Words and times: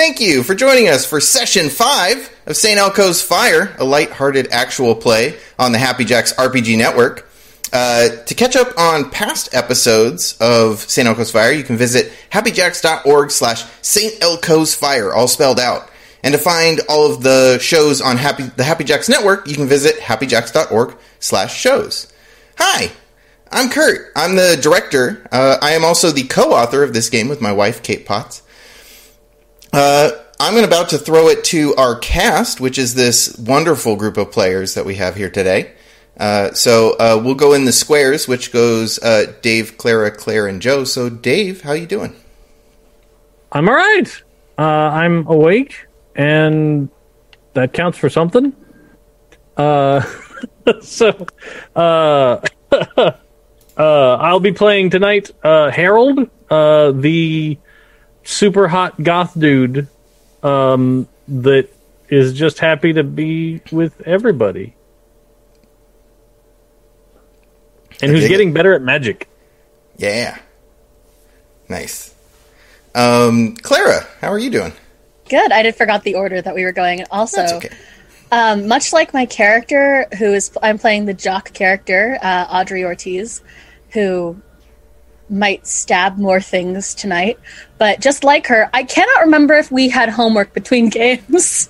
Thank 0.00 0.18
you 0.18 0.42
for 0.42 0.54
joining 0.54 0.88
us 0.88 1.04
for 1.04 1.20
session 1.20 1.68
five 1.68 2.34
of 2.46 2.56
St. 2.56 2.80
Elco's 2.80 3.20
Fire, 3.20 3.76
a 3.78 3.84
light-hearted 3.84 4.48
actual 4.50 4.94
play 4.94 5.38
on 5.58 5.72
the 5.72 5.78
Happy 5.78 6.06
Jacks 6.06 6.32
RPG 6.32 6.78
Network. 6.78 7.28
Uh, 7.70 8.08
to 8.24 8.34
catch 8.34 8.56
up 8.56 8.68
on 8.78 9.10
past 9.10 9.54
episodes 9.54 10.38
of 10.40 10.80
St. 10.80 11.06
Elco's 11.06 11.30
Fire, 11.30 11.52
you 11.52 11.62
can 11.62 11.76
visit 11.76 12.10
happyjacks.org 12.32 13.30
slash 13.30 13.64
St. 13.82 14.18
Elco's 14.22 14.74
Fire, 14.74 15.12
all 15.12 15.28
spelled 15.28 15.60
out. 15.60 15.90
And 16.24 16.32
to 16.32 16.38
find 16.38 16.80
all 16.88 17.12
of 17.12 17.22
the 17.22 17.58
shows 17.58 18.00
on 18.00 18.16
Happy, 18.16 18.44
the 18.44 18.64
Happy 18.64 18.84
Jacks 18.84 19.10
Network, 19.10 19.48
you 19.48 19.54
can 19.54 19.68
visit 19.68 20.00
happyjacks.org 20.00 20.96
slash 21.18 21.54
shows. 21.54 22.10
Hi, 22.56 22.90
I'm 23.52 23.68
Kurt. 23.68 24.12
I'm 24.16 24.34
the 24.34 24.58
director. 24.62 25.28
Uh, 25.30 25.58
I 25.60 25.72
am 25.72 25.84
also 25.84 26.10
the 26.10 26.22
co-author 26.22 26.82
of 26.82 26.94
this 26.94 27.10
game 27.10 27.28
with 27.28 27.42
my 27.42 27.52
wife, 27.52 27.82
Kate 27.82 28.06
Potts. 28.06 28.40
Uh, 29.72 30.10
I'm 30.40 30.56
about 30.56 30.88
to 30.90 30.98
throw 30.98 31.28
it 31.28 31.44
to 31.44 31.74
our 31.76 31.98
cast, 31.98 32.60
which 32.60 32.78
is 32.78 32.94
this 32.94 33.36
wonderful 33.38 33.96
group 33.96 34.16
of 34.16 34.32
players 34.32 34.74
that 34.74 34.84
we 34.84 34.96
have 34.96 35.14
here 35.14 35.30
today. 35.30 35.72
Uh, 36.16 36.52
so 36.52 36.96
uh, 36.98 37.20
we'll 37.22 37.34
go 37.34 37.52
in 37.52 37.64
the 37.64 37.72
squares, 37.72 38.26
which 38.26 38.52
goes 38.52 38.98
uh, 39.02 39.32
Dave, 39.42 39.78
Clara, 39.78 40.10
Claire, 40.10 40.46
and 40.46 40.60
Joe. 40.60 40.84
So 40.84 41.08
Dave, 41.08 41.62
how 41.62 41.72
you 41.72 41.86
doing? 41.86 42.14
I'm 43.52 43.68
all 43.68 43.74
right. 43.74 44.22
Uh, 44.58 44.62
I'm 44.62 45.26
awake, 45.26 45.86
and 46.16 46.88
that 47.54 47.72
counts 47.72 47.96
for 47.96 48.10
something. 48.10 48.54
Uh, 49.56 50.02
so, 50.80 51.26
uh, 51.76 52.40
I'll 53.76 54.40
be 54.40 54.52
playing 54.52 54.90
tonight. 54.90 55.30
Harold, 55.42 56.28
the 56.48 57.58
super 58.24 58.68
hot 58.68 59.02
goth 59.02 59.38
dude, 59.38 59.88
um, 60.42 61.08
that 61.28 61.68
is 62.08 62.32
just 62.32 62.58
happy 62.58 62.92
to 62.92 63.04
be 63.04 63.60
with 63.70 64.00
everybody, 64.02 64.74
and 68.02 68.10
I 68.10 68.14
who's 68.14 68.22
dig 68.22 68.30
getting 68.30 68.52
better 68.52 68.74
at 68.74 68.82
magic. 68.82 69.28
Yeah, 69.96 70.38
nice. 71.68 72.14
Um, 72.94 73.54
Clara, 73.56 74.06
how 74.20 74.32
are 74.32 74.38
you 74.38 74.50
doing? 74.50 74.72
Good. 75.28 75.52
I 75.52 75.62
did 75.62 75.76
forgot 75.76 76.02
the 76.02 76.16
order 76.16 76.42
that 76.42 76.54
we 76.54 76.64
were 76.64 76.72
going. 76.72 77.04
Also, 77.10 77.42
okay. 77.58 77.70
um, 78.32 78.66
much 78.66 78.92
like 78.92 79.14
my 79.14 79.26
character, 79.26 80.06
who 80.18 80.32
is 80.32 80.50
I'm 80.60 80.78
playing 80.78 81.04
the 81.04 81.14
jock 81.14 81.52
character, 81.52 82.18
uh, 82.20 82.46
Audrey 82.50 82.84
Ortiz, 82.84 83.42
who 83.90 84.40
might 85.30 85.66
stab 85.66 86.18
more 86.18 86.40
things 86.40 86.94
tonight. 86.94 87.38
But 87.78 88.00
just 88.00 88.24
like 88.24 88.46
her, 88.48 88.68
I 88.74 88.82
cannot 88.82 89.22
remember 89.24 89.54
if 89.54 89.70
we 89.70 89.88
had 89.88 90.08
homework 90.08 90.52
between 90.52 90.88
games. 90.90 91.68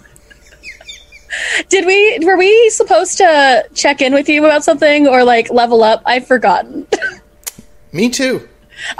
Did 1.68 1.86
we? 1.86 2.18
Were 2.24 2.36
we 2.36 2.70
supposed 2.70 3.18
to 3.18 3.64
check 3.74 4.02
in 4.02 4.12
with 4.12 4.28
you 4.28 4.44
about 4.44 4.64
something 4.64 5.06
or 5.06 5.22
like 5.22 5.50
level 5.50 5.84
up? 5.84 6.02
I've 6.04 6.26
forgotten. 6.26 6.86
Me 7.92 8.08
too. 8.08 8.48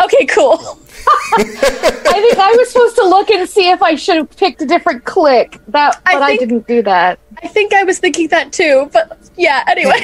okay, 0.03 0.27
cool. 0.27 0.59
I 1.37 1.43
think 1.43 2.39
I 2.39 2.55
was 2.57 2.71
supposed 2.71 2.97
to 2.97 3.05
look 3.05 3.31
and 3.31 3.49
see 3.49 3.71
if 3.71 3.83
I 3.83 3.95
should 3.97 4.17
have 4.17 4.37
picked 4.37 4.61
a 4.63 4.67
different 4.67 5.05
clique. 5.05 5.59
That, 5.69 6.01
I 6.07 6.15
but 6.15 6.23
I, 6.23 6.27
think- 6.37 6.41
didn't 6.41 6.67
do 6.69 6.83
that. 6.83 7.19
I 7.43 7.49
think 7.49 7.73
I 7.73 7.83
was 7.85 7.99
thinking 7.99 8.29
that 8.29 8.53
too. 8.53 8.89
But 8.93 9.19
yeah. 9.37 9.65
Anyway. 9.67 10.01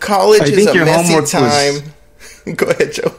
College 0.00 0.42
I 0.42 0.44
is 0.46 0.54
think 0.56 0.70
a 0.70 0.74
your 0.74 0.84
messy 0.84 1.12
homework 1.14 1.32
was- 1.32 2.54
Go 2.56 2.66
ahead, 2.66 2.92
Joe. 2.92 3.14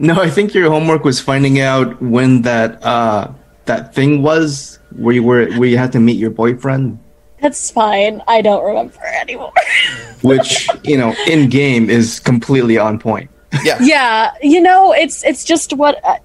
No, 0.00 0.14
I 0.20 0.30
think 0.30 0.54
your 0.54 0.70
homework 0.70 1.04
was 1.04 1.20
finding 1.20 1.60
out 1.60 2.00
when 2.02 2.42
that 2.42 2.82
uh 2.84 3.30
that 3.66 3.94
thing 3.94 4.22
was 4.22 4.78
where 4.96 5.14
you 5.14 5.22
were 5.22 5.50
where 5.58 5.68
you 5.68 5.78
had 5.78 5.92
to 5.92 6.00
meet 6.00 6.16
your 6.18 6.30
boyfriend, 6.30 6.98
That's 7.40 7.70
fine. 7.70 8.22
I 8.26 8.40
don't 8.42 8.64
remember 8.64 8.98
anymore. 9.20 9.52
which 10.22 10.68
you 10.84 10.96
know 10.96 11.14
in 11.26 11.48
game 11.50 11.90
is 11.90 12.20
completely 12.20 12.78
on 12.78 12.98
point. 12.98 13.30
Yeah. 13.64 13.78
yeah, 13.82 14.32
you 14.42 14.60
know, 14.60 14.92
it's 14.92 15.24
it's 15.24 15.44
just 15.44 15.72
what, 15.72 15.98
uh, 16.04 16.18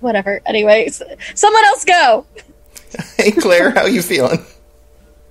whatever. 0.00 0.40
Anyway, 0.46 0.86
s- 0.86 1.02
someone 1.34 1.64
else 1.64 1.84
go. 1.84 2.26
Hey, 3.16 3.32
Claire, 3.32 3.70
how 3.72 3.86
you 3.86 4.02
feeling? 4.02 4.38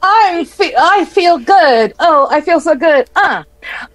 I 0.02 0.44
feel 0.44 0.74
I 0.78 1.06
feel 1.06 1.38
good. 1.38 1.94
Oh, 2.00 2.28
I 2.30 2.42
feel 2.42 2.60
so 2.60 2.76
good. 2.76 3.10
Uh. 3.16 3.44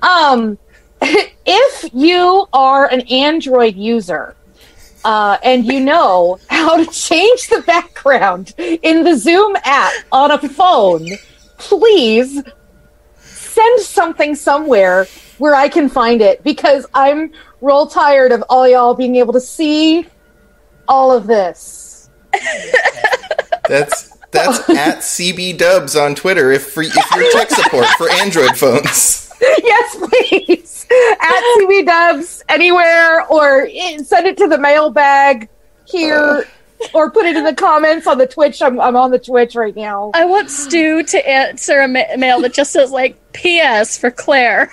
Um 0.01 0.57
if 1.47 1.91
you 1.95 2.47
are 2.53 2.87
an 2.87 3.03
Android 3.03 3.77
user 3.77 4.35
uh, 5.05 5.39
and 5.43 5.65
you 5.65 5.81
know 5.81 6.39
how 6.49 6.77
to 6.77 6.91
change 6.91 7.49
the 7.49 7.63
background 7.63 8.55
in 8.59 9.05
the 9.05 9.17
Zoom 9.17 9.57
app 9.65 9.93
on 10.13 10.31
a 10.31 10.39
phone, 10.49 11.09
please 11.59 12.43
send 13.21 13.81
something 13.81 14.35
somewhere 14.35 15.07
where 15.39 15.55
I 15.55 15.69
can 15.69 15.89
find 15.89 16.21
it 16.21 16.43
because 16.43 16.85
I'm 16.95 17.33
real 17.61 17.87
tired 17.87 18.33
of 18.33 18.43
all 18.49 18.69
y'all 18.69 18.95
being 18.95 19.17
able 19.17 19.33
to 19.33 19.41
see 19.41 20.07
all 20.89 21.13
of 21.13 21.27
this. 21.27 22.11
That's 23.69 24.17
that's 24.31 24.69
at 24.71 24.99
CB 24.99 25.59
Dubs 25.59 25.97
on 25.97 26.15
Twitter. 26.15 26.53
If 26.53 26.71
for 26.73 26.83
if 26.83 26.95
you're 26.95 27.33
tech 27.33 27.51
support 27.51 27.87
for 27.97 28.11
Android 28.11 28.57
phones. 28.57 29.28
yes, 29.63 29.97
please. 29.97 30.87
At 31.21 31.43
CB 31.59 31.87
Dubs 31.87 32.45
anywhere, 32.49 33.27
or 33.27 33.69
send 34.03 34.27
it 34.27 34.37
to 34.39 34.49
the 34.49 34.59
mailbag 34.59 35.49
here, 35.87 36.47
or 36.95 37.11
put 37.11 37.27
it 37.27 37.37
in 37.37 37.45
the 37.45 37.55
comments 37.55 38.07
on 38.07 38.19
the 38.19 38.27
Twitch. 38.27 38.63
I'm, 38.63 38.81
I'm 38.81 38.97
on 38.97 39.11
the 39.11 39.19
Twitch 39.19 39.55
right 39.55 39.75
now. 39.77 40.11
I 40.15 40.25
want 40.25 40.51
Stu 40.51 41.03
to 41.03 41.29
answer 41.29 41.81
a 41.81 41.89
ma- 41.89 42.17
mail 42.17 42.41
that 42.43 42.55
just 42.55 42.73
says 42.73 42.91
like 42.91 43.17
"P.S." 43.33 43.99
for 43.99 44.11
Claire. 44.11 44.71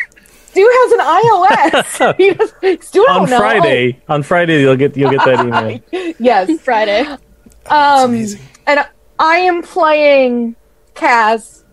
Stu 0.49 0.69
has 0.71 0.91
an 0.93 2.15
iOS. 2.15 2.83
Stu 2.83 3.01
on 3.01 3.29
know. 3.29 3.37
Friday, 3.37 4.01
on 4.07 4.23
Friday 4.23 4.61
you'll 4.61 4.77
get 4.77 4.95
you'll 4.95 5.11
get 5.11 5.25
that 5.25 5.45
email. 5.93 6.13
Yes. 6.17 6.61
Friday. 6.61 7.01
Um, 7.67 8.11
amazing. 8.11 8.41
and 8.65 8.87
I 9.19 9.37
am 9.37 9.63
playing 9.63 10.55
Kaz, 10.93 11.63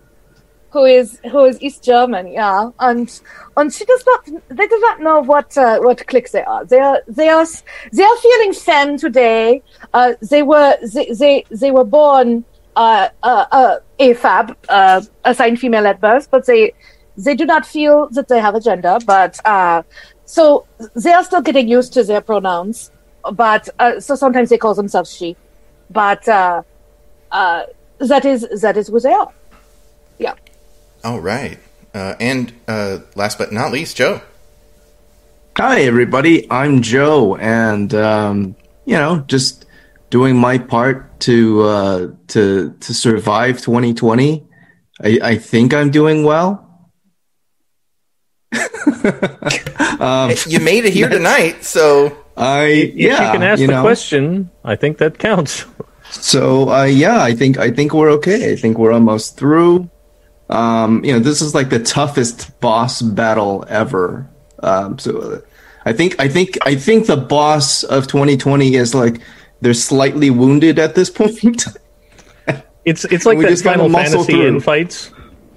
who 0.72 0.84
is 0.84 1.20
who 1.30 1.44
is 1.44 1.60
East 1.60 1.82
German, 1.84 2.32
yeah, 2.32 2.70
and 2.80 3.20
and 3.56 3.72
she 3.72 3.84
does 3.84 4.04
not 4.06 4.24
they 4.48 4.66
do 4.66 4.78
not 4.80 5.00
know 5.00 5.20
what 5.20 5.56
uh, 5.56 5.78
what 5.80 6.06
cliques 6.06 6.32
they 6.32 6.44
are. 6.44 6.64
They 6.64 6.80
are 6.80 7.00
they 7.06 7.28
are 7.28 7.46
they 7.92 8.02
are 8.02 8.16
feeling 8.16 8.52
femme 8.52 8.96
today. 8.98 9.62
Uh, 9.92 10.14
they 10.30 10.42
were 10.42 10.76
they 10.92 11.06
they, 11.12 11.44
they 11.50 11.70
were 11.70 11.84
born 11.84 12.44
uh, 12.76 13.08
uh, 13.22 13.44
uh, 13.52 13.76
AFAB, 14.00 14.56
uh, 14.68 15.02
assigned 15.24 15.60
female 15.60 15.86
at 15.86 16.00
birth, 16.00 16.30
but 16.30 16.46
they 16.46 16.72
they 17.16 17.34
do 17.34 17.44
not 17.44 17.66
feel 17.66 18.08
that 18.12 18.28
they 18.28 18.40
have 18.40 18.54
a 18.54 18.60
gender. 18.60 18.98
But 19.06 19.38
uh, 19.44 19.82
so 20.24 20.66
they 20.94 21.12
are 21.12 21.24
still 21.24 21.42
getting 21.42 21.68
used 21.68 21.92
to 21.94 22.04
their 22.04 22.20
pronouns. 22.20 22.90
But 23.32 23.68
uh, 23.78 24.00
so 24.00 24.14
sometimes 24.14 24.48
they 24.48 24.58
call 24.58 24.74
themselves 24.74 25.14
she 25.14 25.36
but 25.92 26.26
uh, 26.28 26.62
uh, 27.30 27.62
that 27.98 28.24
is 28.24 28.46
that 28.60 28.76
is 28.76 28.90
what 28.90 29.02
they 29.02 29.12
are. 29.12 29.32
Yeah. 31.02 31.10
All 31.10 31.20
right. 31.20 31.58
Uh, 31.94 32.14
and 32.20 32.52
uh, 32.68 32.98
last 33.14 33.38
but 33.38 33.52
not 33.52 33.72
least, 33.72 33.96
Joe. 33.96 34.20
Hi 35.58 35.82
everybody, 35.82 36.50
I'm 36.50 36.80
Joe, 36.80 37.36
and 37.36 37.92
um, 37.94 38.56
you 38.86 38.96
know 38.96 39.18
just 39.26 39.66
doing 40.08 40.36
my 40.36 40.56
part 40.56 41.20
to 41.20 41.62
uh, 41.62 42.08
to 42.28 42.72
to 42.80 42.94
survive 42.94 43.60
2020. 43.60 44.46
I, 45.04 45.18
I 45.22 45.36
think 45.36 45.74
I'm 45.74 45.90
doing 45.90 46.24
well. 46.24 46.68
um, 50.00 50.32
you 50.46 50.60
made 50.60 50.84
it 50.86 50.94
here 50.94 51.08
tonight, 51.10 51.64
so 51.64 52.16
I 52.34 52.64
If 52.64 52.94
yeah, 52.94 53.26
you 53.26 53.32
can 53.32 53.42
ask 53.42 53.60
you 53.60 53.66
the 53.66 53.74
know. 53.74 53.82
question, 53.82 54.50
I 54.64 54.76
think 54.76 54.98
that 54.98 55.18
counts. 55.18 55.66
So 56.10 56.70
uh, 56.70 56.84
yeah, 56.84 57.22
I 57.22 57.34
think 57.34 57.58
I 57.58 57.70
think 57.70 57.92
we're 57.92 58.10
okay. 58.12 58.52
I 58.52 58.56
think 58.56 58.78
we're 58.78 58.92
almost 58.92 59.36
through. 59.36 59.90
Um, 60.52 61.04
you 61.04 61.12
know, 61.12 61.18
this 61.18 61.40
is 61.40 61.54
like 61.54 61.70
the 61.70 61.78
toughest 61.82 62.60
boss 62.60 63.00
battle 63.02 63.64
ever. 63.68 64.28
Um, 64.62 64.98
so 64.98 65.18
uh, 65.20 65.40
I 65.84 65.92
think 65.92 66.16
I 66.20 66.28
think 66.28 66.58
I 66.66 66.74
think 66.76 67.06
the 67.06 67.16
boss 67.16 67.82
of 67.84 68.06
2020 68.06 68.74
is 68.76 68.94
like 68.94 69.20
they're 69.60 69.74
slightly 69.74 70.30
wounded 70.30 70.78
at 70.78 70.94
this 70.94 71.10
point. 71.20 71.64
It's 72.84 73.04
it's 73.06 73.24
like 73.24 73.38
We 73.38 73.44
that 73.46 73.58
Final 73.60 73.88
Fantasy 73.88 74.32
through. 74.32 74.48
infights. 74.58 75.10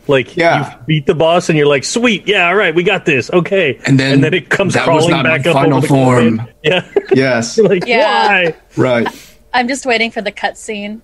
Like 0.08 0.38
Yeah. 0.38 0.72
you 0.74 0.78
beat 0.86 1.06
the 1.08 1.16
boss 1.16 1.50
and 1.50 1.58
you're 1.58 1.68
like, 1.68 1.84
sweet, 1.84 2.28
yeah, 2.28 2.48
all 2.48 2.56
right, 2.56 2.76
we 2.76 2.84
got 2.84 3.06
this, 3.06 3.32
okay, 3.34 3.80
And 3.88 4.00
then 4.00 4.14
and 4.14 4.24
then 4.24 4.36
it 4.36 4.50
comes 4.50 4.76
that 4.76 4.88
was 4.88 5.06
crawling 5.08 5.10
not 5.10 5.24
my 5.26 5.38
back 5.40 5.48
up 5.48 5.54
final 5.56 5.82
form. 5.82 6.38
cliff. 6.38 6.50
Yeah, 6.64 6.88
yes, 7.14 7.58
like 7.72 7.86
Yeah. 7.88 8.52
why? 8.52 8.56
right. 8.78 9.36
I'm 9.52 9.68
just 9.68 9.86
waiting 9.88 10.12
for 10.12 10.22
the 10.22 10.32
cutscene 10.32 11.02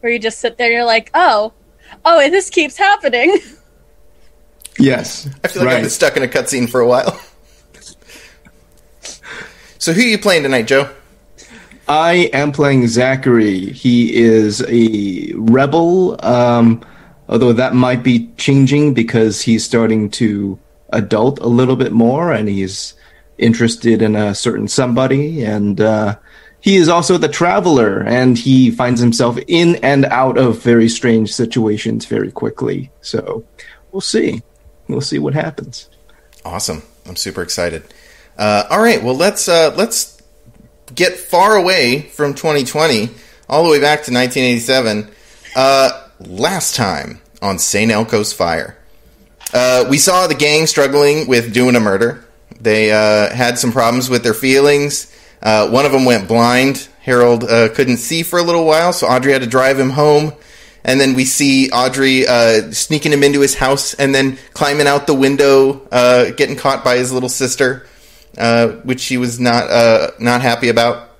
where 0.00 0.10
you 0.12 0.18
just 0.18 0.40
sit 0.40 0.56
there. 0.56 0.68
and 0.68 0.74
You're 0.74 0.84
like, 0.86 1.10
oh, 1.12 1.52
oh, 2.04 2.20
and 2.20 2.32
this 2.32 2.50
keeps 2.50 2.76
happening. 2.76 3.38
Yes, 4.78 5.28
I 5.44 5.48
feel 5.48 5.64
like 5.64 5.76
I've 5.76 5.82
been 5.82 5.90
stuck 5.90 6.16
in 6.16 6.22
a 6.24 6.28
cutscene 6.28 6.68
for 6.68 6.80
a 6.80 6.86
while. 6.88 7.16
so 9.78 9.92
who 9.92 10.00
are 10.00 10.04
you 10.04 10.18
playing 10.18 10.42
tonight, 10.42 10.66
Joe? 10.66 10.90
I 11.86 12.30
am 12.32 12.50
playing 12.50 12.88
Zachary. 12.88 13.70
He 13.70 14.14
is 14.14 14.64
a 14.68 15.32
rebel, 15.36 16.16
um, 16.24 16.84
although 17.28 17.52
that 17.52 17.74
might 17.74 18.02
be 18.02 18.30
changing 18.36 18.94
because 18.94 19.42
he's 19.42 19.64
starting 19.64 20.10
to 20.12 20.58
adult 20.90 21.38
a 21.40 21.46
little 21.46 21.76
bit 21.76 21.92
more 21.92 22.32
and 22.32 22.48
he's 22.48 22.94
interested 23.38 24.00
in 24.00 24.16
a 24.16 24.34
certain 24.34 24.66
somebody. 24.66 25.44
And 25.44 25.80
uh, 25.80 26.16
he 26.64 26.76
is 26.76 26.88
also 26.88 27.18
the 27.18 27.28
traveler 27.28 28.00
and 28.00 28.38
he 28.38 28.70
finds 28.70 28.98
himself 28.98 29.36
in 29.48 29.76
and 29.84 30.06
out 30.06 30.38
of 30.38 30.62
very 30.62 30.88
strange 30.88 31.30
situations 31.30 32.06
very 32.06 32.32
quickly. 32.32 32.90
So 33.02 33.44
we'll 33.92 34.00
see. 34.00 34.42
We'll 34.88 35.02
see 35.02 35.18
what 35.18 35.34
happens. 35.34 35.90
Awesome. 36.42 36.82
I'm 37.06 37.16
super 37.16 37.42
excited. 37.42 37.84
Uh, 38.38 38.64
all 38.70 38.82
right, 38.82 39.04
well 39.04 39.14
let's 39.14 39.46
uh, 39.46 39.74
let's 39.76 40.22
get 40.94 41.18
far 41.18 41.54
away 41.54 42.00
from 42.00 42.32
2020, 42.32 43.10
all 43.46 43.62
the 43.62 43.68
way 43.68 43.78
back 43.78 44.04
to 44.04 44.12
1987. 44.14 45.10
Uh, 45.54 46.08
last 46.20 46.74
time 46.76 47.20
on 47.42 47.58
St. 47.58 47.92
Elco's 47.92 48.32
Fire, 48.32 48.78
uh, 49.52 49.84
we 49.90 49.98
saw 49.98 50.26
the 50.26 50.34
gang 50.34 50.66
struggling 50.66 51.28
with 51.28 51.52
doing 51.52 51.76
a 51.76 51.80
murder. 51.80 52.24
They 52.58 52.90
uh, 52.90 53.34
had 53.34 53.58
some 53.58 53.70
problems 53.70 54.08
with 54.08 54.22
their 54.22 54.32
feelings. 54.32 55.13
Uh, 55.44 55.68
one 55.68 55.86
of 55.86 55.92
them 55.92 56.04
went 56.04 56.26
blind. 56.26 56.88
Harold 57.02 57.46
couldn't 57.46 57.98
see 57.98 58.22
for 58.22 58.38
a 58.38 58.42
little 58.42 58.64
while, 58.64 58.92
so 58.92 59.06
Audrey 59.06 59.32
had 59.32 59.42
to 59.42 59.46
drive 59.46 59.78
him 59.78 59.90
home 59.90 60.32
and 60.84 61.00
then 61.00 61.14
we 61.14 61.24
see 61.24 61.70
Audrey 61.70 62.26
uh, 62.26 62.70
sneaking 62.70 63.12
him 63.12 63.22
into 63.22 63.40
his 63.40 63.54
house 63.54 63.94
and 63.94 64.14
then 64.14 64.36
climbing 64.52 64.86
out 64.86 65.06
the 65.06 65.14
window, 65.14 65.86
uh, 65.90 66.30
getting 66.32 66.56
caught 66.56 66.84
by 66.84 66.98
his 66.98 67.10
little 67.10 67.30
sister, 67.30 67.86
uh, 68.36 68.68
which 68.68 69.00
she 69.00 69.16
was 69.16 69.40
not 69.40 69.70
uh, 69.70 70.10
not 70.18 70.42
happy 70.42 70.68
about. 70.68 71.10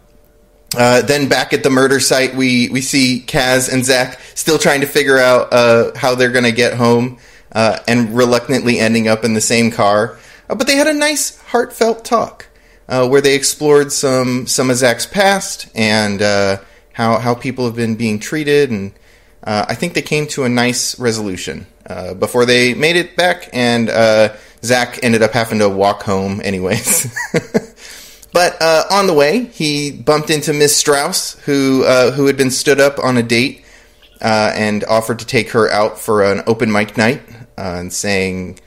Uh, 0.77 1.03
then 1.03 1.29
back 1.29 1.53
at 1.53 1.63
the 1.63 1.71
murder 1.71 1.99
site, 1.99 2.35
we 2.35 2.69
we 2.69 2.83
see 2.83 3.25
Kaz 3.27 3.73
and 3.73 3.85
Zach 3.85 4.21
still 4.35 4.59
trying 4.59 4.83
to 4.83 4.87
figure 4.87 5.19
out 5.19 5.53
uh, 5.53 5.93
how 5.97 6.15
they're 6.15 6.33
going 6.33 6.45
to 6.45 6.53
get 6.53 6.75
home, 6.75 7.19
and 7.53 8.15
reluctantly 8.15 8.79
ending 8.79 9.09
up 9.09 9.25
in 9.25 9.33
the 9.33 9.41
same 9.41 9.71
car. 9.71 10.19
but 10.49 10.67
they 10.67 10.77
had 10.77 10.89
a 10.89 10.95
nice, 10.95 11.41
heartfelt 11.45 12.05
talk 12.05 12.47
where 12.87 13.21
they 13.21 13.35
explored 13.35 13.93
some 13.93 14.47
some 14.47 14.71
of 14.71 14.77
Zach's 14.77 15.07
past 15.07 15.69
and 15.75 16.21
how 16.21 17.19
how 17.19 17.35
people 17.35 17.65
have 17.67 17.77
been 17.77 17.97
being 17.97 18.19
treated 18.19 18.71
and 18.71 18.93
uh, 19.45 19.67
I 19.69 19.75
think 19.75 19.93
they 19.93 20.03
came 20.03 20.27
to 20.29 20.45
a 20.45 20.49
nice 20.49 20.99
resolution 20.99 21.67
uh, 21.87 22.15
before 22.15 22.47
they 22.47 22.73
made 22.73 22.97
it 22.97 23.15
back, 23.15 23.51
and 23.53 23.91
uh, 23.91 24.35
Zach 24.63 24.99
ended 25.03 25.23
up 25.23 25.33
having 25.33 25.59
to 25.59 25.69
walk 25.69 26.03
home 26.03 26.41
anyways. 26.43 27.15
but 28.33 28.61
uh, 28.61 28.85
on 28.91 29.07
the 29.07 29.13
way, 29.13 29.45
he 29.45 29.93
bumped 29.93 30.31
into 30.31 30.55
Miss 30.55 30.75
Strauss, 30.75 31.39
who 31.41 31.85
uh, 31.85 32.11
who 32.13 32.27
had 32.27 32.39
been 32.39 32.51
stood 32.51 32.81
up 32.81 32.99
on 32.99 33.19
a 33.19 33.23
date 33.23 33.65
uh, 34.23 34.53
and 34.55 34.83
offered 34.85 35.19
to 35.19 35.27
take 35.27 35.51
her 35.51 35.71
out 35.71 35.99
for 35.99 36.25
an 36.25 36.43
open 36.47 36.73
mic 36.73 36.97
night, 36.97 37.21
and 37.59 37.93
saying, 37.93 38.59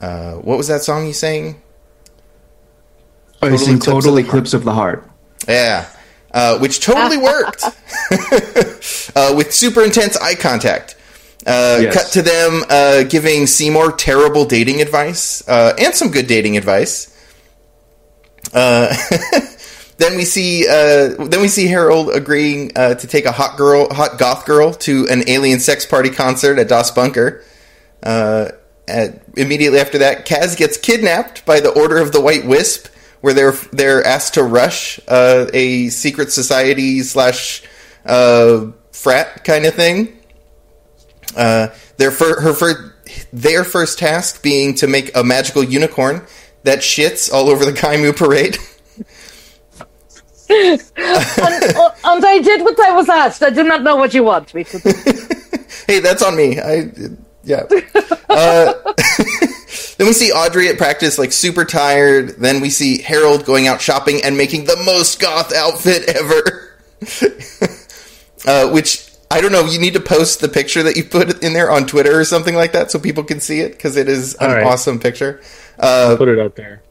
"What 0.00 0.58
was 0.58 0.68
that 0.68 0.82
song 0.82 1.06
you 1.06 1.14
sang?" 1.14 1.62
Oh, 3.52 3.56
total, 3.56 3.68
Eclipse, 3.68 3.84
total 3.84 4.18
of 4.18 4.26
Eclipse 4.26 4.54
of 4.54 4.64
the 4.64 4.74
Heart. 4.74 5.10
Yeah, 5.48 5.88
uh, 6.32 6.58
which 6.58 6.80
totally 6.80 7.16
worked 7.16 7.62
uh, 9.16 9.34
with 9.36 9.52
super 9.52 9.82
intense 9.82 10.16
eye 10.18 10.34
contact. 10.34 10.96
Uh, 11.46 11.78
yes. 11.80 11.94
Cut 11.94 12.12
to 12.12 12.22
them 12.22 12.64
uh, 12.68 13.04
giving 13.04 13.46
Seymour 13.46 13.92
terrible 13.92 14.44
dating 14.44 14.82
advice 14.82 15.48
uh, 15.48 15.74
and 15.78 15.94
some 15.94 16.10
good 16.10 16.26
dating 16.26 16.56
advice. 16.56 17.12
Uh, 18.52 18.94
then 19.98 20.16
we 20.16 20.24
see 20.24 20.64
then 20.66 21.40
we 21.40 21.48
see 21.48 21.68
Harold 21.68 22.10
agreeing 22.10 22.70
to 22.70 23.06
take 23.06 23.26
a 23.26 23.32
hot 23.32 23.56
girl, 23.56 23.92
hot 23.94 24.18
goth 24.18 24.44
girl, 24.44 24.74
to 24.74 25.06
an 25.08 25.28
alien 25.28 25.60
sex 25.60 25.86
party 25.86 26.10
concert 26.10 26.58
at 26.58 26.68
Das 26.68 26.90
Bunker. 26.90 27.44
At, 28.02 29.22
immediately 29.36 29.80
after 29.80 29.98
that, 29.98 30.26
Kaz 30.26 30.56
gets 30.56 30.76
kidnapped 30.76 31.44
by 31.44 31.58
the 31.58 31.70
Order 31.70 31.98
of 31.98 32.12
the 32.12 32.20
White 32.20 32.46
Wisp 32.46 32.86
where 33.26 33.34
they're 33.34 33.58
they're 33.72 34.04
asked 34.06 34.34
to 34.34 34.44
rush 34.44 35.00
uh, 35.08 35.46
a 35.52 35.88
secret 35.88 36.30
society 36.30 37.00
slash 37.00 37.60
uh, 38.04 38.66
frat 38.92 39.42
kind 39.42 39.66
of 39.66 39.74
thing. 39.74 40.16
Uh, 41.36 41.66
their 41.96 42.12
fir- 42.12 42.40
her 42.40 42.54
fir- 42.54 42.94
their 43.32 43.64
first 43.64 43.98
task 43.98 44.44
being 44.44 44.76
to 44.76 44.86
make 44.86 45.10
a 45.16 45.24
magical 45.24 45.64
unicorn 45.64 46.24
that 46.62 46.78
shits 46.78 47.32
all 47.32 47.48
over 47.48 47.64
the 47.64 47.72
Kaimu 47.72 48.16
parade. 48.16 48.58
and, 50.48 50.80
and, 50.96 52.24
I 52.24 52.38
did 52.44 52.62
what 52.62 52.78
I 52.78 52.92
was 52.92 53.08
asked. 53.08 53.42
I 53.42 53.50
do 53.50 53.64
not 53.64 53.82
know 53.82 53.96
what 53.96 54.14
you 54.14 54.22
want 54.22 54.54
me 54.54 54.62
to 54.62 54.78
do. 54.78 54.92
hey, 55.88 55.98
that's 55.98 56.22
on 56.22 56.36
me. 56.36 56.60
I 56.60 56.92
yeah. 57.46 57.62
Uh, 58.28 58.74
then 59.96 60.06
we 60.06 60.12
see 60.12 60.32
Audrey 60.32 60.68
at 60.68 60.76
practice, 60.76 61.18
like 61.18 61.32
super 61.32 61.64
tired. 61.64 62.30
Then 62.38 62.60
we 62.60 62.70
see 62.70 63.00
Harold 63.00 63.46
going 63.46 63.68
out 63.68 63.80
shopping 63.80 64.20
and 64.24 64.36
making 64.36 64.64
the 64.64 64.76
most 64.84 65.20
goth 65.20 65.54
outfit 65.54 66.08
ever. 66.08 66.76
uh, 68.46 68.70
which 68.70 69.10
I 69.30 69.40
don't 69.40 69.52
know. 69.52 69.64
You 69.64 69.78
need 69.78 69.94
to 69.94 70.00
post 70.00 70.40
the 70.40 70.48
picture 70.48 70.82
that 70.82 70.96
you 70.96 71.04
put 71.04 71.42
in 71.42 71.52
there 71.52 71.70
on 71.70 71.86
Twitter 71.86 72.18
or 72.18 72.24
something 72.24 72.54
like 72.54 72.72
that 72.72 72.90
so 72.90 72.98
people 72.98 73.22
can 73.22 73.40
see 73.40 73.60
it 73.60 73.72
because 73.72 73.96
it 73.96 74.08
is 74.08 74.34
an 74.34 74.50
right. 74.50 74.64
awesome 74.64 74.98
picture. 74.98 75.40
Uh, 75.78 76.16
put 76.16 76.28
it 76.28 76.38
out 76.38 76.56
there. 76.56 76.82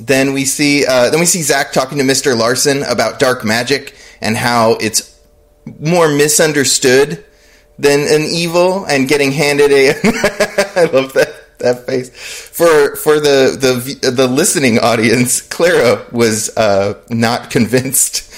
Then 0.00 0.32
we 0.32 0.44
see 0.44 0.86
uh, 0.86 1.10
then 1.10 1.20
we 1.20 1.26
see 1.26 1.42
Zach 1.42 1.72
talking 1.72 1.98
to 1.98 2.04
Mister 2.04 2.34
Larson 2.34 2.82
about 2.84 3.18
dark 3.18 3.44
magic 3.44 3.94
and 4.20 4.36
how 4.36 4.72
it's 4.80 5.20
more 5.80 6.08
misunderstood 6.08 7.24
than 7.78 8.00
an 8.00 8.22
evil, 8.22 8.84
and 8.84 9.08
getting 9.08 9.32
handed 9.32 9.72
a. 9.72 9.90
I 10.76 10.84
love 10.84 11.12
that 11.14 11.34
that 11.58 11.86
face 11.86 12.10
for 12.10 12.96
for 12.96 13.20
the 13.20 13.56
the 13.58 14.10
the 14.10 14.26
listening 14.26 14.78
audience. 14.78 15.40
Clara 15.40 16.06
was 16.12 16.54
uh, 16.56 17.00
not 17.10 17.50
convinced. 17.50 18.30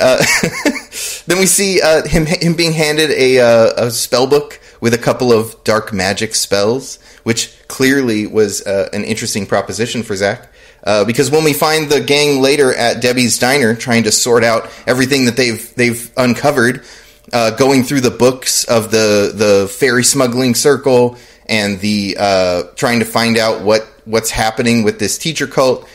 Uh, 0.00 0.22
then 1.26 1.38
we 1.38 1.46
see 1.46 1.80
uh, 1.80 2.06
him 2.06 2.26
him 2.26 2.54
being 2.54 2.72
handed 2.72 3.10
a 3.10 3.38
uh, 3.38 3.86
a 3.86 3.90
spell 3.90 4.26
book 4.26 4.60
with 4.80 4.94
a 4.94 4.98
couple 4.98 5.32
of 5.32 5.62
dark 5.64 5.92
magic 5.92 6.34
spells, 6.34 6.98
which 7.22 7.56
clearly 7.68 8.26
was 8.26 8.66
uh, 8.66 8.88
an 8.92 9.04
interesting 9.04 9.46
proposition 9.46 10.02
for 10.02 10.16
Zach. 10.16 10.48
Uh, 10.84 11.04
because 11.04 11.30
when 11.30 11.44
we 11.44 11.52
find 11.52 11.88
the 11.88 12.00
gang 12.00 12.42
later 12.42 12.74
at 12.74 13.00
Debbie's 13.00 13.38
diner 13.38 13.76
trying 13.76 14.02
to 14.02 14.10
sort 14.10 14.42
out 14.42 14.68
everything 14.84 15.26
that 15.26 15.36
they've 15.36 15.72
they've 15.76 16.10
uncovered, 16.16 16.84
going 17.30 17.84
through 17.84 18.00
the 18.00 18.10
books 18.10 18.64
of 18.64 18.90
the 18.90 19.32
the 19.34 19.68
fairy 19.68 20.04
smuggling 20.04 20.54
circle 20.54 21.16
and 21.46 21.80
the 21.80 22.16
uh, 22.18 22.62
trying 22.76 23.00
to 23.00 23.04
find 23.04 23.38
out 23.38 23.62
what 23.62 23.82
what's 24.04 24.30
happening 24.30 24.82
with 24.82 24.98
this 24.98 25.18
teacher 25.18 25.46
cult. 25.46 25.88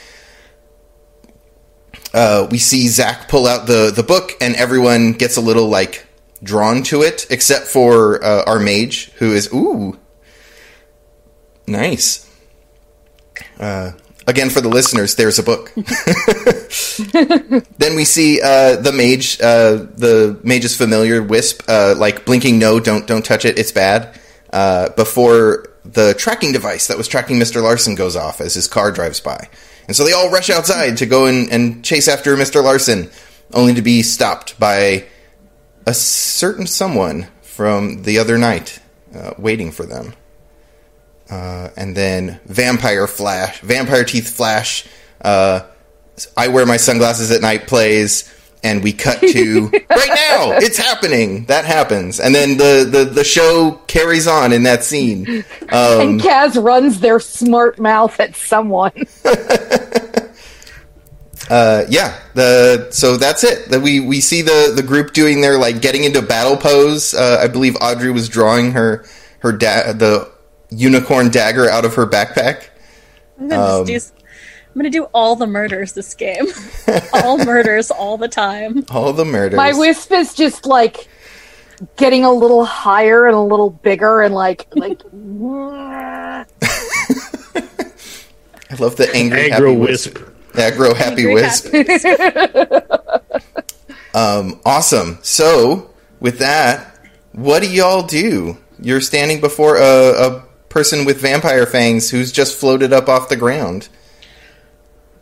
Uh, 2.14 2.48
we 2.50 2.58
see 2.58 2.88
Zach 2.88 3.28
pull 3.28 3.48
out 3.48 3.68
the 3.68 3.92
the 3.92 4.04
book, 4.04 4.32
and 4.42 4.56
everyone 4.56 5.14
gets 5.14 5.38
a 5.38 5.42
little 5.42 5.68
like 5.68 6.08
drawn 6.44 6.84
to 6.84 7.02
it, 7.02 7.28
except 7.30 7.68
for 7.68 8.24
uh, 8.24 8.44
our 8.46 8.60
mage, 8.60 9.12
who 9.14 9.34
is 9.34 9.50
ooh 9.54 9.98
nice. 11.66 12.24
Uh, 13.60 13.92
again, 14.28 14.50
for 14.50 14.62
the 14.62 14.70
listeners, 14.70 15.16
there's 15.16 15.40
a 15.40 15.44
book. 15.44 15.74
then 17.78 17.96
we 17.96 18.06
see 18.06 18.40
uh, 18.42 18.76
the 18.76 18.92
mage. 18.94 19.42
Uh, 19.42 19.88
the 19.96 20.40
mage 20.44 20.66
is 20.66 20.78
familiar. 20.78 21.24
Wisp, 21.24 21.64
uh, 21.68 21.96
like 21.98 22.26
blinking, 22.26 22.60
no, 22.60 22.80
don't 22.80 23.08
don't 23.08 23.26
touch 23.26 23.46
it. 23.46 23.58
It's 23.58 23.72
bad 23.72 24.20
uh, 24.54 24.90
before 24.90 25.70
the 25.84 26.14
tracking 26.14 26.52
device 26.52 26.88
that 26.88 26.98
was 26.98 27.08
tracking 27.08 27.38
Mr. 27.38 27.64
Larson 27.64 27.96
goes 27.96 28.16
off 28.16 28.42
as 28.42 28.54
his 28.54 28.68
car 28.68 28.92
drives 28.92 29.22
by. 29.22 29.50
And 29.88 29.96
so 29.96 30.04
they 30.04 30.12
all 30.12 30.30
rush 30.30 30.50
outside 30.50 30.98
to 30.98 31.06
go 31.06 31.28
and, 31.28 31.50
and 31.50 31.84
chase 31.84 32.10
after 32.10 32.36
Mr. 32.36 32.62
Larson, 32.62 33.10
only 33.54 33.74
to 33.76 33.82
be 33.82 34.04
stopped 34.04 34.60
by 34.60 35.06
a 35.86 35.94
certain 35.94 36.68
someone 36.68 37.28
from 37.42 38.04
the 38.04 38.20
other 38.20 38.38
night 38.38 38.82
uh, 39.16 39.34
waiting 39.38 39.72
for 39.72 39.86
them. 39.86 40.14
Uh, 41.30 41.70
and 41.76 41.96
then 41.96 42.40
Vampire 42.46 43.08
Flash, 43.08 43.60
Vampire 43.62 44.04
Teeth 44.04 44.30
Flash, 44.36 44.88
uh, 45.22 45.62
I 46.36 46.48
wear 46.48 46.66
my 46.66 46.78
sunglasses 46.78 47.32
at 47.32 47.42
night 47.42 47.68
plays 47.68 48.34
and 48.64 48.84
we 48.84 48.92
cut 48.92 49.20
to 49.20 49.68
right 49.90 50.10
now! 50.10 50.52
It's 50.58 50.78
happening! 50.78 51.46
That 51.46 51.66
happens! 51.66 52.20
And 52.20 52.34
then 52.34 52.58
the, 52.58 52.88
the, 52.90 53.06
the 53.06 53.24
show 53.24 53.80
carries 53.88 54.28
on 54.28 54.52
in 54.52 54.64
that 54.64 54.84
scene. 54.84 55.46
Um, 55.70 56.02
and 56.02 56.22
kaz 56.22 56.62
runs 56.62 57.00
their 57.00 57.20
smart 57.20 57.80
mouth 57.80 58.20
at 58.20 58.36
someone. 58.36 58.92
Uh, 61.50 61.86
yeah 61.88 62.20
the 62.34 62.90
so 62.92 63.16
that's 63.16 63.44
it. 63.44 63.70
That 63.70 63.82
we 63.82 64.02
we 64.02 64.20
see 64.20 64.42
the 64.42 64.74
the 64.76 64.84
group 64.84 65.14
doing 65.14 65.40
their 65.40 65.58
like 65.58 65.82
getting 65.82 66.04
into 66.04 66.22
battle 66.22 66.58
pose. 66.58 67.14
Uh, 67.14 67.40
i 67.42 67.48
believe 67.48 67.78
audrey 67.80 68.12
was 68.12 68.28
drawing 68.28 68.74
her 68.74 69.06
her 69.40 69.54
da- 69.54 69.94
the 69.94 70.30
unicorn 70.70 71.30
dagger 71.30 71.70
out 71.70 71.86
of 71.86 71.96
her 71.96 72.06
backpack 72.06 72.70
um, 73.52 73.86
gonna 74.78 74.90
do 74.90 75.06
all 75.06 75.36
the 75.36 75.48
murders 75.48 75.94
this 75.94 76.14
game. 76.14 76.46
all 77.14 77.44
murders 77.44 77.92
all 77.92 78.18
the 78.18 78.28
time. 78.28 78.86
All 78.90 79.12
the 79.12 79.26
murders. 79.26 79.58
My 79.58 79.74
wisp 79.74 80.12
is 80.12 80.34
just 80.34 80.66
like 80.66 81.08
getting 81.96 82.24
a 82.24 82.32
little 82.32 82.66
higher 82.66 83.26
and 83.28 83.36
a 83.36 83.42
little 83.42 83.70
bigger 83.70 84.22
and 84.22 84.34
like 84.34 84.68
like 84.76 85.02
I 85.12 86.46
love 88.80 88.96
the 88.98 89.10
angry 89.14 89.50
Aggro 89.50 89.70
happy 89.70 89.78
wisp. 89.78 90.18
Aggro 90.54 90.96
happy 90.96 91.28
Angry 91.28 91.34
wisp. 91.34 91.74
um, 94.16 94.60
awesome. 94.66 95.20
So, 95.22 95.92
with 96.20 96.40
that, 96.40 97.00
what 97.34 97.62
do 97.62 97.70
y'all 97.70 98.06
do? 98.06 98.58
You're 98.80 99.02
standing 99.02 99.40
before 99.42 99.78
a, 99.78 99.82
a 99.82 100.47
person 100.70 101.06
with 101.06 101.20
vampire 101.22 101.66
fangs 101.66 102.10
who's 102.10 102.32
just 102.32 102.58
floated 102.58 102.94
up 102.94 103.08
off 103.10 103.30
the 103.30 103.36
ground. 103.36 103.90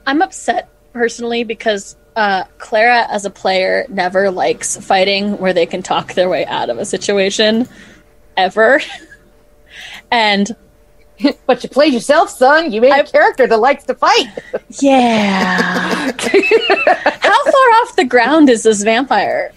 I'm 0.08 0.22
upset 0.22 0.70
personally 0.94 1.44
because 1.44 1.96
uh, 2.16 2.46
Clara, 2.58 3.06
as 3.10 3.25
a 3.25 3.30
player, 3.30 3.86
never 3.90 4.32
likes 4.32 4.78
fighting 4.78 5.38
where 5.38 5.54
they 5.54 5.66
can 5.66 5.84
talk 5.84 6.14
their 6.14 6.30
way 6.30 6.46
out 6.46 6.70
of 6.70 6.78
a 6.78 6.86
situation 6.86 7.68
ever. 8.38 8.82
and 10.12 10.56
but 11.46 11.64
you 11.64 11.70
played 11.70 11.94
yourself, 11.94 12.30
son. 12.30 12.72
You 12.72 12.82
made 12.82 12.92
a 12.92 12.96
I- 12.96 13.04
character 13.04 13.48
that 13.48 13.58
likes 13.58 13.86
to 13.86 13.96
fight. 13.96 14.28
yeah, 14.82 16.12
how 16.12 17.44
far 17.44 17.70
off 17.82 17.96
the 17.96 18.06
ground 18.06 18.50
is 18.50 18.64
this 18.64 18.84
vampire? 18.84 19.54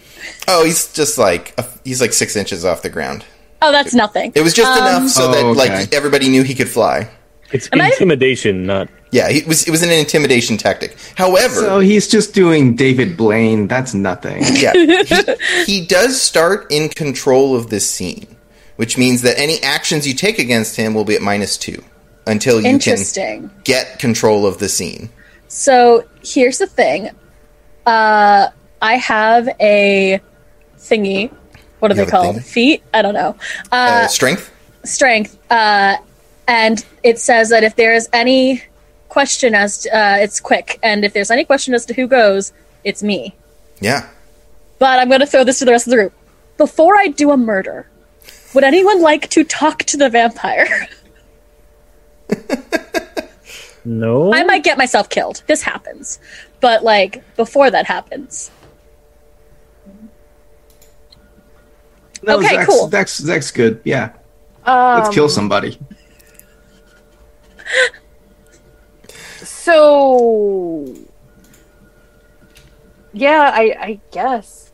Oh, 0.47 0.63
he's 0.65 0.91
just 0.93 1.17
like 1.17 1.53
a, 1.57 1.67
he's 1.83 2.01
like 2.01 2.13
six 2.13 2.35
inches 2.35 2.65
off 2.65 2.81
the 2.81 2.89
ground. 2.89 3.25
Oh, 3.61 3.71
that's 3.71 3.93
nothing. 3.93 4.31
It 4.35 4.41
was 4.41 4.53
just 4.53 4.71
Um, 4.71 4.87
enough 4.87 5.09
so 5.09 5.29
Oh, 5.29 5.31
that 5.33 5.43
okay. 5.45 5.79
like 5.79 5.93
everybody 5.93 6.29
knew 6.29 6.43
he 6.43 6.55
could 6.55 6.69
fly. 6.69 7.09
It's 7.51 7.67
Am 7.73 7.81
I- 7.81 7.87
intimidation, 7.87 8.65
not. 8.65 8.89
Yeah, 9.11 9.27
it 9.27 9.47
was 9.47 9.63
it 9.67 9.71
was 9.71 9.81
an 9.81 9.89
intimidation 9.89 10.55
tactic. 10.57 10.95
However, 11.15 11.55
So 11.61 11.79
he's 11.79 12.07
just 12.07 12.33
doing 12.35 12.75
David 12.75 13.17
Blaine. 13.17 13.67
That's 13.67 13.93
nothing. 13.95 14.43
yeah, 14.53 14.71
he, 14.73 15.65
he 15.65 15.85
does 15.85 16.21
start 16.21 16.67
in 16.71 16.89
control 16.89 17.55
of 17.55 17.71
this 17.71 17.89
scene, 17.89 18.27
which 18.75 18.97
means 18.99 19.23
that 19.23 19.39
any 19.39 19.61
actions 19.63 20.07
you 20.07 20.13
take 20.13 20.37
against 20.37 20.75
him 20.75 20.93
will 20.93 21.05
be 21.05 21.15
at 21.15 21.23
minus 21.23 21.57
two 21.57 21.83
until 22.27 22.61
you 22.61 22.77
can 22.77 23.49
get 23.63 23.97
control 23.97 24.45
of 24.45 24.59
the 24.59 24.69
scene. 24.69 25.09
So 25.47 26.05
here's 26.23 26.59
the 26.59 26.67
thing. 26.67 27.09
Uh, 27.87 28.49
I 28.79 28.93
have 28.97 29.49
a 29.59 30.21
thingy. 30.77 31.31
What 31.79 31.91
are 31.91 31.95
You 31.95 32.05
they 32.05 32.11
called? 32.11 32.35
thingy? 32.37 32.43
Feet? 32.43 32.83
I 32.93 33.01
don't 33.01 33.13
know. 33.13 33.35
Uh, 33.71 34.07
strength. 34.07 34.51
strength 34.83 35.37
uh, 35.51 35.97
and 36.47 36.85
it 37.03 37.19
says 37.19 37.49
that 37.49 37.63
if 37.63 37.75
there's 37.75 38.07
any 38.13 38.63
question 39.09 39.55
as 39.55 39.79
to, 39.79 39.89
uh, 39.97 40.17
it's 40.17 40.39
quick 40.39 40.77
and 40.83 41.03
if 41.03 41.13
there's 41.13 41.31
any 41.31 41.43
question 41.43 41.73
as 41.73 41.85
to 41.85 41.93
who 41.93 42.05
goes 42.07 42.53
it's 42.83 43.01
me 43.01 43.35
Yeah. 43.81 44.07
but 44.77 44.99
i'm 44.99 45.07
going 45.09 45.19
to 45.21 45.25
throw 45.25 45.43
this 45.43 45.57
to 45.59 45.65
the 45.65 45.71
rest 45.71 45.87
of 45.87 45.91
the 45.91 45.97
group 45.97 46.13
before 46.57 46.95
i 46.95 47.07
do 47.07 47.31
a 47.31 47.37
murder 47.37 47.87
would 48.53 48.63
anyone 48.63 49.01
like 49.01 49.27
to 49.31 49.43
talk 49.43 49.79
to 49.83 49.97
the 49.97 50.09
vampire 50.09 50.87
No. 53.85 54.31
i 54.33 54.43
might 54.43 54.63
get 54.63 54.77
myself 54.77 55.09
killed 55.09 55.41
this 55.47 55.61
happens 55.63 56.19
but 56.61 56.83
like 56.83 57.23
before 57.35 57.71
that 57.71 57.85
happens 57.85 58.51
No, 62.29 62.37
Okay, 62.39 62.55
Zach's, 62.55 62.65
cool. 62.65 62.89
Zach's, 62.89 63.17
Zach's 63.17 63.51
good. 63.51 63.81
Yeah. 63.83 64.13
Um, 64.65 65.01
Let's 65.01 65.13
kill 65.13 65.29
somebody. 65.29 65.79
So, 69.43 70.85
yeah, 73.13 73.51
I, 73.53 73.75
I 73.79 73.99
guess. 74.11 74.71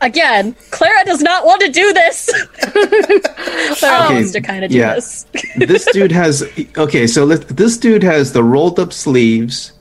again 0.00 0.54
clara 0.70 1.04
does 1.04 1.20
not 1.20 1.44
want 1.44 1.60
to 1.60 1.68
do 1.72 1.92
this 1.92 2.30
clara 2.60 4.04
Okay, 4.06 4.14
wants 4.14 4.30
to 4.32 4.40
kind 4.40 4.64
of 4.64 4.70
do 4.70 4.76
yeah. 4.76 4.94
this 4.94 5.26
this 5.56 5.88
dude 5.92 6.12
has 6.12 6.44
okay. 6.76 7.06
So 7.06 7.24
let, 7.24 7.48
this 7.48 7.76
dude 7.78 8.04
has 8.04 8.32
the 8.32 8.44
rolled 8.44 8.78
up 8.78 8.92
sleeves. 8.92 9.72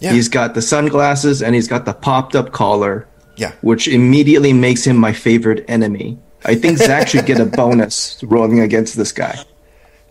Yeah. 0.00 0.12
He's 0.12 0.28
got 0.30 0.54
the 0.54 0.62
sunglasses 0.62 1.42
and 1.42 1.54
he's 1.54 1.68
got 1.68 1.84
the 1.84 1.92
popped 1.92 2.34
up 2.34 2.52
collar, 2.52 3.06
yeah. 3.36 3.52
which 3.60 3.86
immediately 3.86 4.54
makes 4.54 4.82
him 4.84 4.96
my 4.96 5.12
favorite 5.12 5.64
enemy. 5.68 6.18
I 6.44 6.54
think 6.54 6.78
Zach 6.78 7.08
should 7.08 7.26
get 7.26 7.38
a 7.40 7.44
bonus 7.44 8.22
rolling 8.22 8.60
against 8.60 8.96
this 8.96 9.12
guy. 9.12 9.38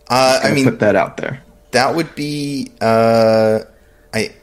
Uh, 0.08 0.40
I 0.42 0.52
mean, 0.52 0.64
put 0.64 0.80
that 0.80 0.96
out 0.96 1.16
there. 1.16 1.42
that 1.72 1.94
would 1.94 2.14
be. 2.14 2.70
Uh, 2.80 3.60
I. 4.12 4.34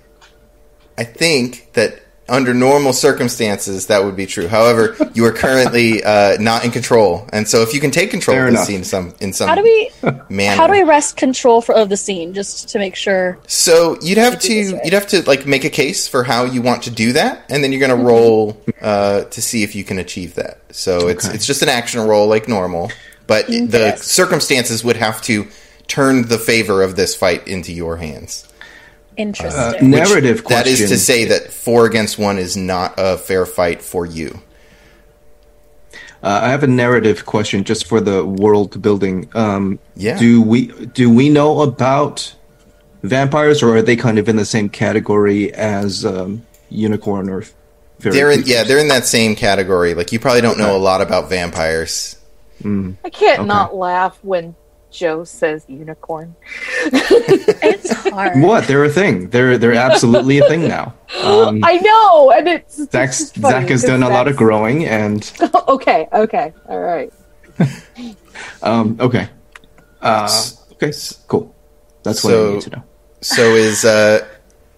I 0.98 1.03
think 1.03 1.74
that 1.74 2.01
under 2.30 2.54
normal 2.54 2.94
circumstances 2.94 3.88
that 3.88 4.04
would 4.04 4.16
be 4.16 4.26
true. 4.26 4.48
However, 4.48 4.96
you 5.14 5.26
are 5.26 5.32
currently 5.32 6.04
uh, 6.04 6.38
not 6.40 6.66
in 6.66 6.72
control, 6.72 7.28
and 7.32 7.48
so 7.48 7.62
if 7.62 7.74
you 7.74 7.80
can 7.80 7.92
take 7.92 8.12
control 8.12 8.36
Fair 8.36 8.48
of 8.48 8.54
the 8.54 8.58
enough. 8.58 8.68
scene 8.68 8.84
some 8.84 9.14
in 9.20 9.34
some 9.34 9.48
how 9.48 9.56
do 9.56 9.64
we 9.64 9.90
manner, 10.30 10.56
how 10.56 10.68
do 10.68 10.74
we 10.74 10.84
wrest 10.84 11.18
control 11.18 11.62
for, 11.62 11.74
of 11.76 11.90
the 11.90 11.98
scene 11.98 12.34
just 12.34 12.70
to 12.70 12.80
make 12.80 12.96
sure 12.96 13.38
So 13.48 13.98
you'd 14.02 14.18
have 14.18 14.40
to 14.42 14.54
you'd 14.54 14.94
have 14.94 15.08
to 15.08 15.22
like 15.24 15.46
make 15.46 15.64
a 15.66 15.70
case 15.70 16.08
for 16.08 16.24
how 16.24 16.44
you 16.46 16.62
want 16.62 16.84
to 16.84 16.92
do 16.92 17.14
that, 17.14 17.46
and 17.50 17.64
then 17.64 17.72
you're 17.72 17.86
going 17.88 17.98
to 17.98 18.06
roll 18.06 18.62
uh, 18.82 19.24
to 19.26 19.42
see 19.42 19.64
if 19.64 19.76
you 19.76 19.84
can 19.84 19.98
achieve 20.00 20.36
that. 20.36 20.60
So 20.72 21.08
it's 21.08 21.26
Okay. 21.26 21.36
it's 21.36 21.46
just 21.46 21.62
an 21.62 21.70
action 21.70 22.02
roll 22.02 22.28
like 22.28 22.48
normal, 22.48 22.92
but 23.26 23.48
the 23.48 23.96
circumstances 23.98 24.84
would 24.84 24.98
have 24.98 25.22
to 25.24 25.48
turn 25.88 26.28
the 26.28 26.38
favor 26.38 26.82
of 26.84 26.96
this 26.96 27.16
fight 27.16 27.48
into 27.48 27.72
your 27.72 27.98
hands. 27.98 28.47
Interesting 29.18 29.60
Uh, 29.62 29.74
narrative 29.82 30.44
question. 30.44 30.74
That 30.74 30.82
is 30.82 30.90
to 30.90 30.98
say 30.98 31.26
that 31.26 31.52
four 31.52 31.86
against 31.86 32.18
one 32.18 32.38
is 32.38 32.56
not 32.56 32.94
a 32.98 33.18
fair 33.18 33.46
fight 33.46 33.82
for 33.82 34.06
you. 34.06 34.40
Uh, 36.24 36.40
I 36.44 36.50
have 36.50 36.64
a 36.64 36.68
narrative 36.68 37.26
question 37.26 37.64
just 37.64 37.86
for 37.88 38.00
the 38.02 38.26
world 38.26 38.82
building. 38.82 39.30
Um, 39.34 39.80
Yeah. 39.96 40.18
Do 40.18 40.42
we 40.42 40.68
do 40.94 41.10
we 41.10 41.30
know 41.30 41.62
about 41.62 42.34
vampires, 43.04 43.62
or 43.62 43.76
are 43.78 43.82
they 43.82 43.96
kind 43.96 44.18
of 44.18 44.28
in 44.28 44.36
the 44.36 44.46
same 44.46 44.70
category 44.70 45.54
as 45.54 46.06
um, 46.06 46.42
unicorn 46.70 47.30
or 47.30 47.44
fairy 48.00 48.16
They're 48.16 48.32
in, 48.32 48.44
yeah, 48.46 48.64
they're 48.64 48.80
in 48.80 48.88
that 48.90 49.06
same 49.06 49.36
category. 49.36 49.94
Like 49.94 50.12
you 50.12 50.20
probably 50.20 50.42
don't 50.42 50.58
know 50.58 50.76
a 50.76 50.80
lot 50.80 51.02
about 51.02 51.30
vampires. 51.30 52.16
I 52.64 52.66
can't 53.12 53.40
Okay. 53.40 53.44
not 53.46 53.76
laugh 53.76 54.18
when 54.24 54.56
Joe 54.91 55.24
says 55.24 55.65
unicorn. 55.67 56.36
it's 56.86 57.91
hard 58.10 58.41
What? 58.41 58.67
They're 58.67 58.84
a 58.86 58.89
thing. 58.89 59.29
They're 59.29 59.58
they're 59.58 59.74
absolutely 59.74 60.39
a 60.39 60.48
thing 60.48 60.67
now. 60.67 60.94
Um, 61.24 61.62
I 61.63 61.77
know, 61.77 62.32
and 62.32 62.48
it's 62.48 62.79
it's 62.79 62.91
Zach's, 62.91 63.27
Zach 63.34 63.53
has 63.53 63.63
because 63.63 63.84
done 63.84 64.03
a 64.03 64.10
lot 64.10 64.27
of 64.27 64.36
growing, 64.38 64.86
and 64.86 65.29
okay, 65.67 66.08
okay, 66.13 66.53
all 66.70 66.79
right. 66.79 67.12
um, 68.62 68.98
okay, 69.00 69.29
uh, 70.01 70.29
okay, 70.74 70.91
cool. 71.27 71.53
That's 72.03 72.24
what 72.24 72.32
So- 72.32 72.50
I 72.50 72.53
need 72.53 72.62
to 72.62 72.70
know. 72.72 72.84
So 73.22 73.41
is 73.56 73.84
uh, 73.84 74.25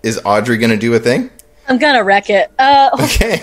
is 0.01 0.19
Audrey 0.25 0.57
going 0.57 0.71
to 0.71 0.77
do 0.77 0.93
a 0.93 0.99
thing? 0.99 1.29
i'm 1.67 1.77
gonna 1.77 2.03
wreck 2.03 2.31
it 2.31 2.49
uh, 2.57 2.89
Okay. 2.99 3.39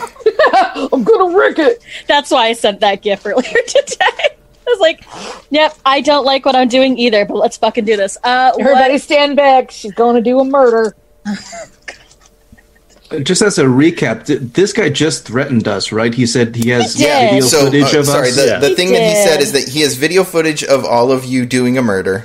I'm 0.92 1.04
gonna 1.04 1.37
wreck 1.38 1.61
it. 1.61 1.80
that's 2.08 2.32
why 2.32 2.49
i 2.49 2.54
sent 2.54 2.80
that 2.80 3.00
gif 3.00 3.25
earlier 3.25 3.62
today 3.68 4.36
i 4.66 4.70
was 4.70 4.80
like 4.80 5.04
yep 5.50 5.76
i 5.87 6.00
don't 6.00 6.25
like 6.25 6.44
what 6.44 6.56
i'm 6.56 6.68
doing 6.68 6.99
either 6.99 7.25
but 7.25 7.37
let's 7.37 7.56
fucking 7.56 7.85
do 7.85 7.96
this 7.96 8.16
uh 8.25 8.52
Everybody 8.58 8.94
what- 8.94 9.02
stand 9.02 9.37
back. 9.37 9.70
She's 9.70 9.92
gonna 9.92 10.20
do 10.23 10.40
a 10.40 10.44
murder. 10.44 10.94
Just 13.23 13.40
as 13.40 13.56
a 13.58 13.64
recap, 13.64 14.26
th- 14.26 14.40
this 14.40 14.73
guy 14.73 14.88
just 14.88 15.25
threatened 15.26 15.68
us, 15.68 15.92
right? 15.92 16.12
He 16.12 16.26
said 16.26 16.56
he 16.56 16.70
has 16.70 16.94
He 16.94 17.04
did. 17.04 17.30
video 17.30 17.44
So, 17.46 17.64
footage 17.66 17.94
uh, 17.94 18.00
of 18.00 18.06
sorry, 18.06 18.28
us. 18.30 18.37
the, 18.37 18.46
Yeah. 18.46 18.58
the 18.58 18.68
He 18.70 18.75
thing 18.75 18.90
that 18.92 19.02
he 19.08 19.14
said 19.25 19.40
is 19.40 19.52
that 19.52 19.68
he 19.68 19.82
has 19.82 19.94
video 19.94 20.25
footage 20.25 20.64
of 20.64 20.85
all 20.85 21.12
of 21.12 21.25
you 21.25 21.46
doing 21.46 21.78
a 21.78 21.82
murder, 21.82 22.25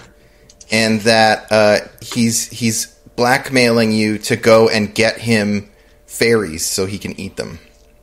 and 0.72 1.00
that 1.02 1.46
uh, 1.52 1.78
he's 2.02 2.50
he's 2.50 2.88
blackmailing 3.16 3.92
you 3.92 4.18
to 4.18 4.36
go 4.36 4.70
and 4.70 4.94
get 4.96 5.20
him 5.20 5.70
fairies 6.08 6.66
so 6.66 6.88
he 6.88 6.98
can 6.98 7.18
eat 7.20 7.36
them. 7.38 7.60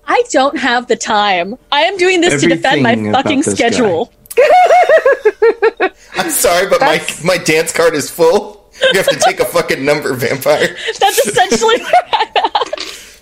i 0.06 0.22
don't 0.30 0.56
have 0.56 0.86
the 0.86 0.96
time 0.96 1.56
i 1.72 1.80
am 1.82 1.96
doing 1.96 2.20
this 2.20 2.40
to 2.40 2.48
defend 2.48 2.82
my 2.82 2.92
Everything 2.92 3.08
about 3.10 3.24
fucking 3.24 3.40
this 3.42 3.52
schedule 3.54 4.12
I'm 6.14 6.30
sorry, 6.30 6.68
but 6.68 6.80
my 6.80 7.04
my 7.24 7.38
dance 7.38 7.72
card 7.72 7.94
is 7.94 8.10
full. 8.10 8.70
You 8.80 8.98
have 8.98 9.08
to 9.08 9.18
take 9.18 9.40
a 9.40 9.44
fucking 9.44 9.84
number, 9.84 10.14
vampire. 10.14 10.76
that's 11.00 11.26
essentially 11.26 11.78
where 11.78 11.92
i'm 12.12 12.28
at 12.28 13.20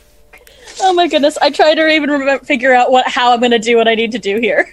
oh 0.82 0.92
my 0.92 1.08
goodness 1.08 1.38
i 1.40 1.48
try 1.48 1.74
to 1.74 1.88
even 1.88 2.10
remember, 2.10 2.44
figure 2.44 2.74
out 2.74 2.90
what 2.90 3.08
how 3.08 3.32
i'm 3.32 3.40
gonna 3.40 3.58
do 3.58 3.78
what 3.78 3.88
i 3.88 3.94
need 3.94 4.12
to 4.12 4.18
do 4.18 4.38
here 4.38 4.68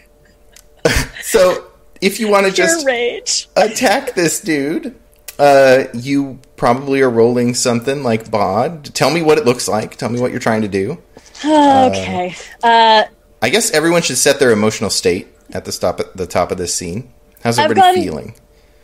So 1.24 1.68
if 2.02 2.20
you 2.20 2.28
want 2.28 2.48
to 2.48 2.52
just 2.52 2.86
rage 2.86 3.48
attack 3.56 4.14
this 4.14 4.42
dude, 4.42 4.94
uh, 5.40 5.86
you 5.94 6.40
probably 6.58 7.02
are 7.02 7.10
rolling 7.10 7.54
something 7.54 8.04
like 8.04 8.30
bod. 8.30 8.94
Tell 8.94 9.10
me 9.10 9.22
what 9.22 9.38
it 9.38 9.46
looks 9.46 9.68
like. 9.68 9.96
Tell 9.96 10.10
me 10.10 10.20
what 10.20 10.32
you're 10.32 10.42
trying 10.42 10.64
to 10.64 10.68
do. 10.68 11.02
okay 11.46 12.36
uh 12.62 13.04
I 13.42 13.50
guess 13.50 13.72
everyone 13.72 14.02
should 14.02 14.18
set 14.18 14.40
their 14.40 14.52
emotional 14.52 14.90
state 14.90 15.28
at 15.54 15.66
the 15.66 15.72
stop 15.72 16.00
at 16.00 16.16
the 16.18 16.26
top 16.28 16.52
of 16.52 16.58
this 16.58 16.74
scene. 16.76 17.14
How's 17.44 17.60
I've 17.60 17.66
everybody 17.72 18.04
feeling? 18.04 18.36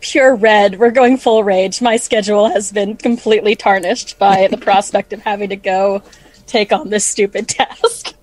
pure 0.02 0.34
red. 0.36 0.80
We're 0.80 0.92
going 0.92 1.18
full 1.18 1.44
rage. 1.44 1.82
My 1.82 1.98
schedule 1.98 2.50
has 2.50 2.72
been 2.72 2.96
completely 2.96 3.56
tarnished 3.56 4.18
by 4.18 4.48
the 4.48 4.58
prospect 4.70 5.12
of 5.14 5.22
having 5.22 5.50
to 5.50 5.56
go 5.58 6.02
take 6.48 6.72
on 6.72 6.90
this 6.90 7.06
stupid 7.06 7.48
task. 7.50 8.14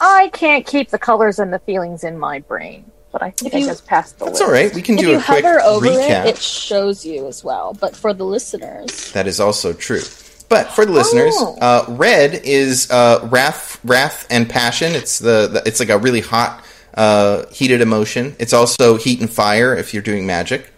I 0.00 0.30
can't 0.32 0.66
keep 0.66 0.90
the 0.90 0.98
colors 0.98 1.38
and 1.38 1.52
the 1.52 1.58
feelings 1.60 2.04
in 2.04 2.18
my 2.18 2.40
brain, 2.40 2.90
but 3.12 3.22
I 3.22 3.30
think 3.30 3.52
If 3.54 3.60
you- 3.60 3.66
I 3.66 3.68
just 3.68 3.86
passed 3.86 4.18
the 4.18 4.24
That's 4.26 4.40
list. 4.40 4.48
all 4.48 4.52
right. 4.52 4.74
We 4.74 4.82
can 4.82 4.94
If 4.96 5.00
do 5.02 5.10
you 5.10 5.18
a 5.18 5.22
quick 5.22 5.44
hover 5.44 5.60
over 5.60 5.86
recap. 5.86 6.24
it, 6.26 6.28
it 6.36 6.38
shows 6.38 7.04
you 7.04 7.26
as 7.28 7.44
well. 7.44 7.76
But 7.78 7.94
for 7.94 8.12
the 8.14 8.24
listeners, 8.24 9.12
That 9.12 9.26
is 9.26 9.40
also 9.40 9.72
true. 9.72 10.00
But 10.48 10.70
for 10.72 10.84
the 10.84 10.92
listeners, 10.92 11.34
Oh. 11.36 11.56
uh, 11.60 11.84
red 11.88 12.40
is 12.44 12.90
uh, 12.90 13.26
wrath, 13.30 13.78
wrath 13.84 14.26
and 14.30 14.48
passion. 14.48 14.94
It's 14.94 15.18
the, 15.18 15.48
the 15.52 15.62
it's 15.66 15.80
like 15.80 15.88
a 15.90 15.98
really 15.98 16.20
hot, 16.20 16.62
uh, 16.94 17.46
heated 17.48 17.80
emotion. 17.80 18.36
It's 18.38 18.52
also 18.52 18.96
heat 18.96 19.20
and 19.20 19.30
fire 19.30 19.74
if 19.74 19.92
you're 19.92 20.02
doing 20.02 20.26
magic. 20.26 20.72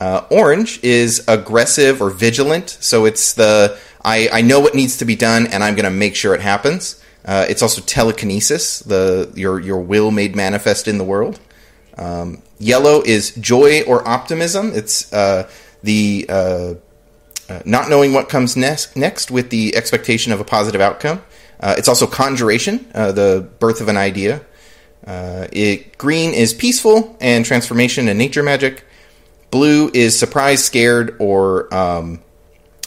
Uh, 0.00 0.24
orange 0.30 0.82
is 0.84 1.24
aggressive 1.26 2.00
or 2.00 2.10
vigilant. 2.10 2.70
So 2.80 3.04
it's 3.04 3.32
the 3.32 3.78
I, 4.04 4.28
I 4.32 4.42
know 4.42 4.60
what 4.60 4.74
needs 4.74 4.98
to 4.98 5.04
be 5.04 5.16
done 5.16 5.46
and 5.48 5.64
I'm 5.64 5.74
going 5.74 5.84
to 5.84 5.90
make 5.90 6.14
sure 6.14 6.34
it 6.34 6.40
happens. 6.40 7.02
Uh, 7.24 7.46
it's 7.48 7.62
also 7.62 7.82
telekinesis, 7.82 8.80
the 8.80 9.30
your 9.34 9.60
your 9.60 9.80
will 9.80 10.10
made 10.10 10.36
manifest 10.36 10.88
in 10.88 10.98
the 10.98 11.04
world. 11.04 11.40
Um, 11.98 12.42
yellow 12.58 13.02
is 13.02 13.34
joy 13.34 13.82
or 13.82 14.06
optimism. 14.06 14.72
It's 14.72 15.12
uh, 15.12 15.50
the 15.82 16.26
uh, 16.28 16.74
uh, 17.50 17.62
not 17.64 17.90
knowing 17.90 18.12
what 18.12 18.28
comes 18.28 18.56
next, 18.56 18.96
next 18.96 19.30
with 19.30 19.50
the 19.50 19.74
expectation 19.74 20.32
of 20.32 20.40
a 20.40 20.44
positive 20.44 20.80
outcome. 20.80 21.22
It's 21.60 21.88
also 21.88 22.06
conjuration, 22.06 22.88
the 22.92 23.48
birth 23.58 23.80
of 23.80 23.88
an 23.88 23.96
idea. 23.96 24.42
Uh, 25.08 25.48
it, 25.52 25.96
green 25.96 26.34
is 26.34 26.52
peaceful 26.52 27.16
and 27.18 27.42
transformation 27.42 28.08
and 28.08 28.18
nature 28.18 28.42
magic. 28.42 28.84
Blue 29.50 29.90
is 29.94 30.18
surprise, 30.18 30.62
scared, 30.62 31.16
or 31.18 31.74
um, 31.74 32.20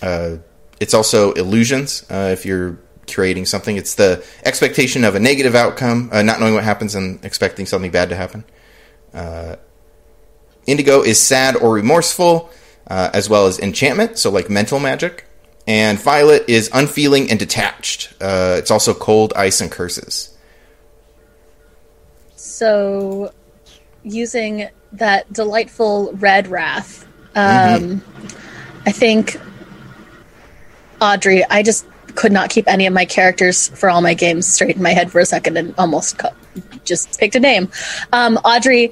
uh, 0.04 0.38
it's 0.80 0.94
also 0.94 1.32
illusions. 1.32 2.06
Uh, 2.12 2.30
if 2.32 2.46
you're 2.46 2.78
creating 3.12 3.48
something, 3.48 3.76
it's 3.76 3.96
the 3.96 4.24
expectation 4.46 5.04
of 5.04 5.16
a 5.16 5.20
negative 5.20 5.56
outcome, 5.56 6.12
uh, 6.14 6.22
not 6.22 6.40
knowing 6.40 6.54
what 6.54 6.64
happens 6.64 6.94
and 6.94 7.26
expecting 7.26 7.66
something 7.66 7.90
bad 7.90 8.10
to 8.10 8.16
happen. 8.16 8.44
Uh, 9.16 9.56
indigo 10.68 11.02
is 11.02 11.20
sad 11.20 11.56
or 11.56 11.74
remorseful, 11.74 12.52
uh, 12.88 13.10
as 13.16 13.30
well 13.30 13.48
as 13.48 13.58
enchantment, 13.58 14.20
so 14.20 14.30
like 14.30 14.48
mental 14.48 14.80
magic. 14.80 15.26
And 15.66 16.00
violet 16.00 16.46
is 16.48 16.70
unfeeling 16.72 17.32
and 17.32 17.40
detached. 17.40 18.14
It's 18.22 18.70
also 18.70 18.94
cold, 18.94 19.34
ice, 19.36 19.60
and 19.60 19.72
curses. 19.72 20.38
So 22.42 23.34
using 24.04 24.70
that 24.94 25.32
delightful 25.32 26.12
red 26.14 26.48
wrath, 26.48 27.08
um, 27.36 28.04
I 28.86 28.92
think 28.92 29.40
Audrey. 31.00 31.44
I 31.46 31.64
just 31.64 31.86
could 32.16 32.32
not 32.32 32.50
keep 32.50 32.68
any 32.68 32.88
of 32.88 32.94
my 32.94 33.06
characters 33.06 33.70
for 33.70 33.90
all 33.90 34.02
my 34.02 34.14
games 34.14 34.52
straight 34.52 34.76
in 34.76 34.84
my 34.84 34.92
head 34.92 35.12
for 35.12 35.20
a 35.20 35.26
second, 35.26 35.58
and 35.58 35.74
almost 35.78 36.18
co- 36.18 36.34
just 36.84 37.20
picked 37.20 37.36
a 37.36 37.40
name. 37.40 37.70
Um, 38.12 38.38
Audrey. 38.38 38.92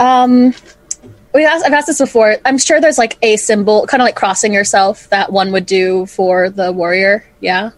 Um, 0.00 0.54
we 1.32 1.44
asked, 1.44 1.64
I've 1.64 1.72
asked 1.72 1.86
this 1.88 1.98
before. 1.98 2.36
I'm 2.44 2.58
sure 2.58 2.80
there's 2.80 2.98
like 2.98 3.18
a 3.22 3.36
symbol, 3.36 3.86
kind 3.86 4.00
of 4.00 4.04
like 4.04 4.16
crossing 4.16 4.52
yourself, 4.52 5.08
that 5.10 5.32
one 5.32 5.52
would 5.52 5.66
do 5.66 6.06
for 6.06 6.50
the 6.50 6.72
warrior. 6.72 7.24
Yeah. 7.40 7.70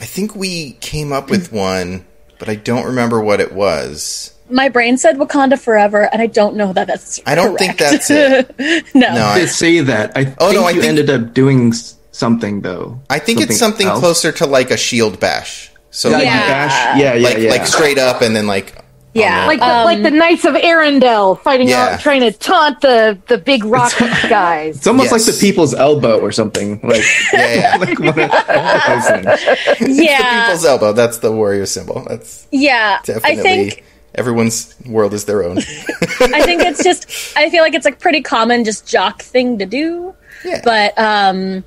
I 0.00 0.04
think 0.04 0.34
we 0.34 0.72
came 0.74 1.12
up 1.12 1.30
with 1.30 1.52
one, 1.52 2.04
but 2.38 2.48
I 2.48 2.54
don't 2.56 2.84
remember 2.86 3.20
what 3.20 3.40
it 3.40 3.52
was. 3.52 4.32
My 4.50 4.68
brain 4.68 4.98
said 4.98 5.16
Wakanda 5.16 5.58
forever, 5.58 6.02
and 6.12 6.20
I 6.20 6.26
don't 6.26 6.56
know 6.56 6.72
that 6.74 6.86
that's. 6.86 7.18
I 7.26 7.34
don't 7.34 7.58
think 7.58 7.78
that's 7.78 8.10
it. 8.10 8.54
no. 8.94 9.14
No, 9.14 9.24
I 9.24 9.40
I, 9.40 9.44
say 9.46 9.80
that. 9.80 10.12
I 10.16 10.34
Oh, 10.38 10.48
think 10.50 10.60
no, 10.60 10.66
I 10.66 10.70
you 10.70 10.80
think- 10.82 10.98
ended 10.98 11.10
up 11.10 11.32
doing 11.34 11.72
something 12.12 12.60
though. 12.60 13.00
I 13.10 13.18
think 13.18 13.40
it's 13.40 13.58
something 13.58 13.86
else. 13.86 13.98
closer 14.00 14.30
to 14.32 14.46
like 14.46 14.70
a 14.70 14.76
shield 14.76 15.18
bash. 15.18 15.70
So 15.90 16.10
Yeah, 16.10 16.16
like, 16.16 16.24
Yeah. 16.24 16.46
bash- 16.48 17.00
yeah, 17.00 17.14
yeah, 17.14 17.28
like, 17.28 17.38
yeah. 17.38 17.50
like 17.50 17.66
straight 17.66 17.98
up 17.98 18.20
and 18.20 18.36
then 18.36 18.46
like 18.46 18.83
Yeah. 19.14 19.46
Like 19.46 19.60
the, 19.60 19.64
Um, 19.66 19.84
like 19.84 20.02
the 20.02 20.10
Knights 20.10 20.44
of 20.44 20.54
Arendelle 20.54 21.40
fighting 21.40 21.68
Yeah. 21.68 21.90
out, 21.94 22.00
trying 22.00 22.20
to 22.22 22.32
taunt 22.32 22.80
the 22.80 23.16
the 23.28 23.38
big 23.38 23.64
rock 23.64 23.92
guys. 24.28 24.76
It's 24.78 24.86
almost 24.86 25.12
Yes. 25.12 25.26
like 25.26 25.34
the 25.34 25.40
people's 25.40 25.72
elbow 25.74 26.18
or 26.20 26.32
something. 26.32 26.80
Like, 26.82 27.02
yeah, 27.32 27.54
yeah. 27.54 27.76
like 27.80 27.98
one 27.98 28.08
of 28.08 28.16
those 28.16 29.78
things. 29.78 29.98
yeah. 30.00 30.44
people's 30.46 30.64
elbow. 30.64 30.92
That's 30.92 31.18
the 31.18 31.30
warrior 31.32 31.66
symbol. 31.66 32.04
That's 32.08 32.46
yeah. 32.50 32.98
definitely 33.04 33.40
I 33.40 33.42
think 33.42 33.84
everyone's 34.16 34.74
world 34.86 35.14
is 35.14 35.24
their 35.26 35.44
own. 35.44 35.58
I 35.58 36.42
think 36.42 36.62
it's 36.62 36.82
just 36.82 37.36
I 37.36 37.50
feel 37.50 37.62
like 37.62 37.74
it's 37.74 37.86
a 37.86 37.92
pretty 37.92 38.20
common 38.22 38.64
just 38.64 38.86
jock 38.86 39.22
thing 39.22 39.58
to 39.58 39.66
do. 39.66 40.14
Yeah. 40.44 40.60
But 40.64 40.98
um 40.98 41.64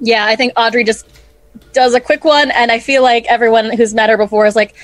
yeah, 0.00 0.24
I 0.24 0.36
think 0.36 0.54
Audrey 0.56 0.84
just 0.84 1.06
does 1.74 1.94
a 1.94 2.00
quick 2.00 2.24
one 2.24 2.50
and 2.50 2.72
I 2.72 2.78
feel 2.78 3.02
like 3.02 3.26
everyone 3.26 3.70
who's 3.76 3.94
met 3.94 4.08
her 4.10 4.16
before 4.16 4.46
is 4.46 4.56
like 4.56 4.74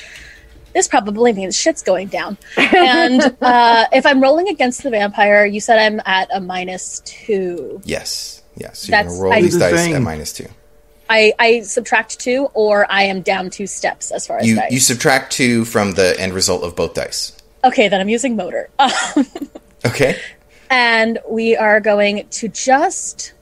this 0.78 0.86
probably 0.86 1.32
means 1.32 1.56
shit's 1.56 1.82
going 1.82 2.06
down. 2.06 2.38
And 2.56 3.20
uh, 3.42 3.86
if 3.92 4.06
I'm 4.06 4.22
rolling 4.22 4.48
against 4.48 4.84
the 4.84 4.90
vampire, 4.90 5.44
you 5.44 5.60
said 5.60 5.76
I'm 5.80 6.00
at 6.06 6.28
a 6.32 6.40
minus 6.40 7.00
two. 7.04 7.80
yes, 7.84 8.42
yes. 8.56 8.86
You're 8.86 8.92
That's- 8.92 9.12
gonna 9.12 9.24
roll 9.24 9.32
I- 9.32 9.42
these 9.42 9.54
the 9.54 9.58
dice 9.58 9.74
thing. 9.74 9.94
at 9.94 10.02
minus 10.02 10.32
two. 10.32 10.46
I, 11.10 11.32
I 11.40 11.62
subtract 11.62 12.20
two, 12.20 12.48
or 12.54 12.86
I 12.92 13.02
am 13.04 13.22
down 13.22 13.50
two 13.50 13.66
steps 13.66 14.10
as 14.12 14.24
far 14.26 14.38
as 14.38 14.46
You 14.46 14.54
dice. 14.56 14.70
you 14.70 14.78
subtract 14.78 15.32
two 15.32 15.64
from 15.64 15.94
the 15.94 16.14
end 16.20 16.32
result 16.32 16.62
of 16.62 16.76
both 16.76 16.94
dice. 16.94 17.32
okay, 17.64 17.88
then 17.88 18.00
I'm 18.00 18.08
using 18.08 18.36
motor. 18.36 18.70
Okay. 19.84 20.18
and 20.70 21.18
we 21.28 21.56
are 21.56 21.80
going 21.80 22.26
to 22.30 22.48
just 22.48 23.32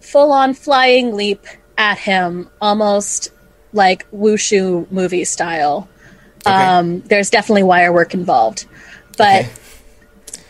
full 0.00 0.32
on 0.32 0.54
flying 0.54 1.14
leap 1.14 1.46
at 1.78 1.98
him, 1.98 2.50
almost 2.60 3.28
like 3.76 4.10
wushu 4.10 4.90
movie 4.90 5.24
style. 5.24 5.88
Okay. 6.46 6.54
Um, 6.54 7.00
there's 7.02 7.30
definitely 7.30 7.64
wire 7.64 7.92
work 7.92 8.14
involved, 8.14 8.66
but 9.16 9.44
Okay. 9.44 9.48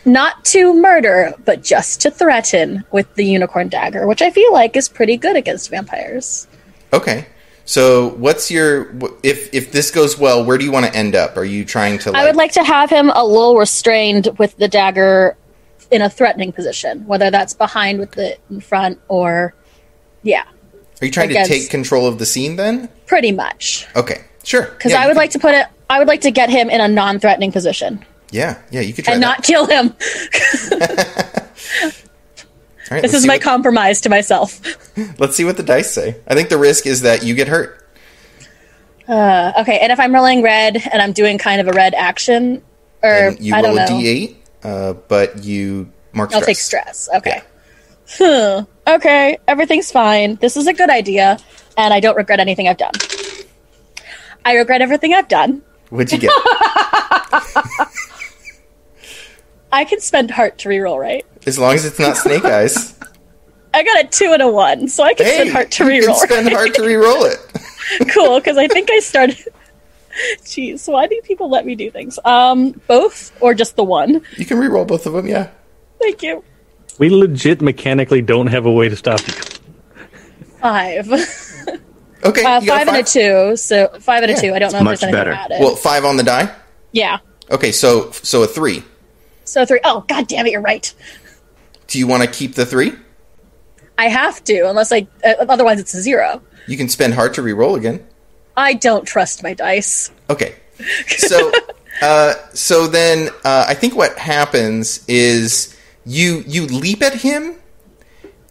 not 0.05 0.45
to 0.45 0.73
murder, 0.73 1.33
but 1.45 1.63
just 1.63 2.01
to 2.01 2.11
threaten 2.11 2.83
with 2.91 3.13
the 3.15 3.25
unicorn 3.25 3.67
dagger, 3.67 4.07
which 4.07 4.21
I 4.21 4.31
feel 4.31 4.53
like 4.53 4.75
is 4.75 4.89
pretty 4.89 5.17
good 5.17 5.35
against 5.35 5.69
vampires. 5.69 6.47
Okay. 6.93 7.25
So, 7.65 8.09
what's 8.11 8.49
your 8.49 8.93
if 9.23 9.53
if 9.53 9.73
this 9.73 9.91
goes 9.91 10.17
well? 10.17 10.45
Where 10.45 10.57
do 10.57 10.63
you 10.63 10.71
want 10.71 10.85
to 10.85 10.95
end 10.95 11.15
up? 11.15 11.35
Are 11.35 11.43
you 11.43 11.65
trying 11.65 11.99
to? 11.99 12.11
Like, 12.11 12.21
I 12.21 12.25
would 12.25 12.37
like 12.37 12.53
to 12.53 12.63
have 12.63 12.89
him 12.89 13.09
a 13.09 13.25
little 13.25 13.57
restrained 13.57 14.29
with 14.37 14.55
the 14.55 14.69
dagger 14.69 15.35
in 15.91 16.01
a 16.01 16.09
threatening 16.09 16.53
position, 16.53 17.05
whether 17.07 17.29
that's 17.29 17.53
behind 17.53 17.99
with 17.99 18.11
the 18.11 18.37
in 18.49 18.61
front 18.61 19.01
or, 19.09 19.53
yeah, 20.23 20.45
Are 21.01 21.05
you 21.05 21.11
trying 21.11 21.29
against- 21.29 21.51
to 21.51 21.59
take 21.59 21.69
control 21.69 22.07
of 22.07 22.17
the 22.19 22.25
scene 22.25 22.55
then? 22.55 22.89
pretty 23.05 23.31
much. 23.31 23.85
Okay, 23.95 24.21
sure. 24.43 24.63
Because 24.63 24.91
Yeah, 24.91 25.01
I 25.01 25.05
would 25.05 25.11
could- 25.13 25.17
like 25.17 25.31
to 25.31 25.39
put 25.39 25.53
it. 25.53 25.65
I 25.89 25.99
would 25.99 26.07
like 26.07 26.21
to 26.21 26.31
get 26.31 26.49
him 26.49 26.69
in 26.69 26.81
a 26.81 26.87
non-threatening 26.87 27.51
position 27.53 28.03
Yeah, 28.31 28.57
yeah. 28.71 28.81
You 28.81 28.93
could 28.93 29.05
try 29.05 29.13
and 29.13 29.23
that. 29.23 29.27
not 29.37 29.43
kill 29.43 29.65
him. 29.67 29.93
Right, 32.89 33.01
This 33.01 33.13
is 33.13 33.25
my 33.27 33.33
what- 33.35 33.41
compromise 33.41 33.99
to 34.01 34.09
myself. 34.09 34.61
Let's 35.19 35.35
see 35.35 35.43
what 35.43 35.57
the 35.57 35.63
dice 35.63 35.91
say. 35.91 36.15
I 36.25 36.35
think 36.35 36.47
the 36.47 36.57
risk 36.57 36.85
is 36.87 37.01
that 37.01 37.21
you 37.23 37.35
get 37.35 37.49
hurt. 37.49 37.85
Uh, 39.09 39.51
okay, 39.59 39.79
and 39.79 39.91
if 39.91 39.99
I'm 39.99 40.13
rolling 40.15 40.41
red 40.41 40.77
and 40.91 41.01
I'm 41.01 41.11
doing 41.11 41.37
kind 41.37 41.59
of 41.59 41.67
a 41.67 41.73
red 41.73 41.93
action, 41.93 42.61
or 43.03 43.09
And 43.29 43.39
you 43.41 43.53
I 43.53 43.61
don't 43.61 43.75
roll 43.75 43.85
a 43.85 43.89
know, 43.89 43.97
d8, 43.97 44.35
uh, 44.63 44.93
but 45.09 45.43
you 45.43 45.91
mark 46.13 46.33
I'll 46.33 46.41
stress. 46.41 46.45
take 46.45 46.57
stress. 46.57 47.09
Okay. 47.17 47.41
Huh. 48.09 48.63
Okay, 48.87 49.37
everything's 49.47 49.91
fine. 49.91 50.35
This 50.35 50.55
is 50.55 50.65
a 50.67 50.73
good 50.73 50.89
idea, 50.89 51.37
and 51.77 51.93
I 51.93 51.99
don't 51.99 52.15
regret 52.15 52.39
anything 52.39 52.67
I've 52.67 52.77
done. 52.77 52.93
I 54.45 54.55
regret 54.55 54.81
everything 54.81 55.13
I've 55.13 55.27
done. 55.27 55.61
What'd 55.89 56.13
you 56.13 56.19
get? 56.19 56.31
I 59.71 59.83
can 59.83 59.99
spend 59.99 60.31
heart 60.31 60.57
to 60.59 60.69
reroll, 60.69 60.97
right? 60.99 61.25
as 61.47 61.57
long 61.57 61.73
as 61.73 61.85
it's 61.85 61.99
not 61.99 62.17
snake 62.17 62.45
eyes. 62.57 62.95
I 63.73 63.83
got 63.83 64.05
a 64.05 64.07
two 64.07 64.31
and 64.33 64.41
a 64.41 64.47
one, 64.47 64.87
so 64.87 65.03
I 65.03 65.13
can 65.13 65.25
hey, 65.25 65.35
spend 65.35 65.49
heart 65.51 65.71
to 65.71 65.93
you 65.93 66.01
can 66.01 66.11
reroll. 66.11 66.15
spend 66.15 66.49
heart 66.49 66.73
to 66.75 66.83
re-roll 66.83 67.23
it. 67.25 67.39
cool, 68.13 68.39
because 68.39 68.57
I 68.57 68.67
think 68.67 68.89
I 68.91 68.99
started. 68.99 69.37
Jeez, 70.43 70.91
why 70.91 71.07
do 71.07 71.19
people 71.23 71.49
let 71.49 71.65
me 71.65 71.75
do 71.75 71.91
things? 71.91 72.17
Um, 72.25 72.81
both 72.87 73.35
or 73.41 73.53
just 73.53 73.75
the 73.75 73.83
one? 73.83 74.21
You 74.35 74.45
can 74.45 74.57
re-roll 74.57 74.85
both 74.85 75.05
of 75.05 75.13
them. 75.13 75.27
Yeah. 75.27 75.49
Thank 75.99 76.23
you. 76.23 76.43
We 76.97 77.09
legit 77.09 77.61
mechanically 77.61 78.21
don't 78.21 78.47
have 78.47 78.65
a 78.65 78.71
way 78.71 78.89
to 78.89 78.95
stop 78.95 79.19
you. 79.27 79.33
Five. 80.61 81.09
Okay. 82.23 82.43
Uh, 82.43 82.59
you 82.59 82.65
got 82.67 82.79
five 82.79 82.87
and 82.87 82.97
a 82.97 83.03
two. 83.03 83.55
So 83.57 83.89
five 83.99 84.23
and 84.23 84.31
a 84.31 84.41
two. 84.41 84.51
I 84.53 84.59
don't 84.59 84.73
know 84.73 84.81
much 84.81 84.95
if 84.95 85.01
there's 85.01 85.13
anything 85.13 85.19
better. 85.19 85.31
added. 85.33 85.59
Well, 85.61 85.75
five 85.75 86.03
on 86.03 86.17
the 86.17 86.23
die. 86.23 86.53
yeah. 86.91 87.19
Okay, 87.51 87.71
so 87.71 88.09
so 88.11 88.41
a 88.41 88.47
three. 88.47 88.83
So 89.45 89.65
three. 89.67 89.79
Oh, 89.83 90.03
god 90.07 90.27
damn 90.27 90.47
it! 90.47 90.51
You're 90.51 90.61
right. 90.61 90.91
Do 91.85 91.99
you 91.99 92.07
want 92.07 92.23
to 92.23 92.29
keep 92.29 92.55
the 92.55 92.65
three? 92.65 92.91
I 93.99 94.07
have 94.09 94.43
to, 94.45 94.67
unless 94.67 94.91
I. 94.91 95.07
Uh, 95.23 95.45
otherwise, 95.47 95.79
it's 95.79 95.93
a 95.93 96.01
zero. 96.01 96.41
You 96.65 96.75
can 96.75 96.89
spend 96.89 97.13
heart 97.13 97.35
to 97.35 97.43
re-roll 97.43 97.75
again. 97.75 98.03
I 98.57 98.73
don't 98.73 99.05
trust 99.05 99.43
my 99.43 99.53
dice. 99.53 100.11
Okay. 100.29 100.55
So 101.07 101.51
Uh, 102.01 102.33
so 102.53 102.87
then, 102.87 103.29
uh, 103.43 103.65
I 103.67 103.73
think 103.75 103.95
what 103.95 104.17
happens 104.17 105.03
is 105.07 105.76
you 106.07 106.43
you 106.47 106.65
leap 106.65 107.01
at 107.03 107.15
him, 107.15 107.55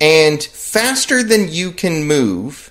and 0.00 0.42
faster 0.42 1.22
than 1.22 1.48
you 1.48 1.72
can 1.72 2.04
move, 2.04 2.70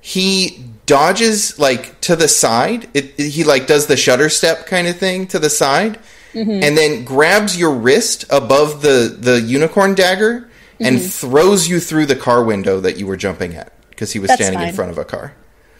he 0.00 0.64
dodges 0.86 1.58
like 1.58 2.00
to 2.02 2.16
the 2.16 2.28
side. 2.28 2.88
It, 2.94 3.14
it- 3.18 3.28
he 3.30 3.44
like 3.44 3.66
does 3.66 3.86
the 3.86 3.96
shutter 3.96 4.28
step 4.28 4.66
kind 4.66 4.88
of 4.88 4.96
thing 4.98 5.26
to 5.28 5.38
the 5.38 5.50
side, 5.50 5.98
and 6.34 6.76
then 6.76 7.04
grabs 7.04 7.56
your 7.58 7.72
wrist 7.72 8.24
above 8.30 8.82
the 8.82 9.14
the 9.18 9.40
unicorn 9.40 9.94
dagger 9.94 10.48
and 10.80 11.00
throws 11.00 11.68
you 11.68 11.78
through 11.78 12.06
the 12.06 12.16
car 12.16 12.42
window 12.42 12.80
that 12.80 12.96
you 12.98 13.06
were 13.06 13.16
jumping 13.16 13.54
at 13.54 13.72
because 13.90 14.12
he 14.12 14.18
was 14.18 14.28
That's 14.28 14.42
standing 14.42 14.66
in 14.68 14.74
front 14.74 14.90
of 14.90 14.98
a 14.98 15.04
car. 15.04 15.34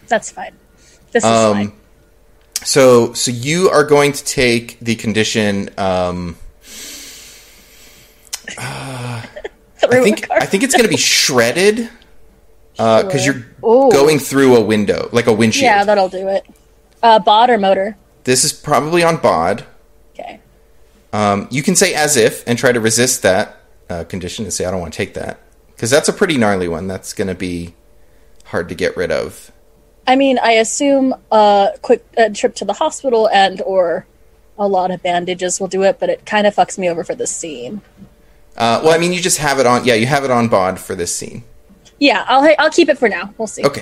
That's 0.07 0.31
fine. 0.31 0.53
This 1.11 1.23
is 1.23 1.29
Um, 1.29 1.53
fine. 1.53 1.71
So, 2.63 3.11
so 3.11 3.29
you 3.31 3.69
are 3.69 3.83
going 3.83 4.13
to 4.13 4.23
take 4.23 4.79
the 4.79 4.95
condition. 4.95 5.69
Um, 5.77 6.37
I 8.57 9.27
think. 9.81 10.29
I 10.31 10.45
think 10.45 10.63
it's 10.63 10.73
going 10.73 10.85
to 10.85 10.89
be 10.89 10.97
shredded 10.97 11.89
because 12.75 13.23
Sure. 13.23 13.35
you're 13.35 13.69
Ooh. 13.69 13.91
going 13.91 14.19
through 14.19 14.55
a 14.55 14.61
window, 14.61 15.09
like 15.11 15.27
a 15.27 15.33
windshield. 15.33 15.63
yeah, 15.63 15.83
that'll 15.83 16.09
do 16.09 16.27
it. 16.27 16.45
Uh, 17.01 17.19
bod 17.19 17.49
or 17.49 17.57
motor? 17.57 17.97
this 18.23 18.45
is 18.45 18.53
probably 18.53 19.03
on 19.03 19.17
bod. 19.17 19.65
Okay. 20.13 20.39
Um, 21.11 21.47
you 21.51 21.61
can 21.61 21.75
say 21.75 21.93
as 21.93 22.15
if 22.15 22.41
and 22.47 22.57
try 22.57 22.71
to 22.71 22.79
resist 22.79 23.21
that 23.23 23.57
uh, 23.89 24.05
condition 24.05 24.45
and 24.45 24.53
say 24.53 24.63
I 24.65 24.71
don't 24.71 24.79
want 24.79 24.93
to 24.93 24.97
take 24.97 25.13
that 25.15 25.41
because 25.75 25.89
that's 25.89 26.07
a 26.07 26.13
pretty 26.13 26.37
gnarly 26.37 26.69
one. 26.69 26.87
That's 26.87 27.11
going 27.11 27.27
to 27.27 27.35
be 27.35 27.75
hard 28.45 28.69
to 28.69 28.75
get 28.75 28.95
rid 28.95 29.11
of. 29.11 29.51
I 30.07 30.15
mean, 30.15 30.39
I 30.39 30.53
assume 30.53 31.13
a 31.31 31.71
quick 31.81 32.05
uh, 32.17 32.29
trip 32.33 32.55
to 32.55 32.65
the 32.65 32.73
hospital 32.73 33.27
and 33.29 33.61
or 33.61 34.05
a 34.57 34.67
lot 34.67 34.91
of 34.91 35.03
bandages 35.03 35.59
will 35.59 35.67
do 35.67 35.83
it, 35.83 35.99
but 35.99 36.09
it 36.09 36.25
kind 36.25 36.47
of 36.47 36.55
fucks 36.55 36.77
me 36.77 36.89
over 36.89 37.03
for 37.03 37.15
this 37.15 37.35
scene. 37.35 37.81
Uh, 38.55 38.81
well, 38.83 38.93
I 38.93 38.97
mean, 38.97 39.13
you 39.13 39.19
just 39.21 39.39
have 39.39 39.59
it 39.59 39.65
on. 39.65 39.83
Yeah, 39.85 39.95
you 39.95 40.05
have 40.05 40.23
it 40.23 40.31
on 40.31 40.47
bod 40.47 40.79
for 40.79 40.95
this 40.95 41.13
scene. 41.15 41.43
Yeah, 41.99 42.23
I'll 42.27 42.53
I'll 42.59 42.69
keep 42.71 42.89
it 42.89 42.97
for 42.97 43.09
now. 43.09 43.33
We'll 43.37 43.47
see. 43.47 43.63
Okay. 43.65 43.81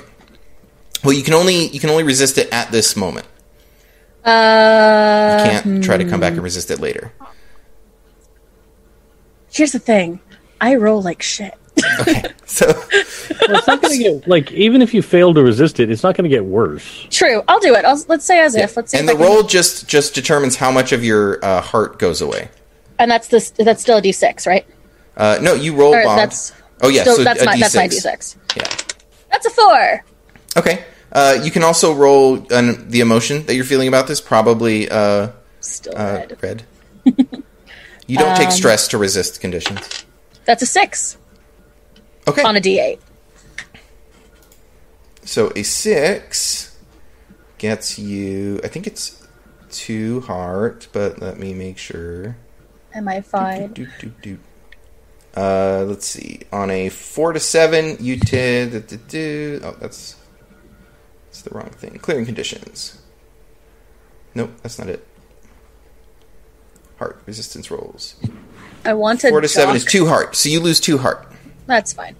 Well, 1.04 1.12
you 1.12 1.22
can 1.22 1.34
only 1.34 1.66
you 1.68 1.80
can 1.80 1.90
only 1.90 2.04
resist 2.04 2.38
it 2.38 2.48
at 2.52 2.70
this 2.70 2.96
moment. 2.96 3.26
Uh, 4.24 5.42
Can't 5.44 5.82
try 5.82 5.96
to 5.96 6.04
come 6.08 6.20
back 6.20 6.34
and 6.34 6.42
resist 6.42 6.70
it 6.70 6.78
later. 6.78 7.12
here's 9.52 9.72
the 9.72 9.78
thing. 9.78 10.20
I 10.60 10.76
roll 10.76 11.02
like 11.02 11.22
shit. 11.22 11.54
Okay. 12.00 12.22
So 12.44 12.66
Well, 12.66 12.84
it's 13.56 13.66
not 13.66 13.80
going 13.80 13.96
to 13.96 13.98
get 13.98 14.28
like 14.28 14.52
even 14.52 14.82
if 14.82 14.92
you 14.92 15.00
fail 15.00 15.32
to 15.32 15.42
resist 15.42 15.80
it, 15.80 15.90
it's 15.90 16.02
not 16.02 16.14
going 16.14 16.24
to 16.24 16.28
get 16.28 16.44
worse. 16.44 17.06
True. 17.08 17.42
I'll 17.48 17.60
do 17.60 17.74
it. 17.74 17.86
I'll, 17.86 17.98
let's 18.08 18.26
say 18.26 18.40
as 18.40 18.54
if. 18.54 18.76
Let's 18.76 18.92
see. 18.92 18.98
and 18.98 19.08
if 19.08 19.16
the 19.16 19.22
I 19.24 19.26
can- 19.26 19.34
roll 19.36 19.42
just 19.44 19.88
just 19.88 20.14
determines 20.14 20.56
how 20.56 20.70
much 20.70 20.92
of 20.92 21.02
your 21.02 21.42
uh, 21.42 21.62
heart 21.62 21.98
goes 21.98 22.20
away. 22.20 22.50
And 23.02 23.10
that's 23.10 23.28
this. 23.28 23.50
That's 23.50 23.82
still 23.82 23.98
a 23.98 24.02
d6, 24.02 24.46
right? 24.46 24.66
Uh, 25.16 25.38
no, 25.42 25.54
you 25.54 25.74
roll 25.74 25.94
Or 25.94 26.02
bod. 26.04 26.18
that's 26.18 26.52
oh 26.80 26.88
yeah, 26.88 27.02
still, 27.02 27.16
so 27.16 27.24
that's 27.24 27.42
a 27.42 27.44
my 27.44 27.56
that's 27.58 27.74
my 27.74 27.88
D6. 27.88 28.02
d6. 28.06 28.36
Yeah. 28.56 28.68
That's 29.30 29.46
a 29.46 29.50
four. 29.50 30.04
Okay. 30.56 30.84
Uh, 31.12 31.38
you 31.42 31.50
can 31.50 31.62
also 31.62 31.92
roll 31.94 32.46
an, 32.52 32.88
the 32.90 33.00
emotion 33.00 33.44
that 33.46 33.54
you're 33.54 33.64
feeling 33.66 33.88
about 33.88 34.06
this. 34.06 34.20
Probably 34.20 34.88
uh, 34.88 35.28
Still 35.60 35.92
uh, 35.96 36.24
red. 36.28 36.38
red. 36.42 36.62
you 38.06 38.16
don't 38.16 38.30
Um, 38.30 38.36
take 38.36 38.50
stress 38.50 38.88
to 38.88 38.98
resist 38.98 39.40
conditions. 39.40 40.04
That's 40.46 40.62
a 40.62 40.66
six 40.66 41.18
Okay. 42.26 42.42
on 42.42 42.56
a 42.56 42.60
d8. 42.60 42.98
So 45.24 45.52
a 45.54 45.62
six 45.62 46.76
gets 47.58 47.98
you. 47.98 48.60
I 48.64 48.68
think 48.68 48.86
it's 48.86 49.26
two 49.70 50.20
heart, 50.22 50.88
but 50.92 51.20
let 51.20 51.38
me 51.38 51.54
make 51.54 51.78
sure. 51.78 52.36
Am 52.94 53.08
I 53.08 53.20
fine? 53.20 53.72
Doot, 53.72 53.88
doot, 53.98 54.22
doot. 54.22 54.40
Uh, 55.36 55.84
let's 55.86 56.06
see. 56.06 56.40
On 56.52 56.70
a 56.70 56.88
four 56.90 57.32
to 57.32 57.40
seven, 57.40 57.96
you 58.00 58.16
did. 58.16 58.72
do, 58.72 58.80
do, 58.80 58.96
do. 59.08 59.60
Oh, 59.64 59.76
that's 59.80 60.16
that's 61.26 61.42
the 61.42 61.50
wrong 61.50 61.70
thing. 61.70 61.98
Clearing 61.98 62.26
conditions. 62.26 63.00
Nope, 64.34 64.50
that's 64.62 64.78
not 64.78 64.88
it. 64.88 65.06
Heart 66.98 67.22
resistance 67.26 67.70
rolls. 67.70 68.14
I 68.84 68.92
want 68.94 69.20
to. 69.20 69.30
Four 69.30 69.40
to 69.40 69.48
seven 69.48 69.74
is 69.74 69.84
two 69.84 70.06
heart, 70.06 70.36
so 70.36 70.48
you 70.48 70.60
lose 70.60 70.80
two 70.80 70.98
heart. 70.98 71.26
That's 71.66 71.92
fine. 71.92 72.16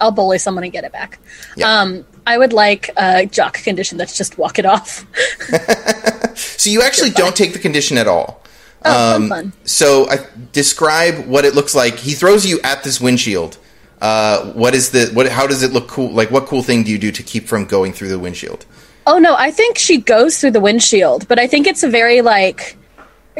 I'll 0.00 0.10
bully 0.10 0.38
someone 0.38 0.64
and 0.64 0.72
get 0.72 0.84
it 0.84 0.92
back. 0.92 1.18
Yeah. 1.56 1.80
Um, 1.80 2.04
I 2.26 2.36
would 2.36 2.52
like 2.52 2.90
a 2.98 3.26
jock 3.26 3.54
condition 3.54 3.96
that's 3.96 4.16
just 4.16 4.36
walk 4.36 4.58
it 4.58 4.66
off. 4.66 5.06
So 6.36 6.70
you 6.70 6.82
actually 6.82 7.10
don't 7.22 7.36
take 7.36 7.52
the 7.52 7.58
condition 7.58 7.98
at 7.98 8.08
all. 8.08 8.42
Oh, 8.84 9.16
Um, 9.16 9.28
fun. 9.28 9.52
So 9.64 10.08
I, 10.10 10.18
describe 10.52 11.26
what 11.26 11.44
it 11.44 11.54
looks 11.54 11.74
like. 11.74 11.96
He 11.96 12.12
throws 12.12 12.44
you 12.46 12.60
at 12.62 12.84
this 12.84 13.00
windshield. 13.00 13.56
Uh, 14.00 14.52
what 14.52 14.74
is 14.74 14.90
the 14.90 15.06
what? 15.14 15.26
How 15.28 15.46
does 15.46 15.62
it 15.62 15.72
look 15.72 15.88
cool? 15.88 16.10
Like 16.12 16.30
what 16.30 16.46
cool 16.46 16.62
thing 16.62 16.82
do 16.84 16.90
you 16.90 16.98
do 16.98 17.10
to 17.12 17.22
keep 17.22 17.46
from 17.46 17.64
going 17.64 17.92
through 17.92 18.08
the 18.08 18.18
windshield? 18.18 18.66
Oh 19.06 19.18
no, 19.18 19.34
I 19.36 19.50
think 19.50 19.78
she 19.78 19.98
goes 19.98 20.38
through 20.38 20.50
the 20.52 20.60
windshield, 20.60 21.26
but 21.28 21.38
I 21.38 21.46
think 21.46 21.66
it's 21.66 21.82
a 21.82 21.88
very 21.88 22.20
like 22.20 22.76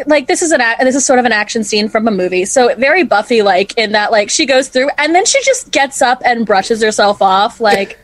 like 0.07 0.26
this 0.26 0.42
is 0.42 0.52
an 0.52 0.61
a- 0.61 0.76
this 0.80 0.94
is 0.94 1.04
sort 1.04 1.18
of 1.18 1.24
an 1.24 1.33
action 1.33 1.64
scene 1.64 1.88
from 1.88 2.09
a 2.09 2.11
movie. 2.11 2.44
So 2.46 2.74
very 2.76 3.02
Buffy 3.04 3.42
like 3.42 3.76
in 3.76 3.92
that 3.92 4.11
like 4.11 4.30
she 4.30 4.46
goes 4.46 4.68
through 4.68 4.88
and 4.98 5.14
then 5.14 5.24
she 5.26 5.42
just 5.44 5.70
gets 5.70 6.00
up 6.02 6.22
and 6.24 6.46
brushes 6.46 6.83
herself 6.83 7.20
off 7.20 7.61
like 7.61 7.98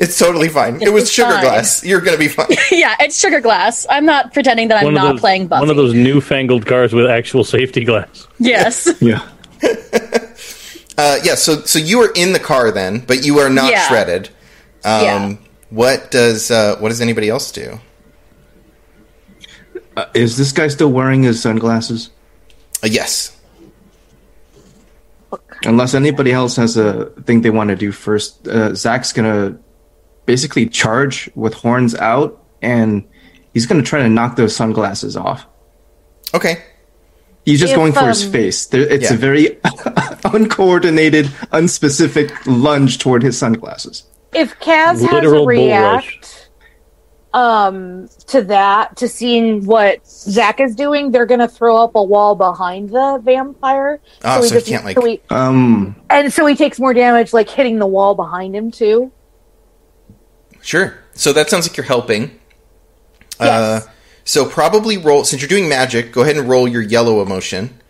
It's 0.00 0.18
totally 0.18 0.48
fine. 0.48 0.80
It 0.80 0.92
was 0.92 1.12
sugar 1.12 1.30
fine. 1.32 1.44
glass. 1.44 1.84
You're 1.84 2.00
gonna 2.00 2.16
be 2.16 2.28
fine. 2.38 2.46
yeah, 2.72 2.96
it's 3.00 3.20
sugar 3.20 3.40
glass. 3.40 3.86
I'm 3.90 4.06
not 4.06 4.32
pretending 4.32 4.68
that 4.68 4.82
I'm 4.82 4.94
not 4.94 5.12
those, 5.12 5.20
playing 5.20 5.46
Buffy. 5.48 5.60
one 5.60 5.68
of 5.70 5.76
those 5.76 5.92
newfangled 5.94 6.64
cars 6.66 6.92
with 6.94 7.06
actual 7.10 7.44
safety 7.44 7.84
glass. 7.84 8.26
Yes. 8.38 8.88
Yeah. 9.00 9.28
Uh, 10.98 11.16
yeah. 11.24 11.34
So 11.34 11.62
so 11.62 11.78
you 11.78 11.98
are 12.02 12.12
in 12.14 12.34
the 12.34 12.38
car 12.38 12.70
then, 12.70 12.98
but 13.00 13.24
you 13.24 13.38
are 13.38 13.48
not 13.48 13.70
Yeah. 13.70 13.88
shredded. 13.88 14.28
Um, 14.84 15.02
Yeah. 15.02 15.34
What 15.70 16.10
does 16.10 16.50
uh, 16.50 16.76
what 16.78 16.90
does 16.90 17.00
anybody 17.00 17.30
else 17.30 17.50
do? 17.52 17.80
Uh, 19.96 20.04
is 20.12 20.36
this 20.36 20.52
guy 20.52 20.68
still 20.68 20.92
wearing 20.92 21.22
his 21.22 21.40
sunglasses? 21.40 22.10
Uh, 22.84 22.88
yes. 22.90 23.34
Unless 25.64 25.94
anybody 25.94 26.32
else 26.32 26.56
has 26.56 26.76
a 26.76 27.06
thing 27.24 27.40
they 27.42 27.50
want 27.50 27.70
to 27.70 27.76
do 27.76 27.92
first, 27.92 28.46
uh, 28.48 28.74
Zach's 28.74 29.12
gonna 29.12 29.58
basically 30.30 30.66
charge 30.66 31.28
with 31.34 31.54
horns 31.54 31.92
out, 31.96 32.30
and 32.62 33.02
he's 33.52 33.66
gonna 33.66 33.82
try 33.82 33.98
to 34.00 34.08
knock 34.08 34.36
those 34.36 34.54
sunglasses 34.54 35.16
off. 35.16 35.44
Okay. 36.32 36.62
He's 37.44 37.58
just 37.58 37.72
If, 37.72 37.76
going 37.76 37.92
for 37.92 38.06
his 38.06 38.24
um, 38.26 38.30
face. 38.32 38.66
There, 38.66 38.82
it's 38.82 39.10
Yeah. 39.10 39.14
a 39.14 39.16
very 39.16 39.58
uncoordinated, 40.24 41.26
unspecific 41.52 42.30
lunge 42.46 42.98
toward 42.98 43.22
his 43.24 43.36
sunglasses. 43.36 44.04
if 44.32 44.56
Kaz 44.60 45.00
has 45.10 45.24
a 45.24 45.44
react 45.44 46.36
um 47.34 48.08
to 48.26 48.42
that 48.42 48.96
to 48.96 49.08
seeing 49.08 49.64
what 49.66 50.06
Zach 50.06 50.60
is 50.60 50.76
doing, 50.76 51.10
they're 51.10 51.26
gonna 51.26 51.48
throw 51.48 51.76
up 51.76 51.96
a 51.96 52.02
wall 52.02 52.36
behind 52.36 52.90
the 52.90 53.20
vampire. 53.24 54.00
Oh, 54.24 54.42
he 54.42 54.48
so 54.48 54.54
he 54.54 54.60
just- 54.60 54.66
can't, 54.70 54.84
like- 54.84 54.96
so 54.96 55.04
he- 55.06 55.20
Um, 55.30 55.96
and 56.08 56.32
so 56.32 56.46
he 56.46 56.54
takes 56.54 56.78
more 56.78 56.94
damage 56.94 57.32
like 57.32 57.48
hitting 57.50 57.80
the 57.80 57.86
wall 57.86 58.14
behind 58.14 58.54
him 58.54 58.70
too. 58.70 59.10
Sure. 60.62 60.98
So 61.14 61.32
that 61.32 61.50
sounds 61.50 61.68
like 61.68 61.76
you're 61.76 61.86
helping. 61.86 62.38
Uh, 63.38 63.80
so 64.24 64.46
probably 64.46 64.98
roll 64.98 65.24
since 65.24 65.40
you're 65.42 65.48
doing 65.48 65.68
magic. 65.68 66.12
Go 66.12 66.22
ahead 66.22 66.36
and 66.36 66.48
roll 66.48 66.68
your 66.68 66.82
yellow 66.82 67.22
emotion 67.22 67.80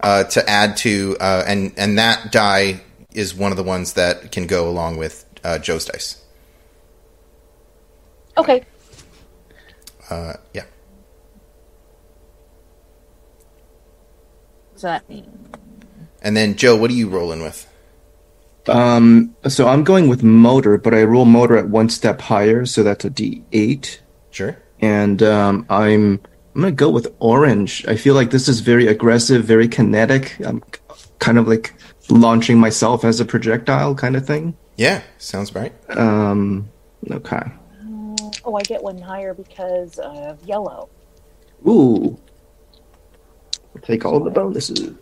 uh, 0.00 0.24
to 0.24 0.48
add 0.48 0.76
to, 0.78 1.16
uh, 1.20 1.44
and 1.46 1.72
and 1.76 1.98
that 1.98 2.30
die 2.30 2.82
is 3.12 3.34
one 3.34 3.50
of 3.50 3.56
the 3.56 3.64
ones 3.64 3.94
that 3.94 4.30
can 4.30 4.46
go 4.46 4.68
along 4.68 4.96
with 4.96 5.24
uh, 5.44 5.58
Joe's 5.58 5.86
dice. 5.86 6.22
Okay. 8.36 8.64
Uh, 10.10 10.34
yeah. 10.54 10.64
What's 14.70 14.82
that 14.82 15.08
mean? 15.08 15.48
And 16.22 16.36
then 16.36 16.54
Joe, 16.54 16.76
what 16.76 16.90
are 16.90 16.94
you 16.94 17.08
rolling 17.08 17.42
with? 17.42 17.67
Um, 18.68 19.34
so 19.48 19.68
I'm 19.68 19.84
going 19.84 20.08
with 20.08 20.22
motor, 20.22 20.78
but 20.78 20.94
I 20.94 21.02
roll 21.04 21.24
motor 21.24 21.56
at 21.56 21.68
one 21.68 21.88
step 21.88 22.20
higher, 22.20 22.64
so 22.66 22.82
that's 22.82 23.04
a 23.04 23.10
D8. 23.10 23.98
Sure. 24.30 24.56
and 24.80 25.22
um, 25.22 25.66
I'm 25.70 26.20
I'm 26.54 26.62
gonna 26.62 26.72
go 26.72 26.90
with 26.90 27.12
orange. 27.18 27.84
I 27.86 27.96
feel 27.96 28.14
like 28.14 28.30
this 28.30 28.48
is 28.48 28.60
very 28.60 28.86
aggressive, 28.86 29.44
very 29.44 29.68
kinetic. 29.68 30.36
I'm 30.44 30.62
kind 31.18 31.38
of 31.38 31.48
like 31.48 31.74
launching 32.10 32.58
myself 32.58 33.04
as 33.04 33.20
a 33.20 33.24
projectile, 33.24 33.94
kind 33.94 34.16
of 34.16 34.26
thing. 34.26 34.56
Yeah, 34.76 35.02
sounds 35.18 35.54
right. 35.54 35.72
Um, 35.96 36.68
okay. 37.10 37.42
Oh, 38.44 38.56
I 38.56 38.62
get 38.62 38.82
one 38.82 38.98
higher 38.98 39.34
because 39.34 39.98
of 39.98 40.42
yellow. 40.44 40.88
Ooh, 41.66 42.18
I'll 43.74 43.82
take 43.82 44.04
all 44.04 44.20
the 44.20 44.30
bonuses. 44.30 44.94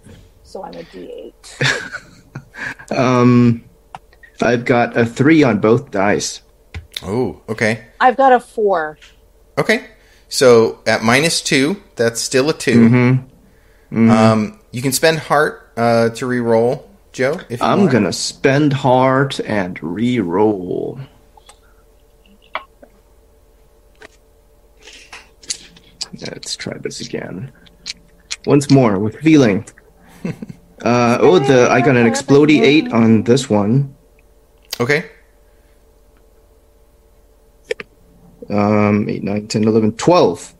So 0.44 0.62
I'm 0.64 0.74
a 0.74 0.82
D8. 0.82 2.12
Um, 2.90 3.64
I've 4.42 4.64
got 4.64 4.96
a 4.96 5.04
three 5.04 5.42
on 5.42 5.60
both 5.60 5.90
dice. 5.90 6.42
Oh, 7.02 7.42
okay. 7.48 7.84
I've 8.00 8.16
got 8.16 8.32
a 8.32 8.40
four. 8.40 8.98
Okay. 9.58 9.86
So 10.28 10.80
at 10.86 11.02
minus 11.02 11.40
two, 11.40 11.82
that's 11.94 12.20
still 12.20 12.50
a 12.50 12.52
2 12.52 13.18
Um, 13.92 14.60
you 14.72 14.82
can 14.82 14.92
spend 14.92 15.18
heart 15.18 15.72
uh, 15.76 16.08
to 16.10 16.26
re-roll, 16.26 16.90
Joe. 17.12 17.40
If 17.48 17.60
you 17.60 17.66
I'm 17.66 17.80
want. 17.80 17.92
gonna 17.92 18.12
spend 18.12 18.72
heart 18.72 19.38
and 19.40 19.80
re-roll. 19.82 20.98
Let's 26.20 26.56
try 26.56 26.76
this 26.78 27.00
again. 27.00 27.52
Once 28.46 28.70
more 28.70 28.98
with 28.98 29.16
feeling. 29.16 29.66
Uh, 30.82 31.18
oh, 31.20 31.38
the 31.38 31.70
I 31.70 31.80
got 31.80 31.96
an 31.96 32.06
explodey 32.06 32.60
eight 32.60 32.92
on 32.92 33.22
this 33.22 33.48
one. 33.48 33.94
Okay. 34.78 35.10
Um, 38.48 39.08
8, 39.08 39.24
9, 39.24 39.48
10, 39.48 39.64
11, 39.64 39.92
12. 39.92 40.54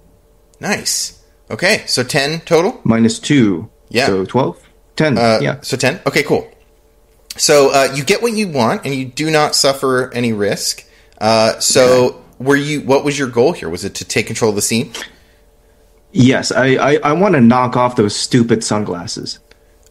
Nice. 0.59 1.22
Okay, 1.50 1.85
so 1.87 2.02
ten 2.02 2.40
total. 2.40 2.81
Minus 2.83 3.20
2. 3.20 3.70
Yeah. 3.90 4.07
So 4.07 4.24
12? 4.24 4.68
10. 4.96 5.18
Uh, 5.18 5.38
yeah. 5.40 5.61
So 5.61 5.76
10? 5.76 6.00
Okay, 6.07 6.24
cool. 6.24 6.50
So 7.37 7.70
uh, 7.72 7.92
you 7.94 8.02
get 8.02 8.22
what 8.22 8.33
you 8.33 8.48
want, 8.48 8.85
and 8.85 8.94
you 8.94 9.05
do 9.05 9.31
not 9.31 9.55
suffer 9.55 10.12
any 10.14 10.33
risk. 10.33 10.85
Uh, 11.18 11.59
so 11.61 12.24
were 12.38 12.57
you? 12.57 12.81
What 12.81 13.05
was 13.05 13.18
your 13.18 13.29
goal 13.29 13.52
here? 13.52 13.68
Was 13.68 13.85
it 13.85 13.94
to 13.96 14.05
take 14.05 14.26
control 14.26 14.48
of 14.50 14.57
the 14.57 14.62
scene? 14.62 14.92
Yes, 16.12 16.50
I, 16.50 16.76
I, 16.76 16.98
I 17.02 17.12
want 17.12 17.35
to 17.35 17.42
knock 17.42 17.76
off 17.76 17.96
those 17.96 18.16
stupid 18.16 18.64
sunglasses. 18.64 19.38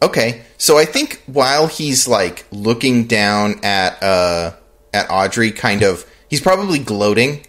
Okay, 0.02 0.44
so 0.58 0.78
I 0.78 0.86
think 0.86 1.22
while 1.26 1.68
he's 1.68 2.08
like 2.08 2.46
looking 2.52 3.06
down 3.06 3.62
at 3.64 4.02
uh, 4.04 4.54
at 4.94 5.10
Audrey, 5.10 5.52
kind 5.52 5.84
of, 5.84 6.06
he's 6.30 6.42
probably 6.42 6.80
gloating. 6.80 7.46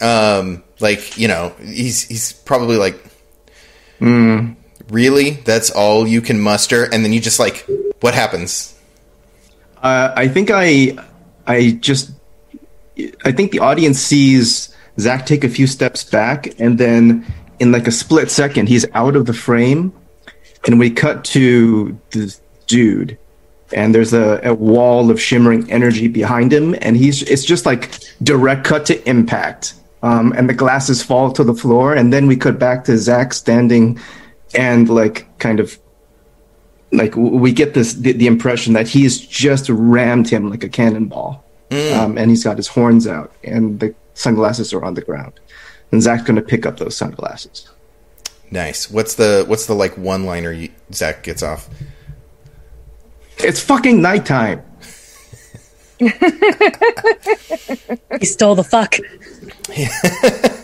Um, 0.00 0.62
like 0.80 1.16
you 1.16 1.28
know, 1.28 1.54
he's 1.60 2.02
he's 2.08 2.32
probably 2.32 2.76
like, 2.76 3.02
really, 4.88 5.30
that's 5.30 5.70
all 5.70 6.06
you 6.06 6.20
can 6.20 6.40
muster, 6.40 6.84
and 6.84 7.04
then 7.04 7.12
you 7.12 7.20
just 7.20 7.38
like, 7.38 7.66
what 8.00 8.14
happens? 8.14 8.74
Uh, 9.82 10.12
I 10.16 10.28
think 10.28 10.50
I 10.52 10.96
I 11.46 11.78
just 11.80 12.10
I 13.24 13.32
think 13.32 13.52
the 13.52 13.60
audience 13.60 13.98
sees 14.00 14.74
Zach 14.98 15.26
take 15.26 15.44
a 15.44 15.48
few 15.48 15.66
steps 15.66 16.04
back, 16.04 16.58
and 16.58 16.78
then 16.78 17.24
in 17.58 17.72
like 17.72 17.86
a 17.86 17.92
split 17.92 18.30
second, 18.30 18.68
he's 18.68 18.86
out 18.94 19.16
of 19.16 19.26
the 19.26 19.32
frame, 19.34 19.92
and 20.66 20.78
we 20.78 20.90
cut 20.90 21.24
to 21.24 21.98
this 22.10 22.40
dude, 22.66 23.18
and 23.72 23.94
there's 23.94 24.12
a, 24.12 24.40
a 24.44 24.54
wall 24.54 25.10
of 25.10 25.20
shimmering 25.20 25.70
energy 25.70 26.08
behind 26.08 26.52
him, 26.52 26.74
and 26.80 26.96
he's 26.96 27.22
it's 27.22 27.44
just 27.44 27.66
like 27.66 27.98
direct 28.22 28.64
cut 28.64 28.86
to 28.86 29.08
impact, 29.08 29.74
um, 30.02 30.32
and 30.36 30.48
the 30.48 30.54
glasses 30.54 31.02
fall 31.02 31.32
to 31.32 31.44
the 31.44 31.54
floor, 31.54 31.94
and 31.94 32.12
then 32.12 32.26
we 32.26 32.36
cut 32.36 32.58
back 32.58 32.84
to 32.84 32.98
Zach 32.98 33.32
standing, 33.32 33.98
and 34.54 34.88
like 34.88 35.26
kind 35.38 35.60
of 35.60 35.78
like 36.92 37.14
we 37.16 37.52
get 37.52 37.74
this 37.74 37.94
the, 37.94 38.12
the 38.12 38.26
impression 38.26 38.72
that 38.74 38.88
he's 38.88 39.20
just 39.20 39.68
rammed 39.68 40.28
him 40.28 40.50
like 40.50 40.64
a 40.64 40.68
cannonball. 40.68 41.44
Um, 42.02 42.18
and 42.18 42.30
he's 42.30 42.42
got 42.42 42.56
his 42.56 42.66
horns 42.66 43.06
out 43.06 43.32
and 43.44 43.78
the 43.78 43.94
sunglasses 44.14 44.72
are 44.72 44.84
on 44.84 44.94
the 44.94 45.02
ground. 45.02 45.38
And 45.92 46.02
zach's 46.02 46.24
going 46.24 46.34
to 46.34 46.42
pick 46.42 46.66
up 46.66 46.78
those 46.78 46.96
sunglasses 46.96 47.68
Nice. 48.50 48.90
What's 48.90 49.14
the 49.14 49.44
what's 49.46 49.64
the 49.66 49.74
like 49.74 49.96
one 49.96 50.26
liner 50.26 50.52
you, 50.52 50.68
Zach 50.92 51.22
gets 51.22 51.42
off? 51.42 51.68
it's 53.42 53.58
fucking 53.60 54.02
nighttime 54.02 54.62
He 55.98 56.10
stole 58.26 58.54
the 58.54 58.62
fuck. 58.64 58.96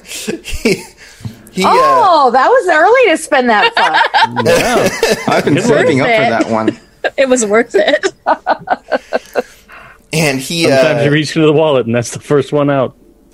he 0.04 0.82
he 1.52 1.64
uh, 1.64 1.68
Oh, 1.72 2.30
that 2.32 2.48
was 2.48 2.68
early 2.68 3.08
to 3.10 3.16
spend 3.16 3.48
that 3.48 3.72
fuck. 3.74 3.94
Yeah. 4.44 4.88
i've 5.34 5.44
been 5.44 5.58
saving 5.62 6.00
up 6.02 6.06
worth 6.08 6.16
for 6.16 6.30
that 6.30 6.50
one 6.50 6.78
It 7.16 7.28
was 7.30 7.46
worth 7.46 7.74
it. 7.74 8.12
and 10.12 10.38
he 10.40 10.64
Sometimes 10.64 11.00
uh, 11.00 11.04
you 11.04 11.10
reach 11.12 11.34
into 11.36 11.46
the 11.46 11.52
wallet 11.54 11.86
and 11.86 11.94
that's 11.94 12.10
the 12.10 12.20
first 12.20 12.52
one 12.52 12.68
out. 12.68 12.94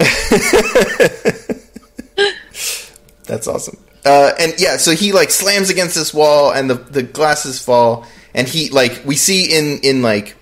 That's 3.24 3.46
awesome. 3.48 3.78
Uh, 4.04 4.32
and 4.38 4.54
yeah, 4.58 4.76
so 4.76 4.92
he 4.92 5.12
like 5.12 5.30
slams 5.30 5.70
against 5.70 5.94
this 5.94 6.12
wall, 6.12 6.52
and 6.52 6.68
the 6.68 6.74
the 6.74 7.02
glasses 7.02 7.62
fall, 7.62 8.06
and 8.34 8.48
he 8.48 8.68
like 8.70 9.02
we 9.04 9.14
see 9.14 9.56
in 9.56 9.78
in 9.80 10.02
like 10.02 10.36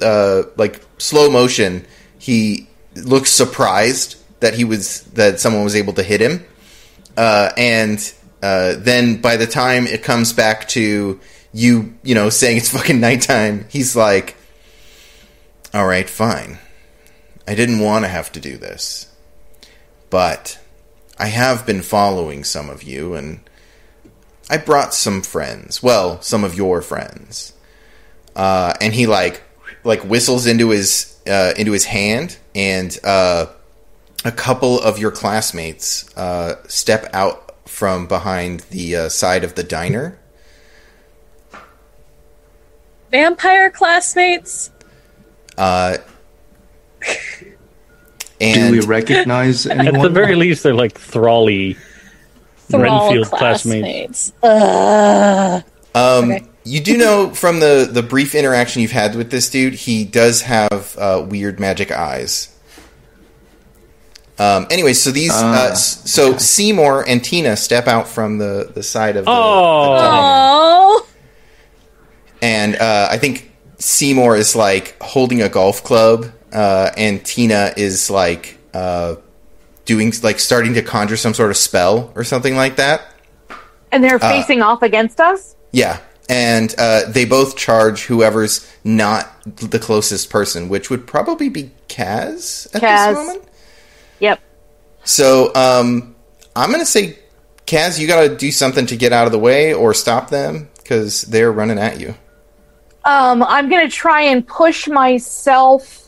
uh 0.00 0.42
like 0.56 0.80
slow 0.98 1.28
motion, 1.28 1.84
he 2.18 2.68
looks 2.94 3.30
surprised 3.30 4.16
that 4.40 4.54
he 4.54 4.64
was 4.64 5.02
that 5.14 5.40
someone 5.40 5.64
was 5.64 5.74
able 5.74 5.92
to 5.94 6.02
hit 6.02 6.20
him, 6.20 6.44
uh, 7.16 7.50
and 7.56 8.14
uh, 8.40 8.74
then 8.78 9.20
by 9.20 9.36
the 9.36 9.46
time 9.46 9.86
it 9.86 10.04
comes 10.04 10.32
back 10.32 10.68
to 10.68 11.18
you, 11.52 11.94
you 12.04 12.14
know, 12.14 12.30
saying 12.30 12.58
it's 12.58 12.68
fucking 12.76 13.00
nighttime, 13.00 13.66
he's 13.68 13.96
like, 13.96 14.36
"All 15.74 15.86
right, 15.86 16.08
fine. 16.08 16.58
I 17.48 17.56
didn't 17.56 17.80
want 17.80 18.04
to 18.04 18.08
have 18.08 18.30
to 18.32 18.40
do 18.40 18.56
this, 18.58 19.12
but." 20.08 20.58
I 21.22 21.26
have 21.26 21.64
been 21.64 21.82
following 21.82 22.42
some 22.42 22.68
of 22.68 22.82
you, 22.82 23.14
and 23.14 23.48
I 24.50 24.56
brought 24.56 24.92
some 24.92 25.22
friends. 25.22 25.80
Well, 25.80 26.20
some 26.20 26.42
of 26.42 26.56
your 26.56 26.82
friends. 26.82 27.52
Uh, 28.34 28.74
and 28.80 28.92
he 28.92 29.06
like 29.06 29.40
like 29.84 30.00
whistles 30.02 30.48
into 30.48 30.70
his 30.70 31.16
uh, 31.28 31.52
into 31.56 31.70
his 31.70 31.84
hand, 31.84 32.38
and 32.56 32.98
uh, 33.04 33.46
a 34.24 34.32
couple 34.32 34.80
of 34.80 34.98
your 34.98 35.12
classmates 35.12 36.10
uh, 36.16 36.56
step 36.66 37.08
out 37.12 37.54
from 37.68 38.08
behind 38.08 38.60
the 38.70 38.96
uh, 38.96 39.08
side 39.08 39.44
of 39.44 39.54
the 39.54 39.62
diner. 39.62 40.18
Vampire 43.12 43.70
classmates. 43.70 44.72
Uh, 45.56 45.98
do 48.42 48.70
we 48.72 48.80
recognize 48.80 49.66
At 49.68 49.92
the 50.00 50.08
very 50.10 50.34
least, 50.34 50.62
they're 50.62 50.74
like 50.74 50.98
Thrally 50.98 51.76
Thrall 52.68 52.82
Renfield 53.10 53.26
classmates. 53.28 54.30
classmates. 54.30 54.32
Ugh. 54.42 55.64
Um, 55.94 56.30
Okay. 56.32 56.46
You 56.64 56.80
do 56.80 56.96
know 56.96 57.34
from 57.34 57.58
the, 57.58 57.88
the 57.90 58.04
brief 58.04 58.36
interaction 58.36 58.82
you've 58.82 58.92
had 58.92 59.16
with 59.16 59.30
this 59.32 59.50
dude, 59.50 59.74
he 59.74 60.04
does 60.04 60.42
have 60.42 60.96
uh, 60.96 61.26
weird 61.28 61.58
magic 61.58 61.90
eyes. 61.90 62.56
Um, 64.38 64.66
anyway, 64.70 64.92
so 64.92 65.10
these, 65.10 65.32
uh, 65.32 65.70
s- 65.72 66.08
so 66.10 66.36
Seymour 66.36 67.04
and 67.08 67.22
Tina 67.22 67.56
step 67.56 67.86
out 67.88 68.06
from 68.08 68.38
the, 68.38 68.70
the 68.74 68.82
side 68.82 69.16
of 69.16 69.24
the, 69.24 69.30
Oh. 69.30 69.34
the. 69.34 70.00
Oh, 71.04 71.06
and 72.40 72.76
uh, 72.76 73.08
I 73.10 73.18
think 73.18 73.50
Seymour 73.78 74.36
is 74.36 74.56
like 74.56 74.96
holding 75.02 75.42
a 75.42 75.48
golf 75.48 75.82
club, 75.84 76.26
uh, 76.52 76.90
and 76.96 77.24
Tina 77.24 77.72
is 77.76 78.10
like 78.10 78.58
uh, 78.74 79.16
doing 79.84 80.12
like 80.22 80.38
starting 80.38 80.74
to 80.74 80.82
conjure 80.82 81.16
some 81.16 81.34
sort 81.34 81.50
of 81.50 81.56
spell 81.56 82.12
or 82.14 82.24
something 82.24 82.56
like 82.56 82.76
that. 82.76 83.02
and 83.90 84.02
they're 84.02 84.18
facing 84.18 84.62
off 84.62 84.82
against 84.82 85.20
us. 85.20 85.56
Yeah, 85.72 86.00
and 86.28 86.74
uh, 86.78 87.10
they 87.10 87.24
both 87.24 87.56
charge 87.56 88.04
whoever's 88.04 88.70
not 88.84 89.28
the 89.44 89.78
closest 89.78 90.30
person, 90.30 90.68
which 90.68 90.90
would 90.90 91.06
probably 91.06 91.48
be 91.48 91.70
Kaz 91.88 92.74
at 92.74 92.82
Kaz. 92.82 93.08
this 93.08 93.16
moment. 93.16 93.44
Yep. 94.20 94.40
So 95.04 95.52
um, 95.54 96.14
I'm 96.54 96.70
gonna 96.70 96.86
say, 96.86 97.18
Kaz, 97.66 97.98
you 97.98 98.06
got 98.06 98.28
to 98.28 98.36
do 98.36 98.50
something 98.52 98.86
to 98.86 98.96
get 98.96 99.12
out 99.12 99.26
of 99.26 99.32
the 99.32 99.38
way 99.38 99.74
or 99.74 99.94
stop 99.94 100.30
them 100.30 100.68
because 100.76 101.22
they're 101.22 101.52
running 101.52 101.78
at 101.78 102.00
you. 102.00 102.14
Um, 103.04 103.42
I'm 103.42 103.68
gonna 103.68 103.88
try 103.90 104.22
and 104.22 104.46
push 104.46 104.86
myself 104.86 106.01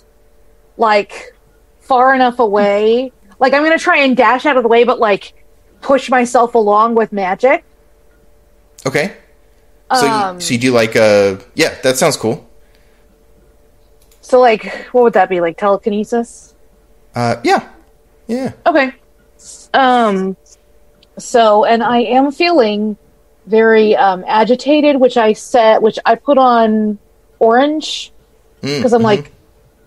like 0.76 1.34
far 1.80 2.14
enough 2.14 2.38
away. 2.38 3.12
Like 3.38 3.52
I'm 3.52 3.62
gonna 3.62 3.78
try 3.78 3.98
and 3.98 4.16
dash 4.16 4.46
out 4.46 4.56
of 4.56 4.62
the 4.62 4.68
way, 4.68 4.84
but 4.84 4.98
like 4.98 5.34
push 5.80 6.08
myself 6.10 6.54
along 6.54 6.94
with 6.94 7.12
magic. 7.12 7.64
Okay. 8.86 9.16
So, 9.94 10.08
Um, 10.08 10.36
you, 10.36 10.40
so 10.40 10.54
you 10.54 10.60
do 10.60 10.72
like 10.72 10.96
a 10.96 11.38
yeah, 11.54 11.74
that 11.82 11.96
sounds 11.96 12.16
cool. 12.16 12.48
So 14.20 14.40
like, 14.40 14.64
what 14.92 15.04
would 15.04 15.12
that 15.12 15.28
be? 15.28 15.40
Like 15.40 15.58
telekinesis? 15.58 16.54
Uh, 17.14 17.36
yeah, 17.44 17.68
yeah. 18.26 18.52
Okay. 18.66 18.92
Um. 19.74 20.36
So, 21.18 21.64
and 21.64 21.82
I 21.82 21.98
am 21.98 22.32
feeling 22.32 22.96
very 23.46 23.94
um, 23.94 24.24
agitated, 24.26 24.98
which 24.98 25.16
I 25.16 25.34
set, 25.34 25.82
which 25.82 25.98
I 26.04 26.16
put 26.16 26.38
on 26.38 26.98
orange 27.38 28.10
Mm, 28.64 28.78
because 28.78 28.94
I'm 28.94 29.02
mhm. 29.02 29.04
like, 29.04 29.30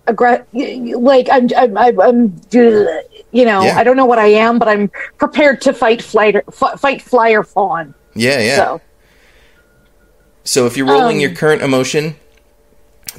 y- 0.07 0.93
like 0.97 1.27
I'm, 1.31 1.47
I'm, 1.57 1.77
I'm, 1.77 1.99
I'm, 1.99 2.41
you 3.31 3.45
know, 3.45 3.63
Yeah. 3.63 3.77
I 3.77 3.83
don't 3.83 3.97
know 3.97 4.05
what 4.05 4.19
I 4.19 4.27
am, 4.27 4.59
but 4.59 4.67
I'm 4.67 4.89
prepared 5.17 5.61
to 5.61 5.73
fight 5.73 6.01
flight, 6.01 6.35
f- 6.35 6.79
fight 6.79 7.01
flyer 7.01 7.43
fawn. 7.43 7.93
yeah, 8.15 8.39
yeah. 8.39 8.55
So, 8.55 8.81
So 10.43 10.65
if 10.65 10.77
you're 10.77 10.87
rolling 10.87 11.17
Um, 11.17 11.21
your 11.21 11.33
current 11.35 11.61
emotion 11.61 12.15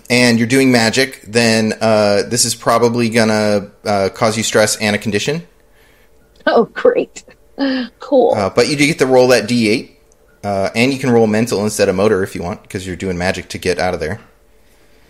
and 0.09 0.39
you're 0.39 0.49
doing 0.49 0.71
magic, 0.73 1.23
then 1.27 1.75
uh, 1.81 2.23
this 2.29 2.45
is 2.45 2.55
probably 2.55 3.11
gonna 3.11 3.71
uh, 3.85 4.09
cause 4.15 4.37
you 4.37 4.43
stress 4.43 4.77
and 4.77 4.97
a 4.97 4.99
condition. 4.99 5.47
Oh, 6.47 6.65
great. 6.67 7.25
Cool. 7.99 8.35
Uh, 8.35 8.49
but 8.51 8.69
you 8.69 8.77
do 8.77 8.87
get 8.87 8.99
to 9.01 9.07
roll 9.07 9.29
that 9.29 9.49
d8, 9.49 9.91
uh, 10.45 10.71
and 10.75 10.93
you 10.93 10.99
can 10.99 11.11
roll 11.11 11.27
mental 11.27 11.63
instead 11.65 11.89
of 11.89 11.97
motor 11.97 12.23
if 12.23 12.35
you 12.35 12.43
want, 12.43 12.63
because 12.63 12.87
you're 12.87 12.97
doing 12.97 13.19
magic 13.19 13.49
to 13.51 13.59
get 13.59 13.79
out 13.79 13.93
of 13.95 14.01
there. 14.01 14.21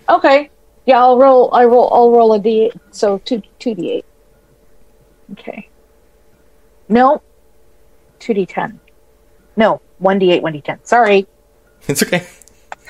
Okay. 0.09 0.49
Yeah, 0.88 1.01
I'll 1.01 1.18
roll. 1.18 1.51
I 1.53 1.66
roll. 1.66 1.92
I'll 1.92 2.11
roll 2.11 2.33
a 2.33 2.38
d. 2.38 2.72
So 2.92 3.18
two 3.18 3.42
two 3.59 3.74
d 3.74 3.92
eight. 3.92 4.07
Okay. 5.33 5.68
No. 6.88 7.20
Two 8.18 8.33
d 8.33 8.46
ten. 8.46 8.81
No. 9.55 9.83
One 9.98 10.18
d 10.18 10.33
eight. 10.33 10.42
One 10.42 10.55
d 10.55 10.62
ten. 10.62 10.83
Sorry. 10.85 11.27
It's 11.87 12.03
okay. 12.03 12.27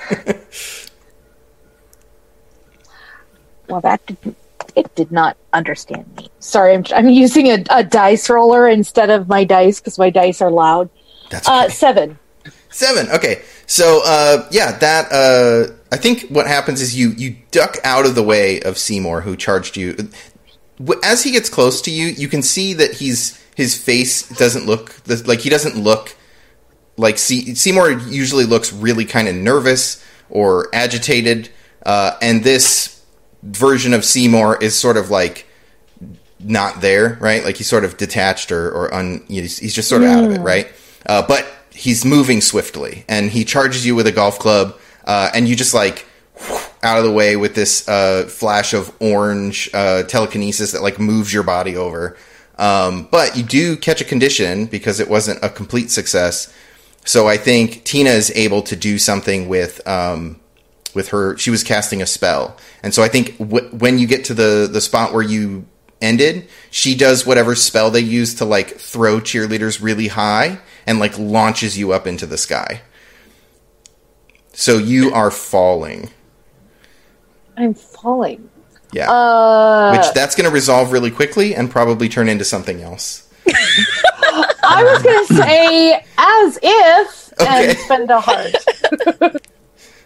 Well, 3.67 3.81
that 3.81 4.03
did, 4.07 4.35
it 4.75 4.95
did 4.95 5.11
not 5.11 5.37
understand 5.53 6.07
me. 6.17 6.31
Sorry, 6.39 6.73
I'm 6.73 6.83
I'm 6.95 7.07
using 7.07 7.49
a, 7.51 7.63
a 7.69 7.83
dice 7.83 8.27
roller 8.27 8.67
instead 8.67 9.11
of 9.11 9.27
my 9.29 9.43
dice 9.43 9.79
because 9.79 9.99
my 9.99 10.09
dice 10.09 10.41
are 10.41 10.49
loud. 10.49 10.89
That's 11.29 11.47
Uh, 11.47 11.69
seven. 11.69 12.17
Seven. 12.69 13.09
Okay. 13.09 13.41
So, 13.65 14.01
uh, 14.05 14.47
yeah, 14.51 14.77
that. 14.79 15.11
Uh, 15.11 15.73
I 15.91 15.97
think 15.97 16.29
what 16.29 16.47
happens 16.47 16.81
is 16.81 16.97
you 16.97 17.09
you 17.11 17.35
duck 17.51 17.77
out 17.83 18.05
of 18.05 18.15
the 18.15 18.23
way 18.23 18.61
of 18.61 18.77
Seymour, 18.77 19.21
who 19.21 19.35
charged 19.35 19.75
you. 19.75 19.95
As 21.03 21.23
he 21.23 21.31
gets 21.31 21.49
close 21.49 21.81
to 21.81 21.91
you, 21.91 22.07
you 22.07 22.27
can 22.27 22.41
see 22.41 22.73
that 22.73 22.93
he's 22.93 23.37
his 23.55 23.75
face 23.75 24.29
doesn't 24.37 24.65
look 24.65 24.95
like 25.27 25.39
he 25.39 25.49
doesn't 25.49 25.75
look 25.75 26.15
like 26.95 27.17
Se- 27.17 27.55
Seymour 27.55 27.91
usually 27.91 28.45
looks 28.45 28.71
really 28.71 29.05
kind 29.05 29.27
of 29.27 29.35
nervous 29.35 30.03
or 30.29 30.67
agitated, 30.73 31.49
uh, 31.85 32.11
and 32.21 32.43
this 32.43 33.03
version 33.43 33.93
of 33.93 34.05
Seymour 34.05 34.57
is 34.61 34.77
sort 34.77 34.97
of 34.97 35.09
like 35.09 35.47
not 36.39 36.81
there, 36.81 37.17
right? 37.19 37.43
Like 37.43 37.57
he's 37.57 37.67
sort 37.67 37.83
of 37.83 37.97
detached 37.97 38.51
or, 38.51 38.69
or 38.71 38.93
un, 38.93 39.25
he's, 39.27 39.57
he's 39.57 39.73
just 39.73 39.89
sort 39.89 40.03
of 40.03 40.09
out 40.09 40.23
of 40.23 40.31
it, 40.31 40.39
right? 40.39 40.71
Uh, 41.05 41.25
but 41.27 41.45
he's 41.79 42.03
moving 42.03 42.41
swiftly 42.41 43.05
and 43.07 43.31
he 43.31 43.45
charges 43.45 43.85
you 43.85 43.95
with 43.95 44.05
a 44.05 44.11
golf 44.11 44.37
club, 44.37 44.77
uh, 45.05 45.31
and 45.33 45.47
you 45.47 45.55
just 45.55 45.73
like 45.73 46.05
out 46.83 46.97
of 46.97 47.05
the 47.05 47.11
way 47.11 47.37
with 47.37 47.55
this 47.55 47.87
uh, 47.87 48.25
flash 48.29 48.73
of 48.73 48.93
orange 49.01 49.69
uh, 49.73 50.03
telekinesis 50.03 50.73
that 50.73 50.81
like 50.81 50.99
moves 50.99 51.33
your 51.33 51.43
body 51.43 51.77
over. 51.77 52.17
Um, 52.57 53.07
but 53.09 53.37
you 53.37 53.43
do 53.43 53.77
catch 53.77 54.01
a 54.01 54.03
condition 54.03 54.65
because 54.65 54.99
it 54.99 55.09
wasn't 55.09 55.41
a 55.41 55.49
complete 55.49 55.89
success. 55.89 56.53
So 57.05 57.27
I 57.27 57.37
think 57.37 57.85
Tina 57.85 58.09
is 58.09 58.29
able 58.31 58.61
to 58.63 58.75
do 58.75 58.97
something 58.97 59.47
with 59.47 59.85
um, 59.87 60.41
with 60.93 61.09
her. 61.09 61.37
She 61.37 61.49
was 61.49 61.63
casting 61.63 62.01
a 62.01 62.05
spell, 62.05 62.57
and 62.83 62.93
so 62.93 63.01
I 63.01 63.07
think 63.07 63.37
w- 63.37 63.69
when 63.69 63.99
you 63.99 64.05
get 64.05 64.25
to 64.25 64.33
the 64.33 64.69
the 64.69 64.81
spot 64.81 65.13
where 65.13 65.23
you 65.23 65.65
ended, 66.01 66.49
she 66.71 66.95
does 66.95 67.25
whatever 67.25 67.55
spell 67.55 67.89
they 67.89 68.01
use 68.01 68.35
to 68.35 68.45
like 68.45 68.77
throw 68.77 69.21
cheerleaders 69.21 69.81
really 69.81 70.07
high 70.07 70.59
and 70.89 70.99
like 70.99 71.17
launches 71.17 71.77
you 71.77 71.93
up 71.93 72.05
into 72.07 72.25
the 72.25 72.37
sky. 72.37 72.81
So 74.53 74.77
you 74.77 75.13
are 75.13 75.31
falling. 75.31 76.09
I'm 77.55 77.73
falling. 77.73 78.49
Yeah. 78.91 79.09
Uh, 79.09 79.95
Which 79.95 80.13
that's 80.13 80.35
going 80.35 80.49
to 80.49 80.53
resolve 80.53 80.91
really 80.91 81.11
quickly 81.11 81.55
and 81.55 81.69
probably 81.71 82.09
turn 82.09 82.27
into 82.27 82.43
something 82.43 82.81
else. 82.81 83.31
I 84.61 84.83
was 84.83 85.01
gonna 85.01 85.43
say 85.43 85.93
as 86.17 86.59
if 86.61 87.33
Okay. 87.39 87.69
and 87.69 87.77
spend 87.79 88.11
a 88.11 88.19
heart. 88.19 88.55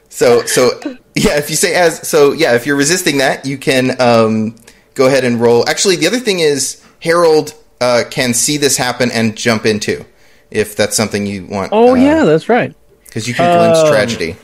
So 0.09 0.45
so 0.45 0.79
yeah, 1.15 1.37
if 1.39 1.49
you 1.49 1.55
say 1.55 1.73
as 1.73 2.07
so 2.07 2.33
yeah, 2.33 2.53
if 2.53 2.67
you're 2.67 2.75
resisting 2.75 3.17
that, 3.17 3.47
you 3.47 3.57
can 3.57 3.99
um, 3.99 4.55
go 4.93 5.07
ahead 5.07 5.23
and 5.25 5.41
roll. 5.41 5.67
Actually, 5.67 5.95
the 5.95 6.05
other 6.05 6.19
thing 6.19 6.39
is 6.39 6.85
Harold 7.01 7.55
uh, 7.81 8.03
can 8.11 8.35
see 8.35 8.57
this 8.57 8.77
happen 8.77 9.09
and 9.11 9.35
jump 9.35 9.65
in 9.65 9.79
too, 9.79 10.05
if 10.53 10.75
that's 10.77 10.95
something 10.95 11.25
you 11.25 11.45
want. 11.47 11.69
Oh 11.73 11.95
yeah, 11.95 12.23
that's 12.23 12.47
right. 12.47 12.73
because 13.05 13.27
you 13.27 13.33
can 13.33 13.57
glimpse 13.57 13.79
Um, 13.79 13.87
tragedy. 13.89 14.35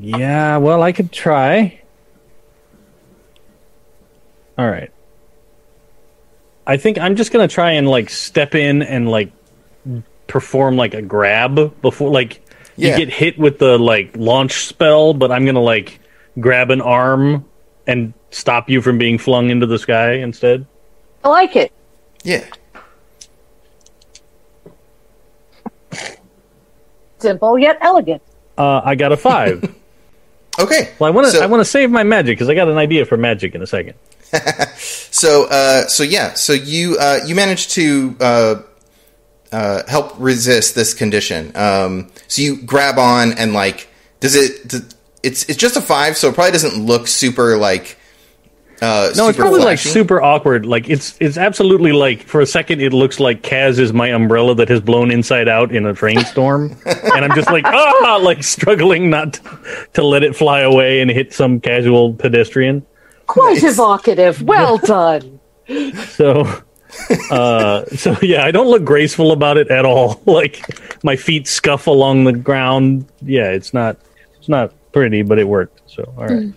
Yeah, 0.00 0.56
well, 0.58 0.82
I 0.82 0.92
could 0.92 1.12
try. 1.12 1.80
All 4.58 4.68
right. 4.68 4.90
I 6.66 6.76
think 6.76 6.98
I'm 6.98 7.16
just 7.16 7.32
gonna 7.32 7.48
try 7.48 7.72
and 7.72 7.88
like 7.88 8.10
step 8.10 8.54
in 8.54 8.82
and 8.82 9.08
like 9.08 9.32
perform 10.26 10.76
like 10.76 10.94
a 10.94 11.02
grab 11.02 11.80
before 11.82 12.10
like 12.10 12.40
Yeah. 12.76 12.96
you 12.96 13.06
get 13.06 13.14
hit 13.14 13.38
with 13.38 13.58
the 13.58 13.78
like 13.78 14.16
launch 14.16 14.64
spell, 14.66 15.14
but 15.14 15.32
I'm 15.32 15.44
gonna 15.46 15.60
like 15.62 15.98
grab 16.38 16.70
an 16.70 16.80
arm 16.80 17.44
and 17.86 18.12
stop 18.30 18.70
you 18.70 18.80
from 18.82 18.98
being 18.98 19.18
flung 19.18 19.50
into 19.50 19.66
the 19.66 19.78
sky 19.78 20.12
instead. 20.14 20.66
I 21.24 21.28
like 21.28 21.56
it. 21.56 21.72
Yeah. 22.22 22.44
Simple 27.18 27.58
yet 27.58 27.78
elegant. 27.80 28.22
Uh, 28.56 28.80
I 28.84 28.94
got 28.94 29.12
a 29.12 29.16
five. 29.16 29.74
Okay. 30.58 30.90
well, 30.98 31.08
I 31.10 31.14
want 31.14 31.26
to 31.26 31.30
So- 31.30 31.42
I 31.42 31.46
want 31.46 31.60
to 31.60 31.64
save 31.64 31.90
my 31.90 32.02
magic 32.02 32.36
because 32.36 32.50
I 32.50 32.54
got 32.54 32.68
an 32.68 32.76
idea 32.76 33.06
for 33.06 33.16
magic 33.16 33.54
in 33.54 33.62
a 33.62 33.66
second. 33.66 33.94
So, 35.12 35.46
uh, 35.50 35.86
so 35.86 36.02
yeah, 36.02 36.34
so 36.34 36.52
you 36.52 36.96
uh, 36.98 37.20
you 37.26 37.34
managed 37.34 37.70
to 37.72 38.16
uh, 38.20 38.54
uh, 39.52 39.82
help 39.88 40.14
resist 40.18 40.74
this 40.74 40.92
condition. 40.94 41.56
Um, 41.56 42.10
so 42.28 42.42
you 42.42 42.60
grab 42.62 42.98
on 42.98 43.32
and 43.34 43.52
like, 43.54 43.88
does 44.20 44.34
it? 44.36 44.68
d 44.68 44.78
it's 45.22 45.44
it's 45.48 45.56
just 45.58 45.76
a 45.76 45.80
five, 45.80 46.16
so 46.16 46.28
it 46.28 46.34
probably 46.34 46.52
doesn't 46.52 46.84
look 46.84 47.06
super 47.08 47.56
like. 47.56 47.96
Uh, 48.82 49.10
No, 49.14 49.28
it's 49.28 49.36
super 49.36 49.42
probably 49.42 49.60
like 49.60 49.78
super 49.78 50.22
awkward. 50.22 50.64
Like 50.64 50.88
it's 50.88 51.16
it's 51.20 51.36
absolutely 51.36 51.92
like 51.92 52.22
for 52.22 52.40
a 52.40 52.46
second 52.46 52.80
it 52.80 52.92
looks 52.92 53.20
like 53.20 53.42
Kaz 53.42 53.78
is 53.78 53.92
my 53.92 54.08
umbrella 54.08 54.54
that 54.54 54.68
has 54.70 54.80
blown 54.80 55.10
inside 55.10 55.48
out 55.48 55.70
in 55.74 55.84
a 55.84 55.92
rainstorm, 55.92 56.74
and 56.86 57.24
I'm 57.24 57.34
just 57.34 57.50
like 57.50 57.64
ah, 57.66 58.18
like 58.22 58.42
struggling 58.42 59.10
not 59.10 59.34
to, 59.34 59.88
to 59.94 60.02
let 60.02 60.22
it 60.22 60.34
fly 60.34 60.60
away 60.60 61.00
and 61.02 61.10
hit 61.10 61.34
some 61.34 61.60
casual 61.60 62.14
pedestrian. 62.14 62.86
Quite 63.26 63.62
evocative. 63.62 64.42
Well 64.42 64.78
done. 64.84 65.38
So, 66.08 66.48
uh, 67.30 67.84
so 67.86 68.16
yeah, 68.22 68.44
I 68.44 68.50
don't 68.50 68.66
look 68.68 68.84
graceful 68.84 69.32
about 69.32 69.56
it 69.58 69.70
at 69.70 69.84
all. 69.84 70.20
Like 70.26 70.64
my 71.04 71.16
feet 71.16 71.46
scuff 71.46 71.86
along 71.86 72.24
the 72.24 72.32
ground. 72.32 73.06
Yeah, 73.20 73.50
it's 73.50 73.74
not 73.74 73.98
it's 74.38 74.48
not 74.48 74.72
pretty, 74.92 75.22
but 75.22 75.38
it 75.38 75.44
worked. 75.46 75.82
So 75.86 76.12
all 76.16 76.26
right. 76.26 76.52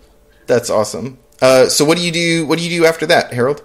That's 0.46 0.70
awesome. 0.70 1.18
Uh, 1.44 1.68
so 1.68 1.84
what 1.84 1.98
do 1.98 2.02
you 2.02 2.10
do? 2.10 2.46
What 2.46 2.58
do 2.58 2.64
you 2.64 2.80
do 2.80 2.86
after 2.86 3.04
that, 3.04 3.30
Harold? 3.30 3.62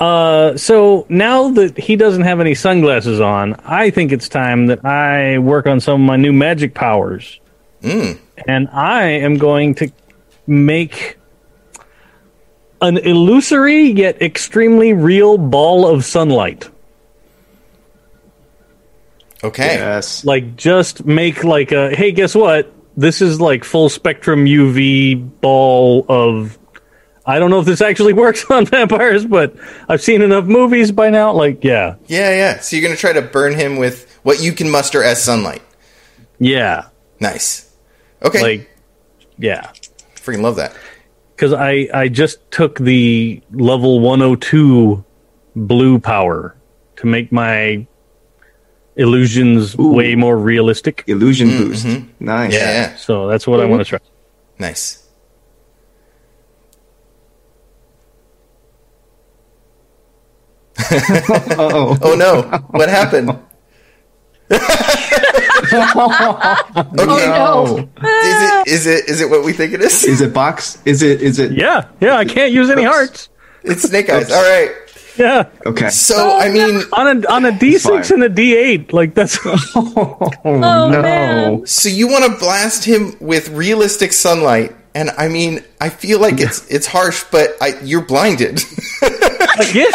Uh, 0.00 0.56
so 0.56 1.04
now 1.10 1.50
that 1.50 1.76
he 1.76 1.94
doesn't 1.94 2.22
have 2.22 2.40
any 2.40 2.54
sunglasses 2.54 3.20
on, 3.20 3.54
I 3.64 3.90
think 3.90 4.12
it's 4.12 4.30
time 4.30 4.68
that 4.68 4.82
I 4.82 5.36
work 5.36 5.66
on 5.66 5.78
some 5.80 6.00
of 6.00 6.06
my 6.06 6.16
new 6.16 6.32
magic 6.32 6.72
powers. 6.72 7.38
And 8.48 8.68
I 8.72 9.02
am 9.04 9.36
going 9.36 9.74
to 9.76 9.92
make 10.46 11.18
an 12.80 12.96
illusory 12.96 13.90
yet 13.90 14.22
extremely 14.22 14.94
real 14.94 15.36
ball 15.36 15.86
of 15.86 16.02
sunlight. 16.02 16.68
Okay. 19.44 19.74
Yes. 19.76 20.24
Like, 20.24 20.56
just 20.56 21.04
make 21.04 21.44
like 21.44 21.72
a 21.72 21.94
hey, 21.94 22.12
guess 22.12 22.34
what? 22.34 22.72
This 22.96 23.20
is 23.20 23.38
like 23.38 23.64
full 23.64 23.90
spectrum 23.90 24.46
UV 24.46 25.42
ball 25.42 26.06
of. 26.08 26.58
I 27.26 27.38
don't 27.38 27.50
know 27.50 27.60
if 27.60 27.66
this 27.66 27.80
actually 27.80 28.12
works 28.24 28.48
on 28.50 28.66
vampires, 28.66 29.26
but 29.26 29.56
I've 29.88 30.00
seen 30.00 30.22
enough 30.22 30.44
movies 30.44 30.92
by 30.92 31.10
now. 31.10 31.32
Like, 31.32 31.64
yeah, 31.64 31.96
Yeah, 32.06 32.30
yeah. 32.30 32.60
So 32.60 32.76
you're 32.76 32.82
gonna 32.88 32.96
try 32.96 33.12
to 33.12 33.22
burn 33.22 33.54
him 33.54 33.76
with 33.76 34.18
what 34.22 34.40
you 34.40 34.52
can 34.52 34.70
muster 34.70 35.02
as 35.02 35.22
sunlight. 35.22 35.62
yeah. 36.38 36.88
Nice. 37.18 37.66
Okay. 38.22 38.42
like 38.42 38.70
yeah 39.38 39.70
freaking 40.16 40.40
love 40.42 40.56
that. 40.56 40.74
because 41.34 41.52
i 41.52 41.88
i 41.92 42.08
just 42.08 42.50
took 42.50 42.78
the 42.78 43.42
level 43.52 44.00
102 44.00 45.04
blue 45.54 45.98
power 45.98 46.56
to 46.96 47.06
make 47.06 47.30
my 47.30 47.86
illusions 48.96 49.76
way 49.76 50.14
more 50.14 50.38
realistic 50.38 51.04
Illusion 51.06 51.48
mm-hmm. 51.48 51.64
boost. 51.64 52.20
Nice. 52.20 52.54
Yeah, 52.54 52.60
yeah. 52.60 52.96
so 52.96 53.28
that's 53.28 53.46
what 53.46 53.60
i 53.60 53.64
want 53.64 53.80
to 53.80 53.84
try 53.84 53.98
Nice. 54.58 55.05
Oh, 61.58 61.96
Oh 62.02 62.14
no! 62.14 62.42
What 62.70 62.88
happened? 62.88 63.30
okay. 64.50 64.60
Oh, 65.98 67.88
no. 68.02 68.08
Is 68.08 68.42
it 68.42 68.66
is 68.68 68.86
it 68.86 69.08
is 69.10 69.20
it 69.20 69.30
what 69.30 69.44
we 69.44 69.52
think 69.52 69.72
it 69.72 69.80
is? 69.80 70.04
Is 70.04 70.20
it 70.20 70.32
box? 70.32 70.78
Is 70.84 71.02
it? 71.02 71.22
Is 71.22 71.38
it? 71.38 71.52
yeah 71.52 71.88
yeah 72.00 72.16
i 72.16 72.24
can't 72.24 72.52
use 72.52 72.70
any 72.70 72.84
Oops. 72.84 72.94
hearts 72.94 73.28
It's 73.64 73.82
Snake 73.82 74.08
Eyes. 74.10 74.30
All 74.30 74.42
right. 74.42 74.70
yeah 75.16 75.48
Okay. 75.64 75.88
So 75.88 76.14
oh, 76.16 76.38
I 76.38 76.48
mean, 76.50 76.82
on 76.92 77.24
a 77.24 77.28
on 77.28 77.44
a 77.46 77.52
d6 77.52 78.10
and 78.12 78.22
a 78.24 78.28
d8 78.30 78.92
like 78.92 79.14
that's 79.14 79.38
Oh, 79.74 80.30
Oh, 80.44 80.90
no. 80.90 81.02
man. 81.02 81.66
so 81.66 81.88
you 81.88 82.06
want 82.06 82.24
to 82.32 82.38
blast 82.38 82.84
him 82.84 83.16
with 83.20 83.48
realistic 83.48 84.12
sunlight 84.12 84.74
And 84.94 85.10
I 85.18 85.28
mean, 85.28 85.60
I 85.80 85.88
feel 85.90 86.20
like 86.20 86.40
it's 86.40 86.64
it's 86.70 86.86
harsh, 86.86 87.24
but 87.30 87.50
I, 87.60 87.76
you're 87.84 88.00
blinded. 88.06 88.60
Again. 89.70 89.90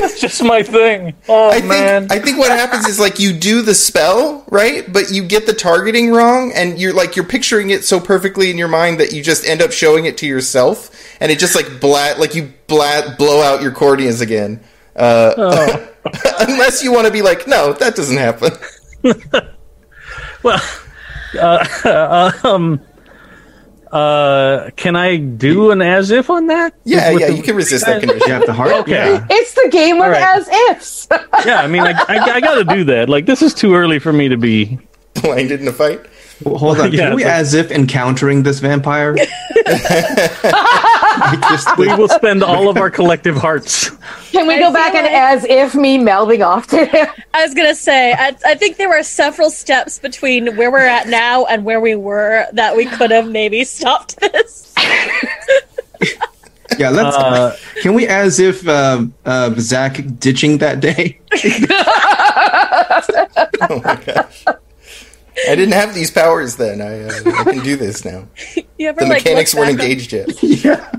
That's 0.00 0.20
just 0.20 0.42
my 0.44 0.62
thing. 0.62 1.14
Oh 1.28 1.50
I 1.50 1.60
man. 1.62 2.08
think 2.08 2.12
I 2.20 2.24
think 2.24 2.38
what 2.38 2.50
happens 2.52 2.86
is 2.86 3.00
like 3.00 3.18
you 3.18 3.32
do 3.32 3.62
the 3.62 3.74
spell 3.74 4.44
right, 4.50 4.90
but 4.92 5.10
you 5.10 5.24
get 5.24 5.46
the 5.46 5.52
targeting 5.52 6.12
wrong, 6.12 6.52
and 6.54 6.78
you're 6.78 6.92
like 6.94 7.16
you're 7.16 7.24
picturing 7.26 7.70
it 7.70 7.84
so 7.84 7.98
perfectly 7.98 8.50
in 8.50 8.58
your 8.58 8.68
mind 8.68 9.00
that 9.00 9.12
you 9.12 9.22
just 9.22 9.44
end 9.44 9.60
up 9.60 9.72
showing 9.72 10.04
it 10.04 10.16
to 10.18 10.26
yourself, 10.26 10.90
and 11.20 11.32
it 11.32 11.38
just 11.40 11.56
like 11.56 11.80
blat 11.80 12.20
like 12.20 12.34
you 12.36 12.52
blat 12.68 13.18
blow 13.18 13.42
out 13.42 13.62
your 13.62 13.72
corneas 13.72 14.20
again. 14.20 14.60
Uh, 14.94 15.34
Oh. 15.36 15.88
unless 16.40 16.82
you 16.82 16.92
want 16.92 17.06
to 17.06 17.12
be 17.12 17.22
like, 17.22 17.46
no, 17.46 17.72
that 17.74 17.94
doesn't 17.96 18.16
happen. 18.18 18.52
Well, 20.42 20.60
uh, 21.40 22.32
um, 22.42 22.80
uh, 23.92 24.70
can 24.76 24.96
I 24.96 25.16
do 25.16 25.70
an 25.70 25.82
as 25.82 26.10
if 26.10 26.30
on 26.30 26.46
that? 26.48 26.74
Yeah, 26.84 27.12
With 27.12 27.20
yeah, 27.20 27.26
the- 27.28 27.36
you 27.36 27.42
can 27.42 27.56
resist 27.56 27.84
that 27.86 28.02
You 28.02 28.08
condition. 28.08 28.30
have 28.32 28.46
the 28.46 28.52
heart. 28.52 28.72
Okay. 28.72 28.92
Yeah. 28.92 29.26
It's 29.30 29.52
the 29.54 29.68
game 29.70 29.96
of 29.96 30.02
All 30.02 30.10
right. 30.10 30.22
as 30.38 30.48
ifs. 30.70 31.08
Yeah, 31.46 31.60
I 31.60 31.66
mean, 31.66 31.82
I, 31.82 31.92
I, 31.92 32.18
I 32.34 32.40
got 32.40 32.54
to 32.56 32.64
do 32.64 32.84
that. 32.84 33.08
Like, 33.08 33.26
this 33.26 33.42
is 33.42 33.52
too 33.54 33.74
early 33.74 33.98
for 33.98 34.12
me 34.12 34.28
to 34.28 34.36
be. 34.36 34.78
Blinded 35.14 35.60
in 35.60 35.68
a 35.68 35.72
fight. 35.72 36.00
Well, 36.44 36.56
hold 36.58 36.78
on. 36.80 36.92
Yeah, 36.92 37.08
Can 37.08 37.16
we 37.16 37.22
it's 37.22 37.28
like- 37.28 37.34
as 37.40 37.54
if 37.54 37.70
encountering 37.70 38.42
this 38.44 38.60
vampire? 38.60 39.14
Like, 41.32 41.40
just 41.48 41.76
We 41.78 41.86
will 41.94 42.08
spend 42.08 42.42
all 42.42 42.68
of 42.68 42.76
our 42.76 42.90
collective 42.90 43.36
hearts. 43.36 43.90
Can 44.32 44.46
we 44.46 44.54
I 44.54 44.58
go 44.58 44.72
back 44.72 44.92
feel 44.92 45.02
and 45.04 45.14
as 45.14 45.44
if 45.44 45.74
me 45.74 45.98
melding 45.98 46.44
off 46.44 46.66
to 46.68 46.84
him? 46.84 47.06
I 47.34 47.44
was 47.44 47.54
gonna 47.54 47.74
say, 47.74 48.12
I, 48.12 48.36
I 48.44 48.54
think 48.54 48.76
there 48.76 48.88
were 48.88 49.02
several 49.02 49.50
steps 49.50 49.98
between 49.98 50.56
where 50.56 50.70
we're 50.70 50.78
at 50.86 51.08
now 51.08 51.44
and 51.44 51.64
where 51.64 51.80
we 51.80 51.94
were 51.94 52.46
that 52.54 52.76
we 52.76 52.86
could 52.86 53.10
have 53.10 53.28
maybe 53.28 53.62
stopped 53.64 54.18
this. 54.20 54.74
yeah. 56.78 56.90
Let's. 56.90 57.16
Uh, 57.16 57.56
can 57.82 57.94
we 57.94 58.06
as 58.08 58.40
if 58.40 58.66
uh, 58.66 59.04
uh, 59.24 59.54
Zach 59.58 60.00
ditching 60.18 60.58
that 60.58 60.80
day? 60.80 61.20
Oh 63.60 63.80
my 63.84 63.94
gosh. 63.96 64.44
I 64.46 65.54
didn't 65.54 65.72
have 65.72 65.94
these 65.94 66.10
powers 66.10 66.56
then. 66.56 66.80
I, 66.80 67.02
uh, 67.04 67.40
I 67.40 67.44
can 67.52 67.64
do 67.64 67.76
this 67.76 68.04
now. 68.04 68.26
You 68.78 68.88
ever 68.88 69.00
The 69.00 69.06
like 69.06 69.24
mechanics 69.24 69.54
look 69.54 69.64
weren't 69.66 69.78
back 69.78 69.84
on- 69.86 69.90
engaged 69.90 70.12
yet. 70.12 70.42
yeah. 70.42 70.90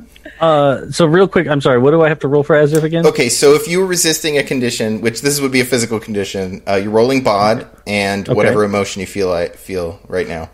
Uh, 0.43 0.91
so, 0.91 1.05
real 1.05 1.27
quick, 1.27 1.47
I'm 1.47 1.61
sorry. 1.61 1.79
What 1.79 1.91
do 1.91 2.01
I 2.01 2.09
have 2.09 2.19
to 2.19 2.27
roll 2.27 2.43
for 2.43 2.53
as 2.53 2.73
if 2.73 2.83
again? 2.83 3.05
Okay, 3.05 3.29
so 3.29 3.53
if 3.53 3.65
you 3.65 3.79
were 3.79 3.85
resisting 3.85 4.37
a 4.37 4.43
condition, 4.43 4.99
which 4.99 5.21
this 5.21 5.39
would 5.39 5.53
be 5.53 5.61
a 5.61 5.65
physical 5.65 6.01
condition, 6.01 6.61
uh, 6.67 6.75
you're 6.75 6.91
rolling 6.91 7.23
bod 7.23 7.65
and 7.87 8.27
Okay. 8.27 8.35
whatever 8.35 8.65
emotion 8.65 8.99
you 8.99 9.07
feel 9.07 9.31
I 9.31 9.47
feel 9.47 10.01
right 10.09 10.27
now. 10.27 10.49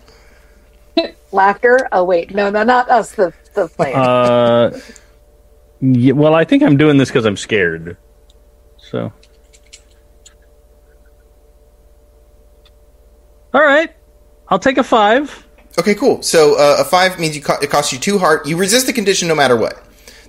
Laughter. 1.32 1.88
Oh 1.92 2.04
wait, 2.04 2.36
no, 2.36 2.52
no, 2.52 2.62
not 2.64 2.88
us. 2.92 3.14
The 3.14 3.34
the 3.56 3.68
player. 3.68 3.96
Uh, 3.96 4.80
yeah, 5.82 6.14
well, 6.14 6.36
I 6.36 6.44
think 6.44 6.62
I'm 6.62 6.78
doing 6.78 6.98
this 6.98 7.10
because 7.10 7.26
I'm 7.26 7.38
scared. 7.38 7.98
So, 8.78 9.12
all 13.54 13.62
right, 13.62 13.90
I'll 14.50 14.60
take 14.60 14.78
a 14.78 14.84
five. 14.84 15.48
Okay, 15.80 15.96
cool. 15.96 16.22
So 16.22 16.56
uh, 16.58 16.78
a 16.80 16.84
five 16.84 17.20
means 17.20 17.36
you 17.36 17.42
co- 17.42 17.60
it 17.62 17.70
costs 17.70 17.92
you 17.94 18.00
two 18.00 18.18
heart. 18.20 18.46
You 18.48 18.58
resist 18.58 18.86
the 18.86 18.94
condition 18.94 19.28
no 19.28 19.36
matter 19.36 19.56
what. 19.56 19.82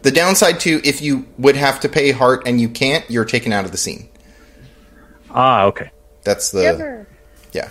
The 0.02 0.10
downside 0.10 0.60
to 0.60 0.80
if 0.84 1.02
you 1.02 1.26
would 1.38 1.56
have 1.56 1.80
to 1.80 1.88
pay 1.88 2.10
heart 2.12 2.42
and 2.46 2.60
you 2.60 2.68
can't, 2.68 3.08
you're 3.10 3.24
taken 3.24 3.52
out 3.52 3.64
of 3.64 3.70
the 3.72 3.76
scene. 3.78 4.08
Ah, 5.30 5.64
okay. 5.64 5.90
That's 6.24 6.50
the 6.50 6.60
You 6.60 6.66
ever- 6.68 7.06
yeah. 7.52 7.68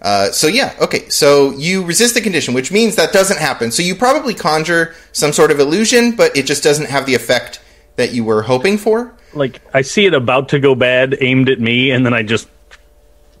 Uh, 0.00 0.30
so 0.32 0.46
yeah, 0.48 0.74
okay. 0.80 1.08
So 1.08 1.52
you 1.52 1.84
resist 1.84 2.14
the 2.14 2.20
condition, 2.20 2.54
which 2.54 2.72
means 2.72 2.96
that 2.96 3.12
doesn't 3.12 3.38
happen. 3.38 3.70
So 3.70 3.82
you 3.82 3.94
probably 3.94 4.34
conjure 4.34 4.94
some 5.12 5.32
sort 5.32 5.50
of 5.50 5.60
illusion, 5.60 6.12
but 6.16 6.36
it 6.36 6.44
just 6.46 6.62
doesn't 6.64 6.86
have 6.88 7.06
the 7.06 7.14
effect 7.14 7.60
that 7.96 8.12
you 8.12 8.24
were 8.24 8.42
hoping 8.42 8.78
for. 8.78 9.14
Like 9.32 9.60
I 9.72 9.82
see 9.82 10.06
it 10.06 10.14
about 10.14 10.48
to 10.50 10.58
go 10.58 10.74
bad, 10.74 11.16
aimed 11.20 11.48
at 11.48 11.60
me, 11.60 11.90
and 11.92 12.04
then 12.04 12.14
I 12.14 12.22
just 12.22 12.48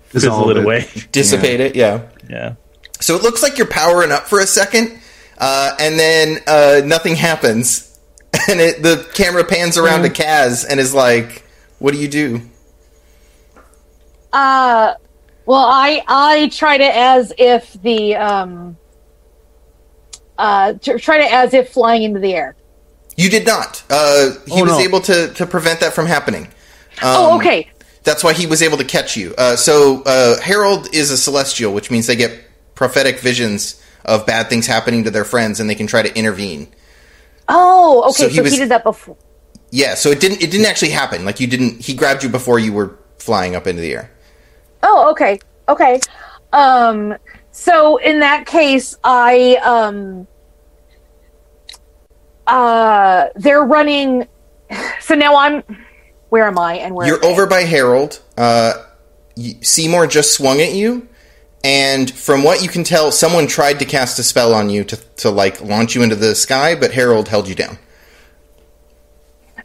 fizzle 0.04 0.30
Dissolve 0.30 0.50
it 0.50 0.56
away. 0.58 0.88
Dissipate 1.10 1.60
it, 1.60 1.74
yeah. 1.76 2.02
Yeah. 2.30 2.54
So 3.02 3.16
it 3.16 3.22
looks 3.22 3.42
like 3.42 3.58
you're 3.58 3.66
powering 3.66 4.12
up 4.12 4.28
for 4.28 4.38
a 4.40 4.46
second, 4.46 4.98
uh, 5.38 5.74
and 5.78 5.98
then 5.98 6.38
uh, 6.46 6.82
nothing 6.84 7.16
happens, 7.16 7.98
and 8.48 8.60
it, 8.60 8.82
the 8.82 9.06
camera 9.14 9.44
pans 9.44 9.76
around 9.76 10.02
to 10.02 10.08
Kaz 10.08 10.64
and 10.68 10.78
is 10.80 10.94
like, 10.94 11.44
"What 11.78 11.92
do 11.92 11.98
you 11.98 12.08
do?" 12.08 12.40
Uh, 14.32 14.94
well, 15.44 15.64
I 15.64 16.02
I 16.06 16.48
try 16.48 16.78
to 16.78 16.84
as 16.96 17.32
if 17.36 17.72
the 17.82 18.16
um 18.16 18.76
uh 20.38 20.74
tr- 20.74 20.98
try 20.98 21.18
to 21.18 21.32
as 21.32 21.52
if 21.54 21.70
flying 21.70 22.02
into 22.04 22.20
the 22.20 22.34
air. 22.34 22.56
You 23.16 23.28
did 23.28 23.46
not. 23.46 23.82
Uh, 23.90 24.30
he 24.46 24.60
Oh, 24.60 24.64
was 24.64 24.72
no. 24.72 24.78
able 24.78 25.00
to 25.02 25.28
to 25.34 25.46
prevent 25.46 25.80
that 25.80 25.92
from 25.92 26.06
happening. 26.06 26.48
oh, 27.02 27.32
Um, 27.32 27.40
okay. 27.40 27.68
That's 28.04 28.24
why 28.24 28.32
he 28.32 28.46
was 28.46 28.62
able 28.62 28.78
to 28.78 28.84
catch 28.84 29.16
you. 29.16 29.34
Uh, 29.36 29.54
so 29.54 30.02
uh, 30.06 30.40
Harold 30.40 30.88
is 30.94 31.10
a 31.10 31.16
celestial, 31.16 31.72
which 31.74 31.90
means 31.90 32.06
they 32.06 32.16
get 32.16 32.32
prophetic 32.82 33.20
visions 33.20 33.80
of 34.04 34.26
bad 34.26 34.48
things 34.48 34.66
happening 34.66 35.04
to 35.04 35.10
their 35.12 35.24
friends, 35.24 35.60
and 35.60 35.70
they 35.70 35.76
can 35.76 35.86
try 35.86 36.02
to 36.02 36.12
intervene. 36.18 36.66
Oh, 37.48 38.02
okay. 38.08 38.24
so 38.24 38.28
So 38.28 38.42
he 38.42 38.50
he, 38.50 38.56
did 38.56 38.70
that 38.70 38.82
before. 38.82 39.16
Yeah, 39.70 39.94
so 39.94 40.10
it 40.10 40.18
didn't 40.18 40.42
it 40.42 40.50
didn't 40.50 40.66
actually 40.66 40.90
happen. 40.90 41.24
Like 41.24 41.38
you 41.38 41.46
didn't. 41.46 41.80
He 41.80 41.94
grabbed 41.94 42.24
you 42.24 42.28
before 42.28 42.58
you 42.58 42.72
were 42.72 42.98
flying 43.18 43.54
up 43.54 43.68
into 43.68 43.80
the 43.80 43.92
air. 43.92 44.10
Oh, 44.82 45.12
okay. 45.12 45.38
Okay. 45.68 46.00
Um 46.52 47.14
so 47.52 47.98
in 47.98 48.18
that 48.18 48.46
case 48.46 48.98
I 49.04 49.60
um 49.62 50.26
uh 52.48 53.28
they're 53.36 53.62
running 53.62 54.26
so 55.00 55.14
now 55.14 55.36
I'm 55.36 55.62
where 56.30 56.48
am 56.48 56.58
I 56.58 56.78
and 56.78 56.96
where 56.96 57.06
You're 57.06 57.24
over 57.24 57.46
by 57.46 57.60
Harold. 57.60 58.20
Uh, 58.36 58.72
Seymour 59.60 60.06
just 60.06 60.32
swung 60.34 60.60
at 60.60 60.72
you, 60.72 61.08
and 61.64 62.10
from 62.10 62.42
what 62.42 62.62
you 62.62 62.68
can 62.68 62.84
tell, 62.84 63.10
someone 63.12 63.46
tried 63.46 63.78
to 63.78 63.84
cast 63.84 64.18
a 64.18 64.22
spell 64.22 64.52
on 64.54 64.70
you 64.70 64.84
to 64.84 64.96
to 64.96 65.30
like 65.30 65.60
launch 65.60 65.94
you 65.94 66.02
into 66.02 66.16
the 66.16 66.34
sky, 66.34 66.74
but 66.74 66.92
Harold 66.92 67.28
held 67.28 67.48
you 67.48 67.54
down. 67.54 67.78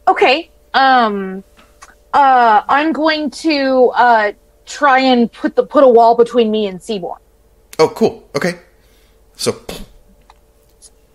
Okay. 0.06 0.50
Um 0.74 1.42
uh 2.14 2.62
I'm 2.68 2.92
going 2.92 3.30
to 3.30 3.90
uh 3.94 4.32
try 4.66 5.00
and 5.00 5.30
put 5.32 5.56
the 5.56 5.64
put 5.64 5.82
a 5.84 5.88
wall 5.88 6.14
between 6.16 6.50
me 6.50 6.66
and 6.66 6.82
Seymour. 6.82 7.18
Oh, 7.78 7.88
cool. 7.90 8.28
Okay. 8.36 8.58
So 9.36 9.60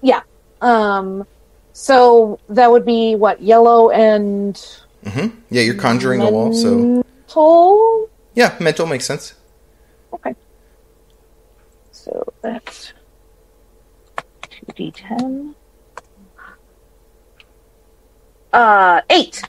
Yeah. 0.02 0.22
Um 0.62 1.26
so 1.74 2.40
that 2.50 2.70
would 2.72 2.86
be 2.86 3.16
what 3.16 3.42
yellow 3.42 3.90
and 3.90 4.56
Mm-hmm. 5.04 5.38
yeah, 5.50 5.62
you're 5.64 5.76
conjuring 5.76 6.22
a 6.22 6.30
wall. 6.32 6.54
So 6.54 6.76
mental. 6.78 8.10
yeah, 8.36 8.56
mental 8.62 8.86
makes 8.86 9.06
sense. 9.06 9.34
Okay. 10.14 10.34
So 12.04 12.34
that's 12.42 12.92
2d10. 14.42 15.56
Uh, 18.52 19.02
8. 19.10 19.42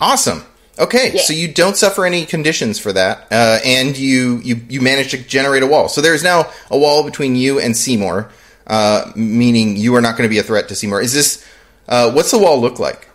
Awesome. 0.00 0.44
Okay, 0.78 1.16
so 1.18 1.32
you 1.32 1.52
don't 1.52 1.76
suffer 1.76 2.04
any 2.04 2.24
conditions 2.24 2.78
for 2.78 2.92
that, 2.94 3.28
uh, 3.30 3.60
and 3.64 3.96
you, 3.96 4.38
you 4.38 4.60
you 4.68 4.80
manage 4.80 5.10
to 5.10 5.18
generate 5.18 5.62
a 5.62 5.66
wall. 5.66 5.86
So 5.86 6.00
there 6.00 6.14
is 6.14 6.24
now 6.24 6.50
a 6.70 6.78
wall 6.78 7.04
between 7.04 7.36
you 7.36 7.60
and 7.60 7.76
Seymour, 7.76 8.30
uh, 8.66 9.12
meaning 9.14 9.76
you 9.76 9.94
are 9.94 10.00
not 10.00 10.16
going 10.16 10.28
to 10.28 10.30
be 10.30 10.38
a 10.38 10.42
threat 10.42 10.68
to 10.68 10.74
Seymour. 10.74 11.02
Is 11.02 11.12
this 11.12 11.46
uh, 11.88 12.10
what's 12.10 12.30
the 12.30 12.38
wall 12.38 12.60
look 12.60 12.78
like? 12.78 13.06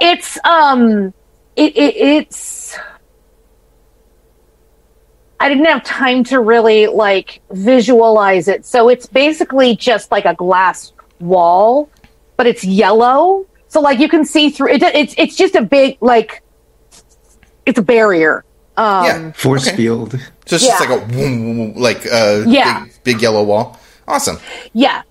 It's, 0.00 0.36
um, 0.44 1.14
it, 1.54 1.76
it, 1.76 1.96
it's. 1.96 2.61
I 5.42 5.48
didn't 5.48 5.64
have 5.64 5.82
time 5.82 6.22
to 6.24 6.38
really, 6.38 6.86
like, 6.86 7.40
visualize 7.50 8.46
it. 8.46 8.64
So 8.64 8.88
it's 8.88 9.06
basically 9.06 9.74
just 9.74 10.10
like 10.12 10.24
a 10.24 10.34
glass 10.34 10.92
wall, 11.18 11.90
but 12.36 12.46
it's 12.46 12.62
yellow. 12.64 13.44
So, 13.66 13.80
like, 13.80 13.98
you 13.98 14.08
can 14.08 14.24
see 14.24 14.50
through 14.50 14.74
it. 14.74 14.82
It's, 14.82 15.14
it's 15.18 15.36
just 15.36 15.56
a 15.56 15.62
big, 15.62 15.98
like, 16.00 16.42
it's 17.66 17.78
a 17.78 17.82
barrier. 17.82 18.44
Um, 18.76 19.04
yeah, 19.04 19.32
Force 19.32 19.66
okay. 19.66 19.76
field. 19.76 20.12
So 20.46 20.56
it's 20.56 20.64
just 20.64 20.80
like 20.80 20.90
a 20.90 21.04
like 21.78 22.06
uh, 22.06 22.44
Yeah. 22.46 22.84
big, 22.84 23.04
big 23.04 23.22
yellow 23.22 23.42
wall. 23.42 23.78
Awesome. 24.08 24.38
yeah. 24.72 25.02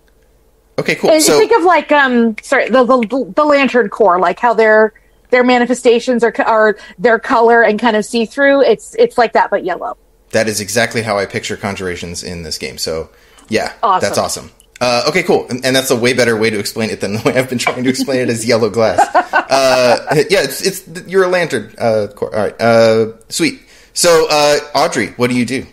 Okay, 0.79 0.95
cool. 0.95 1.11
And 1.11 1.21
So 1.21 1.38
think 1.38 1.51
of 1.51 1.63
like 1.63 1.91
um 1.91 2.36
sorry 2.41 2.69
the, 2.69 2.84
the 2.86 3.34
the 3.36 3.45
lantern 3.45 3.89
Corps 3.89 4.19
like 4.19 4.39
how 4.39 4.53
their 4.53 4.93
their 5.29 5.43
manifestations 5.43 6.23
are 6.23 6.34
are 6.43 6.77
their 6.97 7.19
color 7.19 7.61
and 7.61 7.79
kind 7.79 7.95
of 7.95 8.03
see 8.03 8.25
through 8.25 8.61
it's 8.63 8.95
it's 8.97 9.17
like 9.17 9.34
that 9.34 9.51
but 9.51 9.63
yellow. 9.63 9.95
That 10.32 10.47
is 10.47 10.59
exactly 10.61 11.01
how 11.01 11.17
I 11.17 11.25
picture 11.25 11.57
conjurations 11.57 12.23
in 12.23 12.43
this 12.43 12.57
game. 12.57 12.77
So 12.77 13.09
yeah, 13.49 13.73
Awesome. 13.84 14.07
that's 14.07 14.17
awesome. 14.17 14.51
Uh, 14.79 15.03
okay, 15.09 15.21
cool, 15.21 15.47
and, 15.49 15.63
and 15.63 15.75
that's 15.75 15.91
a 15.91 15.95
way 15.95 16.11
better 16.13 16.36
way 16.36 16.49
to 16.49 16.57
explain 16.57 16.89
it 16.89 17.01
than 17.01 17.13
the 17.13 17.21
way 17.25 17.38
I've 17.38 17.49
been 17.49 17.59
trying 17.59 17.84
to 17.84 17.89
explain 17.89 18.21
it 18.21 18.29
as 18.29 18.45
yellow 18.45 18.69
glass. 18.69 18.99
Uh, 19.51 20.23
yeah, 20.29 20.43
it's, 20.43 20.65
it's 20.65 21.07
you're 21.09 21.25
a 21.25 21.27
lantern. 21.27 21.73
Uh, 21.77 22.07
Corps. 22.15 22.34
All 22.34 22.41
right, 22.41 22.61
uh, 22.61 23.11
sweet. 23.27 23.59
So 23.93 24.25
uh, 24.29 24.59
Audrey, 24.73 25.07
what 25.17 25.29
do 25.29 25.36
you 25.36 25.45
do? 25.45 25.65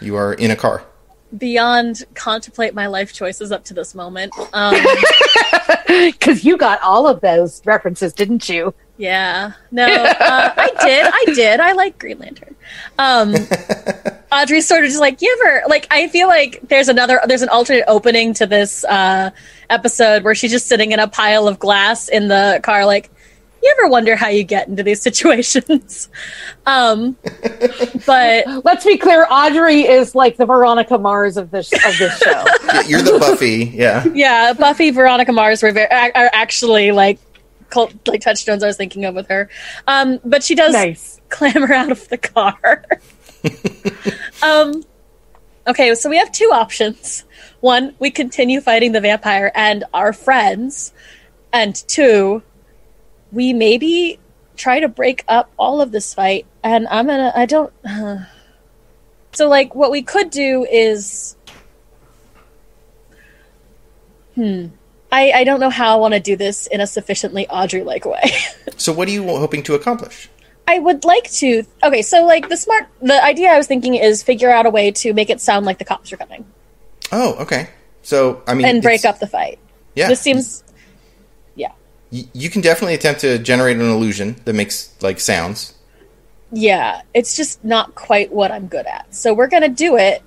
You 0.00 0.14
are 0.14 0.32
in 0.32 0.52
a 0.52 0.56
car. 0.56 0.84
beyond 1.36 2.04
contemplate 2.14 2.72
my 2.72 2.86
life 2.86 3.12
choices 3.12 3.50
up 3.50 3.64
to 3.64 3.74
this 3.74 3.96
moment. 3.96 4.32
Um, 4.52 4.76
Because 5.88 6.44
you 6.44 6.56
got 6.56 6.80
all 6.82 7.08
of 7.08 7.20
those 7.20 7.60
references, 7.66 8.12
didn't 8.12 8.48
you? 8.48 8.72
Yeah, 9.00 9.52
no, 9.70 9.86
uh, 9.86 10.54
I 10.56 10.70
did, 10.84 11.06
I 11.06 11.34
did. 11.34 11.58
I 11.58 11.72
like 11.72 11.98
Green 11.98 12.18
Lantern. 12.18 12.54
Um, 12.98 13.34
Audrey's 14.32 14.68
sort 14.68 14.84
of 14.84 14.90
just 14.90 15.00
like, 15.00 15.22
you 15.22 15.38
ever 15.40 15.62
like? 15.68 15.86
I 15.90 16.08
feel 16.08 16.28
like 16.28 16.60
there's 16.68 16.88
another, 16.88 17.18
there's 17.26 17.40
an 17.40 17.48
alternate 17.48 17.84
opening 17.88 18.34
to 18.34 18.46
this 18.46 18.84
uh, 18.84 19.30
episode 19.70 20.22
where 20.22 20.34
she's 20.34 20.50
just 20.50 20.66
sitting 20.66 20.92
in 20.92 21.00
a 21.00 21.08
pile 21.08 21.48
of 21.48 21.58
glass 21.58 22.08
in 22.08 22.28
the 22.28 22.60
car, 22.62 22.84
like. 22.84 23.10
You 23.62 23.76
ever 23.78 23.90
wonder 23.90 24.16
how 24.16 24.28
you 24.28 24.42
get 24.42 24.68
into 24.68 24.82
these 24.82 25.02
situations? 25.08 26.08
um, 26.64 27.14
but 28.06 28.64
Let's 28.64 28.86
be 28.86 28.96
clear, 28.96 29.26
Audrey 29.30 29.82
is 29.86 30.14
like 30.14 30.38
the 30.38 30.46
Veronica 30.46 30.96
Mars 30.96 31.36
of 31.36 31.50
this 31.50 31.70
of 31.70 31.98
this 31.98 32.16
show. 32.20 32.44
You're 32.86 33.02
the 33.02 33.18
Buffy, 33.20 33.70
yeah. 33.74 34.06
yeah, 34.14 34.54
Buffy, 34.54 34.88
Veronica 34.88 35.32
Mars 35.32 35.62
were 35.62 35.72
very, 35.72 35.90
are 35.90 36.10
are 36.14 36.30
actually 36.32 36.90
like 36.92 37.18
cult, 37.70 37.94
like 38.06 38.20
touchstones 38.20 38.62
I 38.62 38.66
was 38.66 38.76
thinking 38.76 39.04
of 39.04 39.14
with 39.14 39.28
her. 39.28 39.48
Um, 39.86 40.20
but 40.24 40.42
she 40.42 40.54
does 40.54 40.72
nice. 40.72 41.20
clamber 41.28 41.72
out 41.72 41.90
of 41.90 42.08
the 42.08 42.18
car. 42.18 42.84
um, 44.42 44.84
okay, 45.66 45.94
so 45.94 46.10
we 46.10 46.18
have 46.18 46.30
two 46.32 46.50
options. 46.52 47.24
One, 47.60 47.94
we 47.98 48.10
continue 48.10 48.60
fighting 48.60 48.92
the 48.92 49.00
vampire 49.00 49.52
and 49.54 49.84
our 49.94 50.12
friends, 50.12 50.92
and 51.52 51.74
two, 51.88 52.42
we 53.32 53.52
maybe 53.52 54.18
try 54.56 54.80
to 54.80 54.88
break 54.88 55.24
up 55.28 55.50
all 55.58 55.80
of 55.80 55.92
this 55.92 56.14
fight. 56.14 56.46
And 56.62 56.86
I'm 56.88 57.06
gonna, 57.06 57.32
I 57.34 57.46
don't. 57.46 57.72
So, 59.32 59.48
like, 59.48 59.76
what 59.76 59.92
we 59.92 60.02
could 60.02 60.30
do 60.30 60.66
is 60.68 61.36
Hmm. 64.40 64.68
I, 65.12 65.32
I 65.32 65.44
don't 65.44 65.60
know 65.60 65.70
how 65.70 65.92
I 65.94 65.96
want 66.00 66.14
to 66.14 66.20
do 66.20 66.36
this 66.36 66.66
in 66.68 66.80
a 66.80 66.86
sufficiently 66.86 67.48
Audrey 67.48 67.82
like 67.82 68.04
way. 68.04 68.22
So, 68.76 68.92
what 68.94 69.08
are 69.08 69.10
you 69.10 69.24
hoping 69.26 69.62
to 69.64 69.74
accomplish? 69.74 70.30
I 70.66 70.78
would 70.78 71.04
like 71.04 71.30
to. 71.32 71.64
Okay, 71.82 72.00
so 72.00 72.24
like 72.24 72.48
the 72.48 72.56
smart, 72.56 72.86
the 73.02 73.22
idea 73.22 73.50
I 73.50 73.58
was 73.58 73.66
thinking 73.66 73.94
is 73.94 74.22
figure 74.22 74.48
out 74.50 74.64
a 74.64 74.70
way 74.70 74.90
to 74.92 75.12
make 75.12 75.28
it 75.28 75.40
sound 75.40 75.66
like 75.66 75.78
the 75.78 75.84
cops 75.84 76.12
are 76.12 76.16
coming 76.16 76.46
Oh, 77.12 77.34
okay. 77.40 77.68
So, 78.02 78.42
I 78.46 78.54
mean, 78.54 78.64
and 78.66 78.80
break 78.82 79.04
up 79.04 79.18
the 79.18 79.26
fight. 79.26 79.58
Yeah, 79.96 80.08
This 80.08 80.20
seems, 80.20 80.64
yeah, 81.56 81.72
Y- 82.12 82.24
you 82.32 82.48
can 82.48 82.62
definitely 82.62 82.94
attempt 82.94 83.20
to 83.22 83.38
generate 83.38 83.76
an 83.76 83.82
illusion 83.90 84.36
that 84.46 84.54
makes 84.54 84.94
like 85.02 85.20
sounds. 85.20 85.74
yeah. 86.52 87.02
It's 87.12 87.36
just 87.36 87.62
not 87.64 87.94
quite 87.94 88.32
what 88.32 88.50
I'm 88.50 88.66
good 88.68 88.86
at. 88.86 89.12
So 89.14 89.34
we're 89.34 89.48
gonna 89.48 89.68
do 89.68 89.96
it, 89.98 90.22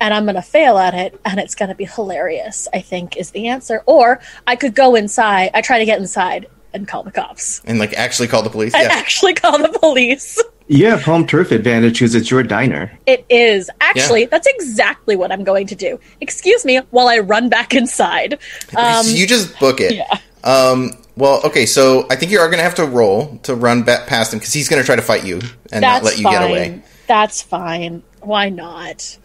and 0.00 0.12
I'm 0.14 0.26
gonna 0.26 0.42
fail 0.42 0.78
at 0.78 0.94
it, 0.94 1.18
and 1.24 1.38
it's 1.40 1.54
gonna 1.54 1.74
be 1.74 1.84
hilarious. 1.84 2.68
I 2.72 2.80
think 2.80 3.16
is 3.16 3.30
the 3.32 3.48
answer. 3.48 3.82
Or 3.86 4.20
I 4.46 4.56
could 4.56 4.74
go 4.74 4.94
inside. 4.94 5.50
I 5.54 5.60
try 5.60 5.78
to 5.78 5.84
get 5.84 5.98
inside 5.98 6.46
and 6.74 6.86
call 6.86 7.02
the 7.02 7.10
cops. 7.10 7.60
and 7.64 7.78
like 7.78 7.94
actually 7.94 8.28
call 8.28 8.42
the 8.42 8.50
police. 8.50 8.74
And 8.74 8.82
Yeah. 8.84 8.94
actually 8.96 9.34
call 9.34 9.58
the 9.58 9.70
police. 9.78 10.40
You 10.70 10.84
have 10.88 11.02
home 11.02 11.26
turf 11.26 11.50
advantage 11.50 11.94
because 12.00 12.14
it's 12.14 12.30
your 12.30 12.42
diner. 12.42 12.92
It 13.06 13.24
is. 13.30 13.70
Actually, 13.80 14.22
Yeah. 14.22 14.26
that's 14.32 14.46
exactly 14.46 15.16
what 15.16 15.32
I'm 15.32 15.42
going 15.42 15.66
to 15.68 15.74
do. 15.74 15.98
Excuse 16.20 16.66
me 16.66 16.76
while 16.90 17.08
I 17.08 17.20
run 17.20 17.48
back 17.48 17.74
inside. 17.74 18.38
Um, 18.76 19.06
you 19.08 19.26
just 19.26 19.58
book 19.58 19.80
it. 19.80 19.94
yeah. 19.94 20.18
Um. 20.44 20.92
Well, 21.16 21.40
okay. 21.42 21.64
So 21.66 22.06
I 22.10 22.16
think 22.16 22.30
you 22.30 22.38
are 22.38 22.46
going 22.48 22.58
to 22.58 22.64
have 22.64 22.74
to 22.76 22.84
roll 22.84 23.38
to 23.44 23.54
run 23.54 23.82
back 23.82 24.06
past 24.06 24.32
him 24.32 24.38
because 24.38 24.52
he's 24.52 24.68
going 24.68 24.80
to 24.80 24.86
try 24.86 24.94
to 24.94 25.02
fight 25.02 25.24
you 25.24 25.40
and 25.72 25.80
not 25.80 26.04
let 26.04 26.18
you 26.18 26.24
fine. 26.24 26.32
get 26.32 26.42
away. 26.50 26.82
That's 27.08 27.40
fine. 27.42 28.02
Why 28.20 28.50
not? 28.50 29.16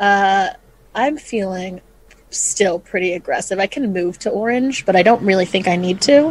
Uh, 0.00 0.48
I'm 0.94 1.16
feeling 1.16 1.80
still 2.30 2.78
pretty 2.80 3.12
aggressive. 3.12 3.58
I 3.58 3.66
can 3.66 3.92
move 3.92 4.18
to 4.20 4.30
orange, 4.30 4.84
but 4.86 4.96
I 4.96 5.02
don't 5.02 5.22
really 5.22 5.44
think 5.46 5.68
I 5.68 5.76
need 5.76 6.00
to. 6.02 6.28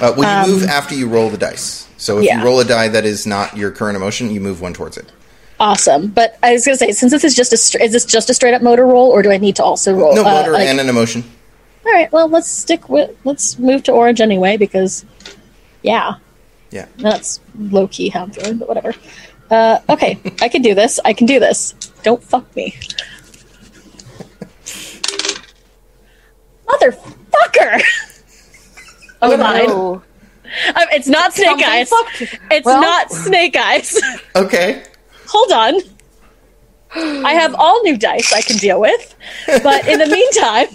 Uh, 0.00 0.14
well, 0.16 0.46
you 0.46 0.54
move 0.54 0.64
after 0.68 0.94
you 0.94 1.08
roll 1.08 1.28
the 1.30 1.38
dice. 1.38 1.86
So 1.96 2.14
if 2.14 2.20
Um, 2.20 2.24
yeah. 2.24 2.38
you 2.38 2.44
roll 2.44 2.60
a 2.60 2.64
die 2.64 2.88
that 2.88 3.04
is 3.04 3.26
not 3.26 3.56
your 3.56 3.70
current 3.70 3.96
emotion, 3.96 4.30
you 4.30 4.40
move 4.40 4.60
one 4.60 4.72
towards 4.72 4.96
it. 4.96 5.10
Awesome. 5.58 6.06
But 6.08 6.38
I 6.42 6.52
was 6.52 6.64
going 6.64 6.78
to 6.78 6.84
say, 6.84 6.92
since 6.92 7.12
this 7.12 7.24
is 7.24 7.34
just 7.34 7.52
a 7.52 7.82
is 7.84 7.92
this 7.92 8.04
just 8.06 8.30
a 8.30 8.34
straight 8.34 8.54
up 8.54 8.62
motor 8.62 8.86
roll, 8.86 9.10
or 9.10 9.22
do 9.22 9.30
I 9.30 9.36
need 9.38 9.56
to 9.56 9.64
also 9.64 9.92
roll? 9.92 10.14
No 10.14 10.22
uh, 10.24 10.30
motor 10.32 10.52
like- 10.52 10.66
and 10.68 10.80
an 10.80 10.88
emotion. 10.88 11.22
all 11.84 11.92
right. 11.92 12.10
Well, 12.12 12.28
let's 12.28 12.48
stick 12.48 12.88
with 12.88 13.10
let's 13.24 13.58
move 13.58 13.82
to 13.84 13.92
orange 13.92 14.20
anyway 14.20 14.56
because, 14.56 15.04
yeah. 15.82 16.14
Yeah. 16.70 16.86
That's 16.98 17.40
low 17.58 17.88
key 17.88 18.08
how 18.08 18.22
I'm 18.22 18.30
feeling, 18.30 18.58
but 18.58 18.68
whatever. 18.68 18.94
Uh, 19.50 19.80
okay, 19.88 20.18
I 20.40 20.48
can 20.48 20.62
do 20.62 20.74
this. 20.74 21.00
I 21.04 21.12
can 21.12 21.26
do 21.26 21.40
this. 21.40 21.72
Don't 22.02 22.22
fuck 22.22 22.54
me. 22.54 22.74
Motherfucker! 26.66 27.82
Oh, 29.22 29.36
Fine. 29.36 29.66
no. 29.66 29.94
Um, 29.94 30.86
it's 30.92 31.06
not 31.08 31.32
Snake 31.34 31.48
Something 31.48 31.68
Eyes. 31.68 31.88
fucked. 31.90 32.22
It's 32.50 32.66
Well- 32.66 32.80
not 32.80 33.10
Snake 33.12 33.56
Eyes. 33.56 34.00
Okay. 34.36 34.82
Hold 35.28 35.52
on. 35.52 35.74
I 36.94 37.34
have 37.34 37.54
all 37.54 37.82
new 37.82 37.96
dice 37.96 38.32
I 38.32 38.40
can 38.42 38.56
deal 38.56 38.80
with. 38.80 39.14
But 39.62 39.86
in 39.86 39.98
the 39.98 40.06
meantime, 40.18 40.66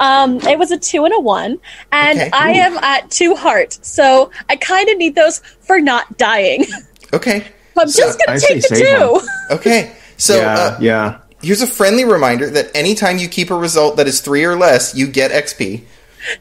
um, 0.00 0.36
it 0.48 0.58
was 0.58 0.70
a 0.72 0.78
two 0.78 1.04
and 1.04 1.14
a 1.14 1.20
one, 1.20 1.58
and 1.92 2.18
Okay. 2.20 2.30
I 2.32 2.52
am 2.52 2.76
at 2.78 3.10
two 3.10 3.34
heart. 3.36 3.78
So 3.82 4.30
I 4.48 4.56
kind 4.56 4.88
of 4.88 4.96
need 4.98 5.14
those 5.14 5.38
for 5.60 5.80
not 5.80 6.16
dying. 6.18 6.64
Okay. 7.12 7.46
So 7.78 7.82
I'm 7.82 7.88
So, 7.88 8.02
just 8.02 8.18
going 8.26 8.36
I 8.36 8.38
to 8.40 8.46
take 8.46 8.62
the 8.62 8.76
two. 8.76 8.84
them. 9.26 9.28
Okay. 9.58 9.92
So 10.16 10.36
yeah, 10.36 10.54
uh, 10.58 10.78
yeah. 10.80 11.18
here's 11.42 11.62
a 11.62 11.66
friendly 11.66 12.04
reminder 12.04 12.50
that 12.50 12.70
anytime 12.74 13.18
you 13.18 13.28
keep 13.28 13.50
a 13.50 13.54
result 13.54 13.96
that 13.98 14.06
is 14.08 14.20
three 14.20 14.44
or 14.44 14.56
less, 14.56 14.94
you 14.94 15.06
get 15.06 15.30
XP. 15.30 15.82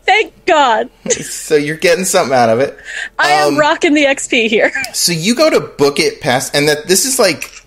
Thank 0.03 0.45
God. 0.45 0.89
So 1.11 1.55
you're 1.55 1.77
getting 1.77 2.03
something 2.05 2.35
out 2.35 2.49
of 2.49 2.59
it. 2.59 2.77
I 3.19 3.29
am 3.29 3.53
Um, 3.53 3.59
rocking 3.59 3.93
the 3.93 4.05
XP 4.05 4.47
here. 4.49 4.71
So 4.93 5.11
you 5.13 5.35
go 5.35 5.49
to 5.49 5.59
book 5.61 5.99
it 5.99 6.19
past, 6.21 6.55
and 6.55 6.67
that 6.67 6.87
this 6.87 7.05
is 7.05 7.19
like 7.19 7.63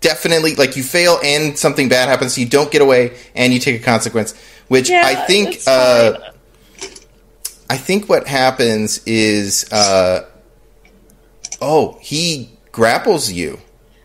definitely 0.00 0.54
like 0.54 0.76
you 0.76 0.82
fail 0.82 1.18
and 1.24 1.58
something 1.58 1.88
bad 1.88 2.08
happens, 2.08 2.34
so 2.34 2.42
you 2.42 2.46
don't 2.48 2.70
get 2.70 2.82
away 2.82 3.16
and 3.34 3.52
you 3.52 3.58
take 3.58 3.80
a 3.80 3.84
consequence. 3.84 4.34
Which 4.68 4.90
Yeah, 4.90 5.02
I 5.04 5.14
think, 5.14 5.58
uh. 5.66 6.18
I 7.70 7.78
think 7.78 8.08
what 8.10 8.26
happens 8.28 9.00
is, 9.06 9.72
uh, 9.72 10.26
oh, 11.62 11.98
he 12.02 12.50
grapples 12.74 13.30
you. 13.30 13.60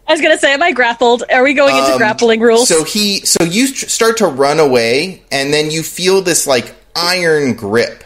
I 0.08 0.12
was 0.14 0.22
going 0.22 0.34
to 0.36 0.40
say, 0.40 0.54
am 0.54 0.64
I 0.64 0.72
grappled? 0.72 1.24
Are 1.32 1.44
we 1.44 1.54
going 1.54 1.76
into 1.76 1.92
Um, 1.94 1.98
grappling 1.98 2.40
rules? 2.40 2.68
So 2.68 2.84
he, 2.84 3.20
so 3.26 3.44
you 3.44 3.74
tr- 3.74 3.88
start 3.88 4.18
to 4.18 4.28
run 4.28 4.60
away, 4.60 5.24
and 5.32 5.52
then 5.54 5.70
you 5.72 5.84
feel 5.84 6.22
this 6.22 6.46
like 6.48 6.74
iron 6.96 7.54
grip 7.54 8.04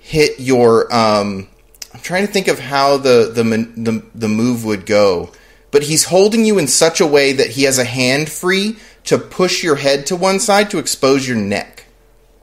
hit 0.00 0.38
your. 0.38 0.92
Um, 0.94 1.48
I'm 1.94 2.00
trying 2.00 2.26
to 2.26 2.32
think 2.32 2.48
of 2.48 2.58
how 2.58 2.96
the 2.98 3.30
the 3.34 3.42
the 3.42 4.02
the 4.14 4.28
move 4.28 4.64
would 4.64 4.84
go, 4.86 5.30
but 5.70 5.82
he's 5.84 6.04
holding 6.04 6.44
you 6.44 6.58
in 6.58 6.66
such 6.68 7.00
a 7.00 7.06
way 7.06 7.32
that 7.32 7.48
he 7.50 7.64
has 7.64 7.78
a 7.78 7.84
hand 7.84 8.30
free 8.30 8.76
to 9.04 9.18
push 9.18 9.62
your 9.64 9.76
head 9.76 10.06
to 10.06 10.16
one 10.16 10.38
side 10.38 10.70
to 10.70 10.78
expose 10.78 11.26
your 11.26 11.36
neck. 11.36 11.84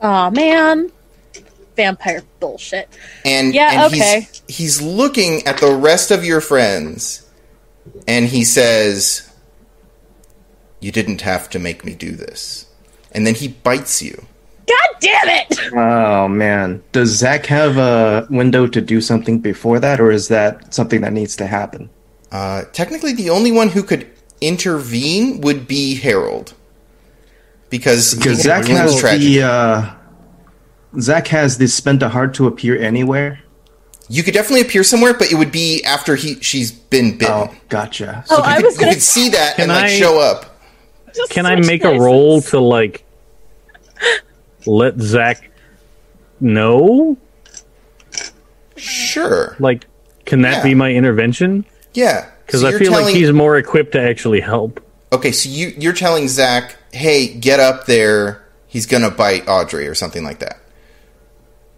Aw, 0.02 0.30
man. 0.32 0.92
Vampire 1.78 2.24
bullshit. 2.40 2.90
And 3.24 3.54
Yeah, 3.54 3.84
and 3.86 3.94
okay. 3.94 4.28
he's 4.48 4.58
he's 4.58 4.82
looking 4.82 5.46
at 5.48 5.60
the 5.60 5.74
rest 5.74 6.12
of 6.12 6.26
your 6.26 6.42
friends, 6.42 7.25
and 8.08 8.28
he 8.28 8.44
says, 8.44 9.30
"You 10.80 10.92
didn't 10.92 11.22
have 11.22 11.50
to 11.52 11.60
make 11.60 11.86
me 11.86 11.94
do 11.96 12.12
this." 12.12 12.66
And 13.12 13.26
then 13.26 13.36
he 13.36 13.48
bites 13.48 14.02
you. 14.02 14.26
God 14.68 15.00
damn 15.00 15.30
it! 15.30 15.74
Oh 15.74 16.28
man, 16.28 16.84
does 16.92 17.10
Zach 17.10 17.46
have 17.46 17.78
a 17.78 18.28
window 18.30 18.68
to 18.68 18.82
do 18.82 19.00
something 19.00 19.40
before 19.40 19.80
that, 19.80 20.00
or 20.00 20.12
is 20.12 20.28
that 20.30 20.74
something 20.74 21.02
that 21.02 21.14
needs 21.14 21.36
to 21.38 21.48
happen? 21.48 21.90
Uh, 22.32 22.64
technically, 22.74 23.14
the 23.14 23.30
only 23.30 23.52
one 23.52 23.70
who 23.70 23.84
could 23.84 24.08
intervene 24.42 25.42
would 25.42 25.68
be 25.68 25.96
Harold, 25.96 26.54
because 27.70 28.16
Because 28.16 28.42
Zach 28.42 28.66
has 28.66 29.02
the 29.02 29.44
uh, 29.44 29.94
Zach 31.00 31.28
has 31.28 31.58
the 31.58 31.68
spend 31.68 32.02
a 32.04 32.10
heart 32.10 32.34
to 32.36 32.48
appear 32.48 32.78
anywhere. 32.78 33.40
You 34.08 34.22
could 34.24 34.34
definitely 34.34 34.62
appear 34.62 34.84
somewhere, 34.84 35.14
but 35.14 35.32
it 35.32 35.36
would 35.36 35.52
be 35.52 35.84
after 35.84 36.16
he 36.16 36.40
she's 36.42 36.72
been 36.72 37.18
bitten. 37.18 37.34
Oh, 37.50 37.56
gotcha. 37.70 38.24
Oh, 38.30 38.38
you 38.38 38.44
I 38.44 38.56
could, 38.58 38.66
was 38.66 38.76
you 38.76 38.82
going 38.82 38.94
could 38.94 39.02
see 39.04 39.30
that 39.30 39.58
and 39.60 39.68
Can 39.68 39.70
like 39.70 39.86
I- 39.86 39.98
show 39.98 40.20
up. 40.20 40.52
Can 41.30 41.46
I 41.46 41.56
make 41.56 41.84
a 41.86 41.98
roll 42.00 42.42
to 42.42 42.60
like 42.60 43.04
let 44.66 45.00
Zach 45.00 45.50
know? 46.42 47.18
Sure. 48.76 49.56
Like, 49.60 49.86
can 50.26 50.42
that 50.42 50.58
Yeah. 50.58 50.64
be 50.64 50.76
my 50.76 50.92
intervention? 50.92 51.66
Yeah. 51.94 52.26
Because 52.46 52.62
So 52.62 52.68
I 52.68 52.72
you're 52.72 52.80
feel 52.80 52.92
like 52.92 53.16
he's 53.16 53.32
more 53.32 53.58
equipped 53.58 53.94
to 53.94 54.02
actually 54.02 54.42
help. 54.42 54.82
Okay, 55.14 55.32
so 55.32 55.50
you 55.50 55.74
you're 55.78 55.94
telling 55.94 56.28
Zach, 56.28 56.76
"Hey, 56.92 57.28
get 57.28 57.60
up 57.60 57.86
there. 57.86 58.44
He's 58.68 58.86
gonna 58.86 59.10
bite 59.10 59.48
Audrey 59.48 59.88
or 59.88 59.96
something 59.96 60.24
like 60.24 60.40
that." 60.40 60.58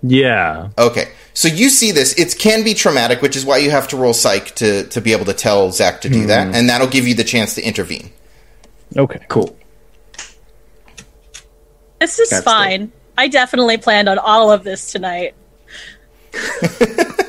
Yeah. 0.02 0.70
Okay, 0.78 1.10
so 1.38 1.48
you 1.48 1.70
see 1.70 1.92
this. 1.92 2.14
It 2.14 2.40
can 2.40 2.64
be 2.64 2.74
traumatic, 2.74 3.22
which 3.22 3.36
is 3.36 3.46
why 3.46 3.60
you 3.60 3.70
have 3.70 3.88
to 3.90 3.98
roll 3.98 4.16
psych 4.16 4.56
to 4.56 4.88
to 4.88 5.00
be 5.00 5.12
able 5.12 5.26
to 5.26 5.36
tell 5.36 5.72
Zach 5.72 6.02
to 6.02 6.10
do 6.10 6.26
that, 6.26 6.56
and 6.56 6.68
that'll 6.68 6.88
give 6.88 7.08
you 7.08 7.14
the 7.14 7.24
chance 7.24 7.54
to 7.56 7.62
intervene. 7.62 8.10
Okay. 8.98 9.24
Cool. 9.28 9.56
This 12.00 12.18
is 12.18 12.32
That's 12.32 12.44
fine. 12.44 12.92
I 13.20 13.28
definitely 13.28 13.78
planned 13.78 14.10
on 14.10 14.18
all 14.18 14.52
of 14.52 14.64
this 14.64 14.92
tonight. 14.92 15.36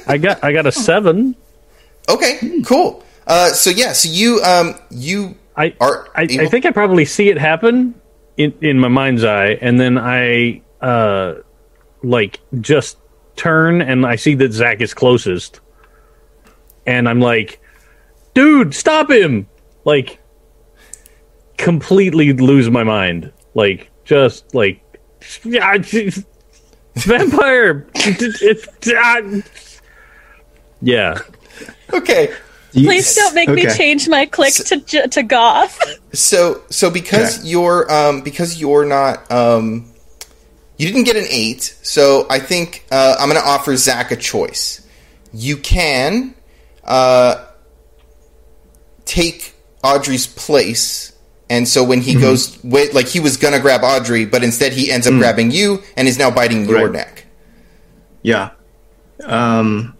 I 0.06 0.16
got 0.16 0.42
I 0.42 0.54
got 0.54 0.64
a 0.64 0.72
seven. 0.72 1.36
Okay, 2.08 2.62
cool. 2.64 3.04
Uh, 3.26 3.50
so 3.50 3.68
yeah, 3.68 3.92
so 3.92 4.08
you 4.10 4.40
um 4.42 4.74
you 4.88 5.36
I 5.54 5.74
are 5.82 6.08
I, 6.14 6.22
I 6.22 6.46
think 6.46 6.64
I 6.64 6.70
probably 6.70 7.04
see 7.04 7.28
it 7.28 7.36
happen 7.36 7.94
in 8.38 8.54
in 8.62 8.78
my 8.78 8.88
mind's 8.88 9.22
eye, 9.22 9.58
and 9.60 9.78
then 9.78 9.98
I 9.98 10.62
uh 10.80 11.34
like 12.02 12.40
just 12.62 12.96
turn 13.38 13.80
and 13.80 14.04
I 14.04 14.16
see 14.16 14.34
that 14.34 14.52
Zach 14.52 14.80
is 14.80 14.92
closest, 14.92 15.60
and 16.86 17.08
I'm 17.08 17.20
like, 17.20 17.60
dude, 18.34 18.74
stop 18.74 19.10
him! 19.10 19.46
Like, 19.84 20.18
completely 21.56 22.32
lose 22.32 22.68
my 22.70 22.84
mind. 22.84 23.32
Like, 23.54 23.90
just 24.04 24.54
like, 24.54 24.82
yeah, 25.44 25.76
vampire. 26.96 27.86
yeah. 30.82 31.18
okay. 31.92 32.34
Please 32.72 33.14
don't 33.14 33.34
make 33.34 33.48
me 33.48 33.66
change 33.70 34.08
my 34.08 34.26
clique 34.26 34.54
to 34.54 34.76
j- 34.82 35.06
to 35.06 35.22
goth. 35.22 35.80
So 36.12 36.62
so 36.68 36.90
because 36.90 37.38
Okay. 37.38 37.48
you're 37.48 37.90
um 37.90 38.20
because 38.20 38.60
you're 38.60 38.84
not 38.84 39.30
um 39.32 39.87
you 40.78 40.86
didn't 40.86 41.04
get 41.04 41.16
an 41.16 41.26
eight, 41.28 41.76
so 41.82 42.26
I 42.30 42.38
think 42.38 42.86
uh, 42.90 43.16
I'm 43.18 43.28
going 43.28 43.40
to 43.40 43.46
offer 43.46 43.76
Zach 43.76 44.10
a 44.12 44.16
choice. 44.16 44.86
You 45.32 45.56
can 45.58 46.34
uh, 46.84 47.44
take 49.04 49.54
Audrey's 49.82 50.26
place, 50.26 51.12
and 51.50 51.66
so 51.66 51.82
when 51.84 52.00
he 52.00 52.14
goes, 52.14 52.58
wait, 52.62 52.94
like 52.94 53.06
he 53.08 53.20
was 53.20 53.36
going 53.36 53.54
to 53.54 53.60
grab 53.60 53.82
Audrey, 53.82 54.24
but 54.24 54.42
instead 54.44 54.72
he 54.72 54.90
ends 54.90 55.06
up 55.06 55.14
grabbing 55.14 55.50
you 55.50 55.82
and 55.96 56.06
is 56.08 56.18
now 56.18 56.30
biting 56.30 56.66
your 56.68 56.84
Right. 56.84 56.92
neck. 56.92 57.26
Yeah. 58.22 58.50
Um, 59.24 59.94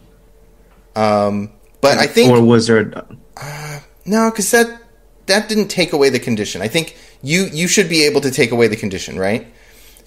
Um, 0.95 1.51
but 1.81 1.97
I 1.97 2.07
think 2.07 2.31
or 2.31 2.41
was 2.41 2.67
there? 2.67 2.91
No, 4.05 4.29
because 4.31 4.49
that 4.51 4.81
that 5.27 5.47
didn't 5.47 5.67
take 5.69 5.93
away 5.93 6.09
the 6.09 6.19
condition. 6.19 6.61
I 6.61 6.67
think 6.67 6.95
you 7.21 7.45
you 7.53 7.67
should 7.67 7.87
be 7.89 8.03
able 8.05 8.21
to 8.21 8.31
take 8.31 8.51
away 8.51 8.67
the 8.67 8.75
condition, 8.75 9.17
right? 9.17 9.47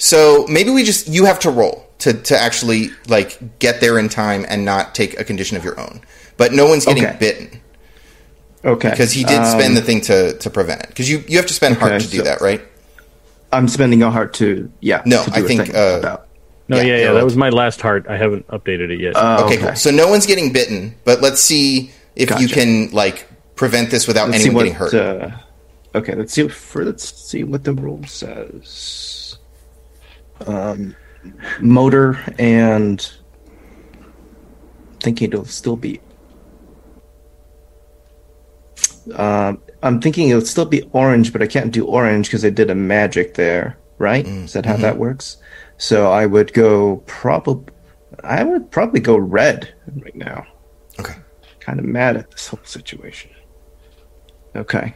So 0.03 0.45
maybe 0.49 0.71
we 0.71 0.83
just 0.83 1.07
you 1.07 1.27
have 1.27 1.39
to 1.47 1.51
roll 1.51 1.87
to 1.99 2.13
to 2.13 2.37
actually 2.37 2.91
like 3.07 3.39
get 3.61 3.81
there 3.81 4.01
in 4.01 4.09
time 4.09 4.45
and 4.49 4.65
not 4.65 4.97
take 4.97 5.19
a 5.21 5.23
condition 5.23 5.57
of 5.57 5.63
your 5.63 5.79
own. 5.79 6.01
But 6.37 6.53
no 6.53 6.67
one's 6.67 6.85
getting 6.85 7.07
Okay. 7.07 7.17
bitten 7.21 7.61
Okay, 8.65 8.91
because 8.91 9.13
he 9.13 9.23
did 9.23 9.39
Um, 9.39 9.45
spend 9.61 9.77
the 9.77 9.81
thing 9.83 10.01
to 10.03 10.33
to 10.39 10.51
prevent 10.51 10.83
it. 10.83 10.89
Because 10.89 11.09
you 11.09 11.23
you 11.29 11.37
have 11.37 11.47
to 11.47 11.55
spend 11.55 11.77
heart 11.77 12.01
to 12.03 12.09
do 12.09 12.17
so- 12.19 12.25
that, 12.25 12.41
right? 12.41 12.61
I'm 13.53 13.69
spending 13.69 14.03
a 14.03 14.11
heart 14.11 14.35
to 14.35 14.69
yeah. 14.81 15.03
No, 15.07 15.23
to 15.23 15.31
do 15.31 15.37
I 15.37 15.45
a 15.45 15.47
think, 15.47 15.67
thing 15.67 15.77
uh, 15.77 15.99
about. 16.01 16.27
No, 16.67 16.79
Yeah, 16.79 16.83
yeah, 16.83 16.97
yeah. 17.05 17.13
That 17.13 17.25
was 17.25 17.37
my 17.37 17.51
last 17.51 17.81
heart. 17.81 18.07
I 18.09 18.17
haven't 18.17 18.49
updated 18.49 18.91
it 18.91 18.99
yet. 18.99 19.13
Oh, 19.15 19.45
Okay, 19.47 19.59
cool. 19.59 19.77
So 19.77 19.91
no 19.93 20.09
one's 20.09 20.27
getting 20.27 20.53
bitten, 20.53 20.95
but 21.05 21.21
let's 21.23 21.41
see 21.41 21.93
if 22.17 22.29
you 22.41 22.49
can 22.49 22.91
like 22.91 23.29
prevent 23.55 23.91
this 23.93 24.09
without 24.09 24.31
Let's 24.31 24.43
anyone 24.45 24.67
what. 24.67 24.73
getting 24.73 24.79
hurt. 24.79 24.95
Uh, 25.95 25.99
okay, 25.99 26.15
let's 26.17 26.33
see. 26.33 26.49
For 26.49 26.85
let's 26.85 27.05
see 27.31 27.45
what 27.45 27.63
the 27.63 27.73
rule 27.75 28.03
says. 28.07 29.22
Um, 30.47 30.97
motor 31.61 32.19
and 32.39 33.13
thinking 35.01 35.29
it'll 35.29 35.45
still 35.45 35.77
be. 35.77 36.01
Um, 39.15 39.61
I'm 39.83 40.01
thinking 40.01 40.29
it'll 40.29 40.43
still 40.43 40.65
be 40.65 40.83
orange, 40.93 41.33
but 41.33 41.43
I 41.43 41.47
can't 41.47 41.73
do 41.73 41.87
orange 41.87 42.29
because 42.29 42.45
I 42.45 42.51
did 42.51 42.71
a 42.71 42.75
magic 42.75 43.35
there. 43.35 43.79
Right? 43.99 44.27
Is 44.27 44.55
that 44.55 44.67
how 44.67 44.77
that 44.79 44.99
works? 44.99 45.37
So 45.79 46.11
I 46.11 46.27
would 46.27 46.53
go 46.53 46.97
probably. 47.07 47.73
I 48.25 48.43
would 48.43 48.71
probably 48.71 49.01
go 49.01 49.17
red 49.17 49.73
right 49.97 50.15
now 50.15 50.47
okay. 50.99 51.15
kind 51.61 51.79
of 51.79 51.85
mad 51.85 52.17
at 52.17 52.31
this 52.31 52.49
whole 52.49 52.61
situation. 52.65 53.31
Okay. 54.55 54.95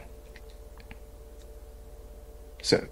So. 2.61 2.85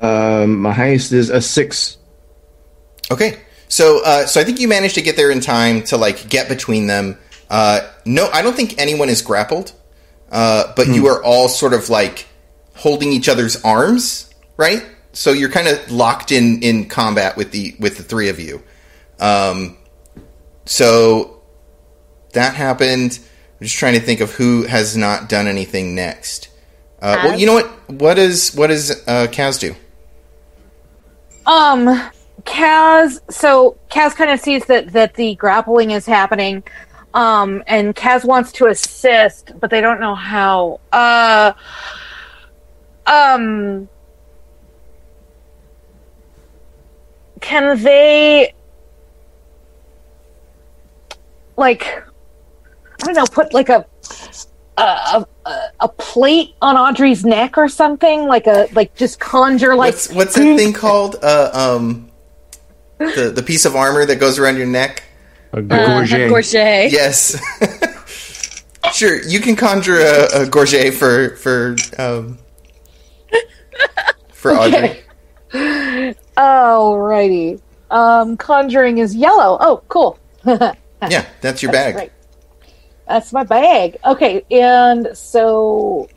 Um, 0.00 0.60
my 0.60 0.72
highest 0.72 1.12
is 1.12 1.30
a 1.30 1.40
six. 1.40 1.96
Okay, 3.10 3.38
so 3.68 4.02
uh, 4.04 4.26
so 4.26 4.40
I 4.40 4.44
think 4.44 4.60
you 4.60 4.68
managed 4.68 4.94
to 4.96 5.02
get 5.02 5.16
there 5.16 5.30
in 5.30 5.40
time 5.40 5.82
to 5.84 5.96
like 5.96 6.28
get 6.28 6.48
between 6.48 6.86
them. 6.86 7.18
Uh, 7.48 7.80
no, 8.04 8.28
I 8.32 8.42
don't 8.42 8.56
think 8.56 8.78
anyone 8.78 9.08
is 9.08 9.22
grappled, 9.22 9.72
uh, 10.30 10.72
but 10.74 10.88
you 10.88 11.06
are 11.06 11.22
all 11.22 11.48
sort 11.48 11.72
of 11.72 11.88
like 11.88 12.26
holding 12.74 13.12
each 13.12 13.28
other's 13.28 13.62
arms, 13.62 14.32
right? 14.56 14.84
So 15.12 15.32
you're 15.32 15.50
kind 15.50 15.68
of 15.68 15.90
locked 15.90 16.32
in 16.32 16.62
in 16.62 16.88
combat 16.88 17.36
with 17.36 17.52
the 17.52 17.74
with 17.78 17.96
the 17.96 18.02
three 18.02 18.28
of 18.28 18.38
you. 18.38 18.62
Um, 19.18 19.78
so 20.66 21.42
that 22.32 22.54
happened. 22.54 23.18
I'm 23.58 23.64
just 23.64 23.78
trying 23.78 23.94
to 23.94 24.00
think 24.00 24.20
of 24.20 24.32
who 24.32 24.64
has 24.64 24.96
not 24.96 25.28
done 25.28 25.46
anything 25.46 25.94
next. 25.94 26.48
Uh, 27.00 27.22
well, 27.24 27.38
you 27.38 27.46
know 27.46 27.54
what? 27.54 27.66
What 27.88 28.18
is 28.18 28.54
what 28.54 28.66
does 28.66 28.90
uh, 29.06 29.28
Kaz 29.30 29.58
do? 29.58 29.74
Um, 31.46 32.10
Kaz. 32.42 33.20
So 33.30 33.76
Kaz 33.90 34.14
kind 34.14 34.30
of 34.30 34.40
sees 34.40 34.66
that 34.66 34.92
that 34.92 35.14
the 35.14 35.34
grappling 35.36 35.92
is 35.92 36.06
happening, 36.06 36.62
um, 37.14 37.62
and 37.66 37.94
Kaz 37.94 38.24
wants 38.24 38.52
to 38.52 38.66
assist, 38.66 39.52
but 39.60 39.70
they 39.70 39.80
don't 39.80 40.00
know 40.00 40.14
how. 40.14 40.80
Uh, 40.92 41.52
um, 43.06 43.88
can 47.40 47.82
they 47.82 48.52
like? 51.56 51.86
I 51.86 53.06
don't 53.06 53.14
know. 53.14 53.26
Put 53.26 53.54
like 53.54 53.68
a 53.68 53.86
a, 54.78 55.26
a, 55.46 55.60
a 55.80 55.88
plate 55.88 56.54
on 56.60 56.76
Audrey's 56.76 57.24
neck 57.24 57.56
or 57.56 57.68
something, 57.68 58.26
like 58.26 58.46
a 58.46 58.68
like 58.72 58.94
just 58.94 59.18
conjure 59.20 59.74
like 59.74 59.92
what's 59.94 60.12
what's 60.12 60.34
that 60.34 60.56
thing 60.56 60.72
called? 60.84 61.16
Uh, 61.22 61.50
um, 61.52 62.10
the 62.98 63.32
the 63.34 63.42
piece 63.42 63.64
of 63.64 63.74
armor 63.76 64.04
that 64.06 64.16
goes 64.16 64.38
around 64.38 64.56
your 64.56 64.66
neck. 64.66 65.02
A 65.52 65.58
Uh, 65.58 65.60
Gorget. 65.60 66.28
Gorget. 66.28 66.92
Yes. 66.92 67.40
sure, 68.94 69.22
you 69.22 69.40
can 69.40 69.56
conjure 69.56 69.98
a, 69.98 70.42
a 70.42 70.46
gorget 70.46 70.94
for 70.94 71.36
for 71.36 71.76
um, 71.98 72.38
for 74.32 74.52
Audrey. 74.58 75.00
Alrighty. 76.36 77.60
Um, 77.90 78.36
conjuring 78.36 78.98
is 78.98 79.14
yellow. 79.14 79.56
Oh, 79.60 79.82
cool. 79.88 80.18
Yeah, 80.44 81.24
that's 81.40 81.62
your 81.62 81.72
bag. 81.72 81.94
Right. 81.94 82.12
That's 83.06 83.32
my 83.32 83.44
bag. 83.44 83.98
Okay, 84.04 84.44
and 84.50 85.16
so 85.16 86.08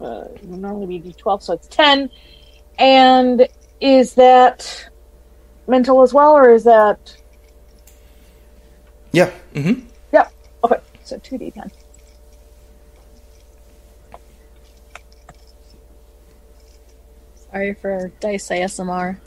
uh, 0.00 0.24
normally 0.42 0.86
we 0.86 0.98
do 0.98 1.12
12, 1.12 1.42
so 1.42 1.52
it's 1.52 1.68
10. 1.68 2.10
And 2.78 3.46
is 3.80 4.14
that 4.14 4.88
mental 5.66 6.02
as 6.02 6.14
well, 6.14 6.32
or 6.32 6.50
is 6.50 6.64
that. 6.64 7.16
Yeah. 9.12 9.30
Mm-hmm. 9.54 9.86
Yep. 10.12 10.32
Okay, 10.64 10.76
so 11.04 11.18
2d10. 11.18 11.70
Sorry 17.50 17.74
for 17.74 18.12
dice 18.20 18.48
ASMR. 18.48 19.18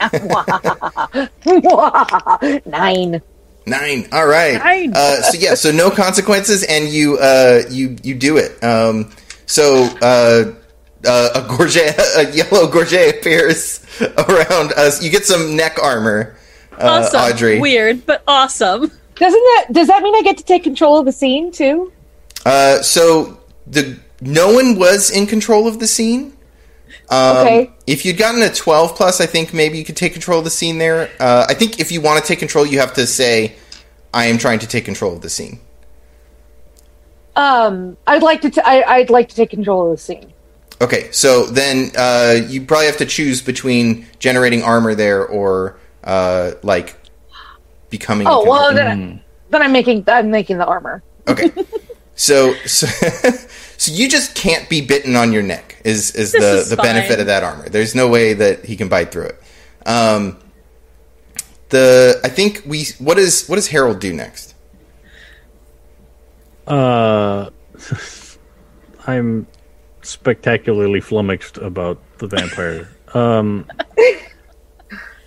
Nine. 2.66 3.22
Nine. 3.66 4.08
All 4.12 4.26
right. 4.26 4.58
Nine. 4.58 4.92
Uh, 4.94 5.22
so 5.22 5.38
yeah, 5.38 5.54
so 5.54 5.70
no 5.70 5.90
consequences, 5.90 6.64
and 6.64 6.88
you 6.88 7.18
uh, 7.18 7.62
you 7.70 7.96
you 8.02 8.14
do 8.14 8.36
it. 8.36 8.62
Um, 8.62 9.10
so 9.46 9.88
uh, 10.02 10.52
uh, 11.06 11.28
a 11.34 11.56
gorget, 11.56 11.98
a 12.16 12.30
yellow 12.32 12.66
gorget 12.68 13.18
appears 13.18 13.84
around 14.18 14.72
us. 14.72 15.02
You 15.02 15.10
get 15.10 15.24
some 15.24 15.56
neck 15.56 15.78
armor, 15.82 16.36
uh, 16.72 17.04
Awesome. 17.04 17.20
Audrey. 17.20 17.60
Weird, 17.60 18.04
but 18.06 18.22
awesome. 18.26 18.90
Doesn't 19.14 19.44
that 19.44 19.66
does 19.72 19.86
that 19.88 20.02
mean 20.02 20.14
I 20.16 20.22
get 20.22 20.38
to 20.38 20.44
take 20.44 20.64
control 20.64 20.98
of 20.98 21.04
the 21.04 21.12
scene 21.12 21.52
too? 21.52 21.92
Uh, 22.44 22.82
so 22.82 23.38
the 23.66 23.98
no 24.20 24.52
one 24.52 24.76
was 24.76 25.10
in 25.10 25.26
control 25.26 25.68
of 25.68 25.78
the 25.78 25.86
scene. 25.86 26.32
Um, 27.12 27.36
Okay. 27.38 27.70
If 27.86 28.04
you'd 28.06 28.16
gotten 28.16 28.40
a 28.42 28.52
twelve 28.52 28.94
plus, 28.96 29.20
I 29.20 29.26
think 29.26 29.52
maybe 29.52 29.76
you 29.76 29.84
could 29.84 29.96
take 29.96 30.12
control 30.12 30.38
of 30.38 30.44
the 30.44 30.50
scene 30.50 30.78
there. 30.78 31.10
Uh, 31.20 31.46
I 31.48 31.54
think 31.54 31.78
if 31.78 31.92
you 31.92 32.00
want 32.00 32.22
to 32.22 32.26
take 32.26 32.38
control, 32.38 32.64
you 32.64 32.78
have 32.78 32.94
to 32.94 33.06
say, 33.06 33.54
"I 34.14 34.26
am 34.26 34.38
trying 34.38 34.60
to 34.60 34.66
take 34.66 34.84
control 34.84 35.12
of 35.12 35.20
the 35.20 35.28
scene." 35.28 35.60
Um, 37.36 37.96
I'd 38.06 38.22
like 38.22 38.40
to. 38.42 38.50
T- 38.50 38.60
I, 38.64 38.82
I'd 38.82 39.10
like 39.10 39.28
to 39.28 39.34
take 39.34 39.50
control 39.50 39.90
of 39.90 39.98
the 39.98 40.02
scene. 40.02 40.32
Okay, 40.80 41.10
so 41.12 41.46
then 41.46 41.90
uh, 41.96 42.36
you 42.48 42.64
probably 42.64 42.86
have 42.86 42.96
to 42.98 43.06
choose 43.06 43.40
between 43.42 44.06
generating 44.18 44.62
armor 44.62 44.94
there 44.94 45.24
or 45.26 45.78
uh, 46.04 46.52
like 46.62 46.96
becoming. 47.90 48.26
Oh 48.28 48.48
well, 48.48 48.74
then, 48.74 49.22
then 49.50 49.62
I'm 49.62 49.72
making 49.72 50.04
I'm 50.08 50.30
making 50.30 50.58
the 50.58 50.66
armor. 50.66 51.02
Okay. 51.28 51.50
So, 52.14 52.54
so, 52.66 52.86
so 53.76 53.92
you 53.92 54.08
just 54.08 54.34
can't 54.34 54.68
be 54.68 54.80
bitten 54.80 55.16
on 55.16 55.32
your 55.32 55.42
neck. 55.42 55.80
Is 55.84 56.14
is 56.14 56.32
This 56.32 56.40
the 56.40 56.56
is 56.58 56.70
the 56.70 56.76
benefit 56.76 57.18
of 57.20 57.26
that 57.26 57.42
armor? 57.42 57.68
There's 57.68 57.94
no 57.94 58.08
way 58.08 58.34
that 58.34 58.64
he 58.64 58.76
can 58.76 58.88
bite 58.88 59.10
through 59.10 59.26
it. 59.26 59.42
Um, 59.86 60.38
the 61.70 62.20
I 62.22 62.28
think 62.28 62.62
we 62.66 62.84
what 62.98 63.18
is 63.18 63.48
what 63.48 63.56
does 63.56 63.68
Harold 63.68 63.98
do 63.98 64.12
next? 64.12 64.54
Uh, 66.66 67.50
I'm 69.06 69.46
spectacularly 70.02 71.00
flummoxed 71.00 71.58
about 71.58 71.98
the 72.18 72.28
vampire. 72.28 72.88
Um, 73.14 73.66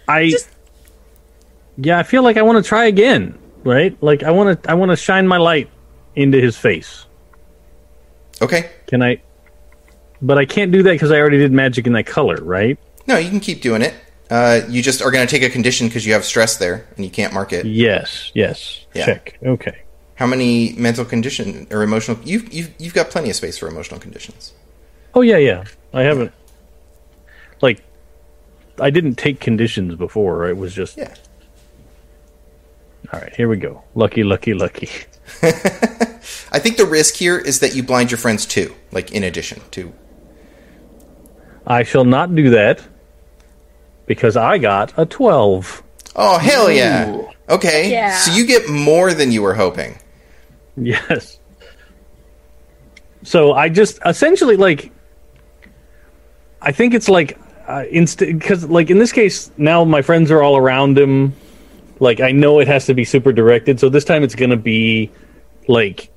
I 0.07 0.33
yeah, 1.77 1.99
I 1.99 2.03
feel 2.03 2.23
like 2.23 2.37
I 2.37 2.41
want 2.43 2.63
to 2.63 2.67
try 2.67 2.85
again, 2.85 3.37
right? 3.63 4.01
Like 4.01 4.23
I 4.23 4.31
want 4.31 4.63
to 4.63 4.69
I 4.69 4.75
want 4.75 4.91
to 4.91 4.95
shine 4.95 5.27
my 5.27 5.37
light 5.37 5.69
into 6.15 6.39
his 6.39 6.57
face. 6.57 7.05
Okay, 8.41 8.69
Can 8.87 9.01
I? 9.01 9.21
But 10.21 10.37
I 10.37 10.45
can't 10.45 10.71
do 10.71 10.81
that 10.83 10.91
because 10.91 11.11
I 11.11 11.19
already 11.19 11.37
did 11.37 11.51
magic 11.51 11.87
in 11.87 11.93
that 11.93 12.05
color, 12.05 12.37
right? 12.37 12.77
no, 13.07 13.17
you 13.17 13.29
can 13.29 13.39
keep 13.39 13.61
doing 13.61 13.81
it. 13.81 13.93
Uh, 14.31 14.61
you 14.67 14.81
just 14.81 15.01
are 15.01 15.11
going 15.11 15.25
to 15.25 15.29
take 15.29 15.43
a 15.43 15.49
condition 15.51 15.87
because 15.87 16.05
you 16.05 16.13
have 16.13 16.25
stress 16.25 16.57
there 16.57 16.87
and 16.95 17.05
you 17.05 17.11
can't 17.11 17.31
mark 17.31 17.53
it. 17.53 17.65
Yes, 17.65 18.31
yes. 18.33 18.83
Yeah. 18.95 19.05
Check. 19.05 19.37
Okay. 19.45 19.77
How 20.15 20.25
many 20.25 20.73
mental 20.77 21.05
condition 21.05 21.67
or 21.69 21.83
emotional? 21.83 22.17
You've 22.23 22.51
you've 22.51 22.73
you've 22.79 22.93
got 22.95 23.09
plenty 23.11 23.29
of 23.29 23.35
space 23.35 23.57
for 23.57 23.67
emotional 23.67 23.99
conditions. 23.99 24.53
Oh 25.13 25.21
yeah, 25.21 25.37
yeah. 25.37 25.65
I 25.93 26.01
haven't. 26.01 26.31
Like, 27.61 27.83
I 28.79 28.89
didn't 28.89 29.15
take 29.15 29.39
conditions 29.39 29.95
before. 29.95 30.49
It 30.49 30.57
was 30.57 30.73
just 30.73 30.97
Yeah. 30.97 31.13
all 33.13 33.19
right. 33.19 33.35
Here 33.35 33.47
we 33.47 33.57
go. 33.57 33.83
Lucky, 33.93 34.23
lucky, 34.23 34.53
lucky. 34.53 34.89
I 35.41 36.59
think 36.59 36.77
the 36.77 36.85
risk 36.85 37.15
here 37.15 37.37
is 37.37 37.59
that 37.59 37.75
you 37.75 37.83
blind 37.83 38.11
your 38.11 38.17
friends 38.17 38.45
too, 38.45 38.73
like 38.91 39.11
in 39.11 39.23
addition 39.23 39.61
to. 39.71 39.93
I 41.67 41.83
shall 41.83 42.05
not 42.05 42.33
do 42.35 42.51
that 42.51 42.81
because 44.05 44.37
I 44.37 44.57
got 44.59 44.93
a 44.97 45.05
twelve. 45.05 45.81
Oh 46.15 46.37
hell 46.37 46.71
yeah! 46.71 47.21
Okay, 47.49 47.91
Yeah. 47.91 48.15
so 48.17 48.31
you 48.33 48.45
get 48.45 48.69
more 48.69 49.13
than 49.13 49.31
you 49.31 49.41
were 49.41 49.53
hoping. 49.55 49.97
Yes. 50.77 51.39
So 53.23 53.53
I 53.53 53.69
just 53.69 53.99
essentially 54.05 54.55
like. 54.57 54.91
I 56.61 56.71
think 56.71 56.93
it's 56.93 57.09
like 57.09 57.37
uh, 57.67 57.83
inst 57.91 58.19
because 58.19 58.65
like 58.69 58.89
in 58.89 58.97
this 58.97 59.11
case 59.11 59.51
now 59.57 59.83
my 59.83 60.01
friends 60.01 60.31
are 60.31 60.41
all 60.41 60.57
around 60.57 60.97
him. 60.97 61.33
Like 61.99 62.19
I 62.19 62.31
know 62.31 62.59
it 62.59 62.67
has 62.67 62.85
to 62.87 62.93
be 62.93 63.05
super 63.05 63.31
directed, 63.31 63.79
so 63.79 63.89
this 63.89 64.03
time 64.05 64.23
it's 64.23 64.35
gonna 64.35 64.57
be 64.57 65.11
like 65.67 66.09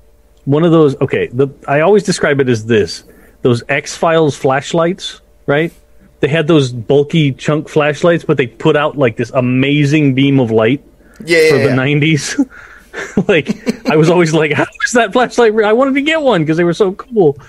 one 0.45 0.63
of 0.63 0.71
those. 0.71 0.95
Okay, 1.01 1.27
the 1.27 1.47
I 1.67 1.81
always 1.81 2.03
describe 2.03 2.39
it 2.41 2.49
as 2.49 2.65
this: 2.65 3.03
those 3.41 3.63
X 3.69 3.95
Files 3.95 4.35
flashlights, 4.35 5.21
right? 5.45 5.71
They 6.19 6.27
had 6.27 6.47
those 6.47 6.71
bulky 6.73 7.31
chunk 7.31 7.69
flashlights, 7.69 8.25
but 8.25 8.35
they 8.37 8.47
put 8.47 8.75
out 8.75 8.97
like 8.97 9.15
this 9.15 9.31
amazing 9.31 10.15
beam 10.15 10.39
of 10.41 10.51
light 10.51 10.83
Yeah, 11.25 11.49
for 11.49 11.55
yeah, 11.57 11.63
the 11.63 11.69
yeah. 11.69 11.75
'90s. 11.75 13.27
like 13.29 13.87
I 13.89 13.95
was 13.95 14.09
always 14.09 14.33
like, 14.33 14.51
"How 14.51 14.65
is 14.85 14.91
that 14.93 15.13
flashlight?" 15.13 15.53
re- 15.53 15.63
I 15.65 15.71
wanted 15.73 15.93
to 15.93 16.01
get 16.01 16.21
one 16.21 16.41
because 16.41 16.57
they 16.57 16.63
were 16.65 16.73
so 16.73 16.93
cool. 16.93 17.37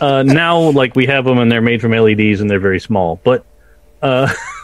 Uh, 0.00 0.22
now, 0.22 0.58
like 0.70 0.96
we 0.96 1.04
have 1.04 1.26
them 1.26 1.36
and 1.38 1.52
they're 1.52 1.60
made 1.60 1.82
from 1.82 1.92
LEDs 1.92 2.40
and 2.40 2.50
they're 2.50 2.58
very 2.58 2.80
small. 2.80 3.20
But, 3.22 3.44
uh, 4.00 4.32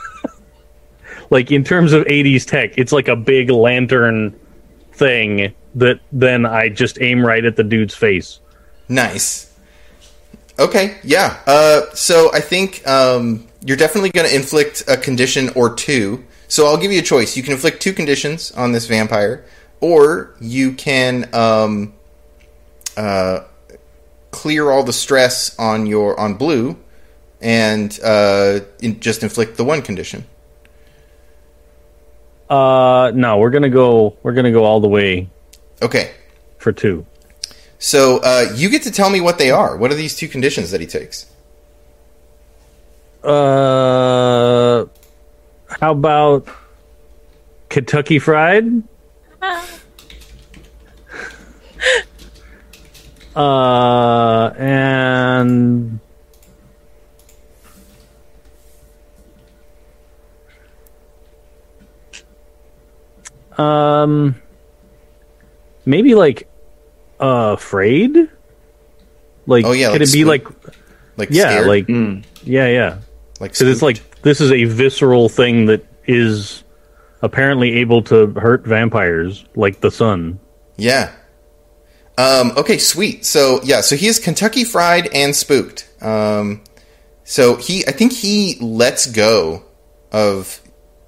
like 1.31 1.51
in 1.51 1.65
terms 1.65 1.93
of 1.93 2.05
'80s 2.05 2.47
tech, 2.47 2.79
it's 2.79 2.93
like 2.93 3.09
a 3.09 3.17
big 3.17 3.51
lantern 3.51 4.39
thing 4.93 5.55
that 5.75 6.01
then 6.11 6.47
I 6.47 6.69
just 6.69 7.01
aim 7.01 7.25
right 7.25 7.45
at 7.45 7.57
the 7.57 7.65
dude's 7.65 7.95
face. 7.95 8.41
Nice. 8.89 9.55
Okay, 10.59 10.99
yeah. 11.05 11.39
Uh, 11.47 11.83
so 11.93 12.33
I 12.33 12.41
think 12.41 12.87
um, 12.89 13.47
you're 13.65 13.77
definitely 13.77 14.11
going 14.11 14.29
to 14.29 14.35
inflict 14.35 14.85
a 14.89 14.97
condition 14.97 15.51
or 15.51 15.75
two. 15.75 16.25
So 16.49 16.67
I'll 16.67 16.79
give 16.79 16.93
you 16.93 17.01
a 17.01 17.05
choice. 17.05 17.37
You 17.37 17.43
can 17.43 17.53
inflict 17.53 17.83
two 17.83 17.93
conditions 17.93 18.53
on 18.53 18.73
this 18.73 18.87
vampire, 18.87 19.45
or 19.81 20.35
you 20.41 20.73
can 20.73 21.29
um, 21.35 21.93
uh, 22.97 23.41
clear 24.31 24.71
all 24.71 24.83
the 24.83 24.93
stress 24.93 25.59
on 25.59 25.87
your 25.87 26.19
on 26.19 26.35
blue, 26.35 26.77
and 27.43 27.99
uh, 28.03 28.61
in, 28.81 29.01
just 29.01 29.23
inflict 29.23 29.57
the 29.57 29.65
one 29.65 29.83
condition. 29.83 30.25
Uh, 32.49 33.11
no, 33.15 33.39
we're 33.39 33.51
gonna 33.51 33.69
go. 33.71 34.17
We're 34.23 34.33
gonna 34.33 34.53
go 34.53 34.65
all 34.65 34.81
the 34.81 34.89
way 34.89 35.29
Okay. 35.83 36.13
for 36.59 36.73
two. 36.73 37.05
So 37.79 38.19
uh, 38.19 38.53
you 38.55 38.71
get 38.71 38.83
to 38.85 38.91
tell 38.91 39.11
me 39.11 39.21
what 39.21 39.39
they 39.39 39.51
are. 39.51 39.77
What 39.77 39.91
are 39.91 39.95
these 39.97 40.15
two 40.17 40.29
conditions 40.29 40.71
that 40.71 40.81
he 40.81 40.87
takes? 40.87 41.27
Uh, 43.23 44.87
how 45.81 45.93
about 45.93 46.47
Kentucky 47.69 48.19
Fried? 48.21 48.83
uh, 53.37 54.51
and 54.57 56.01
um, 63.59 64.37
maybe 65.85 66.15
like 66.15 66.49
uh, 67.21 67.55
afraid. 67.57 68.17
Like, 69.47 69.65
Oh, 69.65 69.73
yeah, 69.73 69.93
could 69.93 70.01
like 70.01 70.09
it 70.09 70.13
be 70.13 70.23
spook- 70.23 70.55
like 70.65 70.75
Like 71.17 71.29
yeah, 71.31 71.51
scared? 71.51 71.67
like 71.69 71.89
yeah, 71.89 72.67
yeah? 72.69 72.99
like 73.41 73.53
Because 73.53 73.63
it's 73.69 73.83
like 73.83 74.21
this 74.23 74.41
is 74.41 74.51
a 74.51 74.65
visceral 74.65 75.29
thing 75.29 75.67
that 75.67 75.85
is 76.07 76.65
apparently 77.23 77.75
able 77.77 78.03
to 78.03 78.27
hurt 78.33 78.67
vampires, 78.67 79.45
like 79.55 79.81
the 79.81 79.91
sun. 79.91 80.39
Yeah. 80.77 81.13
Um, 82.19 82.53
okay, 82.57 82.79
sweet. 82.79 83.25
So 83.25 83.61
yeah, 83.63 83.81
so 83.83 83.95
he 83.97 84.07
is 84.09 84.19
Kentucky 84.19 84.65
Fried 84.65 85.07
and 85.15 85.35
Spooked. 85.37 85.89
Um, 86.03 86.63
so 87.25 87.57
he, 87.57 87.87
I 87.87 87.93
think 87.93 88.13
he 88.13 88.57
lets 88.61 89.07
go 89.07 89.63
of 90.13 90.61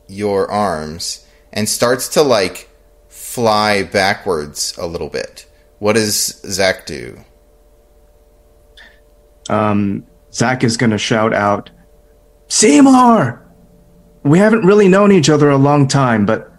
your 0.06 0.50
arms 0.50 1.24
and 1.58 1.68
starts 1.68 2.08
to 2.10 2.22
like 2.22 2.68
fly 3.08 3.82
backwards 3.82 4.78
a 4.78 4.86
little 4.86 5.08
bit. 5.08 5.44
What 5.80 5.94
does 5.94 6.40
Zach 6.46 6.86
do? 6.86 7.18
um, 9.48 10.06
Zach 10.32 10.62
is 10.62 10.76
going 10.76 10.90
to 10.90 10.98
shout 10.98 11.34
out, 11.34 11.70
Seymour! 12.46 13.44
We 14.22 14.38
haven't 14.38 14.64
really 14.64 14.86
known 14.86 15.10
each 15.10 15.28
other 15.28 15.50
a 15.50 15.56
long 15.56 15.88
time, 15.88 16.26
but 16.26 16.52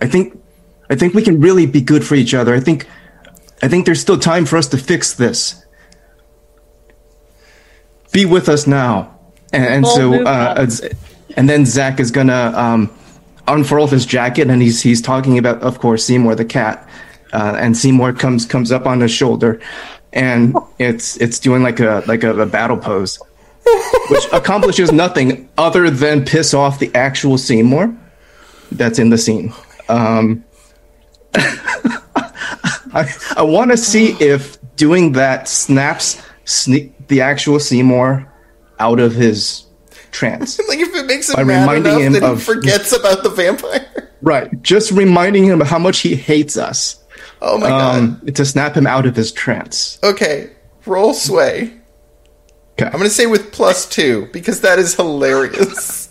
I 0.00 0.06
think 0.06 0.40
I 0.88 0.94
think 0.94 1.12
we 1.12 1.22
can 1.22 1.40
really 1.40 1.66
be 1.66 1.82
good 1.82 2.04
for 2.04 2.14
each 2.14 2.32
other. 2.34 2.54
I 2.54 2.60
think 2.60 2.88
I 3.62 3.68
think 3.68 3.84
there's 3.84 4.00
still 4.00 4.18
time 4.18 4.46
for 4.46 4.56
us 4.56 4.68
to 4.68 4.78
fix 4.78 5.12
this. 5.12 5.64
Be 8.12 8.24
with 8.24 8.48
us 8.48 8.66
now. 8.66 9.18
And, 9.52 9.64
and 9.64 9.86
so 9.86 10.24
uh, 10.24 10.66
and 11.36 11.48
then 11.48 11.66
Zach 11.66 12.00
is 12.00 12.10
gonna 12.10 12.52
um, 12.54 12.90
unfurl 13.46 13.86
his 13.86 14.06
jacket 14.06 14.48
and 14.48 14.62
he's 14.62 14.82
he's 14.82 15.02
talking 15.02 15.38
about 15.38 15.62
of 15.62 15.78
course 15.78 16.04
Seymour 16.04 16.34
the 16.34 16.44
cat. 16.44 16.88
Uh, 17.32 17.56
and 17.58 17.76
Seymour 17.76 18.12
comes 18.12 18.46
comes 18.46 18.70
up 18.70 18.86
on 18.86 19.00
his 19.00 19.10
shoulder 19.10 19.60
and 20.14 20.56
it's 20.78 21.16
it's 21.16 21.38
doing 21.38 21.62
like 21.62 21.80
a 21.80 22.02
like 22.06 22.22
a, 22.22 22.34
a 22.40 22.46
battle 22.46 22.76
pose, 22.76 23.18
which 24.08 24.24
accomplishes 24.32 24.92
nothing 24.92 25.48
other 25.58 25.90
than 25.90 26.24
piss 26.24 26.54
off 26.54 26.78
the 26.78 26.94
actual 26.94 27.36
Seymour 27.36 27.94
that's 28.72 28.98
in 28.98 29.10
the 29.10 29.18
scene. 29.18 29.52
Um, 29.88 30.44
I 31.34 33.12
I 33.36 33.42
want 33.42 33.72
to 33.72 33.76
see 33.76 34.12
if 34.20 34.56
doing 34.76 35.12
that 35.12 35.48
snaps 35.48 36.22
sne- 36.44 36.92
the 37.08 37.20
actual 37.20 37.58
Seymour 37.58 38.32
out 38.78 39.00
of 39.00 39.14
his 39.14 39.66
trance. 40.14 40.58
Like 40.68 40.78
if 40.78 40.94
it 40.94 41.06
makes 41.06 41.28
him 41.28 41.36
By 41.36 41.44
mad 41.44 41.60
reminding 41.62 41.92
enough 41.92 42.02
him 42.02 42.12
that 42.14 42.22
he 42.22 42.28
of- 42.28 42.42
forgets 42.42 42.92
about 42.92 43.22
the 43.22 43.28
vampire. 43.30 44.10
right, 44.22 44.62
just 44.62 44.90
reminding 44.92 45.44
him 45.44 45.60
of 45.60 45.66
how 45.68 45.78
much 45.78 45.98
he 46.00 46.14
hates 46.16 46.56
us 46.56 47.02
Oh 47.42 47.58
my 47.58 47.68
god. 47.68 47.98
um, 47.98 48.20
to 48.34 48.44
snap 48.44 48.74
him 48.76 48.86
out 48.86 49.04
of 49.06 49.14
his 49.16 49.30
trance. 49.32 49.98
Okay, 50.02 50.50
roll 50.86 51.12
sway. 51.12 51.72
Okay. 52.72 52.86
I'm 52.86 52.92
gonna 52.92 53.10
say 53.10 53.26
with 53.26 53.52
plus 53.52 53.86
two 53.88 54.28
because 54.32 54.62
that 54.62 54.78
is 54.78 54.94
hilarious. 54.94 56.08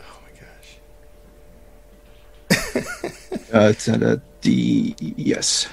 oh 0.00 0.20
my 0.22 0.30
gosh. 0.40 0.78
Uh, 3.52 3.68
it's 3.70 3.88
at 3.88 4.02
a 4.02 4.20
D. 4.40 4.94
Yes. 4.98 5.68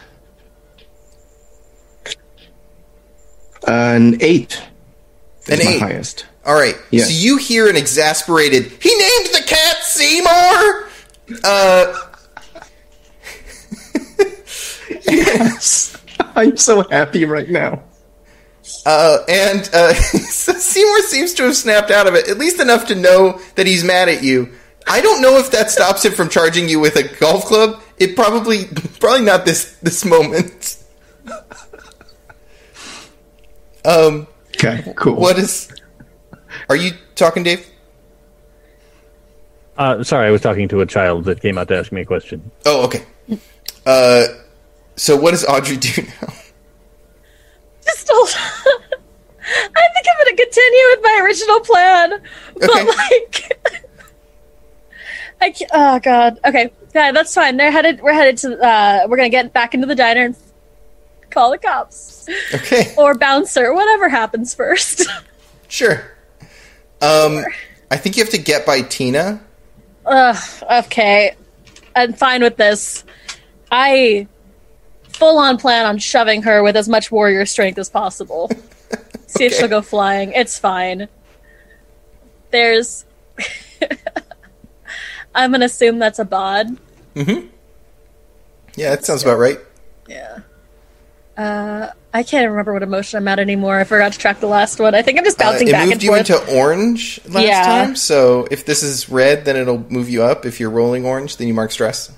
An 3.67 4.17
eight. 4.21 4.61
An 5.49 5.61
eight. 5.61 5.79
highest. 5.79 6.25
All 6.45 6.55
right. 6.55 6.75
Yes. 6.91 7.07
So 7.07 7.13
you 7.13 7.37
hear 7.37 7.69
an 7.69 7.75
exasperated, 7.75 8.63
he 8.81 8.89
named 8.95 9.27
the 9.33 9.43
cat 9.45 9.77
Seymour. 9.83 10.89
Uh, 11.43 12.03
Yes. 15.09 15.97
I'm 16.35 16.57
so 16.57 16.87
happy 16.89 17.25
right 17.25 17.49
now. 17.49 17.83
uh, 18.85 19.19
and 19.29 19.69
uh, 19.73 19.93
Seymour 19.93 21.01
seems 21.03 21.33
to 21.35 21.43
have 21.43 21.55
snapped 21.55 21.91
out 21.91 22.07
of 22.07 22.15
it, 22.15 22.27
at 22.29 22.37
least 22.37 22.59
enough 22.59 22.87
to 22.87 22.95
know 22.95 23.39
that 23.55 23.65
he's 23.67 23.83
mad 23.83 24.09
at 24.09 24.23
you. 24.23 24.51
I 24.87 25.01
don't 25.01 25.21
know 25.21 25.37
if 25.37 25.51
that 25.51 25.69
stops 25.71 26.05
him 26.05 26.13
from 26.13 26.29
charging 26.29 26.69
you 26.69 26.79
with 26.79 26.95
a 26.95 27.03
golf 27.19 27.45
club. 27.45 27.81
It 27.97 28.15
probably, 28.15 28.65
probably 28.99 29.25
not 29.25 29.45
this 29.45 29.77
this 29.81 30.05
moment. 30.05 30.76
Um, 33.87 34.27
Okay, 34.55 34.93
cool. 34.95 35.15
what 35.15 35.37
is? 35.39 35.71
Are 36.69 36.75
you 36.75 36.91
talking, 37.15 37.43
Dave? 37.43 37.65
Uh, 39.77 40.03
sorry, 40.03 40.27
I 40.27 40.31
was 40.31 40.41
talking 40.41 40.67
to 40.69 40.81
a 40.81 40.85
child 40.85 41.25
that 41.25 41.41
came 41.41 41.57
out 41.57 41.67
to 41.69 41.77
ask 41.77 41.91
me 41.91 42.01
a 42.01 42.05
question. 42.05 42.51
Oh, 42.65 42.83
okay. 42.85 43.03
Uh, 43.85 44.25
so 44.95 45.15
what 45.15 45.31
does 45.31 45.45
Audrey 45.45 45.77
do 45.77 46.01
now? 46.01 46.33
Just 47.85 48.09
hold 48.11 48.29
I 49.49 49.87
think 49.93 50.05
I'm 50.09 50.25
going 50.25 50.35
to 50.35 50.43
continue 50.43 50.85
with 50.89 50.99
my 51.03 51.21
original 51.23 51.59
plan, 51.61 52.21
but 52.55 52.69
Okay. 52.69 52.85
like, 52.85 53.83
I 55.41 55.51
can't, 55.51 55.71
oh 55.73 55.99
god. 55.99 56.39
Okay, 56.45 56.71
yeah, 56.95 57.11
that's 57.11 57.33
fine. 57.35 57.55
They're 57.57 57.71
headed. 57.71 58.01
We're 58.01 58.11
headed 58.13 58.37
to. 58.39 58.59
Uh, 58.59 59.05
we're 59.07 59.17
gonna 59.17 59.29
get 59.29 59.53
back 59.53 59.73
into 59.75 59.85
the 59.85 59.93
diner 59.95 60.23
and 60.25 60.35
call 61.29 61.51
the 61.51 61.57
cops 61.57 62.27
Okay, 62.53 62.93
or 62.97 63.15
bouncer, 63.15 63.73
whatever 63.73 64.09
happens 64.09 64.53
first. 64.53 65.05
sure. 65.67 66.11
Um, 67.01 67.43
I 67.91 67.97
think 67.97 68.17
you 68.17 68.23
have 68.23 68.31
to 68.31 68.37
get 68.37 68.65
by 68.65 68.81
Tina. 68.81 69.41
Ugh, 70.05 70.63
okay. 70.83 71.35
I'm 71.95 72.13
fine 72.13 72.41
with 72.41 72.57
this. 72.57 73.03
I 73.71 74.27
full 75.09 75.37
on 75.39 75.57
plan 75.57 75.85
on 75.85 75.97
shoving 75.97 76.43
her 76.43 76.63
with 76.63 76.77
as 76.77 76.87
much 76.87 77.11
warrior 77.11 77.45
strength 77.45 77.77
as 77.77 77.89
possible. 77.89 78.49
See 79.27 79.45
if 79.45 79.53
she'll 79.53 79.67
go 79.67 79.81
flying. 79.81 80.31
It's 80.31 80.57
fine. 80.57 81.09
There's. 82.51 83.05
I'm 85.35 85.51
gonna 85.51 85.65
assume 85.65 85.99
that's 85.99 86.19
a 86.19 86.25
bod. 86.25 86.77
Mm-hmm. 87.15 87.47
Yeah, 88.75 88.91
that 88.91 89.05
sounds 89.05 89.23
about 89.23 89.37
right. 89.37 89.59
Yeah. 90.07 90.39
Uh, 91.37 91.91
I 92.13 92.23
can't 92.23 92.49
remember 92.49 92.73
what 92.73 92.81
emotion 92.81 93.17
I'm 93.17 93.27
at 93.27 93.37
anymore. 93.37 93.79
I 93.79 93.83
forgot 93.83 94.11
to 94.13 94.17
track 94.17 94.39
the 94.39 94.47
last 94.47 94.79
one. 94.79 94.95
I 94.95 95.03
think 95.03 95.19
I'm 95.19 95.23
just 95.23 95.37
bouncing 95.37 95.69
Uh, 95.69 95.73
bouncing 95.73 95.91
it 95.91 95.95
moved 95.95 96.03
you 96.03 96.15
into 96.15 96.57
orange 96.57 97.19
last 97.29 97.45
Yeah. 97.45 97.63
time, 97.63 97.95
so 97.95 98.47
if 98.49 98.65
this 98.65 98.81
is 98.81 99.07
red, 99.07 99.45
then 99.45 99.55
it'll 99.55 99.85
move 99.89 100.09
you 100.09 100.23
up. 100.23 100.45
If 100.45 100.59
you're 100.59 100.71
rolling 100.71 101.05
orange, 101.05 101.37
then 101.37 101.47
you 101.47 101.53
mark 101.53 101.71
stress. 101.71 102.09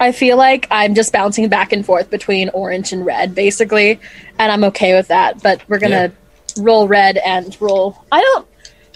I 0.00 0.10
feel 0.12 0.36
like 0.36 0.66
I'm 0.70 0.94
just 0.94 1.12
bouncing 1.12 1.48
back 1.48 1.72
and 1.72 1.86
forth 1.86 2.10
between 2.10 2.48
orange 2.50 2.92
and 2.92 3.06
red, 3.06 3.34
basically, 3.36 4.00
and 4.38 4.50
I'm 4.50 4.64
okay 4.64 4.94
with 4.94 5.08
that. 5.08 5.42
But 5.42 5.62
we're 5.68 5.78
gonna 5.78 6.12
roll 6.58 6.88
red 6.88 7.16
and 7.18 7.56
roll. 7.60 7.96
I 8.10 8.20
don't. 8.20 8.46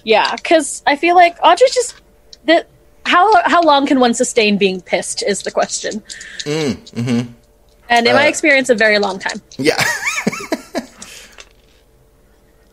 Yeah, 0.02 0.34
because 0.34 0.82
I 0.86 0.96
feel 0.96 1.14
like 1.14 1.36
Audrey's 1.42 1.74
just 1.74 1.94
that. 2.46 2.66
How 3.06 3.42
how 3.48 3.62
long 3.62 3.86
can 3.86 3.98
one 3.98 4.14
sustain 4.14 4.58
being 4.58 4.80
pissed 4.82 5.22
is 5.22 5.42
the 5.42 5.50
question. 5.50 6.02
Mm, 6.40 6.76
mm-hmm. 6.90 7.32
And 7.90 8.06
in 8.06 8.14
my 8.14 8.24
Uh, 8.24 8.28
experience, 8.28 8.70
a 8.70 8.74
very 8.74 8.98
long 8.98 9.18
time. 9.18 9.42
Yeah. 9.58 9.76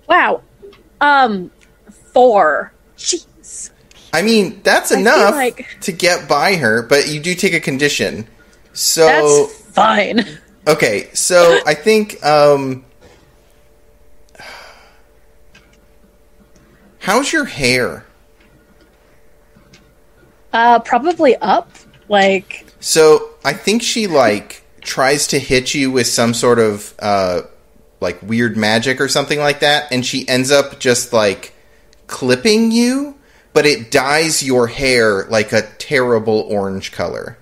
Wow. 0.07 0.41
Um, 1.01 1.51
four. 2.13 2.71
Jeez. 2.97 3.71
I 4.13 4.21
mean, 4.21 4.61
that's 4.63 4.89
feel 4.91 4.99
enough 4.99 5.35
like- 5.35 5.67
to 5.81 5.91
get 5.91 6.29
by 6.29 6.55
her, 6.55 6.81
but 6.81 7.09
you 7.09 7.19
do 7.19 7.35
take 7.35 7.53
a 7.53 7.59
condition. 7.59 8.25
So 8.71 9.05
That's 9.05 9.53
fine. 9.73 10.25
okay, 10.65 11.09
so 11.13 11.59
I 11.65 11.73
think 11.73 12.23
um 12.25 12.85
How's 16.99 17.31
your 17.33 17.45
hair? 17.45 18.05
Uh, 20.53 20.79
probably 20.79 21.35
up. 21.37 21.69
Like, 22.09 22.65
So 22.79 23.31
I 23.43 23.53
think 23.53 23.81
she 23.81 24.07
like 24.07 24.63
tries 24.87 25.27
to 25.27 25.37
hit 25.39 25.75
you 25.75 25.91
with 25.91 26.07
some 26.07 26.33
sort 26.33 26.57
of 26.57 26.95
uh 26.99 27.41
like 27.99 28.21
weird 28.23 28.55
magic 28.57 28.99
or 29.01 29.07
something 29.07 29.39
like 29.39 29.59
that, 29.59 29.91
and 29.91 30.05
she 30.05 30.27
ends 30.27 30.51
up 30.51 30.79
just 30.79 31.13
like 31.13 31.53
clipping 32.07 32.71
you, 32.71 33.15
but 33.53 33.65
it 33.65 33.91
dyes 33.91 34.41
your 34.43 34.67
hair 34.67 35.25
like 35.25 35.51
a 35.51 35.61
terrible 35.77 36.45
orange 36.49 36.91
color. 36.91 37.37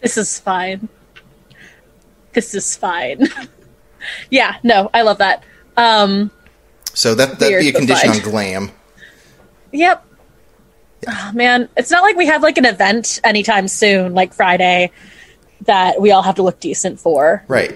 this 0.00 0.16
is 0.16 0.38
fine. 0.38 0.88
This 2.32 2.54
is 2.54 2.76
fine. 2.76 3.28
yeah, 4.30 4.56
no, 4.62 4.90
I 4.94 5.02
love 5.02 5.18
that. 5.18 5.44
Um, 5.76 6.30
So 6.94 7.14
that 7.14 7.38
that'd 7.38 7.60
be 7.60 7.68
a 7.68 7.72
condition 7.72 8.10
fine. 8.12 8.24
on 8.24 8.30
glam. 8.30 8.70
Yep. 9.72 10.04
Oh, 11.06 11.30
man, 11.34 11.68
it's 11.76 11.90
not 11.90 12.02
like 12.02 12.16
we 12.16 12.26
have 12.26 12.42
like 12.42 12.58
an 12.58 12.64
event 12.64 13.20
anytime 13.22 13.68
soon, 13.68 14.14
like 14.14 14.32
Friday, 14.34 14.90
that 15.68 16.00
we 16.00 16.10
all 16.10 16.22
have 16.22 16.34
to 16.34 16.42
look 16.42 16.60
decent 16.60 16.98
for. 17.00 17.44
Right. 17.48 17.74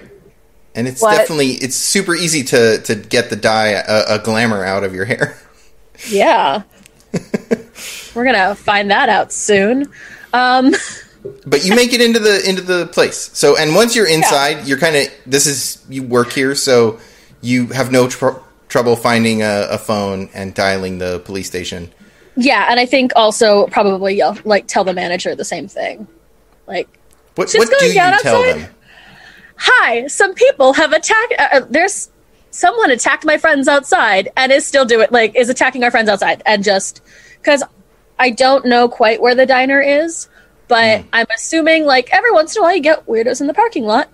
And 0.74 0.88
it's 0.88 1.00
What? 1.00 1.16
definitely 1.16 1.52
it's 1.52 1.76
super 1.76 2.14
easy 2.14 2.42
to 2.44 2.80
to 2.82 2.94
get 2.96 3.30
the 3.30 3.36
dye 3.36 3.68
a, 3.86 4.16
a 4.16 4.18
glamour 4.18 4.64
out 4.64 4.84
of 4.84 4.94
your 4.94 5.04
hair. 5.06 5.38
Yeah. 6.08 6.62
We're 8.14 8.24
gonna 8.24 8.54
find 8.54 8.90
that 8.90 9.08
out 9.08 9.32
soon. 9.32 9.86
Um, 10.32 10.74
But 11.46 11.64
you 11.64 11.76
make 11.76 11.92
it 11.92 12.00
into 12.00 12.18
the 12.18 12.42
into 12.48 12.62
the 12.62 12.86
place. 12.88 13.30
So 13.32 13.56
and 13.56 13.76
once 13.76 13.94
you're 13.94 14.08
inside, 14.08 14.66
you're 14.66 14.78
kind 14.78 14.96
of 14.96 15.06
this 15.24 15.46
is 15.46 15.80
you 15.88 16.02
work 16.02 16.32
here, 16.32 16.56
so 16.56 16.98
you 17.42 17.68
have 17.68 17.92
no 17.92 18.08
tr- 18.08 18.40
trouble 18.68 18.96
finding 18.96 19.40
a, 19.40 19.68
a 19.70 19.78
phone 19.78 20.30
and 20.34 20.52
dialing 20.52 20.98
the 20.98 21.20
police 21.20 21.46
station. 21.46 21.92
yeah, 22.34 22.66
and 22.70 22.80
I 22.80 22.86
think 22.86 23.12
also 23.14 23.66
probably 23.68 24.16
you'll 24.16 24.36
like 24.44 24.66
tell 24.66 24.82
the 24.82 24.94
manager 24.94 25.36
the 25.36 25.44
same 25.44 25.68
thing. 25.68 26.08
Like, 26.66 26.88
What 27.34 27.48
She's 27.50 27.58
what 27.60 27.68
do 27.70 27.76
going 27.80 27.88
you 27.90 27.94
down 27.94 28.18
tell 28.20 28.36
outside? 28.36 28.60
them? 28.62 28.74
hi, 29.56 30.06
some 30.08 30.34
people 30.34 30.72
have 30.74 30.92
attacked. 30.92 31.34
Uh, 31.38 31.48
uh, 31.52 31.60
there's 31.70 32.10
someone 32.50 32.90
attacked 32.90 33.24
my 33.24 33.38
friends 33.38 33.68
outside 33.68 34.28
and 34.36 34.52
is 34.52 34.66
still 34.66 34.84
doing 34.84 35.06
like 35.10 35.34
is 35.36 35.48
attacking 35.48 35.82
our 35.84 35.90
friends 35.90 36.08
outside 36.08 36.42
and 36.44 36.62
just 36.62 37.00
because 37.40 37.62
I 38.18 38.30
don't 38.30 38.66
know 38.66 38.88
quite 38.88 39.22
where 39.22 39.34
the 39.34 39.46
diner 39.46 39.80
is, 39.80 40.28
but 40.68 41.00
Hmm. 41.02 41.08
I'm 41.12 41.26
assuming 41.34 41.84
like 41.86 42.08
every 42.12 42.30
once 42.32 42.54
in 42.56 42.60
a 42.60 42.64
while 42.64 42.74
you 42.74 42.82
get 42.82 43.06
weirdos 43.06 43.40
in 43.40 43.46
the 43.46 43.54
parking 43.54 43.84
lot, 43.84 44.10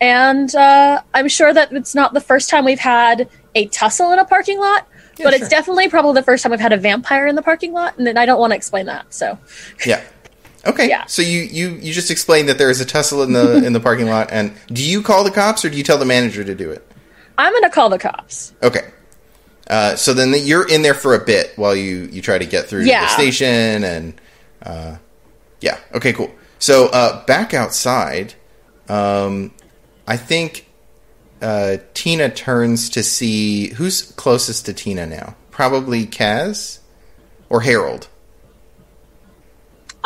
and 0.00 0.54
uh, 0.54 1.02
I'm 1.14 1.28
sure 1.28 1.52
that 1.52 1.72
it's 1.72 1.94
not 1.94 2.14
the 2.14 2.20
first 2.20 2.48
time 2.50 2.64
we've 2.64 2.78
had 2.80 3.28
a 3.54 3.66
tussle 3.68 4.12
in 4.12 4.18
a 4.18 4.24
parking 4.24 4.58
lot. 4.58 4.86
Yeah, 5.18 5.24
but 5.24 5.32
sure. 5.34 5.40
it's 5.42 5.48
definitely 5.48 5.88
probably 5.88 6.12
the 6.14 6.22
first 6.24 6.42
time 6.42 6.50
we've 6.50 6.60
had 6.60 6.74
a 6.74 6.76
vampire 6.76 7.26
in 7.26 7.36
the 7.36 7.42
parking 7.42 7.72
lot, 7.72 7.96
and 7.96 8.06
then 8.06 8.18
I 8.18 8.26
don't 8.26 8.38
want 8.38 8.50
to 8.52 8.56
explain 8.56 8.86
that. 8.86 9.14
So 9.14 9.38
Yeah. 9.86 10.02
Okay. 10.66 10.88
Yeah. 10.88 11.06
So 11.06 11.22
you 11.22 11.40
you 11.42 11.70
you 11.70 11.92
just 11.92 12.10
explained 12.10 12.48
that 12.48 12.58
there 12.58 12.70
is 12.70 12.80
a 12.80 12.84
tussle 12.84 13.22
in 13.22 13.32
the 13.32 13.56
in 13.66 13.72
the 13.72 13.80
parking 13.80 14.06
lot, 14.06 14.28
and 14.32 14.52
do 14.68 14.82
you 14.82 15.02
call 15.02 15.24
the 15.24 15.30
cops 15.30 15.64
or 15.64 15.70
do 15.70 15.76
you 15.76 15.84
tell 15.84 15.98
the 15.98 16.04
manager 16.04 16.44
to 16.44 16.54
do 16.54 16.70
it? 16.70 16.86
I'm 17.38 17.52
gonna 17.52 17.70
call 17.70 17.88
the 17.88 17.98
cops. 17.98 18.52
Okay. 18.62 18.90
Uh, 19.68 19.96
so 19.96 20.14
then 20.14 20.32
you're 20.44 20.68
in 20.68 20.82
there 20.82 20.94
for 20.94 21.14
a 21.14 21.24
bit 21.24 21.52
while 21.56 21.74
you 21.74 22.08
you 22.12 22.22
try 22.22 22.38
to 22.38 22.46
get 22.46 22.66
through 22.66 22.84
to 22.84 22.90
the 22.90 23.08
station 23.08 23.84
and 23.84 24.20
uh, 24.62 24.96
yeah. 25.60 25.78
Okay. 25.94 26.12
Cool. 26.12 26.32
So 26.58 26.86
uh, 26.88 27.24
back 27.26 27.52
outside, 27.52 28.34
um, 28.88 29.52
I 30.06 30.16
think 30.16 30.66
uh, 31.42 31.76
Tina 31.94 32.30
turns 32.30 32.90
to 32.90 33.02
see 33.02 33.68
who's 33.74 34.02
closest 34.12 34.66
to 34.66 34.72
Tina 34.72 35.06
now. 35.06 35.36
Probably 35.50 36.06
Kaz 36.06 36.80
or 37.48 37.60
Harold. 37.60 38.08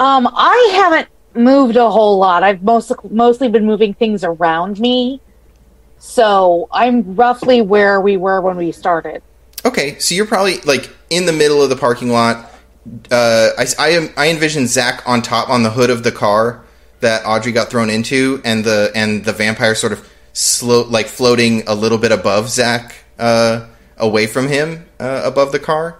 Um, 0.00 0.26
I 0.32 0.70
haven't 0.72 1.08
moved 1.34 1.76
a 1.76 1.90
whole 1.90 2.16
lot. 2.16 2.42
I've 2.42 2.62
mostly 2.62 2.96
mostly 3.10 3.48
been 3.48 3.66
moving 3.66 3.92
things 3.92 4.24
around 4.24 4.80
me. 4.80 5.20
So 5.98 6.68
I'm 6.72 7.14
roughly 7.14 7.60
where 7.60 8.00
we 8.00 8.16
were 8.16 8.40
when 8.40 8.56
we 8.56 8.72
started. 8.72 9.22
Okay, 9.66 9.98
so 9.98 10.14
you're 10.14 10.26
probably 10.26 10.58
like 10.62 10.88
in 11.10 11.26
the 11.26 11.34
middle 11.34 11.62
of 11.62 11.68
the 11.68 11.76
parking 11.76 12.08
lot. 12.08 12.50
Uh, 13.10 13.50
I, 13.58 13.66
I, 13.78 14.12
I 14.16 14.30
envision 14.30 14.66
Zach 14.66 15.06
on 15.06 15.20
top 15.20 15.50
on 15.50 15.62
the 15.62 15.70
hood 15.70 15.90
of 15.90 16.02
the 16.02 16.10
car 16.10 16.64
that 17.00 17.26
Audrey 17.26 17.52
got 17.52 17.68
thrown 17.68 17.90
into, 17.90 18.40
and 18.42 18.64
the 18.64 18.90
and 18.94 19.22
the 19.22 19.34
vampire 19.34 19.74
sort 19.74 19.92
of 19.92 20.08
slow, 20.32 20.84
like 20.84 21.08
floating 21.08 21.62
a 21.68 21.74
little 21.74 21.98
bit 21.98 22.10
above 22.10 22.48
Zach, 22.48 22.94
uh, 23.18 23.66
away 23.98 24.26
from 24.26 24.48
him, 24.48 24.86
uh, 24.98 25.20
above 25.26 25.52
the 25.52 25.58
car. 25.58 25.99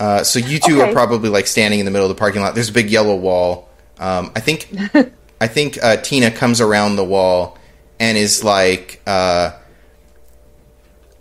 Uh, 0.00 0.24
so 0.24 0.38
you 0.38 0.58
two 0.58 0.80
are 0.80 0.92
probably 0.92 1.28
like 1.28 1.46
standing 1.46 1.78
in 1.80 1.84
the 1.84 1.90
middle 1.90 2.08
of 2.10 2.14
the 2.14 2.18
parking 2.18 2.42
lot. 2.42 2.54
There's 2.54 2.68
a 2.70 2.72
big 2.72 2.90
yellow 2.90 3.14
wall. 3.16 3.68
Um, 3.98 4.32
I 4.34 4.40
think 4.40 4.68
I 5.40 5.46
think 5.46 5.78
uh, 5.82 5.96
Tina 5.98 6.30
comes 6.30 6.60
around 6.60 6.96
the 6.96 7.04
wall 7.04 7.58
and 8.00 8.18
is 8.18 8.42
like, 8.42 9.00
uh, 9.06 9.52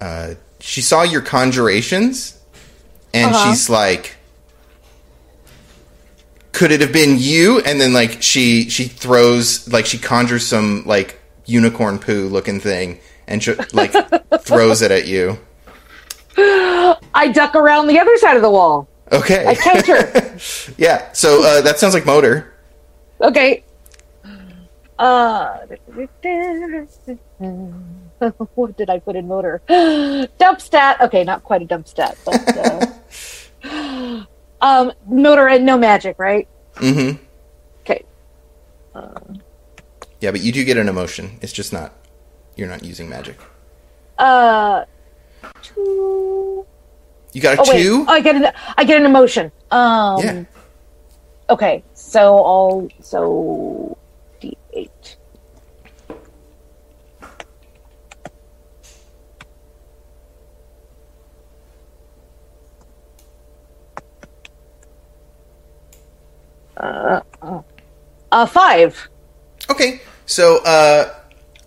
uh, 0.02 0.34
she 0.60 0.82
saw 0.82 1.04
your 1.04 1.22
conjurations, 1.22 2.40
and 3.14 3.34
Uh-huh. 3.34 3.50
she's 3.52 3.70
like, 3.70 4.16
could 6.52 6.72
it 6.72 6.82
have 6.82 6.92
been 6.94 7.18
you? 7.20 7.60
And 7.60 7.80
then 7.80 7.94
like 7.94 8.22
she 8.22 8.70
she 8.70 8.86
throws 8.86 9.68
like 9.72 9.86
she 9.86 9.98
conjures 9.98 10.46
some 10.46 10.84
like 10.86 11.20
unicorn 11.46 12.00
poo 12.00 12.28
looking 12.30 12.60
thing 12.60 13.00
and 13.28 13.44
she, 13.44 13.54
like 13.74 13.92
throws 14.42 14.82
it 14.82 14.92
at 14.92 15.08
you. 15.08 15.38
I 17.14 17.28
duck 17.30 17.56
around 17.56 17.88
the 17.88 18.00
other 18.00 18.18
side 18.18 18.36
of 18.36 18.42
the 18.42 18.50
wall. 18.50 18.88
Okay. 19.12 19.46
I 19.46 19.56
counter. 19.56 20.38
yeah. 20.78 21.12
So 21.14 21.44
uh, 21.44 21.62
that 21.62 21.80
sounds 21.80 21.94
like 21.94 22.06
motor. 22.06 22.54
okay. 23.22 23.64
Uh, 25.00 25.58
what 28.56 28.78
did 28.78 28.90
I 28.90 29.00
put 29.00 29.16
in 29.16 29.28
motor? 29.28 29.62
dump 30.38 30.62
stat. 30.62 31.02
Okay, 31.02 31.24
not 31.24 31.44
quite 31.44 31.62
a 31.62 31.66
dump 31.66 31.88
stat, 31.88 32.18
but 32.24 32.94
uh, 33.64 34.24
um, 34.62 34.92
motor 35.08 35.48
and 35.48 35.66
no 35.66 35.78
magic, 35.78 36.18
right? 36.20 36.48
Mm-hmm. 36.76 37.22
Okay. 37.82 38.06
Um, 38.96 39.42
Yeah, 40.22 40.32
but 40.32 40.42
you 40.42 40.52
do 40.52 40.64
get 40.64 40.78
an 40.78 40.88
emotion. 40.88 41.38
It's 41.42 41.54
just 41.54 41.74
not 41.74 41.94
you're 42.56 42.70
not 42.70 42.84
using 42.84 43.10
magic. 43.10 43.38
Uh, 44.18 44.86
two. 45.64 46.66
You 47.34 47.42
got 47.42 47.58
a 47.58 47.62
Oh 47.62 47.66
wait, 47.68 47.82
two. 47.82 48.06
I 48.08 48.22
get 48.22 48.36
an 48.36 48.54
I 48.78 48.84
get 48.84 48.98
an 48.98 49.06
emotion. 49.06 49.52
Um, 49.72 50.24
yeah. 50.24 50.44
Okay, 51.50 51.84
so 51.94 52.38
I'll 52.38 52.88
so 53.02 53.98
D 54.40 54.58
eight. 54.74 55.18
Uh, 66.78 67.22
uh, 68.32 68.46
five. 68.46 69.10
Okay, 69.70 70.02
so 70.26 70.62
uh, 70.66 71.14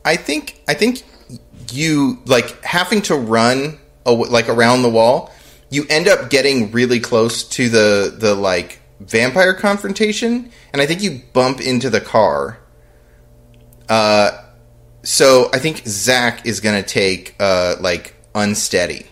I 0.04 0.16
think 0.16 0.60
I 0.68 0.74
think 0.74 1.02
you 1.72 2.18
like 2.26 2.62
having 2.62 3.02
to 3.02 3.16
run 3.16 3.78
like 4.04 4.48
around 4.48 4.82
the 4.82 4.90
wall. 4.90 5.32
You 5.70 5.84
end 5.90 6.08
up 6.08 6.30
getting 6.30 6.70
really 6.70 7.00
close 7.00 7.44
to 7.50 7.68
the 7.68 8.14
the 8.16 8.34
like 8.34 8.80
vampire 9.00 9.54
confrontation, 9.54 10.50
and 10.72 10.80
I 10.80 10.86
think 10.86 11.02
you 11.02 11.22
bump 11.32 11.60
into 11.60 11.90
the 11.90 12.00
car. 12.00 12.58
Uh, 13.88 14.42
so 15.02 15.50
I 15.52 15.58
think 15.58 15.86
Zach 15.86 16.46
is 16.46 16.60
gonna 16.60 16.82
take 16.82 17.34
uh 17.40 17.76
like 17.80 18.14
unsteady. 18.34 19.06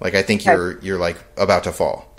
Like 0.00 0.14
I 0.14 0.22
think 0.22 0.44
you're 0.44 0.78
you're 0.80 0.98
like 0.98 1.16
about 1.36 1.64
to 1.64 1.72
fall. 1.72 2.16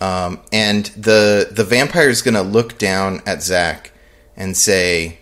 Um, 0.00 0.40
and 0.52 0.84
the 0.96 1.48
the 1.50 1.64
vampire 1.64 2.10
is 2.10 2.20
going 2.20 2.34
to 2.34 2.42
look 2.42 2.76
down 2.76 3.22
at 3.24 3.42
Zach 3.42 3.92
and 4.36 4.54
say, 4.54 5.20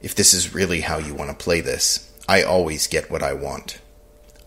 "If 0.00 0.16
this 0.16 0.34
is 0.34 0.52
really 0.52 0.80
how 0.80 0.98
you 0.98 1.14
want 1.14 1.30
to 1.30 1.36
play 1.36 1.60
this, 1.60 2.09
I 2.30 2.42
always 2.42 2.86
get 2.86 3.10
what 3.10 3.22
I 3.22 3.32
want. 3.32 3.80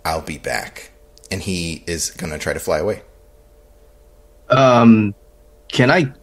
I'll 0.06 0.22
be 0.22 0.38
back." 0.38 0.92
And 1.32 1.42
he 1.42 1.84
is 1.88 2.12
going 2.12 2.32
to 2.32 2.40
try 2.40 2.54
to 2.54 2.60
fly 2.60 2.78
away. 2.80 3.02
Um, 4.50 5.14
can 5.68 5.90
I 5.92 6.14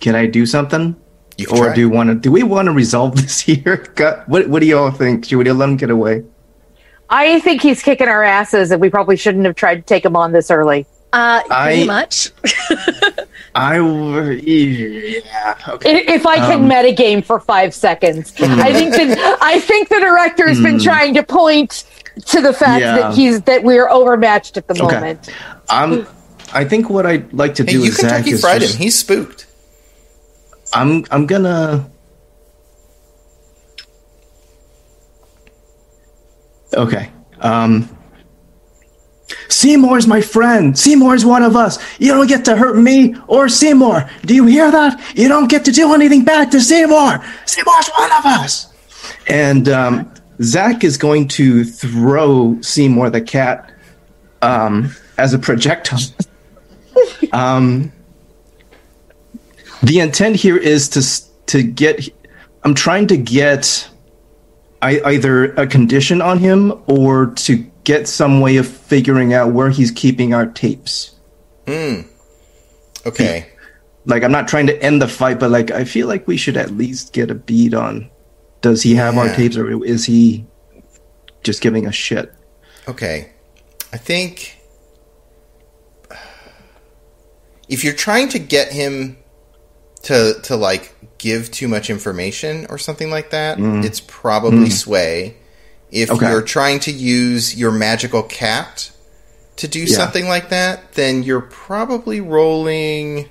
can 0.00 0.14
I 0.14 0.26
do 0.26 0.46
something? 0.46 0.96
You 1.36 1.46
can 1.46 1.58
Or 1.58 1.64
try. 1.66 1.74
do 1.74 1.80
you 1.80 1.90
want 1.90 2.08
to? 2.10 2.14
Do 2.14 2.30
we 2.30 2.42
want 2.42 2.66
to 2.66 2.72
resolve 2.72 3.16
this 3.22 3.40
here? 3.40 3.76
Got- 3.96 4.28
What 4.28 4.48
What 4.48 4.60
do 4.60 4.66
y'all 4.66 4.90
think? 4.90 5.24
Should 5.26 5.38
we 5.38 5.44
let 5.50 5.68
him 5.68 5.76
get 5.76 5.90
away? 5.90 6.24
I 7.12 7.40
think 7.40 7.60
he's 7.62 7.82
kicking 7.82 8.06
our 8.08 8.22
asses, 8.22 8.70
and 8.70 8.80
we 8.80 8.88
probably 8.88 9.16
shouldn't 9.16 9.44
have 9.44 9.56
tried 9.56 9.76
to 9.76 9.82
take 9.82 10.04
him 10.04 10.14
on 10.14 10.30
this 10.32 10.50
early. 10.50 10.86
Uh, 11.12 11.42
pretty 11.42 11.82
I- 11.82 11.84
much. 11.86 12.30
I 13.54 13.78
yeah 13.78 15.56
okay. 15.68 16.04
If 16.06 16.24
I 16.24 16.36
can 16.36 16.62
Um, 16.64 16.70
metagame 16.70 17.24
for 17.24 17.40
five 17.40 17.74
seconds, 17.74 18.32
I 18.40 18.72
think 18.72 18.94
that 18.94 19.38
I 19.42 19.58
think 19.58 19.88
the 19.88 19.98
director 19.98 20.46
has 20.46 20.60
been 20.60 20.78
trying 20.78 21.14
to 21.14 21.24
point 21.24 21.82
to 22.26 22.40
the 22.40 22.52
fact 22.52 22.80
Yeah. 22.80 22.96
that 22.96 23.14
he's 23.14 23.40
that 23.42 23.64
we're 23.64 23.88
overmatched 23.90 24.56
at 24.56 24.68
the 24.68 24.74
Okay. 24.80 24.94
moment. 24.94 25.28
I'm. 25.68 26.06
I 26.52 26.64
think 26.64 26.90
what 26.90 27.06
I'd 27.06 27.32
like 27.32 27.54
to 27.56 27.64
Hey, 27.64 27.72
do 27.72 27.78
you 27.80 27.84
is 27.86 27.96
Zach 27.96 28.10
Kentucky 28.10 28.30
is 28.30 28.40
fried 28.40 28.60
just, 28.60 28.74
him. 28.76 28.82
He's 28.82 28.96
spooked. 28.98 29.46
I'm 30.72 31.04
I'm 31.10 31.26
gonna. 31.26 31.90
Okay. 36.74 37.10
Um. 37.40 37.88
Seymour's 39.48 40.06
my 40.06 40.20
friend. 40.20 40.78
Seymour's 40.78 41.24
one 41.24 41.42
of 41.42 41.56
us. 41.56 41.78
You 41.98 42.12
don't 42.12 42.26
get 42.26 42.44
to 42.46 42.56
hurt 42.56 42.76
me 42.76 43.14
or 43.26 43.48
Seymour. 43.48 44.08
Do 44.24 44.34
you 44.34 44.46
hear 44.46 44.70
that? 44.70 45.00
You 45.16 45.28
don't 45.28 45.48
get 45.48 45.64
to 45.66 45.72
do 45.72 45.94
anything 45.94 46.24
bad 46.24 46.50
to 46.52 46.60
Seymour. 46.60 47.24
Seymour's 47.46 47.90
one 47.96 48.12
of 48.12 48.26
us. 48.26 48.72
And 49.28 49.68
um, 49.68 50.12
Zach 50.42 50.84
is 50.84 50.96
going 50.96 51.28
to 51.28 51.64
throw 51.64 52.60
Seymour 52.60 53.10
the 53.10 53.20
cat 53.20 53.72
um, 54.42 54.94
as 55.18 55.34
a 55.34 55.38
projectile. 55.38 56.00
um, 57.32 57.92
the 59.82 60.00
intent 60.00 60.36
here 60.36 60.56
is 60.56 60.88
to 60.90 61.46
to 61.46 61.62
get. 61.62 62.08
I'm 62.62 62.74
trying 62.74 63.06
to 63.06 63.16
get 63.16 63.88
I, 64.82 65.00
either 65.00 65.52
a 65.54 65.66
condition 65.66 66.20
on 66.20 66.38
him 66.38 66.82
or 66.86 67.26
to 67.26 67.69
get 67.90 68.06
some 68.06 68.40
way 68.40 68.56
of 68.56 68.68
figuring 68.68 69.34
out 69.34 69.52
where 69.52 69.68
he's 69.68 69.90
keeping 69.90 70.32
our 70.32 70.46
tapes. 70.46 71.16
Hmm. 71.66 72.02
Okay. 73.04 73.50
Like 74.04 74.22
I'm 74.22 74.30
not 74.30 74.46
trying 74.46 74.68
to 74.68 74.80
end 74.80 75.02
the 75.02 75.08
fight, 75.08 75.40
but 75.40 75.50
like 75.50 75.72
I 75.72 75.82
feel 75.82 76.06
like 76.06 76.28
we 76.28 76.36
should 76.36 76.56
at 76.56 76.70
least 76.70 77.12
get 77.12 77.32
a 77.32 77.34
beat 77.34 77.74
on. 77.74 78.08
Does 78.60 78.84
he 78.84 78.94
have 78.94 79.18
our 79.18 79.34
tapes, 79.34 79.56
or 79.56 79.84
is 79.84 80.04
he 80.04 80.46
just 81.42 81.62
giving 81.62 81.88
us 81.88 81.96
shit? 81.96 82.32
Okay. 82.86 83.32
I 83.92 83.96
think 83.96 84.60
if 87.68 87.82
you're 87.82 87.92
trying 87.92 88.28
to 88.28 88.38
get 88.38 88.70
him 88.70 89.16
to 90.04 90.34
to 90.44 90.54
like 90.54 90.94
give 91.18 91.50
too 91.50 91.66
much 91.66 91.90
information 91.90 92.66
or 92.70 92.78
something 92.78 93.10
like 93.10 93.30
that, 93.30 93.58
mm. 93.58 93.84
it's 93.84 94.00
probably 94.00 94.68
mm. 94.68 94.72
sway. 94.72 95.39
If. 95.90 96.10
Okay. 96.10 96.30
you're 96.30 96.42
trying 96.42 96.80
to 96.80 96.92
use 96.92 97.56
your 97.56 97.70
magical 97.72 98.22
cat 98.22 98.90
to 99.56 99.68
do 99.68 99.80
Yeah. 99.80 99.96
something 99.96 100.28
like 100.28 100.48
that, 100.50 100.92
then 100.92 101.22
you're 101.22 101.40
probably 101.40 102.20
rolling 102.20 103.28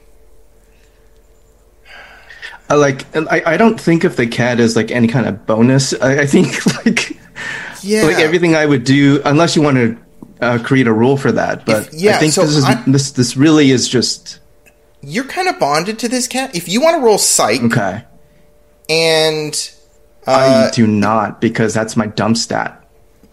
I 2.69 2.75
like, 2.75 3.03
I, 3.15 3.41
I 3.53 3.57
don't 3.57 3.81
think 3.81 4.03
of 4.03 4.15
the 4.15 4.27
cat 4.27 4.59
as 4.59 4.75
like 4.75 4.91
any 4.91 5.07
kind 5.07 5.25
of 5.25 5.45
bonus. 5.47 5.93
I, 6.01 6.19
I 6.21 6.25
think 6.27 6.63
like 6.85 7.17
yeah. 7.81 8.03
like 8.03 8.19
everything 8.19 8.55
I 8.55 8.65
would 8.65 8.83
do, 8.83 9.21
unless 9.25 9.55
you 9.55 9.61
want 9.63 9.77
to 9.77 9.97
uh, 10.41 10.59
create 10.63 10.85
a 10.87 10.93
rule 10.93 11.17
for 11.17 11.31
that. 11.31 11.65
But 11.65 11.87
If- 11.87 11.93
yeah, 11.95 12.15
I 12.15 12.19
think 12.19 12.33
so 12.33 12.41
this 12.41 12.55
is 12.57 12.65
I- 12.65 12.83
this 12.85 13.11
this 13.11 13.35
really 13.35 13.71
is 13.71 13.87
just 13.89 14.39
You're 15.01 15.23
kind 15.23 15.47
of 15.47 15.59
bonded 15.59 15.97
to 15.99 16.07
this 16.07 16.27
cat. 16.27 16.55
If 16.55 16.69
you 16.69 16.79
want 16.81 16.97
to 16.97 17.01
roll 17.01 17.17
psych 17.17 17.63
okay. 17.63 18.03
and 18.87 19.71
uh, 20.27 20.67
I 20.71 20.75
do 20.75 20.85
not 20.87 21.41
because 21.41 21.73
that's 21.73 21.95
my 21.95 22.07
dump 22.07 22.37
stat. 22.37 22.75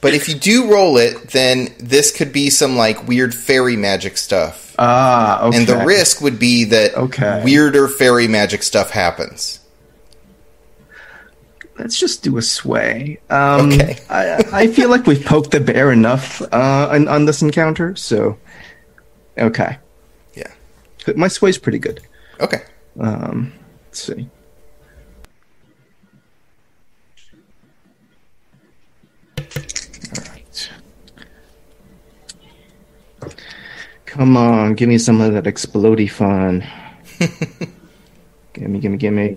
But 0.00 0.14
if 0.14 0.28
you 0.28 0.34
do 0.36 0.70
roll 0.70 0.98
it, 0.98 1.30
then 1.30 1.74
this 1.78 2.14
could 2.16 2.32
be 2.32 2.50
some 2.50 2.76
like 2.76 3.08
weird 3.08 3.34
fairy 3.34 3.76
magic 3.76 4.18
stuff. 4.18 4.74
Ah, 4.78 5.42
okay. 5.44 5.56
And 5.56 5.66
the 5.66 5.84
risk 5.84 6.20
would 6.20 6.38
be 6.38 6.64
that 6.64 6.94
Okay. 6.94 7.42
weirder 7.42 7.88
fairy 7.88 8.28
magic 8.28 8.62
stuff 8.62 8.90
happens. 8.90 9.60
Let's 11.78 11.98
just 11.98 12.22
do 12.22 12.36
a 12.38 12.42
sway. 12.42 13.18
Um, 13.28 13.72
Okay. 13.72 13.98
I, 14.08 14.44
I 14.52 14.66
feel 14.68 14.88
like 14.88 15.06
we've 15.06 15.24
poked 15.24 15.50
the 15.50 15.60
bear 15.60 15.92
enough 15.92 16.40
uh, 16.40 16.88
on, 16.90 17.08
on 17.08 17.24
this 17.26 17.42
encounter, 17.42 17.94
so 17.96 18.38
okay. 19.36 19.78
Yeah. 20.34 20.52
My 21.16 21.28
sway's 21.28 21.58
pretty 21.58 21.78
good. 21.78 22.00
Okay. 22.40 22.62
Um, 22.98 23.52
let's 23.88 24.02
see. 24.02 24.28
Alright. 30.18 30.70
Come 34.06 34.36
on, 34.36 34.74
give 34.74 34.88
me 34.88 34.98
some 34.98 35.20
of 35.20 35.32
that 35.34 35.44
explodey 35.44 36.10
fun. 36.10 36.66
gimme, 38.52 38.78
gimme, 38.78 38.96
gimme. 38.96 39.36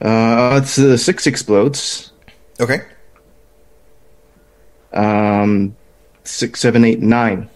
Uh, 0.00 0.60
it's 0.62 0.78
uh, 0.78 0.96
six 0.96 1.26
explodes. 1.26 2.12
Okay. 2.60 2.82
Um, 4.92 5.76
six, 6.24 6.60
seven, 6.60 6.84
eight, 6.84 7.00
nine. 7.00 7.48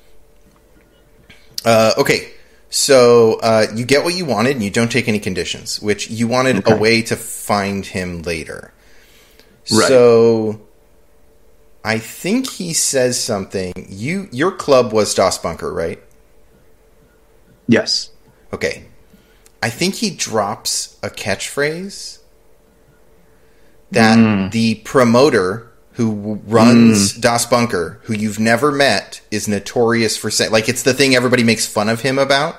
Uh, 1.64 1.92
okay. 1.98 2.30
So 2.70 3.34
uh, 3.42 3.66
you 3.74 3.84
get 3.84 4.04
what 4.04 4.14
you 4.14 4.24
wanted, 4.24 4.52
and 4.52 4.62
you 4.62 4.70
don't 4.70 4.90
take 4.92 5.08
any 5.08 5.18
conditions, 5.18 5.80
which 5.82 6.08
you 6.08 6.28
wanted 6.28 6.58
Okay. 6.58 6.72
a 6.72 6.76
way 6.76 7.02
to 7.02 7.16
find 7.16 7.84
him 7.84 8.22
later. 8.22 8.72
Right. 9.72 9.88
So 9.88 10.60
I 11.84 11.98
think 11.98 12.48
he 12.50 12.72
says 12.74 13.18
something. 13.22 13.72
You 13.88 14.28
your 14.32 14.52
club 14.52 14.92
was 14.92 15.14
Das 15.14 15.38
Bunker, 15.38 15.72
right? 15.72 16.02
Yes. 17.68 18.10
Okay. 18.52 18.84
I 19.62 19.70
think 19.70 19.96
he 19.96 20.10
drops 20.10 20.96
a 21.02 21.10
catchphrase 21.10 22.18
that 23.90 24.18
Mm. 24.18 24.50
the 24.52 24.76
promoter 24.76 25.66
who 25.94 26.40
runs 26.46 27.12
Das 27.12 27.44
Bunker, 27.46 28.00
who 28.04 28.14
you've 28.14 28.38
never 28.38 28.72
met, 28.72 29.20
is 29.30 29.46
notorious 29.48 30.16
for 30.16 30.30
saying. 30.30 30.50
Like, 30.50 30.68
it's 30.68 30.82
the 30.82 30.94
thing 30.94 31.14
everybody 31.14 31.42
makes 31.44 31.66
fun 31.66 31.88
of 31.88 32.00
him 32.00 32.18
about. 32.18 32.56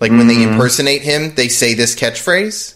Like, 0.00 0.10
when 0.10 0.22
Mm. 0.24 0.28
they 0.28 0.42
impersonate 0.42 1.02
him, 1.02 1.34
they 1.34 1.48
say 1.48 1.74
this 1.74 1.94
catchphrase, 1.94 2.74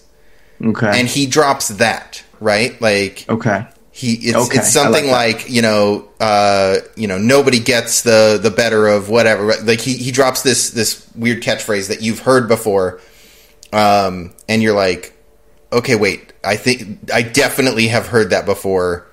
Okay. 0.64 0.90
and 0.98 1.08
he 1.08 1.26
drops 1.26 1.68
that, 1.68 2.22
right? 2.40 2.80
Like, 2.80 3.24
okay. 3.28 3.66
He 3.94 4.14
it's, 4.14 4.36
Okay, 4.36 4.58
it's 4.58 4.72
something 4.72 5.06
like 5.10 5.36
like, 5.36 5.50
you 5.50 5.60
know 5.60 6.08
uh 6.18 6.78
you 6.96 7.06
know 7.06 7.18
nobody 7.18 7.60
gets 7.60 8.02
the 8.02 8.40
the 8.42 8.50
better 8.50 8.88
of 8.88 9.10
whatever 9.10 9.54
like 9.62 9.80
he 9.80 9.94
he 9.94 10.10
drops 10.10 10.42
this 10.42 10.70
this 10.70 11.06
weird 11.14 11.42
catchphrase 11.42 11.88
that 11.88 12.00
you've 12.00 12.20
heard 12.20 12.48
before 12.48 13.00
um 13.74 14.32
and 14.48 14.62
you're 14.62 14.74
like 14.74 15.14
okay 15.72 15.94
wait 15.94 16.32
i 16.42 16.56
think 16.56 17.10
i 17.12 17.20
definitely 17.20 17.88
have 17.88 18.06
heard 18.08 18.30
that 18.30 18.46
before. 18.46 19.06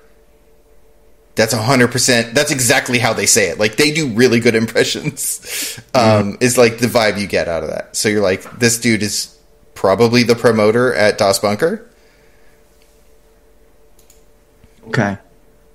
That's 1.36 1.52
a 1.54 1.62
hundred 1.62 1.92
percent 1.92 2.34
that's 2.34 2.50
exactly 2.50 2.98
how 2.98 3.14
they 3.14 3.24
say 3.24 3.48
it. 3.48 3.58
Like 3.58 3.76
they 3.76 3.92
do 3.92 4.08
really 4.08 4.40
good 4.40 4.54
impressions. 4.64 5.80
Um 5.94 6.36
is 6.40 6.58
like 6.58 6.78
the 6.78 6.86
vibe 6.86 7.18
you 7.18 7.26
get 7.26 7.48
out 7.48 7.62
of 7.62 7.70
that. 7.70 7.96
So 7.96 8.08
you're 8.08 8.20
like 8.20 8.58
this 8.58 8.78
dude 8.78 9.02
is 9.02 9.38
probably 9.74 10.22
the 10.22 10.34
promoter 10.34 10.92
at 10.92 11.16
das 11.16 11.38
bunker 11.38 11.89
Okay. 14.90 15.16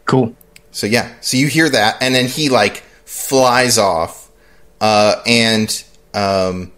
Cool. 0.03 0.36
So 0.72 0.88
yeah, 0.88 1.13
so 1.22 1.38
you 1.38 1.47
hear 1.47 1.70
that, 1.70 1.97
and 2.01 2.13
then 2.13 2.28
he 2.28 2.49
like 2.49 2.84
flies 3.05 3.78
off, 3.78 4.30
uh, 4.82 5.22
and 5.26 5.84
um, 6.13 6.74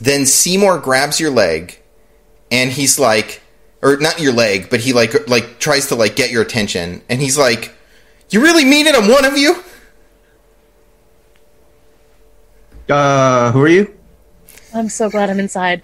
then 0.00 0.26
Seymour 0.26 0.78
grabs 0.80 1.18
your 1.18 1.30
leg, 1.30 1.80
and 2.50 2.70
he's 2.70 2.98
like, 2.98 3.40
or 3.80 3.96
not 3.96 4.20
your 4.20 4.34
leg, 4.34 4.68
but 4.68 4.80
he 4.80 4.92
like 4.92 5.28
like 5.28 5.58
tries 5.58 5.86
to 5.86 5.94
like 5.94 6.14
get 6.14 6.30
your 6.30 6.42
attention, 6.42 7.00
and 7.08 7.22
he's 7.22 7.38
like, 7.38 7.74
"You 8.28 8.42
really 8.42 8.66
mean 8.66 8.86
it? 8.86 8.94
I'm 8.94 9.08
one 9.08 9.24
of 9.24 9.38
you." 9.38 9.64
Uh, 12.86 13.50
who 13.52 13.62
are 13.62 13.68
you? 13.68 13.94
I'm 14.74 14.90
so 14.90 15.08
glad 15.08 15.30
I'm 15.30 15.40
inside. 15.40 15.80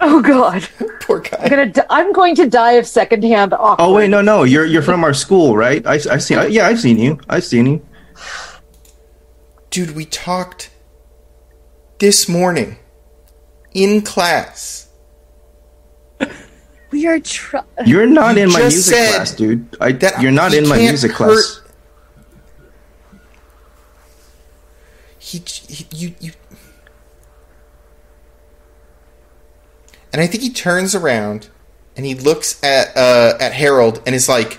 Oh 0.00 0.22
God, 0.22 0.68
Poor 1.00 1.20
guy. 1.20 1.38
I'm 1.40 1.48
gonna. 1.50 1.66
Di- 1.66 1.86
I'm 1.90 2.12
going 2.12 2.34
to 2.36 2.48
die 2.48 2.72
of 2.72 2.86
secondhand 2.86 3.52
awkward. 3.52 3.84
Oh 3.84 3.94
wait, 3.94 4.08
no, 4.10 4.20
no. 4.20 4.44
You're 4.44 4.64
you're 4.66 4.82
from 4.82 5.02
our 5.04 5.14
school, 5.14 5.56
right? 5.56 5.84
I 5.86 5.94
I 5.94 6.18
see. 6.18 6.34
Yeah, 6.48 6.66
I've 6.68 6.78
seen 6.80 6.98
you. 6.98 7.18
I've 7.28 7.44
seen 7.44 7.66
you. 7.66 7.86
Dude, 9.70 9.94
we 9.96 10.04
talked 10.04 10.70
this 11.98 12.28
morning 12.28 12.76
in 13.74 14.02
class. 14.02 14.88
We 16.90 17.06
are 17.06 17.20
try- 17.20 17.64
You're 17.84 18.06
not 18.06 18.36
You 18.36 18.44
in 18.44 18.48
my 18.52 18.60
music 18.60 18.94
class, 18.96 19.34
dude. 19.34 19.76
I, 19.78 19.92
that 19.92 20.22
you're 20.22 20.32
not 20.32 20.54
in 20.54 20.66
my 20.66 20.78
music 20.78 21.10
hurt- 21.12 21.44
class. 21.44 21.60
he, 25.18 25.42
he 25.68 25.86
you 25.94 26.14
you 26.18 26.32
and 30.18 30.24
i 30.24 30.26
think 30.26 30.42
he 30.42 30.50
turns 30.50 30.96
around 30.96 31.48
and 31.96 32.04
he 32.04 32.14
looks 32.14 32.58
at 32.64 32.90
uh 32.96 33.34
at 33.38 33.52
harold 33.52 34.02
and 34.04 34.14
is 34.16 34.28
like 34.28 34.58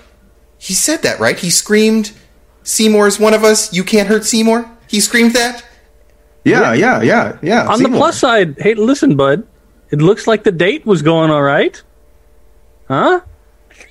he 0.58 0.74
said 0.74 1.02
that 1.04 1.20
right 1.20 1.40
he 1.40 1.50
screamed 1.50 2.14
seymour's 2.64 3.20
one 3.20 3.34
of 3.34 3.44
us 3.44 3.74
you 3.74 3.84
can't 3.84 4.08
hurt 4.08 4.24
seymour 4.24 4.70
he 4.88 5.02
screamed 5.02 5.34
that 5.36 5.66
Yeah, 6.46 6.72
yeah, 6.74 7.02
yeah, 7.02 7.38
yeah. 7.44 7.68
On 7.68 7.84
the 7.84 7.90
plus 7.90 8.18
side, 8.18 8.56
hey, 8.58 8.74
listen, 8.74 9.16
bud. 9.18 9.44
It 9.92 10.02
looks 10.02 10.26
like 10.26 10.44
the 10.44 10.52
date 10.54 10.86
was 10.86 11.02
going 11.04 11.30
all 11.30 11.44
right. 11.44 11.76
Huh? 12.88 13.20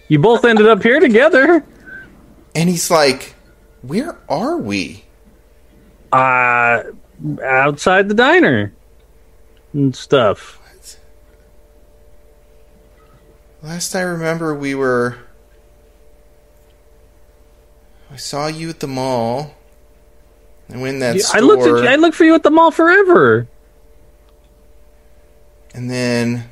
You 0.08 0.18
both 0.18 0.44
ended 0.46 0.66
up 0.66 0.82
here 0.82 0.98
together. 0.98 1.62
and 2.56 2.68
he's 2.68 2.90
like 2.90 3.34
where 3.82 4.16
are 4.28 4.56
we 4.56 5.04
Uh, 6.10 6.82
outside 7.44 8.08
the 8.08 8.14
diner 8.14 8.72
and 9.74 9.94
stuff. 9.94 10.57
Last 13.68 13.94
i 13.94 14.00
remember 14.00 14.54
we 14.54 14.74
were 14.74 15.18
i 18.10 18.16
saw 18.16 18.46
you 18.46 18.68
at 18.70 18.80
the 18.80 18.88
mall 18.88 19.54
And 20.70 20.80
when 20.82 20.98
that 21.00 21.16
Yeah, 21.16 21.22
store 21.22 21.38
I 21.38 21.40
looked 21.40 21.62
at 21.66 21.82
you, 21.82 21.88
I 21.88 21.96
looked 21.96 22.16
for 22.16 22.24
you 22.24 22.34
at 22.34 22.42
the 22.42 22.50
mall 22.50 22.70
forever. 22.70 23.48
And 25.74 25.90
then 25.90 26.50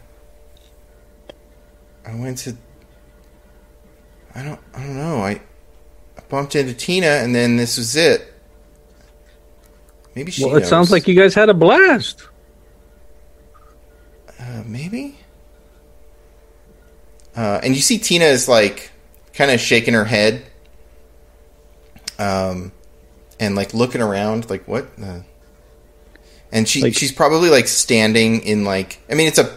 I 2.06 2.14
went 2.14 2.38
to 2.38 2.56
I 4.34 4.43
don't 4.43 4.60
I 4.74 4.80
don't 4.80 4.97
know. 4.97 5.18
I, 5.18 5.32
I 6.16 6.22
bumped 6.28 6.55
into 6.55 6.74
Tina 6.74 7.06
and 7.22 7.34
then 7.34 7.56
this 7.56 7.76
was 7.78 7.97
it. 7.97 8.32
Maybe 10.14 10.30
she 10.32 10.44
Well, 10.44 10.56
it 10.56 10.60
knows. 10.60 10.68
sounds 10.70 10.90
like 10.90 11.06
you 11.09 11.14
guys 11.14 11.34
had 11.34 11.48
a 11.48 11.55
blast. 11.55 12.28
uh, 14.40 14.62
maybe. 14.66 15.18
Uh, 17.36 17.60
and 17.62 17.74
you 17.76 17.82
see 17.82 17.98
Tina 17.98 18.24
is 18.24 18.48
like 18.48 18.90
kind 19.34 19.50
of 19.50 19.60
shaking 19.60 19.94
her 19.94 20.04
head, 20.06 20.42
um, 22.18 22.72
and 23.38 23.54
like 23.54 23.74
looking 23.74 24.00
around, 24.00 24.48
like 24.50 24.66
what? 24.66 24.96
The... 24.96 25.24
And 26.52 26.68
she 26.68 26.80
Like- 26.82 26.94
she's 26.94 27.12
probably 27.12 27.50
like 27.50 27.68
standing 27.68 28.40
in 28.42 28.64
like 28.64 29.00
I 29.10 29.14
mean 29.14 29.26
it's 29.28 29.38
a 29.38 29.54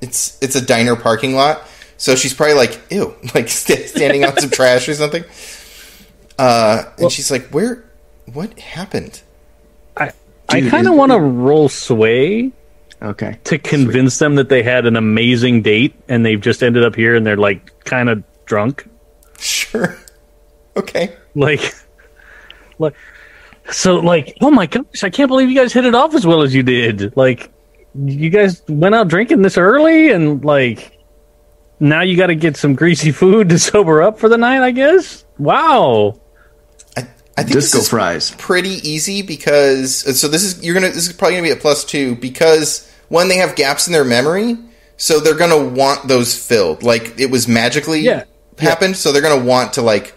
it's 0.00 0.38
it's 0.40 0.54
a 0.56 0.64
diner 0.64 0.96
parking 0.96 1.34
lot, 1.34 1.62
so 1.96 2.14
she's 2.14 2.32
probably 2.32 2.54
like 2.54 2.80
ew, 2.90 3.14
like 3.34 3.48
st- 3.48 3.88
standing 3.88 4.24
on 4.24 4.36
some 4.38 4.50
trash 4.50 4.88
or 4.88 4.94
something. 4.94 5.24
Uh, 6.38 6.84
and 6.92 7.00
Well- 7.00 7.10
she's 7.10 7.30
like, 7.30 7.48
where? 7.48 7.84
What 8.32 8.58
happened? 8.58 9.20
I 9.96 10.12
I 10.48 10.60
kind 10.62 10.86
of 10.86 10.94
want 10.94 11.12
to 11.12 11.18
roll 11.18 11.68
sway 11.68 12.52
Okay. 13.00 13.38
to 13.44 13.58
convince 13.58 14.18
them 14.18 14.34
that 14.34 14.48
they 14.48 14.62
had 14.62 14.84
an 14.84 14.96
amazing 14.96 15.62
date 15.62 15.94
and 16.08 16.26
they've 16.26 16.40
just 16.40 16.62
ended 16.62 16.84
up 16.84 16.96
here 16.96 17.14
and 17.14 17.24
they're 17.24 17.36
like 17.36 17.84
kind 17.84 18.08
of 18.08 18.24
drunk. 18.44 18.88
Sure. 19.38 19.96
Okay. 20.76 21.16
Like, 21.34 21.74
like, 22.78 22.94
so 23.70 23.96
like, 23.96 24.36
oh 24.40 24.50
my 24.50 24.66
gosh, 24.66 25.04
I 25.04 25.10
can't 25.10 25.28
believe 25.28 25.48
you 25.48 25.54
guys 25.54 25.72
hit 25.72 25.84
it 25.84 25.94
off 25.94 26.14
as 26.14 26.26
well 26.26 26.42
as 26.42 26.54
you 26.54 26.62
did. 26.62 27.16
Like, 27.16 27.52
you 27.94 28.30
guys 28.30 28.62
went 28.68 28.94
out 28.94 29.08
drinking 29.08 29.42
this 29.42 29.56
early 29.56 30.10
and 30.10 30.44
like, 30.44 30.98
now 31.80 32.02
you 32.02 32.16
got 32.16 32.26
to 32.28 32.34
get 32.34 32.56
some 32.56 32.74
greasy 32.74 33.12
food 33.12 33.48
to 33.50 33.58
sober 33.60 34.02
up 34.02 34.18
for 34.18 34.28
the 34.28 34.38
night. 34.38 34.62
I 34.62 34.72
guess. 34.72 35.24
Wow. 35.38 36.20
I, 37.38 37.40
I 37.40 37.42
think 37.44 37.54
Disco 37.54 37.78
this 37.78 37.84
is 37.84 37.88
fries. 37.90 38.30
pretty 38.32 38.80
easy 38.88 39.22
because 39.22 40.06
uh, 40.06 40.12
so 40.12 40.26
this 40.28 40.42
is 40.42 40.62
you're 40.64 40.74
gonna 40.74 40.88
this 40.88 41.06
is 41.06 41.12
probably 41.12 41.36
gonna 41.36 41.46
be 41.48 41.52
a 41.52 41.56
plus 41.56 41.84
two 41.84 42.16
because 42.16 42.90
one 43.08 43.28
they 43.28 43.36
have 43.36 43.54
gaps 43.56 43.86
in 43.86 43.92
their 43.92 44.04
memory, 44.04 44.56
so 44.96 45.20
they're 45.20 45.36
gonna 45.36 45.62
want 45.68 46.08
those 46.08 46.34
filled. 46.36 46.82
Like 46.82 47.18
it 47.20 47.30
was 47.30 47.46
magically 47.48 48.00
Yeah. 48.00 48.24
happened, 48.58 48.96
so 48.96 49.12
they're 49.12 49.22
gonna 49.22 49.44
want 49.44 49.74
to 49.74 49.82
like 49.82 50.14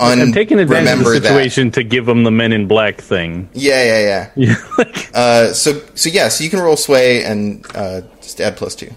un- 0.00 0.20
I'm 0.20 0.32
taking 0.32 0.58
advantage 0.58 0.88
of 0.92 0.98
remember 1.00 1.18
the 1.20 1.28
situation 1.28 1.70
to 1.72 1.82
give 1.84 2.06
them 2.06 2.24
the 2.24 2.30
Men 2.30 2.52
in 2.52 2.66
Black 2.66 3.00
thing. 3.00 3.50
Yeah, 3.52 3.84
yeah, 3.84 4.00
yeah. 4.00 4.30
Yeah, 4.48 4.54
like, 4.78 5.10
Uh, 5.14 5.52
so 5.52 5.80
so 5.94 6.08
yeah, 6.08 6.28
so 6.28 6.42
you 6.42 6.48
can 6.50 6.60
roll 6.60 6.76
sway 6.76 7.22
and 7.22 7.64
uh, 7.74 8.00
just 8.22 8.40
add 8.40 8.56
plus 8.56 8.74
two. 8.74 8.90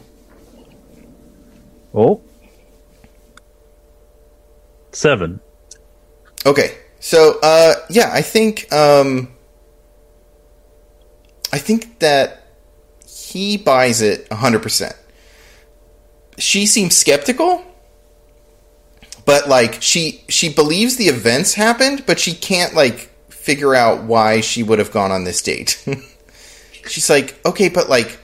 oh, 1.94 2.22
seven. 4.92 5.40
Okay. 6.46 6.78
So 7.04 7.38
uh 7.44 7.74
yeah, 7.90 8.10
I 8.14 8.22
think 8.22 8.72
um 8.72 9.28
I 11.52 11.58
think 11.58 12.00
that 12.00 12.48
he 13.06 13.58
buys 13.58 14.02
it 14.02 14.30
100%. 14.30 14.94
She 16.38 16.66
seems 16.66 16.96
skeptical, 16.96 17.62
but 19.26 19.50
like 19.50 19.82
she 19.82 20.24
she 20.30 20.48
believes 20.48 20.96
the 20.96 21.08
events 21.10 21.56
happened, 21.56 22.06
but 22.06 22.22
she 22.22 22.34
can't 22.34 22.74
like 22.74 23.12
figure 23.30 23.76
out 23.76 24.06
why 24.06 24.40
she 24.40 24.64
would 24.64 24.80
have 24.80 24.94
gone 24.94 25.12
on 25.12 25.26
this 25.26 25.42
date. 25.42 25.84
she's 26.88 27.10
like, 27.10 27.38
"Okay, 27.46 27.68
but 27.68 27.90
like 27.90 28.18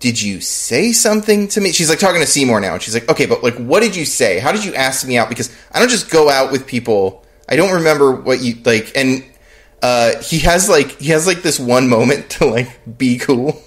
did 0.00 0.20
you 0.20 0.40
say 0.40 0.90
something 0.90 1.46
to 1.46 1.60
me? 1.60 1.70
She's 1.70 1.88
like 1.88 2.00
talking 2.00 2.20
to 2.20 2.26
Seymour 2.26 2.58
now, 2.58 2.72
and 2.72 2.82
she's 2.82 2.94
like, 2.94 3.08
okay, 3.08 3.26
but 3.26 3.44
like, 3.44 3.54
what 3.56 3.80
did 3.80 3.94
you 3.94 4.04
say? 4.06 4.40
How 4.40 4.50
did 4.50 4.64
you 4.64 4.74
ask 4.74 5.06
me 5.06 5.18
out? 5.18 5.28
Because 5.28 5.54
I 5.70 5.78
don't 5.78 5.90
just 5.90 6.10
go 6.10 6.28
out 6.28 6.50
with 6.50 6.66
people. 6.66 7.24
I 7.50 7.56
don't 7.56 7.72
remember 7.74 8.12
what 8.12 8.40
you 8.40 8.54
like. 8.64 8.92
And 8.96 9.24
uh, 9.82 10.20
he 10.22 10.38
has 10.40 10.68
like 10.68 10.98
he 11.00 11.08
has 11.08 11.26
like 11.26 11.42
this 11.42 11.58
one 11.58 11.88
moment 11.88 12.30
to 12.30 12.46
like 12.46 12.98
be 12.98 13.18
cool. 13.18 13.60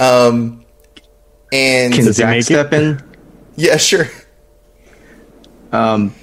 Um, 0.00 0.64
and 1.52 1.94
Can 1.94 2.12
Zach 2.12 2.30
make 2.30 2.40
it? 2.40 2.44
step 2.44 2.72
in? 2.72 3.02
yeah, 3.56 3.76
sure. 3.76 4.06
Um, 5.72 6.14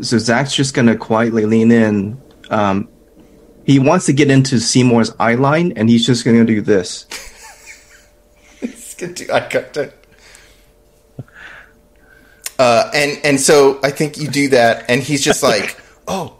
so 0.00 0.18
Zach's 0.18 0.54
just 0.54 0.74
gonna 0.74 0.96
quietly 0.96 1.46
lean 1.46 1.70
in, 1.70 2.20
um, 2.50 2.88
he 3.64 3.78
wants 3.78 4.06
to 4.06 4.12
get 4.12 4.30
into 4.30 4.58
Seymour's 4.60 5.12
eye 5.18 5.34
line, 5.34 5.72
and 5.76 5.88
he's 5.88 6.06
just 6.06 6.24
going 6.24 6.36
to 6.36 6.44
do 6.44 6.60
this. 6.60 7.06
He's 8.60 8.94
gonna 8.94 9.12
do 9.12 9.26
eye 9.32 9.40
contact. 9.40 10.03
Uh, 12.58 12.90
and 12.94 13.20
and 13.24 13.40
so 13.40 13.80
I 13.82 13.90
think 13.90 14.16
you 14.18 14.28
do 14.28 14.48
that, 14.48 14.84
and 14.88 15.02
he's 15.02 15.22
just 15.24 15.42
like, 15.42 15.80
oh, 16.08 16.36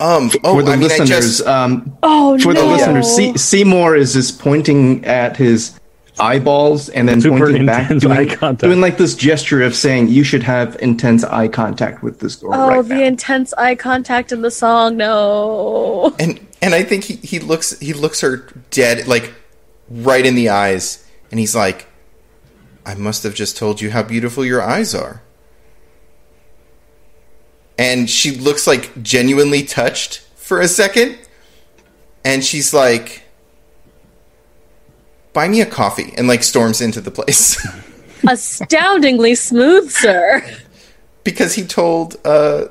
um, 0.00 0.30
oh, 0.44 0.54
for 0.56 0.62
the 0.62 0.72
I 0.72 0.76
mean, 0.76 0.88
listeners, 0.88 1.08
just 1.08 1.46
um, 1.46 1.96
Oh 2.02 2.38
for 2.38 2.52
no! 2.54 2.62
the 2.62 2.66
listeners, 2.74 3.14
Se- 3.14 3.34
Seymour 3.36 3.96
is 3.96 4.14
just 4.14 4.38
pointing 4.40 5.04
at 5.04 5.36
his 5.36 5.78
eyeballs 6.18 6.88
and 6.90 7.08
then 7.08 7.20
Super 7.20 7.38
pointing 7.46 7.66
back, 7.66 7.90
intense 7.90 8.02
doing, 8.02 8.30
eye 8.42 8.52
doing 8.52 8.80
like 8.80 8.98
this 8.98 9.14
gesture 9.14 9.62
of 9.62 9.74
saying 9.74 10.08
you 10.08 10.22
should 10.24 10.42
have 10.42 10.76
intense 10.80 11.22
eye 11.24 11.48
contact 11.48 12.02
with 12.02 12.18
this 12.20 12.36
girl 12.36 12.50
Oh, 12.54 12.68
right 12.68 12.82
the 12.88 12.94
now. 12.96 13.02
intense 13.04 13.54
eye 13.54 13.74
contact 13.74 14.32
in 14.32 14.42
the 14.42 14.50
song. 14.50 14.96
No. 14.96 16.14
and 16.18 16.40
and 16.62 16.74
I 16.74 16.82
think 16.82 17.04
he, 17.04 17.14
he 17.16 17.38
looks 17.38 17.78
he 17.78 17.92
looks 17.92 18.20
her 18.22 18.48
dead 18.70 19.06
like 19.06 19.32
right 19.88 20.24
in 20.26 20.34
the 20.34 20.48
eyes, 20.50 21.06
and 21.30 21.38
he's 21.38 21.54
like, 21.54 21.86
I 22.90 22.94
must 22.96 23.22
have 23.22 23.34
just 23.34 23.56
told 23.56 23.80
you 23.80 23.90
how 23.92 24.02
beautiful 24.02 24.44
your 24.44 24.60
eyes 24.60 24.96
are. 24.96 25.22
And 27.78 28.10
she 28.10 28.32
looks 28.32 28.66
like 28.66 29.00
genuinely 29.02 29.62
touched 29.62 30.18
for 30.34 30.60
a 30.60 30.66
second, 30.66 31.16
and 32.24 32.44
she's 32.44 32.74
like, 32.74 33.22
"Buy 35.32 35.46
me 35.48 35.60
a 35.60 35.66
coffee," 35.66 36.12
and 36.18 36.26
like 36.26 36.42
storms 36.42 36.80
into 36.80 37.00
the 37.00 37.12
place. 37.12 37.64
Astoundingly 38.28 39.34
smooth, 39.36 39.90
sir. 39.90 40.44
because 41.24 41.54
he 41.54 41.62
told 41.64 42.16
uh 42.26 42.66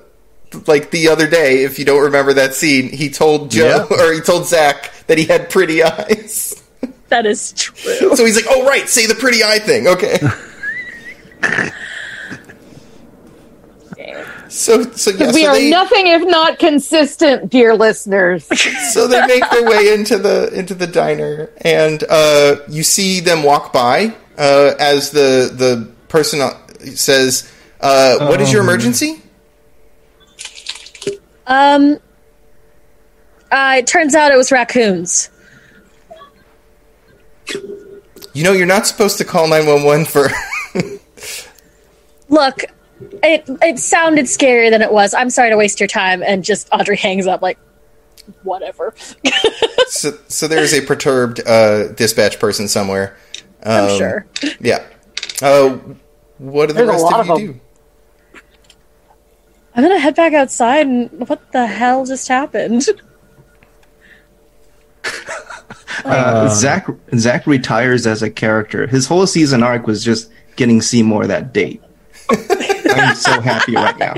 like 0.67 0.91
the 0.91 1.07
other 1.07 1.27
day 1.29 1.63
if 1.63 1.79
you 1.79 1.85
don't 1.85 2.01
remember 2.03 2.33
that 2.33 2.53
scene 2.55 2.89
he 2.89 3.07
told 3.09 3.51
joe 3.51 3.85
Yeah. 3.89 3.97
or 3.97 4.11
he 4.13 4.19
told 4.21 4.47
zach 4.47 4.91
that 5.05 5.17
he 5.19 5.25
had 5.25 5.49
pretty 5.51 5.83
eyes 5.83 6.61
That 7.09 7.25
is 7.25 7.51
true. 7.53 8.15
so 8.15 8.25
he's 8.25 8.35
like 8.35 8.45
oh 8.49 8.65
right 8.65 8.87
say 8.87 9.05
the 9.07 9.15
pretty 9.15 9.43
eye 9.43 9.59
thing 9.59 9.87
okay 9.87 10.19
so 14.47 14.81
so 14.83 15.11
yeah 15.11 15.31
we 15.31 15.43
so 15.43 15.49
are 15.49 15.55
they, 15.55 15.69
nothing 15.69 16.07
if 16.07 16.23
not 16.23 16.57
consistent, 16.59 17.49
dear 17.51 17.75
listeners. 17.75 18.45
so 18.93 19.07
they 19.07 19.25
make 19.27 19.43
their 19.51 19.63
way 19.65 19.93
into 19.93 20.17
the 20.17 20.51
into 20.53 20.73
the 20.73 20.87
diner 20.87 21.49
and 21.61 22.03
uh 22.09 22.55
you 22.67 22.83
see 22.83 23.19
them 23.19 23.43
walk 23.43 23.71
by 23.73 24.13
uh 24.37 24.73
as 24.79 25.11
the 25.11 25.51
the 25.53 25.87
person 26.07 26.41
uh, 26.41 26.51
says 26.95 27.51
uh 27.81 28.27
what 28.27 28.41
is 28.41 28.51
your 28.51 28.61
emergency 28.63 29.21
Um, 31.47 31.97
uh, 33.51 33.75
it 33.79 33.87
turns 33.87 34.13
out 34.13 34.31
it 34.31 34.37
was 34.37 34.51
raccoons. 34.51 35.31
You 38.33 38.43
know 38.43 38.51
you're 38.51 38.65
not 38.65 38.85
supposed 38.87 39.17
to 39.17 39.25
call 39.25 39.47
911 39.47 40.05
for 40.05 40.29
Look, 42.29 42.63
it 43.23 43.43
it 43.61 43.79
sounded 43.79 44.25
scarier 44.25 44.69
than 44.69 44.81
it 44.81 44.91
was. 44.91 45.13
I'm 45.13 45.29
sorry 45.31 45.49
to 45.49 45.57
waste 45.57 45.79
your 45.79 45.87
time. 45.87 46.21
And 46.21 46.43
just 46.43 46.69
Audrey 46.71 46.97
hangs 46.97 47.25
up 47.25 47.41
like, 47.41 47.57
whatever. 48.43 48.93
so, 49.87 50.17
so 50.27 50.47
there's 50.47 50.73
a 50.73 50.81
perturbed 50.81 51.41
uh, 51.47 51.87
dispatch 51.93 52.39
person 52.39 52.67
somewhere. 52.67 53.17
I'm 53.63 53.89
Um, 53.89 53.97
sure. 53.97 54.25
Yeah. 54.59 54.85
Uh, 55.41 55.79
what 56.37 56.67
do 56.67 56.73
the 56.73 56.85
There's 56.85 56.89
rest 56.89 57.03
lot 57.03 57.19
of 57.21 57.27
you 57.27 57.33
of 57.33 57.39
do? 57.39 57.59
I'm 59.75 59.83
gonna 59.83 59.99
head 59.99 60.15
back 60.15 60.33
outside. 60.33 60.85
And 60.85 61.27
what 61.27 61.51
the 61.51 61.65
hell 61.65 62.05
just 62.05 62.27
happened? 62.27 62.85
Uh, 66.05 66.47
Zach 66.49 66.87
Zach 67.15 67.45
retires 67.45 68.07
as 68.07 68.23
a 68.23 68.29
character. 68.29 68.87
His 68.87 69.07
whole 69.07 69.27
season 69.27 69.63
arc 69.63 69.85
was 69.85 70.03
just 70.03 70.31
getting 70.55 70.81
Seymour 70.81 71.27
that 71.27 71.53
date. 71.53 71.81
I'm 72.29 73.15
so 73.15 73.41
happy 73.41 73.75
right 73.75 73.97
now. 73.97 74.13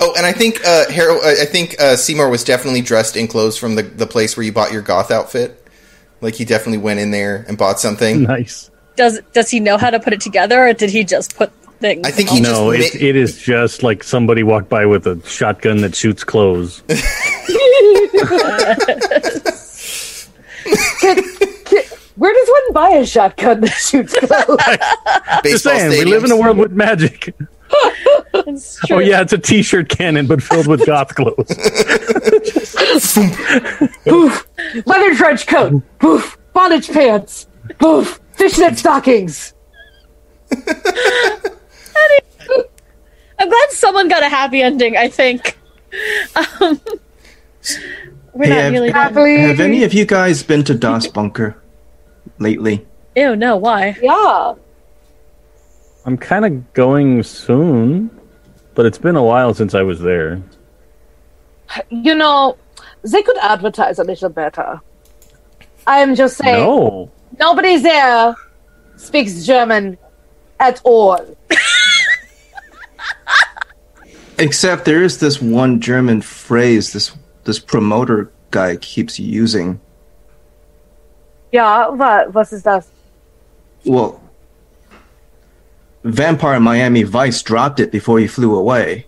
Oh, 0.00 0.12
and 0.16 0.26
I 0.26 0.32
think 0.32 0.64
uh, 0.66 0.90
Harold. 0.90 1.20
I 1.24 1.42
I 1.42 1.44
think 1.44 1.80
uh, 1.80 1.96
Seymour 1.96 2.28
was 2.28 2.42
definitely 2.42 2.82
dressed 2.82 3.16
in 3.16 3.28
clothes 3.28 3.56
from 3.56 3.76
the 3.76 3.82
the 3.82 4.06
place 4.06 4.36
where 4.36 4.44
you 4.44 4.52
bought 4.52 4.72
your 4.72 4.82
goth 4.82 5.10
outfit. 5.10 5.64
Like 6.20 6.34
he 6.34 6.44
definitely 6.44 6.78
went 6.78 7.00
in 7.00 7.10
there 7.10 7.44
and 7.48 7.56
bought 7.56 7.78
something. 7.78 8.22
Nice. 8.22 8.70
Does 8.96 9.20
does 9.32 9.50
he 9.50 9.60
know 9.60 9.78
how 9.78 9.90
to 9.90 10.00
put 10.00 10.12
it 10.12 10.20
together, 10.20 10.66
or 10.66 10.72
did 10.72 10.90
he 10.90 11.04
just 11.04 11.36
put 11.36 11.52
things? 11.82 12.06
I 12.06 12.10
think 12.10 12.30
he 12.30 12.40
No, 12.40 12.74
just. 12.74 12.94
it, 12.94 13.00
ma- 13.02 13.06
it 13.08 13.16
is 13.16 13.38
just 13.38 13.82
like 13.82 14.02
somebody 14.02 14.42
walked 14.42 14.68
by 14.70 14.86
with 14.86 15.06
a 15.06 15.20
shotgun 15.26 15.82
that 15.82 15.94
shoots 15.94 16.24
clothes. 16.24 16.82
Where 22.16 22.32
does 22.34 22.48
one 22.48 22.72
buy 22.72 22.90
a 22.90 23.06
shotgun 23.06 23.60
that 23.62 23.70
shoots 23.72 24.14
clothes? 24.18 24.46
Just 25.42 25.42
baseball 25.42 25.78
saying, 25.78 25.90
we 25.90 26.04
live 26.04 26.24
in 26.24 26.30
a 26.30 26.36
world 26.36 26.58
with 26.58 26.72
magic. 26.72 27.34
Oh, 28.34 28.42
true. 28.86 28.96
Oh 28.96 28.98
yeah, 28.98 29.22
it's 29.22 29.32
a 29.32 29.38
t-shirt 29.38 29.88
cannon, 29.88 30.26
but 30.26 30.42
filled 30.42 30.66
with 30.66 30.84
goth 30.84 31.14
clothes. 31.14 31.48
Leather 34.86 35.14
trench 35.14 35.46
coat. 35.46 35.82
Boof. 35.98 36.36
Bondage 36.52 36.90
pants. 36.90 37.46
Boof. 37.78 38.20
Fishnet 38.32 38.78
stockings. 38.78 39.54
I'm 43.38 43.48
glad 43.48 43.70
someone 43.70 44.08
got 44.08 44.22
a 44.22 44.28
happy 44.28 44.62
ending. 44.62 44.96
I 44.96 45.08
think. 45.08 45.58
Um, 46.60 46.80
we're 48.34 48.44
Hey, 48.46 48.50
not 48.50 48.56
have- 48.62 48.72
really. 48.72 48.90
Happily. 48.90 49.38
Have 49.40 49.60
any 49.60 49.84
of 49.84 49.92
you 49.92 50.06
guys 50.06 50.42
been 50.42 50.64
to 50.64 50.74
Das 50.74 51.06
Bunker 51.06 51.56
lately? 52.38 52.86
Ew, 53.16 53.36
no. 53.36 53.56
Why? 53.56 53.96
Yeah. 54.00 54.54
I'm 56.04 56.16
kind 56.16 56.44
of 56.44 56.72
going 56.72 57.22
soon, 57.22 58.10
but 58.74 58.86
it's 58.86 58.98
been 58.98 59.16
a 59.16 59.22
while 59.22 59.54
since 59.54 59.74
I 59.74 59.82
was 59.82 60.00
there. 60.00 60.40
You 61.90 62.14
know, 62.14 62.56
they 63.02 63.22
could 63.22 63.38
advertise 63.38 63.98
a 63.98 64.04
little 64.04 64.28
better. 64.28 64.80
I'm 65.86 66.14
just 66.14 66.38
saying, 66.38 66.58
No, 66.58 67.10
nobody 67.38 67.76
there 67.78 68.34
speaks 68.96 69.44
German 69.44 69.96
at 70.58 70.80
all. 70.84 71.18
Except 74.38 74.84
there 74.84 75.02
is 75.02 75.18
this 75.18 75.40
one 75.40 75.80
German 75.80 76.20
phrase 76.22 76.92
this 76.92 77.12
this 77.44 77.58
promoter 77.58 78.30
guy 78.50 78.76
keeps 78.76 79.18
using. 79.18 79.80
Yeah, 81.50 81.88
what, 81.88 82.32
was 82.32 82.50
that? 82.62 82.86
Well, 83.84 84.22
Vampire 86.04 86.60
Miami 86.60 87.02
Vice 87.02 87.42
dropped 87.42 87.78
it 87.80 87.92
before 87.92 88.18
he 88.18 88.26
flew 88.26 88.56
away. 88.56 89.06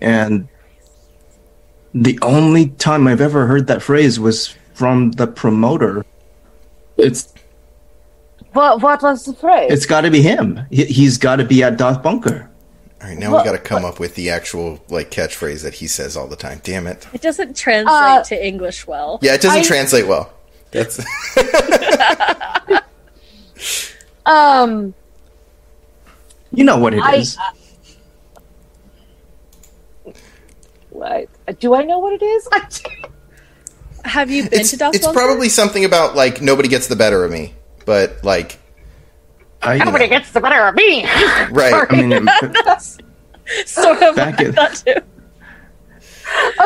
And 0.00 0.48
the 1.92 2.18
only 2.22 2.68
time 2.68 3.06
I've 3.06 3.20
ever 3.20 3.46
heard 3.46 3.66
that 3.66 3.82
phrase 3.82 4.20
was 4.20 4.54
from 4.74 5.12
the 5.12 5.26
promoter. 5.26 6.04
It's 6.96 7.34
What, 8.52 8.80
what 8.80 9.02
was 9.02 9.24
the 9.24 9.32
phrase? 9.34 9.72
it's 9.72 9.86
got 9.86 10.02
to 10.02 10.10
be 10.10 10.22
him. 10.22 10.60
He, 10.70 10.84
he's 10.84 11.18
got 11.18 11.36
to 11.36 11.44
be 11.44 11.62
at 11.62 11.76
Das 11.78 11.98
Bunker. 11.98 12.48
All 13.02 13.08
right, 13.08 13.16
now 13.16 13.36
we 13.36 13.42
got 13.44 13.52
to 13.52 13.58
come 13.58 13.84
up 13.84 13.98
with 13.98 14.14
the 14.14 14.28
actual 14.30 14.78
like 14.90 15.10
catchphrase 15.10 15.62
that 15.62 15.74
he 15.74 15.86
says 15.86 16.16
all 16.18 16.26
the 16.26 16.36
time. 16.36 16.60
Damn 16.62 16.86
it! 16.86 17.06
It 17.14 17.22
doesn't 17.22 17.56
translate 17.56 17.88
Uh, 17.94 18.22
to 18.24 18.46
English 18.46 18.86
well. 18.86 19.18
Yeah, 19.22 19.34
it 19.34 19.40
doesn't 19.40 19.60
I- 19.60 19.64
translate 19.64 20.06
well. 20.06 20.30
That's 20.70 21.00
um, 24.26 24.94
You 26.52 26.62
know 26.64 26.78
what 26.78 26.94
it 26.94 27.02
I- 27.02 27.16
is. 27.16 27.36
what? 30.90 31.28
Do 31.58 31.74
I 31.74 31.82
know 31.84 31.98
what 31.98 32.12
it 32.20 32.24
is? 32.24 32.48
Have 34.04 34.30
you 34.30 34.44
been 34.48 34.60
it's, 34.60 34.70
to 34.70 34.76
Das 34.76 34.94
it's 34.94 35.04
Bunker? 35.06 35.18
probably 35.20 35.48
something 35.48 35.84
about 35.84 36.14
like 36.14 36.40
nobody 36.40 36.68
gets 36.68 36.86
the 36.86 36.96
better 36.96 37.24
of 37.24 37.32
me, 37.32 37.54
but 37.84 38.22
like 38.24 38.59
I, 39.62 39.78
Nobody 39.78 40.08
gets 40.08 40.30
the 40.30 40.40
better 40.40 40.66
of 40.66 40.74
me. 40.74 41.04
right. 41.50 41.86
I 41.90 41.96
mean, 42.02 42.28
it's 42.64 42.98
sort 43.72 44.02
of 44.02 44.16
Back 44.16 44.38
like 44.38 44.46
in- 44.48 44.54
that 44.54 44.74
too. 44.86 44.94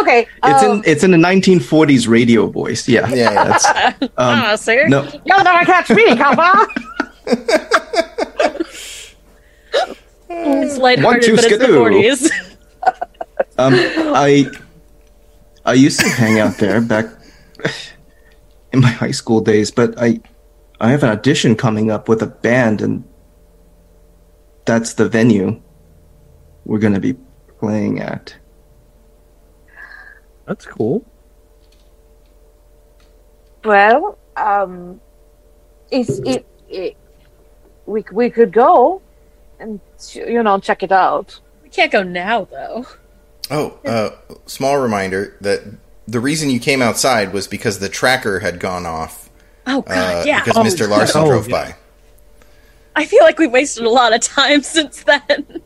okay. 0.01 0.29
um, 0.43 0.77
in 0.77 0.83
it's 0.87 1.03
in 1.03 1.11
the 1.11 1.17
1940s 1.17 2.07
radio 2.09 2.47
voice. 2.47 2.87
Yeah, 2.89 3.09
Yeah, 3.09 3.33
yeah. 3.33 3.45
That's, 3.45 3.67
um, 4.03 4.09
Ah, 4.19 4.57
see? 4.57 4.85
no, 4.87 5.03
You'll 5.25 5.43
never 5.43 5.65
catch 5.65 5.91
me, 5.91 6.05
Kappa. 6.17 6.67
It's 10.37 10.79
One, 10.79 10.81
lighthearted, 10.83 11.23
two, 11.25 11.37
but 11.37 11.45
it's 11.45 11.59
the 11.59 11.67
40s. 11.67 12.31
Um, 13.59 13.75
I 14.15 14.47
I 15.65 15.73
used 15.75 16.01
to 16.01 16.09
hang 16.09 16.39
out 16.41 16.57
there 16.59 16.81
back 16.81 17.07
in 18.73 18.81
my 18.81 18.89
high 18.91 19.13
school 19.13 19.41
days, 19.41 19.71
but 19.71 19.95
I 19.99 20.21
I 20.81 20.91
have 20.91 21.03
an 21.03 21.11
audition 21.11 21.57
coming 21.57 21.91
up 21.91 22.09
with 22.09 22.23
a 22.23 22.27
band, 22.27 22.83
and 22.83 23.05
that's 24.65 24.95
the 24.95 25.09
venue 25.09 25.61
we're 26.65 26.79
going 26.79 26.95
to 26.95 27.01
be 27.01 27.15
playing 27.59 28.01
at. 28.01 28.35
That's 30.47 30.67
cool. 30.67 31.05
Well, 33.65 34.19
um, 34.37 35.01
it's 35.91 36.19
it, 36.19 36.47
it 36.69 36.97
we 37.87 38.05
we 38.13 38.29
could 38.31 38.53
go 38.53 39.01
and 39.59 39.81
you 40.13 40.43
know 40.43 40.59
check 40.59 40.83
it 40.83 40.93
out. 40.93 41.41
We 41.63 41.71
can't 41.71 41.91
go 41.91 42.03
now, 42.03 42.45
though. 42.45 42.87
Oh, 43.51 43.79
uh, 43.85 44.11
small 44.47 44.79
reminder 44.79 45.37
that 45.41 45.63
the 46.07 46.21
reason 46.21 46.51
you 46.51 46.61
came 46.61 46.83
outside 46.83 47.33
was 47.33 47.47
because 47.47 47.79
the 47.79 47.89
tracker 47.89 48.41
had 48.41 48.61
gone 48.61 48.87
off. 48.87 49.24
Oh 49.67 49.83
God, 49.83 50.23
Uh, 50.23 50.25
yeah. 50.27 50.45
Because 50.45 50.75
Mr. 50.75 50.89
Larson 50.89 51.23
Oh, 51.23 51.27
drove 51.29 51.49
yeah. 51.49 51.73
by. 51.73 51.77
I 52.97 53.05
feel 53.07 53.25
like 53.25 53.39
we 53.39 53.47
wasted 53.47 53.85
a 53.85 53.91
lot 53.91 54.13
of 54.15 54.21
time 54.21 54.63
since 54.77 55.03
then. 55.05 55.63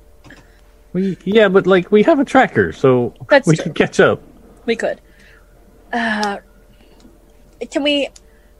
We 0.93 1.19
yeah, 1.25 1.49
but 1.49 1.67
like 1.67 1.91
we 1.91 2.03
have 2.05 2.19
a 2.19 2.25
tracker, 2.25 2.73
so 2.73 3.15
That's 3.29 3.47
we 3.47 3.57
true. 3.57 3.65
can 3.65 3.75
catch 3.75 4.01
up. 4.01 4.23
we 4.67 4.77
could. 4.77 5.01
Uh, 5.93 6.39
can 7.71 7.83
we 7.83 8.09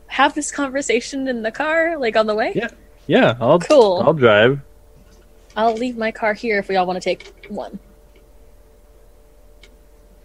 have 0.09 0.35
this 0.35 0.51
conversation 0.51 1.29
in 1.29 1.43
the 1.43 1.51
car, 1.53 1.97
like 1.99 2.17
on 2.17 2.27
the 2.27 2.35
way? 2.35 2.53
Yeah, 2.55 2.69
yeah. 3.07 3.37
I'll 3.41 3.59
Cool. 3.59 4.03
I'll 4.05 4.13
drive. 4.15 4.61
I'll 5.57 5.75
leave 5.75 5.97
my 5.97 6.11
car 6.13 6.35
here 6.35 6.59
if 6.59 6.69
we 6.69 6.77
all 6.77 6.87
want 6.87 6.97
to 7.01 7.05
take 7.05 7.33
one. 7.49 7.79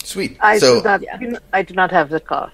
Sweet. 0.04 0.38
I 0.42 0.58
so, 0.58 0.80
do 0.80 0.84
not. 0.84 1.02
Yeah. 1.02 1.40
I 1.54 1.62
do 1.64 1.74
not 1.74 1.92
have 1.92 2.10
the 2.10 2.20
car. 2.20 2.52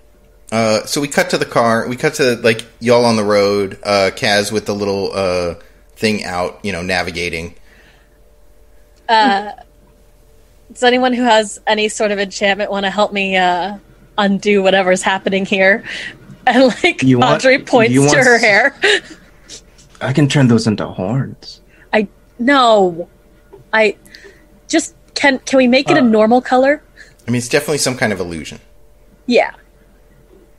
Uh, 0.52 0.86
so 0.86 1.00
we 1.02 1.08
cut 1.08 1.30
to 1.32 1.38
the 1.38 1.46
car. 1.46 1.88
We 1.88 1.96
cut 1.96 2.16
to 2.16 2.36
like 2.38 2.66
y'all 2.80 3.06
on 3.06 3.16
the 3.16 3.24
road. 3.24 3.78
Uh, 3.84 4.12
Kaz 4.16 4.52
with 4.52 4.66
the 4.66 4.74
little 4.76 5.12
uh, 5.14 5.56
thing 5.96 6.24
out, 6.24 6.60
you 6.64 6.72
know, 6.72 6.82
navigating. 6.82 7.56
Does 9.08 10.84
anyone 10.84 11.14
who 11.14 11.24
has 11.24 11.60
any 11.66 11.90
sort 11.90 12.12
of 12.12 12.20
enchantment 12.20 12.72
want 12.72 12.86
to 12.86 12.90
help 12.92 13.12
me 13.12 13.36
uh, 13.38 13.78
undo 14.18 14.62
whatever's 14.62 15.02
happening 15.02 15.46
here? 15.46 15.84
And 16.48 16.74
like 16.84 17.04
You 17.04 17.20
want- 17.20 17.36
Audrey 17.44 17.60
points 17.60 17.94
you 17.94 18.00
to 18.02 18.08
want 18.08 18.18
her 18.26 18.36
s- 18.36 18.42
hair. 18.42 18.76
I 20.02 20.14
can 20.14 20.28
turn 20.28 20.48
those 20.48 20.66
into 20.66 20.88
horns. 20.88 21.62
I 21.94 22.08
no, 22.40 23.08
I 23.72 23.98
just 24.68 24.96
can. 25.14 25.38
Can 25.40 25.58
we 25.58 25.68
make 25.68 25.92
it 25.92 25.98
Uh. 25.98 26.00
a 26.00 26.02
normal 26.02 26.42
color? 26.42 26.82
I 27.28 27.32
mean, 27.32 27.38
it's 27.38 27.50
definitely 27.50 27.78
some 27.80 27.96
kind 27.98 28.12
of 28.12 28.20
illusion. 28.20 28.60
Yeah. 29.28 29.52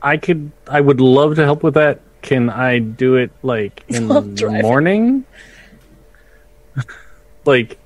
I 0.01 0.17
could. 0.17 0.51
I 0.67 0.81
would 0.81 0.99
love 1.01 1.35
to 1.35 1.43
help 1.43 1.63
with 1.63 1.75
that. 1.75 1.99
Can 2.21 2.49
I 2.49 2.79
do 2.79 3.15
it 3.15 3.31
like 3.43 3.83
in 3.89 4.07
While 4.07 4.21
the 4.21 4.35
driving. 4.35 4.61
morning? 4.61 5.25
like 7.45 7.77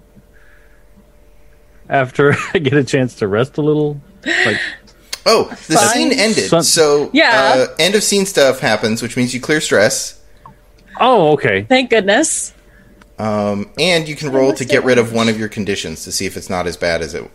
after 1.90 2.36
I 2.54 2.60
get 2.60 2.74
a 2.74 2.84
chance 2.84 3.16
to 3.16 3.28
rest 3.28 3.58
a 3.58 3.62
little. 3.62 4.00
Like 4.26 4.60
Oh, 5.28 5.46
the 5.68 5.74
Fine. 5.74 5.88
scene 5.90 6.12
ended. 6.12 6.50
Sun- 6.50 6.62
so, 6.64 7.10
Yeah. 7.12 7.66
uh, 7.70 7.76
end 7.80 7.96
of 7.96 8.04
scene 8.04 8.28
stuff 8.28 8.60
happens, 8.60 9.02
which 9.02 9.18
means 9.18 9.34
you 9.34 9.42
clear 9.42 9.60
stress. 9.60 10.22
oh, 11.00 11.32
okay. 11.32 11.64
Thank 11.64 11.90
goodness. 11.90 12.54
Um, 13.18 13.72
and 13.80 14.08
you 14.08 14.16
can 14.16 14.32
roll 14.32 14.54
to 14.54 14.64
get 14.66 14.84
rid 14.84 15.00
of 15.00 15.14
one 15.14 15.28
of 15.28 15.40
your 15.40 15.48
conditions 15.50 16.04
to 16.04 16.12
see 16.12 16.28
if 16.28 16.38
it's 16.38 16.48
not 16.50 16.68
as 16.68 16.78
bad 16.78 17.02
as 17.02 17.16
it 17.16 17.28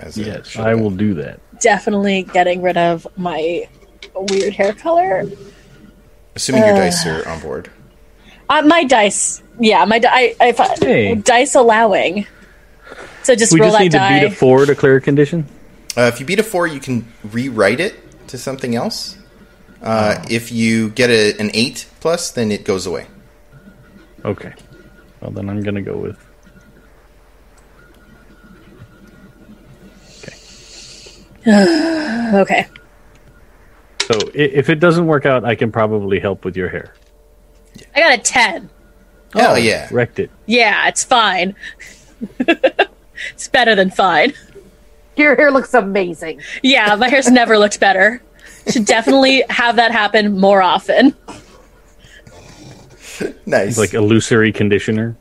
as 0.00 0.18
it 0.18 0.26
Yes, 0.26 0.48
should 0.48 0.62
I 0.62 0.70
have 0.70 0.80
will 0.80 0.90
do 0.90 1.14
that. 1.14 1.38
Definitely 1.60 2.24
getting 2.24 2.62
rid 2.62 2.76
of 2.76 3.06
my 3.16 3.68
weird 4.22 4.54
hair 4.54 4.72
color. 4.72 5.24
Assuming 6.34 6.64
your 6.64 6.74
dice 6.76 7.06
are 7.06 7.26
on 7.28 7.40
board. 7.40 7.70
Uh, 8.48 8.62
my 8.62 8.84
dice. 8.84 9.42
Yeah, 9.58 9.84
my 9.86 9.98
di- 9.98 10.08
I, 10.08 10.34
if 10.46 10.60
I, 10.60 10.76
Hey. 10.78 11.14
dice 11.14 11.54
allowing. 11.54 12.26
So 13.22 13.34
just 13.34 13.52
We 13.52 13.60
roll 13.60 13.70
just 13.70 13.78
that 13.78 13.82
need 13.84 13.92
die. 13.92 14.20
to 14.20 14.26
beat 14.28 14.32
a 14.32 14.36
four 14.36 14.66
to 14.66 14.74
clear 14.74 14.96
a 14.96 15.00
condition. 15.00 15.46
Uh, 15.96 16.10
if 16.12 16.20
you 16.20 16.26
beat 16.26 16.38
a 16.38 16.42
four, 16.44 16.66
you 16.66 16.78
can 16.78 17.06
rewrite 17.24 17.80
it 17.80 17.94
to 18.28 18.38
something 18.38 18.74
else. 18.76 19.16
Uh, 19.82 20.22
If 20.30 20.52
you 20.52 20.90
get 20.90 21.10
a, 21.10 21.36
an 21.40 21.50
eight 21.54 21.86
plus, 22.00 22.30
then 22.30 22.52
it 22.52 22.64
goes 22.64 22.86
away. 22.86 23.06
Okay. 24.24 24.52
Well, 25.20 25.30
then 25.30 25.48
I'm 25.48 25.62
gonna 25.62 25.82
go 25.82 25.96
with. 25.96 26.18
okay. 31.46 32.66
So 34.06 34.18
if 34.34 34.68
it 34.70 34.76
doesn't 34.76 35.06
work 35.06 35.26
out, 35.26 35.44
I 35.44 35.54
can 35.54 35.72
probably 35.72 36.20
help 36.20 36.44
with 36.44 36.56
your 36.56 36.68
hair. 36.68 36.94
I 37.94 38.00
got 38.00 38.18
a 38.18 38.22
10. 38.22 38.70
Hell 39.34 39.52
Oh, 39.52 39.56
yeah. 39.56 39.88
Wrecked 39.90 40.18
it. 40.18 40.30
Yeah, 40.46 40.86
it's 40.88 41.02
fine. 41.04 41.54
it's 42.38 43.48
better 43.48 43.74
than 43.74 43.90
fine. 43.90 44.32
Your 45.16 45.34
hair 45.34 45.50
looks 45.50 45.74
amazing. 45.74 46.40
Yeah, 46.62 46.94
my 46.96 47.08
hair's 47.08 47.30
never 47.30 47.58
looked 47.58 47.80
better. 47.80 48.22
Should 48.70 48.84
definitely 48.84 49.44
have 49.50 49.76
that 49.76 49.92
happen 49.92 50.38
more 50.38 50.62
often. 50.62 51.14
Nice. 53.46 53.78
Like 53.78 53.94
illusory 53.94 54.52
conditioner. 54.52 55.16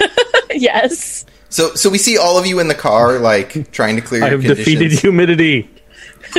yes. 0.50 1.26
so, 1.50 1.74
so 1.74 1.90
we 1.90 1.98
see 1.98 2.16
all 2.16 2.38
of 2.38 2.46
you 2.46 2.58
in 2.58 2.68
the 2.68 2.74
car, 2.74 3.18
like 3.18 3.70
trying 3.70 3.96
to 3.96 4.02
clear 4.02 4.22
I 4.24 4.28
your 4.28 4.38
have 4.38 4.40
conditions. 4.46 4.64
defeated 4.78 4.98
humidity. 4.98 5.68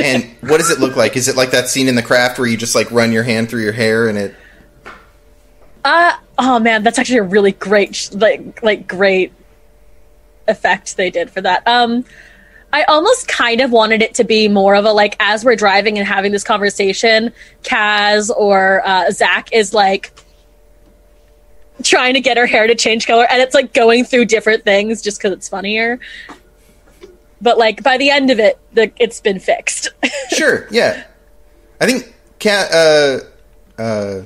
And 0.02 0.24
what 0.40 0.58
does 0.58 0.70
it 0.70 0.78
look 0.78 0.96
like? 0.96 1.16
Is 1.16 1.28
it 1.28 1.36
like 1.36 1.50
that 1.50 1.68
scene 1.68 1.88
in 1.88 1.94
the 1.94 2.02
craft 2.02 2.38
where 2.38 2.46
you 2.46 2.56
just 2.56 2.74
like 2.74 2.90
run 2.90 3.12
your 3.12 3.22
hand 3.22 3.48
through 3.48 3.62
your 3.62 3.72
hair 3.72 4.08
and 4.08 4.18
it? 4.18 4.34
Uh 5.84 6.16
oh 6.38 6.58
man, 6.58 6.82
that's 6.82 6.98
actually 6.98 7.18
a 7.18 7.22
really 7.22 7.52
great 7.52 8.10
like 8.12 8.62
like 8.62 8.88
great 8.88 9.32
effect 10.48 10.96
they 10.96 11.10
did 11.10 11.30
for 11.30 11.40
that. 11.40 11.66
Um 11.66 12.04
I 12.72 12.82
almost 12.84 13.28
kind 13.28 13.60
of 13.60 13.70
wanted 13.70 14.02
it 14.02 14.14
to 14.16 14.24
be 14.24 14.48
more 14.48 14.74
of 14.74 14.84
a 14.84 14.92
like 14.92 15.16
as 15.20 15.44
we're 15.44 15.56
driving 15.56 15.98
and 15.98 16.06
having 16.06 16.32
this 16.32 16.44
conversation, 16.44 17.32
Kaz 17.62 18.30
or 18.36 18.82
uh, 18.86 19.10
Zach 19.12 19.52
is 19.52 19.72
like 19.72 20.12
trying 21.82 22.14
to 22.14 22.20
get 22.20 22.36
her 22.36 22.46
hair 22.46 22.66
to 22.66 22.74
change 22.74 23.06
color, 23.06 23.26
and 23.30 23.40
it's 23.40 23.54
like 23.54 23.72
going 23.72 24.04
through 24.04 24.26
different 24.26 24.64
things 24.64 25.00
just 25.00 25.18
because 25.18 25.32
it's 25.32 25.48
funnier. 25.48 26.00
But 27.40 27.58
like 27.58 27.82
by 27.82 27.98
the 27.98 28.10
end 28.10 28.30
of 28.30 28.38
it, 28.38 28.58
the, 28.72 28.90
it's 28.98 29.20
been 29.20 29.38
fixed. 29.38 29.88
Sure, 30.30 30.66
yeah. 30.72 31.04
I 31.80 31.86
think 31.86 32.12
cat. 32.40 32.70
Uh, 32.72 33.80
uh, 33.80 34.22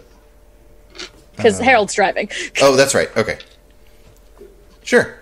Because 1.37 1.59
Harold's 1.59 1.93
driving. 1.95 2.31
oh, 2.63 2.75
that's 2.75 2.95
right. 2.95 3.15
Okay. 3.17 3.39
Sure. 4.83 5.15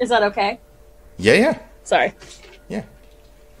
Is 0.00 0.08
that 0.08 0.22
okay? 0.24 0.58
Yeah, 1.18 1.34
yeah, 1.34 1.58
Sorry. 1.84 2.12
yeah. 2.68 2.82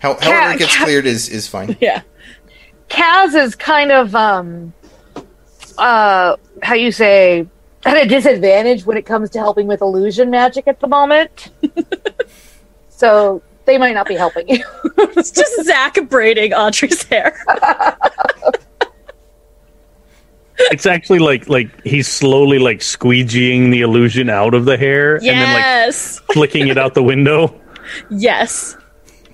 How, 0.00 0.14
however 0.20 0.54
it 0.54 0.58
gets 0.58 0.74
cat- 0.74 0.84
cleared 0.84 1.06
is 1.06 1.28
is 1.28 1.46
fine. 1.46 1.76
Yeah. 1.80 2.02
Kaz 2.88 3.34
is 3.34 3.54
kind 3.54 3.92
of 3.92 4.14
um 4.14 4.72
uh 5.78 6.36
how 6.62 6.74
you 6.74 6.90
say 6.92 7.46
at 7.86 7.96
a 7.96 8.06
disadvantage 8.06 8.84
when 8.84 8.96
it 8.96 9.06
comes 9.06 9.30
to 9.30 9.38
helping 9.38 9.66
with 9.68 9.80
illusion 9.80 10.28
magic 10.30 10.66
at 10.66 10.80
the 10.80 10.88
moment. 10.88 11.50
So 13.02 13.42
they 13.64 13.78
might 13.78 13.94
not 13.94 14.06
be 14.06 14.14
helping 14.14 14.48
you. 14.48 14.64
It's 15.16 15.30
just 15.32 15.64
Zach 15.64 15.98
braiding 16.08 16.52
Audrey's 16.54 17.02
hair. 17.04 17.36
It's 20.70 20.86
actually 20.86 21.18
like 21.18 21.48
like 21.48 21.82
he's 21.82 22.06
slowly 22.06 22.58
like 22.60 22.78
squeegeeing 22.80 23.72
the 23.72 23.80
illusion 23.80 24.30
out 24.30 24.54
of 24.54 24.64
the 24.64 24.76
hair 24.76 25.16
and 25.16 25.24
then 25.24 25.84
like 25.86 25.94
flicking 26.32 26.68
it 26.68 26.78
out 26.78 26.94
the 26.94 27.02
window. 27.02 27.60
yes. 28.10 28.76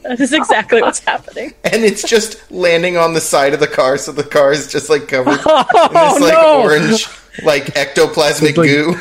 That 0.05 0.21
is 0.21 0.33
exactly 0.33 0.81
what's 0.81 1.01
happening. 1.01 1.53
And 1.65 1.85
it's 1.85 2.03
just 2.09 2.51
landing 2.51 2.97
on 2.97 3.13
the 3.13 3.21
side 3.21 3.53
of 3.53 3.61
the 3.61 3.67
car, 3.67 3.99
so 3.99 4.11
the 4.13 4.23
car 4.25 4.53
is 4.53 4.73
just 4.73 4.89
like 4.89 5.07
covered 5.09 5.33
in 5.35 5.39
oh, 5.45 5.65
this 5.69 6.23
Oh 6.23 6.25
like 6.25 6.33
no! 6.33 6.63
orange, 6.63 7.07
like 7.43 7.65
ectoplasmic 7.75 8.57
like- 8.57 8.71
goo. 8.71 8.97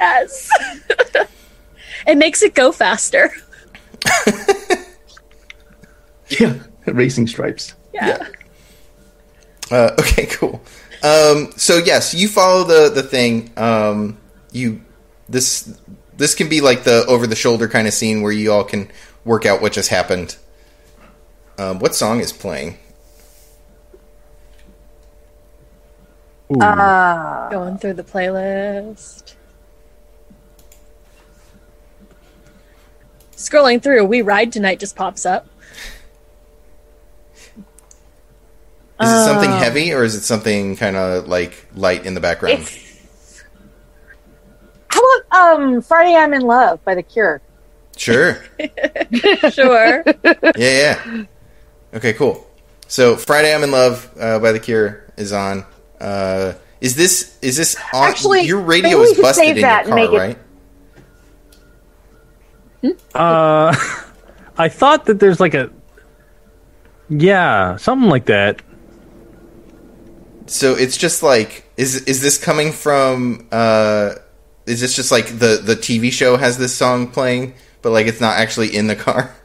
Yes. 0.00 0.48
it 2.06 2.16
makes 2.16 2.42
it 2.42 2.54
go 2.54 2.72
faster. 2.72 3.30
Yeah, 6.28 6.54
racing 6.86 7.26
stripes. 7.28 7.74
Yeah. 7.94 8.26
Uh, 9.70 9.92
okay, 9.98 10.26
cool. 10.26 10.60
Um, 11.02 11.52
so 11.56 11.78
yes, 11.78 12.14
you 12.14 12.28
follow 12.28 12.64
the 12.64 12.90
the 12.90 13.02
thing. 13.02 13.52
Um, 13.56 14.18
you 14.50 14.80
this 15.28 15.78
this 16.16 16.34
can 16.34 16.48
be 16.48 16.60
like 16.60 16.82
the 16.84 17.04
over 17.06 17.26
the 17.26 17.36
shoulder 17.36 17.68
kind 17.68 17.86
of 17.86 17.94
scene 17.94 18.22
where 18.22 18.32
you 18.32 18.52
all 18.52 18.64
can 18.64 18.90
work 19.24 19.46
out 19.46 19.62
what 19.62 19.72
just 19.72 19.88
happened. 19.88 20.36
Um, 21.58 21.78
what 21.78 21.94
song 21.94 22.20
is 22.20 22.32
playing? 22.32 22.78
Ooh. 26.50 26.58
Going 26.58 27.78
through 27.78 27.94
the 27.94 28.04
playlist. 28.04 29.35
Scrolling 33.36 33.82
through, 33.82 34.04
We 34.04 34.22
Ride 34.22 34.52
Tonight 34.52 34.80
just 34.80 34.96
pops 34.96 35.26
up. 35.26 35.46
Is 38.98 39.10
it 39.10 39.24
something 39.26 39.50
Oh. 39.52 39.56
heavy 39.56 39.92
or 39.92 40.04
is 40.04 40.14
it 40.14 40.22
something 40.22 40.74
kind 40.76 40.96
of 40.96 41.28
like 41.28 41.66
light 41.74 42.06
in 42.06 42.14
the 42.14 42.20
background? 42.20 42.66
How 44.88 45.02
about 45.02 45.52
um 45.60 45.82
Friday 45.82 46.14
I'm 46.16 46.32
in 46.32 46.40
Love 46.42 46.82
by 46.84 46.94
The 46.94 47.02
Cure? 47.02 47.42
Sure. 47.96 48.38
Sure. 49.52 50.02
Yeah, 50.56 50.96
yeah. 51.04 51.24
Okay, 51.94 52.14
cool. 52.14 52.46
So 52.88 53.16
Friday 53.16 53.54
I'm 53.54 53.62
in 53.62 53.70
Love 53.70 54.10
uh, 54.18 54.38
by 54.38 54.52
The 54.52 54.60
Cure 54.60 55.04
is 55.18 55.32
on. 55.32 55.64
Uh, 56.00 56.54
is 56.80 56.96
this 56.96 57.36
is 57.42 57.56
this 57.58 57.76
on? 57.92 58.08
Actually, 58.08 58.42
your 58.42 58.60
radio 58.60 59.00
is 59.00 59.18
busted 59.18 59.48
in 59.48 59.56
your 59.58 59.68
car, 59.84 59.94
make 59.94 60.10
it- 60.10 60.16
right? 60.16 60.38
Uh, 63.14 63.74
I 64.58 64.68
thought 64.68 65.06
that 65.06 65.20
there's 65.20 65.40
like 65.40 65.54
a 65.54 65.70
yeah, 67.08 67.76
something 67.76 68.08
like 68.08 68.26
that. 68.26 68.62
So 70.46 70.74
it's 70.74 70.96
just 70.96 71.22
like 71.22 71.68
is 71.76 72.02
is 72.04 72.20
this 72.22 72.38
coming 72.38 72.72
from? 72.72 73.46
Uh, 73.52 74.14
is 74.66 74.80
this 74.80 74.94
just 74.94 75.12
like 75.12 75.26
the 75.38 75.60
the 75.62 75.76
TV 75.76 76.10
show 76.10 76.36
has 76.36 76.58
this 76.58 76.74
song 76.74 77.08
playing, 77.08 77.54
but 77.82 77.90
like 77.90 78.06
it's 78.06 78.20
not 78.20 78.38
actually 78.38 78.74
in 78.74 78.86
the 78.86 78.96
car? 78.96 79.34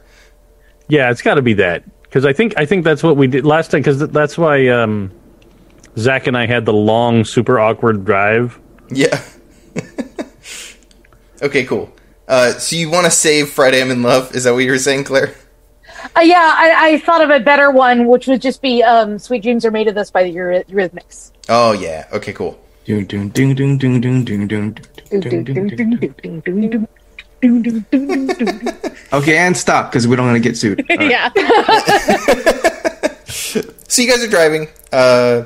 Yeah, 0.88 1.10
it's 1.10 1.22
got 1.22 1.34
to 1.34 1.42
be 1.42 1.54
that 1.54 1.84
because 2.02 2.26
I 2.26 2.34
think 2.34 2.58
I 2.58 2.66
think 2.66 2.84
that's 2.84 3.02
what 3.02 3.16
we 3.16 3.26
did 3.26 3.46
last 3.46 3.70
time. 3.70 3.80
Because 3.80 4.00
that's 4.10 4.36
why 4.36 4.68
um, 4.68 5.10
Zach 5.96 6.26
and 6.26 6.36
I 6.36 6.44
had 6.46 6.66
the 6.66 6.72
long, 6.72 7.24
super 7.24 7.58
awkward 7.58 8.04
drive. 8.04 8.58
Yeah. 8.90 9.22
okay, 11.42 11.64
cool. 11.64 11.90
Uh, 12.28 12.52
so 12.52 12.76
you 12.76 12.90
want 12.90 13.04
to 13.04 13.10
save 13.10 13.50
Friday 13.50 13.80
I'm 13.80 13.90
in 13.90 14.02
Love? 14.02 14.34
Is 14.34 14.44
that 14.44 14.52
what 14.52 14.60
you 14.60 14.70
were 14.70 14.78
saying, 14.78 15.04
Claire? 15.04 15.34
Uh, 16.16 16.20
yeah, 16.20 16.54
I, 16.58 16.92
I, 16.92 16.98
thought 16.98 17.22
of 17.22 17.30
a 17.30 17.38
better 17.38 17.70
one, 17.70 18.06
which 18.06 18.26
would 18.26 18.42
just 18.42 18.60
be 18.60 18.82
um, 18.82 19.18
"Sweet 19.18 19.42
Dreams 19.42 19.64
Are 19.64 19.70
Made 19.70 19.86
of 19.86 19.94
This" 19.94 20.10
by 20.10 20.24
the 20.24 20.34
Eury- 20.34 20.66
Eurythmics. 20.66 21.30
Oh 21.48 21.72
yeah. 21.72 22.08
Okay. 22.12 22.32
Cool. 22.32 22.58
okay, 29.12 29.38
and 29.38 29.56
stop 29.56 29.90
because 29.90 30.08
we 30.08 30.16
don't 30.16 30.26
want 30.26 30.36
to 30.36 30.48
get 30.48 30.56
sued. 30.56 30.84
Right. 30.88 31.10
yeah. 31.10 31.28
so 33.26 34.02
you 34.02 34.10
guys 34.10 34.24
are 34.24 34.28
driving. 34.28 34.68
Uh, 34.90 35.44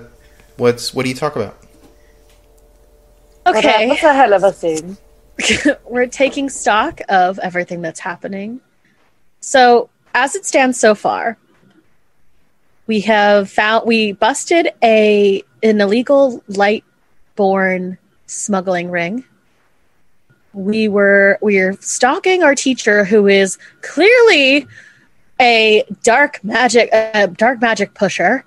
what's 0.56 0.94
what 0.94 1.02
do 1.02 1.10
you 1.10 1.14
talk 1.14 1.36
about? 1.36 1.58
Okay, 3.46 3.88
what's 3.88 4.02
a 4.02 4.14
hell 4.14 4.32
of 4.32 4.42
a 4.42 4.52
thing. 4.52 4.96
we're 5.84 6.06
taking 6.06 6.48
stock 6.48 7.00
of 7.08 7.38
everything 7.40 7.82
that's 7.82 8.00
happening. 8.00 8.60
So, 9.40 9.90
as 10.14 10.34
it 10.34 10.46
stands 10.46 10.78
so 10.80 10.94
far, 10.94 11.36
we 12.86 13.00
have 13.00 13.50
found 13.50 13.86
we 13.86 14.12
busted 14.12 14.72
a 14.82 15.42
an 15.62 15.80
illegal 15.80 16.42
light-born 16.48 17.98
smuggling 18.26 18.90
ring. 18.90 19.24
We 20.52 20.88
were 20.88 21.38
we 21.42 21.58
are 21.58 21.74
stalking 21.80 22.42
our 22.42 22.54
teacher, 22.54 23.04
who 23.04 23.26
is 23.26 23.58
clearly 23.82 24.66
a 25.40 25.84
dark 26.02 26.42
magic 26.42 26.88
a 26.92 27.28
dark 27.28 27.60
magic 27.60 27.94
pusher, 27.94 28.44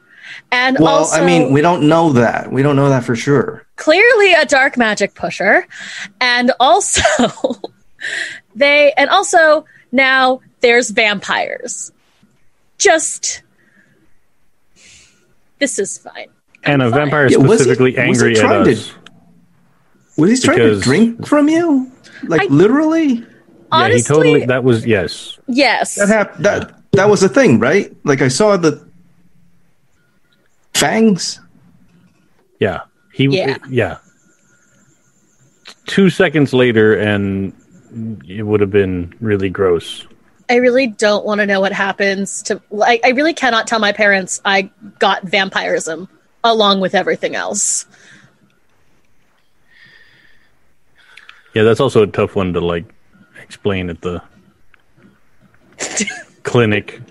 and 0.51 0.77
Well, 0.79 0.99
also 0.99 1.21
I 1.21 1.25
mean, 1.25 1.53
we 1.53 1.61
don't 1.61 1.87
know 1.87 2.13
that. 2.13 2.51
We 2.51 2.63
don't 2.63 2.75
know 2.75 2.89
that 2.89 3.03
for 3.03 3.15
sure. 3.15 3.65
Clearly 3.79 4.33
a 4.33 4.45
dark 4.45 4.77
magic 4.77 5.13
pusher 5.15 5.65
and 6.19 6.51
also 6.59 7.01
they 8.55 8.91
and 8.97 9.09
also 9.09 9.65
now 9.91 10.41
there's 10.59 10.89
vampires 10.91 11.91
just 12.77 13.41
this 15.59 15.79
is 15.79 15.97
fine 15.97 16.27
And 16.63 16.81
a 16.81 16.89
fine. 16.89 16.99
vampire 16.99 17.27
Yeah, 17.31 17.37
was 17.37 17.59
he- 17.59 17.63
specifically 17.65 17.91
was 17.91 17.97
he 17.97 18.01
angry 18.01 18.33
at 18.37 18.41
trying 18.45 18.65
to- 18.65 18.71
us. 18.73 18.93
Was 20.17 20.29
he 20.31 20.37
trying 20.45 20.57
Because- 20.57 20.79
to 20.79 20.83
drink 20.83 21.25
from 21.27 21.47
you? 21.47 21.91
Like 22.27 22.41
I- 22.41 22.45
literally? 22.51 23.07
yeah, 23.13 23.19
he 23.23 23.25
honestly 23.71 24.15
totally. 24.15 24.45
That 24.45 24.63
was 24.65 24.85
yes. 24.85 25.39
yes 25.47 25.95
That 25.95 26.09
hap- 26.09 26.37
that 26.39 26.75
that 26.91 27.07
was 27.09 27.23
a 27.23 27.29
thing, 27.29 27.59
right? 27.59 27.95
Like 28.03 28.21
I 28.21 28.27
saw 28.27 28.57
the 28.57 28.83
fangs. 30.73 31.39
Yeah, 32.59 32.81
he. 33.27 33.37
Yeah. 33.37 33.57
yeah. 33.69 33.97
Two 35.85 36.09
seconds 36.09 36.53
later, 36.53 36.95
and 36.95 37.53
it 38.27 38.43
would 38.43 38.59
have 38.61 38.69
been 38.71 39.13
really 39.19 39.49
gross. 39.49 40.05
i 40.49 40.55
really 40.55 40.85
don't 40.87 41.25
want 41.25 41.39
to 41.41 41.45
know 41.47 41.59
what 41.59 41.71
happens 41.71 42.43
to 42.43 42.61
like 42.69 43.01
i 43.03 43.09
really 43.09 43.33
cannot 43.33 43.65
tell 43.65 43.79
my 43.79 43.91
parents 43.91 44.39
i 44.45 44.69
got 44.99 45.23
vampirism 45.23 46.07
along 46.43 46.79
with 46.81 46.93
everything 46.93 47.35
else 47.35 47.85
Yeah, 51.55 51.63
that's 51.63 51.79
also 51.79 52.03
a 52.03 52.07
tough 52.07 52.35
one 52.35 52.53
to 52.53 52.59
like 52.61 52.85
explain 53.41 53.89
at 53.89 54.01
the 54.01 54.21
clinic. 56.43 57.01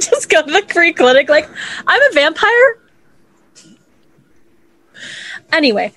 just 0.00 0.30
go 0.30 0.42
to 0.42 0.50
the 0.50 0.66
free 0.72 0.92
clinic 0.94 1.28
like 1.28 1.48
i'm 1.86 2.02
a 2.10 2.14
vampire 2.14 2.78
anyway 5.56 5.92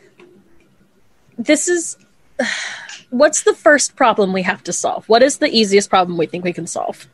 this 1.38 1.68
is 1.68 1.98
what's 3.10 3.44
the 3.44 3.54
first 3.54 3.96
problem 3.96 4.34
we 4.34 4.44
have 4.44 4.64
to 4.64 4.74
solve 4.74 5.08
what 5.08 5.22
is 5.22 5.38
the 5.38 5.50
easiest 5.60 5.90
problem 5.90 6.18
we 6.18 6.26
think 6.26 6.44
we 6.44 6.54
can 6.54 6.68
solve 6.68 7.08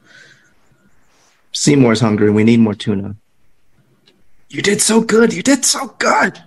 Seymour's 1.55 2.01
hungry. 2.01 2.29
We 2.31 2.43
need 2.43 2.59
more 2.59 2.73
tuna. 2.73 3.15
You 4.49 4.61
did 4.61 4.81
so 4.81 4.99
good. 4.99 5.31
You 5.33 5.41
did 5.41 5.63
so 5.63 5.87
good. 5.99 6.43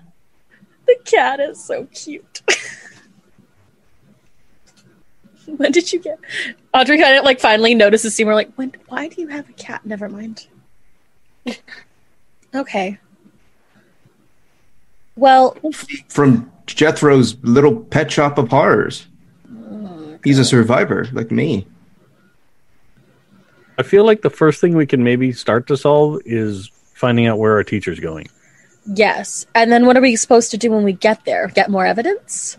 the 0.86 0.96
cat 1.04 1.40
is 1.40 1.62
so 1.62 1.84
cute 1.94 2.42
when 5.56 5.70
did 5.70 5.92
you 5.92 5.98
get 5.98 6.18
audrey 6.74 6.98
kind 6.98 7.16
of 7.16 7.24
like 7.24 7.40
finally 7.40 7.74
notices 7.74 8.14
seymour 8.14 8.34
like 8.34 8.52
when 8.54 8.72
why 8.88 9.06
do 9.08 9.20
you 9.20 9.28
have 9.28 9.48
a 9.50 9.52
cat 9.52 9.84
never 9.84 10.08
mind 10.08 10.46
okay 12.54 12.98
well 15.18 15.56
From 16.08 16.50
Jethro's 16.66 17.36
little 17.42 17.76
pet 17.76 18.10
shop 18.10 18.38
of 18.38 18.48
horrors. 18.48 19.06
He's 20.24 20.38
a 20.38 20.44
survivor 20.44 21.06
like 21.12 21.30
me. 21.30 21.66
I 23.78 23.82
feel 23.82 24.04
like 24.04 24.22
the 24.22 24.30
first 24.30 24.60
thing 24.60 24.76
we 24.76 24.86
can 24.86 25.04
maybe 25.04 25.32
start 25.32 25.68
to 25.68 25.76
solve 25.76 26.20
is 26.24 26.70
finding 26.94 27.26
out 27.26 27.38
where 27.38 27.52
our 27.52 27.62
teacher's 27.62 28.00
going. 28.00 28.28
Yes. 28.86 29.46
And 29.54 29.70
then 29.70 29.86
what 29.86 29.96
are 29.96 30.00
we 30.00 30.16
supposed 30.16 30.50
to 30.50 30.58
do 30.58 30.72
when 30.72 30.82
we 30.82 30.92
get 30.92 31.24
there? 31.24 31.46
Get 31.48 31.70
more 31.70 31.86
evidence? 31.86 32.58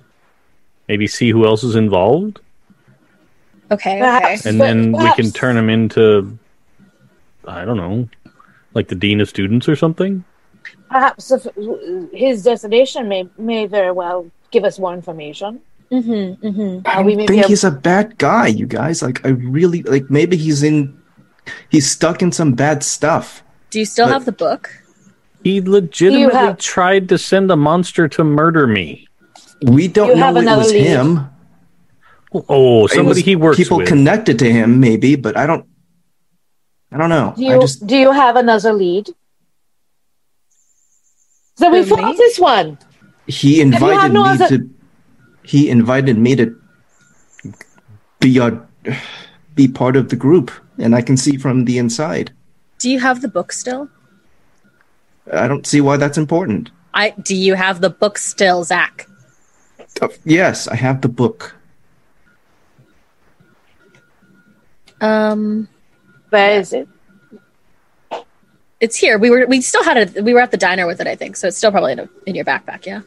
Maybe 0.88 1.08
see 1.08 1.30
who 1.32 1.46
else 1.46 1.64
is 1.64 1.76
involved, 1.76 2.40
Okay. 3.72 4.02
Okay. 4.02 4.38
And 4.46 4.58
But 4.58 4.66
then 4.66 4.92
we 4.92 5.14
can 5.14 5.32
turn 5.32 5.58
him 5.58 5.70
into, 5.70 6.38
I 7.46 7.66
don't 7.66 7.78
know, 7.78 8.10
like 8.74 8.88
the 8.88 8.96
dean 8.96 9.22
of 9.22 9.30
students 9.30 9.70
or 9.70 9.76
something. 9.76 10.24
Perhaps 10.90 11.32
if 11.32 11.48
his 12.14 12.44
destination 12.44 13.08
may 13.08 13.30
may 13.38 13.66
very 13.68 13.92
well 13.92 14.26
give 14.52 14.64
us 14.64 14.80
more 14.80 14.94
information. 14.94 15.62
Mm-hmm. 15.92 16.46
Mm-hmm. 16.48 16.88
I 16.88 16.92
Uh, 16.92 16.96
don't 16.98 17.06
may 17.18 17.28
think 17.28 17.40
able- 17.40 17.48
he's 17.50 17.64
a 17.64 17.72
bad 17.72 18.18
guy, 18.18 18.48
you 18.48 18.66
guys. 18.66 19.02
Like 19.02 19.26
I 19.26 19.30
really 19.30 19.82
like 19.84 20.10
maybe 20.10 20.38
he's 20.38 20.62
in 20.64 20.98
he's 21.70 21.90
stuck 21.90 22.22
in 22.22 22.32
some 22.32 22.54
bad 22.54 22.84
stuff. 22.84 23.44
Do 23.70 23.80
you 23.80 23.86
still 23.86 24.06
But- 24.08 24.14
have 24.14 24.26
the 24.26 24.32
book? 24.34 24.70
He 25.44 25.62
legitimately 25.62 26.36
have- 26.36 26.58
tried 26.58 27.08
to 27.10 27.18
send 27.18 27.50
a 27.50 27.56
monster 27.56 28.08
to 28.10 28.24
murder 28.24 28.68
me. 28.68 29.08
We 29.64 29.88
don't 29.88 30.10
You 30.10 30.16
know 30.16 30.34
have 30.34 30.38
it 30.38 30.46
was 30.58 30.72
lead. 30.74 30.84
him. 30.86 31.30
Oh, 32.48 32.86
It 32.86 32.92
somebody 32.92 33.22
he 33.22 33.36
works 33.36 33.58
people 33.58 33.78
with. 33.78 33.88
connected 33.88 34.38
to 34.40 34.52
him, 34.52 34.80
maybe, 34.80 35.16
but 35.16 35.38
I 35.38 35.46
don't 35.48 35.66
I 36.92 36.98
don't 36.98 37.10
know. 37.10 37.34
Do 37.38 37.46
I 37.48 37.54
you 37.56 37.62
just 37.62 37.86
do 37.88 37.96
you 37.98 38.12
have 38.12 38.36
another 38.36 38.74
lead? 38.74 39.10
So 41.60 41.70
we 41.70 41.84
For 41.84 41.98
found 41.98 42.12
me? 42.18 42.18
this 42.18 42.40
one. 42.40 42.78
he 43.28 43.60
invited 43.62 44.14
no 44.14 44.24
me 44.24 44.30
other- 44.30 44.48
to 44.50 44.70
he 45.44 45.70
invited 45.70 46.18
me 46.18 46.36
to 46.36 46.56
be 48.20 48.38
a 48.38 48.48
be 49.56 49.68
part 49.68 49.96
of 49.96 50.10
the 50.10 50.16
group 50.16 50.52
and 50.78 50.96
I 50.96 51.02
can 51.02 51.18
see 51.18 51.38
from 51.38 51.66
the 51.66 51.78
inside. 51.78 52.32
Do 52.78 52.90
you 52.90 53.00
have 53.00 53.22
the 53.22 53.28
book 53.28 53.52
still? 53.52 53.90
I 55.34 55.48
don't 55.48 55.66
see 55.68 55.82
why 55.82 55.98
that's 55.98 56.18
important. 56.18 56.70
I 56.94 57.10
do 57.30 57.36
you 57.36 57.56
have 57.56 57.82
the 57.82 57.90
book 57.90 58.18
still, 58.18 58.64
Zach? 58.64 59.08
Uh, 60.02 60.08
yes, 60.26 60.68
I 60.68 60.76
have 60.76 61.02
the 61.02 61.10
book. 61.10 61.56
Um 65.02 65.68
Where 66.30 66.60
is 66.60 66.74
it? 66.74 66.88
It's 68.80 68.96
here. 68.96 69.18
We 69.18 69.30
were 69.30 69.46
we 69.48 69.62
still 69.62 69.84
had 69.84 69.98
it 69.98 70.24
we 70.24 70.34
were 70.34 70.40
at 70.40 70.52
the 70.52 70.58
diner 70.58 70.86
with 70.88 71.02
it, 71.02 71.08
I 71.08 71.16
think. 71.16 71.36
So 71.36 71.48
it's 71.48 71.58
still 71.58 71.72
probably 71.72 71.94
in, 71.94 72.00
a, 72.00 72.10
in 72.26 72.36
your 72.36 72.46
backpack, 72.46 72.86
yeah. 72.86 73.02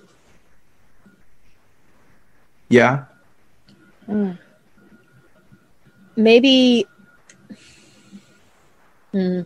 Yeah. 2.69 3.05
Maybe 6.17 6.87
Hmm. 9.13 9.43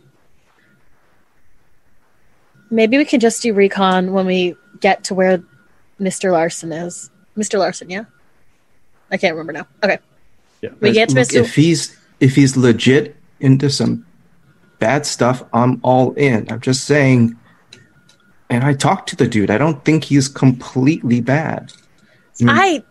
Maybe 2.69 2.97
we 2.97 3.05
can 3.05 3.19
just 3.19 3.41
do 3.41 3.53
recon 3.53 4.13
when 4.13 4.25
we 4.25 4.55
get 4.79 5.03
to 5.05 5.13
where 5.13 5.43
Mr. 5.99 6.31
Larson 6.31 6.71
is. 6.71 7.09
Mr. 7.37 7.59
Larson, 7.59 7.89
yeah? 7.89 8.05
I 9.11 9.17
can't 9.17 9.35
remember 9.35 9.53
now. 9.53 9.67
Okay. 9.83 9.99
Yeah. 10.61 10.71
We 10.79 10.91
get 10.91 11.09
to 11.09 11.15
Look, 11.15 11.27
Mr. 11.27 11.41
if 11.41 11.55
he's 11.55 11.95
if 12.19 12.35
he's 12.35 12.57
legit 12.57 13.15
into 13.39 13.69
some 13.69 14.05
bad 14.79 15.05
stuff, 15.05 15.43
I'm 15.53 15.79
all 15.83 16.13
in. 16.13 16.51
I'm 16.51 16.61
just 16.61 16.85
saying. 16.85 17.37
And 18.49 18.63
I 18.63 18.73
talked 18.73 19.09
to 19.09 19.15
the 19.15 19.27
dude. 19.27 19.49
I 19.49 19.57
don't 19.57 19.83
think 19.83 20.05
he's 20.05 20.27
completely 20.27 21.19
bad. 21.21 21.73
I 22.47 22.83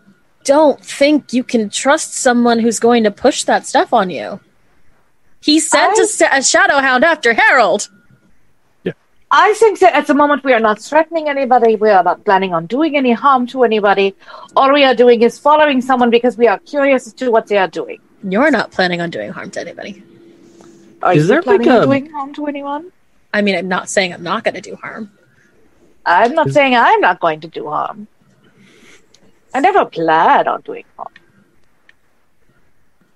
don't 0.44 0.84
think 0.84 1.32
you 1.32 1.42
can 1.44 1.70
trust 1.70 2.14
someone 2.14 2.58
who's 2.58 2.78
going 2.78 3.04
to 3.04 3.10
push 3.10 3.44
that 3.44 3.66
stuff 3.66 3.92
on 3.92 4.10
you. 4.10 4.40
He 5.40 5.60
sent 5.60 5.98
I- 5.98 6.02
a, 6.02 6.06
sa- 6.06 6.28
a 6.32 6.42
shadow 6.42 6.78
hound 6.80 7.04
after 7.04 7.32
Harold. 7.32 7.88
Yeah. 8.84 8.92
I 9.30 9.54
think 9.54 9.78
that 9.78 9.94
at 9.94 10.06
the 10.06 10.14
moment 10.14 10.44
we 10.44 10.52
are 10.52 10.60
not 10.60 10.78
threatening 10.80 11.28
anybody, 11.28 11.76
we 11.76 11.90
are 11.90 12.02
not 12.02 12.24
planning 12.24 12.52
on 12.52 12.66
doing 12.66 12.96
any 12.96 13.12
harm 13.12 13.46
to 13.48 13.62
anybody. 13.64 14.14
All 14.56 14.72
we 14.72 14.84
are 14.84 14.94
doing 14.94 15.22
is 15.22 15.38
following 15.38 15.80
someone 15.80 16.10
because 16.10 16.36
we 16.36 16.48
are 16.48 16.58
curious 16.58 17.06
as 17.06 17.12
to 17.14 17.30
what 17.30 17.46
they 17.46 17.56
are 17.58 17.68
doing. 17.68 18.00
You're 18.24 18.50
not 18.50 18.72
planning 18.72 19.00
on 19.00 19.10
doing 19.10 19.30
harm 19.30 19.50
to 19.52 19.60
anybody. 19.60 20.02
Are 21.02 21.12
Is 21.14 21.22
you 21.24 21.28
there 21.28 21.42
planning 21.42 21.66
like 21.68 21.76
on 21.76 21.82
a- 21.82 21.86
doing 21.86 22.10
harm 22.10 22.34
to 22.34 22.46
anyone? 22.46 22.92
I 23.32 23.42
mean, 23.42 23.54
I'm 23.56 23.68
not 23.68 23.88
saying 23.90 24.12
I'm 24.14 24.22
not 24.22 24.44
going 24.44 24.54
to 24.54 24.60
do 24.60 24.76
harm. 24.76 25.10
I'm 26.06 26.34
not 26.34 26.50
saying 26.50 26.74
I'm 26.74 27.00
not 27.00 27.20
going 27.20 27.40
to 27.40 27.48
do 27.48 27.68
harm. 27.68 28.06
I 29.52 29.60
never 29.60 29.84
plan 29.84 30.46
on 30.48 30.60
doing 30.62 30.84
harm. 30.96 31.08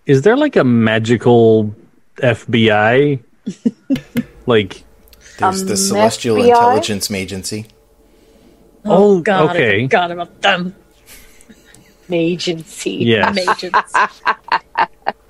Is 0.06 0.22
there 0.22 0.36
like 0.36 0.56
a 0.56 0.64
magical 0.64 1.74
FBI? 2.16 3.20
like, 4.46 4.84
There's 5.38 5.62
Um, 5.62 5.68
the 5.68 5.76
Celestial 5.76 6.36
FBI? 6.36 6.48
Intelligence 6.48 7.10
Agency. 7.10 7.66
oh, 8.84 9.20
God, 9.20 9.50
I 9.50 9.52
okay. 9.54 9.82
forgot 9.84 10.10
about 10.10 10.42
them. 10.42 10.74
Agency. 12.10 12.92
Yeah. 13.04 13.30
Mages. 13.32 13.72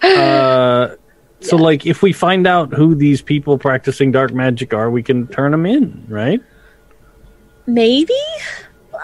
Uh, 0.02 0.96
so, 1.40 1.56
like, 1.56 1.86
if 1.86 2.02
we 2.02 2.12
find 2.12 2.46
out 2.46 2.72
who 2.72 2.94
these 2.94 3.22
people 3.22 3.58
practicing 3.58 4.12
dark 4.12 4.32
magic 4.32 4.74
are, 4.74 4.90
we 4.90 5.02
can 5.02 5.26
turn 5.26 5.52
them 5.52 5.64
in, 5.66 6.04
right? 6.08 6.40
Maybe. 7.66 8.12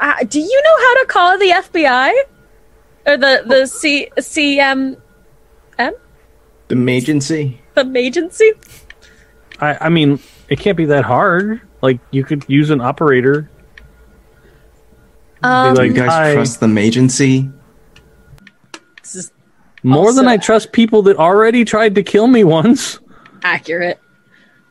Uh, 0.01 0.25
do 0.29 0.41
you 0.41 0.63
know 0.63 0.77
how 0.87 0.95
to 1.01 1.07
call 1.07 1.39
the 1.39 1.51
FBI 1.51 2.13
or 3.07 3.17
the 3.17 3.43
the 3.47 3.67
C 3.67 4.09
CM 4.19 4.97
The 6.69 6.89
agency. 6.91 7.61
the 7.75 7.93
agency? 7.97 8.53
I, 9.61 9.87
I 9.87 9.89
mean, 9.89 10.19
it 10.49 10.59
can't 10.59 10.77
be 10.77 10.85
that 10.87 11.05
hard. 11.05 11.61
Like, 11.81 12.01
you 12.11 12.25
could 12.25 12.45
use 12.49 12.71
an 12.71 12.81
operator. 12.81 13.49
Um, 15.43 15.75
like- 15.75 15.89
You 15.89 15.95
guys 15.95 16.11
I- 16.11 16.35
trust 16.35 16.61
the 16.61 16.77
agency? 16.79 17.49
this 19.03 19.15
is 19.15 19.33
More 19.87 20.13
than 20.13 20.27
I 20.27 20.37
trust 20.37 20.73
people 20.73 21.03
that 21.03 21.17
already 21.17 21.65
tried 21.65 21.95
to 21.95 22.03
kill 22.03 22.27
me 22.27 22.43
once. 22.43 22.99
accurate. 23.45 24.01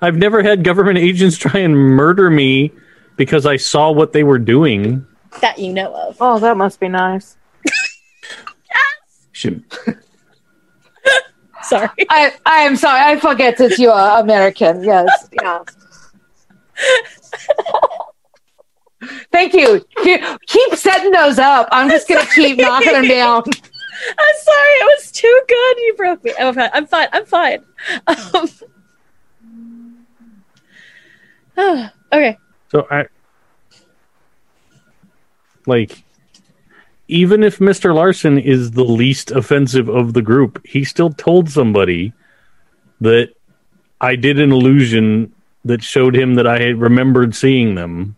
I've 0.02 0.18
never 0.18 0.44
had 0.44 0.64
government 0.66 0.98
agents 0.98 1.38
try 1.38 1.62
and 1.62 1.74
murder 1.76 2.30
me 2.30 2.74
because 3.16 3.46
I 3.46 3.56
saw 3.56 3.92
what 3.92 4.12
they 4.12 4.24
were 4.24 4.38
doing. 4.40 5.06
That 5.40 5.58
you 5.58 5.72
know 5.72 5.94
of. 5.94 6.18
Oh, 6.20 6.38
that 6.40 6.58
must 6.58 6.82
be 6.82 6.90
nice. 6.90 7.38
Should 9.32 9.64
Sorry. 11.64 11.90
I 12.10 12.34
I 12.46 12.60
am 12.60 12.76
sorry. 12.76 13.00
I 13.02 13.18
forget 13.20 13.58
that 13.58 13.78
you 13.78 13.90
are 13.92 14.20
American. 14.22 14.84
Yes. 14.84 15.30
Yeah. 15.42 15.64
Thank 19.32 19.54
you. 19.54 19.86
Keep, 20.04 20.22
keep 20.48 20.76
setting 20.76 21.12
those 21.12 21.38
up. 21.40 21.68
I'm 21.72 21.90
just 21.90 22.08
gonna 22.08 22.26
keep 22.34 22.58
knocking 22.58 22.92
them 22.94 23.08
down. 23.08 23.44
I'm 24.18 24.36
sorry. 24.42 24.74
It 24.82 24.98
was 24.98 25.12
too 25.12 25.42
good. 25.48 25.78
You 25.78 25.94
broke 25.98 26.24
me. 26.24 26.34
I'm 26.40 26.54
fine. 26.54 26.70
I'm 26.74 26.86
fine. 26.86 27.08
I'm 27.14 27.26
fine. 27.26 27.64
Um, 28.08 28.50
okay. 32.14 32.38
So 32.72 32.88
I 32.90 33.06
like 35.66 36.04
even 37.08 37.44
if 37.44 37.60
Mr. 37.60 37.94
Larson 37.94 38.40
is 38.40 38.72
the 38.72 38.84
least 38.84 39.32
offensive 39.32 39.90
of 39.90 40.14
the 40.14 40.22
group, 40.22 40.66
he 40.66 40.84
still 40.84 41.12
told 41.12 41.50
somebody 41.50 42.14
that 43.02 43.30
I 44.02 44.16
did 44.16 44.40
an 44.40 44.52
illusion 44.52 45.34
that 45.66 45.84
showed 45.84 46.16
him 46.16 46.36
that 46.36 46.48
I 46.48 46.60
had 46.60 46.80
remembered 46.80 47.36
seeing 47.36 47.76
them. 47.76 48.16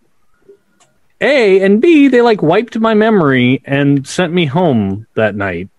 A 1.19 1.61
and 1.61 1.81
B, 1.81 2.07
they 2.07 2.21
like 2.21 2.41
wiped 2.41 2.77
my 2.79 2.93
memory 2.93 3.61
and 3.65 4.07
sent 4.07 4.33
me 4.33 4.45
home 4.45 5.07
that 5.15 5.35
night. 5.35 5.69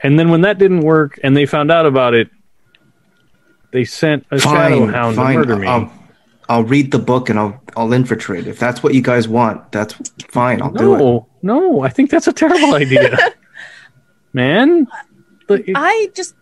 And 0.00 0.18
then 0.18 0.30
when 0.30 0.40
that 0.40 0.58
didn't 0.58 0.80
work 0.80 1.20
and 1.22 1.36
they 1.36 1.46
found 1.46 1.70
out 1.70 1.86
about 1.86 2.14
it, 2.14 2.28
they 3.70 3.84
sent 3.84 4.26
a 4.30 4.38
shadow 4.38 4.80
fine, 4.80 4.88
hound 4.88 5.16
fine. 5.16 5.32
to 5.34 5.38
murder 5.38 5.56
me. 5.56 5.66
I'll, 5.68 5.92
I'll 6.48 6.64
read 6.64 6.90
the 6.90 6.98
book 6.98 7.30
and 7.30 7.38
I'll 7.38 7.62
I'll 7.76 7.92
infiltrate. 7.92 8.46
If 8.46 8.58
that's 8.58 8.82
what 8.82 8.94
you 8.94 9.00
guys 9.00 9.28
want, 9.28 9.72
that's 9.72 9.94
fine. 10.28 10.60
I'll 10.60 10.70
do 10.72 10.94
it. 10.94 10.98
no, 10.98 11.28
no, 11.42 11.80
I 11.82 11.88
think 11.88 12.10
that's 12.10 12.26
a 12.26 12.32
terrible 12.32 12.74
idea. 12.74 13.16
Man, 14.32 14.86
the, 15.48 15.54
it- 15.70 15.76
I 15.76 16.10
just 16.14 16.34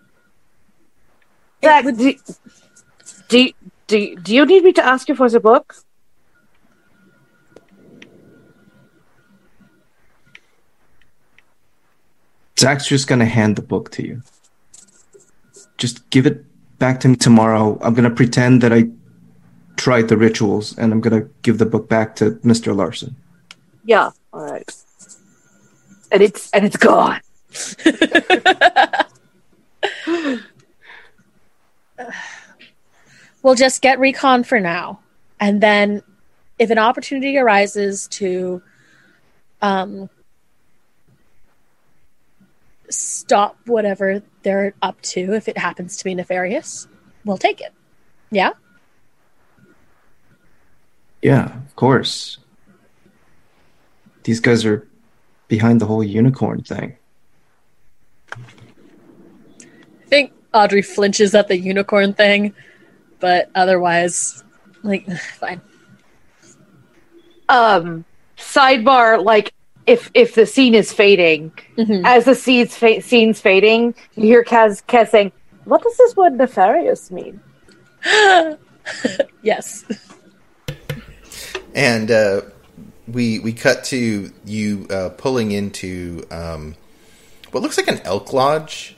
Zach, 1.63 1.85
do, 1.85 2.15
do, 3.29 3.53
do, 3.91 4.17
do 4.17 4.35
you 4.35 4.47
need 4.47 4.63
me 4.63 4.73
to 4.75 4.85
ask 4.85 5.09
you 5.09 5.17
for 5.17 5.29
the 5.29 5.41
book? 5.41 5.75
Zach's 12.59 12.87
just 12.87 13.09
gonna 13.09 13.27
hand 13.27 13.57
the 13.57 13.63
book 13.63 13.91
to 13.93 14.07
you. 14.07 14.23
Just 15.77 16.09
give 16.11 16.27
it 16.27 16.45
back 16.79 17.01
to 17.01 17.09
me 17.09 17.17
tomorrow. 17.17 17.79
I'm 17.83 17.95
gonna 17.95 18.11
pretend 18.11 18.63
that 18.63 18.73
I 18.73 18.91
tried 19.77 20.09
the 20.09 20.17
rituals, 20.17 20.77
and 20.79 20.93
I'm 20.93 21.01
gonna 21.01 21.27
give 21.43 21.59
the 21.59 21.67
book 21.67 21.89
back 21.89 22.15
to 22.17 22.33
Mr. 22.45 22.77
Larson. 22.77 23.17
Yeah. 23.85 24.11
All 24.33 24.45
right. 24.45 24.71
And 26.13 26.23
it's 26.23 26.51
and 26.53 26.65
it's 26.65 26.77
gone. 26.77 27.21
we'll 33.43 33.55
just 33.55 33.83
get 33.83 33.99
recon 33.99 34.45
for 34.45 34.61
now, 34.61 35.01
and 35.39 35.61
then 35.61 36.03
if 36.59 36.71
an 36.71 36.79
opportunity 36.79 37.39
arises 37.39 38.09
to 38.09 38.63
um 39.63 40.09
stop 42.91 43.57
whatever 43.67 44.23
they're 44.43 44.75
up 44.83 45.01
to, 45.03 45.33
if 45.35 45.49
it 45.49 45.57
happens 45.57 45.97
to 45.97 46.05
be 46.05 46.15
nefarious, 46.15 46.89
we'll 47.25 47.39
take 47.39 47.61
it. 47.61 47.73
Yeah. 48.31 48.51
Yeah, 51.23 51.57
of 51.57 51.77
course. 51.77 52.39
These 54.25 54.41
guys 54.41 54.65
are 54.65 54.87
behind 55.49 55.81
the 55.81 55.87
whole 55.87 56.03
unicorn 56.03 56.63
thing. 56.63 56.97
I 58.33 58.39
think 60.07 60.33
Audrey 60.53 60.83
flinches 60.83 61.35
at 61.35 61.49
the 61.49 61.59
unicorn 61.59 62.15
thing, 62.15 62.55
but 63.21 63.51
otherwise, 63.55 64.43
like, 64.83 65.07
fine. 65.39 65.61
Um. 67.49 68.05
Sidebar. 68.37 69.23
Like, 69.25 69.53
if 69.87 70.11
if 70.15 70.35
the 70.35 70.47
scene 70.47 70.75
is 70.75 70.93
fading, 70.93 71.53
Mhm. 71.77 72.03
as 72.05 72.25
the 72.25 72.35
scene's 72.35 72.77
fa- 72.77 73.03
scene's 73.03 73.41
fading, 73.41 73.95
you 74.15 74.25
hear 74.25 74.45
Kaz 74.45 74.83
Kaz 74.87 75.11
saying, 75.11 75.33
"What 75.65 75.83
does 75.83 75.97
this 75.97 76.17
word 76.17 76.35
nefarious 76.39 77.11
mean?" 77.11 77.41
yes. 79.43 79.85
And 81.75 82.11
uh, 82.11 82.43
we 83.07 83.39
we 83.41 83.53
cut 83.53 83.85
to 83.85 84.31
you 84.45 84.87
uh, 84.91 85.11
pulling 85.11 85.53
into 85.53 86.25
um, 86.31 86.75
what 87.51 87.63
looks 87.63 87.77
like 87.77 87.89
an 87.89 88.01
elk 88.05 88.33
lodge 88.33 88.97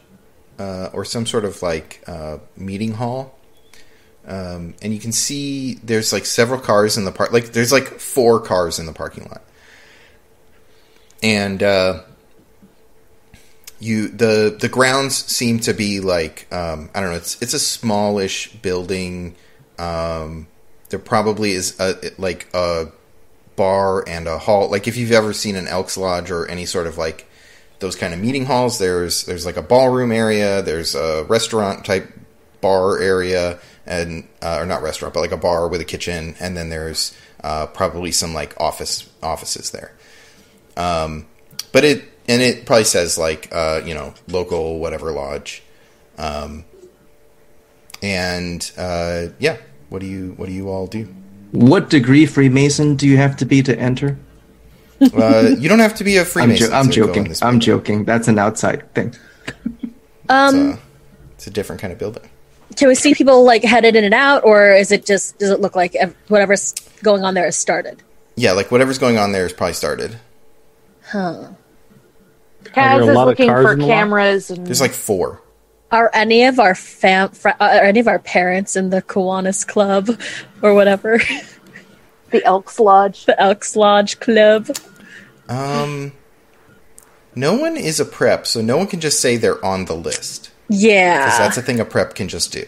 uh, 0.58 0.90
or 0.92 1.04
some 1.04 1.26
sort 1.26 1.44
of 1.44 1.60
like 1.62 2.02
uh, 2.06 2.38
meeting 2.56 2.92
hall. 2.92 3.38
Um, 4.26 4.74
and 4.82 4.94
you 4.94 5.00
can 5.00 5.12
see 5.12 5.74
there's 5.74 6.12
like 6.12 6.26
several 6.26 6.60
cars 6.60 6.96
in 6.96 7.04
the 7.04 7.12
park. 7.12 7.32
Like 7.32 7.52
there's 7.52 7.72
like 7.72 7.98
four 7.98 8.40
cars 8.40 8.78
in 8.78 8.86
the 8.86 8.92
parking 8.92 9.24
lot. 9.24 9.42
And 11.22 11.62
uh, 11.62 12.02
you 13.80 14.08
the 14.08 14.56
the 14.58 14.68
grounds 14.68 15.16
seem 15.16 15.58
to 15.60 15.72
be 15.72 16.00
like 16.00 16.46
um, 16.52 16.90
I 16.94 17.00
don't 17.00 17.10
know. 17.10 17.16
It's 17.16 17.40
it's 17.42 17.54
a 17.54 17.58
smallish 17.58 18.52
building. 18.54 19.34
Um, 19.78 20.46
there 20.90 21.00
probably 21.00 21.52
is 21.52 21.78
a 21.80 22.12
like 22.18 22.48
a 22.54 22.92
bar 23.56 24.08
and 24.08 24.28
a 24.28 24.38
hall. 24.38 24.70
Like 24.70 24.86
if 24.86 24.96
you've 24.96 25.12
ever 25.12 25.32
seen 25.32 25.56
an 25.56 25.66
Elks 25.66 25.96
Lodge 25.96 26.30
or 26.30 26.46
any 26.46 26.66
sort 26.66 26.86
of 26.86 26.96
like 26.96 27.28
those 27.80 27.96
kind 27.96 28.14
of 28.14 28.20
meeting 28.20 28.46
halls, 28.46 28.78
there's 28.78 29.24
there's 29.24 29.44
like 29.44 29.56
a 29.56 29.62
ballroom 29.62 30.12
area. 30.12 30.62
There's 30.62 30.94
a 30.94 31.24
restaurant 31.24 31.84
type 31.84 32.12
bar 32.60 33.00
area, 33.00 33.58
and 33.86 34.28
uh, 34.40 34.58
or 34.60 34.66
not 34.66 34.82
restaurant, 34.82 35.14
but 35.14 35.20
like 35.20 35.32
a 35.32 35.36
bar 35.36 35.68
with 35.68 35.80
a 35.80 35.84
kitchen, 35.84 36.34
and 36.40 36.56
then 36.56 36.68
there's 36.70 37.16
uh, 37.42 37.66
probably 37.66 38.12
some 38.12 38.34
like 38.34 38.58
office 38.60 39.08
offices 39.22 39.70
there. 39.70 39.92
Um, 40.76 41.26
but 41.72 41.84
it 41.84 42.04
and 42.28 42.40
it 42.42 42.66
probably 42.66 42.84
says 42.84 43.18
like 43.18 43.48
uh, 43.52 43.80
you 43.84 43.94
know 43.94 44.14
local 44.28 44.78
whatever 44.78 45.12
lodge. 45.12 45.62
Um, 46.18 46.64
and 48.02 48.70
uh, 48.76 49.28
yeah, 49.38 49.56
what 49.88 50.00
do 50.00 50.06
you 50.06 50.34
what 50.36 50.46
do 50.46 50.52
you 50.52 50.68
all 50.68 50.86
do? 50.86 51.08
What 51.52 51.90
degree 51.90 52.26
Freemason 52.26 52.96
do 52.96 53.06
you 53.06 53.16
have 53.18 53.36
to 53.38 53.44
be 53.44 53.62
to 53.62 53.78
enter? 53.78 54.18
Uh, 55.00 55.54
you 55.58 55.68
don't 55.68 55.80
have 55.80 55.94
to 55.96 56.04
be 56.04 56.16
a 56.16 56.20
I'm, 56.20 56.26
Freemason. 56.26 56.72
I'm 56.72 56.90
to 56.90 57.00
go 57.00 57.08
in 57.08 57.14
joking. 57.14 57.36
I'm 57.42 57.60
joking. 57.60 58.04
That's 58.04 58.28
an 58.28 58.38
outside 58.38 58.92
thing. 58.94 59.14
Um, 60.28 60.54
It's, 60.54 60.78
uh, 60.78 60.80
it's 61.34 61.46
a 61.48 61.50
different 61.50 61.82
kind 61.82 61.92
of 61.92 61.98
building. 61.98 62.30
Can 62.76 62.88
we 62.88 62.94
see 62.94 63.14
people 63.14 63.44
like 63.44 63.62
headed 63.64 63.96
in 63.96 64.04
and 64.04 64.14
out, 64.14 64.44
or 64.44 64.72
is 64.72 64.92
it 64.92 65.04
just 65.06 65.38
does 65.38 65.50
it 65.50 65.60
look 65.60 65.74
like 65.76 65.96
whatever's 66.28 66.72
going 67.02 67.24
on 67.24 67.34
there 67.34 67.44
has 67.44 67.56
started? 67.56 68.02
Yeah, 68.36 68.52
like 68.52 68.70
whatever's 68.70 68.98
going 68.98 69.18
on 69.18 69.32
there 69.32 69.44
is 69.46 69.52
probably 69.52 69.74
started. 69.74 70.18
Huh. 71.04 71.48
Are 71.50 71.54
Kaz 72.64 73.06
a 73.06 73.10
is 73.10 73.14
lot 73.14 73.22
of 73.22 73.26
looking 73.38 73.48
for 73.48 73.72
in 73.72 73.78
the 73.80 73.86
lot? 73.86 73.92
cameras 73.92 74.50
and 74.50 74.66
There's 74.66 74.80
like 74.80 74.92
four. 74.92 75.42
Are 75.90 76.10
any 76.14 76.44
of 76.44 76.58
our 76.58 76.74
fam 76.74 77.30
fr- 77.30 77.48
uh, 77.48 77.54
are 77.60 77.84
any 77.84 78.00
of 78.00 78.08
our 78.08 78.18
parents 78.18 78.76
in 78.76 78.88
the 78.90 79.02
Kiwanis 79.02 79.66
Club 79.66 80.08
or 80.62 80.72
whatever 80.74 81.20
the 82.30 82.42
Elks 82.44 82.80
Lodge. 82.80 83.26
the 83.26 83.38
Elks 83.38 83.76
Lodge 83.76 84.18
Club? 84.20 84.70
Um, 85.50 86.12
no 87.34 87.54
one 87.54 87.76
is 87.76 88.00
a 88.00 88.06
prep, 88.06 88.46
so 88.46 88.62
no 88.62 88.78
one 88.78 88.86
can 88.86 89.00
just 89.00 89.20
say 89.20 89.36
they're 89.36 89.62
on 89.62 89.84
the 89.84 89.94
list. 89.96 90.50
Yeah, 90.68 91.24
because 91.24 91.38
that's 91.38 91.56
a 91.56 91.62
thing 91.62 91.80
a 91.80 91.84
prep 91.84 92.14
can 92.14 92.28
just 92.28 92.52
do. 92.52 92.64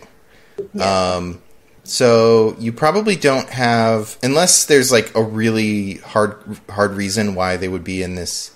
Um, 0.81 1.43
so 1.83 2.57
you 2.59 2.73
probably 2.73 3.17
don't 3.17 3.49
have, 3.49 4.17
unless 4.23 4.67
there's 4.67 4.93
like 4.93 5.15
a 5.15 5.23
really 5.23 5.95
hard 5.99 6.37
hard 6.71 6.93
reason 6.93 7.35
why 7.35 7.57
they 7.57 7.69
would 7.69 7.85
be 7.85 8.03
in 8.03 8.15
this 8.15 8.55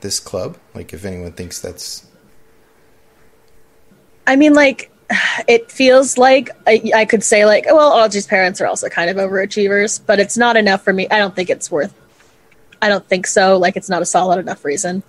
this 0.00 0.20
club. 0.20 0.56
Like 0.74 0.92
if 0.92 1.04
anyone 1.04 1.32
thinks 1.32 1.60
that's 1.60 2.06
I 4.30 4.36
mean, 4.36 4.54
like, 4.54 4.92
it 5.48 5.72
feels 5.72 6.16
like 6.16 6.50
I, 6.64 6.92
I 6.94 7.04
could 7.04 7.24
say, 7.24 7.44
like, 7.44 7.66
well, 7.66 7.92
Audrey's 7.92 8.28
parents 8.28 8.60
are 8.60 8.66
also 8.66 8.88
kind 8.88 9.10
of 9.10 9.16
overachievers, 9.16 10.00
but 10.06 10.20
it's 10.20 10.36
not 10.36 10.56
enough 10.56 10.84
for 10.84 10.92
me. 10.92 11.08
I 11.10 11.18
don't 11.18 11.34
think 11.34 11.50
it's 11.50 11.68
worth. 11.68 11.92
I 12.80 12.88
don't 12.88 13.04
think 13.04 13.26
so. 13.26 13.58
Like, 13.58 13.76
it's 13.76 13.88
not 13.88 14.02
a 14.02 14.06
solid 14.06 14.38
enough 14.38 14.64
reason. 14.64 15.02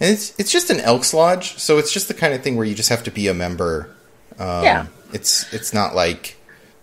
And 0.00 0.10
it's 0.10 0.32
it's 0.38 0.50
just 0.50 0.70
an 0.70 0.80
Elks 0.80 1.12
Lodge, 1.14 1.58
so 1.58 1.78
it's 1.78 1.92
just 1.92 2.08
the 2.08 2.14
kind 2.14 2.34
of 2.34 2.42
thing 2.42 2.56
where 2.56 2.66
you 2.66 2.74
just 2.74 2.88
have 2.88 3.02
to 3.04 3.10
be 3.10 3.28
a 3.28 3.34
member. 3.34 3.90
Um, 4.38 4.64
Yeah. 4.64 4.86
it's 5.12 5.52
it's 5.52 5.72
not 5.74 5.94
like 5.94 6.36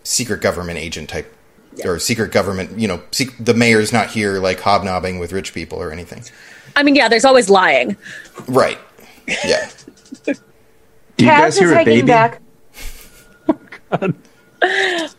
secret 0.03 0.41
government 0.41 0.77
agent 0.79 1.09
type. 1.09 1.33
Or 1.85 1.99
secret 1.99 2.31
government, 2.31 2.79
you 2.79 2.87
know, 2.87 3.03
sec- 3.11 3.37
the 3.39 3.53
mayor's 3.53 3.93
not 3.93 4.07
here 4.09 4.39
like 4.39 4.59
hobnobbing 4.59 5.19
with 5.19 5.31
rich 5.31 5.53
people 5.53 5.77
or 5.79 5.91
anything. 5.91 6.23
I 6.75 6.81
mean, 6.81 6.95
yeah, 6.95 7.07
there's 7.07 7.23
always 7.23 7.51
lying. 7.51 7.95
Right. 8.47 8.79
Yeah. 9.45 9.69
Do 10.25 10.31
you 10.31 11.27
Kaz 11.27 11.37
guys 11.37 11.59
hear 11.59 11.77
a 11.77 11.85
baby? 11.85 12.07
back. 12.07 12.41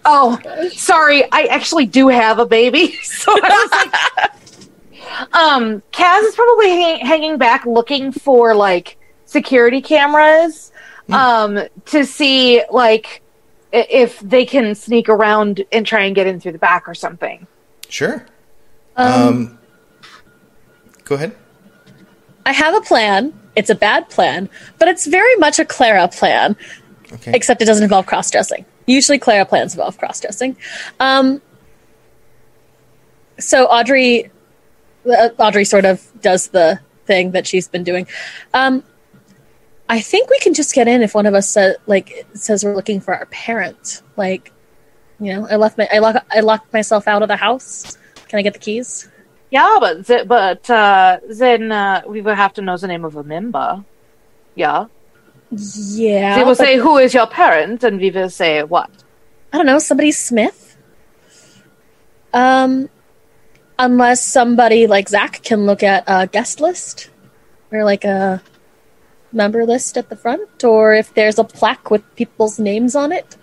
oh, 0.05 0.39
sorry. 0.73 1.25
I 1.31 1.45
actually 1.45 1.87
do 1.87 2.09
have 2.09 2.39
a 2.41 2.47
baby, 2.47 2.93
so 3.03 3.31
I 3.33 3.69
was 3.71 3.71
like, 4.25 4.33
um, 5.33 5.83
Kaz 5.93 6.23
is 6.25 6.35
probably 6.35 6.71
hang- 6.71 7.07
hanging 7.07 7.39
back, 7.39 7.67
looking 7.67 8.13
for 8.13 8.55
like 8.55 8.97
security 9.27 9.81
cameras, 9.81 10.73
um, 11.11 11.61
to 11.87 12.05
see 12.05 12.63
like 12.71 13.23
if 13.73 14.19
they 14.21 14.45
can 14.47 14.75
sneak 14.75 15.09
around 15.09 15.65
and 15.73 15.87
try 15.87 16.05
and 16.05 16.15
get 16.15 16.27
in 16.27 16.41
through 16.41 16.53
the 16.53 16.59
back 16.59 16.89
or 16.89 16.95
something. 16.95 17.47
Sure. 17.89 18.27
Um, 18.97 19.13
Um, 19.29 19.59
go 21.05 21.15
ahead. 21.15 21.35
I 22.47 22.53
have 22.53 22.75
a 22.75 22.81
plan. 22.81 23.39
It's 23.57 23.71
a 23.71 23.75
bad 23.75 24.09
plan, 24.09 24.49
but 24.79 24.89
it's 24.89 25.07
very 25.07 25.37
much 25.37 25.59
a 25.59 25.65
Clara 25.65 26.09
plan, 26.09 26.57
Okay. 27.13 27.33
except 27.35 27.61
it 27.61 27.65
doesn't 27.67 27.83
involve 27.85 28.07
cross 28.07 28.31
dressing. 28.31 28.65
Usually, 28.87 29.19
Clara 29.19 29.45
plans 29.45 29.75
involve 29.75 29.99
cross 29.99 30.21
dressing. 30.21 30.57
Um, 31.01 31.43
so 33.39 33.67
Audrey, 33.67 34.31
Audrey 35.39 35.65
sort 35.65 35.85
of 35.85 36.07
does 36.21 36.49
the 36.49 36.81
thing 37.07 37.33
that 37.33 37.47
she's 37.47 37.69
been 37.69 37.85
doing. 37.85 38.07
Um, 38.55 38.85
I 39.89 40.01
think 40.01 40.29
we 40.29 40.39
can 40.41 40.53
just 40.55 40.75
get 40.75 40.87
in 40.89 41.03
if 41.03 41.15
one 41.15 41.27
of 41.27 41.35
us 41.35 41.49
sa- 41.49 41.73
like 41.87 42.27
says 42.35 42.65
we're 42.65 42.75
looking 42.77 43.01
for 43.01 43.15
our 43.15 43.27
parent. 43.27 44.03
Like, 44.17 44.53
you 45.19 45.33
know, 45.35 45.47
I 45.51 45.57
left 45.57 45.79
my 45.79 45.89
I 45.91 45.99
lock 45.99 46.25
I 46.31 46.41
locked 46.41 46.73
myself 46.73 47.09
out 47.09 47.23
of 47.23 47.29
the 47.29 47.37
house. 47.37 47.97
Can 48.29 48.39
I 48.39 48.43
get 48.43 48.53
the 48.53 48.59
keys? 48.59 49.09
Yeah, 49.51 49.79
but 49.81 50.07
th- 50.07 50.29
but 50.29 50.69
uh, 50.69 51.19
then 51.29 51.73
uh, 51.73 52.03
we 52.07 52.21
will 52.21 52.35
have 52.35 52.53
to 52.55 52.63
know 52.63 52.77
the 52.77 52.87
name 52.87 53.05
of 53.07 53.17
a 53.17 53.25
member. 53.25 53.83
Yeah. 54.55 54.87
Yeah, 55.51 56.37
They 56.37 56.45
will 56.45 56.55
say, 56.55 56.77
"Who 56.77 56.99
is 56.99 57.15
your 57.15 57.27
parent?" 57.27 57.83
and 57.83 57.99
we 57.99 58.11
will 58.11 58.29
say, 58.29 58.63
"What?" 58.63 58.91
I 59.51 59.57
don't 59.57 59.65
know, 59.65 59.79
somebody 59.79 60.13
Smith. 60.13 60.77
Um, 62.35 62.91
unless 63.79 64.25
somebody 64.25 64.87
like 64.87 65.09
Zach 65.09 65.43
can 65.43 65.67
look 65.67 65.83
at 65.83 66.05
a 66.07 66.27
guest 66.27 66.61
list 66.61 67.11
or 67.71 67.85
like 67.85 68.05
a 68.05 68.43
member 69.33 69.65
list 69.65 69.97
at 69.97 70.09
the 70.09 70.17
front, 70.17 70.65
or 70.65 70.95
if 70.95 71.13
there's 71.15 71.39
a 71.39 71.45
plaque 71.45 71.91
with 71.91 72.03
people's 72.17 72.59
names 72.59 72.95
on 72.95 73.13
it. 73.13 73.37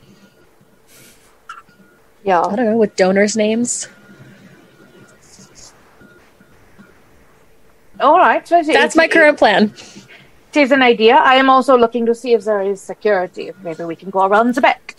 Yeah. 2.24 2.41
I 2.41 2.56
don't 2.56 2.66
know, 2.66 2.78
with 2.78 2.95
donors' 2.95 3.38
names. 3.38 3.88
All 7.99 8.18
right. 8.18 8.45
So 8.48 8.62
That's 8.64 8.95
my 8.95 9.07
current 9.07 9.38
plan. 9.38 9.74
It 10.52 10.60
is 10.60 10.72
an 10.72 10.82
idea. 10.82 11.16
I 11.16 11.36
am 11.36 11.49
also 11.49 11.78
looking 11.78 12.06
to 12.07 12.16
see 12.16 12.34
if 12.34 12.45
there 12.45 12.62
is 12.62 12.82
security. 12.82 13.52
Maybe 13.62 13.84
we 13.84 13.95
can 13.95 14.10
go 14.10 14.26
around 14.26 14.56
the 14.56 14.62
back. 14.62 14.95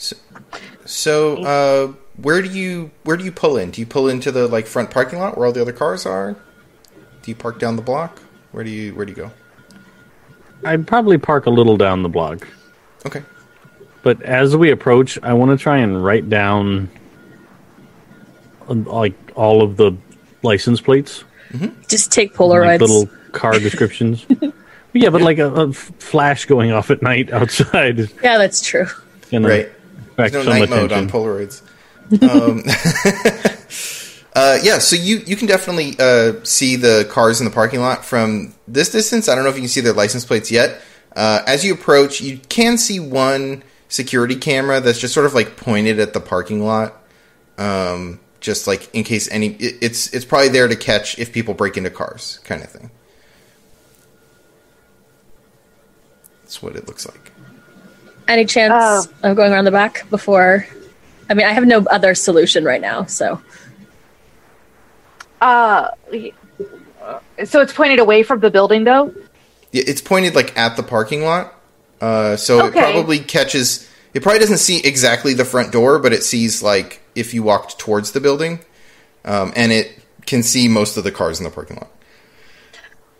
So, 0.84 1.42
uh, 1.42 1.92
where 2.22 2.40
do 2.42 2.48
you 2.48 2.90
where 3.04 3.16
do 3.16 3.24
you 3.24 3.32
pull 3.32 3.56
in? 3.56 3.70
Do 3.70 3.80
you 3.80 3.86
pull 3.86 4.08
into 4.08 4.30
the 4.32 4.46
like 4.48 4.66
front 4.66 4.90
parking 4.90 5.18
lot 5.18 5.36
where 5.36 5.46
all 5.46 5.52
the 5.52 5.60
other 5.62 5.72
cars 5.72 6.06
are? 6.06 6.32
Do 7.22 7.30
you 7.30 7.34
park 7.34 7.58
down 7.58 7.76
the 7.76 7.82
block? 7.82 8.20
Where 8.52 8.64
do 8.64 8.70
you 8.70 8.94
where 8.94 9.04
do 9.04 9.12
you 9.12 9.16
go? 9.16 9.30
I'd 10.64 10.86
probably 10.86 11.18
park 11.18 11.46
a 11.46 11.50
little 11.50 11.76
down 11.76 12.02
the 12.02 12.08
block. 12.08 12.46
Okay. 13.04 13.22
But 14.02 14.22
as 14.22 14.56
we 14.56 14.70
approach, 14.70 15.18
I 15.22 15.32
want 15.34 15.50
to 15.56 15.62
try 15.62 15.78
and 15.78 16.02
write 16.02 16.30
down 16.30 16.88
uh, 18.68 18.74
like 18.74 19.14
all 19.34 19.62
of 19.62 19.76
the 19.76 19.92
license 20.42 20.80
plates, 20.80 21.24
Just 21.88 22.12
take 22.12 22.30
like 22.30 22.38
Polaroids. 22.38 22.80
little 22.80 23.08
car 23.32 23.58
descriptions. 23.58 24.24
yeah, 24.92 25.10
but 25.10 25.20
like 25.22 25.38
a 25.38 25.72
flash 25.72 26.46
going 26.46 26.72
off 26.72 26.90
at 26.90 27.02
night 27.02 27.32
outside 27.32 27.98
Yeah, 28.22 28.38
that's 28.38 28.60
true. 28.62 28.86
gonna 29.30 29.48
Right. 29.48 29.68
attract 30.12 30.32
There's 30.32 30.46
no 30.46 30.52
some 30.52 30.60
night 30.60 30.70
mode 30.70 30.92
attention. 30.92 30.98
on 30.98 31.10
Polaroids. 31.10 31.62
Um, 32.22 32.62
uh, 34.34 34.58
yeah, 34.62 34.78
so 34.78 34.96
you 34.96 35.18
you 35.26 35.36
can 35.36 35.46
definitely 35.46 35.94
uh, 35.98 36.42
see 36.44 36.76
the 36.76 37.06
cars 37.10 37.40
in 37.40 37.44
the 37.44 37.50
parking 37.52 37.80
lot 37.80 38.04
from 38.04 38.54
this 38.68 38.90
distance. 38.90 39.28
I 39.28 39.34
don't 39.34 39.44
know 39.44 39.50
if 39.50 39.56
you 39.56 39.62
can 39.62 39.68
see 39.68 39.80
their 39.80 39.92
license 39.92 40.24
plates 40.24 40.50
yet. 40.50 40.80
Uh, 41.14 41.42
as 41.46 41.64
you 41.64 41.72
approach, 41.74 42.20
you 42.20 42.38
can 42.48 42.76
see 42.78 43.00
one 43.00 43.62
security 43.88 44.36
camera 44.36 44.80
that's 44.80 44.98
just 44.98 45.14
sort 45.14 45.26
of 45.26 45.34
like 45.34 45.56
pointed 45.56 45.98
at 45.98 46.12
the 46.12 46.20
parking 46.20 46.62
lot, 46.62 46.94
um, 47.58 48.20
just 48.40 48.66
like 48.66 48.88
in 48.94 49.02
case 49.04 49.28
any. 49.30 49.48
It, 49.54 49.76
it's 49.80 50.12
it's 50.12 50.24
probably 50.24 50.48
there 50.48 50.68
to 50.68 50.76
catch 50.76 51.18
if 51.18 51.32
people 51.32 51.54
break 51.54 51.76
into 51.76 51.90
cars, 51.90 52.38
kind 52.44 52.62
of 52.62 52.70
thing. 52.70 52.90
That's 56.42 56.62
what 56.62 56.76
it 56.76 56.86
looks 56.86 57.06
like. 57.06 57.32
Any 58.28 58.44
chance 58.44 58.72
Oh. 58.74 59.06
of 59.30 59.36
going 59.36 59.52
around 59.52 59.64
the 59.64 59.70
back 59.70 60.08
before? 60.10 60.66
I 61.28 61.34
mean, 61.34 61.46
I 61.46 61.52
have 61.52 61.66
no 61.66 61.84
other 61.90 62.14
solution 62.14 62.64
right 62.64 62.80
now, 62.80 63.04
so 63.06 63.40
Uh, 65.40 65.88
so 67.44 67.60
it's 67.60 67.72
pointed 67.72 67.98
away 67.98 68.22
from 68.22 68.40
the 68.40 68.50
building, 68.50 68.84
though. 68.84 69.12
Yeah, 69.72 69.84
it's 69.86 70.00
pointed 70.00 70.34
like 70.34 70.56
at 70.56 70.76
the 70.76 70.82
parking 70.82 71.22
lot, 71.22 71.52
uh, 72.00 72.36
so 72.36 72.66
Okay. 72.66 72.78
it 72.78 72.82
probably 72.82 73.18
catches. 73.18 73.86
It 74.14 74.22
probably 74.22 74.38
doesn't 74.38 74.58
see 74.58 74.78
exactly 74.78 75.34
the 75.34 75.44
front 75.44 75.72
door, 75.72 75.98
but 75.98 76.12
it 76.14 76.22
sees 76.22 76.62
like 76.62 77.02
if 77.14 77.34
you 77.34 77.42
walked 77.42 77.78
towards 77.78 78.12
the 78.12 78.20
building, 78.20 78.60
um, 79.26 79.52
and 79.54 79.72
it 79.72 79.98
can 80.24 80.42
see 80.42 80.68
most 80.68 80.96
of 80.96 81.04
the 81.04 81.12
cars 81.12 81.38
in 81.38 81.44
the 81.44 81.50
parking 81.50 81.76
lot. 81.76 81.90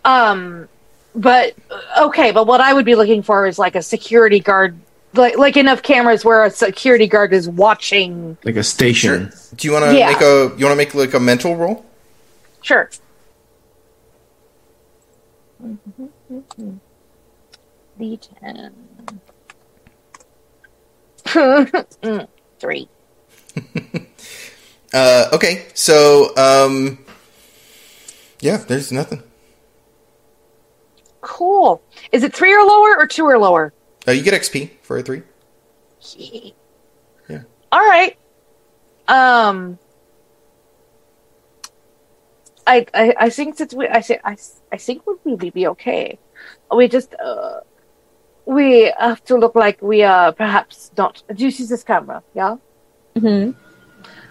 Um, 0.03 0.67
but 1.13 1.53
okay, 1.99 2.31
but 2.31 2.47
what 2.47 2.61
I 2.61 2.73
would 2.73 2.85
be 2.85 2.95
looking 2.95 3.21
for 3.21 3.45
is 3.45 3.59
like 3.59 3.75
a 3.75 3.83
security 3.83 4.39
guard, 4.39 4.75
like 5.13 5.37
like 5.37 5.57
enough 5.57 5.81
cameras 5.83 6.23
where 6.25 6.43
a 6.43 6.49
security 6.49 7.07
guard 7.07 7.33
is 7.33 7.47
watching. 7.49 8.37
Like 8.43 8.55
a 8.55 8.63
station. 8.63 9.31
Do 9.55 9.67
you 9.67 9.73
want 9.73 9.85
to 9.85 9.97
Yeah. 9.97 10.07
make 10.11 10.21
a? 10.21 10.53
You 10.57 10.65
want 10.65 10.73
to 10.73 10.75
make 10.75 10.93
like 10.93 11.13
a 11.13 11.19
mental 11.19 11.55
roll? 11.55 11.85
Sure. 12.61 12.89
D10. 17.99 18.71
Mm, 21.25 22.27
Three. 22.59 22.87
Uh, 24.93 25.27
okay, 25.33 25.65
so 25.73 26.33
um, 26.37 26.97
yeah, 28.39 28.55
there's 28.55 28.89
nothing. 28.89 29.21
Cool. 31.19 31.81
Is 32.13 32.23
it 32.23 32.33
three 32.33 32.55
or 32.55 32.63
lower 32.65 32.95
or 32.97 33.05
two 33.05 33.25
or 33.25 33.37
lower? 33.37 33.73
Uh, 34.07 34.11
you 34.11 34.23
get 34.23 34.33
XP 34.33 34.71
for 34.81 34.97
a 34.97 35.03
three. 35.03 35.23
Yeah. 37.27 37.41
All 37.71 37.85
right. 37.85 38.17
Um. 39.07 39.79
I, 42.65 42.85
I 42.93 43.15
I 43.17 43.29
think 43.29 43.57
that 43.57 43.73
we 43.73 43.87
I 43.87 44.01
think 44.01 44.21
I, 44.23 44.37
I 44.71 44.77
think 44.77 45.05
we'll 45.05 45.19
really 45.23 45.49
be 45.49 45.67
okay. 45.67 46.19
We 46.73 46.87
just 46.87 47.13
uh, 47.15 47.61
we 48.45 48.91
have 48.99 49.23
to 49.25 49.37
look 49.37 49.55
like 49.55 49.81
we 49.81 50.03
are 50.03 50.31
perhaps 50.31 50.91
not. 50.97 51.23
Do 51.33 51.43
you 51.45 51.51
see 51.51 51.65
this 51.65 51.83
camera? 51.83 52.23
Yeah. 52.33 52.57
hmm 53.17 53.51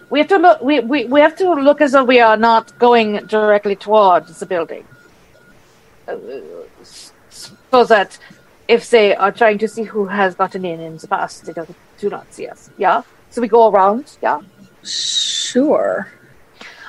We 0.09 0.19
have 0.19 0.27
to 0.29 0.37
look. 0.37 0.61
We, 0.61 0.79
we 0.79 1.05
we 1.05 1.19
have 1.19 1.35
to 1.37 1.53
look 1.53 1.81
as 1.81 1.91
though 1.91 2.03
we 2.05 2.19
are 2.19 2.37
not 2.37 2.77
going 2.79 3.25
directly 3.27 3.75
towards 3.75 4.39
the 4.39 4.45
building, 4.45 4.85
uh, 6.07 6.15
so 7.71 7.83
that 7.85 8.17
if 8.67 8.89
they 8.89 9.15
are 9.15 9.31
trying 9.31 9.57
to 9.59 9.67
see 9.67 9.83
who 9.83 10.05
has 10.05 10.35
gotten 10.35 10.65
in 10.65 10.79
in 10.79 10.97
the 10.97 11.07
past, 11.07 11.45
they 11.45 11.53
don't 11.53 11.73
do 11.97 12.09
not 12.09 12.31
see 12.33 12.47
us. 12.47 12.69
Yeah. 12.77 13.03
So 13.29 13.41
we 13.41 13.47
go 13.47 13.69
around. 13.69 14.17
Yeah. 14.21 14.41
Sure. 14.83 16.07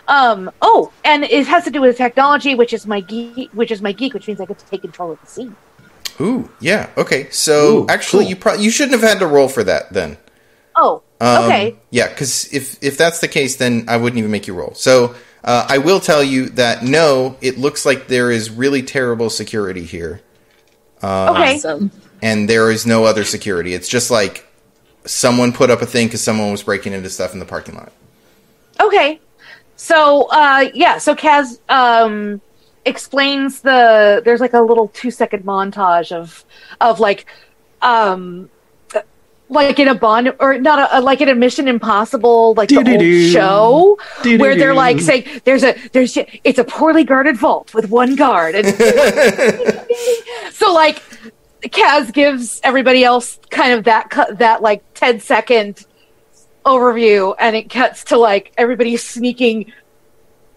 Um. 0.07 0.51
Oh, 0.63 0.93
and 1.05 1.25
it 1.25 1.47
has 1.47 1.65
to 1.65 1.71
do 1.71 1.81
with 1.81 1.97
technology, 1.97 2.55
which 2.55 2.73
is 2.73 2.87
my 2.87 3.01
geek, 3.01 3.51
which 3.53 3.71
is 3.71 3.83
my 3.83 3.93
geek, 3.93 4.15
which 4.15 4.27
means 4.27 4.41
I 4.41 4.47
get 4.47 4.59
to 4.59 4.67
take 4.67 4.81
control 4.83 5.13
of 5.13 5.21
the 5.21 5.27
scene. 5.27 5.55
Ooh, 6.21 6.51
yeah. 6.61 6.91
Okay, 6.97 7.31
so 7.31 7.83
Ooh, 7.83 7.87
actually, 7.89 8.25
cool. 8.25 8.31
you 8.31 8.37
probably 8.37 8.65
you 8.65 8.71
shouldn't 8.71 9.01
have 9.01 9.09
had 9.09 9.19
to 9.21 9.27
roll 9.27 9.49
for 9.49 9.63
that 9.65 9.93
then. 9.93 10.17
Oh. 10.77 11.03
Um, 11.21 11.45
okay. 11.45 11.77
Yeah, 11.91 12.09
because 12.09 12.53
if 12.53 12.83
if 12.83 12.97
that's 12.97 13.21
the 13.21 13.29
case, 13.29 13.57
then 13.57 13.85
I 13.89 13.97
wouldn't 13.97 14.19
even 14.19 14.31
make 14.31 14.47
you 14.47 14.55
roll. 14.55 14.75
So 14.75 15.15
uh, 15.45 15.67
I 15.69 15.79
will 15.79 16.01
tell 16.01 16.23
you 16.23 16.49
that 16.51 16.83
no, 16.83 17.37
it 17.41 17.59
looks 17.59 17.85
like 17.85 18.09
there 18.09 18.31
is 18.31 18.51
really 18.51 18.83
terrible 18.83 19.31
security 19.31 19.85
here, 19.85 20.23
okay. 21.03 21.57
Awesome. 21.57 21.91
and 22.23 22.49
there 22.49 22.71
is 22.71 22.87
no 22.87 23.05
other 23.05 23.25
security. 23.25 23.75
It's 23.75 23.89
just 23.89 24.11
like 24.11 24.47
someone 25.05 25.53
put 25.53 25.71
up 25.71 25.83
a 25.83 25.87
thing 25.87 26.07
because 26.07 26.23
someone 26.23 26.51
was 26.51 26.63
breaking 26.63 26.93
into 26.93 27.09
stuff 27.11 27.33
in 27.33 27.39
the 27.39 27.47
parking 27.47 27.75
lot. 27.75 27.93
Okay. 28.81 29.21
So, 29.77 30.29
uh, 30.31 30.71
yeah, 30.75 30.99
so 30.99 31.15
Kaz, 31.15 31.61
um, 31.69 32.41
explains 32.85 33.61
the, 33.61 34.23
there's 34.25 34.41
like 34.41 34.53
a 34.53 34.61
little 34.61 34.89
two 34.89 35.11
second 35.11 35.45
montage 35.45 36.11
of, 36.11 36.45
of 36.81 36.99
like, 37.01 37.27
um, 37.81 38.51
like 39.49 39.79
in 39.79 39.89
a 39.89 39.95
Bond 39.95 40.35
or 40.41 40.59
not 40.59 40.91
a 40.93 41.01
like 41.01 41.21
in 41.21 41.29
a 41.29 41.35
Mission 41.35 41.69
Impossible 41.69 42.55
like 42.55 42.69
the 42.69 42.77
old 42.77 42.87
Doo-doo-doo. 42.87 43.31
show 43.31 43.99
where 44.25 44.55
they're 44.57 44.75
like 44.75 45.01
saying 45.01 45.25
there's 45.45 45.65
a 45.65 45.75
there's 45.93 46.17
it's 46.45 46.59
a 46.59 46.65
poorly 46.65 47.05
guarded 47.05 47.37
vault 47.37 47.73
with 47.75 47.89
one 47.91 48.15
guard 48.15 48.55
and 48.55 48.67
so 50.53 50.73
like 50.73 51.03
Kaz 51.63 52.13
gives 52.13 52.61
everybody 52.63 53.05
else 53.05 53.39
kind 53.51 53.73
of 53.73 53.85
that 53.85 54.11
cu- 54.11 54.35
that 54.37 54.63
like 54.63 54.83
10 54.95 55.21
second 55.21 55.87
overview 56.65 57.35
and 57.39 57.57
it 57.57 57.71
cuts 57.71 58.05
to 58.05 58.19
like 58.19 58.53
everybody 58.59 58.97
sneaking 58.97 59.73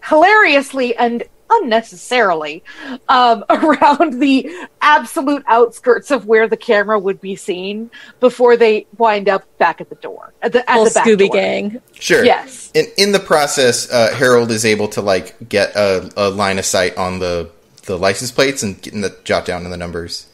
hilariously 0.04 0.94
and 0.96 1.24
unnecessarily 1.60 2.62
um, 3.08 3.44
around 3.50 4.20
the 4.20 4.50
absolute 4.80 5.42
outskirts 5.46 6.10
of 6.10 6.26
where 6.26 6.48
the 6.48 6.56
camera 6.56 6.98
would 6.98 7.20
be 7.20 7.36
seen 7.36 7.90
before 8.20 8.56
they 8.56 8.86
wind 8.98 9.28
up 9.28 9.44
back 9.58 9.80
at 9.80 9.88
the 9.88 9.94
door 9.96 10.32
at 10.42 10.52
the 10.52 10.68
at 10.70 10.76
Full 10.76 10.84
the 10.84 10.90
back 10.90 11.06
Scooby 11.06 11.26
door. 11.26 11.36
Gang. 11.36 11.82
Sure. 11.94 12.24
Yes. 12.24 12.70
In 12.74 12.86
in 12.96 13.12
the 13.12 13.20
process, 13.20 13.90
uh, 13.90 14.14
Harold 14.14 14.50
is 14.50 14.64
able 14.64 14.88
to 14.88 15.02
like 15.02 15.48
get 15.48 15.74
a, 15.76 16.10
a 16.16 16.30
line 16.30 16.58
of 16.58 16.64
sight 16.64 16.96
on 16.96 17.18
the 17.18 17.50
the 17.84 17.98
license 17.98 18.30
plates 18.30 18.62
and 18.62 18.80
getting 18.80 19.00
the 19.00 19.16
jot 19.24 19.44
down 19.44 19.64
in 19.64 19.70
the 19.70 19.76
numbers 19.76 20.28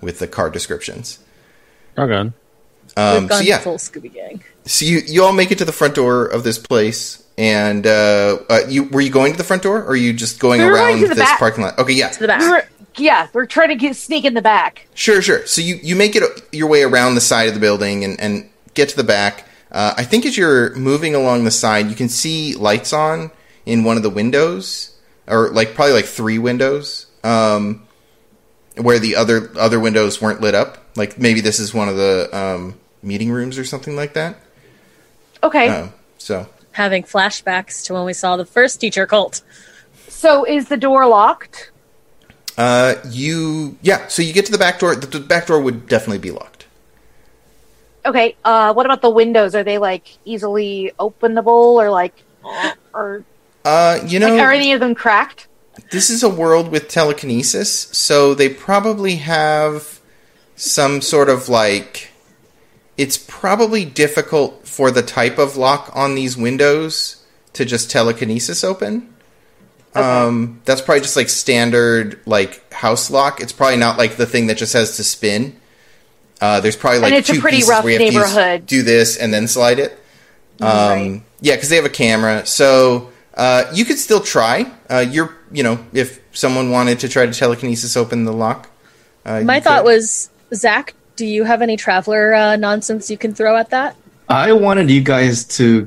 with 0.00 0.18
the 0.18 0.26
car 0.26 0.50
descriptions. 0.50 1.18
Okay. 1.98 2.14
Um, 2.14 2.32
We've 2.96 3.22
so 3.22 3.28
gone 3.28 3.46
yeah, 3.46 3.58
full 3.58 3.76
Scooby 3.76 4.12
Gang. 4.12 4.42
so 4.64 4.84
you 4.84 4.98
you 5.06 5.24
all 5.24 5.32
make 5.32 5.50
it 5.50 5.58
to 5.58 5.64
the 5.64 5.72
front 5.72 5.94
door 5.94 6.26
of 6.26 6.42
this 6.44 6.58
place, 6.58 7.22
and 7.40 7.86
uh, 7.86 8.38
uh, 8.50 8.58
you 8.68 8.84
were 8.84 9.00
you 9.00 9.08
going 9.08 9.32
to 9.32 9.38
the 9.38 9.44
front 9.44 9.62
door, 9.62 9.78
or 9.78 9.92
are 9.92 9.96
you 9.96 10.12
just 10.12 10.38
going 10.38 10.60
We 10.60 10.66
were 10.66 10.74
around 10.74 11.00
to 11.00 11.08
this 11.08 11.18
back. 11.18 11.38
parking 11.38 11.64
lot? 11.64 11.78
Okay, 11.78 11.94
yeah, 11.94 12.10
To 12.10 12.20
the 12.20 12.26
back. 12.26 12.40
We 12.42 12.50
were, 12.50 12.64
yeah, 12.96 13.28
we're 13.32 13.46
trying 13.46 13.70
to 13.70 13.76
get 13.76 13.96
sneak 13.96 14.26
in 14.26 14.34
the 14.34 14.42
back. 14.42 14.86
Sure, 14.94 15.22
sure. 15.22 15.46
So 15.46 15.62
you, 15.62 15.76
you 15.76 15.96
make 15.96 16.14
it 16.14 16.22
your 16.52 16.68
way 16.68 16.82
around 16.82 17.14
the 17.14 17.22
side 17.22 17.48
of 17.48 17.54
the 17.54 17.60
building 17.60 18.04
and, 18.04 18.20
and 18.20 18.50
get 18.74 18.90
to 18.90 18.96
the 18.96 19.04
back. 19.04 19.46
Uh, 19.72 19.94
I 19.96 20.04
think 20.04 20.26
as 20.26 20.36
you're 20.36 20.76
moving 20.76 21.14
along 21.14 21.44
the 21.44 21.50
side, 21.50 21.88
you 21.88 21.94
can 21.96 22.10
see 22.10 22.56
lights 22.56 22.92
on 22.92 23.30
in 23.64 23.84
one 23.84 23.96
of 23.96 24.02
the 24.02 24.10
windows, 24.10 24.94
or 25.26 25.48
like 25.48 25.74
probably 25.74 25.94
like 25.94 26.04
three 26.04 26.38
windows, 26.38 27.06
um, 27.24 27.86
where 28.76 28.98
the 28.98 29.16
other 29.16 29.50
other 29.58 29.80
windows 29.80 30.20
weren't 30.20 30.42
lit 30.42 30.54
up. 30.54 30.76
Like 30.94 31.18
maybe 31.18 31.40
this 31.40 31.58
is 31.58 31.72
one 31.72 31.88
of 31.88 31.96
the 31.96 32.28
um, 32.36 32.78
meeting 33.02 33.30
rooms 33.30 33.56
or 33.56 33.64
something 33.64 33.96
like 33.96 34.12
that. 34.12 34.36
Okay. 35.42 35.68
Um, 35.68 35.94
so 36.18 36.46
Having 36.72 37.04
flashbacks 37.04 37.84
to 37.86 37.94
when 37.94 38.04
we 38.04 38.12
saw 38.12 38.36
the 38.36 38.44
first 38.46 38.80
teacher 38.80 39.06
cult. 39.06 39.42
So 40.08 40.44
is 40.44 40.68
the 40.68 40.76
door 40.76 41.06
locked? 41.06 41.70
uh, 42.58 42.94
you 43.08 43.76
yeah. 43.80 44.06
So 44.08 44.22
you 44.22 44.32
get 44.32 44.44
to 44.46 44.52
the 44.52 44.58
back 44.58 44.78
door. 44.80 44.94
The, 44.94 45.06
the 45.06 45.20
back 45.20 45.46
door 45.46 45.60
would 45.60 45.88
definitely 45.88 46.18
be 46.18 46.30
locked. 46.30 46.66
Okay. 48.04 48.36
Uh, 48.44 48.72
what 48.74 48.86
about 48.86 49.02
the 49.02 49.10
windows? 49.10 49.54
Are 49.54 49.64
they 49.64 49.78
like 49.78 50.18
easily 50.24 50.92
openable 50.98 51.74
or 51.80 51.90
like, 51.90 52.14
or 52.94 53.24
Uh, 53.64 53.98
you 54.06 54.18
know, 54.18 54.34
like, 54.34 54.40
are 54.42 54.52
any 54.52 54.72
of 54.72 54.80
them 54.80 54.94
cracked? 54.94 55.46
this 55.90 56.10
is 56.10 56.22
a 56.22 56.28
world 56.28 56.70
with 56.70 56.88
telekinesis, 56.88 57.70
so 57.92 58.34
they 58.34 58.48
probably 58.48 59.16
have 59.16 60.00
some 60.56 61.00
sort 61.00 61.28
of 61.28 61.48
like. 61.48 62.09
It's 63.00 63.16
probably 63.16 63.86
difficult 63.86 64.66
for 64.68 64.90
the 64.90 65.00
type 65.02 65.38
of 65.38 65.56
lock 65.56 65.90
on 65.94 66.14
these 66.14 66.36
windows 66.36 67.24
to 67.54 67.64
just 67.64 67.90
telekinesis 67.90 68.62
open. 68.62 69.14
Um, 69.94 70.60
that's 70.66 70.82
probably 70.82 71.00
just 71.00 71.16
like 71.16 71.30
standard 71.30 72.20
like 72.26 72.70
house 72.72 73.10
lock. 73.10 73.40
It's 73.40 73.52
probably 73.52 73.78
not 73.78 73.96
like 73.96 74.16
the 74.16 74.26
thing 74.26 74.48
that 74.48 74.58
just 74.58 74.74
has 74.74 74.96
to 74.98 75.04
spin. 75.04 75.56
Uh, 76.42 76.60
there's 76.60 76.76
probably 76.76 77.00
like 77.00 77.12
And 77.12 77.18
it's 77.20 77.30
a 77.30 77.34
two 77.34 77.40
pretty 77.40 77.56
pieces 77.58 77.70
rough 77.70 77.84
where 77.84 77.92
you 77.94 77.98
have 77.98 78.08
to 78.08 78.14
use- 78.14 78.34
neighborhood. 78.36 78.66
do 78.66 78.82
this 78.82 79.16
and 79.16 79.32
then 79.32 79.48
slide 79.48 79.78
it. 79.78 79.92
Um, 80.60 80.68
Right. 80.68 81.22
Yeah, 81.40 81.54
because 81.54 81.70
they 81.70 81.76
have 81.76 81.86
a 81.86 81.88
camera, 81.88 82.44
so 82.44 83.10
uh, 83.34 83.64
you 83.72 83.86
could 83.86 83.98
still 83.98 84.20
try. 84.20 84.70
Uh, 84.90 85.06
you're, 85.08 85.34
you 85.50 85.62
know, 85.62 85.78
if 85.94 86.20
someone 86.32 86.70
wanted 86.70 87.00
to 87.00 87.08
try 87.08 87.24
to 87.24 87.32
telekinesis 87.32 87.96
open 87.96 88.24
the 88.26 88.32
lock. 88.32 88.68
Uh, 89.24 89.40
My 89.40 89.58
thought 89.60 89.84
could. 89.84 89.92
was, 89.94 90.28
Zach, 90.52 90.92
do 91.20 91.26
you 91.26 91.44
have 91.44 91.60
any 91.60 91.76
traveler 91.76 92.32
uh, 92.32 92.56
nonsense 92.56 93.10
you 93.10 93.18
can 93.18 93.34
throw 93.34 93.54
at 93.54 93.68
that? 93.68 93.94
I 94.30 94.54
wanted 94.54 94.90
you 94.90 95.02
guys 95.02 95.44
to 95.58 95.86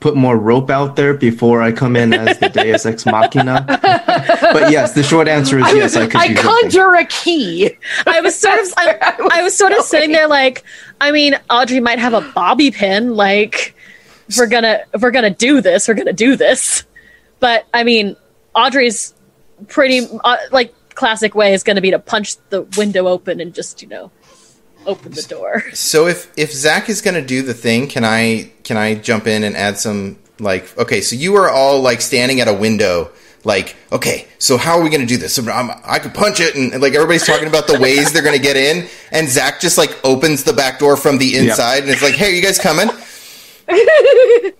put 0.00 0.16
more 0.16 0.36
rope 0.36 0.68
out 0.68 0.96
there 0.96 1.14
before 1.14 1.62
I 1.62 1.70
come 1.70 1.94
in 1.94 2.12
as 2.12 2.40
the 2.40 2.48
Deus 2.48 2.84
Ex 2.84 3.06
Machina. 3.06 3.64
but 3.68 4.72
yes, 4.72 4.94
the 4.94 5.04
short 5.04 5.28
answer 5.28 5.60
is 5.60 5.66
yes. 5.72 5.94
I 5.94 6.08
could. 6.08 6.16
I 6.16 6.26
be 6.26 6.34
roping. 6.34 6.50
conjure 6.50 6.94
a 6.96 7.04
key. 7.04 7.70
I 8.04 8.20
was 8.20 8.34
sort 8.34 8.58
of, 8.58 8.66
I, 8.76 8.86
That's 8.86 9.18
where 9.20 9.28
I 9.32 9.38
I 9.38 9.42
was 9.44 9.56
sort 9.56 9.70
of 9.70 9.78
going. 9.78 9.86
sitting 9.86 10.10
there 10.10 10.26
like, 10.26 10.64
I 11.00 11.12
mean, 11.12 11.36
Audrey 11.48 11.78
might 11.78 12.00
have 12.00 12.14
a 12.14 12.32
bobby 12.34 12.72
pin. 12.72 13.14
Like, 13.14 13.76
if 14.26 14.38
we're 14.38 14.48
gonna, 14.48 14.80
if 14.92 15.02
we're 15.02 15.12
gonna 15.12 15.30
do 15.30 15.60
this, 15.60 15.86
we're 15.86 15.94
gonna 15.94 16.12
do 16.12 16.34
this. 16.34 16.84
But 17.38 17.64
I 17.72 17.84
mean, 17.84 18.16
Audrey's 18.56 19.14
pretty 19.68 20.04
uh, 20.24 20.36
like 20.50 20.74
classic 20.94 21.36
way 21.36 21.54
is 21.54 21.62
going 21.62 21.76
to 21.76 21.82
be 21.82 21.92
to 21.92 21.98
punch 21.98 22.36
the 22.50 22.62
window 22.76 23.06
open 23.06 23.40
and 23.40 23.54
just 23.54 23.82
you 23.82 23.88
know 23.88 24.10
open 24.86 25.12
the 25.12 25.22
door. 25.22 25.62
So 25.74 26.06
if 26.06 26.30
if 26.36 26.52
Zach 26.52 26.88
is 26.88 27.00
going 27.00 27.14
to 27.14 27.26
do 27.26 27.42
the 27.42 27.54
thing, 27.54 27.88
can 27.88 28.04
I 28.04 28.52
can 28.62 28.76
I 28.76 28.94
jump 28.94 29.26
in 29.26 29.44
and 29.44 29.56
add 29.56 29.78
some 29.78 30.18
like 30.38 30.76
okay? 30.78 31.00
So 31.00 31.16
you 31.16 31.36
are 31.36 31.50
all 31.50 31.80
like 31.80 32.00
standing 32.00 32.40
at 32.40 32.48
a 32.48 32.54
window. 32.54 33.10
Like, 33.44 33.74
okay, 33.90 34.28
so 34.38 34.56
how 34.56 34.78
are 34.78 34.84
we 34.84 34.88
going 34.88 35.00
to 35.00 35.06
do 35.06 35.16
this? 35.16 35.34
So 35.34 35.42
I'm, 35.50 35.68
I 35.84 35.98
could 35.98 36.14
punch 36.14 36.38
it, 36.38 36.54
and, 36.54 36.72
and, 36.72 36.80
like 36.80 36.94
everybody's 36.94 37.26
talking 37.26 37.48
about 37.48 37.66
the 37.66 37.76
ways 37.80 38.12
they're 38.12 38.22
going 38.22 38.36
to 38.36 38.42
get 38.42 38.56
in, 38.56 38.88
and 39.10 39.28
Zach 39.28 39.58
just 39.58 39.76
like 39.76 39.98
opens 40.04 40.44
the 40.44 40.52
back 40.52 40.78
door 40.78 40.96
from 40.96 41.18
the 41.18 41.36
inside, 41.36 41.82
and 41.82 41.90
it's 41.90 42.02
like, 42.02 42.14
"Hey, 42.14 42.30
are 42.30 42.36
you 42.36 42.40
guys 42.40 42.60
coming?" 42.60 42.88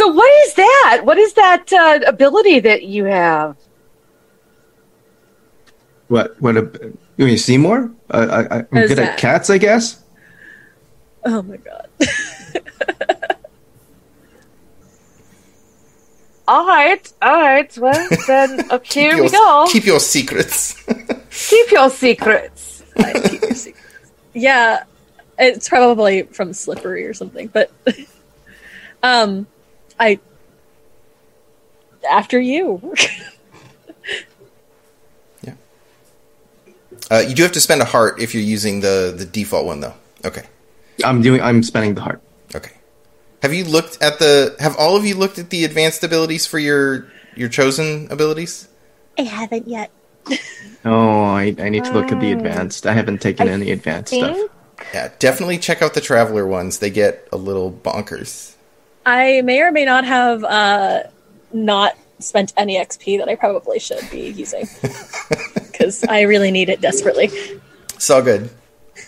So 0.00 0.08
what 0.08 0.32
is 0.46 0.54
that? 0.54 1.00
What 1.04 1.18
is 1.18 1.34
that 1.34 1.70
uh, 1.74 2.00
ability 2.06 2.60
that 2.60 2.84
you 2.84 3.04
have? 3.04 3.54
What? 6.10 6.40
What? 6.42 6.56
A, 6.56 6.92
you 7.16 7.26
mean 7.26 7.38
Seymour? 7.38 7.88
Uh, 8.10 8.26
I, 8.50 8.56
I, 8.56 8.58
I'm 8.58 8.66
How's 8.72 8.88
good 8.88 8.98
that? 8.98 9.12
at 9.12 9.18
cats, 9.18 9.48
I 9.48 9.58
guess. 9.58 10.02
Oh 11.24 11.40
my 11.42 11.56
god! 11.56 11.88
All 16.48 16.66
right, 16.66 17.12
all 17.22 17.40
right. 17.40 17.78
Well, 17.78 18.08
then 18.26 18.68
up 18.72 18.84
here 18.84 19.14
your, 19.14 19.22
we 19.22 19.30
go. 19.30 19.68
Keep 19.70 19.84
your 19.84 20.00
secrets. 20.00 20.82
Keep 21.48 21.70
your 21.70 21.88
secrets. 21.90 22.82
yeah, 24.34 24.82
it's 25.38 25.68
probably 25.68 26.22
from 26.22 26.52
Slippery 26.52 27.06
or 27.06 27.14
something. 27.14 27.46
But 27.46 27.70
um, 29.04 29.46
I 30.00 30.18
after 32.10 32.40
you. 32.40 32.94
Uh, 37.10 37.24
you 37.26 37.34
do 37.34 37.42
have 37.42 37.52
to 37.52 37.60
spend 37.60 37.82
a 37.82 37.84
heart 37.84 38.20
if 38.20 38.34
you're 38.34 38.42
using 38.42 38.80
the 38.80 39.12
the 39.16 39.24
default 39.24 39.66
one, 39.66 39.80
though. 39.80 39.94
Okay. 40.24 40.44
I'm 41.04 41.22
doing. 41.22 41.40
I'm 41.40 41.62
spending 41.62 41.94
the 41.94 42.02
heart. 42.02 42.20
Okay. 42.54 42.72
Have 43.42 43.54
you 43.54 43.64
looked 43.64 44.02
at 44.02 44.18
the? 44.18 44.54
Have 44.60 44.76
all 44.76 44.96
of 44.96 45.04
you 45.04 45.14
looked 45.14 45.38
at 45.38 45.50
the 45.50 45.64
advanced 45.64 46.04
abilities 46.04 46.46
for 46.46 46.58
your 46.58 47.06
your 47.34 47.48
chosen 47.48 48.08
abilities? 48.10 48.68
I 49.18 49.22
haven't 49.22 49.66
yet. 49.68 49.90
Oh, 50.82 51.24
I, 51.24 51.54
I 51.58 51.68
need 51.68 51.84
to 51.84 51.92
look 51.92 52.10
at 52.10 52.20
the 52.20 52.32
advanced. 52.32 52.86
I 52.86 52.94
haven't 52.94 53.20
taken 53.20 53.48
any 53.48 53.70
advanced 53.70 54.14
stuff. 54.14 54.38
Yeah, 54.94 55.12
definitely 55.18 55.58
check 55.58 55.82
out 55.82 55.92
the 55.92 56.00
traveler 56.00 56.46
ones. 56.46 56.78
They 56.78 56.88
get 56.88 57.28
a 57.32 57.36
little 57.36 57.70
bonkers. 57.70 58.54
I 59.04 59.42
may 59.42 59.60
or 59.60 59.72
may 59.72 59.84
not 59.84 60.06
have 60.06 60.42
uh, 60.42 61.02
not 61.52 61.98
spent 62.22 62.52
any 62.56 62.76
XP 62.76 63.18
that 63.18 63.28
I 63.28 63.34
probably 63.34 63.78
should 63.78 64.08
be 64.10 64.30
using 64.30 64.66
because 65.54 66.04
I 66.04 66.22
really 66.22 66.50
need 66.50 66.68
it 66.68 66.80
desperately. 66.80 67.30
So 67.98 68.22
good. 68.22 68.50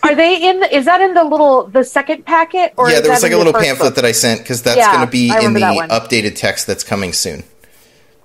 Are 0.01 0.15
they 0.15 0.49
in? 0.49 0.59
The, 0.59 0.75
is 0.75 0.85
that 0.85 1.01
in 1.01 1.13
the 1.13 1.23
little 1.23 1.67
the 1.67 1.83
second 1.83 2.25
packet? 2.25 2.73
Or 2.77 2.89
yeah, 2.89 2.97
is 2.97 3.01
there 3.03 3.11
was 3.11 3.23
like 3.23 3.31
a 3.31 3.37
little 3.37 3.53
pamphlet 3.53 3.89
book? 3.89 3.95
that 3.95 4.05
I 4.05 4.11
sent 4.11 4.41
because 4.41 4.63
that's 4.63 4.77
Yeah, 4.77 4.93
going 4.93 5.05
to 5.05 5.11
be 5.11 5.27
in 5.29 5.33
the 5.35 5.35
remember 5.47 5.59
that 5.59 5.75
one. 5.75 5.89
updated 5.89 6.35
text 6.35 6.67
that's 6.67 6.83
coming 6.83 7.13
soon. 7.13 7.43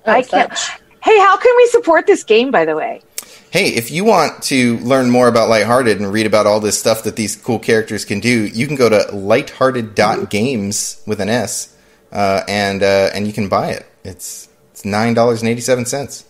I 0.06 0.23
can't. 0.23 0.51
fetch. 0.51 0.81
Hey, 1.02 1.19
how 1.19 1.36
can 1.36 1.55
we 1.56 1.66
support 1.66 2.06
this 2.06 2.24
game? 2.24 2.51
By 2.51 2.65
the 2.65 2.74
way, 2.74 3.02
Hey, 3.51 3.69
if 3.69 3.90
you 3.90 4.05
want 4.05 4.43
to 4.44 4.78
learn 4.78 5.10
more 5.10 5.28
about 5.28 5.48
Lighthearted 5.48 6.01
and 6.01 6.12
read 6.12 6.27
about 6.27 6.47
all 6.47 6.60
this 6.60 6.78
stuff 6.78 7.02
that 7.05 7.16
these 7.16 7.36
cool 7.36 7.59
characters 7.59 8.05
can 8.05 8.20
do, 8.20 8.47
you 8.47 8.66
can 8.66 8.77
go 8.77 8.89
to 8.89 9.15
lighthearted.games 9.15 11.02
with 11.06 11.20
an 11.20 11.28
S, 11.28 11.77
uh, 12.12 12.43
and 12.48 12.82
uh, 12.82 13.10
and 13.15 13.27
you 13.27 13.32
can 13.32 13.48
buy 13.48 13.70
it. 13.70 13.86
It's 14.05 14.47
it's 14.78 14.84
nine 14.84 15.12
dollars 15.12 15.42
and 15.42 15.48
eighty 15.48 15.60
seven 15.60 15.84
cents. 15.86 16.24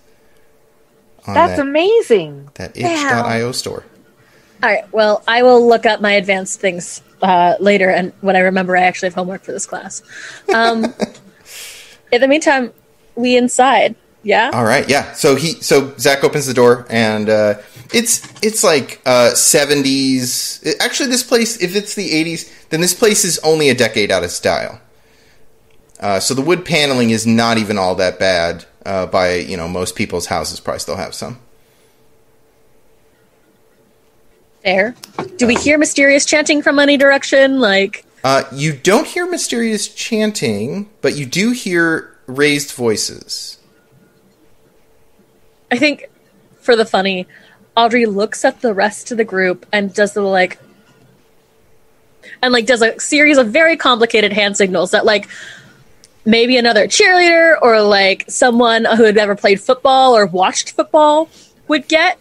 That's 1.26 1.56
that, 1.56 1.58
amazing. 1.58 2.48
that 2.54 2.74
itch.io 2.74 3.52
store. 3.52 3.84
All 4.62 4.70
right. 4.70 4.90
Well, 4.90 5.22
I 5.28 5.42
will 5.42 5.68
look 5.68 5.84
up 5.84 6.00
my 6.00 6.12
advanced 6.12 6.58
things 6.58 7.02
uh, 7.20 7.56
later, 7.60 7.90
and 7.90 8.14
when 8.22 8.36
I 8.36 8.40
remember, 8.40 8.74
I 8.74 8.84
actually 8.84 9.08
have 9.08 9.14
homework 9.14 9.42
for 9.42 9.52
this 9.52 9.66
class. 9.66 10.02
Um, 10.54 10.84
in 12.12 12.22
the 12.22 12.28
meantime, 12.28 12.72
we 13.16 13.36
inside. 13.36 13.94
Yeah. 14.22 14.50
All 14.54 14.64
right, 14.64 14.88
yeah. 14.88 15.12
So 15.12 15.36
he, 15.36 15.52
so 15.60 15.94
Zach 15.98 16.24
opens 16.24 16.46
the 16.46 16.54
door, 16.54 16.86
and 16.88 17.28
uh, 17.28 17.54
it's 17.92 18.26
it's 18.42 18.64
like 18.64 19.02
uh, 19.04 19.34
seventies. 19.34 20.64
Actually, 20.80 21.10
this 21.10 21.22
place, 21.22 21.62
if 21.62 21.76
it's 21.76 21.94
the 21.94 22.10
eighties, 22.12 22.50
then 22.70 22.80
this 22.80 22.94
place 22.94 23.26
is 23.26 23.38
only 23.40 23.68
a 23.68 23.74
decade 23.74 24.10
out 24.10 24.24
of 24.24 24.30
style. 24.30 24.80
Uh, 26.00 26.20
so 26.20 26.34
the 26.34 26.42
wood 26.42 26.64
paneling 26.64 27.10
is 27.10 27.26
not 27.26 27.58
even 27.58 27.78
all 27.78 27.94
that 27.96 28.18
bad. 28.18 28.64
Uh, 28.86 29.06
by 29.06 29.34
you 29.34 29.56
know 29.56 29.68
most 29.68 29.96
people's 29.96 30.26
houses, 30.26 30.60
probably 30.60 30.78
still 30.78 30.96
have 30.96 31.14
some. 31.14 31.38
Fair. 34.62 34.94
Do 35.36 35.46
we 35.46 35.54
hear 35.54 35.78
mysterious 35.78 36.24
chanting 36.24 36.62
from 36.62 36.78
any 36.78 36.96
direction? 36.96 37.60
Like, 37.60 38.04
Uh, 38.24 38.44
you 38.52 38.72
don't 38.72 39.06
hear 39.06 39.26
mysterious 39.26 39.88
chanting, 39.88 40.88
but 41.00 41.16
you 41.16 41.26
do 41.26 41.52
hear 41.52 42.16
raised 42.26 42.72
voices. 42.72 43.58
I 45.70 45.76
think 45.78 46.06
for 46.60 46.76
the 46.76 46.84
funny, 46.84 47.26
Audrey 47.76 48.06
looks 48.06 48.44
at 48.44 48.60
the 48.60 48.74
rest 48.74 49.10
of 49.10 49.16
the 49.18 49.24
group 49.24 49.66
and 49.72 49.92
does 49.92 50.14
the 50.14 50.22
like, 50.22 50.58
and 52.42 52.52
like 52.52 52.66
does 52.66 52.82
a 52.82 52.98
series 52.98 53.38
of 53.38 53.48
very 53.48 53.76
complicated 53.76 54.32
hand 54.32 54.56
signals 54.56 54.90
that 54.90 55.04
like 55.04 55.28
maybe 56.28 56.58
another 56.58 56.86
cheerleader 56.86 57.56
or 57.62 57.80
like 57.80 58.24
someone 58.28 58.84
who 58.84 59.04
had 59.04 59.14
never 59.14 59.34
played 59.34 59.60
football 59.60 60.14
or 60.14 60.26
watched 60.26 60.72
football 60.72 61.28
would 61.66 61.88
get. 61.88 62.18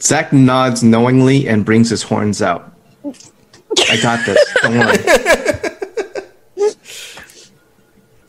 Zach 0.00 0.32
nods 0.32 0.82
knowingly 0.82 1.46
and 1.46 1.64
brings 1.64 1.90
his 1.90 2.02
horns 2.02 2.40
out. 2.40 2.72
I 3.04 4.00
got 4.00 4.24
this. 4.24 4.54
Don't 4.62 4.78
worry. 4.78 4.96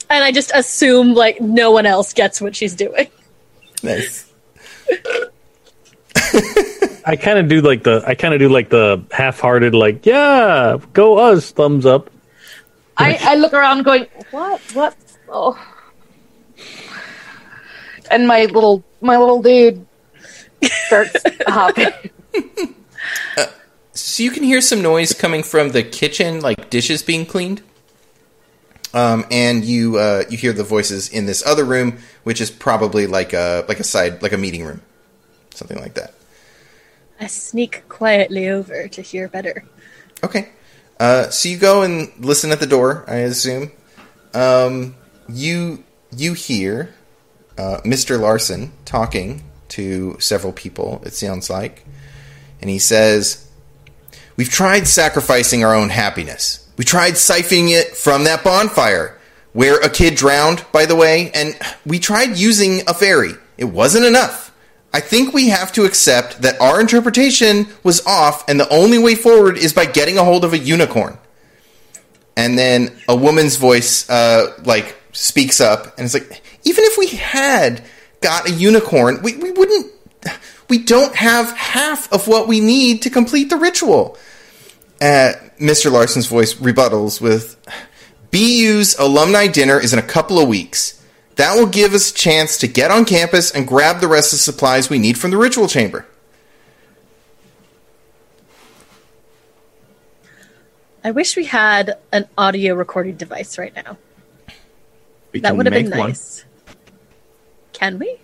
And 0.09 0.23
I 0.23 0.31
just 0.31 0.51
assume 0.55 1.13
like 1.15 1.41
no 1.41 1.71
one 1.71 1.85
else 1.85 2.13
gets 2.13 2.39
what 2.39 2.55
she's 2.55 2.75
doing. 2.75 3.07
Nice. 3.83 4.31
I 7.05 7.17
kind 7.17 7.37
of 7.37 7.49
do 7.49 7.59
like 7.59 7.83
the 7.83 8.03
I 8.07 8.15
kind 8.15 8.33
of 8.33 8.39
do 8.39 8.47
like 8.47 8.69
the 8.69 9.03
half-hearted 9.11 9.75
like 9.75 10.05
yeah 10.05 10.77
go 10.93 11.17
us 11.17 11.51
thumbs 11.51 11.85
up. 11.85 12.09
I, 12.97 13.17
I 13.21 13.35
look 13.35 13.53
around, 13.53 13.83
going, 13.83 14.07
"What? 14.31 14.61
What? 14.73 14.95
Oh!" 15.29 15.57
And 18.09 18.27
my 18.27 18.45
little 18.45 18.83
my 19.01 19.17
little 19.17 19.41
dude 19.41 19.85
starts 20.63 21.15
hopping. 21.47 21.91
So 23.93 24.21
you 24.23 24.31
can 24.31 24.43
hear 24.43 24.61
some 24.61 24.81
noise 24.81 25.13
coming 25.13 25.43
from 25.43 25.69
the 25.69 25.83
kitchen, 25.83 26.39
like 26.41 26.69
dishes 26.69 27.01
being 27.01 27.25
cleaned. 27.25 27.61
Um, 28.93 29.25
and 29.31 29.65
you 29.65 29.97
uh, 29.97 30.23
you 30.29 30.37
hear 30.37 30.53
the 30.53 30.63
voices 30.63 31.09
in 31.09 31.25
this 31.25 31.45
other 31.45 31.65
room, 31.65 31.97
which 32.23 32.39
is 32.39 32.49
probably 32.49 33.05
like 33.05 33.33
a 33.33 33.65
like 33.67 33.79
a 33.79 33.83
side 33.83 34.21
like 34.21 34.33
a 34.33 34.37
meeting 34.37 34.63
room, 34.63 34.81
something 35.53 35.79
like 35.79 35.95
that. 35.95 36.13
I 37.19 37.27
sneak 37.27 37.87
quietly 37.89 38.47
over 38.49 38.87
to 38.87 39.01
hear 39.01 39.27
better. 39.27 39.65
Okay, 40.23 40.49
uh, 40.99 41.29
so 41.29 41.49
you 41.49 41.57
go 41.57 41.83
and 41.83 42.11
listen 42.19 42.51
at 42.51 42.59
the 42.59 42.67
door. 42.67 43.03
I 43.07 43.17
assume 43.17 43.71
um, 44.33 44.95
you 45.29 45.83
you 46.15 46.33
hear 46.33 46.93
uh, 47.57 47.81
Mr. 47.83 48.19
Larson 48.19 48.71
talking 48.85 49.43
to 49.69 50.19
several 50.19 50.53
people. 50.53 51.01
It 51.05 51.13
sounds 51.13 51.49
like, 51.49 51.85
and 52.61 52.69
he 52.69 52.79
says. 52.79 53.43
We've 54.37 54.47
tried 54.47 54.87
sacrificing 54.87 55.65
our 55.65 55.73
own 55.73 55.89
happiness. 55.89 56.69
We 56.77 56.85
tried 56.85 57.13
siphoning 57.13 57.71
it 57.71 57.97
from 57.97 58.25
that 58.25 58.43
bonfire, 58.43 59.17
where 59.53 59.79
a 59.79 59.89
kid 59.89 60.13
drowned, 60.13 60.63
by 60.71 60.85
the 60.85 60.95
way, 60.95 61.31
and 61.33 61.57
we 61.87 61.97
tried 61.97 62.37
using 62.37 62.81
a 62.87 62.93
fairy. 62.93 63.31
It 63.57 63.65
wasn't 63.65 64.05
enough. 64.05 64.46
I 64.97 64.99
think 64.99 65.31
we 65.31 65.49
have 65.49 65.71
to 65.73 65.85
accept 65.85 66.41
that 66.41 66.59
our 66.59 66.81
interpretation 66.81 67.67
was 67.83 68.03
off, 68.07 68.49
and 68.49 68.59
the 68.59 68.67
only 68.73 68.97
way 68.97 69.13
forward 69.13 69.55
is 69.55 69.71
by 69.71 69.85
getting 69.85 70.17
a 70.17 70.23
hold 70.23 70.43
of 70.43 70.53
a 70.53 70.57
unicorn. 70.57 71.19
And 72.35 72.57
then 72.57 72.97
a 73.07 73.15
woman's 73.15 73.57
voice, 73.57 74.09
uh, 74.09 74.59
like, 74.65 74.97
speaks 75.11 75.61
up, 75.61 75.99
and 75.99 76.05
it's 76.05 76.15
like, 76.15 76.41
even 76.63 76.83
if 76.85 76.97
we 76.97 77.09
had 77.09 77.83
got 78.21 78.49
a 78.49 78.51
unicorn, 78.51 79.21
we, 79.21 79.37
we 79.37 79.51
wouldn't. 79.51 79.93
We 80.67 80.79
don't 80.79 81.15
have 81.15 81.55
half 81.55 82.11
of 82.11 82.27
what 82.27 82.47
we 82.47 82.59
need 82.59 83.03
to 83.03 83.11
complete 83.11 83.51
the 83.51 83.57
ritual. 83.57 84.17
Uh, 84.99 85.33
Mr. 85.59 85.91
Larson's 85.91 86.25
voice 86.25 86.55
rebuttals 86.55 87.21
with 87.21 87.55
BU's 88.31 88.97
alumni 88.97 89.45
dinner 89.45 89.79
is 89.79 89.93
in 89.93 89.99
a 89.99 90.03
couple 90.03 90.39
of 90.39 90.47
weeks. 90.47 90.96
That 91.37 91.55
will 91.55 91.67
give 91.67 91.93
us 91.93 92.11
a 92.11 92.13
chance 92.13 92.57
to 92.57 92.67
get 92.67 92.91
on 92.91 93.05
campus 93.05 93.51
and 93.51 93.67
grab 93.67 94.01
the 94.01 94.07
rest 94.07 94.33
of 94.33 94.39
the 94.39 94.43
supplies 94.43 94.89
we 94.89 94.99
need 94.99 95.17
from 95.17 95.31
the 95.31 95.37
ritual 95.37 95.67
chamber. 95.67 96.05
I 101.03 101.11
wish 101.11 101.37
we 101.37 101.45
had 101.45 101.97
an 102.11 102.27
audio 102.37 102.75
recording 102.75 103.15
device 103.15 103.57
right 103.57 103.73
now. 103.75 103.97
We 105.31 105.39
That 105.41 105.55
would 105.55 105.65
have 105.65 105.73
been 105.73 105.89
make 105.89 105.97
one. 105.99 106.09
nice. 106.09 106.43
Can 107.73 107.99
we? 107.99 108.17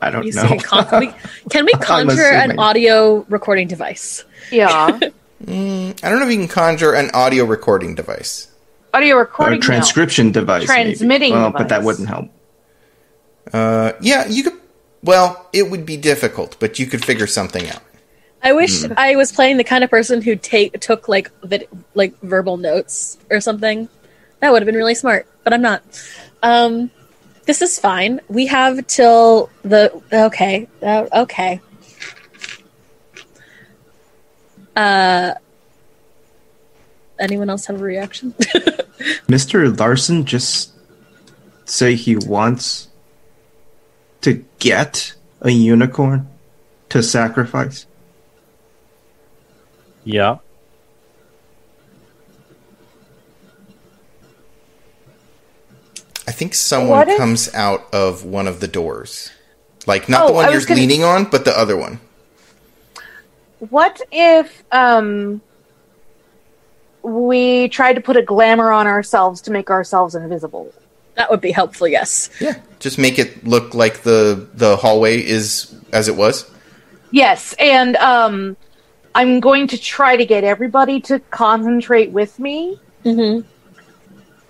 I 0.00 0.10
don't 0.10 0.24
You 0.26 0.32
know. 0.32 0.42
say 0.42 0.58
con- 0.58 0.86
can 0.86 1.00
we, 1.00 1.12
can 1.50 1.64
we 1.64 1.72
conjure 1.80 2.22
an 2.22 2.58
audio 2.58 3.24
recording 3.28 3.66
device? 3.68 4.24
Yeah, 4.50 4.98
mm, 5.44 6.04
I 6.04 6.10
don't 6.10 6.18
know 6.20 6.26
if 6.26 6.32
you 6.32 6.38
can 6.38 6.48
conjure 6.48 6.92
an 6.92 7.10
audio 7.14 7.44
recording 7.44 7.94
device. 7.94 8.47
Audio 8.94 9.16
recording. 9.16 9.54
a 9.54 9.60
now. 9.60 9.66
transcription 9.66 10.32
device. 10.32 10.68
maybe. 10.68 10.82
Transmitting 10.84 11.32
Well, 11.32 11.50
but 11.50 11.68
that 11.68 11.82
wouldn't 11.82 12.08
help. 12.08 12.28
Uh, 13.52 13.92
yeah, 14.00 14.26
you 14.28 14.42
could. 14.44 14.54
Well, 15.02 15.48
it 15.52 15.70
would 15.70 15.86
be 15.86 15.96
difficult, 15.96 16.56
but 16.58 16.78
you 16.78 16.86
could 16.86 17.04
figure 17.04 17.26
something 17.26 17.68
out. 17.68 17.82
I 18.42 18.52
wish 18.52 18.82
Hmm. 18.84 18.92
I 18.96 19.16
was 19.16 19.32
playing 19.32 19.56
the 19.56 19.64
kind 19.64 19.82
of 19.84 19.90
person 19.90 20.22
who 20.22 20.36
take 20.36 20.78
took 20.80 21.08
like 21.08 21.30
vid- 21.42 21.68
like 21.94 22.18
verbal 22.20 22.56
notes 22.56 23.18
or 23.30 23.40
something. 23.40 23.88
That 24.40 24.52
would 24.52 24.62
have 24.62 24.66
been 24.66 24.76
really 24.76 24.94
smart, 24.94 25.26
but 25.44 25.52
I'm 25.52 25.62
not. 25.62 25.82
Um, 26.42 26.90
this 27.46 27.62
is 27.62 27.78
fine. 27.78 28.20
We 28.28 28.46
have 28.46 28.86
till 28.86 29.50
the 29.62 30.00
okay, 30.12 30.68
uh, 30.82 31.06
okay. 31.24 31.60
Uh, 34.76 35.34
anyone 37.18 37.50
else 37.50 37.66
have 37.66 37.80
a 37.80 37.84
reaction? 37.84 38.32
Mr. 39.28 39.76
Larson 39.78 40.24
just 40.24 40.72
say 41.64 41.94
he 41.94 42.16
wants 42.16 42.88
to 44.22 44.44
get 44.58 45.14
a 45.40 45.50
unicorn 45.50 46.28
to 46.88 47.02
sacrifice. 47.02 47.86
Yeah. 50.04 50.38
I 56.26 56.32
think 56.32 56.54
someone 56.54 56.90
What 56.98 57.08
if- 57.08 57.18
comes 57.18 57.52
out 57.54 57.86
of 57.92 58.24
one 58.24 58.46
of 58.46 58.60
the 58.60 58.68
doors. 58.68 59.30
Like, 59.86 60.08
not 60.08 60.24
Oh, 60.24 60.26
the 60.28 60.32
one 60.34 60.52
you're 60.52 60.60
gonna- 60.64 60.80
leaning 60.80 61.02
on, 61.04 61.24
but 61.24 61.44
the 61.44 61.56
other 61.58 61.76
one. 61.76 62.00
what 63.70 64.00
if 64.12 64.62
um 64.70 65.40
we 67.02 67.68
tried 67.68 67.94
to 67.94 68.00
put 68.00 68.16
a 68.16 68.22
glamour 68.22 68.70
on 68.70 68.86
ourselves 68.86 69.40
to 69.42 69.50
make 69.50 69.70
ourselves 69.70 70.14
invisible? 70.14 70.72
That 71.14 71.30
would 71.30 71.40
be 71.40 71.50
helpful, 71.50 71.88
yes. 71.88 72.30
Yeah, 72.40 72.60
just 72.78 72.96
make 72.98 73.18
it 73.18 73.44
look 73.44 73.74
like 73.74 74.02
the 74.02 74.48
the 74.54 74.76
hallway 74.76 75.18
is 75.18 75.74
as 75.92 76.06
it 76.08 76.16
was. 76.16 76.48
Yes, 77.10 77.54
and 77.58 77.96
um 77.96 78.56
I'm 79.14 79.40
going 79.40 79.66
to 79.68 79.78
try 79.78 80.16
to 80.16 80.24
get 80.24 80.44
everybody 80.44 81.00
to 81.02 81.18
concentrate 81.18 82.12
with 82.12 82.38
me. 82.38 82.78
Mm-hmm. 83.04 83.46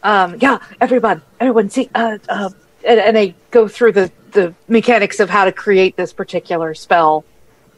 Um 0.02 0.36
yeah, 0.40 0.58
everyone, 0.80 1.22
everyone 1.40 1.70
see 1.70 1.88
uh 1.94 2.18
uh 2.28 2.50
and, 2.84 3.00
and 3.00 3.18
I 3.18 3.34
go 3.50 3.66
through 3.66 3.92
the 3.92 4.12
the 4.32 4.54
mechanics 4.68 5.20
of 5.20 5.30
how 5.30 5.46
to 5.46 5.52
create 5.52 5.96
this 5.96 6.12
particular 6.12 6.74
spell. 6.74 7.24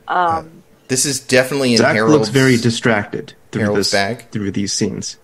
Um 0.09 0.64
This 0.88 1.05
is 1.06 1.20
definitely 1.20 1.72
in 1.72 1.78
Zach 1.78 1.94
Harold's. 1.94 2.12
looks 2.12 2.28
very 2.30 2.56
distracted 2.56 3.34
through 3.52 3.62
Harold's 3.62 3.78
this 3.90 3.93
bag. 3.93 4.31
through 4.31 4.51
these 4.52 4.72
scenes. 4.72 5.16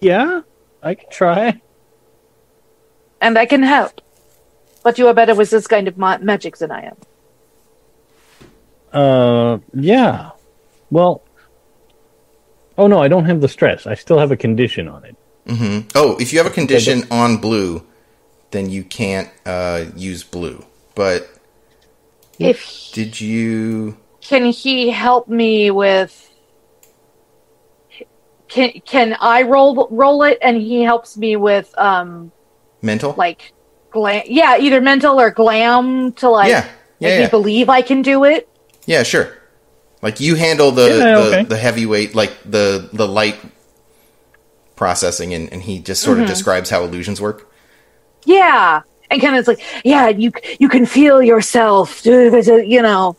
Yeah, 0.00 0.42
I 0.82 0.94
can 0.94 1.10
try. 1.10 1.60
and 3.20 3.38
I 3.38 3.46
can 3.46 3.62
help. 3.62 4.00
But 4.84 4.98
you 4.98 5.08
are 5.08 5.14
better 5.14 5.34
with 5.34 5.50
this 5.50 5.66
kind 5.66 5.88
of 5.88 5.96
ma- 5.98 6.18
magic 6.18 6.58
than 6.58 6.70
I 6.70 6.92
am. 6.92 6.96
Uh, 8.92 9.58
yeah. 9.74 10.30
Well, 10.90 11.22
oh 12.78 12.86
no, 12.86 13.02
I 13.02 13.08
don't 13.08 13.24
have 13.24 13.40
the 13.40 13.48
stress. 13.48 13.86
I 13.86 13.94
still 13.94 14.18
have 14.18 14.30
a 14.30 14.36
condition 14.36 14.86
on 14.86 15.04
it. 15.04 15.16
Mhm. 15.46 15.90
Oh, 15.94 16.16
if 16.20 16.32
you 16.32 16.38
have 16.38 16.46
a 16.46 16.50
condition 16.54 17.04
on 17.10 17.38
blue, 17.38 17.84
then 18.52 18.70
you 18.70 18.84
can't 18.84 19.28
uh, 19.44 19.86
use 19.96 20.22
blue. 20.22 20.64
But 20.94 21.28
If 22.38 22.90
did 22.92 23.20
you? 23.20 23.96
Can 24.28 24.44
he 24.46 24.90
help 24.90 25.28
me 25.28 25.70
with 25.70 26.12
can 28.48 28.70
can 28.84 29.16
I 29.20 29.42
roll 29.42 29.88
roll 29.90 30.22
it 30.22 30.38
and 30.40 30.56
he 30.56 30.82
helps 30.82 31.16
me 31.16 31.36
with 31.36 31.76
um 31.78 32.32
Mental? 32.82 33.14
like 33.16 33.52
glam 33.90 34.22
yeah 34.26 34.58
either 34.58 34.80
mental 34.80 35.20
or 35.20 35.30
glam 35.30 36.12
to 36.14 36.28
like 36.28 36.50
yeah, 36.50 36.68
yeah, 36.98 37.08
make 37.08 37.26
me 37.26 37.30
believe 37.30 37.68
I 37.68 37.82
can 37.82 38.02
do 38.02 38.24
it. 38.24 38.48
yeah, 38.86 39.02
sure. 39.02 39.32
Like 40.02 40.20
you 40.20 40.34
handle 40.36 40.70
the 40.70 40.88
Yeah, 40.88 40.96
the, 40.96 41.26
okay. 41.26 41.44
the 41.44 41.56
heavyweight, 41.56 42.14
like 42.14 42.32
the 42.44 42.88
the 42.92 43.08
light 43.08 43.36
processing, 44.76 45.34
and, 45.34 45.52
and 45.52 45.62
he 45.62 45.78
just 45.80 46.02
sort 46.02 46.20
of 46.20 46.26
describes 46.28 46.70
how 46.70 46.84
illusions 46.84 47.20
work. 47.20 47.50
Yeah. 48.24 48.82
And 49.10 49.20
kind 49.22 49.34
of 49.34 49.38
it's 49.40 49.48
like, 49.48 49.62
yeah, 49.84 50.08
you 50.08 50.32
you 50.60 50.68
can 50.68 50.84
feel 50.84 51.22
yourself, 51.22 52.04
you 52.06 52.82
know. 52.82 53.16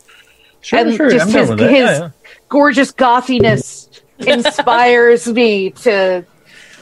Sure, 0.60 0.78
And 0.80 0.94
sure. 0.96 1.10
just 1.10 1.26
I'm 1.28 1.40
his- 1.40 1.48
with 1.50 1.60
his- 1.60 1.70
Yeah, 1.70 1.98
yeah. 1.98 2.10
gorgeous 2.48 2.90
gothiness 2.90 3.88
inspires 4.18 5.26
me 5.28 5.70
to 5.70 6.24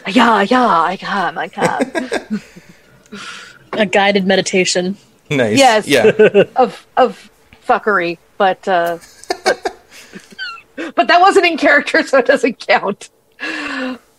yeah 0.08 0.40
yeah 0.42 0.66
i 0.80 0.96
can 0.96 1.36
i 1.36 1.48
can 1.48 2.40
A 3.72 3.84
guided 3.84 4.26
meditation. 4.26 4.96
Nice. 5.28 5.58
Yes. 5.58 5.86
Yeah. 5.86 6.04
of 6.56 6.86
of 6.96 7.30
fuckery 7.66 8.16
but 8.38 8.66
uh 8.68 8.98
but, 9.44 9.82
but 10.94 11.08
that 11.08 11.20
wasn't 11.20 11.44
in 11.46 11.58
character 11.58 12.02
so 12.02 12.18
it 12.18 12.26
doesn't 12.26 12.58
count 12.66 13.10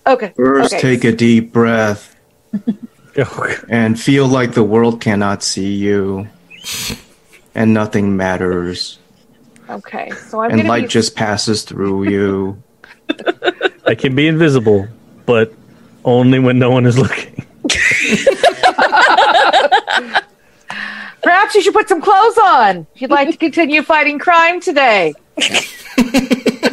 okay 0.06 0.34
First, 0.36 0.74
okay. 0.74 0.82
take 0.82 1.04
a 1.06 1.12
deep 1.12 1.52
breath 1.54 2.16
and 3.70 4.00
feel 4.00 4.28
like 4.28 4.52
the 4.54 4.64
world 4.64 5.02
cannot 5.02 5.42
see 5.42 5.74
you, 5.74 6.28
and 7.56 7.74
nothing 7.74 8.16
matters, 8.16 9.00
okay 9.70 10.10
so 10.30 10.42
i'm 10.42 10.52
and 10.52 10.60
gonna 10.62 10.70
light 10.70 10.84
be, 10.84 10.88
just 10.90 11.16
passes 11.16 11.64
through 11.64 12.10
you. 12.10 12.62
I 13.86 13.96
can 13.96 14.16
be 14.16 14.28
invisible, 14.28 14.88
but 15.26 15.54
only 16.04 16.40
when 16.40 16.60
no 16.60 16.70
one 16.72 16.86
is 16.86 16.98
looking. 17.00 17.46
perhaps 21.24 21.56
you 21.56 21.62
should 21.62 21.74
put 21.74 21.88
some 21.90 22.02
clothes 22.02 22.38
on 22.38 22.88
if 22.96 23.02
you'd 23.02 23.12
like 23.12 23.30
to 23.30 23.38
continue 23.38 23.82
fighting 23.82 24.20
crime 24.20 24.60
today 24.60 25.14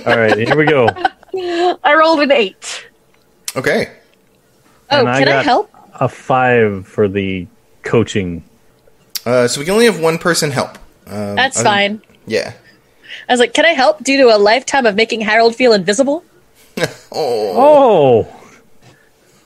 All 0.07 0.19
right, 0.19 0.37
here 0.37 0.57
we 0.57 0.67
go. 0.67 0.89
i 1.83 1.95
rolled 1.97 2.21
an 2.21 2.31
eight 2.33 2.89
Okay. 3.57 3.93
Oh, 4.91 4.99
And 4.99 5.09
I 5.09 5.19
can 5.21 5.29
I, 5.29 5.31
got- 5.33 5.45
help? 5.45 5.71
A 6.01 6.09
five 6.09 6.87
for 6.89 7.07
the 7.07 7.47
coaching. 7.85 8.43
Uh, 9.25 9.47
so 9.47 9.61
we 9.61 9.65
can 9.65 9.75
only 9.75 9.85
have 9.87 10.01
one 10.01 10.19
person 10.19 10.51
help. 10.51 10.77
Um, 11.07 11.37
That's 11.37 11.57
other- 11.61 11.69
fine. 11.69 12.03
Yeah. 12.27 12.53
I 13.29 13.33
was 13.33 13.41
like, 13.41 13.55
can 13.55 13.65
I 13.65 13.71
help 13.71 14.03
due 14.03 14.17
to 14.19 14.35
a 14.35 14.39
lifetime 14.39 14.87
of 14.87 14.95
making 14.95 15.21
Harold 15.23 15.55
feel 15.57 15.73
invisible? 15.73 16.25
Oh, 17.17 18.27
Oh 18.27 18.45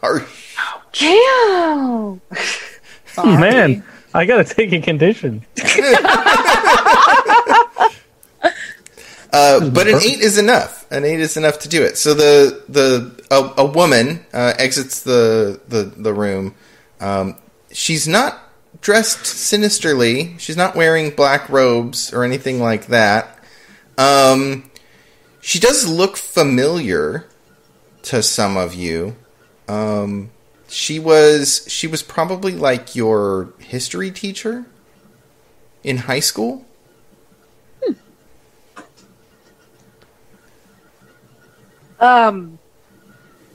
harsh. 0.01 0.57
Damn. 0.93 2.21
man, 3.41 3.85
I 4.15 4.25
gotta 4.25 4.45
take 4.45 4.73
a 4.73 4.81
condition. 4.81 5.45
Uh, 9.31 9.69
but 9.69 9.87
an 9.87 9.97
eight 9.97 10.21
is 10.21 10.39
enough. 10.39 10.91
An 10.91 11.05
eight 11.05 11.21
is 11.21 11.37
enough 11.37 11.59
to 11.59 11.69
do 11.69 11.83
it. 11.83 11.99
So 11.99 12.15
the 12.15 12.65
the 12.67 13.23
a, 13.31 13.63
a 13.63 13.65
woman 13.67 14.25
uh, 14.33 14.55
exits 14.59 15.03
the 15.03 15.61
the 15.69 15.83
the 15.83 16.15
room. 16.15 16.55
Um, 16.99 17.37
she's 17.71 18.09
not 18.09 18.41
dressed 18.81 19.27
sinisterly. 19.27 20.35
She's 20.39 20.57
not 20.57 20.75
wearing 20.75 21.11
black 21.11 21.51
robes 21.51 22.11
or 22.13 22.25
anything 22.25 22.59
like 22.61 22.87
that. 22.87 23.38
Um, 23.99 24.71
she 25.41 25.59
does 25.59 25.87
look 25.87 26.17
familiar 26.17 27.27
to 28.03 28.23
some 28.23 28.57
of 28.57 28.75
you. 28.75 29.17
Um, 29.69 30.31
she 30.69 30.99
was 30.99 31.65
she 31.69 31.87
was 31.87 32.03
probably 32.03 32.53
like 32.53 32.95
your 32.95 33.53
history 33.59 34.11
teacher 34.11 34.67
in 35.83 35.99
high 35.99 36.21
school. 36.21 36.65
Um, 42.01 42.59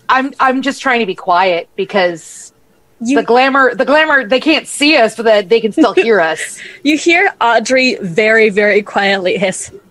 I'm 0.10 0.34
I'm 0.40 0.62
just 0.62 0.82
trying 0.82 1.00
to 1.00 1.06
be 1.06 1.16
quiet 1.16 1.70
because 1.76 2.54
You 3.00 3.16
the 3.16 3.24
glamour 3.24 3.74
the 3.74 3.86
glamour 3.86 4.28
they 4.28 4.40
can't 4.40 4.68
see 4.68 4.98
us, 4.98 5.16
but 5.16 5.24
that 5.24 5.50
they 5.50 5.62
can 5.62 5.72
still 5.72 5.94
hear 5.94 6.20
us. 6.20 6.62
you 6.84 6.98
hear 6.98 7.34
Audrey 7.40 7.96
very 8.02 8.50
very 8.50 8.82
quietly 8.82 9.38
hiss, 9.38 9.72
"Teacher 9.72 9.72
cult." 9.72 9.83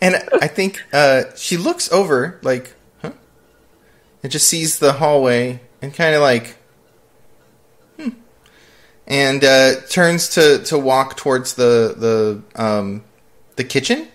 And 0.00 0.16
I 0.40 0.46
think 0.46 0.82
uh, 0.92 1.24
she 1.36 1.56
looks 1.56 1.92
over, 1.92 2.38
like, 2.42 2.74
huh? 3.02 3.12
And 4.22 4.32
just 4.32 4.48
sees 4.48 4.78
the 4.78 4.94
hallway 4.94 5.60
and 5.82 5.92
kind 5.92 6.14
of 6.14 6.22
like, 6.22 6.56
hmm. 7.96 8.08
And 9.06 9.44
uh, 9.44 9.80
turns 9.90 10.30
to, 10.30 10.62
to 10.64 10.78
walk 10.78 11.16
towards 11.16 11.54
the 11.54 11.94
the 11.96 12.62
um, 12.62 13.04
the 13.56 13.64
kitchen. 13.64 14.08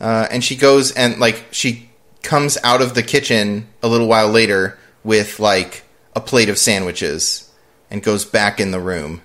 Uh, 0.00 0.26
and 0.30 0.42
she 0.42 0.56
goes 0.56 0.92
and 0.92 1.18
like 1.18 1.44
she 1.50 1.90
comes 2.22 2.56
out 2.62 2.80
of 2.80 2.94
the 2.94 3.02
kitchen 3.02 3.68
a 3.82 3.88
little 3.88 4.06
while 4.06 4.28
later 4.28 4.78
with 5.04 5.40
like 5.40 5.82
a 6.14 6.20
plate 6.20 6.48
of 6.48 6.56
sandwiches 6.56 7.50
and 7.90 8.02
goes 8.02 8.24
back 8.24 8.60
in 8.60 8.70
the 8.70 8.80
room. 8.80 9.20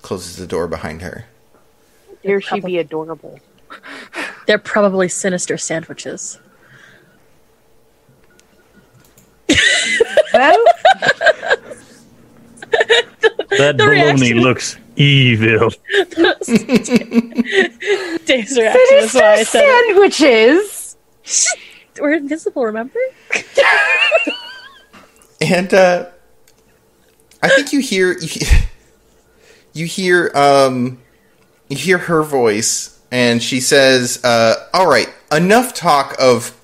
Closes 0.00 0.36
the 0.36 0.46
door 0.48 0.66
behind 0.66 1.02
her. 1.02 1.26
Here 2.22 2.40
she 2.40 2.60
be 2.60 2.78
adorable. 2.78 3.38
They're 4.46 4.58
probably 4.58 5.08
sinister 5.08 5.56
sandwiches. 5.58 6.38
Well, 10.34 10.64
That 13.58 13.76
baloney 13.76 13.80
reaction. 13.90 14.38
looks 14.40 14.76
evil. 14.96 15.68
Dave's 18.24 18.56
reaction 18.56 18.98
is 18.98 19.14
why 19.14 19.32
I 19.32 19.42
sinister 19.44 19.44
said 19.44 19.64
it. 19.64 19.86
sandwiches. 19.86 20.96
We're 22.00 22.14
invisible, 22.14 22.64
remember? 22.64 22.98
And 25.42 25.74
uh, 25.74 26.06
I 27.42 27.48
think 27.48 27.72
you 27.74 27.80
hear 27.80 28.16
you, 28.18 28.46
you 29.74 29.84
hear 29.86 30.30
um, 30.34 30.98
you 31.72 31.78
hear 31.78 31.98
her 31.98 32.22
voice, 32.22 33.00
and 33.10 33.42
she 33.42 33.60
says, 33.60 34.22
uh, 34.24 34.68
"All 34.72 34.86
right, 34.86 35.08
enough 35.30 35.74
talk 35.74 36.14
of. 36.18 36.56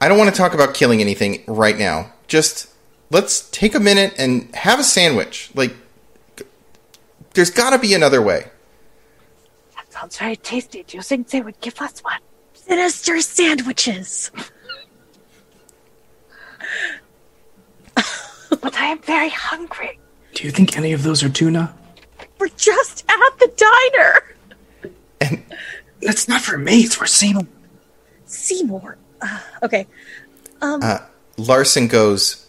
I 0.00 0.08
don't 0.08 0.18
want 0.18 0.32
to 0.34 0.36
talk 0.36 0.54
about 0.54 0.74
killing 0.74 1.00
anything 1.00 1.42
right 1.46 1.78
now. 1.78 2.12
Just 2.26 2.68
let's 3.10 3.48
take 3.50 3.74
a 3.74 3.80
minute 3.80 4.14
and 4.16 4.54
have 4.54 4.78
a 4.78 4.84
sandwich. 4.84 5.50
Like, 5.54 5.74
there's 7.34 7.50
got 7.50 7.70
to 7.70 7.78
be 7.78 7.94
another 7.94 8.22
way." 8.22 8.46
That 9.76 9.92
sounds 9.92 10.18
very 10.18 10.36
tasty. 10.36 10.84
Do 10.84 10.96
you 10.96 11.02
think 11.02 11.28
they 11.28 11.40
would 11.40 11.60
give 11.60 11.80
us 11.80 12.00
one? 12.00 12.20
Sinister 12.54 13.20
sandwiches. 13.20 14.30
But 18.60 18.76
I 18.76 18.86
am 18.86 18.98
very 18.98 19.30
hungry. 19.30 19.98
Do 20.34 20.44
you 20.44 20.50
think 20.50 20.76
any 20.76 20.92
of 20.92 21.02
those 21.02 21.22
are 21.22 21.28
tuna? 21.28 21.74
We're 22.40 22.48
just 22.56 23.04
at 23.06 23.38
the 23.38 23.52
diner. 23.56 24.92
And 25.20 25.44
That's 26.00 26.26
not 26.26 26.40
for 26.40 26.56
me. 26.56 26.80
It's 26.80 26.94
for 26.94 27.06
Seymour. 27.06 27.46
Seymour. 28.24 28.96
Uh, 29.20 29.40
okay. 29.62 29.86
Larson 31.36 31.88
goes, 31.88 32.46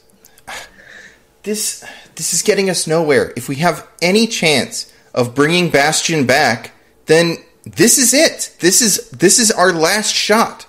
"This 1.43 1.83
this 2.15 2.33
is 2.33 2.41
getting 2.41 2.69
us 2.69 2.87
nowhere. 2.87 3.33
If 3.35 3.49
we 3.49 3.57
have 3.57 3.85
any 4.01 4.27
chance 4.27 4.91
of 5.13 5.35
bringing 5.35 5.69
Bastion 5.69 6.25
back, 6.25 6.71
then 7.07 7.37
this 7.63 7.97
is 7.97 8.13
it. 8.13 8.55
This 8.59 8.81
is 8.81 9.09
this 9.09 9.39
is 9.39 9.51
our 9.51 9.73
last 9.73 10.13
shot." 10.13 10.65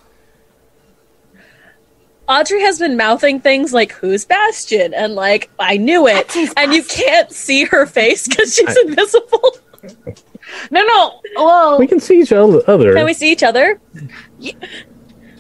Audrey 2.33 2.63
has 2.63 2.79
been 2.79 2.97
mouthing 2.97 3.41
things 3.41 3.75
like 3.75 3.93
"Who's 3.93 4.25
Bastion?" 4.25 4.95
and 4.95 5.15
like 5.15 5.51
"I 5.59 5.77
knew 5.77 6.07
it," 6.09 6.35
and 6.57 6.73
you 6.73 6.83
can't 6.83 7.31
see 7.31 7.65
her 7.65 7.85
face 7.85 8.27
because 8.27 8.55
she's 8.55 8.77
invisible. 8.87 9.57
No, 10.71 10.83
no. 10.85 11.21
Well, 11.37 11.79
We 11.79 11.87
can 11.87 12.01
see 12.01 12.21
each 12.21 12.33
other. 12.33 12.63
Can 12.63 13.05
we 13.05 13.13
see 13.15 13.31
each 13.33 13.43
other? 13.43 13.81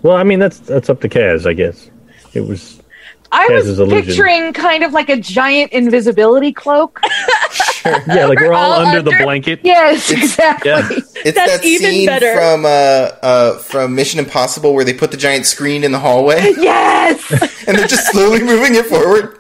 Well, 0.03 0.17
I 0.17 0.25
mean 0.25 0.39
that's 0.39 0.59
that's 0.59 0.91
up 0.91 1.01
to 1.01 1.09
Kaz, 1.09 1.47
I 1.47 1.55
guess. 1.55 1.91
It 2.35 2.43
was 2.43 2.83
I 3.31 3.49
was 3.49 3.65
Kaz's 3.65 3.79
illusion. 3.79 4.05
picturing 4.05 4.53
kind 4.53 4.85
of 4.85 4.93
like 4.93 5.09
a 5.09 5.17
giant 5.17 5.73
invisibility 5.73 6.53
cloak. 6.53 7.01
yeah, 7.85 8.27
like 8.27 8.39
we're 8.41 8.53
all, 8.53 8.73
all 8.73 8.87
under, 8.87 9.03
the 9.03 9.17
blanket. 9.23 9.61
yes, 9.63 10.11
exactly. 10.11 10.71
Yeah. 10.71 10.89
It's 11.25 11.37
That's 11.37 11.59
that 11.59 11.65
even 11.65 11.91
scene 11.91 12.07
better. 12.07 12.35
from 12.35 12.65
uh, 12.65 12.69
uh, 12.69 13.59
from 13.59 13.95
Mission 13.95 14.19
Impossible 14.19 14.75
where 14.75 14.85
they 14.85 14.93
put 14.93 15.13
the 15.13 15.17
giant 15.17 15.47
screen 15.47 15.85
in 15.85 15.93
the 15.93 16.01
hallway 16.01 16.53
Yes, 16.57 17.31
and 17.69 17.79
they're 17.79 17.87
just 17.87 18.11
slowly 18.11 18.43
moving 18.43 18.75
it 18.75 18.87
forward. 18.87 19.39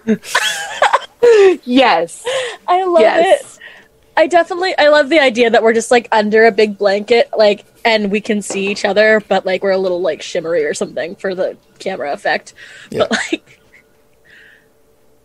yes, 1.64 2.24
I 2.68 2.84
love 2.84 3.00
yes. 3.00 3.56
it. 3.56 3.62
I 4.16 4.28
definitely 4.28 4.76
I 4.78 4.90
love 4.90 5.08
the 5.08 5.18
idea 5.18 5.50
that 5.50 5.62
we're 5.64 5.72
just 5.72 5.90
like 5.90 6.06
under 6.12 6.44
a 6.44 6.52
big 6.52 6.78
blanket, 6.78 7.30
like 7.36 7.64
and 7.84 8.12
we 8.12 8.20
can 8.20 8.42
see 8.42 8.68
each 8.68 8.84
other, 8.84 9.20
but 9.26 9.44
like 9.44 9.62
we're 9.64 9.70
a 9.72 9.78
little 9.78 10.00
like 10.00 10.22
shimmery 10.22 10.64
or 10.64 10.74
something 10.74 11.16
for 11.16 11.34
the 11.34 11.56
camera 11.80 12.12
effect. 12.12 12.54
Yeah. 12.90 13.06
But 13.08 13.10
like 13.32 13.61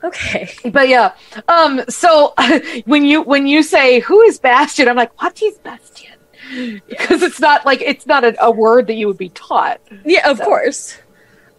Okay. 0.03 0.49
But 0.71 0.89
yeah, 0.89 1.13
um, 1.47 1.81
so 1.89 2.33
when 2.85 3.05
you 3.05 3.21
when 3.21 3.47
you 3.47 3.63
say 3.63 3.99
who 3.99 4.21
is 4.21 4.39
Bastion, 4.39 4.87
I'm 4.87 4.95
like, 4.95 5.19
what 5.21 5.41
is 5.41 5.57
Bastion? 5.59 6.13
Because 6.87 7.23
it's 7.23 7.39
not 7.41 7.65
like 7.65 7.81
it's 7.81 8.05
not 8.05 8.23
a, 8.23 8.35
a 8.43 8.51
word 8.51 8.87
that 8.87 8.93
you 8.93 9.07
would 9.07 9.17
be 9.17 9.29
taught. 9.29 9.81
Yeah, 10.05 10.29
of 10.29 10.39
course. 10.39 10.97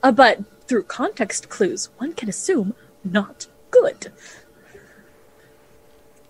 Uh, 0.02 0.12
but 0.12 0.39
through 0.66 0.85
context 0.85 1.48
clues, 1.48 1.90
one 1.98 2.12
can 2.15 2.28
assume 2.28 2.74
not 3.05 3.47
good. 3.70 4.12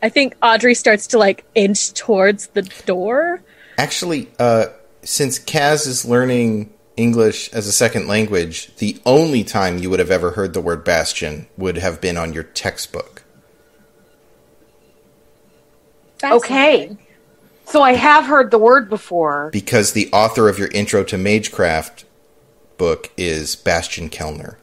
I 0.03 0.09
think 0.09 0.37
Audrey 0.43 0.75
starts 0.75 1.09
to 1.09 1.19
like 1.19 1.45
inch 1.55 1.93
towards 1.93 2.49
the 2.49 2.63
door. 2.63 3.43
Actually, 3.77 4.29
uh, 4.39 4.67
since 5.03 5.39
Kaz 5.39 5.87
is 5.87 6.05
learning 6.05 6.73
English 6.99 7.49
as 7.53 7.67
a 7.67 7.73
second 7.73 8.09
language, 8.09 8.75
the 8.77 9.01
only 9.07 9.45
time 9.45 9.79
you 9.79 9.89
would 9.89 10.01
have 10.01 10.11
ever 10.11 10.33
heard 10.33 10.53
the 10.53 10.61
word 10.61 10.85
bastion 10.85 11.47
would 11.57 11.79
have 11.79 12.01
been 12.01 12.17
on 12.17 12.33
your 12.33 12.43
textbook. 12.43 13.23
Okay, 16.25 16.97
so 17.65 17.81
I 17.83 17.93
have 17.93 18.25
heard 18.25 18.51
the 18.51 18.59
word 18.59 18.89
before. 18.89 19.51
Because 19.53 19.93
the 19.93 20.11
author 20.13 20.49
of 20.49 20.59
your 20.59 20.69
Intro 20.69 21.05
to 21.05 21.17
Magecraft 21.17 22.05
book 22.77 23.13
is 23.17 23.55
Bastian 23.55 24.09
Kellner. 24.09 24.59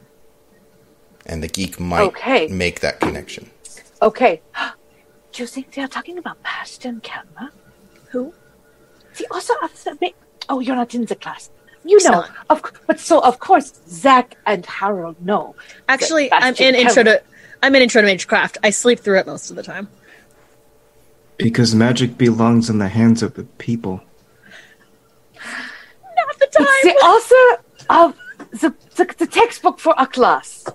And 1.24 1.42
the 1.42 1.48
geek 1.48 1.80
might 1.80 2.08
Okay. 2.08 2.46
make 2.48 2.80
that 2.80 3.00
connection. 3.00 3.50
Okay, 4.02 4.42
do 5.32 5.42
you 5.42 5.46
think 5.46 5.72
they 5.72 5.82
are 5.82 5.88
talking 5.88 6.18
about 6.18 6.42
Bastion 6.42 7.00
Kellner? 7.00 7.50
Who? 8.10 8.34
The 9.16 9.26
also 9.30 9.54
of 9.62 9.72
the 9.82 10.12
oh, 10.50 10.60
you're 10.60 10.76
not 10.76 10.94
in 10.94 11.06
the 11.06 11.14
class. 11.16 11.50
You 11.86 12.02
know, 12.04 12.10
not. 12.10 12.30
of 12.50 12.58
c- 12.64 12.72
but 12.86 12.98
so 12.98 13.20
of 13.20 13.38
course 13.38 13.80
Zach 13.88 14.36
and 14.44 14.66
Harold 14.66 15.24
know. 15.24 15.54
Actually, 15.88 16.32
I'm 16.32 16.52
Bastion 16.52 16.74
in 16.74 16.74
intro 16.74 17.02
to 17.04 17.22
I'm 17.62 17.74
in 17.74 17.82
intro 17.82 18.02
to 18.02 18.08
Magecraft. 18.08 18.58
I 18.64 18.70
sleep 18.70 18.98
through 19.00 19.18
it 19.20 19.26
most 19.26 19.50
of 19.50 19.56
the 19.56 19.62
time. 19.62 19.88
Because 21.36 21.74
magic 21.74 22.18
belongs 22.18 22.68
in 22.70 22.78
the 22.78 22.88
hands 22.88 23.22
of 23.22 23.34
the 23.34 23.44
people. 23.44 24.00
Not 25.34 26.38
the 26.38 26.46
time. 26.46 26.66
It's 26.82 26.84
the 26.84 27.06
author 27.06 27.62
of 27.90 28.16
the, 28.60 28.74
the 28.96 29.14
the 29.18 29.26
textbook 29.26 29.78
for 29.78 29.94
a 29.96 30.06
class. 30.06 30.66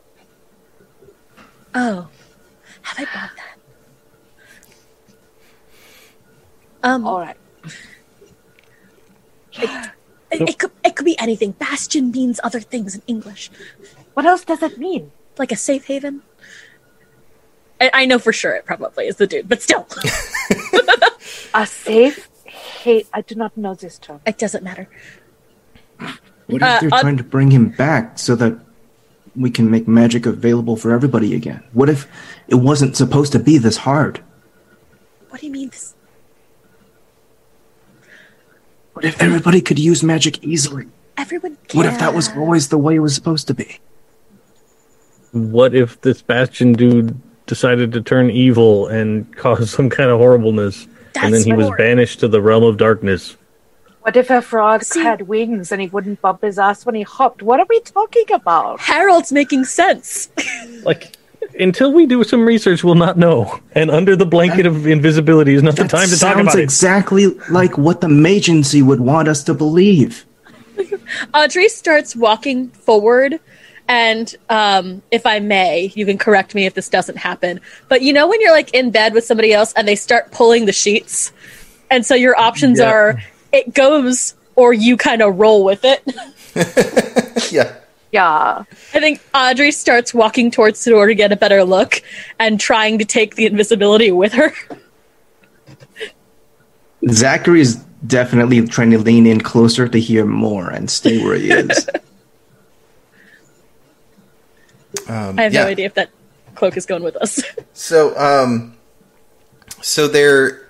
Oh, 1.74 2.08
have 2.84 3.00
I 3.00 3.06
bought 3.06 3.32
that? 3.36 3.58
Um, 6.84 7.06
All 7.06 7.20
right. 7.20 7.38
It, 10.32 10.41
it 10.49 10.58
could 10.60 10.72
it 10.84 10.95
could 10.95 11.06
be 11.06 11.18
anything. 11.20 11.52
Bastion 11.52 12.12
means 12.12 12.40
other 12.44 12.60
things 12.60 12.95
in 12.95 13.02
English, 13.08 13.52
What 14.14 14.26
else 14.26 14.44
does 14.45 14.62
it 14.64 14.78
mean? 14.78 15.12
like 15.38 15.52
a 15.52 15.56
safe 15.56 15.86
haven. 15.86 16.22
I, 17.80 17.90
I 17.94 18.06
know 18.06 18.20
for 18.20 18.32
sure 18.34 18.53
it 18.53 18.66
probably 18.66 19.08
is 19.08 19.16
the 19.16 19.26
dude, 19.26 19.48
but 19.49 19.62
still, 19.62 19.88
A 21.53 21.66
safe 21.66 22.30
hate. 22.45 23.08
I 23.14 23.22
do 23.22 23.36
not 23.36 23.56
know 23.58 23.74
this 23.74 23.98
term. 23.98 24.22
it 24.26 24.38
doesn't 24.38 24.64
matter. 24.64 24.88
What 25.98 26.62
if 26.62 26.64
Uh, 26.64 26.80
they're 26.82 26.94
uh, 26.94 27.02
trying 27.02 27.18
to 27.18 27.24
bring 27.24 27.49
him 27.52 27.70
back 27.70 28.20
so 28.20 28.36
that 28.36 28.60
we 29.36 29.49
can 29.49 29.72
make 29.72 29.88
magic 29.88 30.26
available 30.26 30.76
for 30.76 30.91
everybody 30.91 31.34
again? 31.34 31.64
What 31.74 31.90
if 31.90 32.08
it 32.48 32.56
wasn't 32.56 32.95
supposed 32.98 33.32
to 33.32 33.40
be 33.40 33.58
this 33.58 33.78
hard? 33.78 34.22
What 35.30 35.40
do 35.41 35.48
you 35.48 35.52
mean? 35.53 35.70
This? 35.70 35.95
What 39.02 39.07
if 39.07 39.19
everybody 39.23 39.61
could 39.61 39.80
use 39.80 40.03
magic 40.03 40.44
easily? 40.44 40.86
Everyone. 41.18 41.57
Can. 41.68 41.76
What 41.80 41.88
if 41.88 41.98
that 41.98 42.14
was 42.14 42.30
always 42.38 42.69
the 42.69 42.78
way 42.78 42.94
it 42.98 42.99
was 42.99 43.15
supposed 43.15 43.48
to 43.48 43.56
be? 43.56 43.80
What 45.32 45.73
if 45.73 45.99
this 46.02 46.22
Bastion 46.22 46.73
dude 46.73 47.19
decided 47.48 47.94
to 47.94 48.02
turn 48.02 48.30
evil 48.30 48.86
and 48.86 49.36
cause 49.36 49.72
some 49.72 49.90
kind 49.90 50.11
of 50.11 50.19
horribleness, 50.19 50.84
and 51.15 51.23
then 51.23 51.32
That's 51.32 51.45
he 51.45 51.53
was 51.53 51.65
more- 51.65 51.78
banished 51.78 52.19
to 52.19 52.28
the 52.28 52.44
realm 52.44 52.61
of 52.64 52.78
darkness? 52.78 53.38
What 54.03 54.15
if 54.18 54.30
a 54.30 54.40
frog 54.40 54.84
See- 54.84 55.02
had 55.02 55.23
wings 55.23 55.72
and 55.72 55.82
he 55.82 55.88
wouldn't 55.88 56.22
bump 56.22 56.44
his 56.44 56.60
ass 56.60 56.86
when 56.86 56.94
he 56.94 57.02
hopped? 57.02 57.41
What 57.41 57.60
are 57.60 57.65
we 57.68 57.80
talking 57.80 58.32
about? 58.32 58.82
Harold's 58.82 59.32
making 59.32 59.65
sense. 59.65 60.30
Like, 60.84 61.15
until 61.60 61.91
we 61.94 62.06
do 62.06 62.23
some 62.23 62.41
research, 62.45 62.84
we'll 62.84 62.95
not 62.95 63.18
know. 63.18 63.60
And 63.73 63.90
under 63.91 64.15
the 64.15 64.26
blanket 64.26 64.65
of 64.65 64.88
invisibility 64.88 65.53
is 65.53 65.64
not 65.64 65.76
the 65.76 65.88
time 65.88 66.07
to 66.10 66.18
talk 66.19 66.36
sounds 66.36 66.41
about 66.41 66.56
it. 66.60 66.64
exactly 66.64 67.28
like 67.49 67.78
what 67.78 68.02
the 68.02 68.10
Magency 68.10 68.82
would 68.82 68.99
want 68.99 69.28
us 69.28 69.44
to 69.45 69.53
believe. 69.53 70.26
Audrey 71.34 71.69
starts 71.69 72.15
walking 72.15 72.69
forward, 72.69 73.40
and 73.88 74.36
um, 74.49 75.02
if 75.11 75.26
I 75.26 75.40
may, 75.40 75.91
you 75.95 76.06
can 76.06 76.18
correct 76.18 76.56
me 76.56 76.65
if 76.65 76.73
this 76.73 76.90
doesn't 76.90 77.18
happen. 77.18 77.60
But 77.90 78.02
you 78.02 78.14
know 78.14 78.28
when 78.28 78.40
you're 78.41 78.52
like 78.52 78.73
in 78.73 78.91
bed 78.91 79.14
with 79.14 79.26
somebody 79.26 79.53
else 79.53 79.73
and 79.73 79.88
they 79.88 79.95
start 79.95 80.32
pulling 80.32 80.65
the 80.65 80.72
sheets, 80.73 81.32
and 81.90 82.06
so 82.06 82.15
your 82.15 82.38
options 82.40 82.80
Yeah. 82.80 82.90
are 82.90 83.23
it 83.52 83.73
goes 83.73 84.36
or 84.56 84.73
you 84.73 84.95
kind 84.98 85.22
of 85.22 85.38
roll 85.40 85.64
with 85.64 85.82
it. 85.84 86.02
Yeah. 87.52 87.76
Yeah. 88.12 88.64
I 88.94 89.00
think 89.00 89.22
Audrey 89.34 89.72
starts 89.72 90.14
walking 90.14 90.52
towards 90.52 90.84
the 90.84 90.92
door 90.92 91.08
to 91.08 91.16
get 91.16 91.32
a 91.32 91.36
better 91.36 91.64
look 91.64 92.02
and 92.40 92.60
trying 92.60 93.00
to 93.00 93.06
take 93.06 93.36
the 93.36 93.46
invisibility 93.46 94.12
with 94.12 94.34
her. 94.34 94.54
Zachary 97.10 97.62
is 97.62 97.76
definitely 98.06 98.68
trying 98.68 98.92
to 98.92 99.00
lean 99.00 99.26
in 99.26 99.42
closer 99.42 99.88
to 99.88 100.00
hear 100.00 100.26
more 100.26 100.70
and 100.70 100.90
stay 100.90 101.24
where 101.24 101.36
he 101.36 101.52
is. 101.52 101.90
Um, 105.08 105.38
I 105.40 105.44
have 105.44 105.54
yeah. 105.54 105.64
no 105.64 105.68
idea 105.70 105.86
if 105.88 105.94
that 105.96 106.10
cloak 106.56 106.78
is 106.78 106.86
going 106.86 107.04
with 107.04 107.16
us. 107.18 107.44
So, 107.74 108.16
um, 108.18 108.78
so 109.82 110.08
there, 110.08 110.70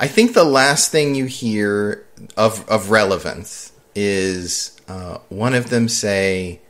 I 0.00 0.08
think 0.08 0.32
the 0.32 0.44
last 0.44 0.90
thing 0.90 1.14
you 1.14 1.26
hear 1.26 2.06
of 2.36 2.66
of 2.68 2.90
relevance 2.90 3.72
is 3.94 4.77
uh, 4.88 5.18
one 5.28 5.54
of 5.54 5.70
them 5.70 5.88
say, 5.88 6.60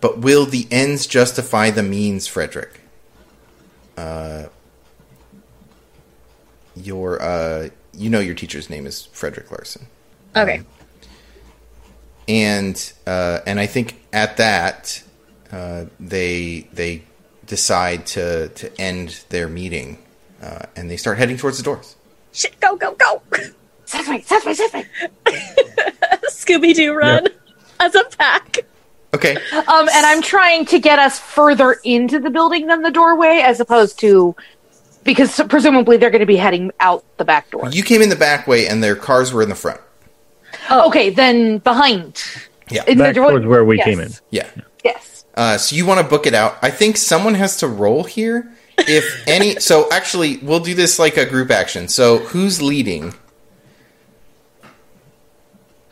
"But 0.00 0.18
will 0.18 0.46
the 0.46 0.66
ends 0.70 1.06
justify 1.06 1.70
the 1.70 1.82
means, 1.82 2.26
Frederick?" 2.26 2.80
Uh, 3.96 4.46
your, 6.76 7.20
uh, 7.20 7.68
you 7.92 8.10
know, 8.10 8.20
your 8.20 8.34
teacher's 8.34 8.70
name 8.70 8.86
is 8.86 9.06
Frederick 9.06 9.50
Larson, 9.50 9.86
okay. 10.36 10.62
and 12.28 12.92
uh, 13.06 13.40
and 13.46 13.60
I 13.60 13.66
think 13.66 14.02
at 14.12 14.36
that 14.36 15.02
uh, 15.52 15.86
they 15.98 16.68
they 16.72 17.02
decide 17.46 18.06
to 18.06 18.48
to 18.48 18.80
end 18.80 19.24
their 19.28 19.48
meeting, 19.48 19.98
uh, 20.42 20.66
and 20.76 20.90
they 20.90 20.96
start 20.96 21.18
heading 21.18 21.36
towards 21.36 21.58
the 21.58 21.64
doors. 21.64 21.96
Shit, 22.32 22.58
go, 22.60 22.76
go, 22.76 22.94
go! 22.94 23.22
That's 23.94 24.08
right. 24.08 24.26
That's 24.26 24.44
right. 24.46 24.56
That's 24.56 24.74
right. 24.74 24.86
Scooby 26.30 26.74
Doo 26.74 26.94
run 26.94 27.28
as 27.80 27.94
a 27.94 28.04
pack. 28.18 28.58
Okay. 29.14 29.36
Um, 29.36 29.88
and 29.88 30.06
I'm 30.06 30.20
trying 30.20 30.66
to 30.66 30.78
get 30.78 30.98
us 30.98 31.18
further 31.18 31.78
into 31.84 32.18
the 32.18 32.30
building 32.30 32.66
than 32.66 32.82
the 32.82 32.90
doorway, 32.90 33.40
as 33.44 33.60
opposed 33.60 33.98
to 34.00 34.34
because 35.04 35.40
presumably 35.48 35.96
they're 35.96 36.10
going 36.10 36.20
to 36.20 36.26
be 36.26 36.36
heading 36.36 36.72
out 36.80 37.04
the 37.18 37.24
back 37.24 37.50
door. 37.50 37.68
You 37.70 37.82
came 37.84 38.02
in 38.02 38.08
the 38.08 38.16
back 38.16 38.46
way, 38.46 38.66
and 38.66 38.82
their 38.82 38.96
cars 38.96 39.32
were 39.32 39.42
in 39.42 39.48
the 39.48 39.54
front. 39.54 39.80
Okay, 40.70 41.10
then 41.10 41.58
behind. 41.58 42.22
Yeah. 42.70 42.84
In 42.86 42.98
the 42.98 43.04
Back 43.04 43.14
door- 43.14 43.30
towards 43.30 43.46
where 43.46 43.64
we 43.64 43.76
yes. 43.76 43.84
came 43.84 44.00
in. 44.00 44.12
Yeah. 44.30 44.48
Yes. 44.82 45.24
Uh, 45.34 45.58
so 45.58 45.76
you 45.76 45.84
want 45.84 46.00
to 46.00 46.06
book 46.06 46.26
it 46.26 46.34
out? 46.34 46.56
I 46.62 46.70
think 46.70 46.96
someone 46.96 47.34
has 47.34 47.58
to 47.58 47.68
roll 47.68 48.04
here. 48.04 48.50
If 48.78 49.28
any, 49.28 49.60
so 49.60 49.88
actually, 49.92 50.38
we'll 50.38 50.60
do 50.60 50.74
this 50.74 50.98
like 50.98 51.16
a 51.16 51.26
group 51.26 51.50
action. 51.50 51.86
So 51.88 52.18
who's 52.18 52.60
leading? 52.62 53.14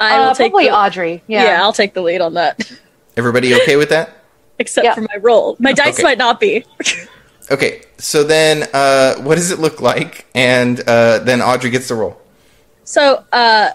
I 0.02 0.18
will 0.18 0.26
Uh, 0.30 0.34
take 0.34 0.52
probably 0.52 0.68
the, 0.68 0.74
Audrey. 0.76 1.22
yeah. 1.26 1.44
Yeah. 1.44 1.62
I'll 1.62 1.72
take 1.72 1.94
the 1.94 2.02
lead 2.02 2.20
on 2.20 2.34
that. 2.34 2.70
Everybody 3.16 3.54
okay 3.62 3.76
with 3.76 3.88
that? 3.90 4.10
Except 4.58 4.84
Yeah. 4.84 4.94
for 4.94 5.02
my 5.02 5.16
roll. 5.20 5.56
My 5.58 5.72
dice 5.72 5.94
Okay. 5.94 6.02
might 6.02 6.18
not 6.18 6.40
be. 6.40 6.64
Okay. 7.50 7.82
So 7.98 8.22
then, 8.22 8.62
uh, 8.72 9.16
what 9.16 9.34
does 9.34 9.50
it 9.50 9.58
look 9.58 9.80
like? 9.80 10.24
And 10.34 10.80
uh, 10.88 11.18
then 11.18 11.42
Audrey 11.42 11.70
gets 11.70 11.88
the 11.88 11.96
roll. 11.96 12.18
So, 12.84 13.24
uh, 13.32 13.70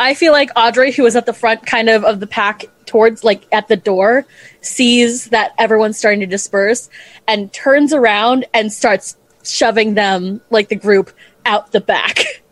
I 0.00 0.14
feel 0.14 0.32
like 0.32 0.48
Audrey, 0.56 0.90
who 0.92 1.02
was 1.04 1.14
at 1.14 1.26
the 1.26 1.34
front 1.34 1.64
kind 1.64 1.88
of 1.90 2.04
of 2.04 2.18
the 2.20 2.26
pack 2.26 2.64
towards 2.86 3.22
like 3.22 3.42
at 3.52 3.68
the 3.68 3.76
door, 3.76 4.24
sees 4.62 5.26
that 5.26 5.52
everyone's 5.58 5.98
starting 5.98 6.20
to 6.20 6.26
disperse 6.26 6.88
and 7.28 7.52
turns 7.52 7.92
around 7.92 8.46
and 8.54 8.72
starts 8.72 9.16
shoving 9.44 9.92
them, 9.94 10.40
like 10.50 10.68
the 10.68 10.74
group, 10.76 11.12
out 11.46 11.70
the 11.70 11.80
back. 11.80 12.24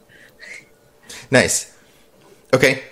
Nice. 1.30 1.72
Okay. 2.52 2.82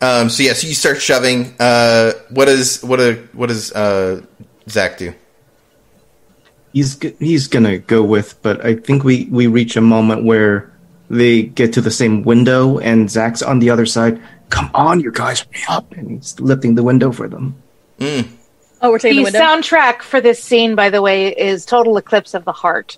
Um, 0.00 0.30
so 0.30 0.42
yeah, 0.42 0.54
so 0.54 0.66
you 0.66 0.74
start 0.74 1.00
shoving. 1.00 1.54
Uh, 1.60 2.12
what 2.30 2.46
does 2.46 2.82
what 2.82 3.00
a 3.00 3.14
what 3.32 3.48
does 3.48 3.70
uh, 3.72 4.22
Zach 4.68 4.96
do? 4.98 5.12
He's 6.72 6.98
he's 7.18 7.48
gonna 7.48 7.78
go 7.78 8.02
with, 8.02 8.40
but 8.42 8.64
I 8.64 8.76
think 8.76 9.04
we 9.04 9.26
we 9.26 9.46
reach 9.46 9.76
a 9.76 9.80
moment 9.80 10.24
where 10.24 10.72
they 11.10 11.42
get 11.42 11.72
to 11.74 11.80
the 11.80 11.90
same 11.90 12.22
window, 12.22 12.78
and 12.78 13.10
Zach's 13.10 13.42
on 13.42 13.58
the 13.58 13.70
other 13.70 13.84
side. 13.86 14.20
Come 14.48 14.70
on, 14.74 15.00
you 15.00 15.12
guys, 15.12 15.40
hurry 15.52 15.64
up! 15.68 15.92
And 15.92 16.10
he's 16.12 16.38
lifting 16.40 16.74
the 16.76 16.82
window 16.82 17.12
for 17.12 17.28
them. 17.28 17.54
Oh, 18.00 18.90
we're 18.90 18.98
taking 18.98 19.24
The 19.24 19.30
the 19.32 19.38
window. 19.38 19.40
soundtrack 19.40 20.00
for 20.02 20.20
this 20.20 20.42
scene, 20.42 20.74
by 20.74 20.88
the 20.90 21.02
way, 21.02 21.28
is 21.36 21.66
"Total 21.66 21.96
Eclipse 21.98 22.32
of 22.34 22.44
the 22.46 22.52
Heart" 22.52 22.96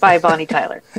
by 0.00 0.18
Bonnie 0.18 0.46
Tyler. 0.46 0.82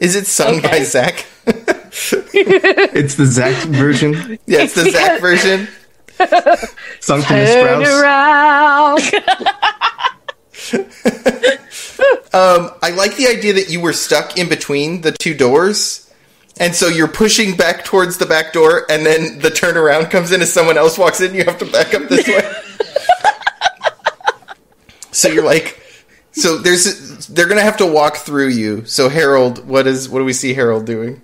Is 0.00 0.16
it 0.16 0.26
sung 0.26 0.60
by 0.60 0.82
Zach? 0.82 1.24
It's 2.34 3.14
the 3.16 3.26
Zach 3.26 3.54
version, 3.68 4.38
Yeah, 4.46 4.62
it's 4.62 4.74
the 4.74 4.90
Zach 4.90 5.20
version. 5.20 5.68
sung 7.00 7.22
to 7.22 7.32
Miss 7.34 7.52
Turn 7.54 7.82
Sprouse. 7.82 9.12
around. 10.72 11.58
Um, 12.34 12.70
I 12.82 12.90
like 12.96 13.16
the 13.16 13.26
idea 13.28 13.52
that 13.52 13.68
you 13.68 13.78
were 13.80 13.92
stuck 13.92 14.38
in 14.38 14.48
between 14.48 15.02
the 15.02 15.12
two 15.12 15.34
doors, 15.34 16.10
and 16.58 16.74
so 16.74 16.88
you're 16.88 17.06
pushing 17.06 17.58
back 17.58 17.84
towards 17.84 18.16
the 18.16 18.24
back 18.24 18.54
door, 18.54 18.86
and 18.90 19.04
then 19.04 19.38
the 19.40 19.50
turnaround 19.50 20.10
comes 20.10 20.32
in 20.32 20.40
as 20.40 20.50
someone 20.50 20.78
else 20.78 20.96
walks 20.96 21.20
in. 21.20 21.34
You 21.34 21.44
have 21.44 21.58
to 21.58 21.66
back 21.66 21.92
up 21.92 22.08
this 22.08 22.26
way. 22.26 22.42
so 25.12 25.28
you're 25.28 25.44
like, 25.44 25.78
so 26.32 26.56
there's 26.56 27.26
they're 27.28 27.48
gonna 27.48 27.60
have 27.60 27.76
to 27.78 27.86
walk 27.86 28.16
through 28.16 28.48
you. 28.48 28.86
So 28.86 29.10
Harold, 29.10 29.66
what 29.68 29.86
is 29.86 30.08
what 30.08 30.20
do 30.20 30.24
we 30.24 30.32
see 30.32 30.54
Harold 30.54 30.86
doing? 30.86 31.20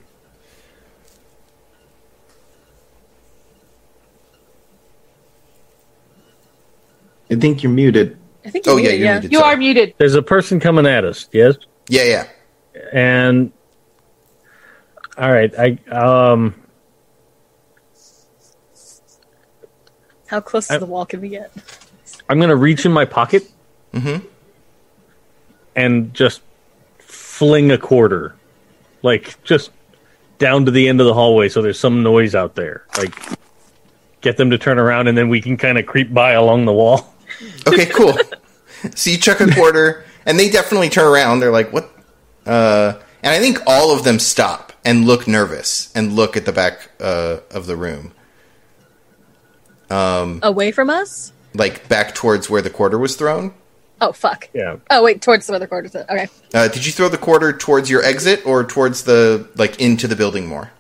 I 7.31 7.35
think 7.37 7.63
you're 7.63 7.73
muted. 7.73 8.17
I 8.45 8.51
think 8.51 8.67
Oh 8.69 8.77
you 8.77 8.85
yeah, 8.85 8.91
you're 8.91 9.05
yeah. 9.05 9.13
muted. 9.15 9.33
You 9.33 9.39
sorry. 9.41 9.55
are 9.55 9.57
muted. 9.59 9.95
There's 9.99 10.15
a 10.15 10.23
person 10.23 10.61
coming 10.61 10.87
at 10.87 11.05
us. 11.05 11.29
Yes. 11.33 11.57
Yeah, 11.89 12.05
yeah. 12.05 12.27
And 12.93 13.53
all 15.17 15.31
right, 15.33 15.53
I 15.59 15.79
um 15.91 16.55
How 20.27 20.41
close 20.41 20.69
to 20.69 20.79
the 20.79 20.87
wall 20.87 21.07
can 21.07 21.21
we 21.21 21.31
get? 21.31 21.51
I'm 22.29 22.39
gonna 22.41 22.57
reach 22.57 22.85
in 22.87 22.93
my 22.93 23.05
pocket 23.05 23.45
Mm-hmm. 23.95 24.27
and 25.75 26.13
just 26.13 26.43
fling 26.99 27.71
a 27.71 27.79
quarter, 27.79 28.35
like 29.03 29.43
just 29.43 29.71
down 30.37 30.67
to 30.67 30.71
the 30.71 30.89
end 30.89 31.01
of 31.01 31.07
the 31.07 31.15
hallway, 31.15 31.49
so 31.49 31.63
there's 31.63 31.79
some 31.81 32.03
noise 32.03 32.35
out 32.35 32.55
there. 32.55 32.85
Like 32.99 33.15
get 34.21 34.37
them 34.37 34.51
to 34.51 34.59
turn 34.59 34.79
around, 34.79 35.09
and 35.09 35.17
then 35.17 35.31
we 35.31 35.41
can 35.41 35.57
kind 35.57 35.79
of 35.79 35.87
creep 35.87 36.13
by 36.13 36.33
along 36.33 36.67
the 36.67 36.73
wall. 36.73 37.15
Okay, 37.67 37.87
cool. 37.87 38.17
so 38.95 39.11
you 39.11 39.19
chuck 39.19 39.41
a 39.41 39.51
quarter, 39.55 40.05
and 40.27 40.39
they 40.39 40.49
definitely 40.51 40.89
turn 40.89 41.07
around. 41.07 41.41
They're 41.41 41.51
like, 41.53 41.73
"What?" 41.73 41.91
Uh, 42.47 42.95
and 43.23 43.33
I 43.35 43.39
think 43.41 43.59
all 43.67 43.95
of 43.97 44.05
them 44.05 44.19
stop 44.19 44.73
and 44.85 45.05
look 45.07 45.27
nervous 45.29 45.93
and 45.95 46.15
look 46.15 46.37
at 46.37 46.45
the 46.47 46.53
back 46.53 46.91
uh, 47.01 47.39
of 47.51 47.67
the 47.67 47.77
room, 47.77 48.13
Um, 49.91 50.41
Away 50.43 50.73
from 50.73 50.91
us? 50.91 51.33
like 51.55 51.89
back 51.89 52.15
towards 52.15 52.49
where 52.49 52.63
the 52.63 52.71
quarter 52.71 52.99
was 52.99 53.17
thrown. 53.17 53.53
Oh, 54.01 54.13
fuck. 54.13 54.49
Yeah. 54.55 54.77
Oh, 54.91 55.03
wait, 55.03 55.21
towards 55.23 55.47
the 55.49 55.55
other 55.55 55.67
quarter. 55.67 55.89
Okay. 56.09 56.29
Uh, 56.55 56.69
did 56.69 56.87
you 56.87 56.93
throw 56.93 57.09
the 57.09 57.19
quarter 57.19 57.53
towards 57.53 57.91
your 57.91 58.03
exit 58.05 58.47
or 58.47 58.63
towards 58.65 59.03
the 59.03 59.49
like 59.57 59.81
into 59.81 60.07
the 60.07 60.15
building 60.15 60.47
more? 60.47 60.71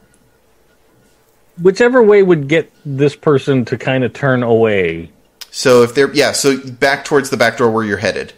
Whichever 1.60 2.01
way 2.02 2.22
would 2.22 2.47
get 2.47 2.70
this 2.86 3.16
person 3.16 3.64
to 3.66 3.76
kind 3.76 4.05
of 4.05 4.12
turn 4.12 4.43
away. 4.44 5.10
So 5.50 5.82
if 5.82 5.94
they're 5.94 6.12
yeah, 6.12 6.32
so 6.32 6.58
back 6.58 7.04
towards 7.04 7.30
the 7.30 7.36
back 7.36 7.56
door 7.56 7.70
where 7.70 7.84
you're 7.84 7.98
headed. 7.98 8.32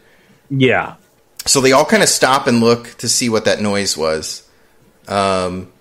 Yeah. 0.48 0.96
So 1.46 1.60
they 1.60 1.72
all 1.72 1.84
kind 1.84 2.02
of 2.02 2.08
stop 2.08 2.46
and 2.46 2.60
look 2.60 2.96
to 2.98 3.08
see 3.08 3.28
what 3.28 3.44
that 3.46 3.60
noise 3.60 3.96
was. 3.96 4.48
Um, 5.08 5.72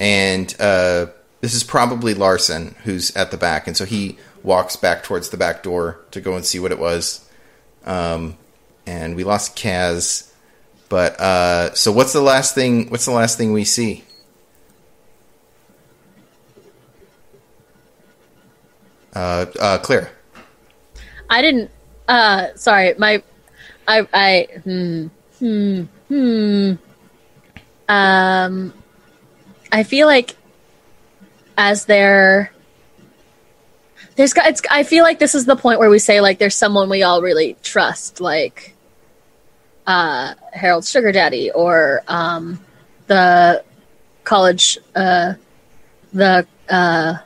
and 0.00 0.54
uh, 0.58 1.06
this 1.40 1.54
is 1.54 1.62
probably 1.62 2.14
Larson 2.14 2.74
who's 2.84 3.14
at 3.16 3.30
the 3.30 3.36
back, 3.36 3.66
and 3.66 3.76
so 3.76 3.84
he 3.84 4.18
walks 4.42 4.76
back 4.76 5.02
towards 5.02 5.30
the 5.30 5.36
back 5.36 5.62
door 5.62 6.00
to 6.10 6.20
go 6.20 6.34
and 6.34 6.44
see 6.44 6.58
what 6.58 6.72
it 6.72 6.78
was. 6.78 7.28
Um, 7.84 8.36
and 8.86 9.16
we 9.16 9.24
lost 9.24 9.56
Kaz, 9.56 10.32
but 10.88 11.18
uh, 11.20 11.74
so 11.74 11.92
what's 11.92 12.12
the 12.12 12.20
last 12.20 12.54
thing? 12.54 12.88
What's 12.90 13.04
the 13.04 13.12
last 13.12 13.36
thing 13.36 13.52
we 13.52 13.64
see? 13.64 14.04
Uh, 19.14 19.46
uh, 19.60 19.78
Claire. 19.78 20.12
I 21.30 21.42
didn't. 21.42 21.70
Uh, 22.06 22.48
sorry, 22.54 22.94
my, 22.98 23.22
I, 23.86 24.06
I, 24.12 24.48
hmm, 24.64 25.06
hmm, 25.38 25.82
hmm. 26.08 26.72
Um, 27.88 28.74
I 29.72 29.82
feel 29.82 30.06
like 30.06 30.36
as 31.56 31.86
they're 31.86 32.52
there's 34.18 34.32
it's. 34.36 34.62
I 34.68 34.82
feel 34.82 35.04
like 35.04 35.20
this 35.20 35.36
is 35.36 35.46
the 35.46 35.54
point 35.54 35.78
where 35.78 35.88
we 35.88 36.00
say 36.00 36.20
like 36.20 36.38
there's 36.38 36.56
someone 36.56 36.88
we 36.88 37.04
all 37.04 37.22
really 37.22 37.56
trust, 37.62 38.20
like 38.20 38.74
uh, 39.86 40.34
Harold's 40.52 40.90
sugar 40.90 41.12
daddy 41.12 41.52
or 41.52 42.02
um, 42.08 42.58
the 43.06 43.64
college, 44.24 44.76
uh, 44.96 45.34
the 46.12 46.46
uh, 46.68 47.18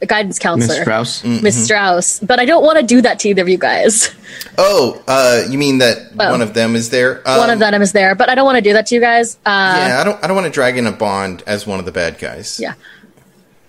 the 0.00 0.06
guidance 0.06 0.34
Miss 0.36 0.38
counselor. 0.38 0.82
Strauss. 0.82 1.24
Miss 1.24 1.64
Strauss, 1.64 2.20
but 2.20 2.38
I 2.38 2.44
don't 2.44 2.62
want 2.64 2.78
to 2.78 2.84
do 2.84 3.00
that 3.02 3.18
to 3.20 3.28
either 3.30 3.42
of 3.42 3.48
you 3.48 3.58
guys. 3.58 4.14
Oh, 4.58 5.02
uh, 5.08 5.44
you 5.48 5.56
mean 5.58 5.78
that 5.78 5.98
Oh. 6.18 6.30
one 6.30 6.42
of 6.42 6.52
them 6.52 6.76
is 6.76 6.90
there? 6.90 7.22
one 7.24 7.48
Um, 7.48 7.50
of 7.50 7.58
them 7.58 7.80
is 7.80 7.92
there, 7.92 8.14
but 8.14 8.28
I 8.28 8.34
don't 8.34 8.44
want 8.44 8.56
to 8.56 8.62
do 8.62 8.72
that 8.74 8.86
to 8.88 8.94
you 8.94 9.00
guys. 9.00 9.36
Uh, 9.46 9.50
yeah, 9.88 9.98
I 10.00 10.04
don't. 10.04 10.22
I 10.22 10.26
don't 10.26 10.36
want 10.36 10.46
to 10.46 10.52
drag 10.52 10.76
in 10.76 10.86
a 10.86 10.92
Bond 10.92 11.42
as 11.46 11.66
one 11.66 11.78
of 11.78 11.84
the 11.86 11.92
bad 11.92 12.18
guys. 12.18 12.58
Yeah. 12.60 12.74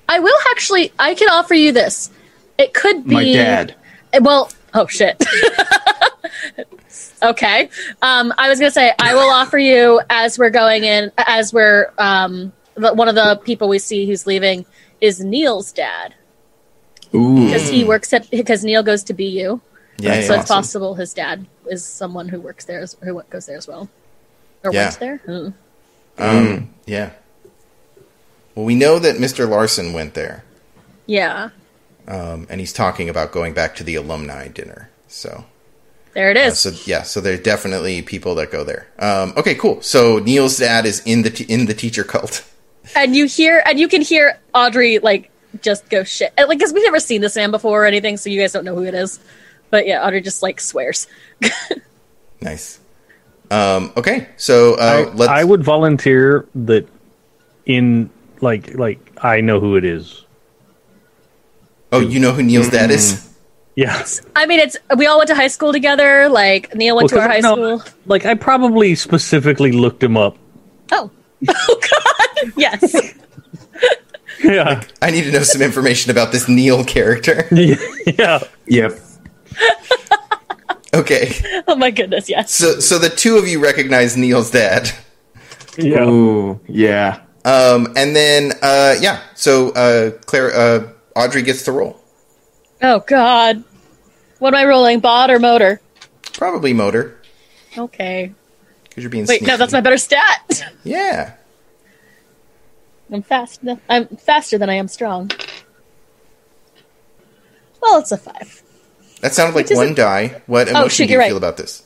I 0.09 0.19
will 0.19 0.37
actually. 0.51 0.91
I 0.99 1.13
can 1.15 1.29
offer 1.29 1.53
you 1.53 1.71
this. 1.71 2.09
It 2.57 2.73
could 2.73 3.05
be 3.07 3.13
My 3.13 3.23
dad. 3.23 3.75
Eh, 4.13 4.19
Well, 4.21 4.51
oh 4.73 4.87
shit. 4.87 5.23
okay. 7.23 7.69
Um, 8.01 8.33
I 8.37 8.49
was 8.49 8.59
gonna 8.59 8.71
say 8.71 8.93
I 8.99 9.13
will 9.13 9.29
offer 9.29 9.57
you 9.57 10.01
as 10.09 10.37
we're 10.39 10.49
going 10.49 10.83
in, 10.83 11.11
as 11.17 11.53
we're 11.53 11.91
um, 11.97 12.51
the, 12.75 12.93
one 12.93 13.07
of 13.07 13.15
the 13.15 13.39
people 13.43 13.69
we 13.69 13.79
see 13.79 14.05
who's 14.05 14.25
leaving 14.27 14.65
is 15.01 15.19
Neil's 15.19 15.71
dad 15.71 16.13
Ooh. 17.13 17.45
because 17.45 17.69
he 17.69 17.83
works 17.83 18.11
at 18.13 18.29
because 18.31 18.63
Neil 18.63 18.83
goes 18.83 19.03
to 19.03 19.13
BU, 19.13 19.23
yeah, 19.23 19.51
so 19.99 20.07
yeah. 20.07 20.19
it's 20.19 20.29
awesome. 20.29 20.45
possible 20.47 20.95
his 20.95 21.13
dad 21.13 21.45
is 21.69 21.85
someone 21.85 22.29
who 22.29 22.39
works 22.39 22.65
there, 22.65 22.79
as, 22.81 22.95
who 23.03 23.21
goes 23.29 23.45
there 23.45 23.57
as 23.57 23.67
well, 23.67 23.89
or 24.63 24.71
Yeah. 24.73 24.85
went 24.85 24.99
there. 24.99 25.17
Hmm. 25.25 25.49
Um, 26.17 26.73
yeah. 26.85 27.11
Well, 28.55 28.65
we 28.65 28.75
know 28.75 28.97
that 28.99 29.17
Mr. 29.17 29.47
Larson 29.47 29.93
went 29.93 30.15
there, 30.15 30.43
Yeah, 31.05 31.49
um, 32.07 32.47
and 32.49 32.59
he's 32.59 32.73
talking 32.73 33.07
about 33.09 33.31
going 33.31 33.53
back 33.53 33.75
to 33.75 33.83
the 33.83 33.95
alumni 33.95 34.47
dinner. 34.47 34.89
So, 35.07 35.45
there 36.13 36.31
it 36.31 36.37
is. 36.37 36.65
uh, 36.65 36.71
so 36.71 36.83
yeah, 36.89 37.03
so 37.03 37.21
there's 37.21 37.41
definitely 37.41 38.01
people 38.01 38.33
that 38.35 38.51
go 38.51 38.63
there. 38.63 38.87
Um, 38.97 39.33
okay, 39.37 39.53
cool. 39.53 39.81
So 39.83 40.17
Neil's 40.19 40.57
dad 40.57 40.85
is 40.87 41.01
in 41.05 41.21
the 41.21 41.29
t- 41.29 41.43
in 41.43 41.67
the 41.67 41.73
teacher 41.75 42.03
cult. 42.03 42.43
and 42.95 43.15
you 43.15 43.25
hear 43.25 43.61
and 43.65 43.79
you 43.79 43.87
can 43.87 44.01
hear 44.01 44.39
Audrey 44.53 44.99
like 44.99 45.31
just 45.61 45.89
go 45.89 46.03
shit. 46.03 46.33
And, 46.37 46.47
Like, 46.47 46.59
because 46.59 46.73
we've 46.73 46.83
never 46.83 46.99
seen 46.99 47.21
this 47.21 47.35
man 47.35 47.51
before 47.51 47.83
or 47.83 47.85
anything, 47.85 48.17
so 48.17 48.29
you 48.29 48.39
guys 48.39 48.51
don't 48.51 48.65
know 48.65 48.75
who 48.75 48.83
it 48.83 48.93
is. 48.93 49.19
But 49.69 49.87
yeah, 49.87 50.05
Audrey 50.05 50.21
just 50.21 50.41
like 50.43 50.59
swears. 50.59 51.07
Nice. 52.41 52.79
Um, 53.49 53.91
okay, 53.97 54.27
so 54.37 54.75
I, 54.77 55.03
uh, 55.03 55.11
let's. 55.15 55.31
I 55.31 55.43
would 55.43 55.63
volunteer 55.63 56.47
that 56.53 56.87
in 57.65 58.09
like 58.41 58.75
like 58.75 58.99
I 59.23 59.41
know 59.41 59.59
who 59.59 59.75
it 59.75 59.85
is. 59.85 60.23
oh, 61.91 61.99
you 61.99 62.19
know 62.19 62.31
who 62.31 62.43
Neil's 62.43 62.69
dad 62.69 62.91
is? 62.91 63.23
Yeah. 63.75 64.05
I 64.35 64.45
mean, 64.47 64.59
it's 64.59 64.77
we 64.97 65.05
all 65.07 65.17
went 65.17 65.29
to 65.29 65.35
high 65.35 65.47
school 65.47 65.71
together. 65.71 66.29
Like 66.29 66.75
Neil 66.75 66.95
went 66.95 67.11
Well, 67.11 67.21
to 67.21 67.23
our 67.23 67.29
high 67.29 67.41
'cause, 67.41 67.57
no, 67.57 67.77
school. 67.79 67.93
Like 68.05 68.25
I 68.25 68.33
probably 68.35 68.95
specifically 68.95 69.71
looked 69.71 70.03
him 70.03 70.17
up. 70.17 70.37
Oh, 70.91 71.09
oh 71.49 71.79
God, 71.91 72.51
yes. 72.57 73.13
Yeah. 74.43 74.83
I 75.01 75.09
need 75.09 75.23
to 75.23 75.31
know 75.31 75.41
some 75.41 75.63
information 75.63 76.11
about 76.11 76.31
this 76.31 76.47
Neil 76.47 76.83
character. 76.85 77.47
yeah. 77.51 78.39
Yep. 78.67 78.99
Okay, 80.93 81.31
Oh 81.67 81.75
my 81.75 81.89
goodness, 81.91 82.29
yes. 82.29 82.51
so 82.51 82.79
so 82.79 82.99
the 82.99 83.09
two 83.09 83.37
of 83.37 83.47
you 83.47 83.59
recognize 83.59 84.15
Neil's 84.15 84.51
dad. 84.51 84.91
Yeah. 85.75 86.03
Ooh, 86.07 86.59
yeah. 86.67 87.21
Um, 87.45 87.93
and 87.95 88.15
then, 88.15 88.51
uh, 88.61 88.95
yeah, 89.01 89.21
so 89.33 89.71
uh, 89.71 90.11
Claire, 90.25 90.53
uh, 90.55 90.87
Audrey 91.15 91.41
gets 91.41 91.63
to 91.65 91.71
roll. 91.71 91.99
Oh 92.83 92.99
God, 93.07 93.63
what 94.39 94.53
am 94.53 94.59
I 94.59 94.65
rolling? 94.65 94.99
Bot 94.99 95.31
or 95.31 95.39
motor? 95.39 95.81
Probably 96.33 96.73
motor, 96.73 97.19
Okay. 97.77 98.33
Because 98.97 99.03
you're 99.03 99.11
being 99.11 99.25
Wait, 99.27 99.37
sneaky. 99.41 99.45
no, 99.51 99.57
that's 99.57 99.73
my 99.73 99.79
better 99.81 99.97
stat. 99.99 100.63
Yeah. 100.83 101.33
I'm 103.13 103.21
fast. 103.21 103.61
I'm 103.87 104.07
faster 104.07 104.57
than 104.57 104.71
I 104.71 104.73
am 104.73 104.87
strong. 104.87 105.29
Well, 107.79 107.99
it's 107.99 108.11
a 108.11 108.17
five. 108.17 108.63
That 109.21 109.35
sounded 109.35 109.53
like 109.55 109.69
one 109.69 109.93
die. 109.93 110.41
What 110.47 110.67
emotion 110.67 110.83
Oh, 110.83 110.87
shoot, 110.87 111.05
do 111.05 111.13
you 111.13 111.19
right. 111.19 111.27
feel 111.27 111.37
about 111.37 111.57
this? 111.57 111.83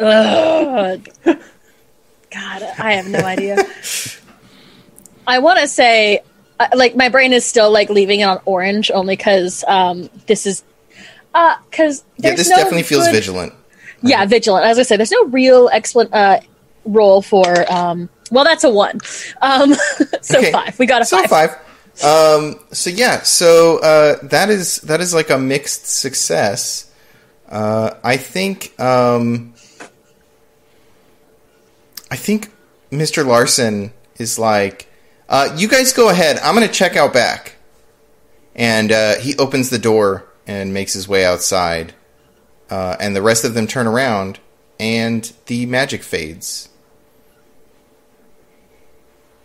Ugh. 0.00 1.06
God, 1.26 2.62
I 2.78 2.92
have 2.94 3.06
no 3.06 3.18
idea. 3.18 3.58
I 5.26 5.40
want 5.40 5.58
to 5.58 5.68
say, 5.68 6.20
uh, 6.58 6.68
like, 6.74 6.96
my 6.96 7.10
brain 7.10 7.34
is 7.34 7.44
still 7.44 7.70
like 7.70 7.90
leaving 7.90 8.20
it 8.20 8.24
on 8.24 8.40
orange 8.46 8.90
only 8.90 9.14
because 9.14 9.62
um, 9.68 10.08
this 10.26 10.46
is, 10.46 10.64
uh, 11.34 11.56
because 11.70 12.02
Yeah, 12.16 12.34
this 12.34 12.48
definitely 12.48 12.82
feels 12.84 13.08
vigilant. 13.08 13.52
Yeah, 14.02 14.24
vigilant. 14.26 14.64
As 14.66 14.78
I 14.78 14.82
say, 14.82 14.96
there's 14.96 15.10
no 15.10 15.24
real 15.26 15.68
explan 15.70 16.08
uh, 16.12 16.40
role 16.84 17.22
for. 17.22 17.70
Um, 17.72 18.08
well, 18.30 18.44
that's 18.44 18.64
a 18.64 18.70
one. 18.70 19.00
Um, 19.42 19.74
so 20.22 20.38
Okay. 20.38 20.52
five. 20.52 20.78
We 20.78 20.86
got 20.86 21.02
a 21.02 21.04
So 21.04 21.18
five. 21.26 21.50
five. 21.50 22.04
Um, 22.04 22.60
so 22.72 22.90
yeah, 22.90 23.22
so 23.22 23.78
uh, 23.78 24.16
that 24.24 24.50
is 24.50 24.76
that 24.82 25.00
is 25.00 25.14
like 25.14 25.30
a 25.30 25.38
mixed 25.38 25.86
success. 25.86 26.90
Uh, 27.48 27.92
I 28.04 28.16
think 28.18 28.78
um, 28.80 29.54
I 32.10 32.16
think 32.16 32.52
Mr. 32.90 33.26
Larson 33.26 33.92
is 34.18 34.38
like, 34.38 34.86
uh, 35.28 35.54
you 35.56 35.68
guys 35.68 35.92
go 35.92 36.08
ahead. 36.10 36.38
I'm 36.38 36.54
gonna 36.54 36.68
check 36.68 36.96
out 36.96 37.12
back, 37.12 37.56
and 38.54 38.92
uh, 38.92 39.16
he 39.16 39.34
opens 39.36 39.70
the 39.70 39.78
door 39.78 40.24
and 40.46 40.72
makes 40.72 40.92
his 40.92 41.08
way 41.08 41.24
outside, 41.24 41.94
uh, 42.70 42.96
and 43.00 43.14
the 43.16 43.22
rest 43.22 43.44
of 43.44 43.54
them 43.54 43.66
turn 43.66 43.86
around, 43.86 44.38
and 44.80 45.32
the 45.46 45.66
magic 45.66 46.02
fades. 46.02 46.68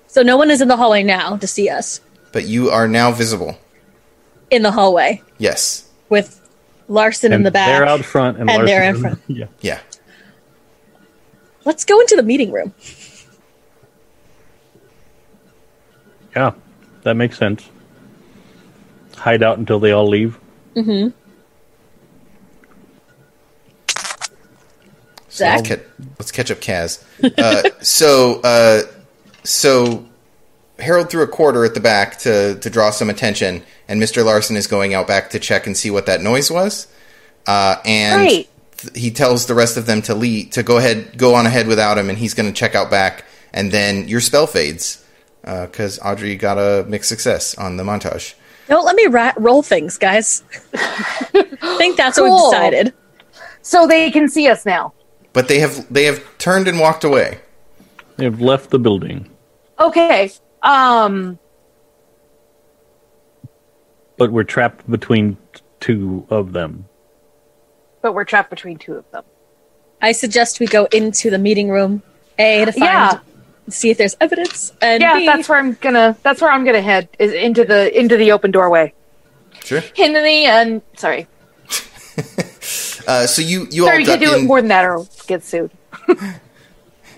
So 0.07 0.22
no 0.23 0.35
one 0.38 0.52
is 0.52 0.61
in 0.61 0.68
the 0.68 0.76
hallway 0.77 1.03
now 1.03 1.38
to 1.38 1.48
see 1.48 1.69
us 1.69 2.02
But 2.34 2.45
you 2.45 2.69
are 2.69 2.88
now 2.88 3.11
visible. 3.11 3.57
in 4.49 4.61
the 4.64 4.72
hallway 4.72 5.22
Yes. 5.38 5.88
with 6.10 6.38
Larson 6.89 7.31
in 7.31 7.43
the 7.43 7.52
back. 7.52 7.68
They're 7.68 7.85
out 7.85 8.03
front 8.03 8.38
and, 8.38 8.49
and 8.49 8.68
they're 8.68 8.84
in 8.84 8.99
front. 8.99 9.19
Yeah. 9.27 9.45
Yeah. 9.61 9.80
Let's 11.64 11.85
go 11.85 11.99
into 12.02 12.15
the 12.18 12.23
meeting 12.23 12.52
room. 12.52 12.73
Yeah. 16.35 16.52
That 17.03 17.14
makes 17.15 17.38
sense. 17.38 17.69
Hide 19.15 19.43
out 19.43 19.57
until 19.60 19.80
they 19.80 19.91
all 19.91 20.07
leave. 20.07 20.38
Zach. 25.32 25.58
Let's, 25.58 25.70
ca- 25.70 25.90
let's 26.20 26.32
catch 26.32 26.52
up, 26.52 26.60
Kaz. 26.60 27.03
Uh, 27.38 27.70
so, 27.82 28.41
uh, 28.44 28.82
so 29.44 30.06
Harold 30.80 31.10
threw 31.10 31.24
a 31.24 31.28
quarter 31.28 31.64
at 31.66 31.74
the 31.74 31.80
back 31.80 32.18
to 32.20 32.56
to 32.60 32.70
draw 32.70 32.91
some 32.91 33.10
attention, 33.10 33.64
and 33.88 33.99
Mister 33.99 34.24
Larson 34.24 34.56
is 34.56 34.68
going 34.68 34.94
out 34.94 35.08
back 35.08 35.30
to 35.32 35.40
check 35.40 35.68
and 35.68 35.76
see 35.76 35.90
what 35.91 36.06
that 36.08 36.22
noise 36.22 36.52
was. 36.52 36.88
Uh, 37.48 37.78
and 37.86 38.22
Great. 38.22 38.49
th- 38.78 38.98
he 38.98 39.12
tells 39.12 39.45
the 39.48 39.56
rest 39.56 39.78
of 39.78 39.86
them 39.86 40.02
to 40.03 40.14
lead 40.16 40.52
to 40.53 40.64
go 40.64 40.78
ahead, 40.78 41.18
go 41.18 41.34
on 41.36 41.45
ahead 41.45 41.68
without 41.68 41.98
him, 41.98 42.10
and 42.10 42.18
he's 42.18 42.34
going 42.34 42.48
to 42.52 42.53
check 42.58 42.76
out 42.76 42.91
back. 42.91 43.26
And 43.53 43.72
then 43.72 44.08
your 44.08 44.22
spell 44.22 44.48
fades 44.48 45.03
because 45.41 45.99
Audrey 45.99 46.36
got 46.36 46.58
a 46.58 46.86
mixed 46.88 47.10
success 47.10 47.56
on 47.58 47.78
the 47.78 47.84
montage. 47.84 48.36
Don't 48.68 48.86
let 48.86 48.95
me 48.95 49.08
ra- 49.08 49.34
roll 49.38 49.64
things, 49.64 49.98
guys. 49.98 50.44
I 50.74 51.44
think 51.78 51.98
that's 51.98 52.18
what 52.20 52.30
we've 52.32 52.52
decided. 52.52 52.94
So 53.62 53.88
they 53.88 54.10
can 54.12 54.30
see 54.30 54.48
us 54.48 54.66
now. 54.66 54.94
But 55.34 55.48
they 55.48 55.60
have 55.60 55.91
they 55.94 56.03
have 56.06 56.22
turned 56.38 56.68
and 56.68 56.80
walked 56.80 57.03
away. 57.03 57.40
They've 58.18 58.40
left 58.41 58.70
the 58.70 58.80
building, 58.80 59.30
Okay. 59.80 60.32
Um. 60.62 61.40
but 64.18 64.32
we're 64.32 64.44
trapped 64.44 64.90
between 64.90 65.38
two 65.80 66.26
of 66.30 66.53
them. 66.53 66.86
But 68.02 68.14
we're 68.14 68.26
trapped 68.26 68.49
between 68.49 68.78
two 68.78 68.94
of 68.95 69.10
them. 69.12 69.24
I 70.02 70.12
suggest 70.12 70.60
we 70.60 70.68
go 70.68 70.86
into 70.91 71.30
the 71.30 71.38
meeting 71.40 71.70
room. 71.70 72.03
A 72.38 72.66
to 72.66 72.72
find 72.72 72.84
Yeah. 72.84 73.20
see 73.70 73.90
if 73.90 73.98
there's 73.98 74.18
evidence, 74.20 74.74
and 74.82 75.02
Yeah, 75.02 75.18
B, 75.18 75.26
that's 75.26 75.48
where 75.49 75.58
I'm 75.60 75.74
gonna. 75.82 76.16
That's 76.24 76.41
where 76.41 76.52
I'm 76.52 76.64
gonna 76.66 76.82
head. 76.82 77.08
Is 77.20 77.32
into 77.34 77.64
the 77.66 77.98
into 77.98 78.18
the 78.18 78.32
open 78.32 78.52
doorway. 78.52 78.94
Sure. 79.64 79.82
Into 79.95 80.20
the 80.22 80.45
and 80.45 80.82
sorry, 80.98 81.28
Uh, 83.07 83.28
so 83.28 83.41
you 83.41 83.68
you 83.72 83.84
sorry, 83.84 83.94
all 83.94 83.99
you 83.99 84.06
duck 84.06 84.19
can 84.19 84.30
do 84.30 84.36
in, 84.36 84.44
it 84.44 84.48
more 84.48 84.61
than 84.61 84.69
that 84.69 84.86
or 84.86 85.06
get 85.28 85.44
sued. 85.44 85.72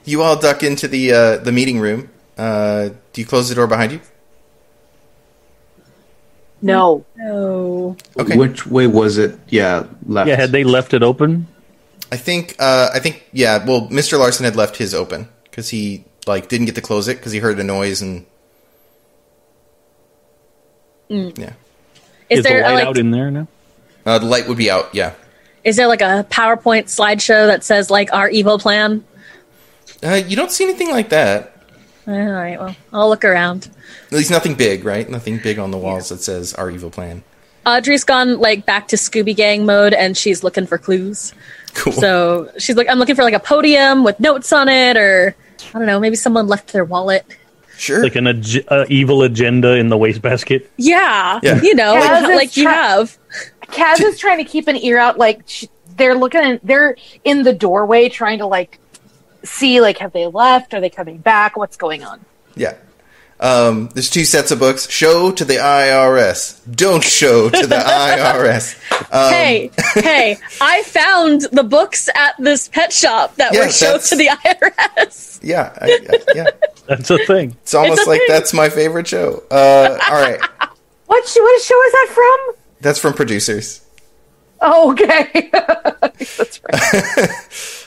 You 0.06 0.22
all 0.22 0.38
duck 0.38 0.64
into 0.64 0.88
the 0.88 1.14
uh, 1.14 1.38
the 1.38 1.52
meeting 1.52 1.80
room. 1.80 2.10
Uh, 2.38 2.90
do 3.14 3.22
you 3.22 3.26
close 3.26 3.50
the 3.50 3.56
door 3.56 3.68
behind 3.68 3.94
you? 3.94 4.02
No. 6.62 7.06
no. 7.18 7.98
Okay. 8.18 8.38
Which 8.38 8.66
way 8.66 8.88
was 8.88 9.18
it? 9.18 9.38
Yeah, 9.50 9.86
left. 10.06 10.30
Yeah, 10.30 10.36
had 10.36 10.52
they 10.52 10.64
left 10.64 10.94
it 10.94 11.04
open? 11.04 11.48
I 12.12 12.18
think 12.18 12.56
uh, 12.60 12.90
I 12.94 13.00
think 13.00 13.28
yeah. 13.32 13.64
Well, 13.66 13.88
Mr. 13.88 14.20
Larson 14.20 14.46
had 14.46 14.56
left 14.56 14.78
his 14.78 14.94
open 14.94 15.30
because 15.44 15.70
he 15.70 16.04
like 16.28 16.48
didn't 16.50 16.66
get 16.66 16.76
to 16.76 16.82
close 16.82 17.08
it 17.08 17.18
because 17.18 17.32
he 17.32 17.40
heard 17.40 17.60
a 17.60 17.64
noise 17.64 18.02
and 18.02 18.26
yeah. 21.10 21.54
Is, 22.30 22.40
Is 22.40 22.44
there 22.46 22.64
the 22.64 22.70
light 22.70 22.74
like 22.76 22.88
out 22.88 22.98
in 22.98 23.12
there 23.12 23.30
now? 23.30 23.48
Uh, 24.06 24.20
the 24.20 24.26
light 24.26 24.48
would 24.48 24.58
be 24.58 24.70
out. 24.72 24.94
Yeah. 24.94 25.14
Is 25.64 25.76
there 25.78 25.88
like 25.88 26.02
a 26.02 26.26
PowerPoint 26.30 26.86
slideshow 26.86 27.48
that 27.48 27.64
says 27.64 27.90
like 27.90 28.14
our 28.14 28.30
evil 28.30 28.60
plan? 28.60 29.04
Uh, 30.04 30.16
you 30.16 30.36
don't 30.36 30.52
see 30.52 30.64
anything 30.66 30.92
like 30.92 31.10
that. 31.10 31.50
All 32.06 32.14
right, 32.14 32.60
well, 32.60 32.76
I'll 32.92 33.08
look 33.08 33.24
around. 33.24 33.70
At 34.08 34.12
least 34.12 34.30
nothing 34.32 34.56
big, 34.56 34.84
right? 34.84 35.10
Nothing 35.10 35.38
big 35.42 35.58
on 35.60 35.72
the 35.72 35.78
walls 35.78 36.10
that 36.10 36.22
says 36.22 36.54
"Our 36.54 36.70
evil 36.70 36.90
plan." 36.90 37.24
Audrey's 37.66 38.04
gone 38.04 38.40
like 38.40 38.66
back 38.66 38.90
to 38.90 38.98
Scooby 38.98 39.34
Gang 39.34 39.66
mode, 39.66 39.94
and 39.94 40.18
she's 40.18 40.44
looking 40.44 40.68
for 40.68 40.78
clues. 40.78 41.34
Cool. 41.76 41.94
So 41.94 42.50
she's 42.58 42.76
like, 42.76 42.90
I'm 42.90 43.00
looking 43.00 43.16
for 43.16 43.24
like 43.24 43.34
a 43.34 43.40
podium 43.40 44.04
with 44.04 44.20
notes 44.20 44.52
on 44.52 44.68
it, 44.68 44.98
or 44.98 45.34
I 45.74 45.78
don't 45.80 45.86
know, 45.88 46.00
maybe 46.00 46.18
someone 46.18 46.48
left 46.48 46.74
their 46.74 46.84
wallet. 46.84 47.26
sure. 47.78 48.04
Like 48.04 48.18
an 48.18 48.28
ag- 48.28 48.66
uh, 48.68 48.86
evil 48.90 49.24
agenda 49.24 49.76
in 49.78 49.88
the 49.88 49.98
wastebasket? 49.98 50.70
Yeah, 50.78 51.40
Yeah. 51.42 51.62
you 51.62 51.74
know, 51.74 51.94
Yeah, 51.94 52.00
like, 52.00 52.24
it's 52.24 52.36
like 52.36 52.58
you 52.58 52.68
have. 52.68 53.18
Kaz 53.74 54.02
is 54.02 54.18
trying 54.20 54.38
to 54.38 54.44
keep 54.46 54.68
an 54.68 54.78
ear 54.78 54.98
out. 54.98 55.18
Like 55.18 55.42
sh- 55.48 55.66
they're 55.98 56.16
looking. 56.16 56.60
They're 56.64 56.96
in 57.24 57.44
the 57.44 57.54
doorway 57.54 58.10
trying 58.10 58.40
to 58.40 58.46
like 58.46 58.80
see 59.44 59.82
like 59.82 59.98
have 60.00 60.14
they 60.14 60.28
left? 60.28 60.74
Are 60.74 60.80
they 60.82 60.90
coming 60.90 61.18
back? 61.18 61.58
What's 61.58 61.78
going 61.78 62.04
on? 62.04 62.24
Yeah. 62.56 62.76
Um, 63.40 63.90
there's 63.94 64.10
two 64.10 64.24
sets 64.24 64.52
of 64.52 64.60
books. 64.60 64.90
Show 64.90 65.32
to 65.32 65.44
the 65.44 65.56
IRS. 65.56 66.62
Don't 66.74 67.04
show 67.04 67.50
to 67.50 67.68
the 67.68 67.76
IRS. 67.76 68.78
Um, 69.14 69.34
hey, 69.34 69.72
hey, 69.96 70.38
I 70.62 70.84
found 70.84 71.42
the 71.52 71.64
books 71.64 72.08
at 72.16 72.36
this 72.40 72.70
pet 72.70 72.94
shop 72.94 73.36
that 73.36 73.54
Yeah, 73.54 73.66
were 73.66 73.72
show 73.72 73.98
to 73.98 74.16
the 74.16 74.28
IRS. 74.28 75.40
Yeah, 75.44 75.74
I, 75.82 75.86
I, 76.10 76.18
yeah. 76.36 76.46
That's 76.88 77.10
a 77.10 77.18
thing. 77.26 77.58
It's 77.64 77.74
almost 77.74 78.02
It's 78.02 78.08
like 78.08 78.20
thing. 78.20 78.28
that's 78.30 78.54
my 78.54 78.70
favorite 78.70 79.08
show. 79.08 79.44
Uh, 79.52 79.98
all 80.10 80.22
right, 80.22 80.40
What 81.08 81.30
what 81.36 81.62
show 81.62 81.84
is 81.84 81.92
that 81.92 82.08
from? 82.14 82.56
That's 82.84 83.00
from 83.00 83.14
producers. 83.14 83.82
Oh, 84.62 84.92
okay. 84.92 85.50
That's 86.20 86.62
right. 86.64 87.30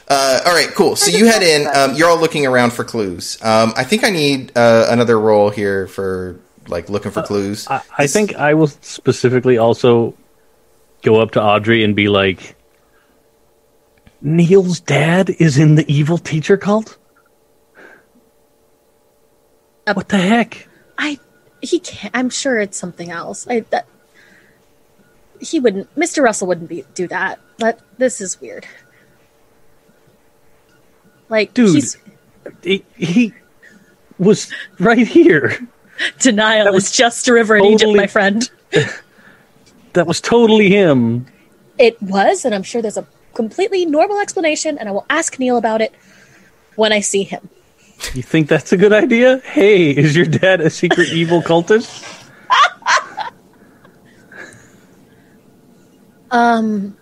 Uh, 0.09 0.41
all 0.47 0.55
right, 0.55 0.69
cool. 0.69 0.95
So 0.95 1.11
you 1.11 1.27
head 1.27 1.43
in. 1.43 1.67
Um, 1.75 1.97
you're 1.97 2.09
all 2.09 2.21
looking 2.21 2.47
around 2.47 2.73
for 2.73 2.85
clues. 2.85 3.43
Um, 3.43 3.73
I 3.77 3.83
think 3.83 4.05
I 4.05 4.11
need 4.11 4.57
uh, 4.57 4.87
another 4.89 5.19
roll 5.19 5.51
here 5.51 5.89
for 5.89 6.39
like 6.69 6.89
looking 6.89 7.11
for 7.11 7.23
clues. 7.23 7.67
I, 7.67 7.83
I 7.99 8.07
think 8.07 8.37
I 8.37 8.55
will 8.55 8.69
specifically 8.69 9.59
also 9.59 10.15
go 11.03 11.21
up 11.21 11.33
to 11.33 11.43
Audrey 11.43 11.83
and 11.83 11.97
be 11.97 12.09
like, 12.09 12.55
Neil's 14.23 14.79
dad 14.79 15.31
is 15.41 15.59
in 15.59 15.75
the 15.75 15.93
evil 15.93 16.19
teacher 16.19 16.57
cult? 16.57 16.97
Uh, 19.89 19.95
what 19.95 20.09
the 20.09 20.19
heck? 20.19 20.69
I 20.99 21.19
he 21.63 21.81
can't. 21.81 22.17
I'm 22.17 22.31
sure 22.31 22.61
it's 22.61 22.79
something 22.79 23.11
else. 23.11 23.47
I 23.49 23.61
that 23.71 23.89
he 25.41 25.61
wouldn't. 25.61 25.95
Mr. 25.97 26.23
Russell 26.23 26.49
wouldn't 26.49 26.69
be 26.69 26.85
do 26.95 27.07
that. 27.09 27.39
But 27.59 27.81
this 27.99 28.21
is 28.21 28.41
weird. 28.41 28.67
Like, 31.29 31.55
Dude. 31.55 31.75
he's 31.75 31.97
He, 32.63 32.85
he 32.97 33.35
was 34.19 34.53
right 34.79 35.07
here. 35.07 35.59
denial 36.21 36.73
was 36.73 36.85
is 36.85 36.93
just 36.93 37.27
a 37.29 37.33
river 37.33 37.57
in 37.57 37.65
Egypt, 37.65 37.97
my 37.97 38.07
friend. 38.07 38.51
That 39.95 40.07
was 40.07 40.21
totally 40.21 40.69
him. 40.69 41.25
It 41.79 41.97
was, 42.03 42.45
and 42.45 42.55
I'm 42.55 42.63
sure 42.63 42.83
there's 42.83 42.99
a 42.99 43.07
completely 43.33 43.87
normal 43.87 44.21
explanation, 44.21 44.77
and 44.77 44.91
I 44.91 44.93
will 44.93 45.07
ask 45.09 45.39
Neil 45.39 45.57
about 45.57 45.81
it 45.81 45.95
when 46.75 46.93
I 46.93 47.01
see 47.01 47.23
him. 47.23 47.49
You 48.13 48.23
think 48.23 48.49
that's 48.49 48.75
a 48.75 48.77
good 48.77 48.93
idea? 48.93 49.39
Hey, 49.39 49.93
is 49.93 50.15
your 50.15 50.27
dad 50.27 50.61
a 50.61 50.69
secret 50.69 51.09
evil 51.15 51.41
cultist? 51.41 52.05
Um, 56.37 56.97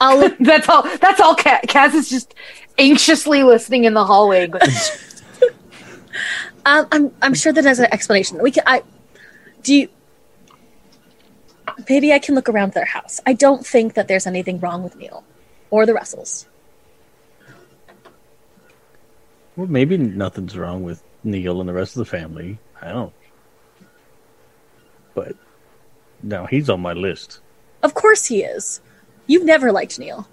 I'll 0.00 0.18
look. 0.20 0.36
That's 0.38 0.68
all. 0.68 0.82
That's 0.98 1.20
all. 1.20 1.34
Kaz, 1.34 1.62
Kaz 1.62 1.94
is 1.94 2.10
just 2.10 2.34
anxiously 2.78 3.42
listening 3.42 3.84
in 3.84 3.94
the 3.94 4.04
hallway. 4.04 4.46
going, 4.46 4.62
Um, 6.66 6.86
I'm 6.92 7.14
I'm 7.22 7.34
sure 7.34 7.52
that 7.54 7.64
has 7.64 7.78
an 7.78 7.86
explanation. 7.90 8.38
We 8.42 8.50
can. 8.50 8.64
I 8.66 8.82
do. 9.62 9.74
You, 9.74 9.88
maybe 11.88 12.12
I 12.12 12.18
can 12.18 12.34
look 12.34 12.50
around 12.50 12.72
their 12.74 12.84
house. 12.84 13.18
I 13.24 13.32
don't 13.32 13.66
think 13.66 13.94
that 13.94 14.08
there's 14.08 14.26
anything 14.26 14.60
wrong 14.60 14.82
with 14.82 14.94
Neil 14.96 15.24
or 15.70 15.86
the 15.86 15.94
Russells. 15.94 16.46
Well, 19.56 19.68
maybe 19.68 19.96
nothing's 19.96 20.56
wrong 20.56 20.82
with 20.82 21.02
Neil 21.24 21.60
and 21.60 21.68
the 21.68 21.72
rest 21.72 21.96
of 21.96 22.00
the 22.00 22.04
family. 22.04 22.58
I 22.82 22.92
don't. 22.92 23.12
But 25.14 25.36
now 26.22 26.44
he's 26.44 26.68
on 26.68 26.80
my 26.80 26.92
list. 26.92 27.40
Of 27.82 27.94
course 27.94 28.26
he 28.26 28.42
is. 28.42 28.80
You've 29.26 29.44
never 29.44 29.72
liked 29.72 29.98
Neil. 29.98 30.28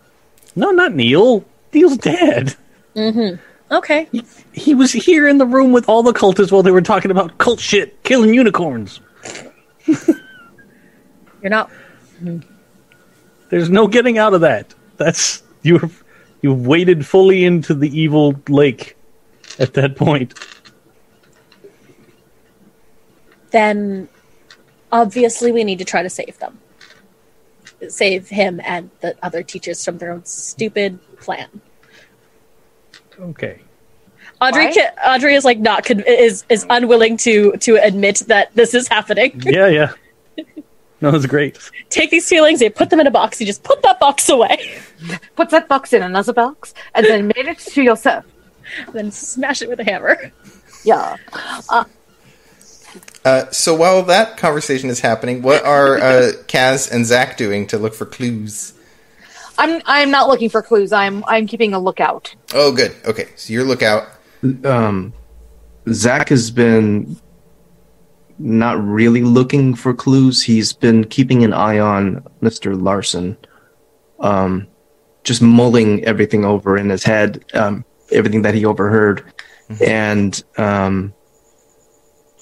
No, 0.56 0.72
not 0.72 0.94
Neil. 0.94 1.46
Neil's 1.74 1.98
dad. 1.98 2.56
Mm-hmm. 2.96 3.42
Okay. 3.72 4.10
He 4.54 4.74
was 4.74 4.92
here 4.92 5.28
in 5.28 5.38
the 5.38 5.46
room 5.46 5.72
with 5.72 5.88
all 5.88 6.04
the 6.04 6.14
cultists 6.14 6.52
while 6.52 6.64
they 6.64 6.72
were 6.72 6.82
talking 6.82 7.12
about 7.12 7.38
cult 7.38 7.60
shit, 7.60 8.02
killing 8.04 8.34
unicorns. 8.34 9.00
You're 9.86 11.50
not. 11.50 11.70
Hmm. 12.20 12.40
There's 13.50 13.70
no 13.70 13.88
getting 13.88 14.18
out 14.18 14.34
of 14.34 14.42
that. 14.42 14.74
That's 14.98 15.44
you. 15.62 15.92
You've 16.42 16.66
waded 16.66 17.06
fully 17.06 17.46
into 17.46 17.74
the 17.74 17.90
evil 17.98 18.36
lake 18.48 18.96
at 19.60 19.74
that 19.74 19.96
point. 19.96 20.34
Then 23.52 24.08
obviously 24.92 25.52
we 25.52 25.64
need 25.64 25.80
to 25.80 25.86
try 25.86 26.04
to 26.04 26.10
save 26.10 26.38
them. 26.40 26.60
Save 27.90 28.28
him 28.30 28.60
and 28.64 28.90
the 29.02 29.16
other 29.22 29.44
teachers 29.44 29.84
from 29.86 29.98
their 30.00 30.12
own 30.12 30.26
stupid 30.26 31.00
plan. 31.20 31.48
Okay. 33.20 33.60
Audrey, 34.42 34.66
Why? 34.68 34.74
ca- 34.74 35.14
Audrey 35.16 35.36
is 35.36 35.44
like 35.46 35.58
not 35.60 35.84
con- 35.86 36.04
is 36.08 36.44
is 36.50 36.66
unwilling 36.70 37.18
to 37.18 37.54
to 37.58 37.76
admit 37.78 38.18
that 38.28 38.54
this 38.56 38.74
is 38.74 38.88
happening. 38.88 39.42
Yeah, 39.46 39.68
yeah. 39.68 39.92
No, 41.00 41.10
it's 41.16 41.28
great. 41.28 41.60
Take 41.90 42.10
these 42.10 42.28
feelings, 42.28 42.60
you 42.60 42.72
put 42.72 42.90
them 42.90 43.00
in 43.00 43.06
a 43.06 43.12
box. 43.12 43.40
You 43.40 43.46
just 43.46 43.62
put 43.64 43.84
that 43.84 44.00
box 44.00 44.30
away, 44.30 44.80
Put 45.36 45.52
that 45.52 45.68
box 45.68 45.94
in 45.94 46.02
another 46.02 46.34
box, 46.34 46.74
and 46.96 47.06
then 47.06 47.28
made 47.28 47.46
it 47.48 47.60
to 47.60 47.84
yourself. 47.84 48.26
then 48.94 49.12
smash 49.12 49.62
it 49.62 49.70
with 49.70 49.80
a 49.80 49.84
hammer. 49.84 50.32
Yeah. 50.84 51.18
Uh, 51.70 51.84
so 53.52 53.76
while 53.76 54.04
that 54.04 54.38
conversation 54.38 54.90
is 54.90 55.00
happening, 55.00 55.42
what 55.42 55.66
are 55.66 55.98
uh, 55.98 56.32
Kaz 56.48 56.92
and 56.92 57.06
Zach 57.06 57.38
doing 57.38 57.68
to 57.68 57.78
look 57.78 57.94
for 57.94 58.06
clues? 58.06 58.74
I'm. 59.58 59.82
I'm 59.86 60.12
not 60.12 60.28
looking 60.28 60.50
for 60.50 60.62
clues. 60.62 60.92
I'm. 60.92 61.24
I'm 61.26 61.48
keeping 61.48 61.74
a 61.74 61.80
lookout. 61.80 62.34
Oh, 62.54 62.72
good. 62.72 62.96
Okay, 63.06 63.30
so 63.36 63.54
your 63.54 63.64
lookout. 63.64 64.08
um, 64.64 65.14
Zach 65.90 66.30
has 66.30 66.52
been 66.52 67.20
not 68.40 68.84
really 68.84 69.24
looking 69.24 69.74
for 69.74 69.94
clues. 69.94 70.44
He's 70.44 70.74
been 70.74 71.06
keeping 71.06 71.44
an 71.44 71.54
eye 71.54 71.80
on 71.80 72.24
Mr. 72.42 72.80
Larson, 72.80 73.38
um, 74.20 74.68
just 75.24 75.42
mulling 75.42 76.04
everything 76.06 76.46
over 76.46 76.78
in 76.78 76.90
his 76.90 77.04
head, 77.04 77.44
um, 77.54 77.84
everything 78.12 78.44
that 78.44 78.54
he 78.54 78.66
overheard, 78.66 79.24
and 79.84 80.44
um, 80.58 81.14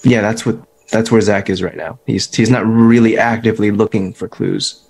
yeah, 0.06 0.20
that's 0.20 0.46
what 0.46 0.56
that's 0.90 1.10
where 1.10 1.20
Zach 1.20 1.50
is 1.50 1.62
right 1.62 1.76
now. 1.76 1.98
He's 2.06 2.32
he's 2.34 2.50
not 2.50 2.64
really 2.64 3.18
actively 3.18 3.70
looking 3.72 4.12
for 4.12 4.28
clues. 4.28 4.88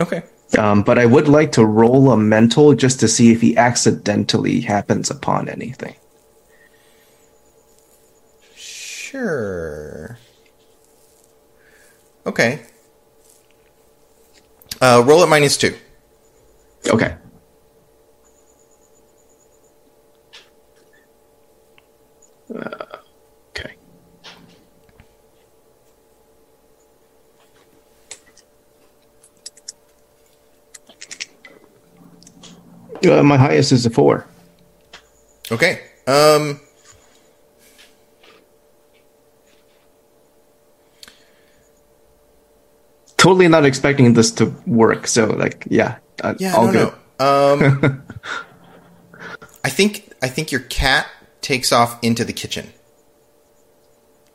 Okay. 0.00 0.24
Um, 0.58 0.82
but 0.82 0.98
I 0.98 1.06
would 1.06 1.28
like 1.28 1.52
to 1.52 1.64
roll 1.64 2.10
a 2.10 2.16
mental 2.16 2.74
just 2.74 3.00
to 3.00 3.08
see 3.08 3.32
if 3.32 3.40
he 3.40 3.56
accidentally 3.56 4.60
happens 4.60 5.10
upon 5.10 5.48
anything. 5.48 5.94
Sure. 8.54 10.18
Okay. 12.26 12.62
Uh, 14.80 15.02
roll 15.06 15.22
at 15.22 15.28
minus 15.28 15.56
two. 15.56 15.76
Okay. 16.88 17.16
Uh, 22.54 22.95
Uh, 33.06 33.22
my 33.22 33.36
highest 33.36 33.72
is 33.72 33.86
a 33.86 33.90
four. 33.90 34.26
Okay. 35.50 35.80
Um. 36.06 36.60
Totally 43.16 43.48
not 43.48 43.64
expecting 43.64 44.12
this 44.12 44.30
to 44.32 44.54
work. 44.66 45.06
So, 45.06 45.26
like, 45.26 45.66
yeah, 45.70 45.96
uh, 46.22 46.34
Yeah. 46.38 46.54
all 46.54 46.66
no, 46.66 46.72
good. 46.72 46.92
no. 47.20 47.52
Um. 47.52 48.02
I 49.64 49.68
think 49.70 50.12
I 50.22 50.28
think 50.28 50.52
your 50.52 50.60
cat 50.60 51.06
takes 51.40 51.72
off 51.72 51.98
into 52.02 52.24
the 52.24 52.32
kitchen 52.32 52.72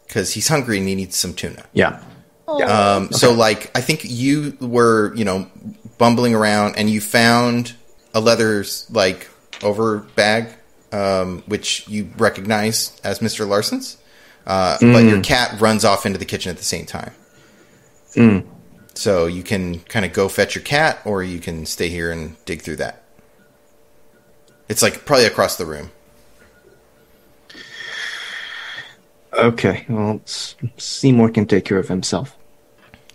because 0.07 0.33
he's 0.33 0.47
hungry 0.47 0.77
and 0.77 0.87
he 0.87 0.95
needs 0.95 1.15
some 1.15 1.33
tuna. 1.33 1.63
Yeah. 1.73 2.01
Um, 2.47 3.11
So, 3.13 3.31
like, 3.31 3.71
I 3.77 3.79
think 3.81 4.01
you 4.03 4.57
were, 4.59 5.13
you 5.15 5.23
know, 5.23 5.49
bumbling 5.97 6.35
around 6.35 6.75
and 6.77 6.89
you 6.89 6.99
found 6.99 7.73
a 8.13 8.19
leather, 8.19 8.63
like, 8.89 9.29
over 9.63 9.99
bag, 10.15 10.47
um, 10.91 11.43
which 11.45 11.87
you 11.87 12.09
recognize 12.17 12.99
as 13.03 13.19
Mr. 13.19 13.47
Larson's. 13.47 13.97
Uh, 14.45 14.77
But 14.81 15.03
your 15.03 15.21
cat 15.21 15.59
runs 15.61 15.85
off 15.85 16.05
into 16.05 16.17
the 16.17 16.25
kitchen 16.25 16.49
at 16.49 16.57
the 16.57 16.63
same 16.65 16.85
time. 16.85 17.13
So 18.95 19.25
you 19.27 19.43
can 19.43 19.79
kind 19.81 20.03
of 20.05 20.11
go 20.13 20.27
fetch 20.27 20.55
your 20.55 20.63
cat, 20.63 20.99
or 21.05 21.23
you 21.23 21.39
can 21.39 21.65
stay 21.65 21.87
here 21.89 22.11
and 22.11 22.35
dig 22.45 22.61
through 22.61 22.75
that. 22.77 23.03
It's 24.67 24.81
like 24.81 25.05
probably 25.05 25.25
across 25.25 25.55
the 25.57 25.65
room. 25.65 25.91
Okay. 29.33 29.85
Well, 29.87 30.21
Seymour 30.77 31.29
can 31.29 31.45
take 31.45 31.65
care 31.65 31.77
of 31.77 31.87
himself. 31.87 32.35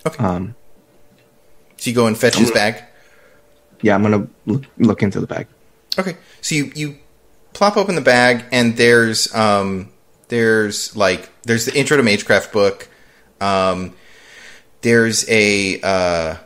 Okay. 0.06 0.22
Um, 0.24 0.54
So 1.76 1.90
you 1.90 1.96
go 1.96 2.06
and 2.06 2.16
fetch 2.16 2.36
his 2.36 2.50
bag. 2.50 2.82
Yeah, 3.82 3.94
I'm 3.94 4.02
gonna 4.02 4.26
look, 4.46 4.64
look 4.78 5.02
into 5.02 5.20
the 5.20 5.26
bag. 5.26 5.46
Okay, 5.98 6.16
so 6.40 6.54
you 6.54 6.72
you 6.74 6.96
plop 7.52 7.76
open 7.76 7.94
the 7.94 8.00
bag 8.02 8.44
and 8.52 8.76
there's 8.76 9.34
um 9.34 9.90
there's 10.28 10.94
like 10.96 11.30
there's 11.44 11.64
the 11.66 11.76
intro 11.78 11.96
to 11.96 12.02
Magecraft 12.02 12.52
book. 12.52 12.88
Um, 13.40 13.94
there's 14.82 15.28
a 15.28 15.80
uh, 15.82 16.36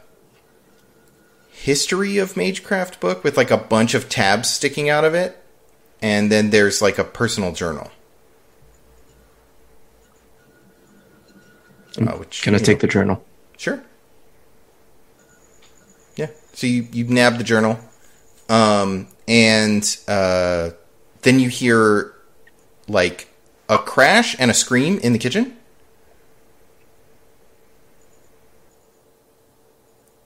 history 1.50 2.18
of 2.18 2.34
Magecraft 2.36 3.00
book 3.00 3.24
with 3.24 3.36
like 3.36 3.50
a 3.50 3.56
bunch 3.56 3.94
of 3.94 4.08
tabs 4.08 4.48
sticking 4.50 4.88
out 4.88 5.04
of 5.04 5.14
it, 5.14 5.36
and 6.02 6.30
then 6.30 6.50
there's 6.50 6.80
like 6.82 6.98
a 6.98 7.04
personal 7.04 7.52
journal. 7.52 7.90
Uh, 11.98 12.12
which 12.12 12.42
Can 12.42 12.54
I 12.54 12.58
take 12.58 12.78
know- 12.78 12.80
the 12.82 12.86
journal? 12.86 13.24
Sure. 13.56 13.82
So 16.52 16.66
you 16.66 16.86
you 16.92 17.04
nab 17.04 17.38
the 17.38 17.44
journal, 17.44 17.78
um, 18.48 19.08
and 19.26 19.84
uh, 20.08 20.70
then 21.22 21.40
you 21.40 21.48
hear 21.48 22.14
like 22.88 23.28
a 23.68 23.78
crash 23.78 24.36
and 24.38 24.50
a 24.50 24.54
scream 24.54 24.98
in 24.98 25.12
the 25.12 25.18
kitchen. 25.18 25.56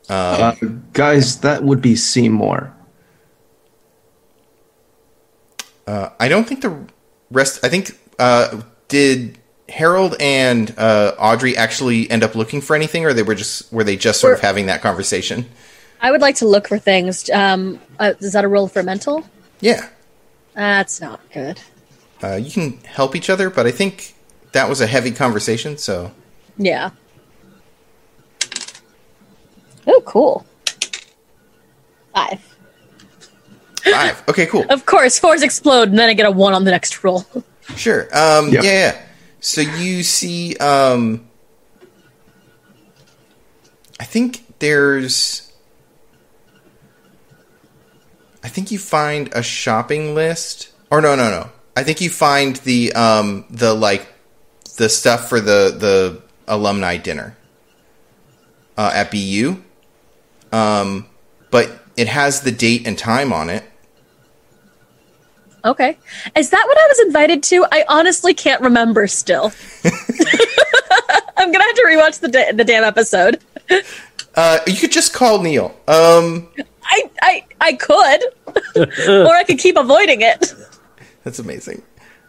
Uh, 0.09 0.55
guys, 0.93 1.41
that 1.41 1.63
would 1.63 1.81
be 1.81 1.97
Seymour. 1.97 2.75
Uh, 5.87 6.11
I 6.19 6.29
don't 6.29 6.47
think 6.47 6.63
the 6.63 6.77
rest. 7.31 7.65
I 7.65 7.69
think 7.69 7.99
uh, 8.19 8.63
did 8.89 9.39
Harold 9.69 10.17
and 10.21 10.75
uh, 10.79 11.15
Audrey 11.19 11.57
actually 11.57 12.11
end 12.11 12.23
up 12.23 12.35
looking 12.35 12.61
for 12.61 12.77
anything, 12.77 13.05
or 13.05 13.13
they 13.13 13.23
were 13.23 13.35
just 13.35 13.73
were 13.73 13.85
they 13.85 13.97
just 13.97 14.21
sort 14.21 14.35
of 14.35 14.41
having 14.41 14.67
that 14.67 14.83
conversation? 14.83 15.47
I 16.01 16.11
would 16.11 16.21
like 16.21 16.37
to 16.37 16.47
look 16.47 16.69
for 16.69 16.79
things. 16.79 17.31
Um, 17.31 17.81
uh, 17.99 18.13
is 18.21 18.33
that 18.35 18.45
a 18.45 18.49
roll 18.49 18.69
for 18.69 18.83
mental? 18.83 19.25
Yeah, 19.61 19.89
That's 20.55 21.01
not 21.01 21.21
good. 21.33 21.61
uh, 22.23 22.37
you 22.37 22.51
can 22.51 22.79
help 22.85 23.17
each 23.17 23.31
other, 23.31 23.49
but 23.51 23.67
I 23.67 23.71
think 23.71 24.15
that 24.53 24.69
was 24.69 24.81
a 24.81 24.87
heavy 24.87 25.11
conversation. 25.11 25.79
So 25.79 26.11
Yeah. 26.59 26.91
Oh, 29.87 30.03
cool. 30.07 30.47
Five. 32.15 32.41
five. 33.85 34.23
Okay, 34.29 34.47
cool. 34.47 34.65
Of 34.71 34.87
course, 34.87 35.19
fours 35.19 35.43
explode, 35.43 35.89
and 35.91 35.99
then 35.99 36.09
I 36.09 36.15
get 36.15 36.27
a 36.27 36.31
one 36.31 36.55
on 36.55 36.65
the 36.65 36.71
next 36.71 37.03
roll. 37.05 37.27
Sure. 37.77 38.03
Um, 38.17 38.49
Yep. 38.51 38.65
Yeah, 38.65 38.71
yeah. 38.71 39.01
So 39.41 39.61
you 39.61 40.03
see, 40.03 40.57
um, 40.57 41.27
I 44.01 44.05
think 44.05 44.45
there's, 44.59 45.44
I 48.45 48.49
think 48.49 48.71
you 48.71 48.79
find 48.79 49.31
a 49.33 49.43
shopping 49.43 50.15
list, 50.15 50.71
or 50.91 51.01
no, 51.01 51.17
no, 51.17 51.31
no. 51.31 51.51
I 51.77 51.83
think 51.83 52.01
you 52.01 52.11
find 52.11 52.57
the 52.57 52.93
um 52.93 53.47
the 53.51 53.75
like 53.75 54.07
the 54.77 54.89
stuff 54.89 55.29
for 55.29 55.41
the 55.41 55.75
the 55.77 56.23
alumni 56.47 56.99
dinner 56.99 57.37
uh, 58.77 58.91
at 58.95 59.11
BU, 59.11 59.57
um, 60.53 61.07
but 61.51 61.71
it 61.97 62.09
has 62.09 62.43
the 62.43 62.53
date 62.53 62.87
and 62.87 62.99
time 62.99 63.33
on 63.33 63.49
it. 63.49 63.65
Okay. 65.65 65.97
Is 66.37 66.51
that 66.51 66.65
what 66.67 66.79
I 66.79 66.87
was 66.89 66.99
invited 67.07 67.43
to? 67.45 67.67
I 67.73 67.87
honestly 67.89 68.35
can't 68.35 68.61
remember 68.61 69.07
still. 69.07 69.51
I'm 71.37 71.51
going 71.51 71.61
to 71.61 71.67
have 71.67 71.75
to 71.77 71.85
rewatch 71.87 72.21
the, 72.21 72.29
da- 72.29 72.53
the 72.53 72.65
damn 72.65 72.85
episode. 72.85 73.41
Uh, 74.35 74.59
you 74.67 74.77
could 74.77 74.93
just 74.93 75.15
call 75.15 75.41
Neil. 75.43 75.75
Um, 75.89 76.49
I, 76.85 77.11
I, 77.23 77.45
I 77.61 77.73
could. 77.75 78.25
or 79.27 79.35
I 79.35 79.45
could 79.45 79.59
keep 79.59 79.77
avoiding 79.77 80.21
it. 80.21 80.55
That's 81.25 81.39
amazing. 81.39 81.83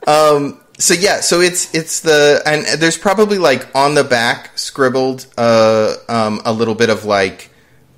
Um, 0.08 0.62
so 0.78 0.94
yeah, 0.94 1.22
so 1.22 1.42
it's 1.42 1.74
it's 1.74 2.02
the 2.02 2.42
and 2.46 2.66
there's 2.82 2.98
probably 2.98 3.38
like 3.38 3.74
on 3.76 3.96
the 3.96 4.04
back 4.04 4.58
scribbled 4.58 5.26
uh, 5.38 5.96
um, 6.10 6.42
a 6.46 6.54
little 6.54 6.76
bit 6.76 6.90
of 6.90 7.06
like 7.06 7.50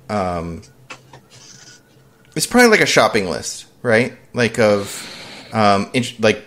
um, 0.08 0.62
it's 2.34 2.46
probably 2.46 2.70
like 2.70 2.80
a 2.80 2.86
shopping 2.86 3.28
list, 3.28 3.66
right? 3.82 4.16
Like 4.32 4.58
of 4.58 5.50
um, 5.52 5.90
int- 5.92 6.20
like 6.20 6.44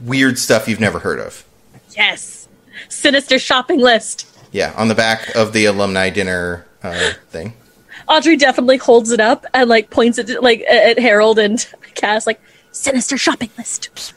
weird 0.00 0.38
stuff 0.38 0.68
you've 0.68 0.80
never 0.80 0.98
heard 0.98 1.20
of. 1.20 1.44
Yes. 1.96 2.48
Sinister 2.88 3.38
shopping 3.38 3.80
list. 3.80 4.26
Yeah, 4.52 4.72
on 4.76 4.88
the 4.88 4.94
back 4.94 5.34
of 5.34 5.52
the 5.52 5.66
alumni 5.66 6.10
dinner 6.10 6.66
uh, 6.82 7.12
thing. 7.28 7.54
Audrey 8.08 8.36
definitely 8.36 8.78
holds 8.78 9.10
it 9.12 9.20
up 9.20 9.44
and 9.52 9.68
like 9.68 9.90
points 9.90 10.18
it 10.18 10.42
like 10.42 10.60
at 10.62 10.98
Harold 10.98 11.38
and 11.38 11.58
Kaz 11.94 12.26
like 12.26 12.40
sinister 12.72 13.18
shopping 13.18 13.50
list. 13.58 14.12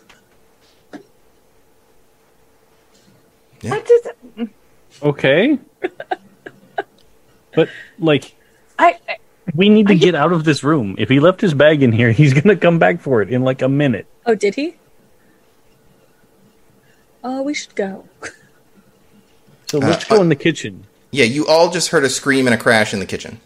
Yeah. 3.62 3.76
I 3.76 3.80
just, 3.82 4.08
Okay. 5.04 5.60
but 7.54 7.70
like 8.00 8.36
I, 8.80 8.98
I 9.08 9.18
we 9.54 9.70
need 9.70 9.88
to 9.88 9.96
get 9.96 10.16
out 10.16 10.32
of 10.32 10.44
this 10.46 10.64
room. 10.64 10.96
If 10.98 11.10
he 11.10 11.20
left 11.20 11.42
his 11.42 11.54
bag 11.54 11.84
in 11.84 11.92
here, 11.92 12.12
he's 12.14 12.34
gonna 12.34 12.56
come 12.56 12.80
back 12.80 13.02
for 13.02 13.22
it 13.22 13.30
in 13.30 13.44
like 13.44 13.62
a 13.62 13.70
minute. 13.70 14.08
Oh, 14.26 14.36
did 14.36 14.56
he? 14.56 14.76
Oh, 17.24 17.44
we 17.44 17.54
should 17.54 17.76
go. 17.76 18.06
So 19.68 19.78
let's 19.78 20.10
Uh, 20.10 20.16
go 20.16 20.22
in 20.22 20.30
the 20.30 20.36
kitchen. 20.36 20.86
Yeah, 21.12 21.26
you 21.26 21.46
all 21.48 21.70
just 21.70 21.90
heard 21.90 22.04
a 22.04 22.10
scream 22.10 22.48
and 22.48 22.54
a 22.54 22.58
crash 22.58 22.94
in 22.94 23.00
the 23.00 23.06
kitchen. 23.06 23.40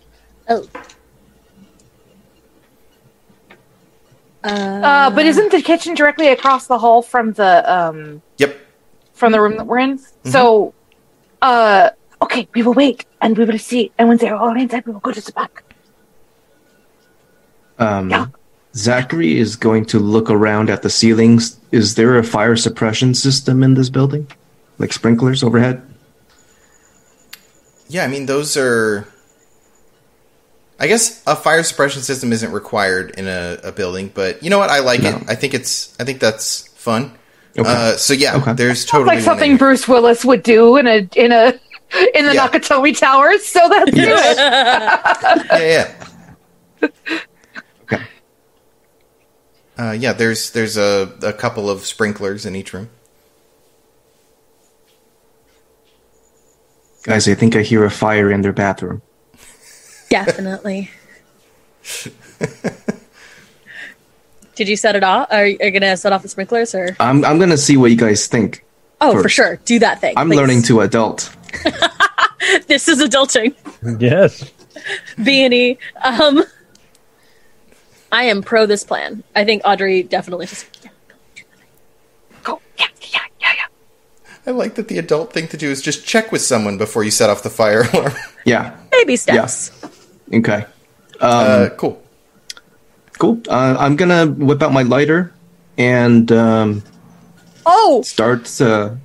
Oh. 0.48 0.68
uh, 4.44 5.10
but 5.10 5.26
isn't 5.26 5.52
the 5.52 5.62
kitchen 5.62 5.96
directly 5.96 6.28
across 6.28 6.68
the 6.68 6.78
hall 6.78 7.02
from 7.02 7.34
the 7.34 7.52
um 7.72 8.22
Yep. 8.38 8.56
from 9.14 9.32
the 9.32 9.42
room 9.42 9.58
that 9.58 9.66
we're 9.66 9.80
in? 9.80 10.00
So, 10.26 10.74
uh, 11.42 11.90
okay, 12.22 12.48
we 12.54 12.62
will 12.62 12.74
wait 12.74 13.06
and 13.22 13.38
we 13.38 13.46
will 13.46 13.58
see, 13.58 13.92
and 13.98 14.08
when 14.08 14.18
they're 14.18 14.36
all 14.36 14.56
inside, 14.56 14.86
we 14.86 14.92
will 14.94 15.00
go 15.00 15.12
to 15.12 15.22
the 15.22 15.32
back. 15.32 15.64
Um, 17.80 18.10
Yeah. 18.10 18.28
Zachary 18.76 19.40
is 19.40 19.56
going 19.56 19.86
to 19.86 20.00
look 20.00 20.30
around 20.30 20.70
at 20.70 20.82
the 20.82 20.90
ceilings. 20.90 21.58
Is 21.72 21.96
there 21.96 22.18
a 22.18 22.24
fire 22.24 22.58
suppression 22.58 23.14
system 23.16 23.64
in 23.64 23.74
this 23.76 23.90
building? 23.90 24.28
Like 24.78 24.92
sprinklers 24.92 25.44
overhead? 25.44 25.82
Yeah, 27.88 28.04
I 28.04 28.08
mean 28.08 28.26
those 28.26 28.58
are. 28.58 29.08
I 30.80 30.88
guess 30.88 31.24
a 31.26 31.36
fire 31.36 31.64
suppression 31.64 32.02
system 32.02 32.34
isn't 32.34 32.52
required 32.52 33.12
in 33.12 33.28
a, 33.28 33.58
a 33.64 33.72
building, 33.72 34.12
but 34.14 34.44
you 34.44 34.50
know 34.50 34.58
what? 34.60 34.70
I 34.70 34.80
like 34.80 35.02
No. 35.04 35.10
it. 35.18 35.24
I 35.30 35.36
think 35.36 35.54
it's. 35.54 35.96
I 36.00 36.04
think 36.04 36.20
that's 36.20 36.68
fun. 36.76 37.14
Okay. 37.58 37.70
Uh, 37.70 37.96
so 37.96 38.14
yeah, 38.14 38.36
Okay. 38.36 38.54
there's 38.54 38.80
Sounds 38.80 38.92
totally 38.92 39.08
like 39.08 39.16
one 39.18 39.24
something 39.24 39.52
in- 39.52 39.58
Bruce 39.58 39.88
Willis 39.88 40.26
would 40.26 40.44
do 40.44 40.76
in 40.76 40.86
a 40.88 41.08
in 41.16 41.32
a 41.32 41.54
in 42.14 42.26
the 42.26 42.34
Yeah. 42.34 42.48
Nakatomi 42.50 42.98
Towers. 43.00 43.46
So 43.46 43.60
that's 43.70 43.96
Yes. 43.96 44.36
good. 44.36 45.46
yeah, 45.62 45.88
yeah. 46.82 46.90
Okay. 47.84 48.04
Uh, 49.78 49.92
yeah, 49.98 50.12
there's 50.12 50.52
there's 50.52 50.76
a, 50.76 51.14
a 51.24 51.32
couple 51.32 51.70
of 51.70 51.86
sprinklers 51.86 52.46
in 52.46 52.54
each 52.58 52.74
room. 52.74 52.90
Guys, 57.04 57.30
I 57.30 57.36
think 57.36 57.56
I 57.56 57.62
hear 57.62 57.86
a 57.86 57.92
fire 57.92 58.32
in 58.32 58.42
their 58.42 58.52
bathroom. 58.54 59.02
Definitely. 60.10 60.92
Did 64.56 64.70
you 64.70 64.78
set 64.78 64.96
it 64.96 65.04
off? 65.04 65.28
Are 65.32 65.46
you 65.48 65.58
going 65.58 65.82
to 65.82 65.98
set 65.98 66.14
off 66.14 66.22
the 66.22 66.30
sprinklers 66.30 66.74
or? 66.74 66.96
I'm, 67.00 67.26
I'm 67.26 67.38
going 67.38 67.50
to 67.50 67.58
see 67.58 67.76
what 67.78 67.92
you 67.92 67.98
guys 67.98 68.28
think. 68.28 68.64
Oh, 69.02 69.22
for 69.22 69.28
sure. 69.28 69.58
Do 69.66 69.80
that 69.80 70.00
thing. 70.00 70.14
I'm 70.18 70.30
please. 70.30 70.38
learning 70.38 70.62
to 70.64 70.82
adult. 70.82 71.36
This 72.68 72.88
is 72.88 73.02
adulting. 73.02 73.56
Yes. 74.00 74.52
B 75.24 75.44
and 75.44 75.54
E. 75.54 75.78
Um, 76.04 76.44
I 78.12 78.26
am 78.26 78.44
pro 78.44 78.66
this 78.66 78.84
plan. 78.84 79.24
I 79.36 79.44
think 79.46 79.64
Audrey 79.66 80.04
definitely 80.04 80.46
just 80.46 80.68
Go. 82.44 82.62
Yeah, 82.78 82.86
yeah, 83.02 83.20
yeah, 83.40 83.54
yeah. 83.56 83.66
I 84.46 84.52
like 84.52 84.76
that 84.76 84.88
the 84.88 85.00
adult 85.00 85.34
thing 85.34 85.48
to 85.50 85.58
do 85.58 85.70
is 85.72 85.82
just 85.82 86.06
check 86.06 86.32
with 86.32 86.42
someone 86.42 86.78
before 86.78 87.04
you 87.04 87.12
set 87.12 87.30
off 87.30 87.42
the 87.44 87.50
fire 87.50 87.84
alarm. 87.94 88.14
Yeah. 88.46 88.78
baby 88.92 89.16
steps. 89.16 89.72
Okay. 90.34 90.66
uh, 91.22 91.70
cool. 91.78 92.02
Cool. 93.18 93.42
Uh, 93.48 93.76
I'm 93.80 93.96
going 93.96 94.10
to 94.10 94.44
whip 94.44 94.62
out 94.62 94.74
my 94.74 94.82
lighter 94.84 95.34
and 95.78 96.30
um, 96.32 96.84
Oh, 97.66 98.02
start. 98.02 98.60
Uh, 98.60 98.96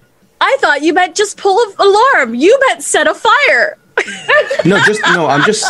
I 0.40 0.56
thought 0.60 0.82
you 0.82 0.92
meant 0.92 1.14
just 1.14 1.36
pull 1.36 1.58
an 1.68 1.74
alarm. 1.78 2.34
You 2.34 2.58
meant 2.68 2.82
set 2.82 3.06
a 3.06 3.14
fire. 3.14 3.78
no, 4.64 4.78
just 4.84 5.00
no. 5.02 5.26
I'm 5.26 5.44
just. 5.44 5.64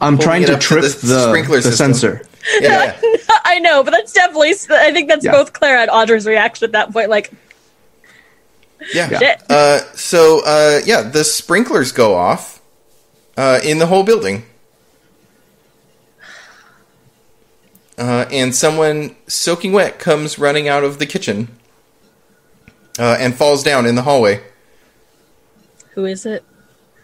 I'm 0.00 0.18
trying 0.18 0.44
to 0.46 0.54
up 0.54 0.60
to 0.60 0.66
trip 0.66 0.82
the 0.82 1.06
the, 1.06 1.28
sprinkler 1.28 1.60
the 1.60 1.72
sensor. 1.72 2.22
Yeah, 2.60 2.98
yeah. 3.02 3.16
I 3.44 3.58
know, 3.58 3.82
but 3.84 3.90
that's 3.92 4.12
definitely. 4.12 4.50
I 4.70 4.92
think 4.92 5.08
that's 5.08 5.24
Yeah. 5.24 5.32
both 5.32 5.52
Claire 5.52 5.78
and 5.78 5.90
Audrey's 5.90 6.26
reaction 6.26 6.64
at 6.66 6.72
that 6.72 6.92
point. 6.92 7.10
Like, 7.10 7.30
Yeah. 8.94 9.18
Shit. 9.18 9.42
Uh, 9.50 9.80
so 9.94 10.42
uh, 10.44 10.80
yeah, 10.84 11.02
the 11.02 11.22
sprinklers 11.24 11.92
go 11.92 12.14
off 12.14 12.60
uh, 13.36 13.60
in 13.62 13.78
the 13.78 13.86
whole 13.86 14.02
building, 14.04 14.44
uh, 18.00 18.24
and 18.32 18.52
someone 18.54 19.14
soaking 19.28 19.70
wet 19.72 19.98
comes 20.00 20.38
running 20.38 20.66
out 20.66 20.82
of 20.82 20.98
the 20.98 21.06
kitchen 21.06 21.46
uh, 22.98 23.16
and 23.20 23.34
falls 23.36 23.62
down 23.62 23.86
in 23.86 23.94
the 23.94 24.02
hallway. 24.02 24.42
who 25.94 26.04
is 26.06 26.26
it? 26.26 26.42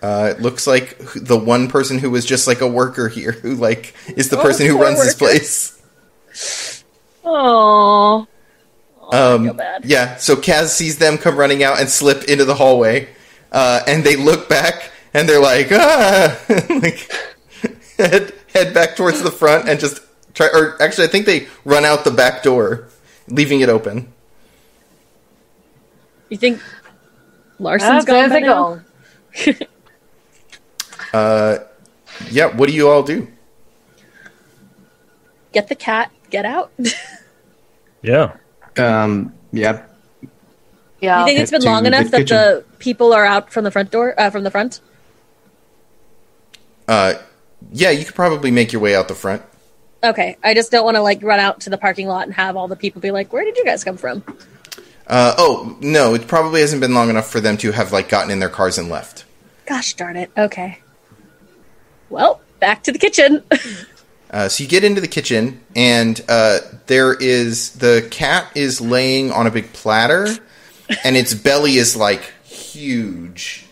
Uh, 0.02 0.32
it 0.36 0.40
looks 0.42 0.66
like 0.66 0.96
the 1.14 1.36
one 1.38 1.68
person 1.68 1.98
who 1.98 2.10
was 2.10 2.24
just 2.24 2.46
like 2.46 2.60
a 2.60 2.66
worker 2.68 3.08
here, 3.08 3.32
who 3.32 3.54
like 3.54 3.94
is 4.16 4.28
the 4.30 4.38
Oh, 4.38 4.42
person 4.42 4.66
who 4.66 4.80
runs 4.80 4.98
this 4.98 5.20
worker. 5.20 5.32
place. 5.32 6.82
Oh, 7.24 8.26
Um, 9.12 9.56
bad. 9.56 9.84
Yeah, 9.84 10.16
so 10.16 10.36
Kaz 10.36 10.68
sees 10.68 10.98
them 10.98 11.18
come 11.18 11.36
running 11.36 11.62
out 11.64 11.80
and 11.80 11.88
slip 11.88 12.24
into 12.24 12.44
the 12.44 12.54
hallway, 12.54 13.08
uh, 13.52 13.80
and 13.86 14.04
they 14.04 14.14
look 14.16 14.48
back 14.48 14.90
and 15.12 15.28
they're 15.28 15.40
like, 15.40 15.68
ah, 15.72 16.38
like 16.70 17.10
head 17.98 18.32
head 18.54 18.72
back 18.74 18.94
towards 18.96 19.22
the 19.22 19.30
front 19.32 19.68
and 19.68 19.80
just 19.80 20.00
try. 20.36 20.46
Or 20.52 20.80
actually, 20.80 21.08
I 21.08 21.10
think 21.10 21.26
they 21.26 21.48
run 21.64 21.84
out 21.84 22.04
the 22.04 22.12
back 22.12 22.44
door, 22.44 22.88
leaving 23.28 23.60
it 23.60 23.68
open. 23.68 24.12
you 26.28 26.36
think 26.36 26.60
Larson's 27.58 28.04
That's 28.04 28.04
gone 28.04 28.28
by 28.28 28.28
there 28.28 28.40
they 28.40 28.46
now? 28.46 28.80
go. 29.52 29.66
yeah, 32.30 32.46
what 32.54 32.68
do 32.68 32.74
you 32.74 32.88
all 32.88 33.02
do? 33.02 33.28
Get 35.52 35.68
the 35.68 35.74
cat. 35.74 36.12
Get 36.30 36.44
out. 36.44 36.70
you 36.78 36.90
Yeah. 38.02 38.36
Um, 38.76 39.32
yeah. 39.52 39.84
Yeah. 41.00 41.24
think 41.24 41.40
it's 41.40 41.50
been 41.50 41.62
to 41.62 41.66
long 41.66 41.82
the 41.84 41.88
enough 41.88 42.10
that 42.10 42.18
kitchen. 42.18 42.36
the 42.36 42.64
people 42.78 43.12
are 43.12 43.24
out 43.24 43.52
from 43.52 43.64
the 43.64 43.70
front 43.70 43.90
door? 43.90 44.14
Uh, 44.18 44.30
from 44.30 44.44
the 44.44 44.50
front. 44.50 44.80
Uh, 46.86 47.14
yeah, 47.72 47.90
you 47.90 48.04
could 48.04 48.14
probably 48.14 48.50
make 48.50 48.72
your 48.72 48.82
way 48.82 48.94
out 48.94 49.08
the 49.08 49.14
front. 49.14 49.42
Okay, 50.04 50.36
I 50.42 50.54
just 50.54 50.70
don't 50.70 50.84
want 50.84 50.96
to 50.96 51.02
like 51.02 51.22
run 51.22 51.40
out 51.40 51.60
to 51.62 51.70
the 51.70 51.78
parking 51.78 52.06
lot 52.06 52.26
and 52.26 52.34
have 52.34 52.56
all 52.56 52.68
the 52.68 52.76
people 52.76 53.00
be 53.00 53.10
like, 53.10 53.32
"Where 53.32 53.44
did 53.44 53.56
you 53.56 53.64
guys 53.64 53.82
come 53.82 53.96
from?" 53.96 54.22
Uh, 55.06 55.34
oh 55.38 55.76
no, 55.80 56.14
it 56.14 56.26
probably 56.26 56.60
hasn't 56.60 56.80
been 56.80 56.94
long 56.94 57.10
enough 57.10 57.30
for 57.30 57.40
them 57.40 57.56
to 57.58 57.72
have 57.72 57.92
like 57.92 58.08
gotten 58.08 58.30
in 58.30 58.38
their 58.38 58.48
cars 58.48 58.78
and 58.78 58.88
left. 58.88 59.24
Gosh 59.64 59.94
darn 59.94 60.16
it. 60.16 60.30
Okay. 60.36 60.80
Well, 62.10 62.40
back 62.60 62.82
to 62.84 62.92
the 62.92 62.98
kitchen. 62.98 63.42
Uh, 64.28 64.48
so 64.48 64.64
you 64.64 64.68
get 64.68 64.82
into 64.82 65.00
the 65.00 65.08
kitchen, 65.08 65.60
and 65.76 66.20
uh, 66.28 66.58
there 66.86 67.14
is 67.14 67.70
the 67.74 68.06
cat 68.10 68.50
is 68.56 68.80
laying 68.80 69.30
on 69.30 69.46
a 69.46 69.50
big 69.52 69.72
platter, 69.72 70.26
and 71.04 71.16
its 71.16 71.32
belly 71.32 71.76
is 71.76 71.96
like 71.96 72.32
huge, 72.42 73.66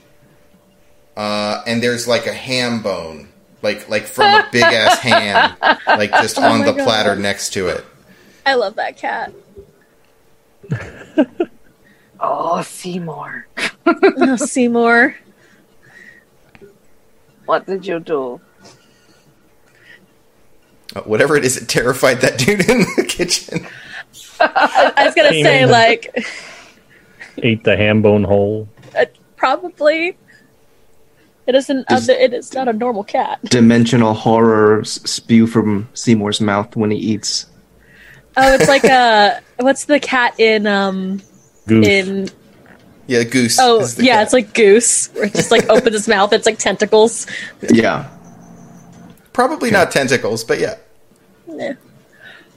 uh, 1.17 1.61
and 1.67 1.83
there's 1.83 2.07
like 2.07 2.27
a 2.27 2.33
ham 2.33 2.83
bone, 2.83 3.29
like 3.65 3.89
like 3.89 4.05
from 4.05 4.27
a 4.27 4.47
big 4.53 4.63
ass 4.63 5.01
ham, 5.01 5.57
like 5.89 6.11
just 6.13 6.39
on 6.51 6.61
my 6.61 6.65
the 6.67 6.73
God. 6.75 6.85
platter 6.85 7.17
next 7.17 7.53
to 7.55 7.67
it. 7.67 7.85
I 8.47 8.55
love 8.55 8.77
that 8.77 8.97
cat. 8.97 9.33
oh, 12.21 12.63
Seymour. 12.63 13.49
Oh, 13.87 14.37
Seymour. 14.37 15.15
What 17.45 17.67
did 17.67 17.87
you 17.87 18.01
do? 18.01 18.41
Uh, 20.97 21.01
whatever 21.03 21.37
it 21.37 21.45
is, 21.45 21.59
it 21.59 21.69
terrified 21.69 22.21
that 22.23 22.39
dude 22.39 22.61
in 22.69 22.79
the 22.97 23.05
kitchen. 23.07 23.67
I 24.41 25.03
was 25.05 25.15
gonna 25.15 25.31
Came 25.31 25.45
say 25.45 25.67
like 25.67 26.27
Ate 27.39 27.63
the 27.65 27.77
ham 27.77 28.01
bone 28.01 28.25
whole. 28.25 28.69
uh, 28.99 29.05
probably. 29.37 30.17
It 31.47 31.55
isn't. 31.55 31.87
Does- 31.89 32.09
other, 32.09 32.19
it 32.19 32.33
is 32.33 32.55
not 32.55 32.69
a 32.69 32.73
normal 32.73 33.05
cat. 33.05 33.39
Dimensional 33.45 34.15
horrors 34.15 34.93
spew 35.09 35.47
from 35.47 35.89
Seymour's 35.95 36.41
mouth 36.41 36.75
when 36.77 36.91
he 36.91 36.97
eats. 36.99 37.47
Oh, 38.37 38.53
it's 38.55 38.69
like 38.69 38.85
a 38.85 39.41
what's 39.59 39.85
the 39.85 40.01
cat 40.01 40.39
in 40.41 40.67
um 40.67 41.21
Goose. 41.67 41.87
in 41.87 42.29
Yeah, 43.07 43.23
goose. 43.25 43.59
oh 43.61 43.87
yeah, 43.99 44.15
cat. 44.15 44.23
it's 44.25 44.33
like 44.33 44.55
goose 44.55 45.09
where 45.15 45.25
it 45.27 45.35
just 45.35 45.51
like 45.51 45.69
opens 45.69 45.95
its 45.95 46.09
mouth. 46.09 46.33
It's 46.33 46.47
like 46.47 46.59
tentacles. 46.59 47.27
Yeah. 47.71 48.09
probably 49.33 49.71
not 49.71 49.91
tentacles, 49.91 50.43
but 50.45 50.59
yeah. 50.59 50.77
Eh. 51.61 51.75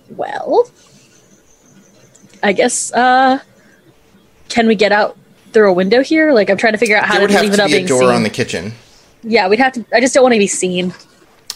Well, 0.10 0.70
I 2.42 2.54
guess. 2.54 2.92
uh 2.94 3.40
Can 4.50 4.68
we 4.68 4.76
get 4.76 4.92
out 4.92 5.18
through 5.58 5.70
a 5.72 5.74
window 5.74 6.04
here? 6.04 6.32
Like 6.34 6.50
I'm 6.52 6.58
trying 6.58 6.74
to 6.74 6.78
figure 6.78 6.96
out 6.96 7.06
how 7.06 7.18
There 7.18 7.28
to 7.28 7.34
leave 7.34 7.46
it 7.46 7.52
without 7.52 7.68
be 7.68 7.74
a 7.74 7.76
being 7.78 7.88
door 7.88 8.00
seen. 8.02 8.10
on 8.10 8.24
the 8.24 8.30
kitchen. 8.30 8.74
yeah, 9.24 9.48
we'd 9.48 9.60
have 9.60 9.74
to. 9.74 9.86
I 9.92 10.00
just 10.00 10.14
don't 10.14 10.22
want 10.24 10.34
to 10.34 10.40
be 10.40 10.46
seen. 10.48 10.94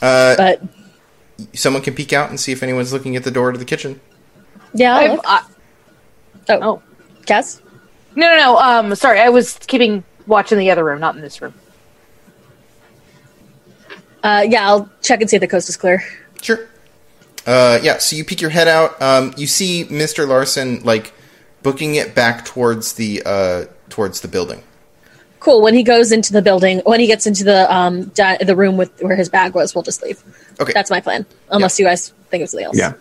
Uh, 0.02 0.36
But 0.36 0.62
someone 1.54 1.84
can 1.84 1.94
peek 1.94 2.12
out 2.14 2.30
and 2.30 2.40
see 2.40 2.52
if 2.52 2.64
anyone's 2.64 2.92
looking 2.92 3.16
at 3.16 3.24
the 3.24 3.30
door 3.32 3.52
to 3.52 3.58
the 3.60 3.66
kitchen. 3.66 4.02
yeah. 4.74 4.96
I'll 4.96 5.04
I've, 5.04 5.12
look. 5.12 5.26
I, 5.28 5.44
oh, 6.50 6.60
oh. 6.62 6.82
Kaz. 7.28 7.62
No, 8.16 8.28
no, 8.28 8.38
no. 8.38 8.58
Um, 8.58 8.96
sorry. 8.96 9.20
I 9.20 9.30
was 9.30 9.58
keeping 9.68 10.04
watch 10.26 10.52
in 10.52 10.58
the 10.58 10.72
other 10.72 10.84
room, 10.84 11.00
not 11.00 11.16
in 11.16 11.22
this 11.22 11.40
room. 11.42 11.54
Uh, 14.24 14.46
yeah, 14.48 14.68
I'll 14.68 14.90
check 15.02 15.22
and 15.22 15.30
see 15.30 15.36
if 15.38 15.42
the 15.42 15.48
coast 15.48 15.70
is 15.70 15.78
clear. 15.78 16.04
Sure. 16.42 16.68
Uh, 17.46 17.80
yeah, 17.82 17.98
so 17.98 18.16
you 18.16 18.24
peek 18.24 18.42
your 18.42 18.52
head 18.52 18.68
out. 18.68 19.00
Um, 19.02 19.34
you 19.38 19.48
see 19.48 19.86
Mr. 19.86 20.28
Larson 20.28 20.82
like 20.84 21.14
booking 21.64 21.96
it 21.96 22.14
back 22.14 22.46
towards 22.46 22.94
the 22.94 23.22
uh, 23.26 23.66
towards 23.92 24.22
the 24.22 24.28
building. 24.28 24.64
Cool. 25.40 25.62
When 25.62 25.74
he 25.74 25.84
goes 25.84 26.12
into 26.12 26.34
the 26.34 26.42
building, 26.42 26.82
when 26.86 27.00
he 27.00 27.08
gets 27.08 27.28
into 27.28 27.44
the 27.44 27.72
um 27.74 28.06
di- 28.06 28.38
the 28.38 28.56
room 28.56 28.78
with 28.78 29.02
where 29.02 29.16
his 29.16 29.30
bag 29.30 29.54
was, 29.54 29.76
we'll 29.76 29.84
just 29.84 30.02
leave. 30.02 30.24
Okay. 30.60 30.74
That's 30.74 30.90
my 30.90 31.02
plan. 31.02 31.26
Unless 31.50 31.80
you 31.80 31.86
guys 31.86 32.14
think 32.30 32.44
of 32.44 32.50
something 32.50 32.66
else. 32.66 32.78
Yeah. 32.78 32.94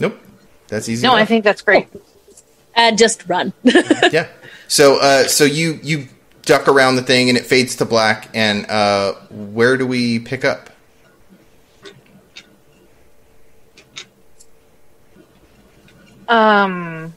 Nope. 0.00 0.18
That's 0.68 0.88
easy. 0.88 1.06
No, 1.06 1.14
I 1.14 1.24
think 1.24 1.44
that's 1.44 1.62
great. 1.62 1.88
And 2.74 2.98
just 2.98 3.28
run. 3.28 3.52
yeah. 3.62 4.28
So 4.68 4.98
uh, 5.00 5.24
so 5.24 5.44
you 5.44 5.78
you 5.82 6.08
duck 6.42 6.68
around 6.68 6.96
the 6.96 7.02
thing 7.02 7.28
and 7.28 7.38
it 7.38 7.46
fades 7.46 7.76
to 7.76 7.84
black. 7.84 8.30
And 8.34 8.66
uh, 8.70 9.14
where 9.30 9.76
do 9.76 9.86
we 9.86 10.18
pick 10.18 10.44
up? 10.44 10.70
Um, 16.28 17.14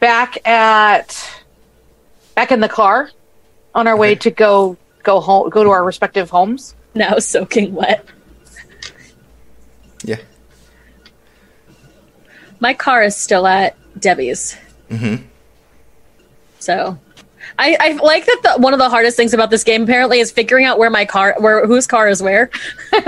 back 0.00 0.46
at 0.46 1.42
back 2.34 2.52
in 2.52 2.60
the 2.60 2.68
car 2.68 3.10
on 3.74 3.86
our 3.86 3.96
way 3.96 4.14
to 4.16 4.30
go 4.30 4.76
go 5.02 5.20
home, 5.20 5.50
go 5.50 5.62
to 5.62 5.70
our 5.70 5.84
respective 5.84 6.30
homes. 6.30 6.74
now 6.94 7.18
soaking 7.18 7.74
wet. 7.74 8.04
Yeah. 10.04 10.16
My 12.58 12.74
car 12.74 13.02
is 13.02 13.14
still 13.16 13.46
at 13.46 13.76
Debbie's. 13.98 14.56
Mm-hmm. 14.90 15.24
So 16.58 16.98
I, 17.58 17.76
I 17.78 17.92
like 17.92 18.26
that 18.26 18.40
the, 18.42 18.62
one 18.62 18.72
of 18.72 18.78
the 18.78 18.88
hardest 18.88 19.16
things 19.16 19.34
about 19.34 19.50
this 19.50 19.62
game 19.62 19.82
apparently 19.84 20.20
is 20.20 20.30
figuring 20.30 20.64
out 20.64 20.78
where 20.78 20.90
my 20.90 21.04
car 21.04 21.36
where 21.38 21.66
whose 21.66 21.86
car 21.86 22.08
is 22.08 22.22
where. 22.22 22.50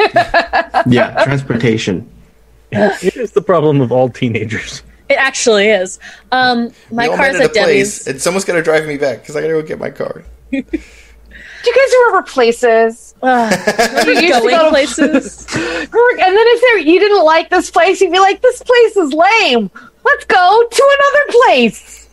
Yeah. 0.86 1.25
Transportation. 1.25 2.08
it 2.70 3.17
is 3.17 3.33
the 3.33 3.42
problem 3.42 3.81
of 3.81 3.91
all 3.91 4.08
teenagers. 4.08 4.83
It 5.09 5.15
actually 5.15 5.69
is. 5.69 5.99
Um 6.33 6.70
my 6.91 7.05
we 7.05 7.11
all 7.11 7.17
car 7.17 7.27
met 7.33 7.35
is 7.37 7.41
at 7.41 7.45
at 7.45 7.51
a 7.51 7.53
place, 7.65 7.99
Debbie's. 8.05 8.07
and 8.09 8.20
someone's 8.23 8.45
gonna 8.45 8.62
drive 8.62 8.87
me 8.87 8.97
back 8.99 9.20
because 9.20 9.37
I 9.37 9.41
gotta 9.41 9.55
go 9.55 9.62
get 9.62 9.78
my 9.78 9.91
car. 9.91 10.25
Do 10.51 10.59
you 10.59 11.75
guys 11.75 11.93
remember 12.07 12.23
places? 12.31 13.15
Ugh, 13.20 14.07
You 14.07 14.12
used 14.12 14.43
to 14.43 14.49
go 14.49 14.65
to- 14.65 14.70
places. 14.70 15.47
And 15.55 16.37
then 16.37 16.47
if 16.47 16.61
there 16.61 16.78
you 16.78 16.99
didn't 17.01 17.25
like 17.25 17.51
this 17.51 17.70
place, 17.70 18.01
you'd 18.01 18.12
be 18.12 18.19
like, 18.20 18.41
"This 18.43 18.62
place 18.62 18.97
is 18.97 19.12
lame. 19.12 19.70
Let's 20.05 20.25
go 20.25 20.67
to 20.70 20.97
another 20.99 21.33
place." 21.45 22.09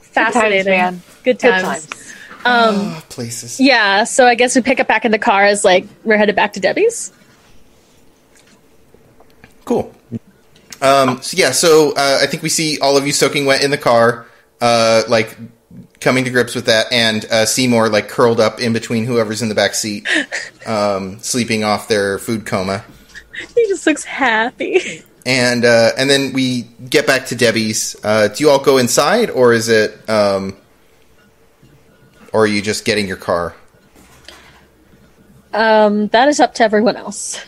Fascinating. 0.00 0.64
Good 0.64 0.64
times, 0.64 0.66
man. 0.66 1.02
Good 1.24 1.38
Good 1.38 1.38
times. 1.40 1.86
times. 1.86 2.12
Um 2.44 2.74
Oh, 2.76 3.02
places. 3.08 3.60
Yeah, 3.60 4.04
so 4.04 4.26
I 4.26 4.34
guess 4.34 4.54
we 4.56 4.62
pick 4.62 4.80
up 4.80 4.88
back 4.88 5.04
in 5.04 5.12
the 5.12 5.18
car 5.18 5.44
as 5.44 5.64
like 5.64 5.86
we're 6.04 6.16
headed 6.16 6.34
back 6.36 6.52
to 6.54 6.60
Debbie's. 6.60 7.12
Cool. 9.64 9.94
Um, 10.82 11.22
so 11.22 11.36
yeah, 11.36 11.52
so 11.52 11.92
uh, 11.92 12.18
I 12.20 12.26
think 12.26 12.42
we 12.42 12.48
see 12.48 12.78
all 12.80 12.96
of 12.96 13.06
you 13.06 13.12
soaking 13.12 13.46
wet 13.46 13.62
in 13.62 13.70
the 13.70 13.78
car, 13.78 14.26
uh, 14.60 15.04
like 15.08 15.36
coming 16.00 16.24
to 16.24 16.30
grips 16.30 16.54
with 16.56 16.66
that, 16.66 16.92
and 16.92 17.24
uh, 17.26 17.46
Seymour 17.46 17.88
like 17.88 18.08
curled 18.08 18.40
up 18.40 18.60
in 18.60 18.72
between 18.72 19.04
whoever's 19.04 19.40
in 19.42 19.48
the 19.48 19.54
back 19.54 19.74
seat, 19.74 20.08
um, 20.66 21.20
sleeping 21.20 21.62
off 21.62 21.86
their 21.86 22.18
food 22.18 22.44
coma, 22.46 22.84
He 23.54 23.68
just 23.68 23.86
looks 23.86 24.02
happy. 24.04 25.02
and 25.24 25.64
uh, 25.64 25.90
and 25.96 26.10
then 26.10 26.32
we 26.32 26.62
get 26.90 27.06
back 27.06 27.26
to 27.26 27.36
Debbie's. 27.36 27.94
Uh, 28.02 28.26
do 28.28 28.42
you 28.42 28.50
all 28.50 28.58
go 28.58 28.78
inside, 28.78 29.30
or 29.30 29.52
is 29.52 29.68
it, 29.68 30.10
um, 30.10 30.56
or 32.32 32.42
are 32.42 32.46
you 32.48 32.60
just 32.60 32.84
getting 32.84 33.06
your 33.06 33.16
car? 33.16 33.54
Um, 35.54 36.08
that 36.08 36.28
is 36.28 36.40
up 36.40 36.54
to 36.54 36.64
everyone 36.64 36.96
else. 36.96 37.38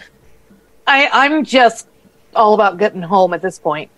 I 0.87 1.09
I'm 1.13 1.45
just 1.45 1.89
all 2.37 2.55
about 2.55 2.79
getting 2.79 3.03
home 3.03 3.33
at 3.35 3.43
this 3.43 3.59
point. 3.59 3.91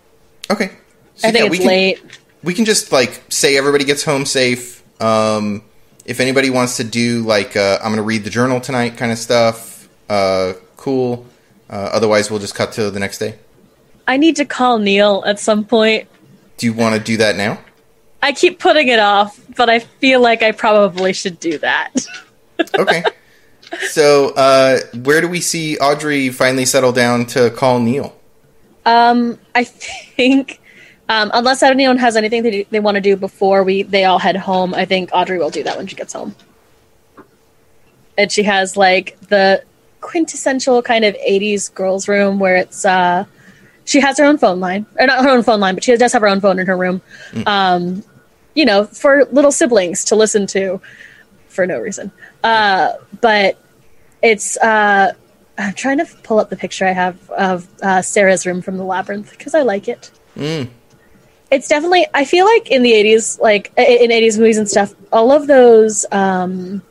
Okay. 0.51 0.71
So, 1.17 1.29
I 1.29 1.33
think 1.33 1.45
yeah, 1.45 1.51
we 1.51 1.57
it's 1.57 1.65
can- 1.65 1.69
late. 1.69 2.03
we 2.43 2.55
can 2.55 2.65
just 2.65 2.93
like 2.93 3.23
say 3.29 3.57
everybody 3.57 3.85
gets 3.85 4.05
home 4.05 4.25
safe. 4.27 4.83
Um, 5.03 5.63
if 6.05 6.21
anybody 6.21 6.51
wants 6.51 6.77
to 6.77 6.85
do 6.85 7.23
like 7.23 7.57
uh, 7.57 7.77
I'm 7.81 7.87
going 7.89 7.97
to 7.97 8.03
read 8.03 8.25
the 8.25 8.31
journal 8.31 8.61
tonight 8.61 8.97
kind 8.97 9.11
of 9.13 9.19
stuff, 9.19 9.89
uh, 10.09 10.53
cool. 10.77 11.27
Uh, 11.69 11.91
otherwise, 11.93 12.31
we'll 12.31 12.39
just 12.41 12.55
cut 12.55 12.73
to 12.73 12.91
the 12.91 13.01
next 13.01 13.19
day. 13.19 13.37
I 14.07 14.17
need 14.19 14.37
to 14.37 14.45
call 14.45 14.79
Neil 14.79 15.25
at 15.27 15.41
some 15.41 15.65
point. 15.65 16.07
Do 16.59 16.67
you 16.67 16.73
want 16.73 16.95
to 16.95 17.01
do 17.01 17.17
that 17.17 17.35
now? 17.37 17.59
I 18.23 18.33
keep 18.33 18.61
putting 18.61 18.89
it 18.89 19.01
off, 19.01 19.39
but 19.57 19.69
I 19.69 19.81
feel 19.81 20.21
like 20.21 20.43
I 20.43 20.53
probably 20.53 21.13
should 21.13 21.39
do 21.41 21.59
that. 21.59 21.93
Okay. 22.79 23.03
so, 23.91 24.31
uh, 24.31 24.79
where 25.05 25.21
do 25.21 25.29
we 25.29 25.43
see 25.43 25.77
Audrey 25.77 26.31
finally 26.31 26.65
settle 26.65 26.93
down 26.93 27.27
to 27.27 27.51
call 27.51 27.79
Neil? 27.81 28.16
Um, 28.87 29.39
I 29.55 29.65
think, 29.65 30.61
um, 31.09 31.31
unless 31.35 31.63
anyone 31.63 31.99
has 31.99 32.17
anything 32.17 32.43
they, 32.43 32.63
they 32.71 32.81
want 32.81 32.95
to 32.95 33.01
do 33.01 33.17
before 33.17 33.63
we 33.63 33.83
they 33.83 34.05
all 34.05 34.19
head 34.19 34.37
home, 34.37 34.73
I 34.75 34.87
think 34.87 35.11
Audrey 35.13 35.39
will 35.39 35.51
do 35.51 35.63
that 35.65 35.77
when 35.77 35.87
she 35.87 35.97
gets 35.97 36.15
home. 36.15 36.35
And 38.17 38.33
she 38.33 38.45
has 38.45 38.77
like 38.77 39.19
the 39.29 39.63
quintessential 40.01 40.81
kind 40.83 41.05
of 41.05 41.15
'80s 41.17 41.75
girls' 41.75 42.09
room 42.09 42.39
where 42.39 42.57
it's 42.57 42.85
uh, 42.87 43.25
she 43.85 44.01
has 44.01 44.17
her 44.19 44.25
own 44.25 44.39
phone 44.39 44.61
line, 44.61 44.87
or 44.99 45.07
not 45.07 45.23
her 45.23 45.31
own 45.31 45.43
phone 45.43 45.61
line, 45.61 45.75
but 45.75 45.85
she 45.85 45.95
does 45.97 46.13
have 46.13 46.23
her 46.23 46.29
own 46.29 46.41
phone 46.41 46.59
in 46.59 46.67
her 46.67 46.77
room. 46.77 47.03
Um, 47.47 48.03
you 48.55 48.65
know, 48.65 48.85
for 48.87 49.27
little 49.27 49.53
siblings 49.53 50.05
to 50.07 50.17
listen 50.17 50.47
to 50.49 50.81
for 51.49 51.67
no 51.67 51.79
reason. 51.79 52.11
Uh, 52.43 52.95
but 53.21 53.59
it's 54.23 54.57
uh, 54.59 55.13
I'm 55.59 55.75
trying 55.75 55.99
to 55.99 56.07
pull 56.23 56.39
up 56.39 56.51
the 56.51 56.57
picture 56.57 56.87
I 56.87 56.93
have 56.93 57.31
of 57.31 57.67
uh, 57.83 58.03
Sarah's 58.03 58.47
room 58.47 58.63
from 58.63 58.77
the 58.77 58.85
labyrinth 58.85 59.31
because 59.31 59.55
I 59.55 59.63
like 59.63 59.89
it. 59.89 60.11
It's 61.51 61.69
definitely. 61.69 62.07
I 62.13 62.25
feel 62.25 62.45
like 62.45 62.71
in 62.71 62.83
the 62.83 62.93
'80s, 62.93 63.41
like 63.41 63.73
in 63.77 64.11
'80s 64.11 64.39
movies 64.39 64.59
and 64.59 64.69
stuff, 64.69 64.95
all 65.13 65.33
of 65.33 65.47
those. 65.47 66.05
Um, 66.11 66.83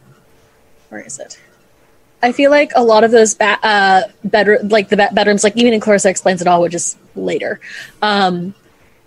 where 0.89 1.01
is 1.01 1.19
it? 1.19 1.39
I 2.23 2.31
feel 2.31 2.49
like 2.49 2.71
a 2.75 2.83
lot 2.83 3.03
of 3.03 3.11
those 3.11 3.35
ba- 3.35 3.59
uh, 3.61 4.03
bedroom, 4.23 4.69
like 4.69 4.89
the 4.89 4.97
be- 4.97 5.13
bedrooms, 5.13 5.43
like 5.43 5.55
even 5.57 5.73
in 5.73 5.79
Clarissa 5.79 6.09
explains 6.09 6.41
it 6.41 6.47
all, 6.47 6.61
which 6.61 6.73
is 6.73 6.95
later. 7.15 7.59
Um, 8.01 8.55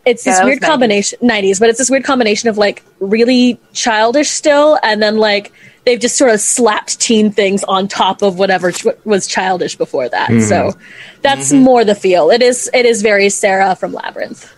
it's 0.05 0.25
this 0.25 0.37
that 0.37 0.45
was 0.45 0.51
weird 0.53 0.63
combination 0.63 1.19
90s 1.21 1.61
but 1.61 1.69
it's 1.69 1.79
this 1.79 1.91
weird 1.91 2.05
combination 2.05 2.49
of 2.49 2.57
like 2.57 2.83
really 2.99 3.61
childish 3.75 4.31
still 4.31 4.79
and 4.83 5.03
then 5.03 5.19
like 5.19 5.53
they've 5.85 6.01
just 6.01 6.17
sort 6.17 6.31
of 6.31 6.41
slapped 6.41 7.01
teen 7.01 7.31
things 7.31 7.65
on 7.65 7.89
top 7.89 8.23
of 8.23 8.39
whatever 8.39 8.73
ch- 8.73 8.87
was 9.05 9.27
childish 9.27 9.77
before 9.77 10.09
that 10.09 10.29
mm-hmm. 10.29 10.41
so 10.41 10.73
that's 11.23 11.53
mm-hmm. 11.53 11.63
more 11.63 11.85
the 11.85 11.95
feel 11.95 12.31
it 12.31 12.43
is 12.43 12.71
it 12.75 12.87
is 12.87 13.03
very 13.03 13.29
sarah 13.29 13.75
from 13.75 13.93
labyrinth 13.93 14.55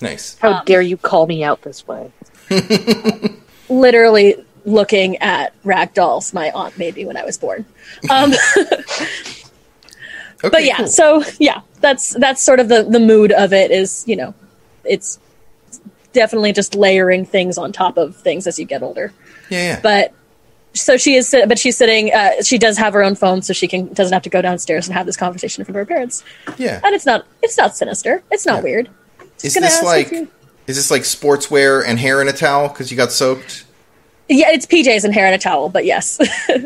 Nice. 0.00 0.36
How 0.38 0.54
um, 0.54 0.62
dare 0.66 0.82
you 0.82 0.96
call 0.96 1.26
me 1.26 1.42
out 1.42 1.62
this 1.62 1.86
way? 1.88 2.12
literally 3.68 4.36
looking 4.64 5.16
at 5.18 5.54
rag 5.64 5.94
dolls 5.94 6.34
my 6.34 6.50
aunt 6.50 6.76
made 6.76 6.96
me 6.96 7.04
when 7.04 7.16
i 7.16 7.24
was 7.24 7.38
born 7.38 7.64
um, 8.10 8.32
Okay, 10.44 10.50
but 10.50 10.64
yeah 10.64 10.76
cool. 10.78 10.86
so 10.88 11.24
yeah 11.38 11.60
that's 11.80 12.10
that's 12.14 12.42
sort 12.42 12.60
of 12.60 12.68
the 12.68 12.82
the 12.82 12.98
mood 13.00 13.32
of 13.32 13.52
it 13.52 13.70
is 13.70 14.04
you 14.06 14.16
know 14.16 14.34
it's 14.84 15.18
definitely 16.12 16.52
just 16.52 16.74
layering 16.74 17.24
things 17.24 17.58
on 17.58 17.72
top 17.72 17.96
of 17.96 18.16
things 18.16 18.46
as 18.46 18.58
you 18.58 18.64
get 18.64 18.82
older 18.82 19.12
yeah, 19.50 19.74
yeah. 19.74 19.80
but 19.80 20.12
so 20.76 20.96
she 20.96 21.14
is 21.16 21.34
but 21.48 21.58
she's 21.58 21.76
sitting 21.76 22.12
uh, 22.12 22.30
she 22.42 22.58
does 22.58 22.76
have 22.78 22.92
her 22.92 23.02
own 23.02 23.14
phone 23.14 23.42
so 23.42 23.52
she 23.52 23.66
can 23.66 23.92
doesn't 23.94 24.12
have 24.12 24.22
to 24.22 24.30
go 24.30 24.40
downstairs 24.42 24.86
and 24.86 24.96
have 24.96 25.06
this 25.06 25.16
conversation 25.16 25.60
in 25.60 25.64
front 25.64 25.76
of 25.76 25.80
her 25.88 25.94
parents 25.94 26.22
yeah. 26.58 26.80
and 26.84 26.94
it's 26.94 27.06
not 27.06 27.26
it's 27.42 27.56
not 27.56 27.76
sinister 27.76 28.22
it's 28.30 28.46
not 28.46 28.56
Yeah. 28.58 28.62
weird 28.62 28.90
Is 29.42 29.54
gonna 29.54 29.66
this 29.66 29.82
like 29.82 30.10
you- 30.12 30.28
is 30.66 30.76
this 30.76 30.90
like 30.90 31.02
sportswear 31.02 31.84
and 31.86 31.98
hair 31.98 32.20
in 32.22 32.28
a 32.28 32.32
towel 32.32 32.68
because 32.68 32.90
you 32.90 32.96
got 32.96 33.10
soaked? 33.12 33.64
yeah 34.28 34.50
it's 34.50 34.66
pjs 34.66 35.04
and 35.04 35.14
hair 35.14 35.26
in 35.28 35.34
a 35.34 35.38
towel 35.38 35.68
but 35.68 35.84
yes 35.84 36.18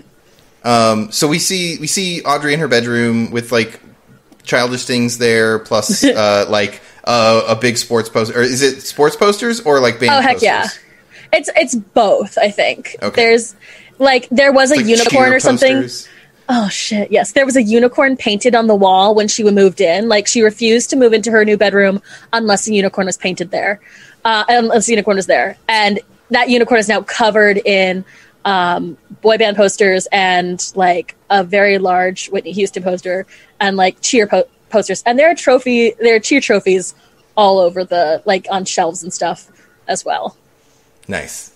Um, 0.63 1.11
so 1.11 1.27
we 1.27 1.39
see 1.39 1.79
we 1.79 1.87
see 1.87 2.21
Audrey 2.23 2.53
in 2.53 2.61
her 2.61 2.69
bedroom 2.69 3.31
with 3.31 3.51
like 3.51 3.81
childish 4.43 4.85
things 4.85 5.17
there, 5.17 5.59
plus 5.59 6.05
uh, 6.05 6.45
like 6.51 6.83
uh, 7.05 7.45
a 7.49 7.57
big 7.57 7.79
sports 7.79 8.11
poster. 8.11 8.39
Or 8.39 8.43
is 8.43 8.61
it 8.61 8.83
sports 8.83 9.17
posters 9.17 9.61
or 9.63 9.81
like 9.81 9.99
band? 9.99 10.13
oh 10.13 10.21
heck 10.21 10.35
posters? 10.35 10.43
yeah 10.43 10.69
it's 11.33 11.49
it's 11.57 11.75
both 11.77 12.37
i 12.39 12.51
think 12.51 12.97
Okay. 13.01 13.23
there's 13.23 13.55
like 14.01 14.29
there 14.31 14.53
was 14.53 14.73
a 14.73 14.77
Like 14.77 14.87
unicorn 14.87 15.33
or 15.33 15.39
something 15.39 15.83
posters. 15.83 16.09
Oh 16.49 16.69
shit! 16.69 17.13
Yes, 17.13 17.31
there 17.31 17.47
was 17.47 17.55
a 17.55 17.63
unicorn 17.63 18.17
painted 18.17 18.57
on 18.57 18.67
the 18.67 18.75
wall 18.75 19.15
when 19.15 19.29
she 19.29 19.45
moved 19.45 19.81
in. 19.81 20.09
Like 20.09 20.27
she 20.27 20.43
refused 20.43 20.91
to 20.91 20.97
move 20.97 21.13
into 21.13 21.31
her 21.31 21.45
new 21.45 21.57
bedroom 21.57 22.03
unless 22.33 22.67
a 22.67 22.75
unicorn 22.75 23.07
was 23.07 23.17
painted 23.17 23.53
there, 23.53 23.81
uh, 24.25 24.45
unless 24.49 24.87
the 24.87 24.93
unicorn 24.95 25.17
was 25.17 25.27
there. 25.27 25.57
And 25.69 26.01
that 26.31 26.49
unicorn 26.49 26.81
is 26.81 26.89
now 26.89 27.03
covered 27.03 27.59
in 27.59 28.05
um, 28.45 28.97
boy 29.21 29.39
band 29.39 29.57
posters 29.57 30.09
and 30.11 30.73
like 30.75 31.15
a 31.29 31.45
very 31.45 31.79
large 31.79 32.29
Whitney 32.31 32.53
Houston 32.53 32.83
poster 32.83 33.27
and 33.61 33.77
like 33.77 34.01
cheer 34.01 34.27
po- 34.27 34.49
posters. 34.71 35.03
And 35.07 35.19
there 35.19 35.31
are 35.31 35.35
trophy, 35.35 35.93
there 36.01 36.17
are 36.17 36.21
cheer 36.21 36.41
trophies 36.41 36.95
all 37.37 37.59
over 37.59 37.85
the 37.85 38.23
like 38.25 38.47
on 38.51 38.65
shelves 38.65 39.03
and 39.03 39.13
stuff 39.13 39.49
as 39.87 40.05
well. 40.05 40.37
Nice. 41.07 41.50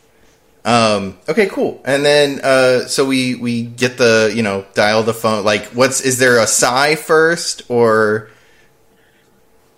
Um, 0.64 1.18
okay, 1.28 1.46
cool. 1.46 1.80
And 1.84 2.04
then 2.04 2.40
uh, 2.42 2.86
so 2.86 3.04
we 3.04 3.34
we 3.34 3.62
get 3.64 3.98
the 3.98 4.32
you 4.34 4.42
know 4.42 4.64
dial 4.74 5.02
the 5.02 5.12
phone. 5.14 5.44
Like, 5.44 5.66
what's 5.66 6.00
is 6.00 6.18
there 6.18 6.38
a 6.38 6.46
sigh 6.46 6.94
first 6.96 7.62
or? 7.68 8.30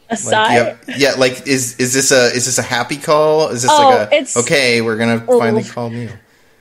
Like, 0.09 0.19
Aside, 0.21 0.55
yeah, 0.55 0.77
yeah, 0.97 1.13
like 1.19 1.49
is 1.49 1.77
is 1.81 1.93
this 1.93 2.13
a 2.13 2.27
is 2.27 2.45
this 2.47 2.59
a 2.59 2.63
happy 2.63 2.97
call? 2.97 3.49
Is 3.49 3.63
this 3.63 3.71
Oh, 3.75 3.89
like 3.89 4.13
a 4.13 4.15
it's- 4.15 4.37
okay? 4.37 4.81
We're 4.81 4.97
gonna 4.97 5.19
finally 5.27 5.65
Oh. 5.69 5.73
call 5.73 5.91
Neil. 5.91 6.13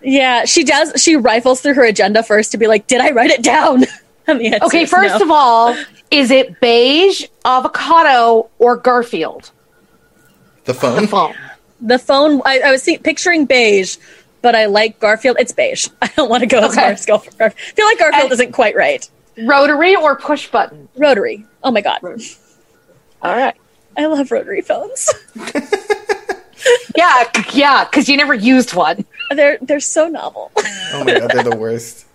yeah, 0.01 0.45
she 0.45 0.63
does. 0.63 0.99
She 0.99 1.15
rifles 1.15 1.61
through 1.61 1.75
her 1.75 1.83
agenda 1.85 2.23
first 2.23 2.51
to 2.53 2.57
be 2.57 2.65
like, 2.65 2.87
"Did 2.87 3.01
I 3.01 3.11
write 3.11 3.29
it 3.29 3.43
down?" 3.43 3.85
And 4.27 4.39
the 4.41 4.47
answer 4.47 4.65
Okay, 4.65 4.87
first 4.87 5.19
no. 5.19 5.25
of 5.25 5.29
all, 5.29 5.77
is 6.09 6.31
it 6.31 6.59
beige, 6.59 7.25
avocado, 7.45 8.49
or 8.57 8.75
Garfield? 8.77 9.51
The 10.63 10.73
phone. 10.73 11.01
The 11.03 11.07
Phone. 11.07 11.35
The 11.85 11.99
phone. 11.99 12.41
I, 12.45 12.59
I 12.65 12.71
was 12.71 12.83
see, 12.83 12.97
picturing 12.97 13.45
beige, 13.45 13.97
but 14.41 14.55
I 14.55 14.65
like 14.65 14.99
Garfield. 14.99 15.37
It's 15.39 15.51
beige. 15.51 15.87
I 16.01 16.07
don't 16.15 16.29
want 16.29 16.41
to 16.41 16.47
go 16.47 16.59
as 16.59 16.75
far 16.75 16.85
as 16.85 17.05
Garfield. 17.05 17.35
I 17.39 17.49
feel 17.49 17.85
like 17.85 17.99
Garfield 17.99 18.23
And- 18.23 18.31
isn't 18.33 18.51
quite 18.51 18.75
right. 18.75 19.07
Rotary 19.37 19.95
or 19.95 20.15
push 20.15 20.47
button? 20.47 20.87
Rotary. 20.97 21.45
Oh 21.63 21.69
my 21.71 21.81
god, 21.81 21.99
All 22.03 23.35
right. 23.35 23.55
I 23.97 24.05
love 24.07 24.31
rotary 24.31 24.61
phones. 24.61 25.09
Yeah, 26.95 27.25
yeah, 27.51 27.83
because 27.83 28.07
you 28.09 28.15
never 28.17 28.33
used 28.33 28.73
one. 28.73 29.05
they're 29.31 29.57
they're 29.61 29.79
so 29.81 30.07
novel. 30.07 30.51
Oh 30.57 31.03
my 31.05 31.19
god, 31.19 31.29
they're 31.31 31.43
the 31.43 31.55
worst. 31.55 32.05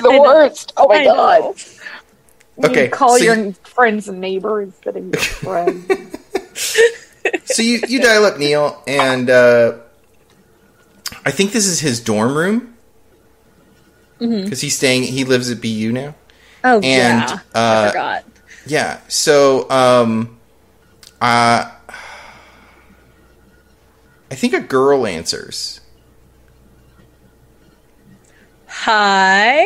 The 0.00 0.20
worst. 0.22 0.72
Oh 0.76 0.86
my 0.88 0.94
I 0.94 1.04
god. 1.04 1.40
know. 1.40 2.68
Okay, 2.68 2.88
call 2.88 3.18
so 3.18 3.24
your 3.24 3.34
you- 3.36 3.52
friends 3.64 4.08
and 4.08 4.20
neighbors 4.20 4.68
instead 4.68 4.96
of 4.96 5.04
your 5.04 5.20
friends. 5.20 5.86
So 7.44 7.62
you, 7.62 7.80
you 7.88 8.00
dial 8.00 8.24
up 8.24 8.38
Neil, 8.38 8.82
and 8.86 9.28
uh, 9.30 9.78
I 11.24 11.30
think 11.30 11.52
this 11.52 11.66
is 11.66 11.80
his 11.80 12.00
dorm 12.00 12.36
room 12.36 12.74
because 14.18 14.60
he's 14.60 14.76
staying. 14.76 15.04
He 15.04 15.24
lives 15.24 15.50
at 15.50 15.60
BU 15.60 15.92
now. 15.92 16.14
Oh 16.64 16.76
And, 16.76 16.84
yeah, 16.84 17.38
I 17.54 17.58
uh, 17.58 17.88
forgot. 17.90 18.24
Yeah. 18.66 19.00
So 19.08 19.68
um, 19.70 20.38
uh, 21.20 21.70
I 24.30 24.34
think 24.34 24.54
a 24.54 24.60
girl 24.60 25.06
answers. 25.06 25.80
Hi. 28.66 29.64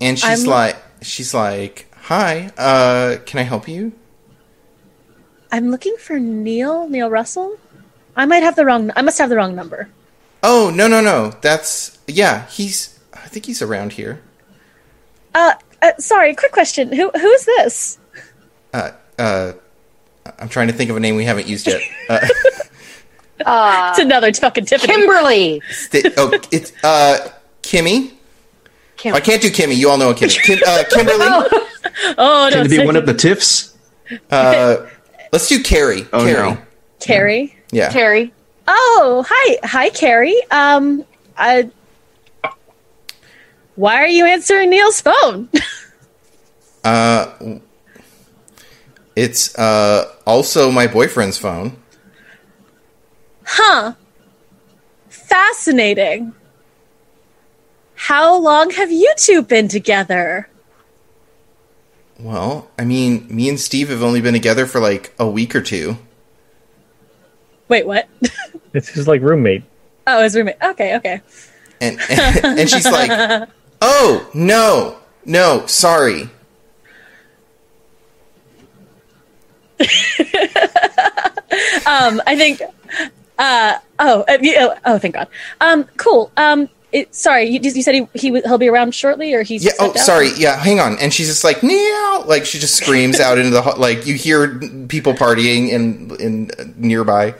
And 0.00 0.18
she's 0.18 0.24
I'm- 0.44 0.50
like, 0.50 0.76
she's 1.02 1.32
like, 1.34 1.90
"Hi, 2.02 2.50
uh, 2.58 3.16
can 3.24 3.40
I 3.40 3.42
help 3.42 3.66
you?" 3.68 3.92
I'm 5.52 5.70
looking 5.70 5.96
for 5.98 6.18
Neil. 6.18 6.88
Neil 6.88 7.08
Russell. 7.10 7.58
I 8.16 8.26
might 8.26 8.42
have 8.42 8.56
the 8.56 8.64
wrong. 8.64 8.90
I 8.96 9.02
must 9.02 9.18
have 9.18 9.28
the 9.30 9.36
wrong 9.36 9.54
number. 9.54 9.88
Oh 10.42 10.70
no, 10.74 10.88
no, 10.88 11.00
no. 11.00 11.30
That's 11.40 11.98
yeah. 12.06 12.46
He's. 12.46 12.98
I 13.12 13.28
think 13.28 13.46
he's 13.46 13.62
around 13.62 13.92
here. 13.94 14.20
Uh, 15.34 15.54
uh 15.82 15.92
sorry. 15.98 16.34
Quick 16.34 16.52
question. 16.52 16.92
Who 16.92 17.10
who 17.10 17.28
is 17.28 17.44
this? 17.46 17.98
Uh, 18.72 18.90
uh, 19.18 19.52
I'm 20.38 20.48
trying 20.48 20.66
to 20.68 20.72
think 20.72 20.90
of 20.90 20.96
a 20.96 21.00
name 21.00 21.16
we 21.16 21.24
haven't 21.24 21.46
used 21.46 21.66
yet. 21.66 21.80
Uh, 22.08 22.26
Uh, 23.44 23.88
It's 23.90 23.98
another 23.98 24.32
fucking 24.32 24.64
Tiffany. 24.64 24.92
Kimberly. 24.94 25.60
sti- 25.70 26.12
oh, 26.16 26.30
it's 26.52 26.72
uh, 26.84 27.30
Kimmy. 27.62 28.12
Kim- 28.96 29.12
I 29.14 29.20
can't 29.20 29.42
do 29.42 29.50
Kimmy. 29.50 29.74
You 29.76 29.90
all 29.90 29.98
know 29.98 30.10
a 30.10 30.14
Kimmy. 30.14 30.40
Kim, 30.40 30.58
uh, 30.66 30.84
Kimberly. 30.88 31.26
Oh 32.16 32.48
no, 32.50 32.56
Can 32.56 32.66
it 32.66 32.70
be 32.70 32.84
one 32.86 32.96
of 32.96 33.06
the 33.06 33.12
tiffs? 33.14 33.76
Uh, 34.30 34.86
let's 35.34 35.48
do 35.48 35.60
Carrie. 35.60 36.06
Oh, 36.12 36.24
Carrie. 36.24 36.50
no. 36.50 36.58
Carrie. 37.00 37.56
Yeah. 37.72 37.88
Terry. 37.88 38.32
Oh, 38.68 39.26
hi, 39.28 39.58
hi, 39.64 39.90
Carrie. 39.90 40.40
Um, 40.52 41.04
I. 41.36 41.70
Why 43.74 43.96
are 43.96 44.06
you 44.06 44.24
answering 44.24 44.70
Neil's 44.70 45.00
phone? 45.00 45.48
Uh, 46.84 47.58
it's 49.16 49.58
uh 49.58 50.04
also 50.26 50.70
my 50.70 50.86
boyfriend's 50.86 51.38
phone. 51.38 51.78
huh. 53.46 53.94
Fascinating. 55.08 56.34
How 57.94 58.36
long 58.36 58.68
have 58.72 58.92
you 58.92 59.10
two 59.16 59.40
been 59.40 59.66
together? 59.66 60.50
Well, 62.18 62.70
I 62.78 62.84
mean, 62.84 63.26
me 63.28 63.48
and 63.48 63.58
Steve 63.58 63.88
have 63.88 64.02
only 64.02 64.20
been 64.20 64.34
together 64.34 64.66
for 64.66 64.80
like 64.80 65.14
a 65.18 65.28
week 65.28 65.54
or 65.54 65.60
two. 65.62 65.96
Wait, 67.68 67.86
what? 67.86 68.08
It's 68.72 68.88
his 68.88 69.06
like 69.06 69.22
roommate. 69.22 69.62
oh, 70.08 70.20
his 70.20 70.34
roommate. 70.34 70.56
Okay, 70.60 70.96
okay. 70.96 71.20
And 71.80 71.96
and 72.10 72.68
she's 72.68 72.84
like, 72.84 73.48
"Oh, 73.80 74.28
no. 74.34 74.96
No, 75.24 75.64
sorry." 75.66 76.28
Um, 81.86 82.20
I 82.26 82.36
think. 82.36 82.60
Uh, 83.38 83.78
oh, 83.98 84.22
uh, 84.22 84.74
oh, 84.84 84.98
thank 84.98 85.14
God. 85.14 85.28
Um, 85.60 85.84
cool. 85.96 86.32
Um, 86.36 86.68
it, 86.94 87.14
sorry, 87.14 87.48
you, 87.48 87.60
you 87.60 87.82
said 87.82 87.94
he 87.94 88.08
he 88.14 88.40
he'll 88.42 88.56
be 88.56 88.68
around 88.68 88.94
shortly, 88.94 89.34
or 89.34 89.42
he's 89.42 89.64
Yeah, 89.64 89.72
oh, 89.80 89.90
out? 89.90 89.98
sorry. 89.98 90.30
Yeah, 90.36 90.56
hang 90.56 90.78
on. 90.80 90.96
And 90.98 91.12
she's 91.12 91.26
just 91.26 91.42
like, 91.44 91.62
"Neil!" 91.62 92.24
Like 92.26 92.46
she 92.46 92.58
just 92.58 92.76
screams 92.76 93.18
out 93.20 93.36
into 93.36 93.50
the 93.50 93.62
ho- 93.62 93.78
like 93.78 94.06
you 94.06 94.14
hear 94.14 94.58
people 94.88 95.12
partying 95.12 95.68
in 95.70 96.14
in 96.20 96.50
uh, 96.58 96.64
nearby. 96.76 97.34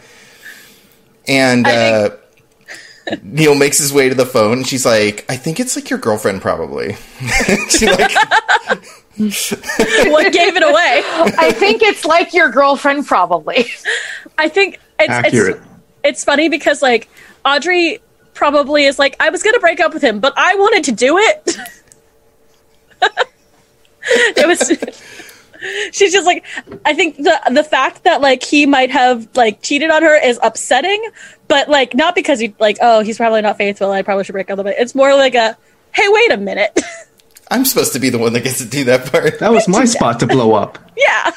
And 1.29 1.67
uh 1.67 2.11
think- 2.11 3.23
Neil 3.23 3.55
makes 3.55 3.79
his 3.79 3.93
way 3.93 4.09
to 4.09 4.15
the 4.15 4.27
phone, 4.27 4.59
and 4.59 4.67
she's 4.67 4.85
like, 4.85 5.25
"I 5.29 5.37
think 5.37 5.61
it's 5.61 5.77
like 5.77 5.89
your 5.89 5.99
girlfriend, 5.99 6.43
probably." 6.43 6.95
she 7.69 7.87
like, 7.87 8.11
what 9.17 10.33
gave 10.33 10.57
it 10.57 10.63
away? 10.63 11.03
I 11.39 11.53
think 11.53 11.83
it's 11.83 12.05
like 12.05 12.35
your 12.35 12.51
girlfriend, 12.51 13.07
probably. 13.07 13.67
I 14.39 14.49
think 14.49 14.81
it's, 14.99 15.09
Accurate. 15.11 15.57
it's 15.57 15.67
it's 16.03 16.25
funny 16.25 16.49
because 16.49 16.83
like 16.83 17.09
Audrey 17.45 18.01
probably 18.35 18.85
is 18.85 18.99
like 18.99 19.17
I 19.21 19.31
was 19.31 19.43
gonna 19.43 19.61
break 19.61 19.81
up 19.81 19.95
with 19.95 20.03
him, 20.03 20.21
but 20.21 20.35
I 20.37 20.55
wanted 20.57 20.85
to 20.85 20.93
do 20.93 21.17
it. 21.19 21.57
it 24.03 24.47
was. 24.47 25.01
She's 25.93 26.13
just 26.13 26.27
like, 26.27 26.45
I 26.85 26.93
think 26.93 27.17
the 27.17 27.41
the 27.51 27.65
fact 27.65 28.05
that 28.05 28.21
like 28.21 28.43
he 28.43 28.67
might 28.67 28.91
have 28.91 29.29
like 29.35 29.63
cheated 29.63 29.91
on 29.91 30.03
her 30.03 30.15
is 30.15 30.39
upsetting, 30.43 31.03
but 31.49 31.71
like 31.71 31.95
not 31.95 32.15
because 32.15 32.39
he 32.39 32.55
like 32.59 32.77
oh 32.83 33.01
he's 33.01 33.17
probably 33.17 33.41
not 33.41 33.57
faithful. 33.57 33.91
I 33.91 34.03
probably 34.03 34.25
should 34.25 34.35
break 34.35 34.51
up 34.51 34.59
with 34.59 34.67
him. 34.67 34.75
It's 34.77 34.95
more 34.95 35.15
like 35.15 35.35
a 35.35 35.57
hey 35.93 36.07
wait 36.09 36.33
a 36.33 36.37
minute, 36.37 36.79
"I'm 37.51 37.65
supposed 37.65 37.95
to 37.95 37.99
be 37.99 38.11
the 38.11 38.19
one 38.19 38.35
that 38.35 38.45
gets 38.45 38.59
to 38.59 38.67
do 38.67 38.85
that 38.85 39.11
part." 39.11 39.39
That 39.39 39.53
was 39.53 39.67
my 39.67 39.87
spot 39.87 40.21
to 40.21 40.27
blow 40.27 40.53
up. 40.53 40.79
yeah. 40.99 41.31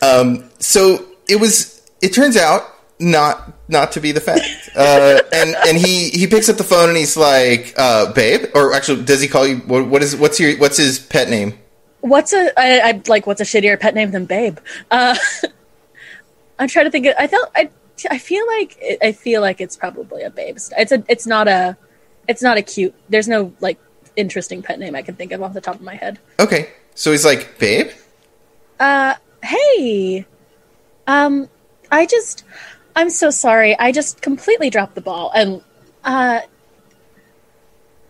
Um, 0.00 0.48
so 0.58 1.04
it 1.28 1.36
was 1.36 1.82
it 2.00 2.14
turns 2.14 2.38
out 2.38 2.62
not 3.02 3.52
not 3.68 3.92
to 3.92 4.00
be 4.00 4.12
the 4.12 4.20
fact 4.20 4.42
uh, 4.76 5.20
and 5.32 5.56
and 5.66 5.76
he 5.76 6.08
he 6.10 6.26
picks 6.26 6.48
up 6.48 6.56
the 6.56 6.64
phone 6.64 6.88
and 6.88 6.96
he's 6.96 7.16
like 7.16 7.74
uh, 7.76 8.12
babe 8.12 8.46
or 8.54 8.72
actually 8.72 9.02
does 9.04 9.20
he 9.20 9.28
call 9.28 9.46
you 9.46 9.56
what, 9.66 9.86
what 9.88 10.02
is 10.02 10.16
what's 10.16 10.38
your 10.40 10.56
what's 10.58 10.76
his 10.76 10.98
pet 10.98 11.28
name 11.28 11.58
What's 12.00 12.32
a 12.32 12.50
I, 12.58 12.80
I 12.80 13.02
like 13.06 13.28
what's 13.28 13.40
a 13.40 13.44
shittier 13.44 13.78
pet 13.78 13.94
name 13.94 14.10
than 14.10 14.24
Babe? 14.26 14.58
Uh, 14.90 15.14
I'm 16.58 16.66
trying 16.66 16.86
to 16.86 16.90
think. 16.90 17.06
Of, 17.06 17.14
I 17.16 17.28
felt 17.28 17.48
I 17.54 17.70
I 18.10 18.18
feel 18.18 18.44
like 18.48 18.76
it, 18.80 18.98
I 19.00 19.12
feel 19.12 19.40
like 19.40 19.60
it's 19.60 19.76
probably 19.76 20.22
a 20.24 20.30
Babe. 20.30 20.56
It's 20.56 20.90
a 20.90 21.04
it's 21.08 21.28
not 21.28 21.46
a 21.46 21.76
it's 22.26 22.42
not 22.42 22.56
a 22.56 22.62
cute. 22.62 22.92
There's 23.08 23.28
no 23.28 23.52
like 23.60 23.78
interesting 24.16 24.62
pet 24.62 24.80
name 24.80 24.96
I 24.96 25.02
can 25.02 25.14
think 25.14 25.30
of 25.30 25.44
off 25.44 25.52
the 25.54 25.60
top 25.60 25.76
of 25.76 25.82
my 25.82 25.94
head. 25.94 26.18
okay 26.40 26.70
so 26.94 27.12
he's 27.12 27.24
like 27.24 27.56
babe 27.58 27.90
Uh, 28.80 29.14
hey, 29.42 30.26
um, 31.06 31.48
I 31.90 32.04
just 32.06 32.44
I'm 32.94 33.10
so 33.10 33.30
sorry. 33.30 33.78
I 33.78 33.92
just 33.92 34.20
completely 34.22 34.70
dropped 34.70 34.94
the 34.94 35.00
ball, 35.00 35.30
and 35.34 35.60
uh, 36.04 36.40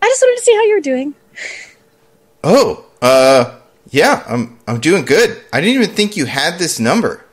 I 0.01 0.05
just 0.05 0.21
wanted 0.21 0.37
to 0.37 0.43
see 0.43 0.53
how 0.55 0.63
you 0.63 0.75
were 0.75 0.81
doing. 0.81 1.15
oh 2.43 2.85
uh 3.01 3.57
yeah 3.91 4.23
i'm 4.27 4.59
i'm 4.67 4.79
doing 4.79 5.05
good 5.05 5.41
i 5.53 5.61
didn't 5.61 5.75
even 5.81 5.95
think 5.95 6.17
you 6.17 6.25
had 6.25 6.57
this 6.59 6.77
number 6.79 7.23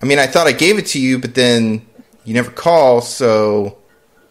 i 0.00 0.04
mean 0.06 0.18
i 0.20 0.26
thought 0.26 0.46
i 0.46 0.52
gave 0.52 0.78
it 0.78 0.86
to 0.86 1.00
you 1.00 1.18
but 1.18 1.34
then 1.34 1.84
you 2.24 2.32
never 2.34 2.50
call 2.50 3.00
so 3.00 3.76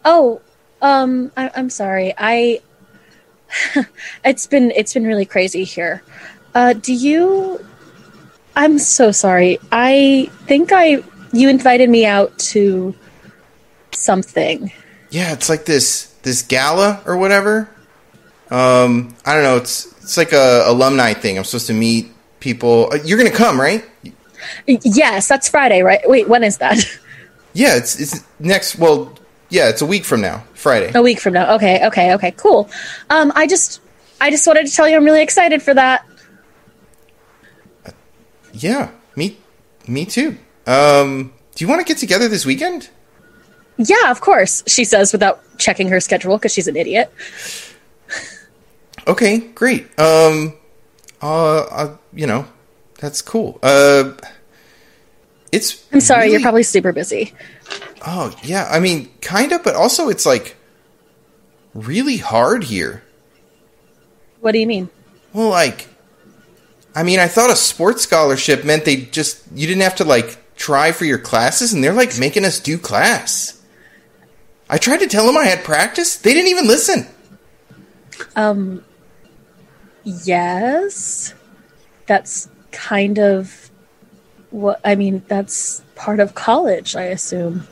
Oh, 0.04 0.40
um, 0.80 1.30
I, 1.36 1.50
I'm 1.54 1.68
sorry. 1.68 2.14
I 2.16 2.60
it's 4.24 4.46
been 4.46 4.70
it's 4.70 4.94
been 4.94 5.04
really 5.06 5.26
crazy 5.26 5.64
here. 5.64 6.02
Uh, 6.54 6.72
do 6.72 6.94
you? 6.94 7.62
I'm 8.56 8.78
so 8.78 9.12
sorry. 9.12 9.58
I 9.70 10.30
think 10.46 10.70
I 10.72 11.02
you 11.32 11.48
invited 11.48 11.88
me 11.90 12.04
out 12.06 12.36
to 12.38 12.94
something. 13.92 14.72
yeah 15.10 15.32
it's 15.32 15.48
like 15.48 15.64
this 15.64 16.06
this 16.22 16.42
gala 16.42 17.00
or 17.06 17.16
whatever 17.16 17.68
um 18.50 19.14
i 19.26 19.34
don't 19.34 19.42
know 19.42 19.56
it's 19.56 19.86
it's 20.02 20.16
like 20.16 20.32
a 20.32 20.64
alumni 20.66 21.12
thing 21.12 21.36
i'm 21.38 21.44
supposed 21.44 21.66
to 21.66 21.74
meet 21.74 22.08
people 22.40 22.88
Uh, 22.92 22.98
you're 23.04 23.18
gonna 23.18 23.30
come 23.30 23.60
right 23.60 23.84
Yes, 24.66 25.28
that's 25.28 25.50
Friday, 25.50 25.82
right? 25.82 26.00
Wait, 26.08 26.26
when 26.26 26.42
is 26.42 26.56
that? 26.58 26.78
yeah 27.52 27.76
it's 27.76 28.00
it's 28.00 28.24
next 28.38 28.76
well 28.78 29.12
yeah 29.50 29.68
it's 29.68 29.82
a 29.82 29.86
week 29.86 30.04
from 30.04 30.20
now 30.22 30.42
friday 30.54 30.90
A 30.94 31.02
week 31.02 31.20
from 31.20 31.34
now. 31.34 31.54
Okay, 31.56 31.86
okay, 31.88 32.14
okay, 32.14 32.30
cool. 32.32 32.70
Um, 33.10 33.32
I 33.36 33.46
just 33.46 33.80
I 34.20 34.30
just 34.30 34.46
wanted 34.46 34.66
to 34.66 34.72
tell 34.72 34.88
you 34.88 34.96
I'm 34.96 35.04
really 35.04 35.22
excited 35.22 35.60
for 35.62 35.74
that. 35.74 36.06
yeah 38.52 38.90
me 39.16 39.36
me 39.86 40.04
too 40.06 40.36
um 40.70 41.32
do 41.54 41.64
you 41.64 41.68
want 41.68 41.80
to 41.80 41.84
get 41.84 41.98
together 41.98 42.28
this 42.28 42.46
weekend 42.46 42.88
Yeah, 43.76 44.10
of 44.10 44.20
course, 44.20 44.62
she 44.66 44.84
says 44.84 45.12
without 45.12 45.40
checking 45.58 45.88
her 45.88 46.00
schedule 46.00 46.36
because 46.36 46.52
she's 46.52 46.68
an 46.68 46.76
idiot. 46.76 47.12
okay 49.06 49.38
great 49.54 49.86
um 49.98 50.52
uh, 51.22 51.60
uh 51.62 51.96
you 52.12 52.26
know 52.26 52.46
that's 53.00 53.22
cool 53.22 53.58
uh 53.62 54.12
it's 55.52 55.84
I'm 55.92 56.00
sorry, 56.00 56.30
you're 56.30 56.40
probably 56.40 56.62
super 56.62 56.92
busy. 56.92 57.32
Oh, 58.06 58.32
yeah. 58.44 58.68
I 58.70 58.78
mean, 58.78 59.10
kind 59.20 59.50
of, 59.50 59.64
but 59.64 59.74
also 59.74 60.08
it's 60.08 60.24
like 60.24 60.54
really 61.74 62.18
hard 62.18 62.62
here. 62.62 63.02
What 64.40 64.52
do 64.52 64.58
you 64.60 64.66
mean? 64.68 64.88
Well, 65.32 65.48
like, 65.48 65.88
I 66.94 67.02
mean, 67.02 67.18
I 67.18 67.26
thought 67.26 67.50
a 67.50 67.56
sports 67.56 68.02
scholarship 68.02 68.64
meant 68.64 68.84
they 68.84 68.96
just, 69.10 69.42
you 69.52 69.66
didn't 69.66 69.82
have 69.82 69.96
to 69.96 70.04
like 70.04 70.38
try 70.60 70.92
for 70.92 71.06
your 71.06 71.18
classes, 71.18 71.72
and 71.72 71.82
they're 71.82 71.94
like 71.94 72.18
making 72.18 72.44
us 72.44 72.60
do 72.60 72.76
class. 72.76 73.60
I 74.68 74.76
tried 74.76 74.98
to 74.98 75.08
tell 75.08 75.26
them 75.26 75.36
I 75.36 75.46
had 75.46 75.64
practice. 75.64 76.16
They 76.16 76.34
didn't 76.34 76.50
even 76.50 76.68
listen. 76.68 77.06
Um, 78.36 78.84
yes, 80.04 81.34
that's 82.06 82.48
kind 82.70 83.18
of 83.18 83.70
what 84.50 84.80
I 84.84 84.94
mean. 84.94 85.24
That's 85.28 85.82
part 85.96 86.20
of 86.20 86.34
college, 86.34 86.94
I 86.94 87.04
assume. 87.04 87.66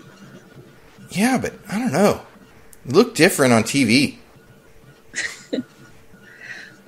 Yeah, 1.10 1.38
but 1.38 1.54
I 1.70 1.78
don't 1.78 1.92
know. 1.92 2.22
It 2.86 2.92
looked 2.92 3.16
different 3.16 3.52
on 3.52 3.62
TV. 3.62 4.16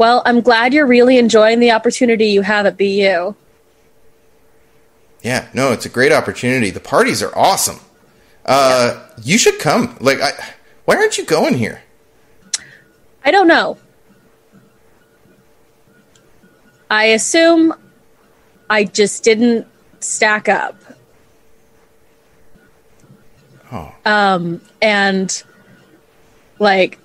Well, 0.01 0.23
I'm 0.25 0.41
glad 0.41 0.73
you're 0.73 0.87
really 0.87 1.19
enjoying 1.19 1.61
the 1.61 1.73
opportunity 1.73 2.29
you 2.29 2.41
have 2.41 2.65
at 2.65 2.79
BU. 2.79 3.35
Yeah, 5.23 5.49
no, 5.53 5.73
it's 5.73 5.85
a 5.87 5.91
great 5.91 6.13
opportunity. 6.13 6.71
The 6.71 6.81
parties 6.81 7.23
are 7.23 7.37
awesome. 7.37 7.79
Uh, 8.45 9.07
you 9.23 9.39
should 9.39 9.59
come. 9.59 9.97
Like, 10.01 10.21
I, 10.21 10.33
why 10.87 10.97
aren't 10.97 11.19
you 11.19 11.25
going 11.25 11.55
here? 11.55 11.83
I 13.25 13.31
don't 13.31 13.49
know. 13.49 13.77
I 16.91 17.07
assume 17.07 17.75
I 18.69 18.85
just 18.85 19.23
didn't 19.23 19.67
stack 20.01 20.49
up. 20.49 20.77
Oh. 23.71 23.95
Um, 24.05 24.61
and 24.83 25.43
like, 26.59 26.99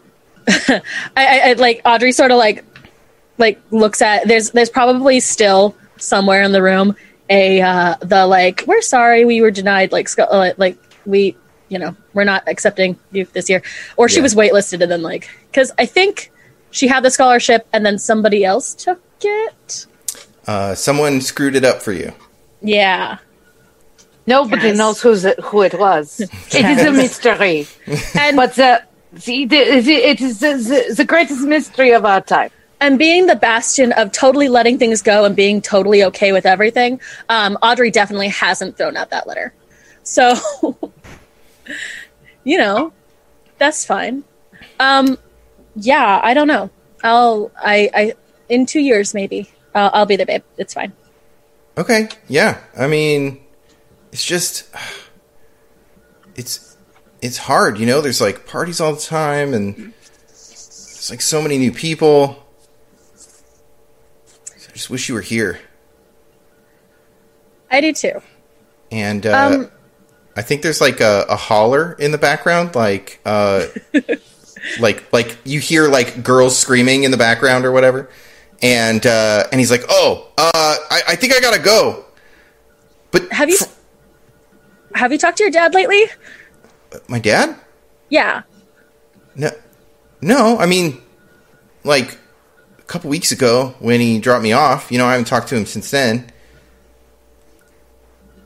I, 0.48 0.82
I, 1.16 1.40
I 1.50 1.52
like 1.54 1.80
Audrey 1.84 2.12
sort 2.12 2.30
of 2.30 2.38
like, 2.38 2.64
like 3.38 3.60
looks 3.70 4.02
at 4.02 4.28
there's 4.28 4.50
there's 4.50 4.70
probably 4.70 5.18
still 5.18 5.74
somewhere 5.96 6.42
in 6.42 6.52
the 6.52 6.62
room 6.62 6.94
a 7.32 7.60
uh, 7.62 7.94
the 8.00 8.26
like 8.26 8.64
we're 8.66 8.82
sorry 8.96 9.24
we 9.24 9.40
were 9.44 9.50
denied 9.50 9.90
like 9.92 10.08
sco- 10.08 10.24
uh, 10.38 10.52
like 10.64 10.76
we 11.06 11.36
you 11.68 11.78
know 11.78 11.96
we're 12.14 12.24
not 12.34 12.42
accepting 12.52 12.90
you 13.12 13.24
this 13.32 13.48
year 13.50 13.62
or 13.96 14.08
she 14.08 14.16
Yeah. 14.16 14.22
was 14.28 14.34
waitlisted 14.34 14.82
and 14.82 14.90
then 14.92 15.02
like 15.02 15.24
because 15.50 15.72
I 15.78 15.86
think 15.86 16.30
she 16.70 16.86
had 16.88 17.02
the 17.02 17.10
scholarship 17.10 17.66
and 17.72 17.84
then 17.86 17.98
somebody 17.98 18.44
else 18.44 18.74
took 18.74 19.00
it. 19.22 19.86
Uh, 20.46 20.74
someone 20.74 21.20
screwed 21.20 21.54
it 21.56 21.64
up 21.64 21.80
for 21.82 21.92
you. 21.92 22.12
Yeah. 22.60 23.18
Nobody 24.26 24.68
Yes. 24.68 24.78
knows 24.78 25.00
who's 25.02 25.24
it, 25.24 25.38
who 25.40 25.62
it 25.62 25.74
was. 25.78 26.20
It 26.60 26.64
is 26.64 26.82
a 26.86 26.92
mystery. 26.92 27.66
And 28.14 28.36
But 28.36 28.54
the, 28.54 28.82
the, 29.12 29.46
the, 29.46 29.94
it 30.12 30.20
is 30.20 30.38
the, 30.40 30.52
the, 30.54 30.94
the 30.98 31.04
greatest 31.04 31.42
mystery 31.42 31.92
of 31.92 32.04
our 32.04 32.20
time. 32.20 32.50
And 32.82 32.98
being 32.98 33.26
the 33.26 33.36
bastion 33.36 33.92
of 33.92 34.10
totally 34.10 34.48
letting 34.48 34.76
things 34.76 35.02
go 35.02 35.24
and 35.24 35.36
being 35.36 35.62
totally 35.62 36.02
okay 36.02 36.32
with 36.32 36.44
everything, 36.44 37.00
um, 37.28 37.56
Audrey 37.62 37.92
definitely 37.92 38.28
hasn't 38.28 38.76
thrown 38.76 38.96
out 38.96 39.10
that 39.10 39.28
letter. 39.28 39.54
So, 40.02 40.34
you 42.44 42.58
know, 42.58 42.92
that's 43.58 43.86
fine. 43.86 44.24
Um, 44.80 45.16
yeah, 45.76 46.20
I 46.24 46.34
don't 46.34 46.48
know. 46.48 46.70
I'll, 47.04 47.52
I, 47.56 47.88
I, 47.94 48.14
in 48.48 48.66
two 48.66 48.80
years 48.80 49.14
maybe, 49.14 49.48
I'll, 49.76 49.90
I'll 49.94 50.06
be 50.06 50.16
there, 50.16 50.26
babe. 50.26 50.42
It's 50.58 50.74
fine. 50.74 50.92
Okay, 51.78 52.08
yeah. 52.26 52.58
I 52.76 52.88
mean, 52.88 53.40
it's 54.10 54.24
just 54.24 54.68
it's 56.34 56.76
it's 57.22 57.38
hard, 57.38 57.78
you 57.78 57.86
know. 57.86 58.02
There's 58.02 58.20
like 58.20 58.46
parties 58.46 58.78
all 58.78 58.92
the 58.92 59.00
time, 59.00 59.54
and 59.54 59.94
it's 60.28 61.10
like 61.10 61.22
so 61.22 61.40
many 61.40 61.56
new 61.56 61.72
people. 61.72 62.41
I 64.72 64.74
just 64.74 64.88
wish 64.90 65.08
you 65.08 65.14
were 65.14 65.20
here. 65.20 65.60
I 67.70 67.80
do 67.82 67.92
too. 67.92 68.22
And 68.90 69.26
uh, 69.26 69.50
Um, 69.54 69.70
I 70.36 70.42
think 70.42 70.62
there's 70.62 70.80
like 70.80 71.00
a, 71.00 71.26
a 71.28 71.36
holler 71.36 71.92
in 71.98 72.10
the 72.10 72.18
background, 72.18 72.74
like 72.74 73.20
uh, 73.26 73.66
like 74.80 75.12
like 75.12 75.36
you 75.44 75.60
hear 75.60 75.88
like 75.88 76.22
girls 76.22 76.58
screaming 76.58 77.04
in 77.04 77.10
the 77.10 77.16
background 77.18 77.64
or 77.66 77.72
whatever. 77.72 78.08
And 78.62 79.04
uh, 79.06 79.44
and 79.50 79.60
he's 79.60 79.70
like, 79.70 79.82
"Oh, 79.88 80.30
uh, 80.38 80.76
I, 80.90 81.02
I 81.08 81.16
think 81.16 81.34
I 81.34 81.40
gotta 81.40 81.58
go." 81.58 82.04
But 83.10 83.30
Have 83.32 83.50
you, 83.50 83.58
fr- 83.58 83.68
have 84.94 85.12
you 85.12 85.18
talked 85.18 85.36
to 85.38 85.44
your 85.44 85.50
dad 85.50 85.74
lately? 85.74 86.04
my 87.08 87.18
dad? 87.18 87.56
Yeah. 88.08 88.42
No, 89.34 89.50
no. 90.22 90.58
I 90.58 90.66
mean, 90.66 91.02
like 91.84 92.16
couple 92.92 93.10
weeks 93.10 93.32
ago 93.32 93.74
when 93.78 94.00
he 94.00 94.18
dropped 94.18 94.42
me 94.42 94.52
off. 94.52 94.92
You 94.92 94.98
know, 94.98 95.06
I 95.06 95.12
haven't 95.12 95.26
talked 95.26 95.48
to 95.48 95.56
him 95.56 95.66
since 95.66 95.90
then. 95.90 96.30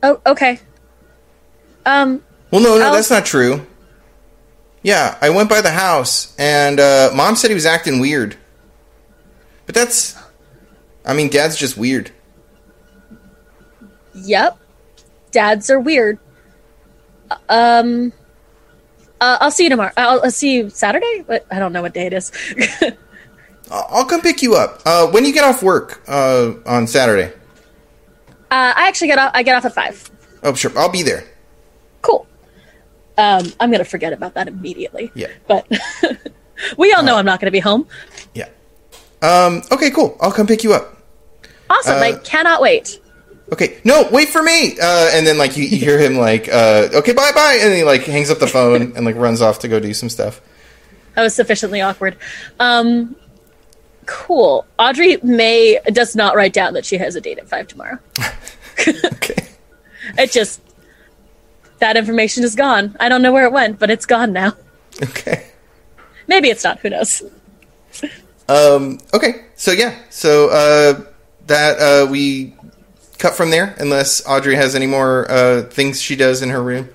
Oh, 0.02 0.20
okay. 0.26 0.60
Um, 1.84 2.22
Well, 2.50 2.60
no, 2.62 2.78
no, 2.78 2.86
I'll- 2.86 2.92
that's 2.92 3.10
not 3.10 3.26
true. 3.26 3.66
Yeah, 4.82 5.18
I 5.20 5.30
went 5.30 5.48
by 5.50 5.60
the 5.62 5.70
house 5.72 6.32
and 6.38 6.78
uh, 6.78 7.10
mom 7.14 7.34
said 7.34 7.50
he 7.50 7.54
was 7.54 7.66
acting 7.66 7.98
weird. 7.98 8.36
But 9.66 9.74
that's, 9.74 10.14
I 11.04 11.12
mean, 11.12 11.28
dad's 11.28 11.56
just 11.56 11.76
weird. 11.76 12.12
yep. 14.14 14.56
Dads 15.32 15.68
are 15.70 15.80
weird. 15.80 16.18
Um, 17.48 18.12
uh, 19.20 19.38
I'll 19.40 19.50
see 19.50 19.64
you 19.64 19.70
tomorrow. 19.70 19.90
I'll, 19.96 20.20
I'll 20.22 20.30
see 20.30 20.54
you 20.54 20.70
Saturday. 20.70 21.24
But 21.26 21.44
I 21.50 21.58
don't 21.58 21.72
know 21.72 21.82
what 21.82 21.92
day 21.92 22.06
it 22.06 22.12
is. 22.12 22.30
I'll 23.70 24.04
come 24.04 24.20
pick 24.20 24.42
you 24.42 24.54
up. 24.54 24.80
Uh, 24.86 25.06
when 25.08 25.24
you 25.24 25.32
get 25.32 25.44
off 25.44 25.62
work 25.62 26.02
uh, 26.08 26.52
on 26.66 26.86
Saturday? 26.86 27.32
Uh, 28.50 28.72
I 28.76 28.88
actually 28.88 29.08
get 29.08 29.18
off. 29.18 29.32
I 29.34 29.42
get 29.42 29.56
off 29.56 29.64
at 29.64 29.74
five. 29.74 30.10
Oh, 30.42 30.54
sure, 30.54 30.70
I'll 30.78 30.90
be 30.90 31.02
there. 31.02 31.24
Cool. 32.02 32.26
Um, 33.18 33.52
I'm 33.58 33.70
gonna 33.72 33.84
forget 33.84 34.12
about 34.12 34.34
that 34.34 34.46
immediately. 34.46 35.10
Yeah. 35.14 35.28
But 35.48 35.66
we 36.78 36.92
all 36.92 37.02
know 37.02 37.16
I'm 37.16 37.26
not 37.26 37.40
gonna 37.40 37.50
be 37.50 37.58
home. 37.60 37.86
Yeah. 38.34 38.48
Um. 39.22 39.62
Okay. 39.72 39.90
Cool. 39.90 40.16
I'll 40.20 40.32
come 40.32 40.46
pick 40.46 40.62
you 40.62 40.72
up. 40.74 40.96
Awesome. 41.68 41.96
I 41.96 42.12
Uh, 42.12 42.18
cannot 42.20 42.60
wait. 42.62 43.00
Okay. 43.52 43.78
No, 43.84 44.08
wait 44.12 44.28
for 44.28 44.42
me. 44.42 44.78
Uh, 44.78 45.10
and 45.12 45.26
then 45.26 45.38
like 45.38 45.56
you, 45.56 45.64
you 45.64 45.78
hear 45.78 45.98
him 45.98 46.16
like, 46.16 46.48
uh, 46.48 46.88
okay, 46.94 47.12
bye 47.12 47.30
bye, 47.34 47.58
and 47.60 47.74
he 47.74 47.82
like 47.84 48.02
hangs 48.02 48.30
up 48.30 48.38
the 48.38 48.46
phone 48.46 48.92
and 48.96 49.04
like 49.04 49.16
runs 49.16 49.40
off 49.42 49.60
to 49.60 49.68
go 49.68 49.80
do 49.80 49.92
some 49.94 50.08
stuff. 50.08 50.40
That 51.14 51.22
was 51.22 51.34
sufficiently 51.34 51.80
awkward. 51.80 52.16
Um, 52.60 53.16
cool. 54.06 54.66
Audrey 54.78 55.18
May 55.22 55.78
does 55.92 56.16
not 56.16 56.34
write 56.34 56.52
down 56.52 56.74
that 56.74 56.84
she 56.86 56.96
has 56.98 57.16
a 57.16 57.20
date 57.20 57.38
at 57.38 57.48
five 57.48 57.68
tomorrow. 57.68 57.98
Okay. 58.78 59.48
It 60.18 60.30
just 60.30 60.60
that 61.78 61.96
information 61.96 62.44
is 62.44 62.54
gone. 62.54 62.94
I 63.00 63.08
don't 63.08 63.22
know 63.22 63.32
where 63.32 63.46
it 63.46 63.52
went, 63.52 63.78
but 63.78 63.90
it's 63.90 64.06
gone 64.06 64.32
now. 64.32 64.52
Okay. 65.02 65.46
Maybe 66.26 66.48
it's 66.48 66.62
not. 66.62 66.78
Who 66.80 66.90
knows? 66.90 67.22
Um. 68.48 69.00
Okay. 69.12 69.46
So 69.56 69.72
yeah. 69.72 69.98
So 70.10 70.50
uh, 70.50 71.04
that 71.46 71.78
uh, 71.78 72.10
we 72.10 72.54
cut 73.18 73.34
from 73.34 73.50
there, 73.50 73.74
unless 73.78 74.24
Audrey 74.26 74.54
has 74.56 74.74
any 74.74 74.86
more 74.86 75.30
uh 75.30 75.62
things 75.62 76.00
she 76.00 76.16
does 76.16 76.42
in 76.42 76.50
her 76.50 76.62
room. 76.62 76.88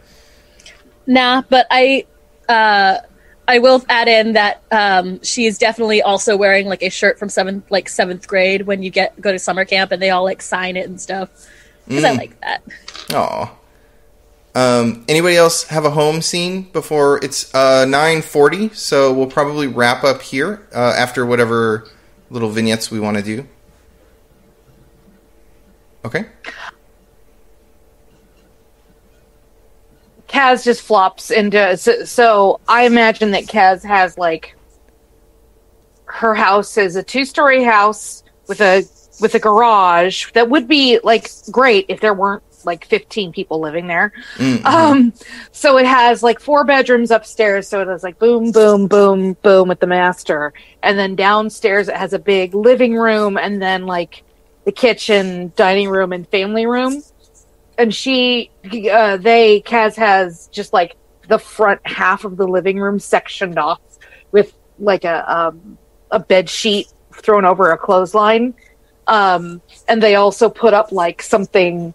Nah, 1.07 1.41
but 1.49 1.67
I 1.71 2.05
uh 2.47 2.99
I 3.47 3.59
will 3.59 3.83
add 3.89 4.07
in 4.07 4.33
that 4.33 4.63
um 4.71 5.21
she's 5.23 5.57
definitely 5.57 6.01
also 6.01 6.37
wearing 6.37 6.67
like 6.67 6.83
a 6.83 6.89
shirt 6.89 7.19
from 7.19 7.29
seventh 7.29 7.69
like 7.69 7.89
seventh 7.89 8.27
grade 8.27 8.63
when 8.63 8.83
you 8.83 8.89
get 8.89 9.19
go 9.19 9.31
to 9.31 9.39
summer 9.39 9.65
camp 9.65 9.91
and 9.91 10.01
they 10.01 10.09
all 10.09 10.23
like 10.23 10.41
sign 10.41 10.77
it 10.77 10.87
and 10.87 10.99
stuff. 10.99 11.29
Because 11.87 12.03
I 12.03 12.11
like 12.11 12.39
that. 12.41 12.63
Aw. 13.13 13.57
Um, 14.53 15.05
anybody 15.07 15.37
else 15.37 15.63
have 15.63 15.85
a 15.85 15.89
home 15.91 16.21
scene 16.21 16.63
before 16.63 17.23
it's 17.23 17.53
uh, 17.55 17.85
9.40 17.87 18.75
so 18.75 19.13
we'll 19.13 19.27
probably 19.27 19.67
wrap 19.67 20.03
up 20.03 20.21
here 20.21 20.67
uh, 20.75 20.93
after 20.97 21.25
whatever 21.25 21.87
little 22.29 22.49
vignettes 22.49 22.91
we 22.91 22.99
want 22.99 23.15
to 23.15 23.23
do 23.23 23.47
okay 26.03 26.25
Kaz 30.31 30.63
just 30.63 30.81
flops 30.81 31.29
into 31.29 31.75
so, 31.77 32.05
so 32.05 32.61
I 32.67 32.85
imagine 32.85 33.31
that 33.31 33.45
Kaz 33.45 33.83
has 33.83 34.17
like 34.17 34.55
her 36.05 36.33
house 36.33 36.77
is 36.77 36.95
a 36.95 37.03
two-story 37.03 37.63
house 37.63 38.23
with 38.47 38.61
a 38.61 38.85
with 39.19 39.35
a 39.35 39.39
garage 39.39 40.31
that 40.31 40.49
would 40.49 40.67
be 40.67 40.99
like 41.03 41.29
great 41.51 41.85
if 41.89 41.99
there 41.99 42.13
weren't 42.13 42.43
like 42.63 42.85
15 42.85 43.31
people 43.33 43.59
living 43.59 43.87
there. 43.87 44.13
Um 44.65 45.13
so 45.51 45.77
it 45.77 45.85
has 45.85 46.23
like 46.23 46.39
four 46.39 46.63
bedrooms 46.63 47.11
upstairs 47.11 47.67
so 47.67 47.81
it 47.81 47.87
has 47.87 48.03
like 48.03 48.17
boom 48.17 48.51
boom 48.51 48.87
boom 48.87 49.33
boom 49.41 49.67
with 49.67 49.81
the 49.81 49.87
master. 49.87 50.53
And 50.81 50.97
then 50.97 51.15
downstairs 51.15 51.89
it 51.89 51.97
has 51.97 52.13
a 52.13 52.19
big 52.19 52.55
living 52.55 52.95
room 52.95 53.37
and 53.37 53.61
then 53.61 53.85
like 53.85 54.23
the 54.63 54.71
kitchen, 54.71 55.51
dining 55.55 55.89
room 55.89 56.13
and 56.13 56.27
family 56.29 56.67
room 56.67 57.01
and 57.77 57.93
she 57.93 58.51
uh, 58.91 59.17
they 59.17 59.61
Kaz 59.61 59.95
has 59.95 60.47
just 60.51 60.73
like 60.73 60.95
the 61.27 61.39
front 61.39 61.81
half 61.85 62.25
of 62.25 62.37
the 62.37 62.47
living 62.47 62.79
room 62.79 62.99
sectioned 62.99 63.57
off 63.57 63.81
with 64.31 64.53
like 64.79 65.03
a 65.03 65.31
um, 65.33 65.77
a 66.11 66.19
bed 66.19 66.49
sheet 66.49 66.87
thrown 67.13 67.45
over 67.45 67.71
a 67.71 67.77
clothesline. 67.77 68.53
Um, 69.07 69.61
and 69.87 70.01
they 70.01 70.15
also 70.15 70.49
put 70.49 70.73
up 70.73 70.91
like 70.91 71.21
something 71.21 71.93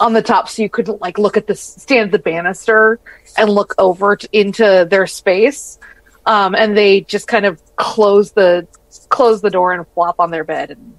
on 0.00 0.12
the 0.12 0.22
top 0.22 0.48
so 0.48 0.62
you 0.62 0.68
couldn't 0.68 1.00
like 1.00 1.18
look 1.18 1.36
at 1.36 1.46
the 1.46 1.54
stand 1.54 2.10
the 2.10 2.18
banister 2.18 2.98
and 3.36 3.50
look 3.50 3.74
over 3.78 4.16
t- 4.16 4.28
into 4.32 4.86
their 4.88 5.06
space. 5.06 5.78
Um, 6.26 6.54
and 6.54 6.76
they 6.76 7.02
just 7.02 7.28
kind 7.28 7.44
of 7.44 7.60
close 7.76 8.32
the 8.32 8.66
close 9.08 9.40
the 9.40 9.50
door 9.50 9.72
and 9.72 9.86
flop 9.94 10.16
on 10.18 10.30
their 10.30 10.44
bed 10.44 10.70
and 10.70 10.98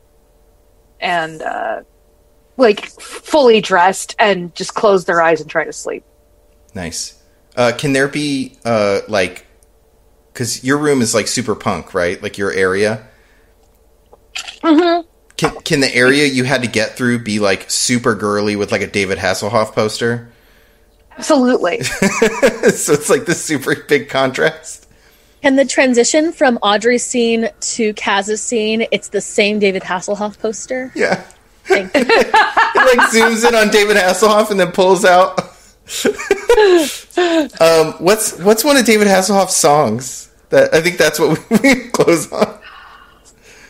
and 1.00 1.42
uh, 1.42 1.82
like 2.58 2.86
fully 2.86 3.62
dressed 3.62 4.16
and 4.20 4.54
just 4.56 4.74
close 4.74 5.06
their 5.06 5.22
eyes 5.22 5.42
and 5.42 5.50
try 5.50 5.64
to 5.64 5.74
sleep. 5.74 6.04
nice 6.74 7.22
uh, 7.58 7.72
can 7.78 7.94
there 7.94 8.08
be 8.08 8.58
uh, 8.66 9.00
like 9.08 9.46
because 10.34 10.64
your 10.64 10.78
room 10.78 11.02
is 11.02 11.14
like 11.16 11.28
super 11.28 11.56
punk 11.56 11.94
right 11.94 12.22
like 12.24 12.38
your 12.38 12.52
area 12.52 13.08
Mm-hmm. 14.62 15.08
can, 15.38 15.56
can 15.62 15.80
the 15.80 15.96
area 15.96 16.26
you 16.26 16.44
had 16.44 16.62
to 16.64 16.68
get 16.68 16.98
through 16.98 17.20
be 17.20 17.40
like 17.40 17.70
super 17.70 18.16
girly 18.16 18.56
with 18.56 18.72
like 18.72 18.82
a 18.82 18.88
david 18.88 19.18
hasselhoff 19.18 19.74
poster 19.74 20.32
Absolutely. 21.18 21.82
so 21.84 22.92
it's 22.92 23.10
like 23.10 23.26
this 23.26 23.42
super 23.42 23.74
big 23.88 24.10
contrast 24.10 24.90
And 25.44 25.58
the 25.58 25.64
transition 25.64 26.34
from 26.34 26.58
Audrey's 26.58 27.06
scene 27.06 27.48
to 27.62 27.94
Kaz's 27.94 28.42
scene, 28.42 28.86
it's 28.92 29.08
the 29.10 29.22
same 29.22 29.60
David 29.60 29.82
Hasselhoff 29.84 30.38
poster. 30.40 30.92
yeah 30.94 31.24
Thank 31.66 31.94
you. 31.94 32.02
it 32.06 32.98
like 32.98 33.10
zooms 33.10 33.48
in 33.48 33.56
on 33.56 33.70
David 33.70 33.98
Hasselhoff 33.98 34.52
and 34.52 34.60
then 34.60 34.72
pulls 34.72 35.06
out. 35.06 35.40
um, 37.62 37.94
what's 38.04 38.38
what's 38.40 38.64
one 38.64 38.78
of 38.78 38.86
David 38.86 39.08
Hasselhoff's 39.08 39.56
songs? 39.56 40.32
That 40.50 40.74
I 40.74 40.82
think 40.82 40.98
that's 40.98 41.20
what 41.20 41.40
we, 41.50 41.58
we 41.76 41.90
close 41.90 42.32
on. 42.32 42.60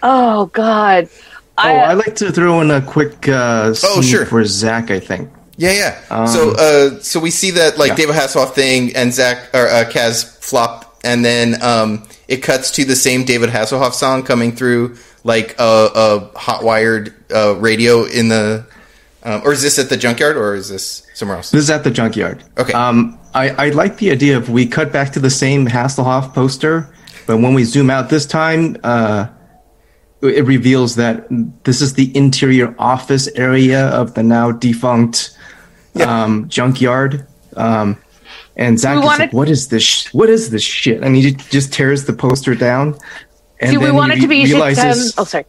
oh 0.04 0.46
God. 0.48 1.10
Oh, 1.58 1.62
I 1.62 1.94
like 1.94 2.18
to 2.18 2.34
throw 2.34 2.60
in 2.60 2.70
a 2.70 2.82
quick 2.82 3.30
uh, 3.30 3.74
scene 3.74 3.90
Oh, 3.94 4.02
sure. 4.02 4.26
for 4.26 4.44
Zach. 4.44 4.92
I 4.92 5.00
think. 5.00 5.30
Yeah, 5.58 5.72
yeah. 6.10 6.26
so 6.26 6.52
uh, 6.52 7.00
so 7.00 7.20
we 7.22 7.32
see 7.32 7.52
that 7.52 7.78
like 7.78 7.92
yeah. 7.92 7.96
David 7.96 8.16
Hasselhoff 8.16 8.54
thing 8.54 8.94
and 8.96 9.14
Zach 9.14 9.54
or 9.54 9.68
uh, 9.68 9.86
Kaz 9.90 10.38
flop, 10.44 11.00
and 11.06 11.24
then 11.24 11.62
um, 11.64 12.06
it 12.28 12.44
cuts 12.44 12.72
to 12.72 12.84
the 12.84 12.96
same 12.96 13.24
David 13.24 13.50
Hasselhoff 13.50 13.94
song 13.94 14.24
coming 14.24 14.54
through 14.54 14.98
like 15.26 15.56
a, 15.60 15.90
a 15.94 16.38
hot 16.38 16.64
wired 16.64 17.14
uh, 17.34 17.56
radio 17.58 18.06
in 18.06 18.30
the. 18.30 18.66
Um, 19.24 19.42
or 19.44 19.52
is 19.54 19.64
this 19.64 19.80
at 19.80 19.90
the 19.90 19.98
junkyard, 19.98 20.38
or 20.38 20.54
is 20.54 20.70
this 20.70 21.06
somewhere 21.16 21.38
else? 21.38 21.50
This 21.50 21.64
is 21.64 21.70
at 21.72 21.84
the 21.84 21.90
junkyard. 21.90 22.44
Okay. 22.60 22.74
Um, 22.74 23.18
I, 23.34 23.50
I 23.50 23.70
like 23.70 23.98
the 23.98 24.12
idea 24.12 24.38
of 24.38 24.50
we 24.50 24.68
cut 24.68 24.94
back 24.94 25.12
to 25.14 25.20
the 25.20 25.32
same 25.32 25.66
Hasselhoff 25.68 26.32
poster, 26.36 26.94
but 27.26 27.38
when 27.38 27.56
we 27.56 27.64
zoom 27.64 27.90
out 27.90 28.10
this 28.12 28.28
time, 28.28 28.78
uh, 28.84 29.28
it 30.22 30.46
reveals 30.46 30.96
that 30.98 31.26
this 31.64 31.82
is 31.82 31.96
the 31.96 32.16
interior 32.16 32.76
office 32.78 33.28
area 33.30 33.88
of 33.88 34.14
the 34.14 34.22
now 34.22 34.52
defunct 34.52 35.36
um, 36.06 36.48
junkyard. 36.48 37.26
Um, 37.58 37.98
and 38.58 38.80
Zach 38.80 39.00
is 39.00 39.04
wanted- 39.04 39.20
like, 39.24 39.34
"What 39.34 39.50
is 39.50 39.70
this? 39.70 39.84
Sh- 39.84 40.14
what 40.14 40.30
is 40.30 40.52
this 40.52 40.64
shit?" 40.64 41.02
And 41.02 41.16
he 41.16 41.32
just 41.32 41.74
tears 41.74 42.06
the 42.06 42.14
poster 42.14 42.54
down. 42.56 42.96
And 43.60 43.72
Do 43.72 43.80
we 43.80 43.92
want 43.92 44.12
it 44.14 44.22
to 44.22 44.28
be 44.28 44.44
re- 44.44 44.52
realizes... 44.52 45.14
Oh, 45.18 45.24
sorry. 45.24 45.46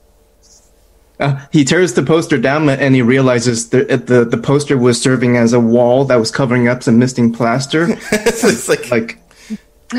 uh, 1.19 1.45
he 1.53 1.65
tears 1.65 1.95
the 1.95 2.03
poster 2.03 2.39
down 2.39 2.69
and 2.69 2.95
he 2.95 3.03
realizes 3.03 3.71
the, 3.71 3.85
the 3.85 4.25
the 4.25 4.37
poster 4.37 4.77
was 4.79 5.01
serving 5.01 5.37
as 5.37 5.53
a 5.53 5.59
wall 5.61 6.05
that 6.05 6.17
was 6.17 6.31
covering 6.31 6.69
up 6.69 6.83
some 6.83 6.99
missing 6.99 7.33
plaster. 7.33 7.89
It's 8.13 8.69
like, 8.69 8.91
like 8.91 9.19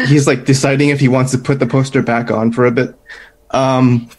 he's 0.07 0.27
like 0.27 0.45
deciding 0.45 0.89
if 0.89 0.99
he 0.99 1.07
wants 1.07 1.31
to 1.31 1.37
put 1.37 1.59
the 1.59 1.65
poster 1.67 2.01
back 2.01 2.29
on 2.31 2.51
for 2.51 2.65
a 2.65 2.71
bit. 2.71 2.95
Um, 3.51 4.09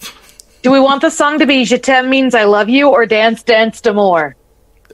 Do 0.62 0.70
we 0.72 0.80
want 0.80 1.00
the 1.02 1.10
song 1.10 1.38
to 1.38 1.46
be 1.46 1.64
Je 1.64 1.78
t'aime 1.78 2.08
means 2.10 2.34
I 2.34 2.44
love 2.44 2.68
you 2.68 2.88
or 2.88 3.06
Dance 3.06 3.42
Dance 3.42 3.80
to 3.82 3.92
More? 3.94 4.34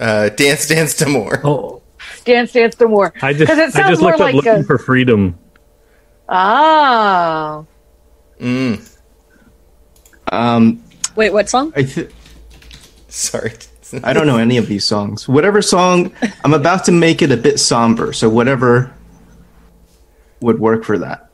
uh, 0.01 0.29
dance, 0.31 0.67
dance 0.69 0.95
to 0.95 1.09
more. 1.09 1.41
Oh, 1.45 1.81
Dance 2.25 2.53
Dance 2.53 2.75
to 2.77 2.89
More. 2.89 3.13
I 3.23 3.33
just 3.33 3.49
'Cause 3.49 3.59
it 3.59 3.67
I 3.67 3.71
sounds 3.71 3.89
just 3.91 4.03
more 4.03 4.11
looked 4.11 4.21
up 4.21 4.27
like 4.27 4.35
looking 4.35 4.61
a- 4.61 4.65
for 4.65 4.77
freedom. 4.79 5.39
Oh. 6.29 7.67
Um, 10.33 10.83
Wait, 11.17 11.33
what 11.33 11.49
song? 11.49 11.73
I 11.77 11.83
th- 11.83 12.11
Sorry. 13.09 13.53
I 14.03 14.13
don't 14.13 14.27
know 14.27 14.39
any 14.39 14.57
of 14.57 14.67
these 14.67 14.85
songs. 14.85 15.29
Whatever 15.29 15.63
song 15.63 16.11
I'm 16.45 16.53
about 16.55 16.85
to 16.87 16.93
make 16.93 17.23
it 17.23 17.31
a 17.31 17.37
bit 17.37 17.61
somber. 17.61 18.13
So 18.13 18.29
whatever, 18.29 18.93
would 20.41 20.59
work 20.59 20.85
for 20.85 20.99
that. 20.99 21.31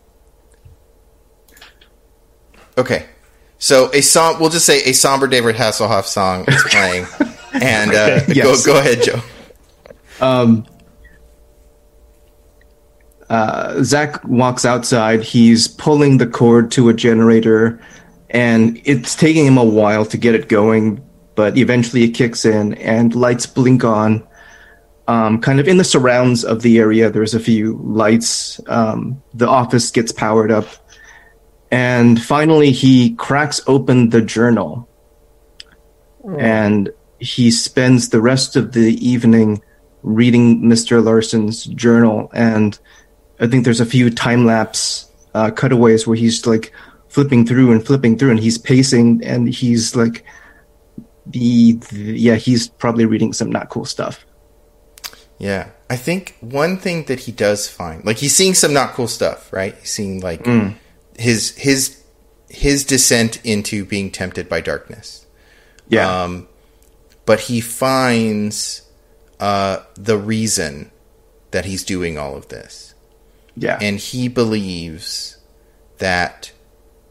Okay. 2.77 3.07
So 3.59 3.91
a 3.93 4.01
som- 4.03 4.41
we'll 4.41 4.51
just 4.51 4.67
say 4.67 4.83
a 4.85 4.93
somber 4.93 5.27
David 5.27 5.55
Hasselhoff 5.57 6.05
song 6.05 6.45
is 6.49 6.63
playing, 6.69 7.07
and 7.53 7.91
uh, 7.93 8.21
Yes. 8.29 8.65
go 8.67 8.75
go 8.75 8.79
ahead, 8.79 9.03
Joe. 9.03 9.21
Um, 10.21 10.67
uh, 13.31 13.81
Zach 13.85 14.23
walks 14.25 14.65
outside. 14.65 15.23
He's 15.23 15.69
pulling 15.69 16.19
the 16.19 16.27
cord 16.27 16.73
to 16.73 16.89
a 16.89 16.95
generator, 16.95 17.81
and 18.29 18.81
it's 18.85 19.15
taking 19.15 19.47
him 19.47 19.57
a 19.57 19.65
while 19.65 20.05
to 20.07 20.19
get 20.19 20.35
it 20.35 20.49
going. 20.49 21.01
But 21.37 21.57
eventually, 21.57 22.03
it 22.03 22.11
kicks 22.11 22.45
in, 22.45 22.75
and 22.75 23.15
lights 23.15 23.47
blink 23.47 23.85
on. 23.85 24.27
Um, 25.07 25.41
kind 25.41 25.61
of 25.61 25.69
in 25.69 25.77
the 25.77 25.85
surrounds 25.85 26.45
of 26.45 26.63
the 26.63 26.79
area, 26.79 27.09
there's 27.09 27.35
a 27.35 27.41
few 27.41 27.81
lights. 27.83 28.61
Um, 28.67 29.23
the 29.33 29.49
office 29.49 29.93
gets 29.93 30.11
powered 30.11 30.51
up, 30.51 30.67
and 31.71 32.21
finally, 32.21 32.73
he 32.73 33.15
cracks 33.15 33.61
open 33.69 34.11
the 34.11 34.23
journal, 34.23 34.89
and 36.37 36.91
he 37.21 37.53
spends 37.53 38.09
the 38.09 38.21
rest 38.21 38.57
of 38.57 38.73
the 38.73 38.95
evening 39.07 39.63
reading 40.03 40.63
Mr. 40.63 41.03
Larson's 41.03 41.65
journal, 41.65 42.29
and 42.35 42.77
I 43.41 43.47
think 43.47 43.65
there's 43.65 43.81
a 43.81 43.87
few 43.87 44.11
time 44.11 44.45
lapse 44.47 45.11
uh, 45.35 45.51
cutaways 45.51 46.07
where 46.07 46.17
he's 46.17 46.47
like 46.47 46.73
flipping 47.09 47.47
through 47.47 47.73
and 47.73 47.85
flipping 47.85 48.19
through, 48.19 48.31
and 48.31 48.41
he's 48.41 48.59
pacing, 48.59 49.25
and 49.25 49.49
he's 49.49 49.97
like, 49.97 50.25
the, 51.27 51.73
the 51.73 52.19
yeah, 52.19 52.35
he's 52.37 52.69
probably 52.69 53.07
reading 53.07 53.33
some 53.33 53.51
not 53.51 53.69
cool 53.69 53.85
stuff. 53.85 54.25
Yeah, 55.39 55.71
I 55.89 55.97
think 55.97 56.37
one 56.41 56.77
thing 56.77 57.05
that 57.05 57.21
he 57.21 57.33
does 57.33 57.67
find, 57.69 58.05
like 58.05 58.19
he's 58.19 58.37
seeing 58.37 58.55
some 58.55 58.75
not 58.75 58.93
cool 58.93 59.09
stuff, 59.09 59.51
right? 59.53 59.75
He's 59.81 59.91
seeing 59.91 60.21
like 60.21 60.45
his 61.19 61.57
his 61.57 62.03
his 62.51 62.85
descent 62.85 63.41
into 63.45 63.85
being 63.85 64.11
tempted 64.11 64.49
by 64.49 64.61
darkness. 64.61 65.25
Yeah, 65.89 66.23
Um, 66.25 66.47
but 67.27 67.41
he 67.41 67.61
finds 67.61 68.83
uh, 69.39 69.79
the 69.95 70.19
reason 70.19 70.91
that 71.53 71.65
he's 71.65 71.85
doing 71.85 72.19
all 72.19 72.37
of 72.37 72.49
this, 72.49 72.90
yeah, 73.57 73.79
and 73.81 73.99
he 73.99 74.29
believes 74.29 75.39
that 75.99 76.53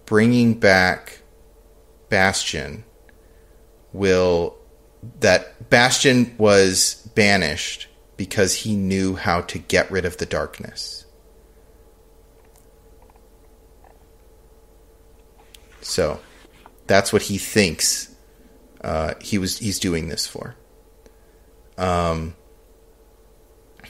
bringing 0.05 0.55
back 0.55 1.21
Bastion 2.09 2.83
will 3.93 4.57
that 5.19 5.69
Bastion 5.69 6.35
was 6.37 6.95
banished 7.15 7.87
because 8.17 8.55
he 8.55 8.75
knew 8.75 9.15
how 9.15 9.41
to 9.41 9.59
get 9.59 9.89
rid 9.89 10.05
of 10.05 10.17
the 10.17 10.25
darkness. 10.25 11.05
So 15.81 16.19
that's 16.87 17.13
what 17.13 17.23
he 17.23 17.37
thinks 17.37 18.13
uh, 18.81 19.13
he 19.21 19.37
was 19.37 19.57
he's 19.59 19.79
doing 19.79 20.09
this 20.09 20.27
for. 20.27 20.55
Um, 21.77 22.35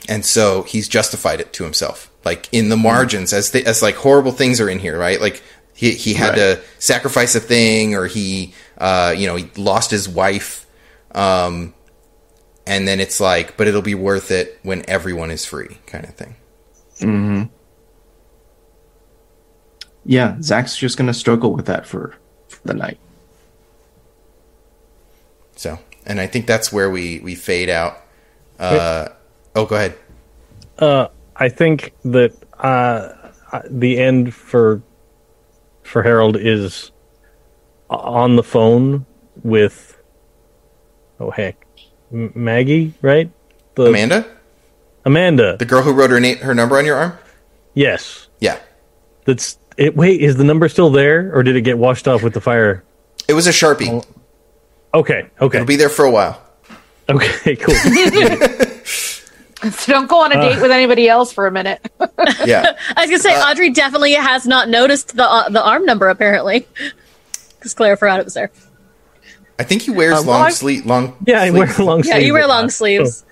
and 0.08 0.24
so 0.24 0.62
he's 0.62 0.88
justified 0.88 1.40
it 1.40 1.52
to 1.54 1.64
himself, 1.64 2.09
like 2.24 2.48
in 2.52 2.68
the 2.68 2.76
margins, 2.76 3.32
as 3.32 3.50
the, 3.52 3.64
as 3.66 3.82
like 3.82 3.94
horrible 3.96 4.32
things 4.32 4.60
are 4.60 4.68
in 4.68 4.78
here, 4.78 4.98
right? 4.98 5.20
Like 5.20 5.42
he 5.74 5.92
he 5.92 6.14
had 6.14 6.30
Right. 6.30 6.36
to 6.36 6.60
sacrifice 6.78 7.34
a 7.34 7.40
thing, 7.40 7.94
or 7.94 8.06
he 8.06 8.52
uh, 8.78 9.14
you 9.16 9.26
know 9.26 9.36
he 9.36 9.50
lost 9.56 9.90
his 9.90 10.08
wife, 10.08 10.66
um, 11.14 11.72
and 12.66 12.86
then 12.86 13.00
it's 13.00 13.20
like, 13.20 13.56
but 13.56 13.66
it'll 13.68 13.82
be 13.82 13.94
worth 13.94 14.30
it 14.30 14.58
when 14.62 14.84
everyone 14.88 15.30
is 15.30 15.44
free, 15.46 15.78
kind 15.86 16.04
of 16.04 16.14
thing. 16.14 16.36
Hmm. 17.00 17.42
Yeah. 20.04 20.36
Zach's 20.42 20.76
just 20.76 20.96
gonna 20.98 21.14
struggle 21.14 21.52
with 21.52 21.66
that 21.66 21.86
for, 21.86 22.14
for 22.48 22.60
the 22.66 22.74
night. 22.74 22.98
So, 25.56 25.78
and 26.06 26.20
I 26.20 26.26
think 26.26 26.46
that's 26.46 26.72
where 26.72 26.90
we 26.90 27.20
we 27.20 27.34
fade 27.34 27.68
out. 27.70 27.98
Uh, 28.58 29.08
oh, 29.54 29.64
go 29.66 29.76
ahead. 29.76 29.98
Uh, 30.78 31.08
I 31.40 31.48
think 31.48 31.94
that 32.04 32.32
uh, 32.58 33.12
uh, 33.52 33.62
the 33.68 33.98
end 33.98 34.34
for 34.34 34.82
for 35.82 36.02
Harold 36.02 36.36
is 36.36 36.92
on 37.88 38.36
the 38.36 38.42
phone 38.42 39.06
with 39.42 39.96
oh 41.18 41.30
heck 41.30 41.66
M- 42.12 42.32
Maggie, 42.34 42.92
right? 43.02 43.30
The 43.74 43.86
Amanda, 43.86 44.26
Amanda. 45.04 45.56
the 45.56 45.64
girl 45.64 45.82
who 45.82 45.92
wrote 45.92 46.10
her 46.10 46.20
na- 46.20 46.36
her 46.36 46.54
number 46.54 46.76
on 46.76 46.84
your 46.84 46.96
arm. 46.96 47.18
yes, 47.74 48.28
Yeah, 48.40 48.58
that's 49.24 49.58
it. 49.78 49.96
Wait, 49.96 50.20
is 50.20 50.36
the 50.36 50.44
number 50.44 50.68
still 50.68 50.90
there, 50.90 51.34
or 51.34 51.42
did 51.42 51.56
it 51.56 51.62
get 51.62 51.78
washed 51.78 52.06
off 52.06 52.22
with 52.22 52.34
the 52.34 52.40
fire? 52.40 52.84
it 53.28 53.32
was 53.32 53.46
a 53.46 53.50
sharpie. 53.50 54.04
Okay, 54.92 55.30
okay, 55.40 55.58
It'll 55.58 55.66
be 55.66 55.76
there 55.76 55.88
for 55.88 56.04
a 56.04 56.10
while. 56.10 56.42
okay, 57.08 57.56
cool. 57.60 57.74
So 59.72 59.92
don't 59.92 60.06
go 60.08 60.20
on 60.24 60.32
a 60.32 60.40
date 60.40 60.60
with 60.62 60.70
anybody 60.70 61.08
else 61.08 61.32
for 61.32 61.46
a 61.46 61.50
minute. 61.52 61.80
Yeah. 62.46 62.76
I 62.96 63.02
was 63.02 63.10
gonna 63.10 63.18
say 63.18 63.34
Audrey 63.38 63.70
definitely 63.70 64.12
has 64.14 64.46
not 64.46 64.68
noticed 64.68 65.16
the 65.16 65.24
uh, 65.24 65.48
the 65.50 65.62
arm 65.62 65.84
number 65.84 66.08
apparently, 66.08 66.66
because 67.58 67.74
Claire 67.74 67.96
forgot 67.96 68.20
it 68.20 68.24
was 68.24 68.34
there. 68.34 68.50
I 69.58 69.64
think 69.64 69.82
he 69.82 69.90
wears 69.90 70.14
Uh, 70.14 70.22
long 70.22 70.40
well, 70.42 70.50
sleeve, 70.50 70.86
long. 70.86 71.16
yeah, 71.26 71.42
I 71.42 71.50
wear 71.50 71.66
sleeves. 71.66 71.78
long 71.80 72.02
Yeah, 72.04 72.16
you 72.18 72.32
wear 72.32 72.46
long 72.46 72.62
lot. 72.64 72.72
sleeves. 72.72 73.24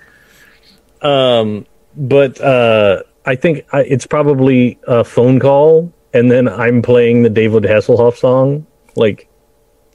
Um, 1.03 1.67
but 1.97 2.41
uh, 2.41 3.03
I 3.25 3.37
think 3.37 3.65
I, 3.73 3.81
it's 3.83 4.07
probably 4.07 4.79
a 4.87 5.05
phone 5.05 5.39
call, 5.41 5.93
and 6.13 6.31
then 6.31 6.49
I'm 6.49 6.83
playing 6.83 7.23
the 7.23 7.31
David 7.31 7.63
Hasselhoff 7.65 8.17
song, 8.17 8.67
like 8.97 9.29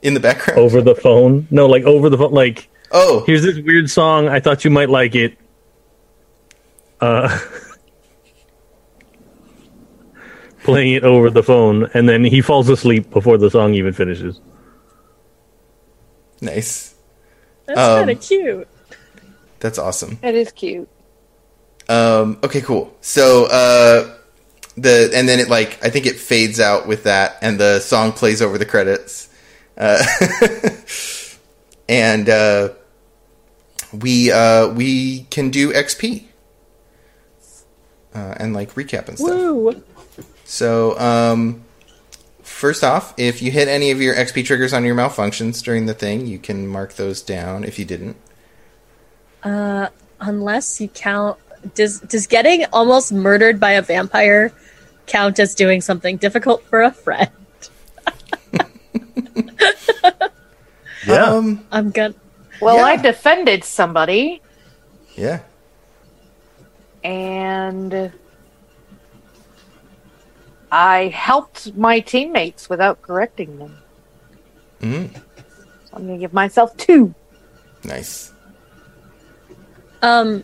in 0.01 0.13
the 0.13 0.19
background. 0.19 0.59
over 0.59 0.81
the 0.81 0.95
phone. 0.95 1.47
No, 1.51 1.67
like 1.67 1.83
over 1.83 2.09
the 2.09 2.17
phone. 2.17 2.31
Like, 2.33 2.69
Oh, 2.91 3.23
here's 3.25 3.41
this 3.43 3.57
weird 3.59 3.89
song. 3.89 4.27
I 4.27 4.39
thought 4.39 4.63
you 4.63 4.71
might 4.71 4.89
like 4.89 5.15
it. 5.15 5.37
Uh, 7.03 7.39
playing 10.63 10.93
it 10.93 11.03
over 11.03 11.29
the 11.29 11.43
phone, 11.43 11.89
and 11.93 12.07
then 12.07 12.23
he 12.23 12.41
falls 12.41 12.69
asleep 12.69 13.09
before 13.09 13.37
the 13.37 13.49
song 13.49 13.73
even 13.73 13.93
finishes. 13.93 14.39
nice. 16.41 16.93
That's 17.65 17.79
Um, 17.79 17.99
kind 17.99 18.09
of 18.11 18.21
cute. 18.21 18.67
That's 19.59 19.79
awesome. 19.79 20.17
That 20.21 20.35
is 20.35 20.51
cute. 20.51 20.89
Um, 21.89 22.37
okay, 22.43 22.61
cool. 22.61 22.95
So 23.01 23.45
uh, 23.45 24.15
the 24.77 25.11
and 25.13 25.27
then 25.27 25.39
it 25.39 25.49
like 25.49 25.83
I 25.83 25.89
think 25.89 26.05
it 26.05 26.17
fades 26.17 26.59
out 26.59 26.87
with 26.87 27.03
that, 27.03 27.37
and 27.41 27.59
the 27.59 27.79
song 27.79 28.11
plays 28.13 28.41
over 28.41 28.57
the 28.57 28.65
credits, 28.65 29.29
uh, 29.77 30.03
and 31.89 32.29
uh, 32.29 32.69
we 33.93 34.31
uh, 34.31 34.67
we 34.69 35.23
can 35.29 35.49
do 35.49 35.71
XP 35.73 36.23
uh, 38.13 38.35
and 38.37 38.53
like 38.53 38.73
recap 38.75 39.07
and 39.07 39.17
stuff. 39.17 39.29
Woo! 39.29 39.83
So, 40.45 40.97
um, 40.99 41.63
first 42.41 42.83
off, 42.83 43.13
if 43.17 43.41
you 43.41 43.51
hit 43.51 43.67
any 43.67 43.91
of 43.91 44.01
your 44.01 44.15
XP 44.15 44.45
triggers 44.45 44.73
on 44.73 44.85
your 44.85 44.95
malfunctions 44.95 45.63
during 45.63 45.85
the 45.85 45.93
thing, 45.93 46.27
you 46.27 46.37
can 46.37 46.67
mark 46.67 46.93
those 46.93 47.21
down 47.21 47.63
if 47.63 47.79
you 47.79 47.85
didn't. 47.85 48.17
Unless 49.43 50.79
you 50.79 50.87
count, 50.89 51.37
does 51.75 51.99
does 51.99 52.27
getting 52.27 52.65
almost 52.71 53.11
murdered 53.11 53.59
by 53.59 53.71
a 53.71 53.81
vampire 53.81 54.53
count 55.05 55.39
as 55.39 55.53
doing 55.53 55.81
something 55.81 56.17
difficult 56.17 56.63
for 56.63 56.81
a 56.81 56.91
friend? 56.91 57.29
Yeah. 61.05 61.25
Um, 61.25 61.65
I'm 61.69 61.91
gonna. 61.91 62.13
Well, 62.61 62.77
Yeah. 62.77 62.83
I 62.83 62.95
defended 62.95 63.65
somebody 63.65 64.41
yeah. 65.15 65.39
And 67.03 68.11
I 70.71 71.07
helped 71.07 71.75
my 71.75 71.99
teammates 71.99 72.69
without 72.69 73.01
correcting 73.01 73.59
them. 73.59 73.77
Mm, 74.81 75.13
So 75.15 75.21
I'm 75.93 76.05
going 76.07 76.19
to 76.19 76.21
give 76.23 76.33
myself 76.33 76.75
two. 76.77 77.13
nice. 77.83 78.31
Um, 80.01 80.43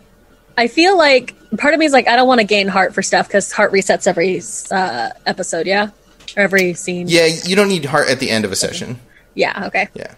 I 0.56 0.68
feel 0.68 0.96
like 0.96 1.34
part 1.58 1.74
of 1.74 1.80
me 1.80 1.86
is 1.86 1.92
like 1.92 2.08
I 2.08 2.16
don't 2.16 2.26
want 2.28 2.40
to 2.40 2.46
gain 2.46 2.66
heart 2.68 2.94
for 2.94 3.02
stuff 3.02 3.26
because 3.28 3.52
heart 3.52 3.72
resets 3.72 4.06
every 4.06 4.40
uh, 4.70 5.10
episode. 5.26 5.66
Yeah, 5.66 5.90
or 6.36 6.42
every 6.42 6.72
scene. 6.74 7.08
Yeah, 7.08 7.26
you 7.26 7.56
don't 7.56 7.68
need 7.68 7.84
heart 7.84 8.08
at 8.08 8.20
the 8.20 8.30
end 8.30 8.44
of 8.46 8.52
a 8.52 8.56
session. 8.56 8.98
Yeah. 9.34 9.66
Okay. 9.66 9.88
Yeah. 9.94 10.14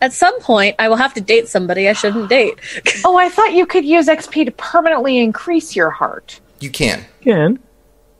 At 0.00 0.12
some 0.12 0.38
point, 0.40 0.76
I 0.78 0.88
will 0.88 0.96
have 0.96 1.14
to 1.14 1.20
date 1.20 1.48
somebody 1.48 1.88
I 1.88 1.92
shouldn't 1.92 2.28
date. 2.28 2.58
Oh, 3.04 3.16
I 3.16 3.28
thought 3.28 3.52
you 3.52 3.66
could 3.66 3.84
use 3.84 4.06
XP 4.06 4.44
to 4.46 4.50
permanently 4.52 5.18
increase 5.18 5.74
your 5.76 5.90
heart. 5.90 6.40
You 6.60 6.70
can. 6.70 7.04
You 7.22 7.32
Can. 7.32 7.58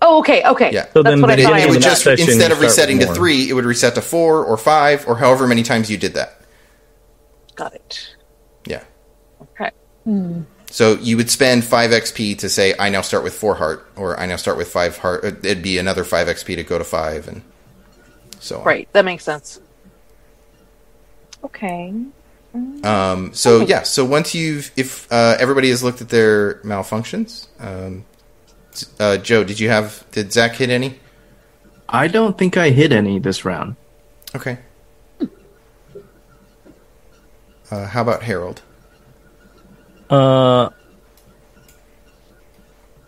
Oh, 0.00 0.18
okay, 0.20 0.42
okay. 0.44 0.70
Yeah. 0.73 0.86
So 0.92 1.02
That's 1.02 1.12
then 1.15 1.20
what 1.20 1.31
I 1.31 1.36
the 1.36 1.42
It, 1.42 1.44
thought. 1.44 1.52
I 1.55 1.60
it 1.60 1.70
would 1.70 1.82
just 1.82 2.05
session, 2.05 2.28
instead 2.28 2.52
of 2.52 2.60
resetting 2.60 3.00
to 3.00 3.07
three, 3.15 3.48
it 3.48 3.55
would 3.55 3.65
reset 3.65 3.94
to 3.97 4.00
four 4.02 4.44
or 4.44 4.57
five 4.57 5.07
or 5.08 5.16
however 5.16 5.47
many 5.47 5.62
times 5.62 5.90
you 5.90 5.98
did 5.98 6.15
that. 6.15 6.40
Got 7.57 7.74
it. 7.74 8.15
Yeah. 8.66 8.84
Okay. 9.42 9.70
Hmm. 10.05 10.42
So 10.70 10.94
you 10.97 11.16
would 11.16 11.31
spend 11.31 11.65
five 11.65 11.90
XP 11.90 12.39
to 12.39 12.48
say, 12.48 12.74
"I 12.78 12.89
now 12.90 13.00
start 13.00 13.24
with 13.24 13.34
four 13.34 13.57
heart," 13.57 13.90
or 13.97 14.18
"I 14.18 14.26
now 14.26 14.36
start 14.36 14.57
with 14.57 14.68
five 14.68 14.98
heart." 14.98 15.24
It'd 15.24 15.62
be 15.62 15.78
another 15.78 16.05
five 16.05 16.28
XP 16.28 16.55
to 16.57 16.62
go 16.62 16.78
to 16.78 16.84
five, 16.84 17.26
and 17.26 17.42
so 18.39 18.58
on. 18.58 18.65
Right, 18.65 18.89
that 18.92 19.05
makes 19.05 19.24
sense. 19.24 19.60
Okay. 21.44 21.94
Um, 22.83 23.33
so 23.34 23.60
yeah, 23.60 23.83
so 23.83 24.05
once 24.05 24.34
you've, 24.34 24.70
if 24.76 25.10
uh, 25.12 25.36
everybody 25.39 25.68
has 25.70 25.83
looked 25.83 26.00
at 26.00 26.08
their 26.08 26.55
malfunctions, 26.57 27.47
um, 27.60 28.05
uh, 28.99 29.17
Joe, 29.18 29.44
did 29.44 29.60
you 29.60 29.68
have? 29.68 30.05
Did 30.12 30.33
Zach 30.33 30.57
hit 30.57 30.70
any? 30.70 30.99
I 31.89 32.08
don't 32.08 32.36
think 32.36 32.57
I 32.57 32.70
hit 32.70 32.92
any 32.92 33.18
this 33.18 33.44
round. 33.44 33.76
Okay. 34.34 34.58
Uh, 37.70 37.86
how 37.86 38.02
about 38.02 38.23
Harold? 38.23 38.62
Uh, 40.08 40.70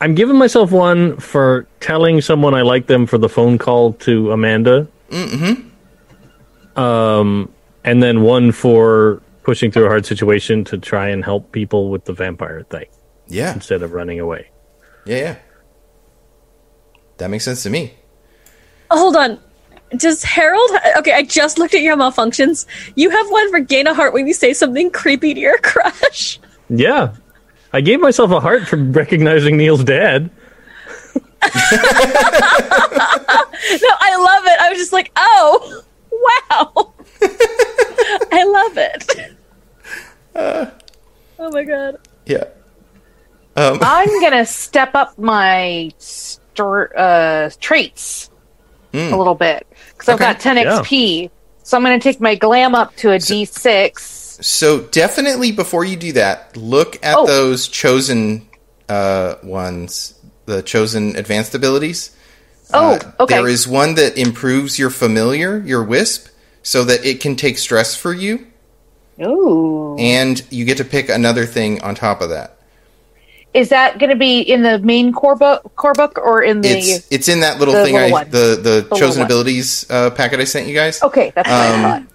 I'm 0.02 0.14
giving 0.14 0.36
myself 0.36 0.70
one 0.70 1.16
for 1.18 1.66
telling 1.80 2.20
someone 2.20 2.54
I 2.54 2.62
like 2.62 2.86
them 2.86 3.06
for 3.06 3.16
the 3.16 3.28
phone 3.28 3.58
call 3.58 3.94
to 3.94 4.32
Amanda. 4.32 4.86
Mm-hmm. 5.10 6.78
Um, 6.78 7.50
and 7.84 8.02
then 8.02 8.22
one 8.22 8.52
for 8.52 9.22
pushing 9.42 9.70
through 9.70 9.86
a 9.86 9.88
hard 9.88 10.04
situation 10.06 10.64
to 10.64 10.78
try 10.78 11.08
and 11.08 11.24
help 11.24 11.50
people 11.52 11.90
with 11.90 12.04
the 12.04 12.12
vampire 12.12 12.62
thing 12.70 12.86
Yeah, 13.28 13.52
instead 13.54 13.82
of 13.82 13.92
running 13.92 14.20
away. 14.20 14.50
yeah, 15.06 15.16
yeah. 15.16 15.36
That 17.18 17.28
makes 17.30 17.44
sense 17.44 17.62
to 17.64 17.70
me. 17.70 17.94
Oh, 18.90 18.98
hold 18.98 19.16
on. 19.16 19.38
Does 19.96 20.22
Harold? 20.22 20.70
Okay, 20.98 21.12
I 21.12 21.22
just 21.22 21.58
looked 21.58 21.74
at 21.74 21.82
your 21.82 21.96
malfunctions. 21.96 22.64
You 22.94 23.10
have 23.10 23.30
one 23.30 23.50
for 23.50 23.60
gain 23.60 23.86
a 23.86 23.92
heart 23.94 24.12
when 24.14 24.26
you 24.26 24.32
say 24.32 24.52
something 24.54 24.90
creepy 24.90 25.34
to 25.34 25.40
your 25.40 25.58
crush. 25.62 26.38
Yeah, 26.68 27.14
I 27.72 27.80
gave 27.82 28.00
myself 28.00 28.30
a 28.30 28.40
heart 28.40 28.66
for 28.68 28.76
recognizing 28.76 29.56
Neil's 29.56 29.84
dad. 29.84 30.30
No, 32.72 33.88
I 34.00 34.16
love 34.16 34.44
it. 34.46 34.60
I 34.60 34.68
was 34.70 34.78
just 34.78 34.92
like, 34.92 35.10
oh, 35.16 35.82
wow. 36.50 36.92
I 38.32 38.44
love 38.44 38.78
it. 38.78 39.36
oh 41.38 41.50
my 41.50 41.64
god. 41.64 41.98
Yeah. 42.26 42.44
Um, 43.56 43.78
I'm 43.82 44.20
gonna 44.20 44.46
step 44.46 44.94
up 44.94 45.18
my 45.18 45.90
stor- 45.98 46.92
uh, 46.96 47.50
traits 47.60 48.30
a 48.92 49.16
little 49.16 49.34
bit 49.36 49.66
because 49.92 50.08
I've 50.08 50.18
got 50.18 50.40
10 50.40 50.56
Yeah. 50.56 50.80
XP. 50.80 51.30
So 51.62 51.76
I'm 51.76 51.82
gonna 51.84 52.00
take 52.00 52.20
my 52.20 52.34
glam 52.34 52.74
up 52.74 52.94
to 52.96 53.12
a 53.12 53.16
D6. 53.16 54.42
So 54.42 54.80
definitely 54.80 55.52
before 55.52 55.84
you 55.84 55.96
do 55.96 56.12
that, 56.12 56.56
look 56.56 56.98
at 57.04 57.16
Oh. 57.16 57.26
those 57.26 57.68
chosen 57.68 58.48
uh, 58.88 59.36
ones, 59.44 60.14
the 60.46 60.62
chosen 60.62 61.14
advanced 61.16 61.54
abilities. 61.54 62.10
Oh, 62.72 62.94
Uh, 62.94 63.12
okay. 63.20 63.34
There 63.36 63.46
is 63.48 63.68
one 63.68 63.94
that 63.94 64.16
improves 64.18 64.78
your 64.78 64.90
familiar, 64.90 65.58
your 65.58 65.84
wisp, 65.84 66.26
so 66.62 66.84
that 66.84 67.04
it 67.04 67.20
can 67.20 67.36
take 67.36 67.58
stress 67.58 67.94
for 67.96 68.12
you, 68.12 68.46
Ooh. 69.22 69.96
and 69.98 70.42
you 70.50 70.64
get 70.64 70.76
to 70.78 70.84
pick 70.84 71.08
another 71.08 71.46
thing 71.46 71.82
on 71.82 71.94
top 71.94 72.20
of 72.20 72.30
that. 72.30 72.56
Is 73.52 73.68
that 73.70 73.98
gonna 73.98 74.14
be 74.16 74.40
in 74.40 74.62
the 74.62 74.78
main 74.78 75.12
core 75.12 75.34
book, 75.36 75.74
core 75.74 75.92
book, 75.94 76.18
or 76.18 76.42
in 76.42 76.60
the? 76.60 76.68
It's 76.68 77.06
it's 77.10 77.28
in 77.28 77.40
that 77.40 77.58
little 77.58 77.74
the 77.74 77.84
thing 77.84 77.94
little 77.94 78.08
I 78.08 78.12
one. 78.12 78.30
the 78.30 78.60
the, 78.62 78.70
little 78.82 78.98
chosen 78.98 79.22
abilities 79.22 79.86
uh, 79.90 80.10
packet 80.10 80.38
I 80.38 80.44
sent 80.44 80.68
you 80.68 80.74
guys. 80.74 81.02
Okay, 81.02 81.32
that's 81.34 81.48
what 81.48 81.56
I 81.58 81.74
Um, 81.74 81.82
thought. 81.82 82.14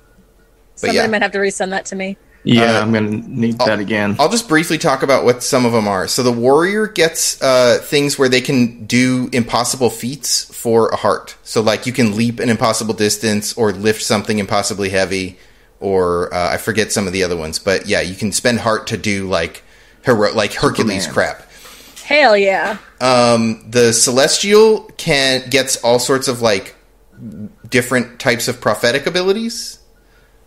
Somebody 0.75 0.97
yeah. 0.97 1.07
might 1.07 1.21
have 1.21 1.31
to 1.33 1.39
resend 1.39 1.71
that 1.71 1.85
to 1.87 1.95
me. 1.95 2.17
Yeah, 2.45 2.77
Uh, 2.77 2.81
I'm 2.81 2.93
gonna 2.93 3.09
need 3.09 3.57
that 3.59 3.79
again. 3.79 4.15
I'll 4.19 4.29
just 4.29 4.47
briefly 4.47 4.77
talk 4.77 5.01
about 5.01 5.25
what 5.25 5.41
some 5.41 5.65
of 5.65 5.71
them 5.71 5.87
are. 5.87 6.07
So 6.07 6.21
the 6.21 6.31
warrior 6.31 6.87
gets 6.87 7.41
uh, 7.41 7.79
things 7.83 8.19
where 8.19 8.29
they 8.29 8.41
can 8.41 8.85
do 8.85 9.29
impossible 9.33 9.89
feats 9.89 10.45
for 10.55 10.89
a 10.89 10.95
heart. 10.95 11.35
So 11.43 11.61
like 11.61 11.85
you 11.87 11.91
can 11.91 12.15
leap 12.15 12.39
an 12.39 12.49
impossible 12.49 12.93
distance 12.93 13.57
or 13.57 13.71
lift 13.71 14.03
something 14.03 14.37
impossibly 14.37 14.89
heavy, 14.89 15.37
or 15.79 16.31
uh, 16.33 16.51
I 16.51 16.57
forget 16.57 16.91
some 16.91 17.07
of 17.07 17.13
the 17.13 17.23
other 17.23 17.35
ones. 17.35 17.57
But 17.57 17.87
yeah, 17.87 18.01
you 18.01 18.15
can 18.15 18.31
spend 18.31 18.59
heart 18.59 18.87
to 18.87 18.97
do 18.97 19.27
like 19.27 19.63
hero 20.03 20.31
like 20.33 20.53
Hercules 20.53 21.05
Superman. 21.05 21.35
crap. 21.35 21.51
Hell 22.03 22.37
yeah. 22.37 22.77
Um, 23.01 23.65
the 23.67 23.91
celestial 23.91 24.83
can 24.97 25.49
gets 25.49 25.77
all 25.77 25.97
sorts 25.97 26.27
of 26.27 26.41
like 26.43 26.75
different 27.67 28.19
types 28.19 28.47
of 28.47 28.61
prophetic 28.61 29.07
abilities. 29.07 29.79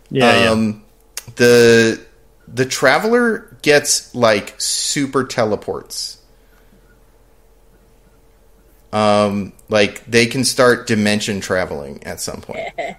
Yeah, 0.09 0.49
um, 0.49 0.83
the 1.35 1.99
the 2.47 2.65
traveler 2.65 3.55
gets 3.61 4.13
like 4.15 4.55
super 4.57 5.23
teleports. 5.23 6.17
Um, 8.91 9.53
like 9.67 10.03
they 10.05 10.25
can 10.25 10.43
start 10.43 10.87
dimension 10.87 11.41
traveling 11.41 12.03
at 12.03 12.19
some 12.19 12.41
point. 12.41 12.69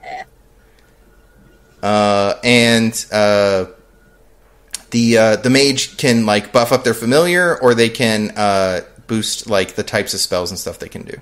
uh, 1.83 2.34
and 2.44 3.07
uh, 3.10 3.67
the 4.91 5.18
uh, 5.18 5.36
the 5.36 5.50
mage 5.50 5.97
can 5.97 6.26
like 6.26 6.52
buff 6.52 6.73
up 6.73 6.84
their 6.84 6.94
familiar, 6.94 7.59
or 7.59 7.75
they 7.75 7.89
can 7.89 8.31
uh, 8.36 8.83
boost 9.09 9.50
like 9.50 9.75
the 9.75 9.83
types 9.83 10.15
of 10.15 10.20
spells 10.20 10.50
and 10.50 10.59
stuff 10.59 10.78
they 10.78 10.89
can 10.89 11.02
do. 11.02 11.17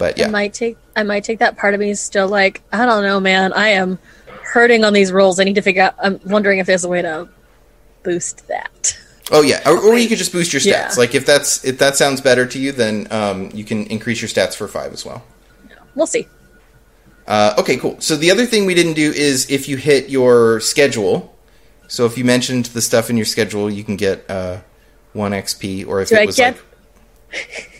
But 0.00 0.18
I 0.20 0.28
might 0.28 0.54
take 0.54 0.78
I 0.96 1.02
might 1.02 1.24
take 1.24 1.40
that 1.40 1.58
part 1.58 1.74
of 1.74 1.80
me 1.80 1.90
is 1.90 2.00
still 2.00 2.26
like, 2.26 2.62
I 2.72 2.86
don't 2.86 3.02
know, 3.04 3.20
man. 3.20 3.52
I 3.52 3.68
am 3.68 3.98
hurting 4.42 4.82
on 4.82 4.94
these 4.94 5.12
rolls. 5.12 5.38
I 5.38 5.44
need 5.44 5.56
to 5.56 5.60
figure 5.62 5.82
out 5.82 5.94
I'm 6.02 6.18
wondering 6.24 6.58
if 6.58 6.66
there's 6.66 6.84
a 6.84 6.88
way 6.88 7.02
to 7.02 7.28
boost 8.02 8.48
that. 8.48 8.98
Oh 9.30 9.42
yeah, 9.42 9.60
or, 9.68 9.78
or 9.78 9.98
you 9.98 10.08
could 10.08 10.16
just 10.16 10.32
boost 10.32 10.54
your 10.54 10.60
stats. 10.60 10.64
Yeah. 10.66 10.94
Like 10.96 11.14
if 11.14 11.26
that's 11.26 11.64
if 11.66 11.78
that 11.78 11.96
sounds 11.96 12.22
better 12.22 12.46
to 12.46 12.58
you, 12.58 12.72
then 12.72 13.08
um, 13.10 13.50
you 13.52 13.62
can 13.62 13.84
increase 13.88 14.22
your 14.22 14.28
stats 14.30 14.56
for 14.56 14.66
five 14.66 14.92
as 14.94 15.04
well. 15.04 15.22
We'll 15.94 16.06
see. 16.06 16.26
Uh, 17.28 17.54
okay, 17.58 17.76
cool. 17.76 18.00
So 18.00 18.16
the 18.16 18.30
other 18.30 18.46
thing 18.46 18.64
we 18.64 18.74
didn't 18.74 18.94
do 18.94 19.12
is 19.12 19.50
if 19.50 19.68
you 19.68 19.76
hit 19.76 20.08
your 20.08 20.60
schedule. 20.60 21.36
So 21.88 22.06
if 22.06 22.16
you 22.16 22.24
mentioned 22.24 22.66
the 22.66 22.80
stuff 22.80 23.10
in 23.10 23.16
your 23.18 23.26
schedule, 23.26 23.68
you 23.70 23.84
can 23.84 23.96
get 23.96 24.24
uh, 24.30 24.60
one 25.12 25.32
XP. 25.32 25.86
Or 25.86 26.00
if 26.00 26.08
Do 26.08 26.14
it 26.14 26.22
I 26.22 26.26
was 26.26 26.36
get- 26.36 26.56
like, 27.32 27.79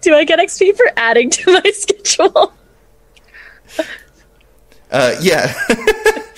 Do 0.00 0.14
I 0.14 0.24
get 0.24 0.38
XP 0.38 0.76
for 0.76 0.86
adding 0.96 1.30
to 1.30 1.52
my 1.52 1.70
schedule? 1.74 2.52
uh, 4.90 5.14
yeah. 5.20 5.52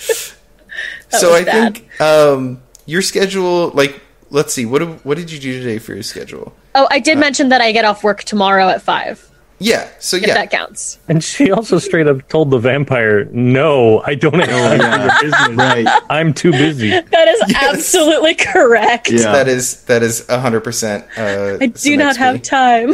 so 1.09 1.33
I 1.33 1.43
bad. 1.43 1.77
think 1.77 2.01
um, 2.01 2.61
your 2.85 3.01
schedule, 3.01 3.69
like, 3.69 4.01
let's 4.29 4.53
see, 4.53 4.65
what 4.65 4.79
did- 4.79 5.03
what 5.05 5.17
did 5.17 5.31
you 5.31 5.39
do 5.39 5.59
today 5.59 5.79
for 5.79 5.93
your 5.93 6.03
schedule? 6.03 6.53
Oh, 6.75 6.87
I 6.91 6.99
did 6.99 7.17
mention 7.17 7.49
that 7.49 7.61
I 7.61 7.71
get 7.71 7.85
off 7.85 8.03
work 8.03 8.23
tomorrow 8.23 8.67
at 8.69 8.81
five. 8.81 9.23
Yeah. 9.59 9.89
So 9.99 10.17
If 10.17 10.27
yeah, 10.27 10.35
that 10.35 10.51
counts. 10.51 10.99
And 11.07 11.23
she 11.23 11.49
also 11.51 11.79
straight 11.79 12.05
up 12.05 12.27
told 12.29 12.51
the 12.51 12.59
vampire, 12.59 13.25
"No, 13.31 14.01
I 14.05 14.13
don't 14.13 14.35
have 14.39 14.79
time 14.79 15.09
for 15.09 15.21
business. 15.25 15.57
Right. 15.57 15.87
I'm 16.11 16.31
too 16.35 16.51
busy." 16.51 16.91
That 16.91 17.27
is 17.27 17.55
absolutely 17.55 18.35
correct. 18.35 19.09
Yeah. 19.09 19.31
that 19.31 19.47
is 19.47 19.83
that 19.85 20.03
is 20.03 20.27
hundred 20.27 20.61
percent. 20.61 21.05
Uh, 21.17 21.57
I 21.59 21.65
do 21.67 21.97
not 21.97 22.17
have 22.17 22.43
time. 22.43 22.93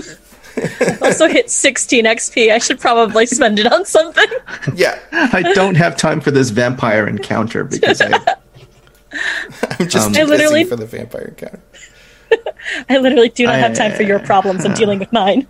I 0.57 0.97
also 1.01 1.27
hit 1.27 1.49
16 1.49 2.05
XP. 2.05 2.51
I 2.51 2.57
should 2.59 2.79
probably 2.79 3.25
spend 3.25 3.59
it 3.59 3.71
on 3.71 3.85
something. 3.85 4.25
Yeah, 4.75 4.99
I 5.11 5.41
don't 5.53 5.75
have 5.75 5.95
time 5.97 6.21
for 6.21 6.31
this 6.31 6.49
vampire 6.49 7.07
encounter 7.07 7.63
because 7.63 8.01
I 8.01 8.07
I'm 9.79 9.87
just 9.87 10.07
Um, 10.07 10.15
I 10.15 10.23
literally- 10.23 10.63
for 10.63 10.75
the 10.75 10.85
vampire 10.85 11.33
encounter. 11.37 11.59
I 12.89 12.97
literally 12.97 13.29
do 13.29 13.45
not 13.45 13.55
I- 13.55 13.59
have 13.59 13.75
time 13.75 13.91
for 13.93 14.03
your 14.03 14.19
problems. 14.19 14.65
I'm 14.65 14.73
dealing 14.73 14.99
with 14.99 15.11
mine. 15.11 15.47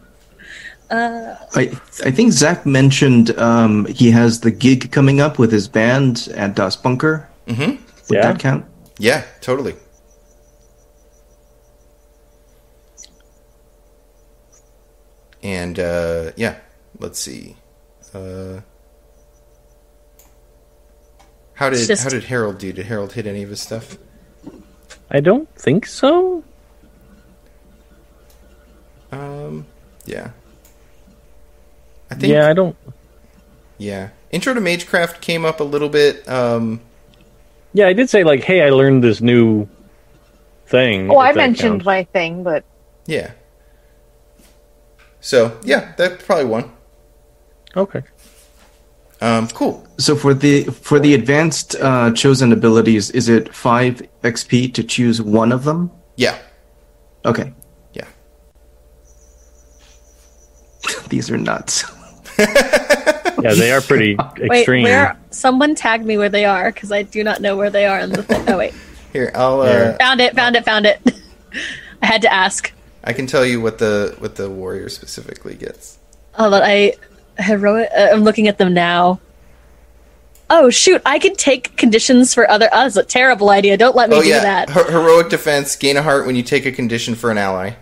I, 0.91 1.71
I 2.05 2.11
think 2.11 2.33
Zach 2.33 2.65
mentioned 2.67 3.35
um, 3.39 3.85
he 3.85 4.11
has 4.11 4.41
the 4.41 4.51
gig 4.51 4.91
coming 4.91 5.19
up 5.21 5.39
with 5.39 5.51
his 5.51 5.67
band 5.67 6.27
at 6.35 6.55
Das 6.55 6.75
Bunker. 6.75 7.27
Mm-hmm. 7.47 7.61
Would 7.71 7.79
Yeah. 8.11 8.31
that 8.33 8.39
count? 8.39 8.65
Yeah, 8.99 9.23
totally. 9.41 9.75
And 15.43 15.77
uh, 15.77 16.31
yeah, 16.37 16.55
let's 16.99 17.19
see. 17.19 17.57
Uh, 18.13 18.61
how 21.55 21.69
did 21.69 21.85
Just- 21.87 22.03
how 22.03 22.09
did 22.09 22.23
Harold 22.25 22.57
do? 22.57 22.71
Did 22.73 22.85
Harold 22.85 23.13
hit 23.13 23.27
any 23.27 23.43
of 23.43 23.49
his 23.49 23.61
stuff? 23.61 23.97
I 25.11 25.19
don't 25.19 25.47
think 25.55 25.85
so. 25.85 26.43
Um, 29.11 29.65
yeah. 30.05 30.31
I 32.09 32.15
think 32.15 32.31
Yeah, 32.33 32.47
I 32.47 32.53
don't. 32.53 32.75
yeah. 33.77 34.09
Intro 34.31 34.53
to 34.53 34.61
Magecraft 34.61 35.21
came 35.21 35.45
up 35.45 35.59
a 35.59 35.63
little 35.63 35.89
bit. 35.89 36.27
Um, 36.27 36.81
Yeah, 37.73 37.87
I 37.87 37.93
did 37.93 38.09
say 38.09 38.23
like, 38.23 38.43
"Hey, 38.43 38.61
I 38.61 38.69
learned 38.69 39.03
this 39.03 39.19
new 39.21 39.67
thing." 40.67 41.11
Oh, 41.11 41.17
I 41.19 41.33
mentioned 41.33 41.73
counts. 41.81 41.85
my 41.85 42.03
thing, 42.05 42.43
but 42.43 42.63
yeah. 43.07 43.31
So 45.23 45.57
yeah, 45.63 45.93
that's 45.97 46.23
probably 46.25 46.45
one. 46.45 46.71
Okay. 47.77 48.03
Um, 49.21 49.47
cool. 49.47 49.87
So 49.97 50.17
for 50.17 50.33
the 50.33 50.65
for 50.65 50.99
the 50.99 51.13
advanced 51.13 51.75
uh, 51.79 52.11
chosen 52.11 52.51
abilities, 52.51 53.09
is 53.11 53.29
it 53.29 53.55
five 53.55 54.01
XP 54.23 54.73
to 54.73 54.83
choose 54.83 55.21
one 55.21 55.53
of 55.53 55.63
them? 55.63 55.91
Yeah. 56.17 56.37
Okay, 57.25 57.53
Yeah. 57.93 58.05
these 61.07 61.31
are 61.31 61.37
nuts. 61.37 61.85
Yeah, 62.37 63.53
they 63.53 63.71
are 63.71 63.79
pretty 63.79 64.15
extreme. 64.15 64.37
Wait, 64.49 64.59
extreme. 64.59 64.83
where? 64.83 65.17
Someone 65.29 65.73
tag 65.73 66.05
me 66.05 66.17
where 66.17 66.27
they 66.27 66.43
are 66.43 66.69
because 66.69 66.91
I 66.91 67.03
do 67.03 67.23
not 67.23 67.39
know 67.39 67.55
where 67.55 67.69
they 67.69 67.85
are 67.85 67.99
in 67.99 68.09
the 68.09 68.23
thing. 68.23 68.43
Oh 68.49 68.57
wait, 68.57 68.73
Here, 69.13 69.31
I'll. 69.35 69.61
Uh, 69.61 69.95
found 69.97 70.19
it, 70.19 70.35
found 70.35 70.57
it, 70.57 70.65
found 70.65 70.85
it. 70.85 70.99
I 72.01 72.05
had 72.05 72.21
to 72.23 72.33
ask. 72.33 72.73
I 73.03 73.13
can 73.13 73.27
tell 73.27 73.45
you 73.45 73.59
what 73.61 73.79
the 73.79 74.15
what 74.19 74.35
the 74.35 74.49
warrior 74.49 74.89
specifically 74.89 75.55
gets. 75.55 75.97
Hold 76.33 76.53
on, 76.53 76.61
I 76.63 76.93
heroic. 77.37 77.89
Uh, 77.95 78.09
I'm 78.11 78.23
looking 78.23 78.47
at 78.47 78.57
them 78.57 78.73
now. 78.73 79.19
Oh 80.49 80.69
shoot! 80.69 81.01
I 81.05 81.19
can 81.19 81.35
take 81.35 81.75
conditions 81.77 82.33
for 82.33 82.49
other. 82.49 82.69
Oh, 82.71 82.83
that's 82.83 82.95
a 82.95 83.03
terrible 83.03 83.49
idea. 83.49 83.77
Don't 83.77 83.95
let 83.95 84.09
me 84.09 84.17
oh 84.17 84.21
do 84.21 84.29
yeah, 84.29 84.39
that. 84.41 84.69
Her- 84.69 84.91
heroic 84.91 85.29
defense. 85.29 85.75
Gain 85.75 85.97
a 85.97 86.01
heart 86.01 86.25
when 86.25 86.35
you 86.35 86.43
take 86.43 86.65
a 86.65 86.71
condition 86.71 87.15
for 87.15 87.31
an 87.31 87.37
ally. 87.37 87.73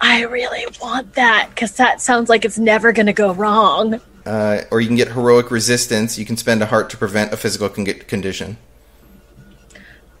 I 0.00 0.22
really 0.24 0.66
want 0.80 1.14
that 1.14 1.48
because 1.50 1.72
that 1.72 2.00
sounds 2.00 2.28
like 2.28 2.44
it's 2.44 2.58
never 2.58 2.92
going 2.92 3.06
to 3.06 3.12
go 3.12 3.32
wrong. 3.32 4.00
Uh, 4.26 4.62
or 4.70 4.80
you 4.80 4.88
can 4.88 4.96
get 4.96 5.12
heroic 5.12 5.50
resistance. 5.50 6.18
You 6.18 6.26
can 6.26 6.36
spend 6.36 6.62
a 6.62 6.66
heart 6.66 6.90
to 6.90 6.96
prevent 6.96 7.32
a 7.32 7.36
physical 7.36 7.68
con- 7.68 7.86
condition. 7.86 8.58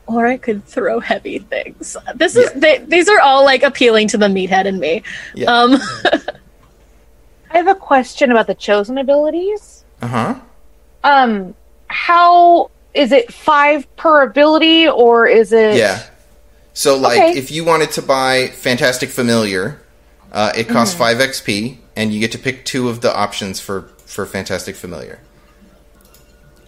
Or 0.06 0.26
I 0.26 0.36
could 0.36 0.64
throw 0.64 1.00
heavy 1.00 1.38
things. 1.40 1.96
This 2.14 2.36
is 2.36 2.50
Yeah. 2.54 2.58
they, 2.60 2.78
these 2.78 3.08
are 3.08 3.20
all 3.20 3.44
like 3.44 3.62
appealing 3.64 4.06
to 4.08 4.18
the 4.18 4.26
meathead 4.28 4.64
in 4.66 4.78
me. 4.78 5.02
Yeah. 5.34 5.50
Um, 5.50 5.76
I 7.50 7.58
have 7.58 7.68
a 7.68 7.74
question 7.74 8.30
about 8.30 8.46
the 8.46 8.54
chosen 8.54 8.98
abilities. 8.98 9.84
Uh 10.02 10.06
huh. 10.08 10.34
Um, 11.04 11.54
how 11.88 12.70
is 12.94 13.12
it 13.12 13.32
five 13.32 13.86
per 13.96 14.22
ability, 14.22 14.88
or 14.88 15.26
is 15.26 15.52
it? 15.52 15.76
Yeah. 15.76 16.02
So, 16.74 16.96
like, 16.96 17.18
Okay. 17.18 17.38
if 17.38 17.50
you 17.50 17.64
wanted 17.64 17.90
to 17.92 18.02
buy 18.02 18.48
Fantastic 18.48 19.08
Familiar, 19.10 19.80
uh, 20.32 20.52
it 20.56 20.68
costs 20.68 20.94
five 20.94 21.18
XP, 21.18 21.78
and 21.96 22.12
you 22.12 22.20
get 22.20 22.32
to 22.32 22.38
pick 22.38 22.64
two 22.64 22.88
of 22.88 23.00
the 23.00 23.14
options 23.16 23.60
for 23.60 23.88
for 24.04 24.26
Fantastic 24.26 24.76
Familiar. 24.76 25.18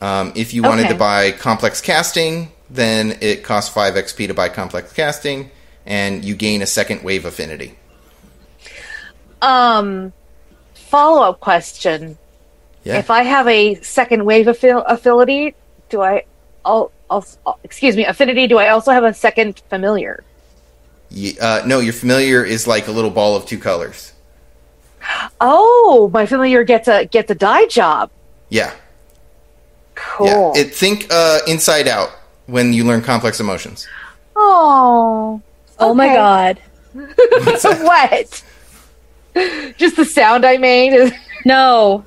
Um, 0.01 0.33
if 0.37 0.55
you 0.55 0.63
wanted 0.63 0.89
to 0.89 0.95
buy 0.95 1.33
Complex 1.33 1.81
Casting, 1.81 2.53
then 2.71 3.19
it 3.21 3.45
costs 3.45 3.73
five 3.73 3.95
XP 3.95 4.29
to 4.29 4.35
buy 4.35 4.49
Complex 4.49 4.93
Casting, 4.93 5.51
and 5.87 6.25
you 6.25 6.35
gain 6.35 6.63
a 6.63 6.67
second 6.67 7.03
wave 7.03 7.25
affinity. 7.25 7.77
Um, 9.41 10.13
follow 10.75 11.29
up 11.29 11.41
question: 11.41 12.19
Yeah. 12.85 12.99
If 12.99 13.11
I 13.11 13.23
have 13.23 13.49
a 13.49 13.77
second 13.77 14.25
wave 14.25 14.47
affi- 14.47 14.85
affinity, 14.87 15.55
do 15.89 16.03
I? 16.03 16.25
I'll, 16.65 16.93
I'll, 17.09 17.25
excuse 17.65 17.97
me, 17.97 18.05
affinity. 18.05 18.47
Do 18.47 18.59
I 18.59 18.69
also 18.69 18.93
have 18.93 19.05
a 19.05 19.15
second 19.15 19.63
familiar? 19.71 20.23
Uh, 21.41 21.63
no, 21.65 21.81
your 21.81 21.95
familiar 21.95 22.45
is 22.45 22.67
like 22.67 22.89
a 22.89 22.93
little 22.93 23.11
ball 23.11 23.37
of 23.37 23.47
two 23.47 23.59
colors. 23.59 24.13
Oh, 25.41 26.11
my 26.13 26.27
familiar 26.27 26.65
gets 26.65 26.89
a 26.89 27.07
gets 27.07 27.31
a 27.31 27.35
die 27.35 27.67
job. 27.67 28.11
Yeah. 28.51 28.75
Cool. 29.95 30.27
Yeah. 30.27 30.53
It 30.57 30.75
think 30.75 31.07
uh, 31.11 31.39
Inside 31.47 31.89
Out 31.89 32.11
when 32.49 32.73
you 32.73 32.85
learn 32.85 33.03
complex 33.03 33.39
emotions. 33.39 33.87
oh, 34.35 35.41
oh 35.79 35.95
my 35.95 36.09
god! 36.09 36.61
what? 36.93 38.45
Just 39.77 39.97
the 39.97 40.05
sound 40.05 40.45
I 40.45 40.57
made 40.57 40.93
is. 40.95 41.13
No, 41.45 42.05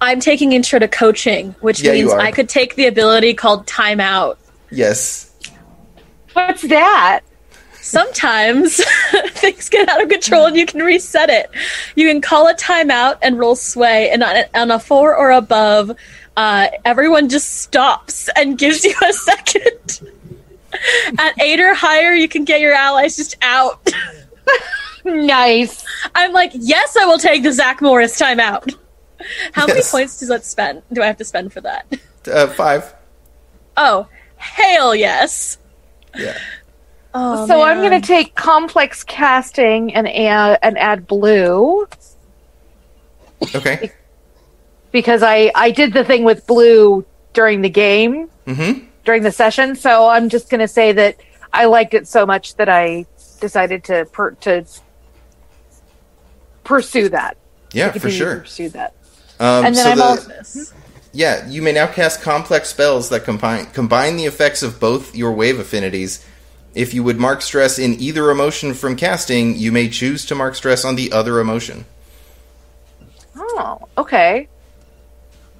I'm 0.00 0.18
taking 0.18 0.52
intro 0.52 0.78
to 0.78 0.88
coaching, 0.88 1.54
which 1.60 1.82
Yeah, 1.82 1.92
means. 1.92 2.10
I 2.10 2.30
could 2.32 2.48
take 2.48 2.74
the 2.74 2.86
ability 2.86 3.34
called 3.34 3.66
timeout. 3.66 4.38
Yes. 4.70 5.30
What's 6.32 6.62
that? 6.62 7.20
Sometimes 7.74 8.80
things 9.32 9.68
get 9.68 9.88
out 9.90 10.02
of 10.02 10.08
control 10.08 10.46
and 10.46 10.56
you 10.56 10.64
can 10.64 10.80
reset 10.82 11.28
it. 11.28 11.50
You 11.96 12.08
can 12.08 12.22
call 12.22 12.48
a 12.48 12.54
timeout 12.54 13.18
and 13.20 13.38
roll 13.38 13.54
sway, 13.56 14.08
and 14.10 14.22
on 14.24 14.36
a, 14.36 14.44
on 14.54 14.70
a 14.70 14.78
four 14.80 15.14
or 15.14 15.30
above, 15.32 15.92
uh, 16.36 16.68
everyone 16.84 17.28
just 17.28 17.60
stops 17.60 18.28
and 18.36 18.58
gives 18.58 18.84
you 18.84 18.94
a 19.06 19.12
second. 19.12 20.12
At 21.18 21.40
eight 21.40 21.60
or 21.60 21.74
higher, 21.74 22.14
you 22.14 22.28
can 22.28 22.44
get 22.44 22.60
your 22.60 22.72
allies 22.72 23.16
just 23.16 23.36
out. 23.42 23.86
Nice. 25.04 25.84
I'm 26.14 26.32
like, 26.32 26.52
yes, 26.54 26.96
I 26.96 27.06
will 27.06 27.18
take 27.18 27.42
the 27.42 27.52
Zach 27.52 27.80
Morris 27.80 28.20
timeout. 28.20 28.76
How 29.52 29.66
many 29.66 29.80
points 29.82 30.20
does 30.20 30.28
that 30.28 30.44
spend? 30.44 30.82
Do 30.92 31.02
I 31.02 31.06
have 31.06 31.16
to 31.18 31.24
spend 31.24 31.52
for 31.52 31.60
that? 31.62 31.86
Uh, 32.30 32.46
five. 32.48 32.94
Oh, 33.76 34.06
hell 34.36 34.94
yes. 34.94 35.58
Yeah. 36.16 36.38
Oh, 37.14 37.46
so 37.46 37.62
I'm 37.62 37.78
going 37.78 37.98
to 37.98 38.06
take 38.06 38.34
complex 38.34 39.02
casting 39.02 39.94
and 39.94 40.06
add 40.06 40.58
and 40.62 40.78
add 40.78 41.06
blue 41.06 41.88
Okay. 43.54 43.92
Because 44.92 45.22
I 45.22 45.50
I 45.54 45.70
did 45.70 45.92
the 45.92 46.04
thing 46.04 46.24
with 46.24 46.46
blue 46.46 47.04
during 47.32 47.62
the 47.62 47.70
game 47.70 48.28
Mm-hmm. 48.46 48.84
during 49.04 49.22
the 49.22 49.30
session. 49.30 49.76
So 49.76 50.08
I'm 50.08 50.28
just 50.28 50.50
going 50.50 50.60
to 50.60 50.66
say 50.68 50.90
that 50.92 51.16
I 51.52 51.66
liked 51.66 51.94
it 51.94 52.08
so 52.08 52.26
much 52.26 52.56
that 52.56 52.68
I 52.68 53.06
decided 53.40 53.84
to 53.84 54.06
per, 54.06 54.32
to 54.32 54.64
pursue 56.64 57.08
that. 57.10 57.36
Yeah, 57.72 57.92
for 57.92 58.10
sure. 58.10 58.40
pursue 58.40 58.70
that. 58.70 58.94
Um, 59.38 59.66
And 59.66 59.74
then 59.76 59.84
so 59.84 59.90
I'm 59.90 59.96
the, 59.98 60.04
also 60.04 60.74
yeah, 61.12 61.46
you 61.48 61.60
may 61.62 61.72
now 61.72 61.86
cast 61.86 62.22
complex 62.22 62.68
spells 62.68 63.08
that 63.08 63.24
combine 63.24 63.66
combine 63.66 64.16
the 64.16 64.26
effects 64.26 64.62
of 64.62 64.78
both 64.80 65.14
your 65.14 65.32
wave 65.32 65.58
affinities. 65.58 66.24
If 66.74 66.94
you 66.94 67.02
would 67.02 67.18
mark 67.18 67.42
stress 67.42 67.78
in 67.78 67.94
either 68.00 68.30
emotion 68.30 68.74
from 68.74 68.94
casting, 68.96 69.56
you 69.56 69.72
may 69.72 69.88
choose 69.88 70.24
to 70.26 70.34
mark 70.36 70.54
stress 70.54 70.84
on 70.84 70.94
the 70.96 71.10
other 71.12 71.40
emotion. 71.40 71.84
oh 73.36 73.88
okay. 73.98 74.48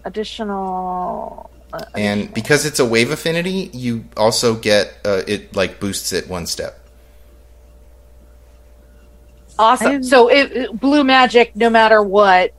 Additional. 0.05 1.51
Uh, 1.73 1.85
And 1.95 2.33
because 2.35 2.67
it's 2.67 2.81
a 2.81 2.85
wave 2.85 3.11
affinity, 3.11 3.71
you 3.73 4.05
also 4.17 4.55
get 4.55 4.95
uh, 5.05 5.23
it 5.27 5.55
like 5.55 5.79
boosts 5.81 6.13
it 6.13 6.29
one 6.29 6.47
step. 6.47 6.77
awesome. 9.59 9.87
I'm- 9.87 10.03
So 10.03 10.29
it, 10.29 10.53
it- 10.53 10.81
blue 10.81 11.05
magic, 11.05 11.55
no 11.55 11.71
matter 11.71 12.03
what, 12.03 12.53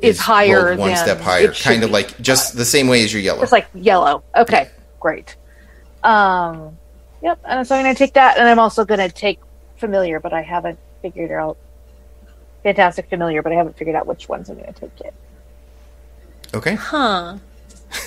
is, 0.00 0.18
higher 0.18 0.66
rolled 0.66 0.78
one 0.78 0.88
than 0.90 0.96
step 0.98 1.20
higher, 1.20 1.52
kind 1.52 1.84
of 1.84 1.90
like 1.90 2.20
just 2.20 2.56
the 2.56 2.64
same 2.64 2.88
way 2.88 3.04
as 3.04 3.12
your 3.12 3.22
yellow. 3.22 3.42
It's 3.42 3.52
like 3.52 3.68
yellow. 3.74 4.24
Okay, 4.36 4.68
great. 4.98 5.36
Um, 6.02 6.76
yep. 7.22 7.38
And 7.44 7.64
so 7.66 7.76
I'm 7.76 7.84
going 7.84 7.94
to 7.94 7.98
take 7.98 8.14
that, 8.14 8.36
and 8.36 8.48
I'm 8.48 8.58
also 8.58 8.84
going 8.84 8.98
to 8.98 9.08
take 9.10 9.38
familiar, 9.76 10.18
but 10.18 10.32
I 10.32 10.42
haven't 10.42 10.78
figured 11.02 11.30
out 11.30 11.56
fantastic 12.64 13.08
familiar, 13.08 13.42
but 13.42 13.52
I 13.52 13.56
haven't 13.56 13.76
figured 13.76 13.94
out 13.94 14.06
which 14.08 14.28
ones 14.28 14.48
I'm 14.50 14.56
going 14.56 14.72
to 14.72 14.80
take 14.80 14.90
yet. 15.04 15.14
Okay, 16.54 16.74
Huh. 16.74 17.38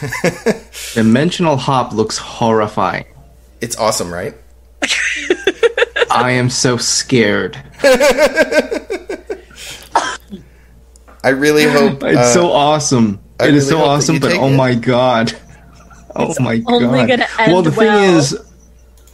Dimensional 0.96 1.58
hop 1.58 1.94
looks 1.94 2.18
horrifying. 2.18 3.06
it's 3.62 3.78
awesome, 3.78 4.12
right? 4.12 4.34
I 6.12 6.32
am 6.32 6.50
so 6.50 6.78
scared. 6.78 7.56
I 11.24 11.30
really 11.30 11.64
hope 11.64 12.04
It's 12.04 12.18
uh, 12.18 12.34
so 12.34 12.52
awesome. 12.52 13.20
I 13.40 13.48
it 13.48 13.54
is 13.56 13.70
really 13.70 13.82
so 13.82 13.88
awesome, 13.90 14.20
but 14.20 14.34
oh 14.34 14.48
it. 14.48 14.56
my 14.56 14.76
god. 14.76 15.34
Oh 16.16 16.34
my 16.40 16.62
only 16.68 17.00
god. 17.00 17.08
gonna 17.08 17.28
end 17.40 17.52
well, 17.52 17.62
the 17.62 17.72
well. 17.72 18.00
thing 18.00 18.16
is, 18.18 18.40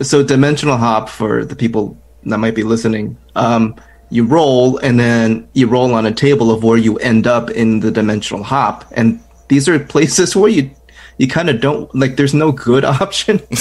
so 0.07 0.23
dimensional 0.23 0.77
hop 0.77 1.09
for 1.09 1.43
the 1.45 1.55
people 1.55 1.97
that 2.25 2.37
might 2.37 2.53
be 2.55 2.63
listening, 2.63 3.17
um, 3.35 3.75
you 4.11 4.25
roll 4.25 4.77
and 4.77 4.99
then 4.99 5.47
you 5.53 5.67
roll 5.67 5.95
on 5.95 6.05
a 6.05 6.11
table 6.11 6.51
of 6.51 6.63
where 6.63 6.77
you 6.77 6.99
end 6.99 7.25
up 7.25 7.49
in 7.49 7.79
the 7.79 7.89
dimensional 7.89 8.43
hop, 8.43 8.85
and 8.91 9.19
these 9.47 9.67
are 9.67 9.79
places 9.79 10.35
where 10.35 10.51
you 10.51 10.69
you 11.17 11.27
kind 11.27 11.49
of 11.49 11.61
don't 11.61 11.93
like. 11.95 12.17
There's 12.17 12.33
no 12.33 12.51
good 12.51 12.85
option. 13.01 13.41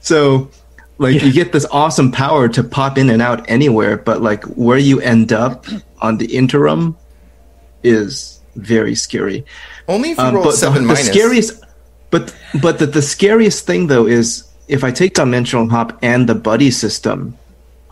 so 0.00 0.50
like 0.98 1.22
you 1.22 1.32
get 1.32 1.52
this 1.52 1.66
awesome 1.70 2.12
power 2.12 2.48
to 2.48 2.62
pop 2.62 2.98
in 2.98 3.10
and 3.10 3.22
out 3.22 3.48
anywhere 3.48 3.96
but 3.96 4.22
like 4.22 4.44
where 4.44 4.78
you 4.78 5.00
end 5.00 5.32
up 5.32 5.66
on 6.00 6.18
the 6.18 6.36
interim 6.36 6.96
is 7.82 8.40
very 8.56 8.94
scary 8.94 9.44
only 9.88 10.10
if 10.10 10.18
you 10.18 10.24
um, 10.24 10.34
roll 10.34 10.44
but 10.44 10.52
seven 10.52 10.86
the, 10.86 10.94
the 10.94 10.96
scariest 10.96 11.64
but 12.10 12.34
but 12.60 12.78
the, 12.78 12.86
the 12.86 13.02
scariest 13.02 13.66
thing 13.66 13.86
though 13.86 14.06
is 14.06 14.48
if 14.68 14.84
i 14.84 14.90
take 14.90 15.14
dimensional 15.14 15.68
hop 15.68 15.98
and 16.02 16.28
the 16.28 16.34
buddy 16.34 16.70
system 16.70 17.36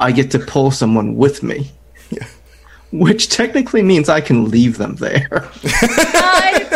i 0.01 0.11
get 0.13 0.31
to 0.33 0.39
pull 0.39 0.71
someone 0.71 1.17
with 1.17 1.43
me 1.43 1.71
Yeah. 2.11 2.27
which 2.93 3.29
technically 3.29 3.83
means 3.83 4.09
i 4.09 4.21
can 4.21 4.51
leave 4.51 4.79
them 4.79 4.97
there 4.97 5.49
I 5.63 6.67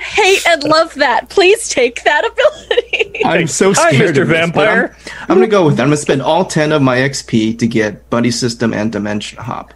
hate 0.00 0.46
and 0.48 0.64
love 0.64 0.94
that. 0.94 1.28
Please 1.28 1.68
take 1.68 2.02
that 2.04 2.24
ability. 2.24 3.24
i'm 3.24 3.46
so 3.46 3.72
Hi, 3.74 3.92
scared 3.92 4.16
Mr. 4.16 4.22
of 4.22 4.28
this, 4.28 4.38
I'm- 4.38 4.52
Vampire. 4.52 4.96
I'm, 5.28 5.36
gonna 5.36 5.46
go 5.46 5.66
with 5.66 5.76
that 5.76 5.82
i'm 5.82 5.88
gonna 5.88 5.96
spend 5.98 6.22
all 6.22 6.44
10 6.44 6.72
of 6.72 6.82
my 6.82 6.96
xp 6.98 7.58
to 7.58 7.66
get 7.66 8.08
buddy 8.10 8.30
system 8.30 8.72
and 8.72 8.90
dimension 8.90 9.38
hop 9.38 9.74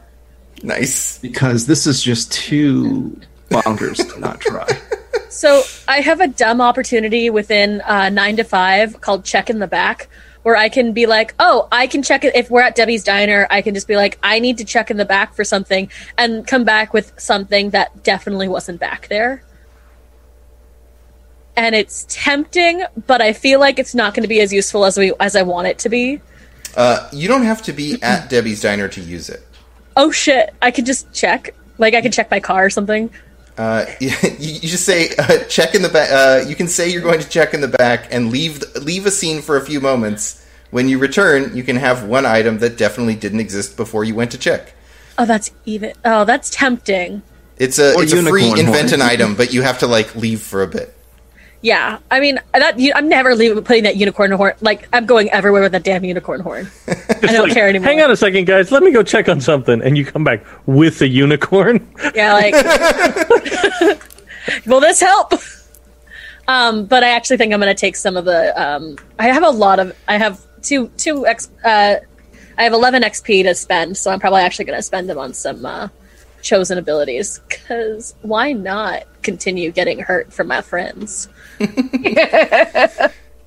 Nice. 0.63 1.19
because 1.19 1.67
this 1.67 1.87
is 1.87 2.03
just 2.03 2.33
too 2.33 3.19
bonkers 3.51 3.97
to 4.13 4.21
not 4.21 4.41
try. 4.41 4.67
So 5.31 5.63
I 5.89 6.01
have 6.01 6.21
a 6.21 6.27
dumb 6.27 6.61
opportunity 6.61 7.31
within 7.31 7.81
uh, 7.83 8.09
nine 8.11 8.37
to 8.37 8.45
five 8.45 9.01
called 9.01 9.25
check 9.25 9.49
in 9.49 9.61
the 9.61 9.69
back, 9.69 10.09
where 10.43 10.57
I 10.57 10.69
can 10.69 10.93
be 10.93 11.07
like, 11.07 11.35
oh, 11.39 11.69
I 11.71 11.87
can 11.87 12.03
check 12.03 12.25
it. 12.25 12.35
If 12.35 12.51
we're 12.51 12.63
at 12.63 12.75
Debbie's 12.75 13.05
Diner, 13.05 13.47
I 13.51 13.63
can 13.63 13.75
just 13.75 13.87
be 13.87 13.97
like, 13.97 14.19
I 14.23 14.39
need 14.39 14.59
to 14.59 14.65
check 14.65 14.91
in 14.91 14.97
the 14.97 15.05
back 15.05 15.35
for 15.35 15.45
something 15.45 15.91
and 16.17 16.47
come 16.47 16.65
back 16.65 16.93
with 16.93 17.13
something 17.19 17.71
that 17.71 18.03
definitely 18.03 18.49
wasn't 18.49 18.81
back 18.81 19.09
there. 19.09 19.43
And 21.57 21.75
it's 21.75 22.07
tempting, 22.09 22.85
but 23.07 23.21
I 23.21 23.33
feel 23.33 23.61
like 23.61 23.79
it's 23.79 23.95
not 23.95 24.15
going 24.15 24.23
to 24.23 24.29
be 24.29 24.41
as 24.41 24.53
useful 24.53 24.85
as 24.85 24.97
we 24.97 25.13
as 25.21 25.37
I 25.37 25.43
want 25.43 25.67
it 25.67 25.79
to 25.81 25.89
be. 25.89 26.21
Uh, 26.77 27.09
you 27.13 27.29
don't 27.29 27.43
have 27.43 27.61
to 27.63 27.73
be 27.73 28.01
at 28.03 28.31
Debbie's 28.31 28.63
Diner 28.63 28.89
to 28.89 29.01
use 29.01 29.29
it. 29.29 29.47
Oh 29.97 30.11
shit! 30.11 30.55
I 30.63 30.71
could 30.71 30.87
just 30.87 31.13
check. 31.13 31.55
Like 31.77 31.95
I 31.95 32.01
could 32.01 32.13
check 32.13 32.31
my 32.31 32.41
car 32.41 32.65
or 32.65 32.71
something. 32.71 33.11
Uh, 33.61 33.85
you, 34.01 34.11
you 34.39 34.61
just 34.61 34.87
say 34.87 35.11
uh, 35.19 35.45
check 35.45 35.75
in 35.75 35.83
the 35.83 35.89
back. 35.91 36.11
Uh, 36.11 36.49
you 36.49 36.57
can 36.57 36.67
say 36.67 36.91
you're 36.91 37.03
going 37.03 37.21
to 37.21 37.29
check 37.29 37.53
in 37.53 37.61
the 37.61 37.69
back 37.69 38.09
and 38.11 38.31
leave 38.31 38.61
the, 38.61 38.81
leave 38.81 39.05
a 39.05 39.11
scene 39.11 39.43
for 39.43 39.59
a 39.59 39.61
few 39.61 39.81
moments. 39.81 40.47
When 40.71 40.89
you 40.89 40.99
return, 40.99 41.55
you 41.55 41.63
can 41.63 41.77
have 41.77 42.05
one 42.05 42.25
item 42.25 42.59
that 42.61 42.79
definitely 42.79 43.17
didn't 43.17 43.41
exist 43.41 43.77
before 43.77 44.05
you 44.05 44.15
went 44.15 44.31
to 44.31 44.39
check. 44.39 44.73
Oh, 45.19 45.27
that's 45.27 45.51
even. 45.67 45.93
Oh, 46.05 46.25
that's 46.25 46.49
tempting. 46.49 47.23
It's 47.59 47.79
a 47.79 47.95
Or 47.95 48.03
it's 48.03 48.13
a 48.15 48.23
free 48.23 48.49
invent 48.59 48.93
an 48.93 49.03
item, 49.03 49.35
but 49.35 49.53
you 49.53 49.61
have 49.61 49.81
to 49.81 49.87
like 49.87 50.17
leave 50.17 50.41
for 50.41 50.63
a 50.63 50.67
bit. 50.67 50.97
Yeah, 51.63 51.99
I 52.11 52.21
mean 52.21 52.39
that. 52.55 52.79
You, 52.79 52.93
I'm 52.95 53.09
never 53.09 53.35
leaving 53.35 53.63
putting 53.63 53.85
that 53.85 53.97
unicorn 53.97 54.31
horn. 54.31 54.55
Like 54.63 54.89
I'm 54.95 55.05
going 55.05 55.29
everywhere 55.31 55.61
with 55.61 55.73
that 55.73 55.83
damn 55.83 56.03
unicorn 56.05 56.41
horn. 56.41 56.71
I 56.89 56.95
don't 57.21 57.49
Like, 57.49 57.53
care 57.53 57.69
anymore. 57.69 57.87
Hang 57.87 58.01
on 58.01 58.11
a 58.11 58.17
second, 58.17 58.47
guys. 58.47 58.73
Let 58.73 58.83
me 58.83 58.93
go 58.93 59.03
check 59.03 59.29
on 59.29 59.43
something, 59.43 59.83
and 59.83 59.99
you 59.99 60.07
come 60.07 60.25
back 60.25 60.43
with 60.67 61.03
a 61.03 61.09
unicorn. 61.09 61.87
Yeah, 62.15 62.33
like. 62.33 62.55
Will 64.67 64.81
this 64.81 65.01
help? 65.01 65.35
Um, 66.49 66.87
but 66.87 67.05
I 67.05 67.11
actually 67.11 67.37
think 67.37 67.53
I'm 67.53 67.61
going 67.61 67.75
to 67.75 67.79
take 67.79 67.95
some 67.95 68.17
of 68.17 68.25
the. 68.25 68.59
Um, 68.61 68.97
I 69.19 69.27
have 69.29 69.43
a 69.43 69.51
lot 69.51 69.79
of. 69.79 69.95
I 70.09 70.17
have 70.17 70.41
two 70.63 70.89
two 70.97 71.27
x. 71.27 71.51
Uh, 71.63 71.97
I 72.59 72.65
have 72.65 72.73
11 72.75 73.03
XP 73.03 73.45
to 73.45 73.55
spend, 73.55 73.97
so 73.97 74.11
I'm 74.11 74.21
probably 74.21 74.43
actually 74.43 74.67
going 74.67 74.79
to 74.79 74.83
spend 74.83 75.09
them 75.09 75.17
on 75.19 75.33
some 75.33 75.65
uh, 75.65 75.89
chosen 76.43 76.79
abilities. 76.79 77.41
Because 77.49 78.15
why 78.23 78.53
not 78.53 79.05
continue 79.23 79.71
getting 79.71 79.99
hurt 80.01 80.33
from 80.33 80.49
my 80.49 80.61
friends? 80.61 81.29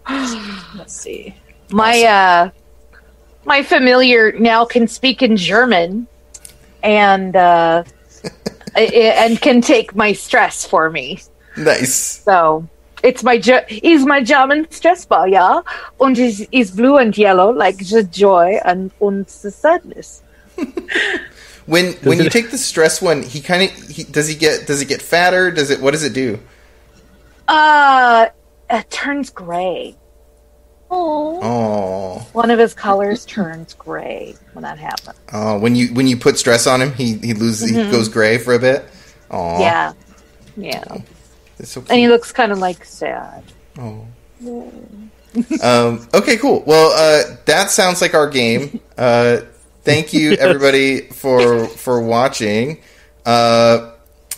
Let's 0.09 0.93
see. 0.93 1.35
My 1.71 2.03
uh 2.03 2.49
my 3.45 3.63
familiar 3.63 4.31
now 4.33 4.65
can 4.65 4.87
speak 4.87 5.21
in 5.21 5.35
German 5.37 6.07
and 6.83 7.35
uh 7.35 7.83
I- 8.75 8.91
I- 8.93 9.15
and 9.25 9.41
can 9.41 9.61
take 9.61 9.95
my 9.95 10.13
stress 10.13 10.65
for 10.65 10.89
me. 10.89 11.19
Nice. 11.57 11.93
So 12.23 12.67
it's 13.03 13.23
my 13.23 13.37
Ge- 13.37 13.65
is 13.83 14.05
my 14.05 14.23
German 14.23 14.69
stress 14.71 15.05
ball, 15.05 15.27
yeah, 15.27 15.61
and 15.99 16.17
is 16.17 16.47
is 16.51 16.71
blue 16.71 16.97
and 16.97 17.15
yellow 17.17 17.51
like 17.51 17.77
the 17.89 18.03
joy 18.03 18.59
and 18.65 18.91
and 19.01 19.25
the 19.25 19.51
sadness. 19.51 20.21
When 21.65 21.93
when 22.03 22.19
you 22.19 22.29
take 22.29 22.51
the 22.51 22.57
stress 22.57 23.01
one, 23.01 23.23
he 23.23 23.39
kind 23.41 23.63
of 23.69 24.11
does 24.11 24.27
he 24.27 24.35
get 24.35 24.67
does 24.67 24.81
it 24.81 24.87
get 24.87 25.01
fatter? 25.01 25.49
Does 25.51 25.69
it 25.69 25.81
what 25.81 25.91
does 25.91 26.03
it 26.03 26.13
do? 26.13 26.39
Uh, 27.47 28.27
it 28.69 28.89
turns 28.89 29.29
gray. 29.29 29.95
Oh, 30.95 31.39
Oh, 31.41 32.27
One 32.33 32.51
of 32.51 32.59
his 32.59 32.73
colors 32.73 33.25
turns 33.25 33.73
gray 33.73 34.35
when 34.53 34.63
that 34.63 34.77
happens. 34.77 35.17
oh, 35.33 35.57
when 35.57 35.75
you 35.75 35.93
when 35.93 36.07
you 36.07 36.17
put 36.17 36.37
stress 36.37 36.67
on 36.67 36.81
him, 36.81 36.93
he 36.93 37.15
he 37.17 37.33
loses 37.33 37.69
he 37.69 37.75
goes 37.91 38.09
gray 38.09 38.37
for 38.37 38.53
a 38.53 38.59
bit. 38.59 38.85
Oh, 39.31 39.59
Yeah, 39.59 39.93
yeah, 40.55 40.83
It's 41.57 41.71
so 41.71 41.81
cute. 41.81 41.89
and 41.91 41.99
he 41.99 42.07
looks 42.07 42.31
kind 42.31 42.51
of 42.51 42.59
like 42.59 42.85
sad. 42.85 43.43
Oh. 43.79 44.05
um, 45.63 46.07
okay, 46.13 46.37
cool. 46.37 46.63
Well, 46.67 46.91
uh, 46.91 47.35
that 47.45 47.71
sounds 47.71 48.01
like 48.01 48.13
our 48.13 48.29
game. 48.29 48.79
Uh, 48.97 49.41
thank 49.83 50.13
you, 50.13 50.31
everybody, 50.33 51.01
for 51.01 51.67
for 51.67 52.01
watching. 52.01 52.79
Uh, 53.25 53.91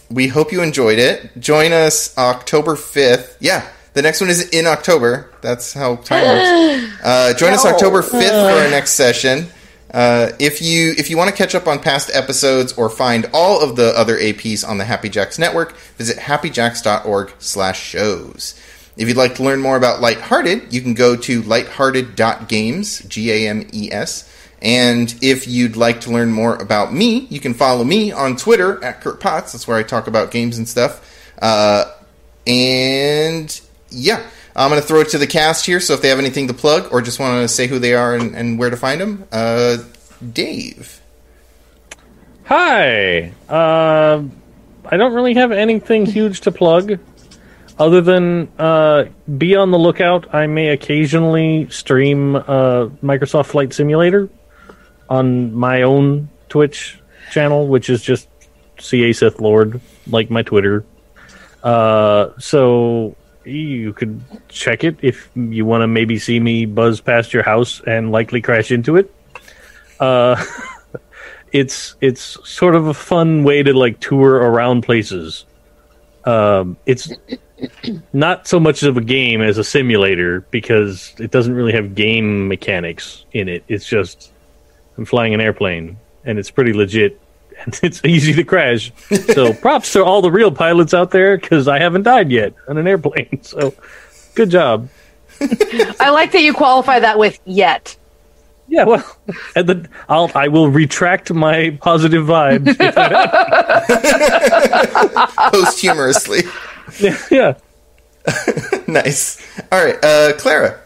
we 0.09 0.27
hope 0.27 0.51
you 0.51 0.61
enjoyed 0.61 0.99
it. 0.99 1.39
Join 1.39 1.71
us 1.73 2.15
October 2.17 2.75
fifth. 2.75 3.37
Yeah, 3.39 3.67
the 3.93 4.01
next 4.01 4.19
one 4.21 4.29
is 4.29 4.49
in 4.49 4.67
October. 4.67 5.31
That's 5.41 5.73
how 5.73 5.95
time 5.97 6.23
works. 6.23 6.91
Uh, 7.05 7.33
join 7.35 7.53
us 7.53 7.63
October 7.63 8.01
fifth 8.01 8.31
for 8.31 8.49
our 8.49 8.67
next 8.71 8.93
session. 8.93 9.45
Uh, 9.93 10.31
if 10.39 10.59
you 10.61 10.93
if 10.97 11.09
you 11.09 11.17
want 11.17 11.29
to 11.29 11.35
catch 11.35 11.53
up 11.53 11.67
on 11.67 11.77
past 11.79 12.09
episodes 12.13 12.73
or 12.73 12.89
find 12.89 13.29
all 13.31 13.61
of 13.61 13.75
the 13.75 13.93
other 13.97 14.17
APs 14.17 14.67
on 14.67 14.79
the 14.79 14.85
Happy 14.85 15.07
Jacks 15.07 15.37
network, 15.37 15.77
visit 15.97 16.17
happyjacks.org/shows. 16.17 18.59
If 18.97 19.07
you'd 19.07 19.17
like 19.17 19.35
to 19.35 19.43
learn 19.43 19.61
more 19.61 19.77
about 19.77 20.01
Lighthearted, 20.01 20.73
you 20.73 20.81
can 20.81 20.95
go 20.95 21.15
to 21.15 21.43
lighthearted.games, 21.43 23.01
G 23.07 23.31
A 23.31 23.47
M 23.49 23.67
E 23.71 23.91
S. 23.91 24.27
And 24.65 25.13
if 25.21 25.47
you'd 25.47 25.75
like 25.75 26.01
to 26.01 26.11
learn 26.11 26.31
more 26.31 26.55
about 26.55 26.91
me, 26.91 27.27
you 27.29 27.39
can 27.39 27.53
follow 27.53 27.83
me 27.83 28.11
on 28.11 28.35
Twitter 28.35 28.83
at 28.83 28.99
Kurt 28.99 29.19
Potts. 29.19 29.51
That's 29.51 29.67
where 29.67 29.77
I 29.77 29.83
talk 29.83 30.07
about 30.07 30.31
games 30.31 30.57
and 30.57 30.67
stuff. 30.67 31.31
Uh, 31.39 31.85
and 32.47 33.61
yeah, 33.91 34.25
I'm 34.55 34.71
going 34.71 34.81
to 34.81 34.87
throw 34.87 35.01
it 35.01 35.09
to 35.09 35.19
the 35.19 35.27
cast 35.27 35.67
here. 35.67 35.79
So 35.79 35.93
if 35.93 36.01
they 36.01 36.09
have 36.09 36.17
anything 36.17 36.47
to 36.47 36.55
plug 36.55 36.91
or 36.91 37.03
just 37.03 37.19
want 37.19 37.43
to 37.43 37.47
say 37.47 37.67
who 37.67 37.77
they 37.77 37.93
are 37.93 38.15
and, 38.15 38.35
and 38.35 38.57
where 38.57 38.71
to 38.71 38.75
find 38.75 38.99
them, 38.99 39.27
uh, 39.31 39.77
Dave. 40.33 40.99
Hi. 42.45 43.33
Uh, 43.47 44.23
I 44.83 44.97
don't 44.97 45.13
really 45.13 45.35
have 45.35 45.51
anything 45.51 46.07
huge 46.07 46.41
to 46.41 46.51
plug, 46.51 46.99
other 47.77 48.01
than 48.01 48.47
uh, 48.57 49.05
be 49.37 49.55
on 49.55 49.69
the 49.69 49.77
lookout. 49.77 50.33
I 50.33 50.47
may 50.47 50.69
occasionally 50.69 51.69
stream 51.69 52.35
uh, 52.35 52.87
Microsoft 53.03 53.47
Flight 53.47 53.71
Simulator 53.71 54.27
on 55.09 55.53
my 55.53 55.81
own 55.83 56.29
Twitch 56.49 56.99
channel, 57.31 57.67
which 57.67 57.89
is 57.89 58.01
just 58.01 58.27
CA 58.79 59.13
Sith 59.13 59.39
Lord, 59.39 59.81
like 60.07 60.29
my 60.29 60.41
Twitter. 60.41 60.85
Uh, 61.63 62.29
so 62.37 63.15
you 63.43 63.93
could 63.93 64.21
check 64.47 64.83
it 64.83 64.97
if 65.01 65.29
you 65.35 65.65
want 65.65 65.81
to 65.81 65.87
maybe 65.87 66.17
see 66.17 66.39
me 66.39 66.65
buzz 66.65 67.01
past 67.01 67.33
your 67.33 67.43
house 67.43 67.81
and 67.85 68.11
likely 68.11 68.41
crash 68.41 68.71
into 68.71 68.95
it. 68.95 69.13
Uh, 69.99 70.43
it's 71.51 71.95
it's 72.01 72.37
sort 72.47 72.75
of 72.75 72.87
a 72.87 72.93
fun 72.93 73.43
way 73.43 73.63
to 73.63 73.73
like 73.73 73.99
tour 73.99 74.35
around 74.35 74.81
places. 74.81 75.45
Um, 76.25 76.77
it's 76.85 77.11
not 78.13 78.47
so 78.47 78.59
much 78.59 78.83
of 78.83 78.97
a 78.97 79.01
game 79.01 79.41
as 79.41 79.57
a 79.57 79.63
simulator 79.63 80.41
because 80.51 81.13
it 81.19 81.31
doesn't 81.31 81.53
really 81.53 81.73
have 81.73 81.95
game 81.95 82.47
mechanics 82.47 83.25
in 83.31 83.47
it. 83.47 83.63
It's 83.67 83.85
just 83.85 84.31
I'm 84.97 85.05
flying 85.05 85.33
an 85.33 85.41
airplane 85.41 85.97
and 86.23 86.39
it's 86.39 86.51
pretty 86.51 86.73
legit 86.73 87.19
and 87.63 87.79
it's 87.83 88.03
easy 88.03 88.33
to 88.33 88.43
crash. 88.43 88.91
So 89.33 89.53
props 89.61 89.93
to 89.93 90.03
all 90.03 90.21
the 90.21 90.31
real 90.31 90.51
pilots 90.51 90.93
out 90.93 91.11
there 91.11 91.37
because 91.37 91.67
I 91.67 91.79
haven't 91.79 92.03
died 92.03 92.31
yet 92.31 92.53
on 92.67 92.77
an 92.77 92.87
airplane. 92.87 93.39
So 93.43 93.73
good 94.33 94.49
job. 94.49 94.89
I 95.99 96.09
like 96.09 96.31
that 96.31 96.41
you 96.41 96.53
qualify 96.53 96.99
that 96.99 97.17
with 97.19 97.39
yet. 97.45 97.95
Yeah, 98.67 98.85
well, 98.85 99.17
and 99.55 99.69
then 99.69 99.89
I'll 100.09 100.31
I 100.33 100.47
will 100.47 100.69
retract 100.69 101.31
my 101.31 101.77
positive 101.81 102.25
vibes. 102.25 102.75
Posthumously. 105.53 106.41
yeah. 107.29 107.53
nice. 108.87 109.39
All 109.71 109.85
right, 109.85 110.03
uh, 110.03 110.33
Clara. 110.37 110.79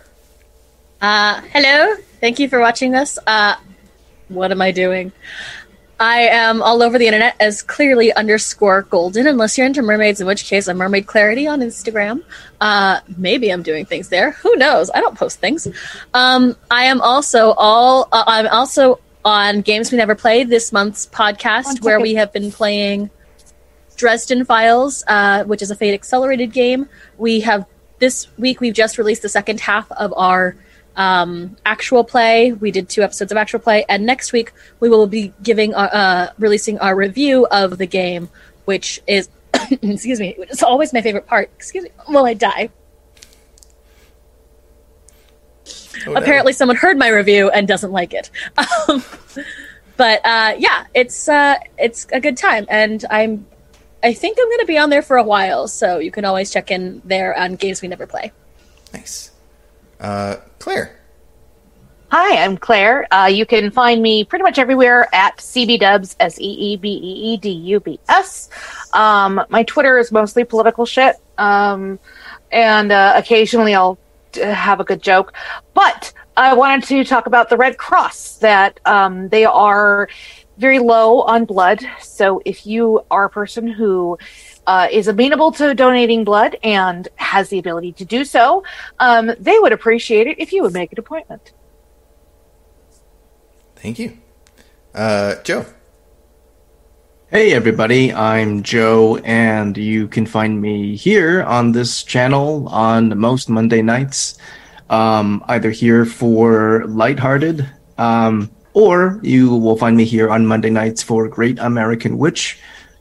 Uh, 1.01 1.41
hello. 1.53 1.95
Thank 2.19 2.39
you 2.39 2.49
for 2.49 2.59
watching 2.59 2.91
this. 2.91 3.17
Uh, 3.25 3.55
what 4.30 4.51
am 4.51 4.61
I 4.61 4.72
doing? 4.72 5.11
I 5.99 6.22
am 6.27 6.61
all 6.61 6.82
over 6.82 6.98
the 6.98 7.08
internet 7.08 7.35
as 7.41 7.61
clearly 7.61 8.14
underscore 8.14 8.83
golden, 8.83 9.27
unless 9.27 9.58
you're 9.58 9.67
into 9.67 9.82
mermaids, 9.82 10.22
in 10.22 10.27
which 10.27 10.45
case 10.45 10.69
I'm 10.69 10.77
Mermaid 10.77 11.08
Clarity 11.08 11.45
on 11.45 11.59
Instagram. 11.59 12.24
Uh, 12.61 13.01
maybe 13.17 13.51
I'm 13.51 13.64
doing 13.64 13.85
things 13.85 14.08
there. 14.08 14.32
Who 14.32 14.56
knows? 14.56 14.90
I 14.95 15.01
don't 15.01 15.17
post 15.17 15.40
things. 15.40 15.67
Um, 16.14 16.56
I 16.72 16.85
am 16.85 17.01
also 17.01 17.51
all. 17.58 18.08
Uh, 18.14 18.24
I'm 18.27 18.48
also 18.48 19.01
on 19.25 19.59
Games 19.59 19.91
We 19.91 19.98
Never 19.98 20.16
Played 20.16 20.49
this 20.49 20.72
month's 20.72 21.06
podcast, 21.08 21.83
where 21.83 21.99
we 21.99 22.14
have 22.16 22.32
been 22.32 22.49
playing 22.49 23.09
Dresden 23.98 24.45
Files, 24.45 25.03
uh, 25.08 25.43
which 25.43 25.61
is 25.61 25.69
a 25.69 25.75
Fate 25.75 25.93
accelerated 25.93 26.53
game. 26.53 26.88
We 27.17 27.41
have 27.41 27.66
this 27.99 28.27
week. 28.38 28.61
We've 28.61 28.74
just 28.74 28.98
released 28.98 29.24
the 29.24 29.30
second 29.30 29.59
half 29.59 29.91
of 29.91 30.14
our 30.16 30.56
um, 30.95 31.58
actual 31.66 32.03
play. 32.03 32.51
We 32.51 32.72
did 32.72 32.90
two 32.90 33.01
episodes 33.01 33.32
of 33.32 33.38
actual 33.38 33.59
play, 33.59 33.85
and 33.88 34.06
next 34.06 34.34
week 34.34 34.51
we 34.80 34.90
will 34.90 35.08
be 35.08 35.34
giving 35.42 35.74
uh, 35.74 35.77
uh, 35.77 36.34
releasing 36.38 36.80
our 36.80 36.95
review 36.95 37.48
of 37.51 37.77
the 37.77 37.85
game, 37.85 38.30
which 38.66 39.01
is 39.08 39.30
excuse 39.82 40.19
me, 40.19 40.35
which 40.38 40.51
is 40.51 40.64
always 40.64 40.93
my 40.93 41.01
favorite 41.01 41.27
part. 41.27 41.50
Excuse 41.56 41.85
me, 41.85 41.92
while 42.06 42.26
I 42.26 42.34
die. 42.34 42.69
Oh, 46.08 46.14
no. 46.14 46.22
Apparently, 46.22 46.53
someone 46.53 46.77
heard 46.77 46.98
my 46.98 47.09
review 47.09 47.50
and 47.50 47.68
doesn't 47.68 47.92
like 47.92 48.14
it. 48.14 48.30
Um, 48.88 49.03
but 49.98 50.26
uh, 50.26 50.56
yeah, 50.58 50.85
it's 50.93 51.27
uh, 51.27 51.56
it's 51.77 52.08
a 52.14 52.22
good 52.22 52.38
time, 52.38 52.66
and 52.69 53.03
I'm 53.09 53.45
I 54.01 54.14
think 54.14 54.38
I'm 54.40 54.48
going 54.48 54.59
to 54.59 54.66
be 54.66 54.77
on 54.77 54.90
there 54.90 55.01
for 55.01 55.18
a 55.18 55.24
while, 55.24 55.68
so 55.68 56.00
you 56.00 56.11
can 56.11 56.24
always 56.24 56.51
check 56.51 56.72
in 56.72 57.01
there 57.03 57.38
on 57.38 57.56
games 57.56 57.82
we 57.82 57.90
never 57.90 58.08
play. 58.08 58.32
Nice. 58.93 59.32
Uh, 59.99 60.37
Claire. 60.59 60.95
Hi, 62.11 62.43
I'm 62.43 62.57
Claire. 62.57 63.07
Uh, 63.13 63.27
you 63.27 63.45
can 63.45 63.69
find 63.69 64.01
me 64.01 64.23
pretty 64.23 64.41
much 64.41 64.57
everywhere 64.57 65.07
at 65.13 65.37
SeeBeeDubs, 65.37 66.15
S 66.19 66.39
E 66.39 66.43
E 66.43 66.77
B 66.77 66.89
E 66.89 67.33
E 67.33 67.37
D 67.37 67.49
U 67.49 67.79
B 67.79 67.99
S. 68.09 68.49
Um, 68.93 69.43
my 69.49 69.63
Twitter 69.63 69.99
is 69.99 70.11
mostly 70.11 70.43
political 70.43 70.85
shit, 70.85 71.17
um, 71.37 71.99
and 72.51 72.91
uh, 72.91 73.13
occasionally 73.15 73.75
I'll 73.75 73.99
have 74.35 74.79
a 74.79 74.83
good 74.83 75.03
joke. 75.03 75.33
But 75.75 76.13
I 76.35 76.53
wanted 76.53 76.85
to 76.85 77.03
talk 77.03 77.27
about 77.27 77.49
the 77.49 77.57
Red 77.57 77.77
Cross, 77.77 78.37
that 78.37 78.79
um, 78.85 79.29
they 79.29 79.45
are 79.45 80.09
very 80.57 80.79
low 80.79 81.21
on 81.21 81.45
blood. 81.45 81.81
So 82.01 82.41
if 82.43 82.65
you 82.65 83.05
are 83.11 83.25
a 83.25 83.29
person 83.29 83.67
who 83.67 84.17
uh, 84.69 84.88
is 84.91 85.07
amenable 85.07 85.51
to 85.51 85.73
donating 85.73 86.23
blood 86.23 86.56
and 86.61 87.07
has 87.15 87.49
the 87.49 87.57
ability 87.57 87.91
to 87.91 88.06
do 88.06 88.23
so, 88.23 88.64
um, 88.99 89.31
they 89.39 89.57
would 89.57 89.72
appreciate 89.72 90.27
it 90.27 90.38
if 90.38 90.53
you 90.53 90.61
would 90.61 90.73
make 90.73 90.91
an 90.91 90.99
appointment. 90.99 91.53
Thank 93.77 93.98
you. 93.98 94.19
Uh, 94.93 95.41
Joe. 95.41 95.65
Hey 97.31 97.53
everybody, 97.53 98.14
I'm 98.14 98.61
Joe, 98.61 99.17
and 99.17 99.75
you 99.75 100.07
can 100.07 100.27
find 100.27 100.61
me 100.61 100.95
here 100.95 101.41
on 101.41 101.72
this 101.72 102.03
channel 102.03 102.67
on 102.69 103.17
most 103.17 103.49
Monday 103.49 103.81
nights, 103.81 104.38
um, 104.91 105.43
either 105.48 105.72
here 105.72 106.06
for 106.06 106.85
Lighthearted, 106.85 107.67
um, 107.98 108.51
or 108.73 109.19
you 109.23 109.49
will 109.56 109.77
find 109.77 109.98
me 109.98 110.06
here 110.06 110.30
on 110.30 110.45
Monday 110.45 110.69
nights 110.69 111.01
for 111.01 111.27
Great 111.27 111.57
American 111.57 112.19
Witch, 112.19 112.59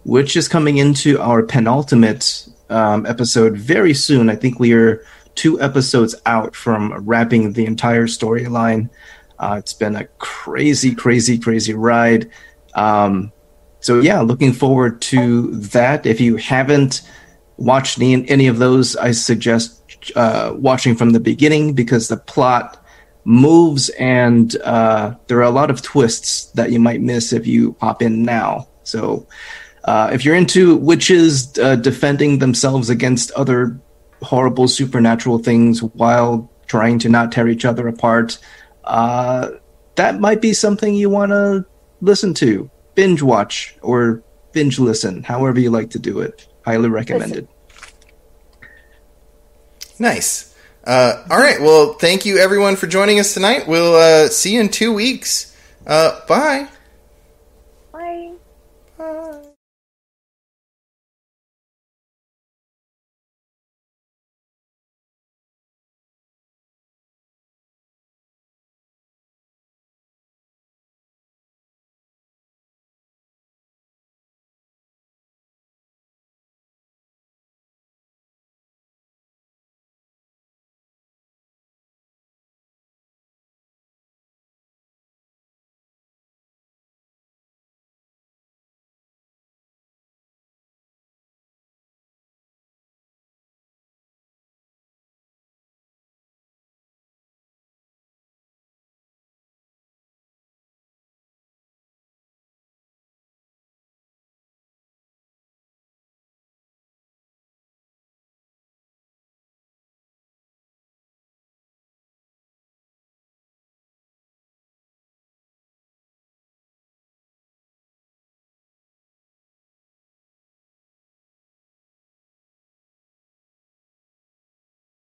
which 0.09 0.39
is 0.39 0.49
coming 0.49 0.79
into 0.79 1.21
our 1.21 1.43
penultimate 1.43 2.49
um, 2.71 3.05
episode 3.05 3.59
very 3.59 3.93
soon. 3.93 4.31
I 4.31 4.37
think 4.37 4.59
we 4.59 4.73
are 4.73 5.05
two 5.35 5.61
episodes 5.61 6.15
out 6.25 6.57
from 6.57 6.95
wrapping 7.07 7.53
the 7.53 7.67
entire 7.67 8.07
storyline. 8.07 8.89
Uh, 9.39 9.57
it's 9.59 9.75
been 9.75 9.95
a 9.95 10.07
crazy, 10.17 10.95
crazy, 10.95 11.37
crazy 11.37 11.75
ride. 11.75 12.31
Um, 12.73 13.33
so 13.81 14.01
yeah, 14.01 14.23
looking 14.23 14.55
forward 14.55 15.03
to 15.03 15.51
that. 15.57 16.07
If 16.07 16.23
you 16.23 16.37
haven't 16.37 17.03
watched 17.59 18.01
any, 18.01 18.27
any 18.31 18.47
of 18.47 18.57
those, 18.57 18.97
I 18.97 19.11
suggest 19.11 20.11
uh, 20.17 20.55
watching 20.57 20.97
from 20.97 21.11
the 21.11 21.21
beginning 21.21 21.75
because 21.75 22.09
the 22.09 22.17
plot 22.17 22.83
moves 23.25 23.91
and 23.91 24.57
uh, 24.65 25.17
there 25.27 25.37
are 25.37 25.43
a 25.43 25.51
lot 25.51 25.71
of 25.71 25.83
twists 25.83 26.47
that 26.53 26.73
you 26.73 26.81
might 26.81 27.03
miss 27.03 27.35
if 27.35 27.47
you 27.47 27.75
pop 27.75 28.01
in 28.01 28.23
now. 28.23 28.69
So 28.85 29.27
uh, 29.85 30.11
if 30.13 30.25
you're 30.25 30.35
into 30.35 30.77
witches 30.77 31.57
uh, 31.59 31.77
defending 31.77 32.39
themselves 32.39 32.91
against 32.91 33.31
other 33.33 33.81
horrible 34.23 34.69
supernatural 34.69 35.39
things 35.39 35.83
while 35.83 36.51
trying 36.67 36.99
to 36.99 37.09
not 37.09 37.33
tear 37.33 37.49
each 37.49 37.65
other 37.65 37.89
apart, 37.89 38.39
uh, 38.85 39.51
that 39.97 40.21
might 40.21 40.41
be 40.41 40.53
something 40.53 40.95
you 40.95 41.11
want 41.11 41.31
to 41.31 41.65
listen 42.01 42.35
to 42.35 42.71
binge 42.95 43.23
watch 43.23 43.77
or 43.83 44.23
binge 44.53 44.79
listen, 44.79 45.23
however 45.23 45.61
you 45.61 45.71
like 45.71 45.91
to 45.91 45.99
do 45.99 46.21
it. 46.21 46.49
Highly 46.65 46.89
recommended. 46.89 47.49
Nice. 49.99 50.55
Uh, 50.85 51.25
all 51.31 51.39
right. 51.39 51.61
Well, 51.61 51.95
thank 51.95 52.25
you 52.25 52.39
everyone 52.39 52.77
for 52.77 52.87
joining 52.87 53.21
us 53.21 53.35
tonight. 53.35 53.67
We'll 53.67 53.95
uh, 53.95 54.29
see 54.29 54.55
you 54.55 54.61
in 54.61 54.69
two 54.69 54.93
weeks. 54.93 55.57
Uh, 55.87 56.21
bye. 56.27 56.69